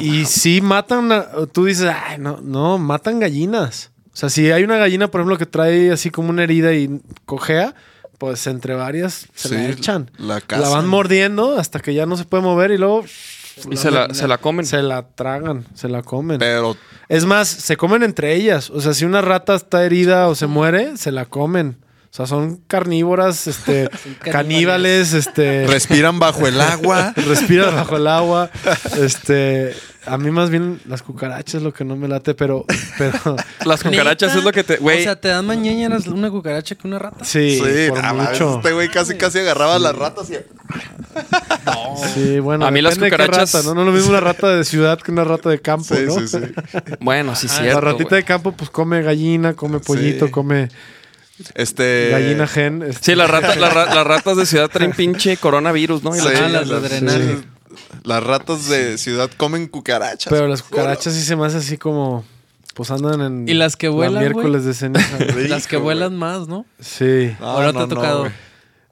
y 0.00 0.24
sí 0.26 0.60
matan, 0.60 1.10
a- 1.12 1.26
tú 1.50 1.64
dices, 1.64 1.90
ay, 1.90 2.18
no, 2.18 2.40
no, 2.42 2.76
matan 2.78 3.18
gallinas. 3.20 3.90
O 4.12 4.16
sea, 4.20 4.28
si 4.30 4.50
hay 4.50 4.64
una 4.64 4.76
gallina, 4.76 5.10
por 5.10 5.20
ejemplo, 5.20 5.38
que 5.38 5.46
trae 5.46 5.92
así 5.92 6.10
como 6.10 6.30
una 6.30 6.42
herida 6.42 6.74
y 6.74 7.00
cojea, 7.24 7.74
pues 8.18 8.46
entre 8.48 8.74
varias 8.74 9.28
se 9.34 9.54
la 9.54 9.68
echan. 9.68 10.10
la 10.18 10.68
van 10.68 10.86
mordiendo 10.86 11.58
hasta 11.58 11.80
que 11.80 11.94
ya 11.94 12.04
no 12.04 12.16
se 12.16 12.24
puede 12.24 12.42
mover 12.42 12.72
y 12.72 12.78
luego 12.78 13.04
Y 13.70 13.76
se 13.76 13.90
la, 13.90 14.12
se 14.12 14.28
la 14.28 14.38
comen. 14.38 14.66
Se 14.66 14.82
la 14.82 15.06
tragan, 15.14 15.66
se 15.74 15.88
la 15.88 16.02
comen. 16.02 16.38
Pero 16.38 16.76
Es 17.08 17.24
más, 17.24 17.48
se 17.48 17.76
comen 17.76 18.02
entre 18.02 18.34
ellas. 18.34 18.70
O 18.70 18.80
sea, 18.80 18.92
si 18.92 19.04
una 19.04 19.22
rata 19.22 19.54
está 19.54 19.84
herida 19.84 20.28
o 20.28 20.34
se 20.34 20.46
muere, 20.46 20.96
se 20.96 21.12
la 21.12 21.24
comen. 21.24 21.78
O 22.10 22.14
sea, 22.14 22.26
son 22.26 22.56
carnívoras, 22.66 23.46
este, 23.46 23.88
caníbales, 24.20 25.12
este, 25.12 25.66
respiran 25.66 26.18
bajo 26.18 26.46
el 26.46 26.60
agua. 26.60 27.12
respiran 27.16 27.74
bajo 27.74 27.96
el 27.96 28.06
agua. 28.06 28.50
Este, 28.98 29.76
a 30.06 30.16
mí 30.18 30.30
más 30.30 30.48
bien 30.50 30.80
las 30.86 31.02
cucarachas 31.02 31.56
es 31.56 31.62
lo 31.62 31.72
que 31.72 31.84
no 31.84 31.96
me 31.96 32.08
late, 32.08 32.34
pero, 32.34 32.64
pero 32.96 33.36
Las 33.64 33.82
cucarachas 33.82 34.28
¿Neta? 34.30 34.38
es 34.38 34.44
lo 34.44 34.52
que 34.52 34.64
te. 34.64 34.76
Güey, 34.78 35.00
O 35.00 35.02
sea, 35.02 35.16
te 35.20 35.28
dan 35.28 35.44
más 35.46 35.56
ñeñeras 35.58 36.06
una 36.06 36.30
cucaracha 36.30 36.74
que 36.74 36.86
una 36.86 36.98
rata. 36.98 37.24
sí, 37.24 37.58
por 37.90 37.98
a 37.98 38.02
la 38.02 38.12
vez 38.12 38.30
mucho. 38.32 38.56
este 38.56 38.72
güey 38.72 38.88
casi 38.88 39.14
casi 39.16 39.38
agarraba 39.40 39.74
a 39.76 39.78
las 39.78 39.94
ratas 39.96 40.30
y 40.30 40.34
Sí, 42.14 42.38
bueno, 42.40 42.66
A 42.66 42.70
mí 42.70 42.80
las 42.80 42.98
cucarachas- 42.98 43.52
rata, 43.54 43.62
¿no? 43.64 43.74
No 43.74 43.80
es 43.82 43.86
lo 43.86 43.92
mismo 43.92 44.10
una 44.10 44.20
rata 44.20 44.48
de 44.56 44.64
ciudad 44.64 44.98
que 45.00 45.10
una 45.10 45.24
rata 45.24 45.50
de 45.50 45.60
campo, 45.60 45.94
Sí, 45.94 46.02
¿no? 46.06 46.14
sí, 46.20 46.28
sí. 46.28 46.38
bueno, 47.00 47.34
sí, 47.34 47.46
La 47.48 47.52
cierto. 47.54 47.80
ratita 47.80 48.08
güey. 48.10 48.20
de 48.22 48.24
campo, 48.24 48.52
pues 48.52 48.70
come 48.70 49.02
gallina, 49.02 49.54
come 49.54 49.80
pollito, 49.80 50.26
Sí. 50.26 50.32
come 50.32 50.68
Este 51.54 52.08
gallina 52.10 52.46
gen. 52.46 52.82
este, 52.82 53.04
Sí, 53.12 53.14
las 53.14 53.30
ratas, 53.30 53.56
las, 53.56 53.72
ra- 53.72 53.94
las 53.94 54.06
ratas 54.06 54.36
de 54.36 54.46
ciudad 54.46 54.68
traen 54.70 54.92
pinche 54.92 55.36
coronavirus, 55.36 56.02
¿no? 56.02 56.14
Y 56.16 56.20
Sí, 56.20 56.24
la- 56.28 56.46
Ah, 56.46 56.48
las 56.48 56.68
de 56.68 56.80
drenaje. 56.88 57.38
Las 58.04 58.22
ratas 58.22 58.68
de 58.68 58.98
ciudad 58.98 59.30
comen 59.36 59.66
cucarachas. 59.66 60.30
Pero 60.30 60.46
las 60.48 60.62
cucarachas 60.62 61.14
sí 61.14 61.22
se 61.22 61.36
me 61.36 61.46
hace 61.46 61.58
así 61.58 61.76
como. 61.78 62.24
Pues 62.74 62.90
andan 62.90 63.20
en. 63.20 63.48
Y 63.48 63.54
las 63.54 63.76
que 63.76 63.88
la 63.88 63.92
vuelan, 63.94 64.22
miércoles 64.22 64.64
de 64.64 64.74
ceniza. 64.74 65.16
Rico, 65.18 65.48
Las 65.48 65.66
que 65.66 65.76
vuelan 65.76 66.16
más, 66.16 66.46
¿no? 66.48 66.64
sí. 66.80 67.34
No, 67.40 67.54
¿O 67.56 67.62
no 67.62 67.72
te 67.72 67.78
no, 67.78 67.80
ha 67.80 67.86
no, 67.86 67.88
tocado? 67.88 68.18
güey. 68.20 68.32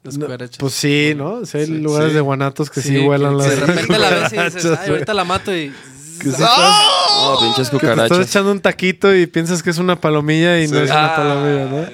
Las 0.03 0.17
No, 0.17 0.25
cucarachas. 0.25 0.57
Pues 0.57 0.73
sí, 0.73 1.13
¿no? 1.15 1.45
Sí, 1.45 1.57
hay 1.57 1.65
Sí, 1.67 1.77
lugares 1.79 2.09
sí. 2.09 2.15
de 2.15 2.21
guanatos 2.21 2.69
que 2.69 2.81
sí, 2.81 2.97
vuelan 2.97 3.37
las 3.37 3.49
De 3.49 3.55
repente 3.57 3.97
la 3.99 4.09
ves 4.09 4.33
y 4.33 4.35
dices, 4.37 4.53
cucarachas, 4.63 4.79
ay, 4.83 4.89
ahorita 4.91 5.13
la 5.13 5.23
mato 5.25 5.55
y... 5.55 5.73
Que 6.19 6.29
¡Ah! 6.29 6.31
estás- 6.31 7.07
Oh, 7.19 7.39
pinches 7.39 7.69
que 7.69 7.77
te 7.77 7.85
estás 7.87 7.95
cucarachas. 7.95 8.27
echando 8.27 8.51
un 8.51 8.59
taquito 8.59 9.13
y 9.15 9.25
piensas 9.27 9.63
que 9.63 9.69
es 9.71 9.77
una 9.79 9.99
palomilla 9.99 10.59
y 10.61 10.67
no 10.67 10.79
es 10.79 10.89
una 10.91 11.13
Ah, 11.13 11.15
palomilla, 11.15 11.65
¿no? 11.65 11.85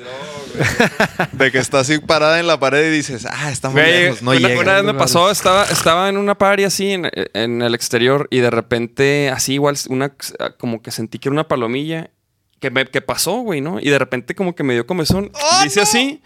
De 1.33 1.51
que 1.51 1.57
está 1.57 1.79
así 1.79 1.99
parada 1.99 2.39
en 2.39 2.47
la 2.47 2.59
pared 2.59 2.87
y 2.87 2.95
dices, 2.95 3.25
ah, 3.29 3.51
está 3.51 3.69
muy 3.69 3.81
Güey, 3.81 4.03
lejos, 4.03 4.21
no 4.21 4.31
una, 4.31 4.39
llega. 4.39 4.59
una 4.61 4.73
vez 4.75 4.83
me 4.83 4.93
pasó, 4.93 5.29
estaba, 5.31 5.63
estaba 5.65 6.09
en 6.09 6.17
una 6.17 6.37
party 6.37 6.63
así 6.63 6.91
en, 6.91 7.09
en 7.33 7.61
el 7.61 7.73
exterior 7.75 8.27
y 8.31 8.39
de 8.39 8.49
repente 8.49 9.29
así 9.29 9.53
igual 9.53 9.75
una 9.89 10.13
como 10.57 10.81
que 10.81 10.91
sentí 10.91 11.19
que 11.19 11.29
era 11.29 11.33
una 11.33 11.47
palomilla 11.47 12.09
que, 12.59 12.71
me, 12.71 12.85
que 12.85 13.01
pasó, 13.01 13.33
güey, 13.39 13.61
¿no? 13.61 13.79
Y 13.79 13.89
de 13.89 13.99
repente 13.99 14.35
como 14.35 14.55
que 14.55 14.63
me 14.63 14.73
dio 14.73 14.85
comezón. 14.87 15.31
Dice 15.63 15.81
así 15.81 16.21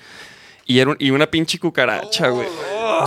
y 0.66 0.80
era 0.80 0.92
un- 0.92 0.98
y 1.00 1.10
una 1.12 1.28
pinche 1.32 1.58
cucaracha, 1.60 2.28
güey. 2.30 2.48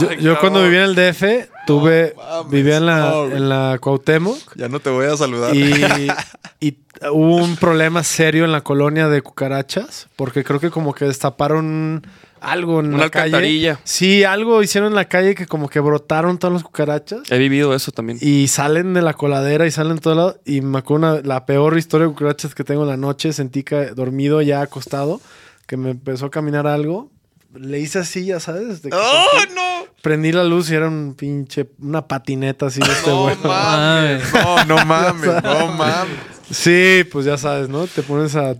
Yo, 0.01 0.13
yo 0.15 0.39
cuando 0.41 0.63
vivía 0.63 0.85
en 0.85 0.91
el 0.91 0.95
DF, 0.95 1.23
tuve. 1.67 2.15
mames, 2.17 2.51
vivía 2.51 2.77
en 2.79 2.87
la, 2.87 2.99
no, 3.11 3.25
en 3.27 3.49
la 3.49 3.79
Cuauhtémoc. 3.81 4.39
Ya 4.57 4.69
no 4.69 4.81
te 4.81 4.91
voy 4.91 5.07
a 5.07 5.17
saludar. 5.17 5.55
Y, 5.55 6.09
y 6.61 6.79
hubo 7.11 7.37
un 7.37 7.57
problema 7.57 8.03
serio 8.05 8.45
en 8.45 8.53
la 8.53 8.63
colonia 8.63 9.09
de 9.09 9.23
cucarachas, 9.23 10.09
porque 10.17 10.45
creo 10.45 10.61
que 10.61 10.71
como 10.71 10.95
que 10.95 11.05
destaparon 11.07 12.07
algo 12.41 12.81
en 12.81 12.95
Una 12.95 13.05
la 13.05 13.11
calle. 13.11 13.25
alcantarilla. 13.27 13.81
Sí, 13.85 14.25
algo 14.25 14.63
hicieron 14.63 14.93
en 14.93 14.95
la 14.97 15.05
calle 15.07 15.35
que 15.35 15.47
como 15.47 15.69
que 15.69 15.79
brotaron 15.81 16.39
todas 16.39 16.55
las 16.55 16.63
cucarachas. 16.63 17.31
He 17.31 17.37
vivido 17.39 17.75
eso 17.75 17.93
también. 17.93 18.19
Y 18.21 18.49
salen 18.49 18.95
de 18.95 19.03
la 19.03 19.13
coladera 19.15 19.67
y 19.67 19.71
salen 19.71 19.97
de 19.97 20.01
todo 20.01 20.15
lado. 20.15 20.41
Y 20.47 20.63
me 20.63 20.79
acuerdo 20.79 21.13
una- 21.13 21.21
la 21.23 21.45
peor 21.45 21.77
historia 21.77 22.07
de 22.07 22.13
cucarachas 22.15 22.55
que 22.55 22.65
tengo 22.65 22.83
en 22.85 22.89
la 22.89 22.97
noche. 22.97 23.33
Sentí 23.35 23.63
que 23.63 23.89
dormido 23.89 24.41
ya 24.41 24.63
acostado, 24.63 25.21
que 25.67 25.77
me 25.77 25.91
empezó 25.91 26.27
a 26.27 26.31
caminar 26.31 26.67
algo. 26.67 27.11
Le 27.55 27.81
hice 27.81 27.99
así, 28.01 28.25
ya 28.27 28.39
sabes. 28.41 28.83
de 28.83 28.91
que 28.91 28.97
¡Oh, 28.97 29.55
no! 29.55 29.87
Prendí 30.03 30.33
la 30.33 30.45
luz 30.45 30.71
y 30.71 30.75
era 30.75 30.89
un 30.89 31.15
pinche, 31.15 31.69
una 31.81 32.07
patineta 32.07 32.67
así 32.67 32.81
de 32.81 32.91
este 32.93 33.11
No 33.11 33.23
güey. 33.25 33.37
mames. 33.45 34.23
No, 34.33 34.65
no 34.65 34.85
mames, 34.87 35.31
no 35.45 35.67
mames. 35.73 36.17
Sí, 36.51 37.05
pues 37.11 37.27
ya 37.27 37.37
sabes, 37.37 37.69
¿no? 37.69 37.87
Te 37.87 38.03
pones 38.03 38.35
a 38.37 38.55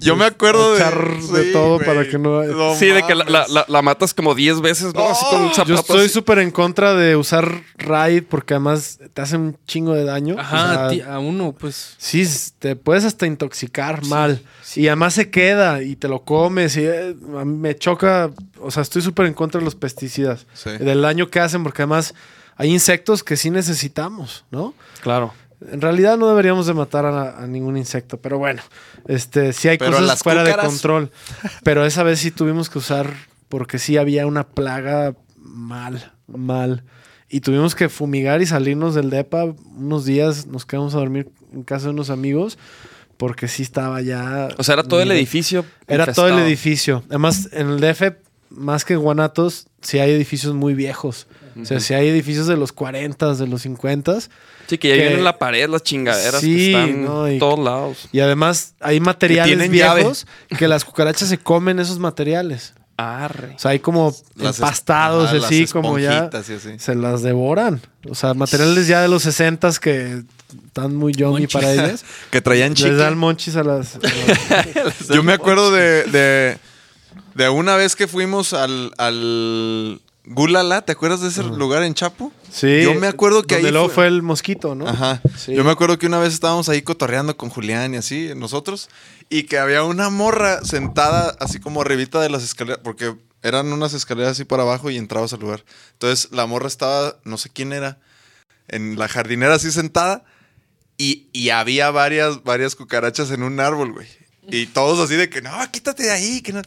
Yo 0.00 0.16
me 0.16 0.24
acuerdo 0.26 0.74
de. 0.74 0.84
De 1.32 1.52
todo 1.52 1.78
para 1.78 2.06
que 2.06 2.18
no- 2.18 2.42
sí, 2.74 2.86
de 2.86 3.02
que 3.06 3.14
la, 3.14 3.24
la- 3.24 3.30
mames. 3.40 3.50
la- 3.54 3.64
la 3.68 3.82
matas 3.82 4.12
como 4.12 4.34
10 4.34 4.60
veces, 4.60 4.92
¿no? 4.94 5.08
Así 5.08 5.24
con 5.30 5.40
un 5.42 5.48
Yo 5.48 5.54
zapato. 5.54 5.74
estoy 5.80 6.08
súper 6.10 6.40
en 6.40 6.50
contra 6.50 6.94
de 6.94 7.16
usar 7.16 7.62
Raid 7.78 8.24
porque 8.28 8.54
además 8.54 8.98
te 9.14 9.22
hace 9.22 9.36
un 9.36 9.56
chingo 9.66 9.94
de 9.94 10.04
daño. 10.04 10.36
Ajá, 10.38 10.56
O 10.64 10.74
sea, 10.74 10.86
a, 10.86 10.88
ti- 10.90 11.00
a 11.00 11.18
uno, 11.20 11.52
pues... 11.58 11.94
Sí, 11.96 12.28
te 12.58 12.76
puedes 12.76 13.04
hasta 13.04 13.26
intoxicar 13.26 14.04
mal. 14.06 14.42
Y 14.76 14.88
además 14.88 15.14
se 15.14 15.30
queda 15.30 15.82
y 15.82 15.96
te 15.96 16.08
lo 16.08 16.22
comes. 16.24 16.76
Y 16.76 16.84
eh, 16.84 17.14
a 17.38 17.44
mí 17.44 17.56
me 17.56 17.74
choca. 17.76 18.30
O 18.60 18.70
sea, 18.70 18.82
estoy 18.82 19.00
súper 19.00 19.26
en 19.26 19.34
contra 19.34 19.60
de 19.60 19.64
los 19.64 19.74
pesticidas. 19.76 20.46
Sí. 20.52 20.70
Del 20.70 21.00
daño 21.00 21.30
que 21.30 21.40
hacen, 21.40 21.62
porque 21.62 21.82
además 21.82 22.14
hay 22.56 22.70
insectos 22.70 23.22
que 23.24 23.36
sí 23.36 23.48
necesitamos, 23.50 24.44
¿no? 24.50 24.74
Claro. 25.00 25.32
En 25.70 25.80
realidad 25.80 26.16
no 26.16 26.28
deberíamos 26.28 26.66
de 26.66 26.74
matar 26.74 27.06
a, 27.06 27.38
a 27.38 27.46
ningún 27.46 27.76
insecto, 27.76 28.20
pero 28.20 28.38
bueno, 28.38 28.62
este 29.06 29.52
sí 29.52 29.68
hay 29.68 29.78
Pero 29.78 29.98
cosas 29.98 30.22
fuera 30.22 30.44
de 30.44 30.54
control. 30.56 31.10
Pero 31.62 31.84
esa 31.84 32.02
vez 32.02 32.20
sí 32.20 32.30
tuvimos 32.30 32.70
que 32.70 32.78
usar 32.78 33.12
porque 33.48 33.78
sí 33.78 33.96
había 33.96 34.26
una 34.26 34.46
plaga 34.48 35.14
mal, 35.36 36.12
mal. 36.26 36.84
Y 37.28 37.40
tuvimos 37.40 37.74
que 37.74 37.88
fumigar 37.88 38.42
y 38.42 38.46
salirnos 38.46 38.94
del 38.94 39.10
depa 39.10 39.54
unos 39.76 40.04
días, 40.04 40.46
nos 40.46 40.66
quedamos 40.66 40.94
a 40.94 40.98
dormir 40.98 41.30
en 41.52 41.62
casa 41.62 41.86
de 41.86 41.90
unos 41.90 42.10
amigos 42.10 42.58
porque 43.16 43.48
sí 43.48 43.62
estaba 43.62 44.00
ya 44.02 44.48
O 44.58 44.64
sea, 44.64 44.74
era 44.74 44.82
todo 44.82 45.00
el 45.00 45.10
edificio. 45.12 45.64
Era 45.86 46.12
todo 46.12 46.28
el 46.28 46.38
edificio. 46.38 47.04
Además, 47.08 47.48
en 47.52 47.70
el 47.70 47.80
DF, 47.80 48.16
más 48.50 48.84
que 48.84 48.96
Guanatos, 48.96 49.68
sí 49.80 49.98
hay 49.98 50.10
edificios 50.10 50.54
muy 50.54 50.74
viejos. 50.74 51.26
O 51.60 51.64
sea, 51.64 51.80
sí 51.80 51.94
hay 51.94 52.08
edificios 52.08 52.46
de 52.46 52.56
los 52.56 52.72
40, 52.72 53.34
de 53.34 53.46
los 53.46 53.62
50. 53.62 54.18
Sí, 54.66 54.78
que 54.78 54.88
ya 54.88 54.94
que- 54.94 55.00
vienen 55.00 55.18
en 55.18 55.24
la 55.24 55.38
pared 55.38 55.68
las 55.68 55.82
chingaderas 55.82 56.40
Sí, 56.40 56.54
que 56.56 56.66
están 56.70 57.04
no, 57.04 57.30
y- 57.30 57.38
todos 57.38 57.58
lados. 57.58 58.08
Y 58.12 58.20
además 58.20 58.74
hay 58.80 58.98
materiales 59.00 59.70
llave. 59.70 60.00
viejos 60.00 60.26
que 60.58 60.68
las 60.68 60.84
cucarachas 60.84 61.28
se 61.28 61.38
comen 61.38 61.78
esos 61.78 61.98
materiales. 61.98 62.74
Arre. 62.96 63.54
O 63.56 63.58
sea, 63.58 63.72
hay 63.72 63.80
como 63.80 64.14
Las 64.36 64.54
es- 64.54 64.60
empastados 64.60 65.30
ajá, 65.32 65.46
así, 65.46 65.62
las 65.62 65.72
como 65.72 65.98
ya 65.98 66.12
esponjitas 66.26 66.48
y 66.48 66.52
así. 66.54 66.78
se 66.78 66.94
las 66.94 67.22
devoran. 67.22 67.80
O 68.08 68.14
sea, 68.14 68.34
materiales 68.34 68.86
ya 68.86 69.02
de 69.02 69.08
los 69.08 69.22
60 69.24 69.70
que 69.80 70.22
están 70.66 70.94
muy 70.94 71.12
yummy 71.12 71.46
para 71.48 71.72
ellas. 71.72 72.04
Que 72.30 72.40
traían 72.40 72.70
Les 72.70 72.78
chicle. 72.78 72.94
dan 72.94 73.18
monchis 73.18 73.56
a 73.56 73.64
las... 73.64 73.96
a 73.96 73.98
las- 74.84 75.08
Yo 75.12 75.22
me 75.24 75.32
acuerdo 75.32 75.72
de, 75.72 76.04
de, 76.04 76.58
de 77.34 77.48
una 77.48 77.74
vez 77.74 77.96
que 77.96 78.06
fuimos 78.06 78.52
al, 78.52 78.92
al 78.96 80.00
Gulala, 80.26 80.82
¿te 80.82 80.92
acuerdas 80.92 81.20
de 81.20 81.28
ese 81.28 81.42
lugar 81.42 81.82
en 81.82 81.92
Chapo? 81.92 82.32
Sí. 82.50 82.82
Yo 82.82 82.94
me 82.94 83.06
acuerdo 83.08 83.42
que 83.42 83.56
donde 83.56 83.68
ahí 83.68 83.72
luego 83.72 83.88
fue- 83.88 83.94
fue 83.94 84.06
el 84.06 84.22
mosquito, 84.22 84.74
¿no? 84.74 84.88
Ajá. 84.88 85.20
Sí. 85.36 85.54
Yo 85.54 85.64
me 85.64 85.70
acuerdo 85.70 85.98
que 85.98 86.06
una 86.06 86.18
vez 86.18 86.32
estábamos 86.32 86.68
ahí 86.70 86.80
cotorreando 86.80 87.36
con 87.36 87.50
Julián 87.50 87.92
y 87.92 87.98
así, 87.98 88.30
nosotros, 88.34 88.88
y 89.28 89.42
que 89.42 89.58
había 89.58 89.82
una 89.84 90.08
morra 90.08 90.64
sentada 90.64 91.36
así 91.40 91.60
como 91.60 91.82
arribita 91.82 92.20
de 92.22 92.30
las 92.30 92.42
escaleras, 92.42 92.80
porque 92.82 93.14
eran 93.42 93.70
unas 93.70 93.92
escaleras 93.92 94.32
así 94.32 94.44
para 94.44 94.62
abajo 94.62 94.88
y 94.90 94.96
entrabas 94.96 95.34
al 95.34 95.40
lugar. 95.40 95.62
Entonces 95.92 96.30
la 96.32 96.46
morra 96.46 96.68
estaba, 96.68 97.18
no 97.24 97.36
sé 97.36 97.50
quién 97.50 97.74
era, 97.74 97.98
en 98.68 98.98
la 98.98 99.08
jardinera 99.08 99.54
así 99.54 99.70
sentada, 99.70 100.24
y, 100.96 101.28
y 101.34 101.50
había 101.50 101.90
varias, 101.90 102.42
varias 102.44 102.76
cucarachas 102.76 103.30
en 103.30 103.42
un 103.42 103.60
árbol, 103.60 103.92
güey. 103.92 104.06
Y 104.48 104.66
todos 104.66 104.98
así 105.00 105.16
de 105.16 105.28
que, 105.28 105.42
no, 105.42 105.50
quítate 105.70 106.04
de 106.04 106.10
ahí, 106.12 106.40
que 106.40 106.52
no. 106.54 106.62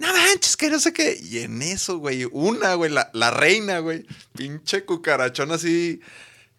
No 0.00 0.12
manches, 0.12 0.56
que 0.56 0.68
no 0.70 0.80
sé 0.80 0.92
qué. 0.92 1.16
Y 1.22 1.38
en 1.40 1.62
eso, 1.62 1.98
güey, 1.98 2.26
una, 2.32 2.74
güey, 2.74 2.90
la, 2.90 3.10
la 3.12 3.30
reina, 3.30 3.78
güey. 3.78 4.04
Pinche 4.36 4.84
cucarachón 4.84 5.52
así. 5.52 6.00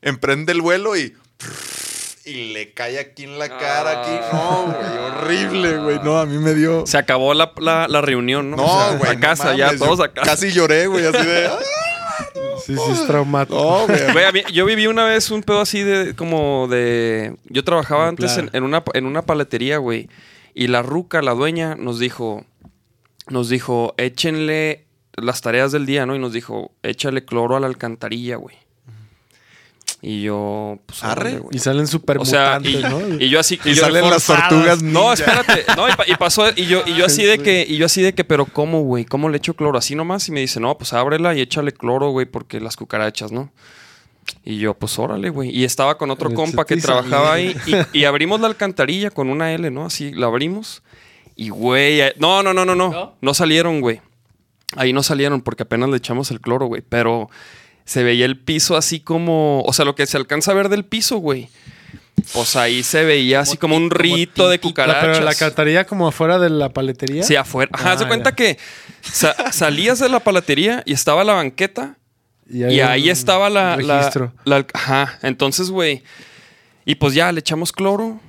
Emprende 0.01 0.51
el 0.53 0.61
vuelo 0.61 0.95
y. 0.95 1.13
Y 2.23 2.53
le 2.53 2.72
cae 2.73 2.99
aquí 2.99 3.23
en 3.23 3.39
la 3.39 3.49
cara, 3.49 4.01
aquí. 4.03 4.11
No, 4.31 4.65
güey, 4.68 4.97
horrible, 4.99 5.77
güey. 5.80 5.99
No, 6.03 6.19
a 6.19 6.26
mí 6.27 6.38
me 6.38 6.53
dio. 6.53 6.85
Se 6.85 6.97
acabó 6.99 7.34
la, 7.34 7.51
la, 7.57 7.88
la 7.88 7.99
reunión, 8.01 8.51
¿no? 8.51 8.57
No, 8.57 8.63
O 8.63 8.89
sea, 8.89 8.97
güey. 8.97 9.09
A 9.11 9.13
no 9.15 9.19
casa, 9.19 9.55
ya, 9.55 9.76
todos 9.76 9.99
a 10.01 10.13
casa. 10.13 10.30
Casi 10.30 10.51
lloré, 10.51 10.85
güey, 10.85 11.03
así 11.05 11.26
de. 11.26 11.47
"Ah". 11.47 11.59
Sí, 12.63 12.76
sí, 12.76 12.91
es 12.91 13.07
traumático. 13.07 13.55
No, 13.59 13.88
güey. 13.88 13.99
Güey, 14.13 14.26
a 14.26 14.31
mí- 14.31 14.43
yo 14.53 14.65
viví 14.65 14.85
una 14.85 15.03
vez 15.03 15.31
un 15.31 15.41
pedo 15.41 15.61
así 15.61 15.81
de 15.81 16.15
como 16.15 16.67
de. 16.69 17.35
Yo 17.45 17.64
trabajaba 17.64 18.07
antes 18.07 18.38
en 18.38 18.64
una, 18.64 18.83
en 18.93 19.07
una 19.07 19.24
paletería, 19.24 19.77
güey. 19.80 20.07
Y 20.53 20.67
la 20.67 20.83
ruca, 20.83 21.24
la 21.24 21.33
dueña, 21.33 21.74
nos 21.75 21.98
dijo. 21.98 22.45
Nos 23.30 23.50
dijo, 23.50 23.93
échenle 23.98 24.85
las 25.16 25.41
tareas 25.41 25.72
del 25.72 25.85
día, 25.85 26.06
¿no? 26.06 26.16
Y 26.16 26.19
nos 26.19 26.33
dijo, 26.33 26.72
échale 26.83 27.24
cloro 27.25 27.56
a 27.56 27.59
la 27.59 27.67
alcantarilla, 27.67 28.38
güey. 28.38 28.56
Y 30.03 30.24
yo, 30.24 30.80
pues, 30.88 31.03
Arre. 31.03 31.38
güey. 31.38 31.56
Y 31.56 31.59
salen 31.59 31.85
súper 31.85 32.17
O 32.17 32.25
sea, 32.25 32.59
y, 32.64 32.77
¿no? 32.77 33.08
y 33.19 33.30
yo 33.30 33.40
así. 33.40 33.59
Y 33.64 33.75
yo- 33.75 33.82
salen 33.83 34.09
las 34.09 34.25
tortugas. 34.25 34.82
No, 34.82 35.14
espérate. 35.14 35.64
No, 35.77 35.88
y, 35.88 35.91
y 36.08 36.16
pasó, 36.16 36.45
y 36.56 36.66
yo, 36.66 36.82
y 36.88 36.95
yo 36.95 37.06
así 37.06 37.24
de 37.24 37.38
que, 37.38 37.64
y 37.69 37.77
yo 37.77 37.85
así 37.85 38.01
de 38.01 38.14
que, 38.14 38.24
pero 38.24 38.45
¿cómo, 38.48 38.82
güey? 38.82 39.06
¿Cómo 39.06 39.30
le 39.30 39.38
echo 39.38 39.53
cloro? 39.56 39.77
Así 39.77 39.93
nomás. 39.93 40.27
Y 40.27 40.32
me 40.32 40.40
dice, 40.40 40.59
no, 40.59 40.75
pues 40.75 40.93
ábrela 40.93 41.35
y 41.35 41.41
échale 41.41 41.72
cloro, 41.72 42.09
güey, 42.09 42.25
porque 42.25 42.59
las 42.59 42.75
cucarachas, 42.77 43.32
¿no? 43.32 43.51
Y 44.43 44.58
yo, 44.58 44.74
pues 44.74 44.98
órale, 44.98 45.30
güey. 45.30 45.56
Y 45.56 45.66
estaba 45.66 45.98
con 46.00 46.09
otro 46.09 46.33
compa 46.33 46.66
que 46.66 46.77
trabajaba 46.77 47.33
ahí. 47.33 47.56
Y, 47.93 48.00
y 48.00 48.06
abrimos 48.06 48.40
la 48.41 48.48
alcantarilla 48.48 49.11
con 49.11 49.30
una 49.30 49.53
L, 49.53 49.69
¿no? 49.69 49.85
Así 49.85 50.11
la 50.14 50.27
abrimos. 50.27 50.82
Y, 51.35 51.50
güey, 51.50 52.01
eh, 52.01 52.14
no, 52.18 52.43
no, 52.43 52.53
no, 52.53 52.66
no, 52.66 52.76
no. 52.76 52.90
¿No? 52.92 53.16
No 53.22 53.34
salieron, 53.34 53.82
güey. 53.82 54.01
Ahí 54.76 54.93
no 54.93 55.03
salieron 55.03 55.42
porque 55.42 55.64
apenas 55.64 55.90
le 55.90 55.98
echamos 55.98 56.32
el 56.32 56.40
cloro, 56.40 56.68
güey. 56.68 56.82
Pero 56.88 57.30
se 57.85 58.03
veía 58.03 58.26
el 58.26 58.38
piso 58.40 58.77
así 58.77 59.00
como, 59.00 59.61
o 59.64 59.74
sea, 59.74 59.85
lo 59.85 59.95
que 59.95 60.06
se 60.06 60.18
alcanza 60.18 60.51
a 60.51 60.56
ver 60.56 60.69
del 60.69 60.85
piso, 60.85 61.18
güey. 61.18 61.50
Pues 62.34 62.56
ahí 62.56 62.84
se 62.84 63.03
veía 63.03 63.40
así 63.40 63.58
como 63.58 63.76
un 63.76 63.90
rito 63.90 64.48
de 64.50 64.58
La- 64.58 64.61
Pero 64.61 64.85
la 64.85 65.00
cucarachas. 65.01 65.42
alcantarilla 65.42 65.85
como 65.85 66.08
afuera 66.08 66.38
de 66.38 66.50
la 66.51 66.69
paletería. 66.69 67.24
Sí, 67.24 67.35
afuera. 67.35 67.72
Ajá, 67.74 67.93
Ah, 67.93 68.08
cuenta 68.08 68.35
que 68.35 68.58
sa- 69.01 69.51
salías 69.51 69.98
de 70.00 70.08
la 70.10 70.19
palatería 70.19 70.84
y 70.85 70.93
estaba 70.93 71.24
la 71.24 71.34
banqueta 71.34 71.98
y 72.48 72.80
ahí 72.82 73.10
estaba 73.10 73.50
la, 73.50 73.76
la- 73.77 73.98
registro. 74.00 74.34
la- 74.45 74.66
Ajá. 74.74 75.18
Entonces, 75.24 75.72
güey. 75.72 76.03
Y 76.85 76.95
pues 76.95 77.14
ya 77.16 77.32
le 77.32 77.40
echamos 77.40 77.72
cloro. 77.72 78.19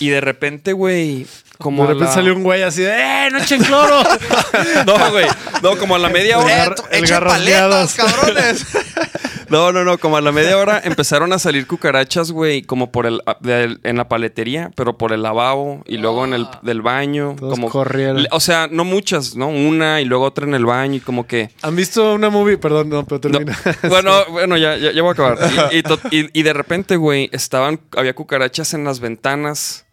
Y 0.00 0.08
de 0.10 0.20
repente, 0.20 0.72
güey. 0.72 1.26
Como 1.58 1.82
de 1.82 1.88
repente 1.88 2.04
la- 2.06 2.14
salió 2.14 2.34
un 2.36 2.44
güey 2.44 2.62
así 2.62 2.82
de 2.82 2.92
¡Eh, 2.92 3.28
no 3.32 3.38
echen 3.38 3.62
cloro! 3.64 4.02
No, 4.86 5.10
güey. 5.10 5.26
No, 5.62 5.76
como 5.76 5.96
a 5.96 5.98
la 5.98 6.08
media 6.08 6.38
hora. 6.38 6.64
El 6.64 6.70
gar- 6.70 6.84
el 6.92 6.98
¡Echen 7.04 7.10
garrasmeados. 7.10 7.94
paletas, 7.94 8.16
cabrones! 8.20 8.66
No, 9.50 9.72
no, 9.72 9.84
no. 9.84 9.98
Como 9.98 10.16
a 10.16 10.20
la 10.20 10.32
media 10.32 10.56
hora 10.58 10.80
empezaron 10.84 11.32
a 11.32 11.38
salir 11.38 11.66
cucarachas, 11.66 12.30
güey. 12.32 12.62
Como 12.62 12.90
por 12.92 13.06
el. 13.06 13.20
del- 13.40 13.80
en 13.82 13.96
la 13.96 14.08
paletería, 14.08 14.70
pero 14.76 14.98
por 14.98 15.12
el 15.12 15.22
lavabo. 15.22 15.82
Y 15.86 15.96
luego 15.98 16.24
en 16.24 16.34
el 16.34 16.46
del 16.62 16.82
baño. 16.82 17.36
Todos 17.38 17.54
como 17.54 17.68
corrieron. 17.70 18.26
O 18.30 18.40
sea, 18.40 18.68
no 18.70 18.84
muchas, 18.84 19.36
¿no? 19.36 19.48
Una 19.48 20.00
y 20.00 20.04
luego 20.04 20.24
otra 20.24 20.46
en 20.46 20.54
el 20.54 20.64
baño. 20.66 20.96
Y 20.96 21.00
como 21.00 21.26
que. 21.26 21.50
¿Han 21.62 21.76
visto 21.76 22.14
una 22.14 22.30
movie? 22.30 22.58
Perdón, 22.58 22.88
no, 22.88 23.04
pero 23.04 23.16
No, 23.16 23.38
termina. 23.38 23.58
bueno, 23.88 24.12
bueno, 24.30 24.56
ya, 24.56 24.76
ya, 24.76 24.92
ya 24.92 25.02
voy 25.02 25.10
a 25.10 25.12
acabar. 25.12 25.38
Y, 25.72 25.78
y 25.78 25.82
to- 25.82 26.00
y- 26.10 26.38
y 26.38 26.42
de 26.42 26.52
repente, 26.52 26.96
güey, 26.96 27.28
estaban, 27.32 27.80
había 27.96 28.14
cucarachas 28.14 28.74
en 28.74 28.84
las 28.84 29.00
ventanas. 29.00 29.86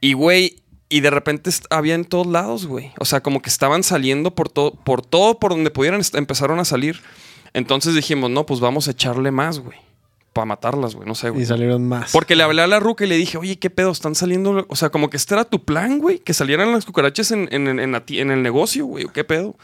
Y, 0.00 0.12
güey, 0.12 0.56
y 0.88 1.00
de 1.00 1.10
repente 1.10 1.50
había 1.70 1.94
en 1.94 2.04
todos 2.04 2.26
lados, 2.26 2.66
güey. 2.66 2.92
O 2.98 3.04
sea, 3.04 3.20
como 3.20 3.42
que 3.42 3.50
estaban 3.50 3.82
saliendo 3.82 4.34
por 4.34 4.48
todo, 4.48 4.72
por 4.72 5.04
todo, 5.04 5.38
por 5.38 5.50
donde 5.50 5.70
pudieran, 5.70 6.00
empezaron 6.14 6.60
a 6.60 6.64
salir. 6.64 7.00
Entonces 7.54 7.94
dijimos, 7.94 8.30
no, 8.30 8.46
pues 8.46 8.60
vamos 8.60 8.88
a 8.88 8.92
echarle 8.92 9.30
más, 9.30 9.58
güey. 9.60 9.78
Para 10.32 10.44
matarlas, 10.44 10.94
güey, 10.94 11.08
no 11.08 11.14
sé, 11.14 11.30
güey. 11.30 11.42
y 11.42 11.46
salieron 11.46 11.88
más. 11.88 12.12
Porque 12.12 12.36
le 12.36 12.42
hablé 12.44 12.62
a 12.62 12.66
la 12.66 12.78
ruca 12.78 13.04
y 13.04 13.08
le 13.08 13.16
dije, 13.16 13.38
oye, 13.38 13.58
¿qué 13.58 13.70
pedo? 13.70 13.90
Están 13.90 14.14
saliendo. 14.14 14.66
O 14.68 14.76
sea, 14.76 14.90
como 14.90 15.10
que 15.10 15.16
este 15.16 15.34
era 15.34 15.44
tu 15.44 15.64
plan, 15.64 15.98
güey. 15.98 16.18
Que 16.20 16.32
salieran 16.34 16.70
las 16.70 16.84
cucarachas 16.84 17.30
en, 17.32 17.48
en- 17.50 17.80
en 17.80 17.92
la 17.92 18.02
en 18.08 18.30
el 18.30 18.42
negocio, 18.42 18.84
güey. 18.86 19.04
¿o 19.06 19.12
¿Qué 19.12 19.24
pedo? 19.24 19.56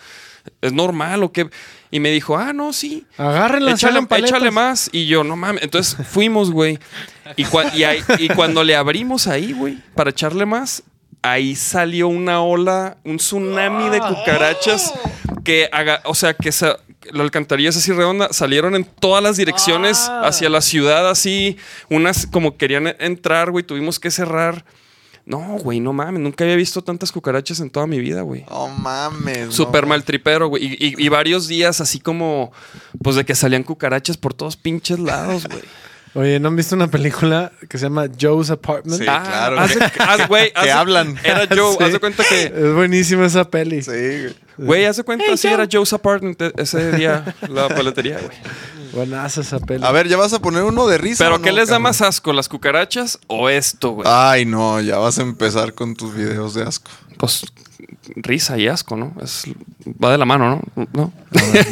¿Es 0.61 0.73
normal 0.73 1.23
o 1.23 1.33
qué? 1.33 1.49
Y 1.91 2.01
me 2.01 2.11
dijo, 2.11 2.37
ah, 2.37 2.53
no, 2.53 2.73
sí. 2.73 3.07
Agárrenlas, 3.19 3.75
Échale, 3.83 4.01
échale 4.19 4.51
más. 4.51 4.91
Y 4.93 5.07
yo, 5.07 5.23
no 5.23 5.37
mames. 5.37 5.63
Entonces 5.63 5.97
fuimos, 6.09 6.51
güey. 6.51 6.79
Y, 7.37 7.45
cua- 7.45 7.73
y, 7.75 7.85
ahí- 7.85 8.03
y 8.19 8.29
cuando 8.29 8.65
le 8.65 8.75
abrimos 8.75 9.27
ahí, 9.27 9.53
güey, 9.53 9.79
para 9.95 10.11
echarle 10.11 10.45
más, 10.45 10.83
ahí 11.23 11.55
salió 11.55 12.09
una 12.09 12.43
ola, 12.43 12.97
un 13.05 13.19
tsunami 13.19 13.91
de 13.91 14.01
cucarachas 14.01 14.93
que 15.45 15.69
haga, 15.73 16.01
o 16.05 16.15
sea, 16.15 16.35
que 16.35 16.51
sa- 16.53 16.79
la 17.13 17.23
alcantarilla 17.23 17.69
es 17.71 17.77
así 17.77 17.93
redonda, 17.93 18.33
salieron 18.33 18.75
en 18.75 18.85
todas 18.85 19.23
las 19.23 19.37
direcciones 19.37 20.09
hacia 20.23 20.49
la 20.49 20.61
ciudad, 20.61 21.09
así, 21.11 21.57
unas 21.91 22.27
como 22.27 22.57
querían 22.57 22.95
entrar, 22.99 23.51
güey, 23.51 23.65
tuvimos 23.65 23.99
que 24.01 24.11
cerrar. 24.11 24.65
No, 25.27 25.39
güey, 25.59 25.81
no 25.81 25.95
mames, 25.95 26.21
nunca 26.21 26.45
había 26.45 26.57
visto 26.57 26.83
tantas 26.83 27.11
cucarachas 27.11 27.59
en 27.61 27.71
toda 27.71 27.87
mi 27.87 27.99
vida, 27.99 28.21
güey. 28.21 28.45
No 28.51 28.69
mames. 28.69 29.55
Súper 29.55 29.85
no. 29.85 29.89
mal 29.89 30.05
tripero, 30.05 30.49
güey. 30.49 30.65
Y, 30.67 30.73
y- 30.89 30.95
y 31.07 31.09
varios 31.09 31.49
días 31.49 31.81
así 31.81 31.99
como, 31.99 32.53
pues 33.03 33.17
de 33.17 33.25
que 33.25 33.35
salían 33.35 33.63
cucarachas 33.63 34.19
por 34.19 34.35
todos 34.35 34.57
pinches 34.57 34.99
lados, 34.99 35.47
güey. 35.49 35.63
Oye, 36.15 36.39
¿no 36.39 36.47
han 36.49 36.55
visto 36.57 36.77
una 36.77 36.87
película 36.89 37.51
que 37.69 37.77
se 37.77 37.87
llama 37.87 38.07
Joe's 38.21 38.49
Apartment? 38.51 38.99
Sí. 39.01 39.05
claro. 39.05 39.59
haz, 39.59 40.29
güey, 40.29 40.53
haz 40.55 40.65
Que 40.65 40.71
hablan. 40.71 41.19
Era 41.25 41.49
Joe, 41.53 41.75
Sí. 41.79 41.85
haz 41.85 41.93
de 41.93 41.99
cuenta 41.99 42.23
que, 42.29 42.45
Es 42.45 42.73
buenísima 42.73 43.27
esa 43.27 43.51
peli. 43.51 43.83
Sí, 43.83 44.33
güey. 44.57 44.85
de 44.93 45.03
cuenta, 45.03 45.37
sí 45.37 45.49
era 45.49 45.67
Joe's 45.71 45.93
apartment 45.93 46.41
e- 46.41 46.53
ese 46.57 46.93
día, 46.93 47.35
la 47.49 47.69
paletería, 47.75 48.19
güey. 48.19 48.31
Buenaza 48.93 49.41
esa 49.41 49.59
peli. 49.59 49.85
A 49.85 49.91
ver, 49.91 50.07
¿ya 50.07 50.17
vas 50.17 50.33
a 50.33 50.39
poner 50.39 50.63
uno 50.63 50.87
de 50.87 50.99
risa? 50.99 51.25
Pero 51.25 51.37
o 51.37 51.43
¿qué 51.43 51.51
no, 51.51 51.57
les 51.57 51.69
da 51.69 51.81
más 51.81 52.01
asco, 52.01 52.33
las 52.33 52.49
cucarachas 52.49 53.19
o 53.27 53.49
esto, 53.49 53.91
güey? 53.91 54.09
Ay, 54.09 54.45
no, 54.47 54.81
ya 54.81 54.99
vas 54.99 55.19
a 55.19 55.23
empezar 55.23 55.75
con 55.75 55.97
tus 55.97 56.15
videos 56.15 56.55
de 56.55 56.63
asco. 56.63 56.93
Pues 57.19 57.47
risa 58.17 58.59
y 58.59 58.69
asco, 58.69 58.97
¿no? 58.97 59.15
Es, 59.23 59.45
va 60.03 60.13
de 60.13 60.19
la 60.19 60.25
mano, 60.25 60.63
¿no? 60.77 60.89
No. 60.93 61.13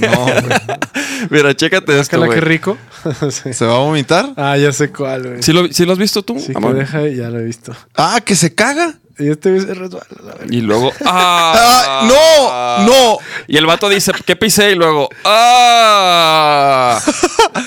No. 0.01 0.27
Mira, 1.31 1.55
chécate 1.55 1.93
esto, 1.93 2.05
Sácala, 2.05 2.27
güey. 2.27 2.39
qué 2.39 2.45
rico. 2.45 2.79
Sí. 3.31 3.53
¿Se 3.53 3.67
va 3.67 3.75
a 3.75 3.79
vomitar? 3.79 4.33
Ah, 4.37 4.57
ya 4.57 4.73
sé 4.73 4.91
cuál, 4.93 5.23
güey. 5.27 5.43
¿Sí 5.43 5.53
lo, 5.53 5.67
sí 5.73 5.85
lo 5.85 5.93
has 5.93 5.99
visto 5.99 6.23
tú? 6.23 6.39
Sí, 6.39 6.53
que 6.53 6.59
amor? 6.59 6.75
deja, 6.75 7.07
ya 7.09 7.29
lo 7.31 7.41
he 7.41 7.45
visto. 7.45 7.75
Ah, 7.97 8.21
que 8.25 8.37
se 8.37 8.55
caga. 8.55 8.95
Y 9.19 9.29
este 9.29 9.61
se 9.61 9.75
resbala, 9.75 10.07
la 10.25 10.35
verga. 10.35 10.47
Y 10.55 10.61
luego, 10.63 10.91
Ah, 11.05 11.53
¡ah! 11.55 12.83
no, 12.87 12.87
no. 12.87 13.19
Y 13.49 13.57
el 13.57 13.67
vato 13.67 13.89
dice, 13.89 14.13
¿qué 14.25 14.37
pisé? 14.37 14.71
Y 14.73 14.75
luego, 14.77 15.09
¡ah! 15.25 17.01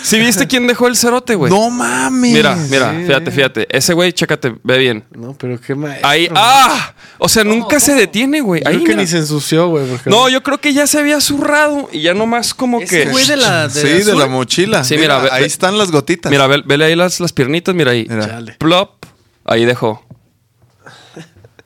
¿Sí 0.05 0.19
viste 0.19 0.45
quién 0.47 0.67
dejó 0.67 0.87
el 0.87 0.95
cerote, 0.95 1.35
güey? 1.35 1.51
No 1.51 1.69
mames. 1.69 2.31
Mira, 2.31 2.55
mira, 2.55 2.91
Sí, 2.91 3.05
fíjate, 3.07 3.31
fíjate. 3.31 3.67
Ese 3.77 3.93
güey, 3.93 4.13
chécate, 4.13 4.55
ve 4.63 4.77
bien. 4.77 5.03
No, 5.11 5.33
pero 5.37 5.59
qué 5.59 5.73
maestro. 5.73 6.07
Ahí, 6.07 6.29
¡ah! 6.35 6.93
O 7.17 7.27
sea, 7.27 7.43
nunca 7.43 7.79
se 7.79 7.93
detiene, 7.95 8.41
güey. 8.41 8.61
Ahí, 8.65 8.75
creo 8.75 8.83
que 8.83 8.89
mira. 8.91 9.01
ni 9.01 9.07
se 9.07 9.17
ensució, 9.17 9.67
güey. 9.69 9.85
No, 10.05 10.29
yo 10.29 10.43
creo 10.43 10.59
que 10.59 10.73
ya 10.73 10.85
se 10.85 10.99
había 10.99 11.19
zurrado 11.21 11.89
y 11.91 12.01
ya 12.01 12.13
nomás 12.13 12.53
como 12.53 12.79
Ese 12.81 13.05
que. 13.05 13.09
güey 13.11 13.25
de 13.25 13.37
la. 13.37 13.67
de 13.67 13.81
Sí, 13.81 13.87
de 13.87 14.01
azul. 14.01 14.19
la 14.19 14.27
mochila. 14.27 14.83
Sí, 14.83 14.97
mira, 14.97 15.17
ve- 15.19 15.29
ahí 15.31 15.41
ve- 15.41 15.47
están 15.47 15.77
las 15.77 15.91
gotitas. 15.91 16.29
Mira, 16.31 16.45
ve- 16.47 16.61
vele 16.65 16.85
ahí 16.85 16.95
las, 16.95 17.19
las 17.19 17.33
piernitas, 17.33 17.73
mira 17.73 17.91
ahí. 17.91 18.05
Mira. 18.09 18.27
Chale. 18.27 18.53
Plop. 18.59 19.05
Ahí 19.45 19.65
dejó. 19.65 20.05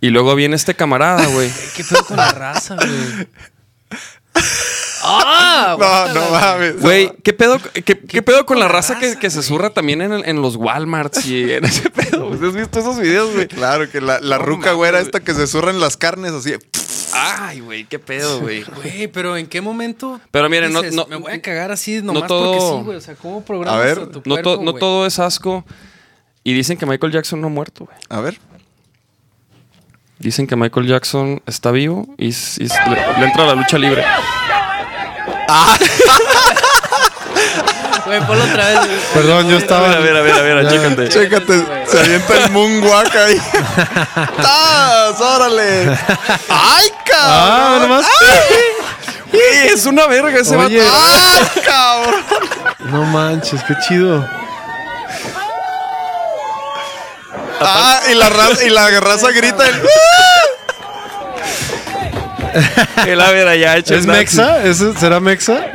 Y 0.02 0.10
luego 0.12 0.34
viene 0.36 0.56
este 0.56 0.76
camarada, 0.76 1.26
güey. 1.28 1.50
¿Qué 1.76 1.84
pedo 1.84 2.06
con 2.06 2.16
la 2.18 2.32
raza, 2.32 2.76
güey? 2.76 3.28
¡Ah! 5.12 5.76
No, 5.80 6.14
no 6.14 6.30
mames. 6.32 6.82
Güey, 6.82 7.12
¿qué 7.24 7.34
pedo, 7.34 7.58
qué, 7.74 7.84
qué 8.00 8.22
pedo 8.22 8.46
con 8.46 8.60
la 8.60 8.68
raza 8.68 9.00
que, 9.00 9.18
que 9.18 9.30
se 9.30 9.42
zurra 9.44 9.70
también 9.72 10.02
en, 10.02 10.12
el- 10.14 10.26
en 10.28 10.42
los 10.42 10.56
Walmarts 10.56 11.26
y 11.26 11.52
en 11.54 11.66
ese 11.66 11.90
pedo? 11.90 12.32
¿Has 12.34 12.54
visto 12.54 12.80
esos 12.80 12.98
videos, 13.00 13.34
güey? 13.34 13.48
Claro 13.48 13.90
que 13.90 14.02
la, 14.02 14.20
la 14.20 14.38
No 14.38 14.44
ruca 14.46 14.74
güera 14.74 14.98
güey. 15.00 15.06
esta 15.06 15.20
que 15.22 15.34
se 15.34 15.48
surran 15.48 15.80
las 15.80 15.98
carnes 15.98 16.32
así. 16.34 16.54
Ay, 17.14 17.60
güey, 17.62 17.86
qué 17.86 17.98
pedo, 18.00 18.40
güey. 18.40 18.64
Güey, 18.76 19.08
pero 19.08 19.36
¿en 19.36 19.48
qué 19.48 19.62
momento? 19.62 20.22
Pero 20.32 20.48
miren, 20.50 20.72
no- 20.72 20.82
dices, 20.82 20.96
no- 20.96 21.08
Me 21.08 21.16
voy 21.16 21.34
a 21.34 21.42
cagar 21.42 21.72
así 21.72 22.02
nomás 22.02 22.28
todo- 22.28 22.54
porque 22.54 22.60
sí, 22.78 22.86
güey. 22.86 22.98
O 22.98 23.02
sea, 23.02 23.16
¿cómo 23.16 23.42
programas 23.44 23.82
A 23.82 23.84
ver, 23.84 24.08
tu 24.08 24.20
No, 24.26 24.36
cuerpo, 24.36 24.56
to- 24.58 24.64
no 24.64 24.74
todo 24.74 25.06
es 25.06 25.18
asco. 25.20 25.66
Y 26.44 26.54
dicen 26.54 26.78
que 26.78 26.86
Michael 26.86 27.12
Jackson 27.12 27.42
no 27.42 27.48
ha 27.48 27.50
muerto, 27.50 27.86
güey. 27.86 27.98
A 28.10 28.22
ver. 28.22 28.40
Dicen 30.20 30.48
que 30.48 30.56
Michael 30.58 30.86
Jackson 30.88 31.42
está 31.46 31.72
vivo 31.72 32.06
y, 32.18 32.32
le 32.32 33.26
entra 33.26 33.44
a 33.44 33.48
la 33.48 33.56
lucha 33.56 33.78
libre. 33.78 34.04
Güey, 38.06 38.20
ponlo 38.26 38.44
otra 38.44 38.66
vez. 38.68 38.80
güey. 38.88 39.00
Perdón, 39.14 39.50
yo 39.50 39.58
estaba. 39.58 39.88
Mira, 39.88 40.00
mira, 40.00 40.22
mira, 40.24 40.42
mira, 40.42 40.64
Ya. 40.64 40.70
chécate. 40.70 41.10
Chécate, 41.10 41.86
se 41.88 42.00
avienta 42.00 42.34
el 42.38 42.50
moonwalk 42.52 43.16
ahí. 43.16 43.38
¡Tas! 44.42 45.22
¡Órale! 45.22 45.90
¡Ay, 46.50 46.92
Ah, 47.12 47.78
cabrón! 47.78 47.82
nomás. 47.90 48.06
Güey, 49.32 49.68
es 49.74 49.86
una 49.86 50.08
verga 50.08 50.40
ese 50.40 50.56
Oye. 50.56 50.80
vato. 50.82 50.92
¡Ay, 51.06 51.62
cabrón! 51.64 52.26
No 52.80 53.04
manches, 53.04 53.62
qué 53.68 53.76
chido. 53.88 54.28
Ah, 57.62 58.00
y 58.10 58.14
la 58.16 58.30
raza, 58.30 58.64
y 58.64 58.70
la 58.70 58.90
raza 59.02 59.32
grita 59.32 59.68
el, 59.68 59.82
La 63.16 63.32
vera 63.32 63.56
ya 63.56 63.78
hecho. 63.78 63.96
¿Es 63.96 64.06
Mexa? 64.06 64.64
¿Eso 64.66 64.94
¿Será 64.98 65.20
Mexa? 65.20 65.68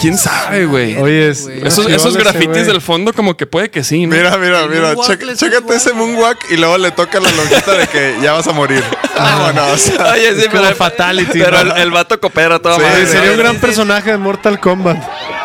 ¿Quién 0.00 0.16
sabe, 0.16 0.64
güey? 0.66 0.96
Oye, 0.96 1.28
es. 1.28 1.46
Esos, 1.48 1.86
esos 1.88 2.16
grafitis 2.16 2.66
del 2.68 2.80
fondo 2.80 3.12
como 3.12 3.36
que 3.36 3.46
puede 3.46 3.68
que 3.68 3.82
sí, 3.82 4.06
¿no? 4.06 4.14
Mira, 4.14 4.36
mira, 4.36 4.62
El 4.62 4.70
mira. 4.70 4.94
checa- 4.94 5.34
chécate 5.34 5.74
ese 5.74 5.92
moonwalk 5.92 6.38
y 6.52 6.56
luego 6.56 6.78
le 6.78 6.92
toca 6.92 7.18
la 7.18 7.28
lonjita 7.32 7.72
de 7.72 7.86
que 7.88 8.14
ya 8.22 8.32
vas 8.34 8.46
a 8.46 8.52
morir. 8.52 8.84
Vámonos. 9.18 9.90
Oye, 10.12 10.34
sí, 10.36 10.40
Es 10.42 10.48
como 10.48 10.62
pero, 10.62 10.76
fatality, 10.76 11.40
pero 11.40 11.64
¿no? 11.64 11.74
el, 11.74 11.82
el 11.82 11.90
vato 11.90 12.20
coopera 12.20 12.60
toda 12.60 12.76
Sí, 12.76 13.06
sería 13.06 13.30
un 13.32 13.36
sí, 13.36 13.42
gran 13.42 13.56
personaje 13.56 14.12
de 14.12 14.18
Mortal 14.18 14.60
Kombat. 14.60 14.98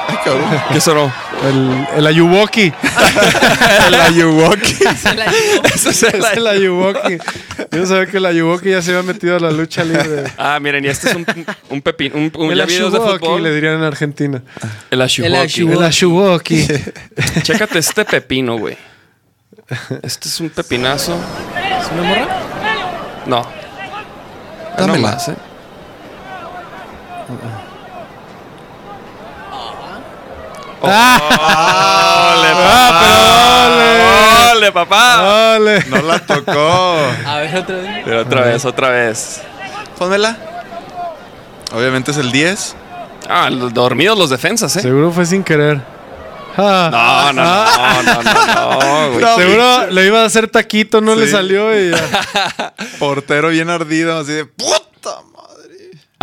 Ay, 0.08 0.18
cabrón. 0.24 0.62
¿Qué 0.72 0.82
sonó? 0.82 1.12
El, 1.44 1.88
el 1.98 2.08
Ayuwoki. 2.08 2.72
El 3.88 3.94
Ayuwoki. 3.96 4.76
Eso 5.74 5.90
es 5.90 6.04
el- 6.04 6.24
Es 6.24 6.38
el 6.38 6.48
Ayuwoki. 6.48 7.18
Yo 7.72 7.80
no 7.80 7.86
sabía 7.86 8.06
que 8.06 8.18
el 8.18 8.26
Ayuwoki 8.26 8.70
ya 8.72 8.82
se 8.82 8.92
había 8.96 9.04
metido 9.04 9.36
a 9.38 9.40
la 9.40 9.52
lucha 9.52 9.84
libre. 9.84 10.24
Ah, 10.38 10.60
miren, 10.62 10.86
y 10.86 10.88
este 10.88 11.10
es 11.10 11.16
un, 11.16 11.26
un 11.70 11.82
pepín. 11.82 12.12
Un, 12.16 12.32
un 12.36 12.52
El 12.52 12.58
ya 12.60 12.66
videos 12.66 12.92
de 12.94 13.00
Ayuwoki, 13.00 13.26
fútbol. 13.26 13.44
le 13.44 13.54
dirían 13.54 13.76
en 13.76 13.84
Argentina. 13.84 14.42
El 14.92 15.02
Ashuwoki. 15.02 15.62
El 15.62 15.84
Ayuwoki. 15.84 16.68
Chécate 17.44 17.80
este 17.80 18.06
pepino, 18.06 18.58
güey. 18.58 18.78
Este 20.02 20.28
es 20.28 20.40
un 20.40 20.50
pepinazo. 20.50 21.16
¿Es 21.16 21.92
una 21.92 22.04
morra? 22.04 22.28
No. 23.26 23.38
Ah, 23.40 24.76
no 24.80 24.88
Dámela. 24.88 25.12
más, 25.12 25.28
¿eh? 25.30 25.36
¡Ah! 30.84 32.34
¡Ole, 32.38 32.48
Ah, 32.56 34.52
¡Ole, 34.56 34.72
papá! 34.72 35.56
¡Ole! 35.56 35.84
No 35.88 36.02
la 36.02 36.20
tocó. 36.20 36.98
A 37.26 37.38
ver, 37.38 37.58
otra 37.58 37.76
vez. 37.76 38.02
Pero 38.06 38.22
otra 38.22 38.42
vez, 38.42 38.66
otra 38.66 38.90
vez. 38.90 39.42
Pónmela. 39.98 40.38
Obviamente 41.74 42.12
es 42.12 42.18
el 42.18 42.32
10. 42.32 42.76
Ah, 43.30 43.50
los 43.50 43.74
dormidos 43.74 44.18
los 44.18 44.30
defensas, 44.30 44.76
¿eh? 44.76 44.82
Seguro 44.82 45.12
fue 45.12 45.26
sin 45.26 45.44
querer. 45.44 45.82
Ah. 46.58 46.90
No, 46.92 47.34
no, 47.34 48.04
no, 48.04 48.04
no, 48.04 48.24
no, 48.24 48.80
no, 48.80 49.10
güey. 49.12 49.22
No, 49.22 49.36
Seguro 49.36 49.88
le 49.90 50.06
iba 50.06 50.22
a 50.22 50.26
hacer 50.26 50.48
taquito, 50.50 51.02
no 51.02 51.16
le 51.16 51.28
salió 51.28 51.76
y 51.80 51.92
ya. 51.92 52.74
Portero 53.00 53.50
bien 53.50 53.70
ardido, 53.70 54.20
así 54.20 54.34
de 54.34 54.46
puta 54.46 54.78
madre. 54.78 54.93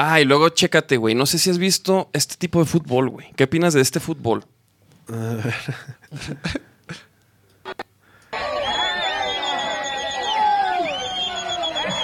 Ah, 0.02 0.18
y 0.20 0.24
luego 0.24 0.48
chécate, 0.48 0.96
güey. 0.96 1.14
No 1.14 1.26
sé 1.26 1.38
si 1.38 1.50
has 1.50 1.58
visto 1.58 2.08
este 2.14 2.36
tipo 2.36 2.58
de 2.60 2.64
fútbol, 2.64 3.10
güey. 3.10 3.32
¿Qué 3.36 3.44
opinas 3.44 3.74
de 3.74 3.82
este 3.82 4.00
fútbol? 4.00 4.44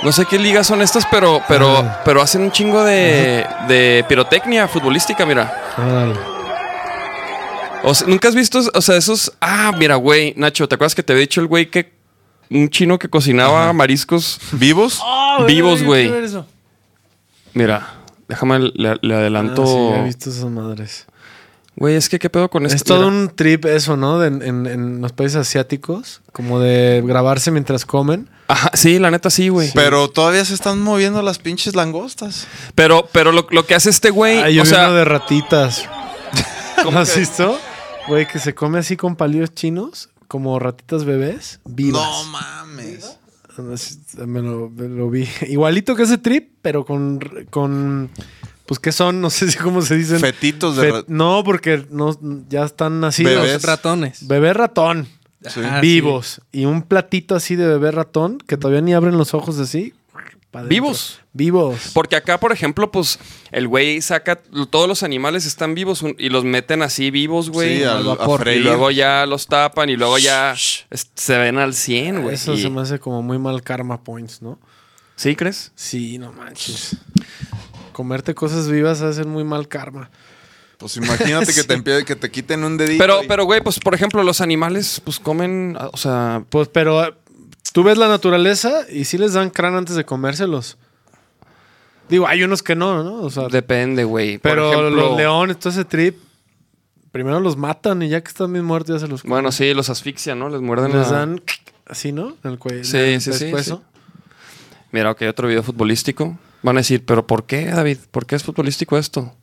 No 0.02 0.12
sé 0.12 0.24
qué 0.26 0.38
ligas 0.38 0.66
son 0.66 0.82
estas, 0.82 1.04
pero, 1.06 1.42
pero, 1.48 1.78
Ah. 1.78 2.02
pero 2.04 2.20
hacen 2.22 2.42
un 2.42 2.52
chingo 2.52 2.84
de, 2.84 3.44
de 3.66 4.04
pirotecnia 4.08 4.68
futbolística, 4.68 5.26
mira. 5.26 5.74
Órale. 5.76 6.14
O 7.82 7.94
sea, 7.94 8.06
¿Nunca 8.06 8.28
has 8.28 8.34
visto, 8.34 8.60
o 8.72 8.80
sea, 8.82 8.96
esos... 8.96 9.32
Ah, 9.40 9.72
mira, 9.76 9.96
güey, 9.96 10.32
Nacho, 10.36 10.68
¿te 10.68 10.74
acuerdas 10.74 10.94
que 10.94 11.02
te 11.02 11.12
había 11.12 11.22
dicho 11.22 11.40
el 11.40 11.46
güey 11.46 11.70
que... 11.70 11.94
Un 12.48 12.68
chino 12.70 12.96
que 12.98 13.08
cocinaba 13.08 13.72
mariscos 13.72 14.38
¿Vivos? 14.52 15.02
vivos, 15.48 15.80
Yo 15.80 15.86
güey? 15.86 16.08
Mira, 17.56 17.94
déjame, 18.28 18.58
le, 18.74 18.96
le 19.00 19.14
adelanto... 19.14 19.62
Ah, 19.62 19.66
sí, 19.94 20.00
he 20.00 20.04
visto 20.04 20.30
esas 20.30 20.44
madres. 20.50 21.06
Güey, 21.74 21.94
es 21.96 22.08
que 22.08 22.18
qué 22.18 22.30
pedo 22.30 22.48
con 22.48 22.64
esto. 22.64 22.76
Es 22.76 22.84
todo 22.84 23.10
Mira. 23.10 23.22
un 23.22 23.28
trip 23.34 23.64
eso, 23.66 23.96
¿no? 23.96 24.18
De- 24.18 24.28
en, 24.28 24.66
en 24.66 25.00
los 25.00 25.12
países 25.12 25.36
asiáticos, 25.36 26.22
como 26.32 26.58
de 26.60 27.02
grabarse 27.04 27.50
mientras 27.50 27.84
comen. 27.84 28.28
Ajá, 28.48 28.70
sí, 28.74 28.98
la 28.98 29.10
neta 29.10 29.28
sí, 29.30 29.48
güey. 29.48 29.70
Pero 29.74 30.08
todavía 30.08 30.44
se 30.44 30.54
están 30.54 30.80
moviendo 30.80 31.20
las 31.22 31.38
pinches 31.38 31.74
langostas. 31.74 32.46
Pero, 32.74 33.08
pero 33.12 33.32
lo, 33.32 33.46
lo 33.50 33.66
que 33.66 33.74
hace 33.74 33.90
este 33.90 34.10
güey, 34.10 34.38
Ah, 34.38 34.48
yo 34.50 34.62
o 34.62 34.64
vi 34.64 34.70
sea, 34.70 34.86
uno 34.88 34.94
de 34.96 35.04
ratitas. 35.04 35.84
¿Cómo 36.82 36.98
has 36.98 37.16
visto? 37.16 37.58
Güey, 38.08 38.26
que 38.28 38.38
se 38.38 38.54
come 38.54 38.78
así 38.78 38.96
con 38.96 39.16
palillos 39.16 39.52
chinos, 39.54 40.08
como 40.28 40.58
ratitas 40.58 41.04
bebés, 41.04 41.60
vivas. 41.64 42.02
No 42.02 42.24
mames. 42.30 43.18
Así, 43.72 43.98
Me 44.26 44.40
lo, 44.42 44.70
me 44.70 44.88
lo 44.88 45.08
vi. 45.10 45.26
Igualito 45.48 45.94
que 45.96 46.02
ese 46.04 46.18
trip, 46.18 46.50
pero 46.62 46.84
con, 46.84 47.18
con 47.50 48.10
pues 48.66 48.80
¿qué 48.80 48.92
son? 48.92 49.20
No 49.20 49.30
sé 49.30 49.50
si 49.50 49.58
cómo 49.58 49.82
se 49.82 49.96
dicen. 49.96 50.18
Fetitos 50.20 50.76
de 50.76 50.82
Fe- 50.82 50.92
ra- 50.92 51.04
no, 51.08 51.42
porque 51.44 51.86
no, 51.90 52.18
ya 52.48 52.64
están 52.64 53.00
nacidos. 53.00 53.42
Bebés. 53.42 53.62
Ratones. 53.62 54.26
Bebé 54.26 54.52
ratón. 54.52 55.06
Sí. 55.48 55.60
Ajá, 55.60 55.80
vivos. 55.80 56.40
Y 56.50 56.64
un 56.64 56.82
platito 56.82 57.36
así 57.36 57.54
de 57.54 57.66
bebé 57.66 57.92
ratón 57.92 58.38
que 58.38 58.56
todavía 58.56 58.80
ni 58.80 58.94
abren 58.94 59.16
los 59.16 59.32
ojos 59.34 59.58
así. 59.60 59.94
Vivos. 60.64 61.20
Vivos. 61.32 61.90
porque 61.92 62.16
acá, 62.16 62.40
por 62.40 62.50
ejemplo, 62.52 62.90
pues 62.90 63.18
el 63.52 63.68
güey 63.68 64.00
saca, 64.00 64.36
todos 64.70 64.88
los 64.88 65.02
animales 65.02 65.44
están 65.44 65.74
vivos 65.74 66.00
un- 66.02 66.16
y 66.18 66.30
los 66.30 66.44
meten 66.44 66.80
así 66.82 67.10
vivos, 67.10 67.50
güey. 67.50 67.78
Sí, 67.78 67.84
al, 67.84 68.04
vapor. 68.04 68.48
y 68.48 68.60
luego 68.60 68.90
ya 68.90 69.26
los 69.26 69.46
tapan 69.46 69.90
y 69.90 69.96
luego 69.96 70.16
ya 70.18 70.54
se 70.56 71.38
ven 71.38 71.58
al 71.58 71.74
100, 71.74 72.22
güey. 72.22 72.34
Eso 72.36 72.54
Y- 72.54 72.62
se 72.62 72.70
me 72.70 72.80
hace 72.80 72.98
como 72.98 73.22
muy 73.22 73.38
mal 73.38 73.62
karma 73.62 74.02
points, 74.02 74.40
¿no? 74.40 74.58
¿Sí 75.16 75.36
crees? 75.36 75.72
Sí, 75.74 76.18
no 76.18 76.32
manches. 76.32 76.96
Comerte 77.92 78.34
cosas 78.34 78.68
vivas 78.68 79.00
hace 79.02 79.24
muy 79.24 79.44
mal 79.44 79.68
karma. 79.68 80.10
Pues 80.78 80.96
imagínate 80.98 81.54
que, 81.54 81.64
te 81.64 81.74
empie- 81.78 82.04
que 82.04 82.16
te 82.16 82.30
quiten 82.30 82.62
un 82.64 82.76
dedito. 82.76 83.02
Pero, 83.02 83.22
y- 83.22 83.26
pero, 83.26 83.44
güey, 83.46 83.62
pues 83.62 83.78
por 83.78 83.94
ejemplo, 83.94 84.22
los 84.22 84.40
animales, 84.42 85.00
pues 85.04 85.18
comen, 85.18 85.76
o 85.92 85.96
sea, 85.96 86.44
Pues, 86.50 86.68
pero 86.68 87.16
tú 87.72 87.82
ves 87.82 87.98
la 87.98 88.08
naturaleza 88.08 88.82
y 88.90 89.04
sí 89.04 89.18
les 89.18 89.32
dan 89.34 89.50
crán 89.50 89.74
antes 89.74 89.96
de 89.96 90.04
comérselos. 90.04 90.78
Digo, 92.08 92.26
hay 92.28 92.42
unos 92.44 92.62
que 92.62 92.76
no, 92.76 93.02
¿no? 93.02 93.14
O 93.22 93.30
sea, 93.30 93.48
depende, 93.48 94.04
güey. 94.04 94.38
Por 94.38 94.50
pero 94.52 94.72
ejemplo- 94.72 94.90
los 95.08 95.16
leones, 95.16 95.58
todo 95.58 95.70
ese 95.70 95.84
trip, 95.84 96.16
primero 97.10 97.40
los 97.40 97.56
matan 97.56 98.02
y 98.02 98.08
ya 98.08 98.20
que 98.20 98.28
están 98.28 98.52
bien 98.52 98.64
muertos 98.64 98.94
ya 99.00 99.06
se 99.06 99.08
los 99.10 99.22
comen. 99.22 99.30
Bueno, 99.34 99.50
sí, 99.52 99.74
los 99.74 99.90
asfixian, 99.90 100.38
¿no? 100.38 100.48
Les 100.48 100.60
muerden 100.60 100.92
les 100.96 101.10
la- 101.10 101.18
dan 101.18 101.42
así, 101.86 102.12
¿no? 102.12 102.36
En 102.44 102.52
el 102.52 102.58
cuello. 102.58 102.84
Sí, 102.84 102.96
el 102.96 103.20
sí, 103.20 103.32
sí. 103.32 103.52
Mira, 104.92 105.10
ok, 105.10 105.22
otro 105.28 105.48
video 105.48 105.62
futbolístico. 105.64 106.38
Van 106.62 106.76
a 106.76 106.80
decir, 106.80 107.04
¿pero 107.04 107.26
por 107.26 107.44
qué, 107.46 107.66
David? 107.66 107.98
¿Por 108.10 108.24
qué 108.26 108.36
es 108.36 108.44
futbolístico 108.44 108.96
esto? 108.98 109.34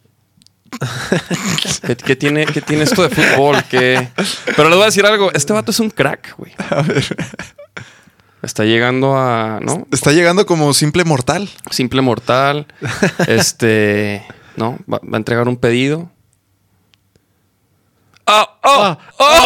¿Qué, 1.86 1.96
qué 1.98 2.16
tiene, 2.16 2.46
¿Qué 2.46 2.62
tiene 2.62 2.84
esto 2.84 3.04
de 3.08 3.10
fútbol? 3.10 3.58
¿Qué? 3.70 4.10
Pero 4.56 4.70
les 4.70 4.76
voy 4.76 4.84
a 4.84 4.86
decir 4.88 5.06
algo. 5.06 5.32
Este 5.34 5.54
vato 5.54 5.72
es 5.72 5.80
un 5.80 5.90
crack, 5.90 6.36
güey. 6.38 6.54
Está 8.44 8.66
llegando 8.66 9.18
a, 9.18 9.60
¿no? 9.62 9.88
Está 9.90 10.12
llegando 10.12 10.46
como 10.46 10.74
simple 10.74 11.06
mortal. 11.06 11.50
Simple 11.72 12.02
mortal. 12.02 12.68
este, 13.28 14.26
¿no? 14.58 14.78
Va, 14.92 15.00
va 15.00 15.14
a 15.14 15.18
entregar 15.18 15.48
un 15.48 15.56
pedido. 15.56 16.12
¡Oh! 18.26 18.46
¡Oh! 18.64 18.98
¡Oh! 19.20 19.38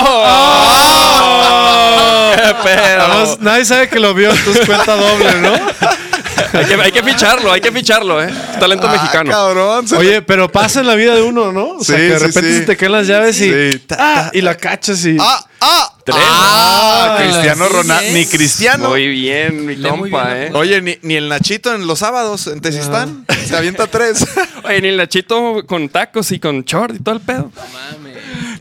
¡Qué 2.35 2.56
pedo! 2.64 3.01
Además, 3.01 3.38
nadie 3.40 3.66
sabe 3.66 3.88
que 3.88 4.00
lo 4.00 4.16
vio, 4.16 4.32
entonces 4.32 4.66
cuenta 4.66 4.95
doble, 4.95 5.42
¿no? 5.42 5.51
Hay 6.53 6.66
que, 6.66 6.74
hay 6.75 6.91
que 6.91 7.03
ficharlo, 7.03 7.51
hay 7.51 7.61
que 7.61 7.72
ficharlo, 7.72 8.22
¿eh? 8.24 8.30
Talento 8.59 8.88
Ah, 8.88 8.91
mexicano. 8.93 9.32
cabrón. 9.32 9.88
se- 9.88 9.95
Oye, 9.98 10.22
pero 10.22 10.51
pasa 10.51 10.80
en 10.82 10.88
la 10.88 10.95
vida 10.95 11.16
de 11.16 11.22
uno, 11.22 11.51
¿no? 11.51 11.69
O 11.77 11.83
sea, 11.83 11.95
Sí, 11.98 12.01
que 12.03 12.09
de 12.09 12.19
repente 12.19 12.51
sí. 12.53 12.59
se 12.59 12.66
te 12.66 12.77
caen 12.77 12.91
las 12.91 13.07
llaves 13.07 13.41
y, 13.41 13.51
Sí. 13.72 13.80
Ta, 13.88 13.98
ah, 13.99 14.32
y 14.33 14.41
la 14.41 14.56
cachas 14.56 15.03
y... 15.06 15.17
¡Ah! 15.19 15.45
¡Ah! 15.59 15.93
Tres. 16.06 16.17
¡Ah! 16.19 17.17
Ah, 17.17 17.17
Cristiano 17.24 17.67
sí, 17.67 17.74
Ronaldo. 17.74 18.11
Ni 18.14 18.25
Cristiano. 18.25 18.90
Muy 18.90 19.07
bien, 19.07 19.66
mi 19.66 19.75
compa, 19.82 20.33
bien, 20.33 20.43
¿eh? 20.43 20.51
Oye, 20.53 20.82
ni, 20.82 20.98
ni 21.01 21.16
el 21.16 21.27
Nachito 21.30 21.74
en 21.74 21.88
los 21.88 21.99
sábados 21.99 22.48
en 22.48 22.61
Tezistán. 22.61 23.25
Se 23.45 23.56
avienta 23.57 23.88
tres. 23.88 24.25
Oye, 24.64 24.82
ni 24.82 24.88
el 24.90 24.98
Nachito 24.98 25.66
con 25.66 25.90
tacos 25.90 26.32
y 26.32 26.40
con 26.40 26.64
short 26.64 26.95
y 26.95 26.99
todo 26.99 27.16
el 27.16 27.22
pedo. 27.22 27.51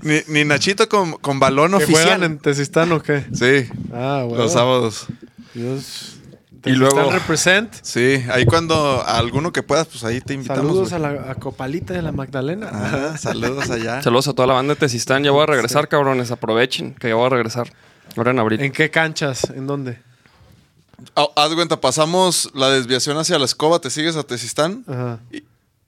ni, 0.03 0.21
ni 0.29 0.45
Nachito 0.45 0.89
con, 0.89 1.13
con 1.15 1.39
balón 1.39 1.71
¿Que 1.73 1.77
oficial. 1.85 2.03
juegan 2.03 2.23
en 2.25 2.39
Tezistán 2.39 2.91
o 2.93 3.03
qué? 3.03 3.25
Sí, 3.33 3.69
Ah, 3.95 4.23
bueno. 4.27 4.45
los 4.45 4.53
sábados. 4.53 5.07
Dios. 5.55 6.13
Y 6.67 6.73
luego- 6.75 7.11
represent. 7.11 7.73
Sí, 7.83 8.23
ahí 8.31 8.45
cuando 8.47 8.75
a 9.03 9.19
alguno 9.19 9.53
que 9.53 9.63
puedas, 9.63 9.87
pues 9.87 10.05
ahí 10.05 10.21
te 10.21 10.35
invitamos. 10.35 10.63
Saludos 10.65 10.93
a 10.93 10.99
la 10.99 11.31
a 11.31 11.35
Copalita 11.37 11.95
de 11.95 12.03
la 12.03 12.13
Magdalena. 12.13 12.69
Ah, 12.73 13.17
saludos 13.19 13.71
allá. 13.71 14.03
Saludos 14.03 14.29
a 14.29 14.33
toda 14.33 14.47
la 14.49 14.55
banda 14.55 14.75
de 14.75 14.81
Tesistán. 14.81 15.23
Ya 15.25 15.31
voy 15.31 15.43
a 15.43 15.47
regresar, 15.47 15.89
cabrones. 15.89 16.31
Aprovechen 16.31 16.95
que 16.95 17.09
ya 17.09 17.15
voy 17.15 17.27
a 17.27 17.31
regresar. 17.31 17.73
Ahora 18.17 18.31
en 18.31 18.39
abril. 18.39 18.61
¿En 18.61 18.73
qué 18.73 18.91
canchas? 18.91 19.51
¿En 19.51 19.67
dónde? 19.67 19.99
Ah, 21.15 21.29
haz 21.37 21.51
de 21.51 21.57
cuenta, 21.57 21.81
pasamos 21.81 22.51
la 22.55 22.71
desviación 22.71 23.19
hacia 23.19 23.39
la 23.39 23.45
escoba, 23.45 23.79
te 23.81 23.91
sigues 23.91 24.17
a 24.17 24.23
Tezistán. 24.23 24.85
Ajá. 24.89 25.21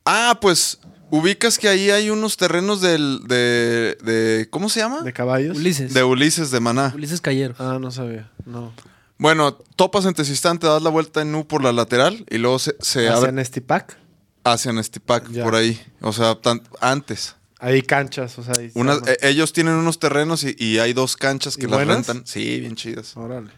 Ah, 0.04 0.38
pues 0.40 0.78
ubicas 1.10 1.58
que 1.58 1.68
ahí 1.68 1.90
hay 1.90 2.10
unos 2.10 2.36
terrenos 2.36 2.82
del, 2.82 3.20
de, 3.26 3.96
de- 4.04 4.46
¿Cómo 4.50 4.68
se 4.68 4.80
llama? 4.80 5.00
¿De 5.00 5.12
caballos? 5.14 5.56
Ulises. 5.56 5.94
De 5.94 6.04
Ulises 6.04 6.50
de 6.50 6.60
Maná. 6.60 6.92
Ulises 6.94 7.22
Callero. 7.22 7.54
Ah, 7.58 7.78
no 7.80 7.90
sabía. 7.90 8.30
No. 8.44 8.72
Bueno, 9.18 9.52
topas 9.76 10.04
en 10.04 10.14
Tezistán, 10.14 10.58
te 10.58 10.66
das 10.66 10.80
la 10.82 10.90
vuelta 10.90 11.22
en 11.22 11.34
U 11.34 11.46
por 11.46 11.62
la 11.64 11.72
lateral 11.72 12.24
y 12.30 12.38
luego 12.38 12.58
se, 12.58 12.76
se 12.80 13.08
¿Hacia 13.08 13.16
abre 13.16 13.32
Nestipac? 13.32 13.98
hacia 14.44 14.72
Nestipac, 14.72 15.28
Ya. 15.30 15.44
por 15.44 15.54
ahí. 15.56 15.80
O 16.00 16.12
sea, 16.12 16.36
tan- 16.36 16.62
antes. 16.80 17.34
Ahí 17.58 17.82
canchas, 17.82 18.38
o 18.38 18.44
sea, 18.44 18.54
Unas- 18.74 19.02
eh, 19.08 19.16
ellos 19.22 19.52
tienen 19.52 19.74
unos 19.74 19.98
terrenos 19.98 20.44
y, 20.44 20.54
y 20.58 20.78
hay 20.78 20.92
dos 20.92 21.16
canchas 21.16 21.56
que 21.56 21.64
¿Y 21.66 21.68
las 21.68 21.78
buenas? 21.78 21.96
rentan. 22.06 22.24
Sí, 22.26 22.60
bien 22.60 22.76
chidas. 22.76 23.16
Órale. 23.16 23.50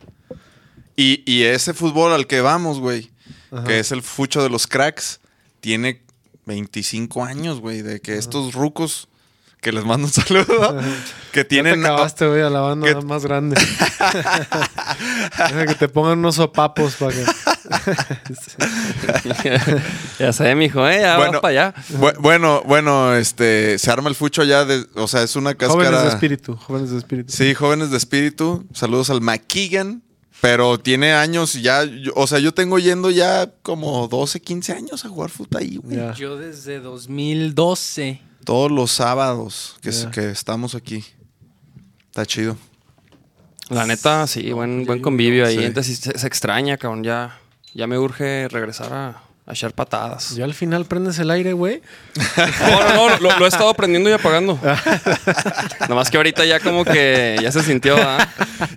Y, 0.97 1.23
y 1.31 1.43
ese 1.43 1.75
fútbol 1.75 2.13
al 2.13 2.27
que 2.27 2.41
vamos, 2.41 2.81
güey, 2.81 3.11
Ajá. 3.51 3.65
que 3.65 3.79
es 3.79 3.93
el 3.93 4.03
fucho 4.03 4.43
de 4.43 4.49
los 4.49 4.67
cracks, 4.67 5.21
tiene 5.61 6.03
25 6.47 7.23
años, 7.23 7.61
güey, 7.61 7.83
de 7.83 8.01
que 8.01 8.17
estos 8.17 8.55
rucos, 8.55 9.09
que 9.61 9.73
les 9.73 9.85
mando 9.85 10.07
un 10.07 10.13
saludo, 10.13 10.79
que 11.33 11.45
Tienen, 11.45 11.75
tienen... 11.75 11.83
te 11.83 11.89
acabaste, 11.89 12.27
güey, 12.27 12.41
a 12.43 12.51
la 12.51 12.61
banda 12.61 13.01
más 13.03 13.25
grande. 13.25 13.61
Deja 15.39 15.67
que 15.67 15.75
te 15.75 15.89
pongan 15.89 16.19
unos 16.19 16.37
sopapos 16.37 16.95
para 16.95 17.13
que... 17.13 17.25
ya 20.19 20.33
sé, 20.33 20.55
mijo, 20.55 20.87
¿eh? 20.89 21.01
Ya 21.03 21.17
Bueno, 21.17 21.33
vamos 21.33 21.41
para 21.43 21.69
allá. 21.71 21.75
Bu- 21.99 22.17
bueno, 22.21 22.63
bueno, 22.67 23.15
este, 23.15 23.79
se 23.79 23.91
arma 23.91 24.09
el 24.09 24.15
fucho 24.15 24.45
ya, 24.45 24.65
de, 24.65 24.87
o 24.95 25.07
sea, 25.09 25.23
es 25.23 25.37
una 25.37 25.55
cáscara... 25.55 25.85
Jóvenes 25.85 26.03
de 26.03 26.09
espíritu, 26.09 26.57
jóvenes 26.57 26.91
de 26.91 26.99
espíritu. 26.99 27.33
Sí, 27.33 27.55
jóvenes 27.55 27.91
de 27.91 27.97
espíritu. 27.97 28.67
Saludos 28.73 29.11
al 29.11 29.21
McKeegan. 29.21 30.03
Pero 30.41 30.81
tiene 30.81 31.13
años 31.13 31.55
y 31.55 31.61
ya, 31.61 31.85
yo- 31.85 32.13
o 32.17 32.27
sea, 32.27 32.39
yo 32.39 32.55
tengo 32.55 32.79
yendo 32.79 33.11
ya 33.11 33.51
como 33.63 34.09
12, 34.09 34.41
15 34.41 34.73
años 34.73 35.05
a 35.05 35.11
jugar 35.11 35.29
fútbol 35.29 35.61
ahí, 35.61 35.77
güey. 35.77 35.97
Ya. 35.99 36.15
Yo 36.15 36.39
desde 36.39 36.81
2012. 36.81 38.23
Todos 38.45 38.71
los 38.71 38.91
sábados 38.91 39.77
que, 39.83 39.91
que 40.13 40.31
estamos 40.31 40.75
aquí. 40.75 41.05
Está 42.07 42.27
chido. 42.27 42.57
La 43.69 43.87
neta, 43.87 44.27
sí, 44.27 44.51
buen, 44.53 44.85
buen 44.85 45.01
convivio 45.01 45.47
ahí. 45.47 45.59
Sí. 45.59 45.65
Entonces 45.65 45.99
se, 45.99 46.19
se 46.19 46.27
extraña, 46.27 46.77
cabrón. 46.77 47.05
Ya, 47.05 47.39
ya 47.73 47.87
me 47.87 47.99
urge 47.99 48.49
regresar 48.49 48.93
a, 48.93 49.23
a 49.51 49.53
echar 49.53 49.73
patadas. 49.73 50.35
Ya 50.37 50.45
al 50.45 50.55
final 50.55 50.85
prendes 50.87 51.19
el 51.19 51.31
aire, 51.31 51.53
güey. 51.53 51.83
No, 52.61 52.81
no, 52.81 52.95
no, 52.95 53.19
lo, 53.19 53.39
lo 53.39 53.45
he 53.45 53.49
estado 53.49 53.75
prendiendo 53.75 54.09
y 54.09 54.13
apagando. 54.13 54.59
Nomás 55.89 56.11
que 56.11 56.17
ahorita 56.17 56.45
ya 56.45 56.61
como 56.61 56.85
que 56.85 57.37
ya 57.43 57.51
se 57.53 57.63
sintió, 57.63 57.97
¿ah? 57.97 58.29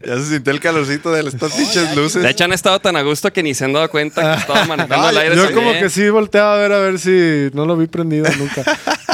Ya 0.06 0.16
se 0.18 0.30
sintió 0.30 0.52
el 0.52 0.60
calorcito 0.60 1.12
de 1.12 1.28
estas 1.28 1.54
pinches 1.54 1.96
luces. 1.96 2.24
De 2.24 2.30
hecho, 2.30 2.44
han 2.44 2.54
estado 2.54 2.80
tan 2.80 2.96
a 2.96 3.02
gusto 3.02 3.32
que 3.32 3.44
ni 3.44 3.54
se 3.54 3.66
han 3.66 3.74
dado 3.74 3.90
cuenta 3.90 4.36
que 4.36 4.42
estaba 4.42 4.66
manejando 4.66 5.10
el 5.10 5.18
aire 5.18 5.36
Yo 5.36 5.46
también. 5.46 5.66
como 5.68 5.80
que 5.80 5.90
sí 5.90 6.10
volteaba 6.10 6.56
a 6.56 6.58
ver 6.58 6.72
a 6.72 6.80
ver 6.80 7.00
si 7.00 7.50
no 7.54 7.66
lo 7.66 7.78
vi 7.78 7.88
prendido 7.88 8.28
nunca. 8.38 8.64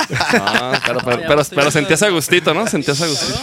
No, 0.09 0.71
pero, 0.85 0.99
pero, 1.05 1.21
pero, 1.27 1.43
pero 1.55 1.71
sentías 1.71 2.01
a 2.01 2.09
gustito, 2.09 2.53
¿no? 2.53 2.65
Sentías 2.67 3.01
a 3.01 3.07
gustito. 3.07 3.39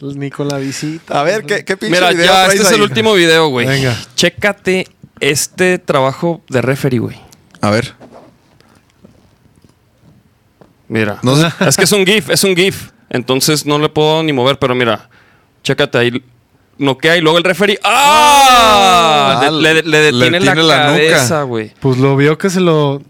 Ni 0.14 0.30
con 0.30 0.48
la 0.48 0.58
visita. 0.58 1.20
A 1.20 1.22
ver, 1.22 1.44
¿qué, 1.44 1.64
qué 1.64 1.76
pinche 1.76 1.96
Mira, 1.96 2.10
video 2.10 2.26
ya, 2.26 2.46
este 2.46 2.62
es 2.62 2.72
el 2.72 2.82
último 2.82 3.14
video, 3.14 3.48
güey. 3.48 3.66
Venga. 3.66 3.96
Chécate 4.14 4.86
este 5.20 5.78
trabajo 5.78 6.42
de 6.48 6.60
referee, 6.60 6.98
güey. 6.98 7.16
A 7.64 7.70
ver. 7.70 7.94
Mira. 10.88 11.18
No 11.22 11.34
sé. 11.36 11.48
Es 11.66 11.76
que 11.76 11.84
es 11.84 11.92
un 11.92 12.04
GIF, 12.04 12.28
es 12.30 12.44
un 12.44 12.54
GIF. 12.54 12.90
Entonces 13.08 13.64
no 13.64 13.78
le 13.78 13.88
puedo 13.88 14.22
ni 14.22 14.32
mover, 14.32 14.58
pero 14.58 14.74
mira. 14.74 15.08
Chécate 15.62 15.98
ahí. 15.98 16.22
Noquea 16.76 17.16
y 17.16 17.20
luego 17.20 17.38
el 17.38 17.44
referee. 17.44 17.78
¡Ah! 17.84 19.40
Ah, 19.46 19.50
le, 19.50 19.74
le 19.74 19.82
le 19.82 19.98
detiene 20.12 20.40
la, 20.40 20.46
detiene 20.54 20.62
la 20.62 20.76
nuca. 20.88 20.94
cabeza, 20.94 21.42
güey. 21.44 21.72
Pues 21.80 21.98
lo 21.98 22.16
vio 22.16 22.36
que 22.36 22.50
se 22.50 22.60
lo. 22.60 23.00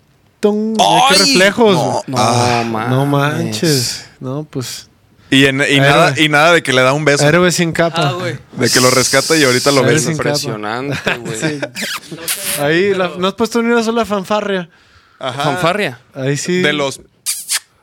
¡Tung! 0.40 0.76
¡Qué 0.76 0.84
¡Ay! 1.10 1.18
reflejos! 1.18 1.74
No. 1.74 2.02
No, 2.06 2.16
Ah, 2.18 2.86
no 2.90 3.06
manches. 3.06 4.06
No, 4.20 4.46
pues. 4.48 4.88
Y, 5.30 5.46
en- 5.46 5.64
y 5.68 5.80
nada, 5.80 6.14
y 6.16 6.28
nada 6.28 6.52
de 6.52 6.62
que 6.62 6.72
le 6.72 6.82
da 6.82 6.92
un 6.92 7.04
beso. 7.04 7.26
Héroe 7.26 7.50
sin 7.50 7.72
capa. 7.72 8.08
Ah, 8.08 8.12
güey. 8.12 8.38
De 8.52 8.70
que 8.70 8.80
lo 8.80 8.90
rescata 8.90 9.36
y 9.36 9.42
ahorita 9.44 9.72
lo 9.72 9.80
Héroe 9.80 9.94
besa. 9.94 10.06
sin 10.08 10.16
capa. 10.16 10.28
Impresionante, 10.30 11.16
güey. 11.18 11.60
Ahí 12.60 12.94
la- 12.94 13.12
no 13.18 13.26
has 13.28 13.34
puesto 13.34 13.62
ni 13.62 13.70
una 13.72 13.82
sola 13.82 14.04
fanfarria. 14.04 14.68
Ajá. 15.18 15.42
Fanfarria. 15.42 15.98
Ahí 16.14 16.36
sí. 16.36 16.60
De 16.62 16.72
los. 16.72 17.00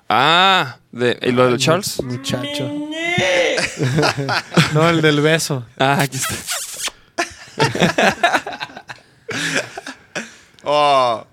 Ah, 0.08 0.78
de, 0.92 1.18
¿y 1.22 1.32
lo 1.32 1.46
del 1.48 1.58
Charles? 1.58 2.02
Muchacho. 2.04 2.70
no, 4.74 4.90
el 4.90 5.02
del 5.02 5.22
beso. 5.22 5.66
Ah, 5.80 5.98
aquí 6.02 6.18
está. 6.18 6.36
Oh, 10.64 11.26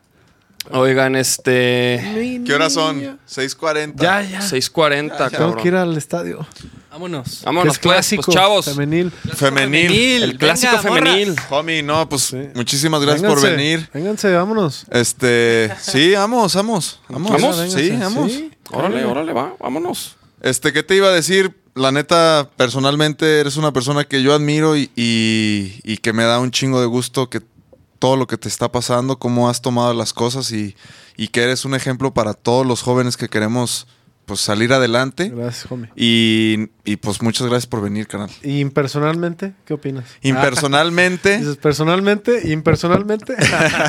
Oigan, 0.72 1.16
este. 1.16 2.42
¿Qué 2.44 2.54
horas 2.54 2.72
son? 2.72 3.18
6:40. 3.26 3.94
Ya, 4.02 4.22
ya. 4.22 4.40
6:40, 4.40 5.16
Tengo 5.16 5.30
cabrón. 5.30 5.62
que 5.62 5.68
ir 5.68 5.74
al 5.74 5.96
estadio. 5.96 6.46
Vámonos. 6.90 7.42
Vámonos, 7.44 7.74
es 7.74 7.78
pues, 7.78 7.92
clásico. 7.94 8.22
pues, 8.24 8.34
chavos. 8.36 8.64
Femenil. 8.64 9.10
Femenil. 9.12 10.22
El 10.24 10.38
clásico 10.38 10.72
Venga, 10.78 10.88
morras. 10.90 11.04
femenil. 11.14 11.36
Homie, 11.50 11.82
no, 11.82 12.08
pues 12.08 12.22
Sí. 12.22 12.38
muchísimas 12.54 13.00
gracias 13.02 13.30
por 13.30 13.40
venir. 13.40 13.88
Vénganse, 13.94 14.32
vámonos. 14.32 14.84
Este, 14.90 15.70
sí, 15.80 16.12
vamos, 16.12 16.54
vamos. 16.54 17.00
Vamos, 17.08 17.30
¿Vamos? 17.30 17.72
Sí, 17.72 17.90
vamos. 17.90 18.32
sí. 18.32 18.50
Órale, 18.70 19.04
órale, 19.04 19.32
va, 19.32 19.54
vámonos. 19.60 20.16
Este, 20.40 20.72
¿qué 20.72 20.82
te 20.82 20.96
iba 20.96 21.08
a 21.08 21.12
decir? 21.12 21.54
La 21.74 21.92
neta, 21.92 22.50
personalmente 22.56 23.38
eres 23.40 23.56
una 23.56 23.72
persona 23.72 24.04
que 24.04 24.22
yo 24.22 24.34
admiro 24.34 24.76
y, 24.76 24.90
y- 24.96 25.80
y 25.84 25.98
que 25.98 26.12
me 26.12 26.24
da 26.24 26.40
un 26.40 26.50
chingo 26.50 26.80
de 26.80 26.86
gusto 26.86 27.30
que 27.30 27.40
todo 27.98 28.16
lo 28.16 28.26
que 28.26 28.36
te 28.36 28.48
está 28.48 28.70
pasando, 28.70 29.18
cómo 29.18 29.48
has 29.48 29.60
tomado 29.60 29.92
las 29.94 30.12
cosas 30.12 30.52
y, 30.52 30.76
y 31.16 31.28
que 31.28 31.42
eres 31.42 31.64
un 31.64 31.74
ejemplo 31.74 32.14
para 32.14 32.34
todos 32.34 32.66
los 32.66 32.82
jóvenes 32.82 33.16
que 33.16 33.28
queremos 33.28 33.86
pues 34.28 34.40
salir 34.40 34.72
adelante. 34.72 35.30
Gracias, 35.34 35.72
homie. 35.72 35.90
Y, 35.96 36.68
y, 36.84 36.96
pues 36.96 37.22
muchas 37.22 37.46
gracias 37.46 37.66
por 37.66 37.80
venir, 37.80 38.06
canal. 38.06 38.30
¿Y 38.42 38.60
impersonalmente? 38.60 39.54
¿Qué 39.64 39.72
opinas? 39.74 40.04
Impersonalmente, 40.22 41.38
Dices, 41.38 41.56
personalmente, 41.56 42.52
impersonalmente. 42.52 43.34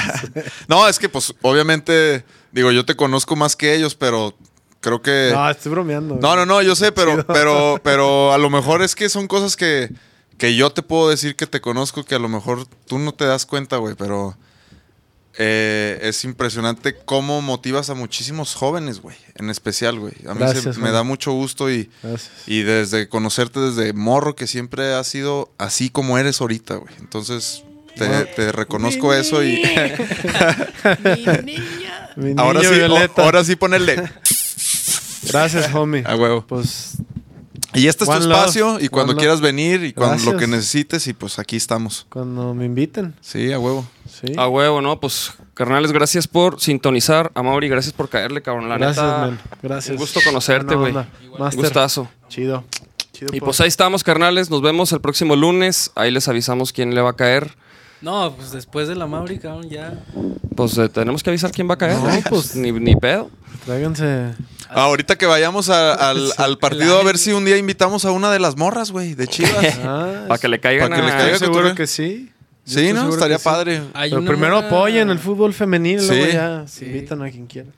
no, 0.68 0.88
es 0.88 0.98
que 0.98 1.10
pues 1.10 1.36
obviamente, 1.42 2.24
digo, 2.54 2.72
yo 2.72 2.86
te 2.86 2.96
conozco 2.96 3.36
más 3.36 3.58
que 3.58 3.76
ellos, 3.76 3.96
pero 3.96 4.34
creo 4.80 5.02
que... 5.02 5.32
no, 5.34 5.50
estoy 5.50 5.72
bromeando. 5.72 6.18
No, 6.22 6.38
no, 6.38 6.46
no, 6.46 6.62
yo 6.62 6.74
sé, 6.74 6.94
pero, 6.94 7.28
pero, 7.28 7.82
pero 7.84 8.32
a 8.32 8.38
lo 8.38 8.50
mejor 8.50 8.82
es 8.82 8.96
que 8.96 9.10
son 9.10 9.28
cosas 9.28 9.58
que, 9.58 9.92
que 10.40 10.56
yo 10.56 10.72
te 10.72 10.82
puedo 10.82 11.10
decir 11.10 11.36
que 11.36 11.46
te 11.46 11.62
conozco, 11.62 12.04
que 12.04 12.16
a 12.16 12.20
lo 12.20 12.30
mejor 12.30 12.66
tú 12.88 12.98
no 12.98 13.14
te 13.14 13.26
das 13.26 13.46
cuenta, 13.46 13.78
güey, 13.78 13.94
pero 13.96 14.36
eh, 15.38 16.00
es 16.02 16.24
impresionante 16.26 16.96
cómo 17.06 17.42
motivas 17.42 17.90
a 17.90 17.94
muchísimos 17.94 18.56
jóvenes, 18.56 19.00
güey, 19.02 19.16
en 19.36 19.50
especial, 19.50 20.00
güey. 20.00 20.14
A 20.28 20.34
mí 20.34 20.44
se- 20.60 20.74
me 20.80 20.92
da 20.92 21.04
mucho 21.04 21.32
gusto 21.32 21.70
y, 21.72 21.90
Gracias. 22.02 22.32
y 22.48 22.64
desde 22.64 23.08
conocerte 23.08 23.60
desde 23.60 23.94
morro, 23.94 24.36
que 24.36 24.48
siempre 24.48 24.94
has 24.94 25.08
sido 25.08 25.52
así 25.58 25.90
como 25.90 26.18
eres 26.18 26.42
ahorita, 26.42 26.76
güey. 26.76 26.94
Entonces, 27.00 27.64
te, 27.96 28.08
te 28.26 28.52
reconozco 28.52 29.14
eso 29.14 29.44
y 29.44 29.62
Mi 32.16 32.34
ahora 32.38 32.60
niño 32.62 32.74
sí, 32.74 33.12
ahora 33.18 33.44
sí 33.44 33.56
ponerle 33.56 34.10
Gracias, 35.24 35.74
homie. 35.76 36.04
a 36.06 36.16
huevo. 36.16 36.46
Pues 36.48 36.94
Y 37.74 37.88
este 37.88 38.04
es 38.04 38.10
tu 38.10 38.16
love, 38.16 38.32
espacio 38.32 38.80
y 38.80 38.90
cuando 38.90 39.12
one 39.12 39.14
love. 39.14 39.20
quieras 39.22 39.42
venir 39.42 39.84
y 39.84 39.94
cuando 39.94 40.32
lo 40.32 40.38
que 40.38 40.48
necesites 40.48 41.06
y 41.08 41.14
pues 41.14 41.38
aquí 41.40 41.56
estamos. 41.56 42.08
cuando 42.10 42.54
me 42.54 42.66
inviten. 42.66 43.16
Sí, 43.22 43.52
a 43.52 43.60
huevo. 43.60 43.88
Sí. 44.10 44.34
A 44.38 44.48
huevo, 44.48 44.82
¿no? 44.82 45.00
Pues, 45.00 45.34
carnales, 45.54 45.92
gracias 45.92 46.28
por 46.28 46.60
sintonizar. 46.60 47.32
A 47.36 47.44
Mauri, 47.44 47.70
gracias 47.70 47.94
por 47.94 48.10
caerle, 48.10 48.42
cabrón. 48.42 48.70
La 48.70 48.78
Gracias, 48.78 49.06
neta, 49.06 49.18
man. 49.20 49.40
Gracias. 49.62 49.92
Un 49.92 49.98
gusto 49.98 50.20
conocerte, 50.24 50.76
güey. 50.76 50.94
Un 50.96 51.50
gustazo. 51.56 52.10
Chido. 52.28 52.64
Chido 53.14 53.34
Y 53.36 53.40
pues 53.40 53.62
ahí 53.62 53.68
estamos, 53.68 54.04
carnales. 54.04 54.50
Nos 54.50 54.62
vemos 54.62 54.92
el 54.92 55.02
próximo 55.02 55.36
lunes. 55.36 55.92
Ahí 55.96 56.10
les 56.12 56.28
avisamos 56.28 56.74
quién 56.74 56.96
le 56.96 57.02
va 57.02 57.12
a 57.12 57.16
caer. 57.16 57.56
No, 58.02 58.34
pues 58.36 58.52
después 58.52 58.88
de 58.88 58.96
la 58.96 59.08
Mauri, 59.08 59.40
cabrón, 59.40 59.70
ya. 59.70 59.94
Pues 60.56 60.78
eh, 60.78 60.88
tenemos 60.90 61.22
que 61.24 61.30
avisar 61.32 61.52
quién 61.52 61.70
va 61.70 61.74
a 61.74 61.78
caer. 61.78 61.98
No, 61.98 62.08
¿no? 62.14 62.22
pues- 62.30 62.56
ni, 62.58 62.72
ni 62.72 62.96
pedo. 62.96 63.30
Tráiganse. 63.66 64.32
Ahorita 64.70 65.18
que 65.18 65.26
vayamos 65.26 65.70
a- 65.70 65.94
al, 66.10 66.32
al 66.38 66.58
partido 66.58 67.00
a 67.00 67.04
ver 67.04 67.18
si 67.18 67.32
un 67.34 67.44
día 67.46 67.58
invitamos 67.58 68.06
a 68.06 68.12
una 68.12 68.32
de 68.32 68.40
las 68.40 68.56
morras, 68.58 68.92
güey, 68.92 69.16
de 69.16 69.28
Chivas. 69.28 69.80
Ah, 69.84 70.26
Para 70.28 70.40
que 70.40 70.48
le 70.48 70.60
caigan 70.60 70.90
Pa' 70.90 70.96
que 70.96 71.02
le 71.02 71.08
a- 71.12 71.18
caiga 71.18 71.34
estoy 71.34 71.48
seguro 71.48 71.76
que 71.76 71.88
sí. 71.88 72.32
Yo 72.66 72.74
sí, 72.76 72.80
estoy 72.82 72.94
¿no? 72.94 73.00
seguro 73.02 73.14
Estaría 73.16 73.38
que 73.38 73.42
sí. 73.44 73.50
padre. 73.50 73.82
Hay 73.94 74.10
Pero 74.12 74.22
una 74.22 74.32
primero 74.32 74.56
morra- 74.58 74.68
apoyen 74.68 75.10
el 75.10 75.20
fútbol 75.20 75.54
femenil, 75.54 76.06
luego 76.08 76.26
Sí. 76.26 76.32
ya 76.32 76.64
se 76.68 76.80
Sí. 76.80 76.86
invitan 76.86 77.22
a 77.24 77.30
quien 77.32 77.48
quieran. 77.48 77.74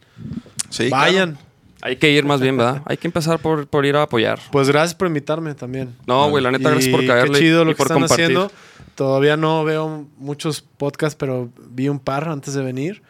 Sí, 0.69 0.89
Vayan. 0.89 1.37
Hay 1.83 1.95
que 1.95 2.11
ir 2.11 2.25
más 2.25 2.39
bien, 2.41 2.57
¿verdad? 2.57 2.83
Hay 2.85 2.97
que 2.97 3.07
empezar 3.07 3.39
por, 3.39 3.65
por 3.67 3.85
ir 3.87 3.95
a 3.95 4.03
apoyar. 4.03 4.39
Pues 4.51 4.67
gracias 4.67 4.93
por 4.93 5.07
invitarme 5.07 5.55
también. 5.55 5.95
No, 6.05 6.29
güey, 6.29 6.43
la 6.43 6.51
neta, 6.51 6.69
gracias 6.69 6.91
por 6.93 7.03
Y 7.03 7.07
caerle 7.07 7.33
Qué 7.33 7.39
chido 7.45 7.63
y 7.63 7.65
lo 7.65 7.71
que 7.71 7.77
por 7.77 7.85
están 7.87 7.99
compartir. 8.01 8.25
haciendo. 8.25 8.51
Todavía 8.95 9.37
no 9.37 9.63
veo 9.63 10.07
muchos 10.17 10.61
podcasts, 10.61 11.15
pero 11.17 11.49
vi 11.69 11.89
un 11.89 11.99
par 11.99 12.27
antes 12.29 12.53
de 12.53 12.61
venir. 12.63 13.01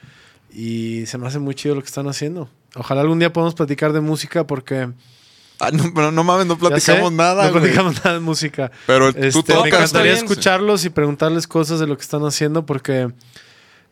Y 0.53 1.05
se 1.05 1.17
me 1.17 1.27
hace 1.27 1.39
muy 1.39 1.55
chido 1.55 1.75
lo 1.75 1.81
que 1.81 1.87
están 1.87 2.07
haciendo. 2.07 2.49
Ojalá 2.75 3.01
algún 3.01 3.19
día 3.19 3.31
podamos 3.33 3.55
platicar 3.55 3.93
de 3.93 4.01
música 4.01 4.45
porque... 4.47 4.91
Ah, 5.59 5.69
no, 5.71 5.93
pero 5.93 6.11
no 6.11 6.23
mames, 6.23 6.47
no 6.47 6.55
sé, 6.55 6.59
platicamos 6.59 7.11
nada, 7.11 7.45
No 7.45 7.51
güey. 7.51 7.61
platicamos 7.63 7.95
nada 7.97 8.13
de 8.15 8.19
música. 8.19 8.71
Pero 8.87 9.13
tú 9.13 9.19
Este, 9.19 9.37
me 9.37 9.43
tocas, 9.59 9.67
encantaría 9.67 10.13
bien. 10.13 10.25
escucharlos 10.25 10.85
y 10.85 10.89
preguntarles 10.89 11.45
cosas 11.47 11.79
de 11.79 11.87
lo 11.87 11.95
que 11.97 12.01
están 12.01 12.25
haciendo 12.25 12.65
porque 12.65 13.11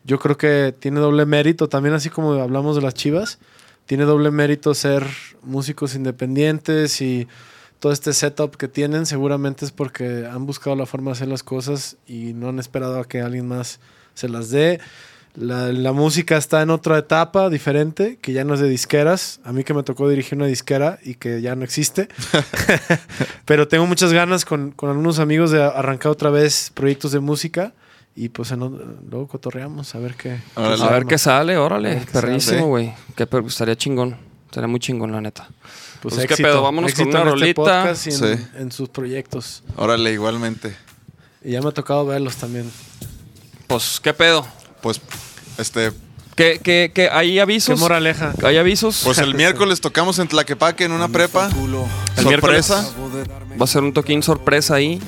yo 0.03 0.17
creo 0.19 0.35
que 0.37 0.73
tiene 0.79 0.99
doble 0.99 1.25
mérito. 1.25 1.69
También 1.69 1.93
así 1.95 2.09
como 2.09 2.33
hablamos 2.33 2.75
de 2.75 2.81
las 2.81 2.93
chivas, 2.95 3.39
tiene 3.85 4.05
doble 4.05 4.31
mérito 4.31 4.73
ser 4.73 5.05
músicos 5.43 5.93
independientes 5.95 7.01
y 7.01 7.27
todo 7.79 7.91
este 7.91 8.13
setup 8.13 8.55
que 8.57 8.67
tienen 8.67 9.05
seguramente 9.05 9.65
es 9.65 9.71
porque 9.71 10.27
han 10.29 10.45
buscado 10.45 10.75
la 10.75 10.85
forma 10.85 11.11
de 11.11 11.13
hacer 11.13 11.27
las 11.27 11.43
cosas 11.43 11.97
y 12.07 12.33
no 12.33 12.49
han 12.49 12.59
esperado 12.59 12.99
a 12.99 13.05
que 13.07 13.21
alguien 13.21 13.47
más 13.47 13.79
se 14.13 14.27
las 14.29 14.49
dé. 14.49 14.79
La, 15.35 15.71
la 15.71 15.93
música 15.93 16.35
está 16.37 16.61
en 16.61 16.71
otra 16.71 16.97
etapa 16.97 17.49
diferente, 17.49 18.17
que 18.21 18.33
ya 18.33 18.43
no 18.43 18.55
es 18.55 18.59
de 18.59 18.67
disqueras. 18.67 19.39
A 19.45 19.53
mí 19.53 19.63
que 19.63 19.73
me 19.73 19.83
tocó 19.83 20.09
dirigir 20.09 20.37
una 20.37 20.47
disquera 20.47 20.99
y 21.03 21.15
que 21.15 21.41
ya 21.41 21.55
no 21.55 21.63
existe. 21.63 22.09
Pero 23.45 23.67
tengo 23.67 23.85
muchas 23.85 24.11
ganas 24.11 24.43
con, 24.43 24.71
con 24.71 24.89
algunos 24.89 25.19
amigos 25.19 25.51
de 25.51 25.63
arrancar 25.63 26.11
otra 26.11 26.29
vez 26.29 26.71
proyectos 26.73 27.11
de 27.11 27.19
música. 27.19 27.73
Y 28.15 28.29
pues 28.29 28.51
en 28.51 28.59
luego 28.59 29.27
cotorreamos 29.27 29.95
a 29.95 29.99
ver 29.99 30.15
qué. 30.15 30.39
A 30.55 30.89
ver 30.91 31.05
qué 31.05 31.17
sale, 31.17 31.55
órale. 31.57 32.01
Perrísimo, 32.11 32.67
güey. 32.67 32.93
Que 33.15 33.25
per- 33.27 33.45
estaría 33.45 33.77
chingón. 33.77 34.17
Estaría 34.45 34.67
muy 34.67 34.79
chingón, 34.79 35.11
la 35.11 35.21
neta. 35.21 35.47
Pues, 36.01 36.15
Pues, 36.15 36.27
¿qué 36.27 36.37
pedo? 36.41 36.61
Vámonos 36.61 36.93
con 36.93 37.07
una 37.09 37.21
en 37.21 37.27
este 37.27 37.31
rolita. 37.31 37.53
podcast 37.55 38.07
y 38.07 38.09
en, 38.11 38.15
Sí. 38.17 38.43
en 38.57 38.71
sus 38.71 38.89
proyectos. 38.89 39.63
Órale, 39.75 40.13
igualmente. 40.13 40.75
Y 41.43 41.51
ya 41.51 41.61
me 41.61 41.69
ha 41.69 41.71
tocado 41.71 42.05
verlos 42.05 42.35
también. 42.37 42.71
Pues, 43.67 43.99
¿qué 44.01 44.13
pedo? 44.13 44.47
Pues, 44.81 45.01
este, 45.57 45.91
¿Qué, 46.35 46.59
qué, 46.63 46.91
qué? 46.95 47.09
¿Hay 47.11 47.33
Qué 47.33 47.41
avisos? 47.41 47.77
moraleja. 47.79 48.33
¿Hay 48.43 48.55
avisos? 48.57 49.01
pues 49.03 49.17
el 49.17 49.35
miércoles 49.35 49.81
tocamos 49.81 50.19
en 50.19 50.29
Tlaquepaque 50.29 50.85
en 50.85 50.93
una 50.93 51.09
prepa. 51.09 51.49
El 52.17 52.23
Sorpresa. 52.23 52.89
Va 53.59 53.65
a 53.65 53.67
ser 53.67 53.83
un 53.83 53.91
toquín 53.93 54.23
sorpresa 54.23 54.75
ahí. 54.75 55.01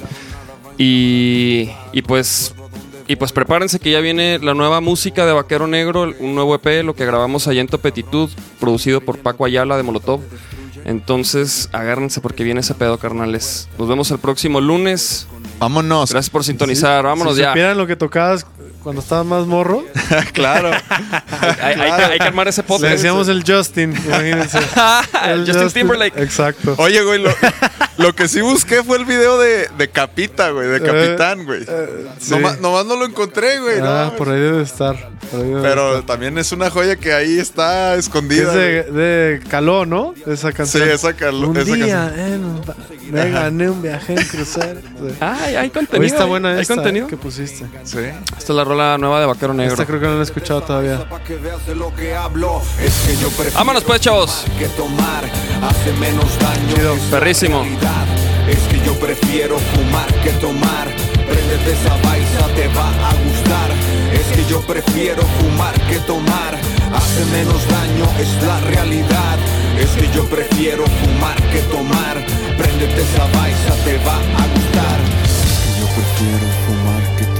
Y, 0.78 1.70
y 1.94 2.02
pues 2.02 2.54
y 3.08 3.16
pues 3.18 3.32
prepárense 3.34 3.80
que 3.80 3.92
ya 3.92 4.00
viene 4.00 4.40
la 4.40 4.54
nueva 4.54 4.80
música 4.82 5.26
de 5.26 5.34
Vaquero 5.34 5.68
Negro, 5.68 6.14
un 6.20 6.36
nuevo 6.36 6.56
EP, 6.56 6.84
lo 6.84 6.96
que 6.96 7.06
grabamos 7.06 7.48
allá 7.48 7.60
en 7.62 7.68
Topetitud, 7.68 8.30
producido 8.60 9.02
por 9.02 9.20
Paco 9.20 9.44
Ayala 9.46 9.76
de 9.78 9.84
Molotov. 9.84 10.22
Entonces, 10.86 11.70
agárrense 11.72 12.22
porque 12.22 12.44
viene 12.44 12.62
ese 12.62 12.74
pedo, 12.74 12.98
carnales. 12.98 13.70
Nos 13.78 13.88
vemos 13.88 14.12
el 14.12 14.20
próximo 14.20 14.62
lunes. 14.62 15.28
Vámonos. 15.60 16.12
Gracias 16.12 16.30
por 16.30 16.44
sintonizar. 16.44 17.04
Vámonos 17.04 17.36
si 17.36 17.42
ya. 17.42 17.50
supieran 17.50 17.78
lo 17.78 17.88
que 17.88 17.96
tocabas 17.96 18.46
cuando 18.84 19.02
estaba 19.02 19.24
más 19.24 19.46
morro. 19.46 19.84
claro. 20.34 20.72
Hay, 21.62 21.74
hay 21.80 21.92
que, 21.98 22.04
hay 22.14 22.18
que 22.20 22.24
armar 22.26 22.48
ese 22.48 22.62
Le 22.62 22.68
podcast. 22.68 22.94
decíamos 22.94 23.28
el 23.28 23.44
Justin, 23.46 23.94
imagínense. 24.06 24.60
El 25.26 25.46
Justin 25.46 25.70
Timberlake. 25.70 26.18
Exacto. 26.20 26.76
Oye, 26.78 27.02
güey, 27.04 27.22
lo, 27.22 27.30
lo 27.98 28.14
que 28.16 28.28
sí 28.28 28.42
busqué 28.42 28.84
fue 28.84 28.98
el 28.98 29.06
video 29.06 29.38
de, 29.40 29.70
de 29.78 29.90
Capita, 29.90 30.50
güey, 30.50 30.68
de 30.68 30.82
Capitán, 30.82 31.46
güey. 31.46 31.64
sí. 32.20 32.32
Nomás, 32.32 32.60
nomás 32.60 32.86
no 32.86 32.96
lo 32.96 33.06
encontré, 33.06 33.60
güey. 33.60 33.80
no 33.80 33.86
Ah, 33.88 34.04
mames. 34.06 34.14
por 34.18 34.30
ahí 34.30 34.40
debe 34.40 34.64
estar. 34.64 34.96
por 35.30 35.40
ahí 35.42 35.48
debe 35.48 35.62
Pero 35.62 35.90
estar. 35.92 36.06
también 36.06 36.38
es 36.38 36.52
una 36.52 36.70
joya 36.72 36.96
que 36.96 37.14
ahí 37.14 37.38
está 37.40 37.94
Es 37.94 38.00
escondida. 38.06 38.52
de, 38.54 38.82
güey. 38.84 38.94
de 38.96 39.42
Caló, 39.50 39.86
¿no? 39.86 40.14
Esa 40.26 40.50
Sí, 40.50 40.54
canción. 40.58 40.90
esa, 40.90 41.14
cal- 41.14 41.36
Un 41.44 41.58
esa 41.58 41.76
día 41.76 42.12
canción. 42.16 42.34
en 42.34 42.62
me 43.12 43.30
gané 43.30 43.70
un 43.70 43.82
viaje 43.82 44.14
en 44.14 44.26
crucero. 44.26 44.80
Sí. 44.82 45.16
Ay, 45.20 45.56
hay 45.56 45.70
contenido. 45.70 46.06
Está 46.08 46.24
hay- 46.24 46.30
buena 46.30 46.54
hay 46.56 46.62
esta 46.62 46.76
contenido. 46.76 47.08
que 47.08 47.18
pusiste. 47.18 47.66
Sí. 47.84 47.98
Esta 48.00 48.38
es 48.38 48.50
la 48.50 48.64
rola 48.72 48.98
nueva 48.98 49.20
de 49.20 49.26
Vaquero 49.26 49.54
Negro. 49.54 49.74
Esta 49.74 49.86
creo 49.86 50.00
que 50.00 50.08
no 50.08 50.14
la 50.14 50.20
he 50.20 50.24
escuchado 50.24 50.62
todavía. 50.62 50.96
Es 50.96 51.04
yo 53.20 53.28
prefiero 53.30 53.58
Vámonos 53.58 53.84
pues, 53.84 54.00
chavos. 54.00 54.46
que 54.58 54.68
tomar 54.70 55.26
hace 55.62 55.92
menos 56.00 56.40
daño. 56.40 56.76
Chido, 56.76 56.94
es 56.94 57.02
perrísimo. 57.04 57.66
Es 58.48 58.60
que 58.70 58.80
yo 58.86 58.94
prefiero 58.96 59.58
fumar 59.60 60.08
que 60.24 60.32
tomar. 60.40 60.88
Préndete 61.28 61.74
esa 61.74 61.96
baisa, 62.08 62.48
te 62.56 62.68
va 62.70 62.88
a 63.10 63.14
gustar. 63.26 63.72
Es 64.14 64.26
que 64.36 64.46
yo 64.50 64.62
prefiero 64.62 65.22
fumar 65.40 65.74
que 65.90 65.98
tomar. 66.00 66.56
Hace 66.94 67.26
menos 67.26 67.68
daño, 67.68 68.06
es 68.20 68.44
la 68.44 68.60
realidad. 68.62 69.38
Es 69.78 69.90
que 69.92 70.10
yo 70.16 70.24
prefiero 70.26 70.86
fumar 70.86 71.36
que 71.52 71.60
tomar. 71.72 72.24
Préndete 72.58 73.02
esa 73.02 73.26
baisa, 73.38 73.76
te 73.84 73.98
va 74.06 74.16
a 74.16 74.48
gustar. 74.56 75.00
Yo 75.80 75.88
prefiero 75.88 76.48
fumar 76.66 77.16
que 77.18 77.18
tomar, 77.18 77.18
fumar 77.18 77.18
que 77.18 77.26
tomar, 77.26 77.31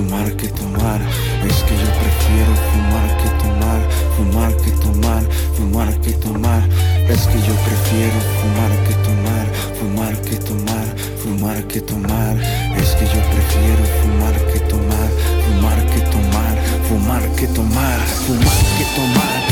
fumar 0.00 0.32
que 0.36 0.48
tomar. 0.48 1.00
Es 1.46 1.56
que 1.64 1.74
yo 1.76 1.88
prefiero 2.00 2.52
fumar 2.70 3.08
que 3.20 3.28
tomar, 3.42 3.80
fumar 4.16 4.56
que 4.56 4.70
tomar, 4.82 5.22
fumar 5.56 6.00
que 6.00 6.12
tomar. 6.12 6.62
Es 7.08 7.26
que 7.26 7.38
yo 7.40 7.54
prefiero 7.66 8.18
fumar 8.40 8.72
que 8.86 8.94
tomar, 9.06 9.46
fumar 9.78 10.20
que 10.22 10.36
tomar, 10.36 10.86
fumar 11.22 11.62
que 11.64 11.80
tomar. 11.80 12.36
Es 12.76 12.90
que 12.96 13.04
yo 13.04 13.20
prefiero 13.32 13.84
fumar 14.00 14.34
que 14.52 14.60
tomar, 14.60 15.08
fumar 15.44 15.78
que 15.92 16.00
tomar, 16.14 16.56
fumar 16.88 17.22
que 17.36 17.46
tomar, 17.48 18.00
fumar 18.26 18.58
que 18.78 18.84
tomar, 18.96 19.49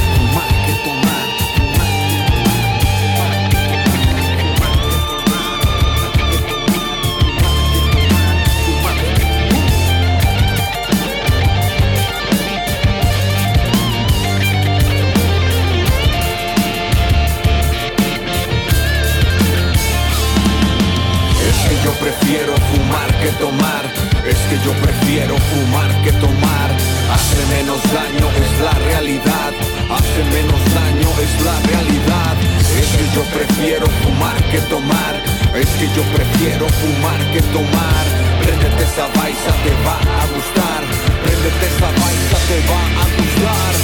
prefiero 22.28 22.54
fumar 22.56 23.08
que 23.20 23.30
tomar. 23.40 23.84
Es 24.26 24.36
que 24.50 24.56
yo 24.62 24.72
prefiero 24.82 25.34
fumar 25.50 25.90
que 26.02 26.12
tomar. 26.12 26.70
Hace 27.10 27.40
menos 27.56 27.80
daño, 27.90 28.28
es 28.28 28.60
la 28.60 28.72
realidad. 28.90 29.52
Hace 29.88 30.24
menos 30.36 30.60
daño, 30.74 31.08
es 31.24 31.32
la 31.42 31.58
realidad. 31.72 32.36
Es 32.76 32.88
que 32.98 33.06
yo 33.16 33.22
prefiero 33.32 33.86
fumar 34.02 34.36
que 34.50 34.60
tomar. 34.68 35.14
Es 35.54 35.68
que 35.78 35.86
yo 35.96 36.02
prefiero 36.14 36.68
fumar 36.68 37.20
que 37.32 37.40
tomar. 37.56 38.04
Préndete 38.42 38.82
esa 38.84 39.06
baisa, 39.18 39.50
te 39.64 39.72
va 39.86 39.96
a 39.96 40.24
gustar. 40.28 40.82
Préndete 41.24 41.66
esa 41.72 41.88
baisa, 42.02 42.36
te 42.48 42.58
va 42.68 42.82
a 43.00 43.06
gustar. 43.16 43.77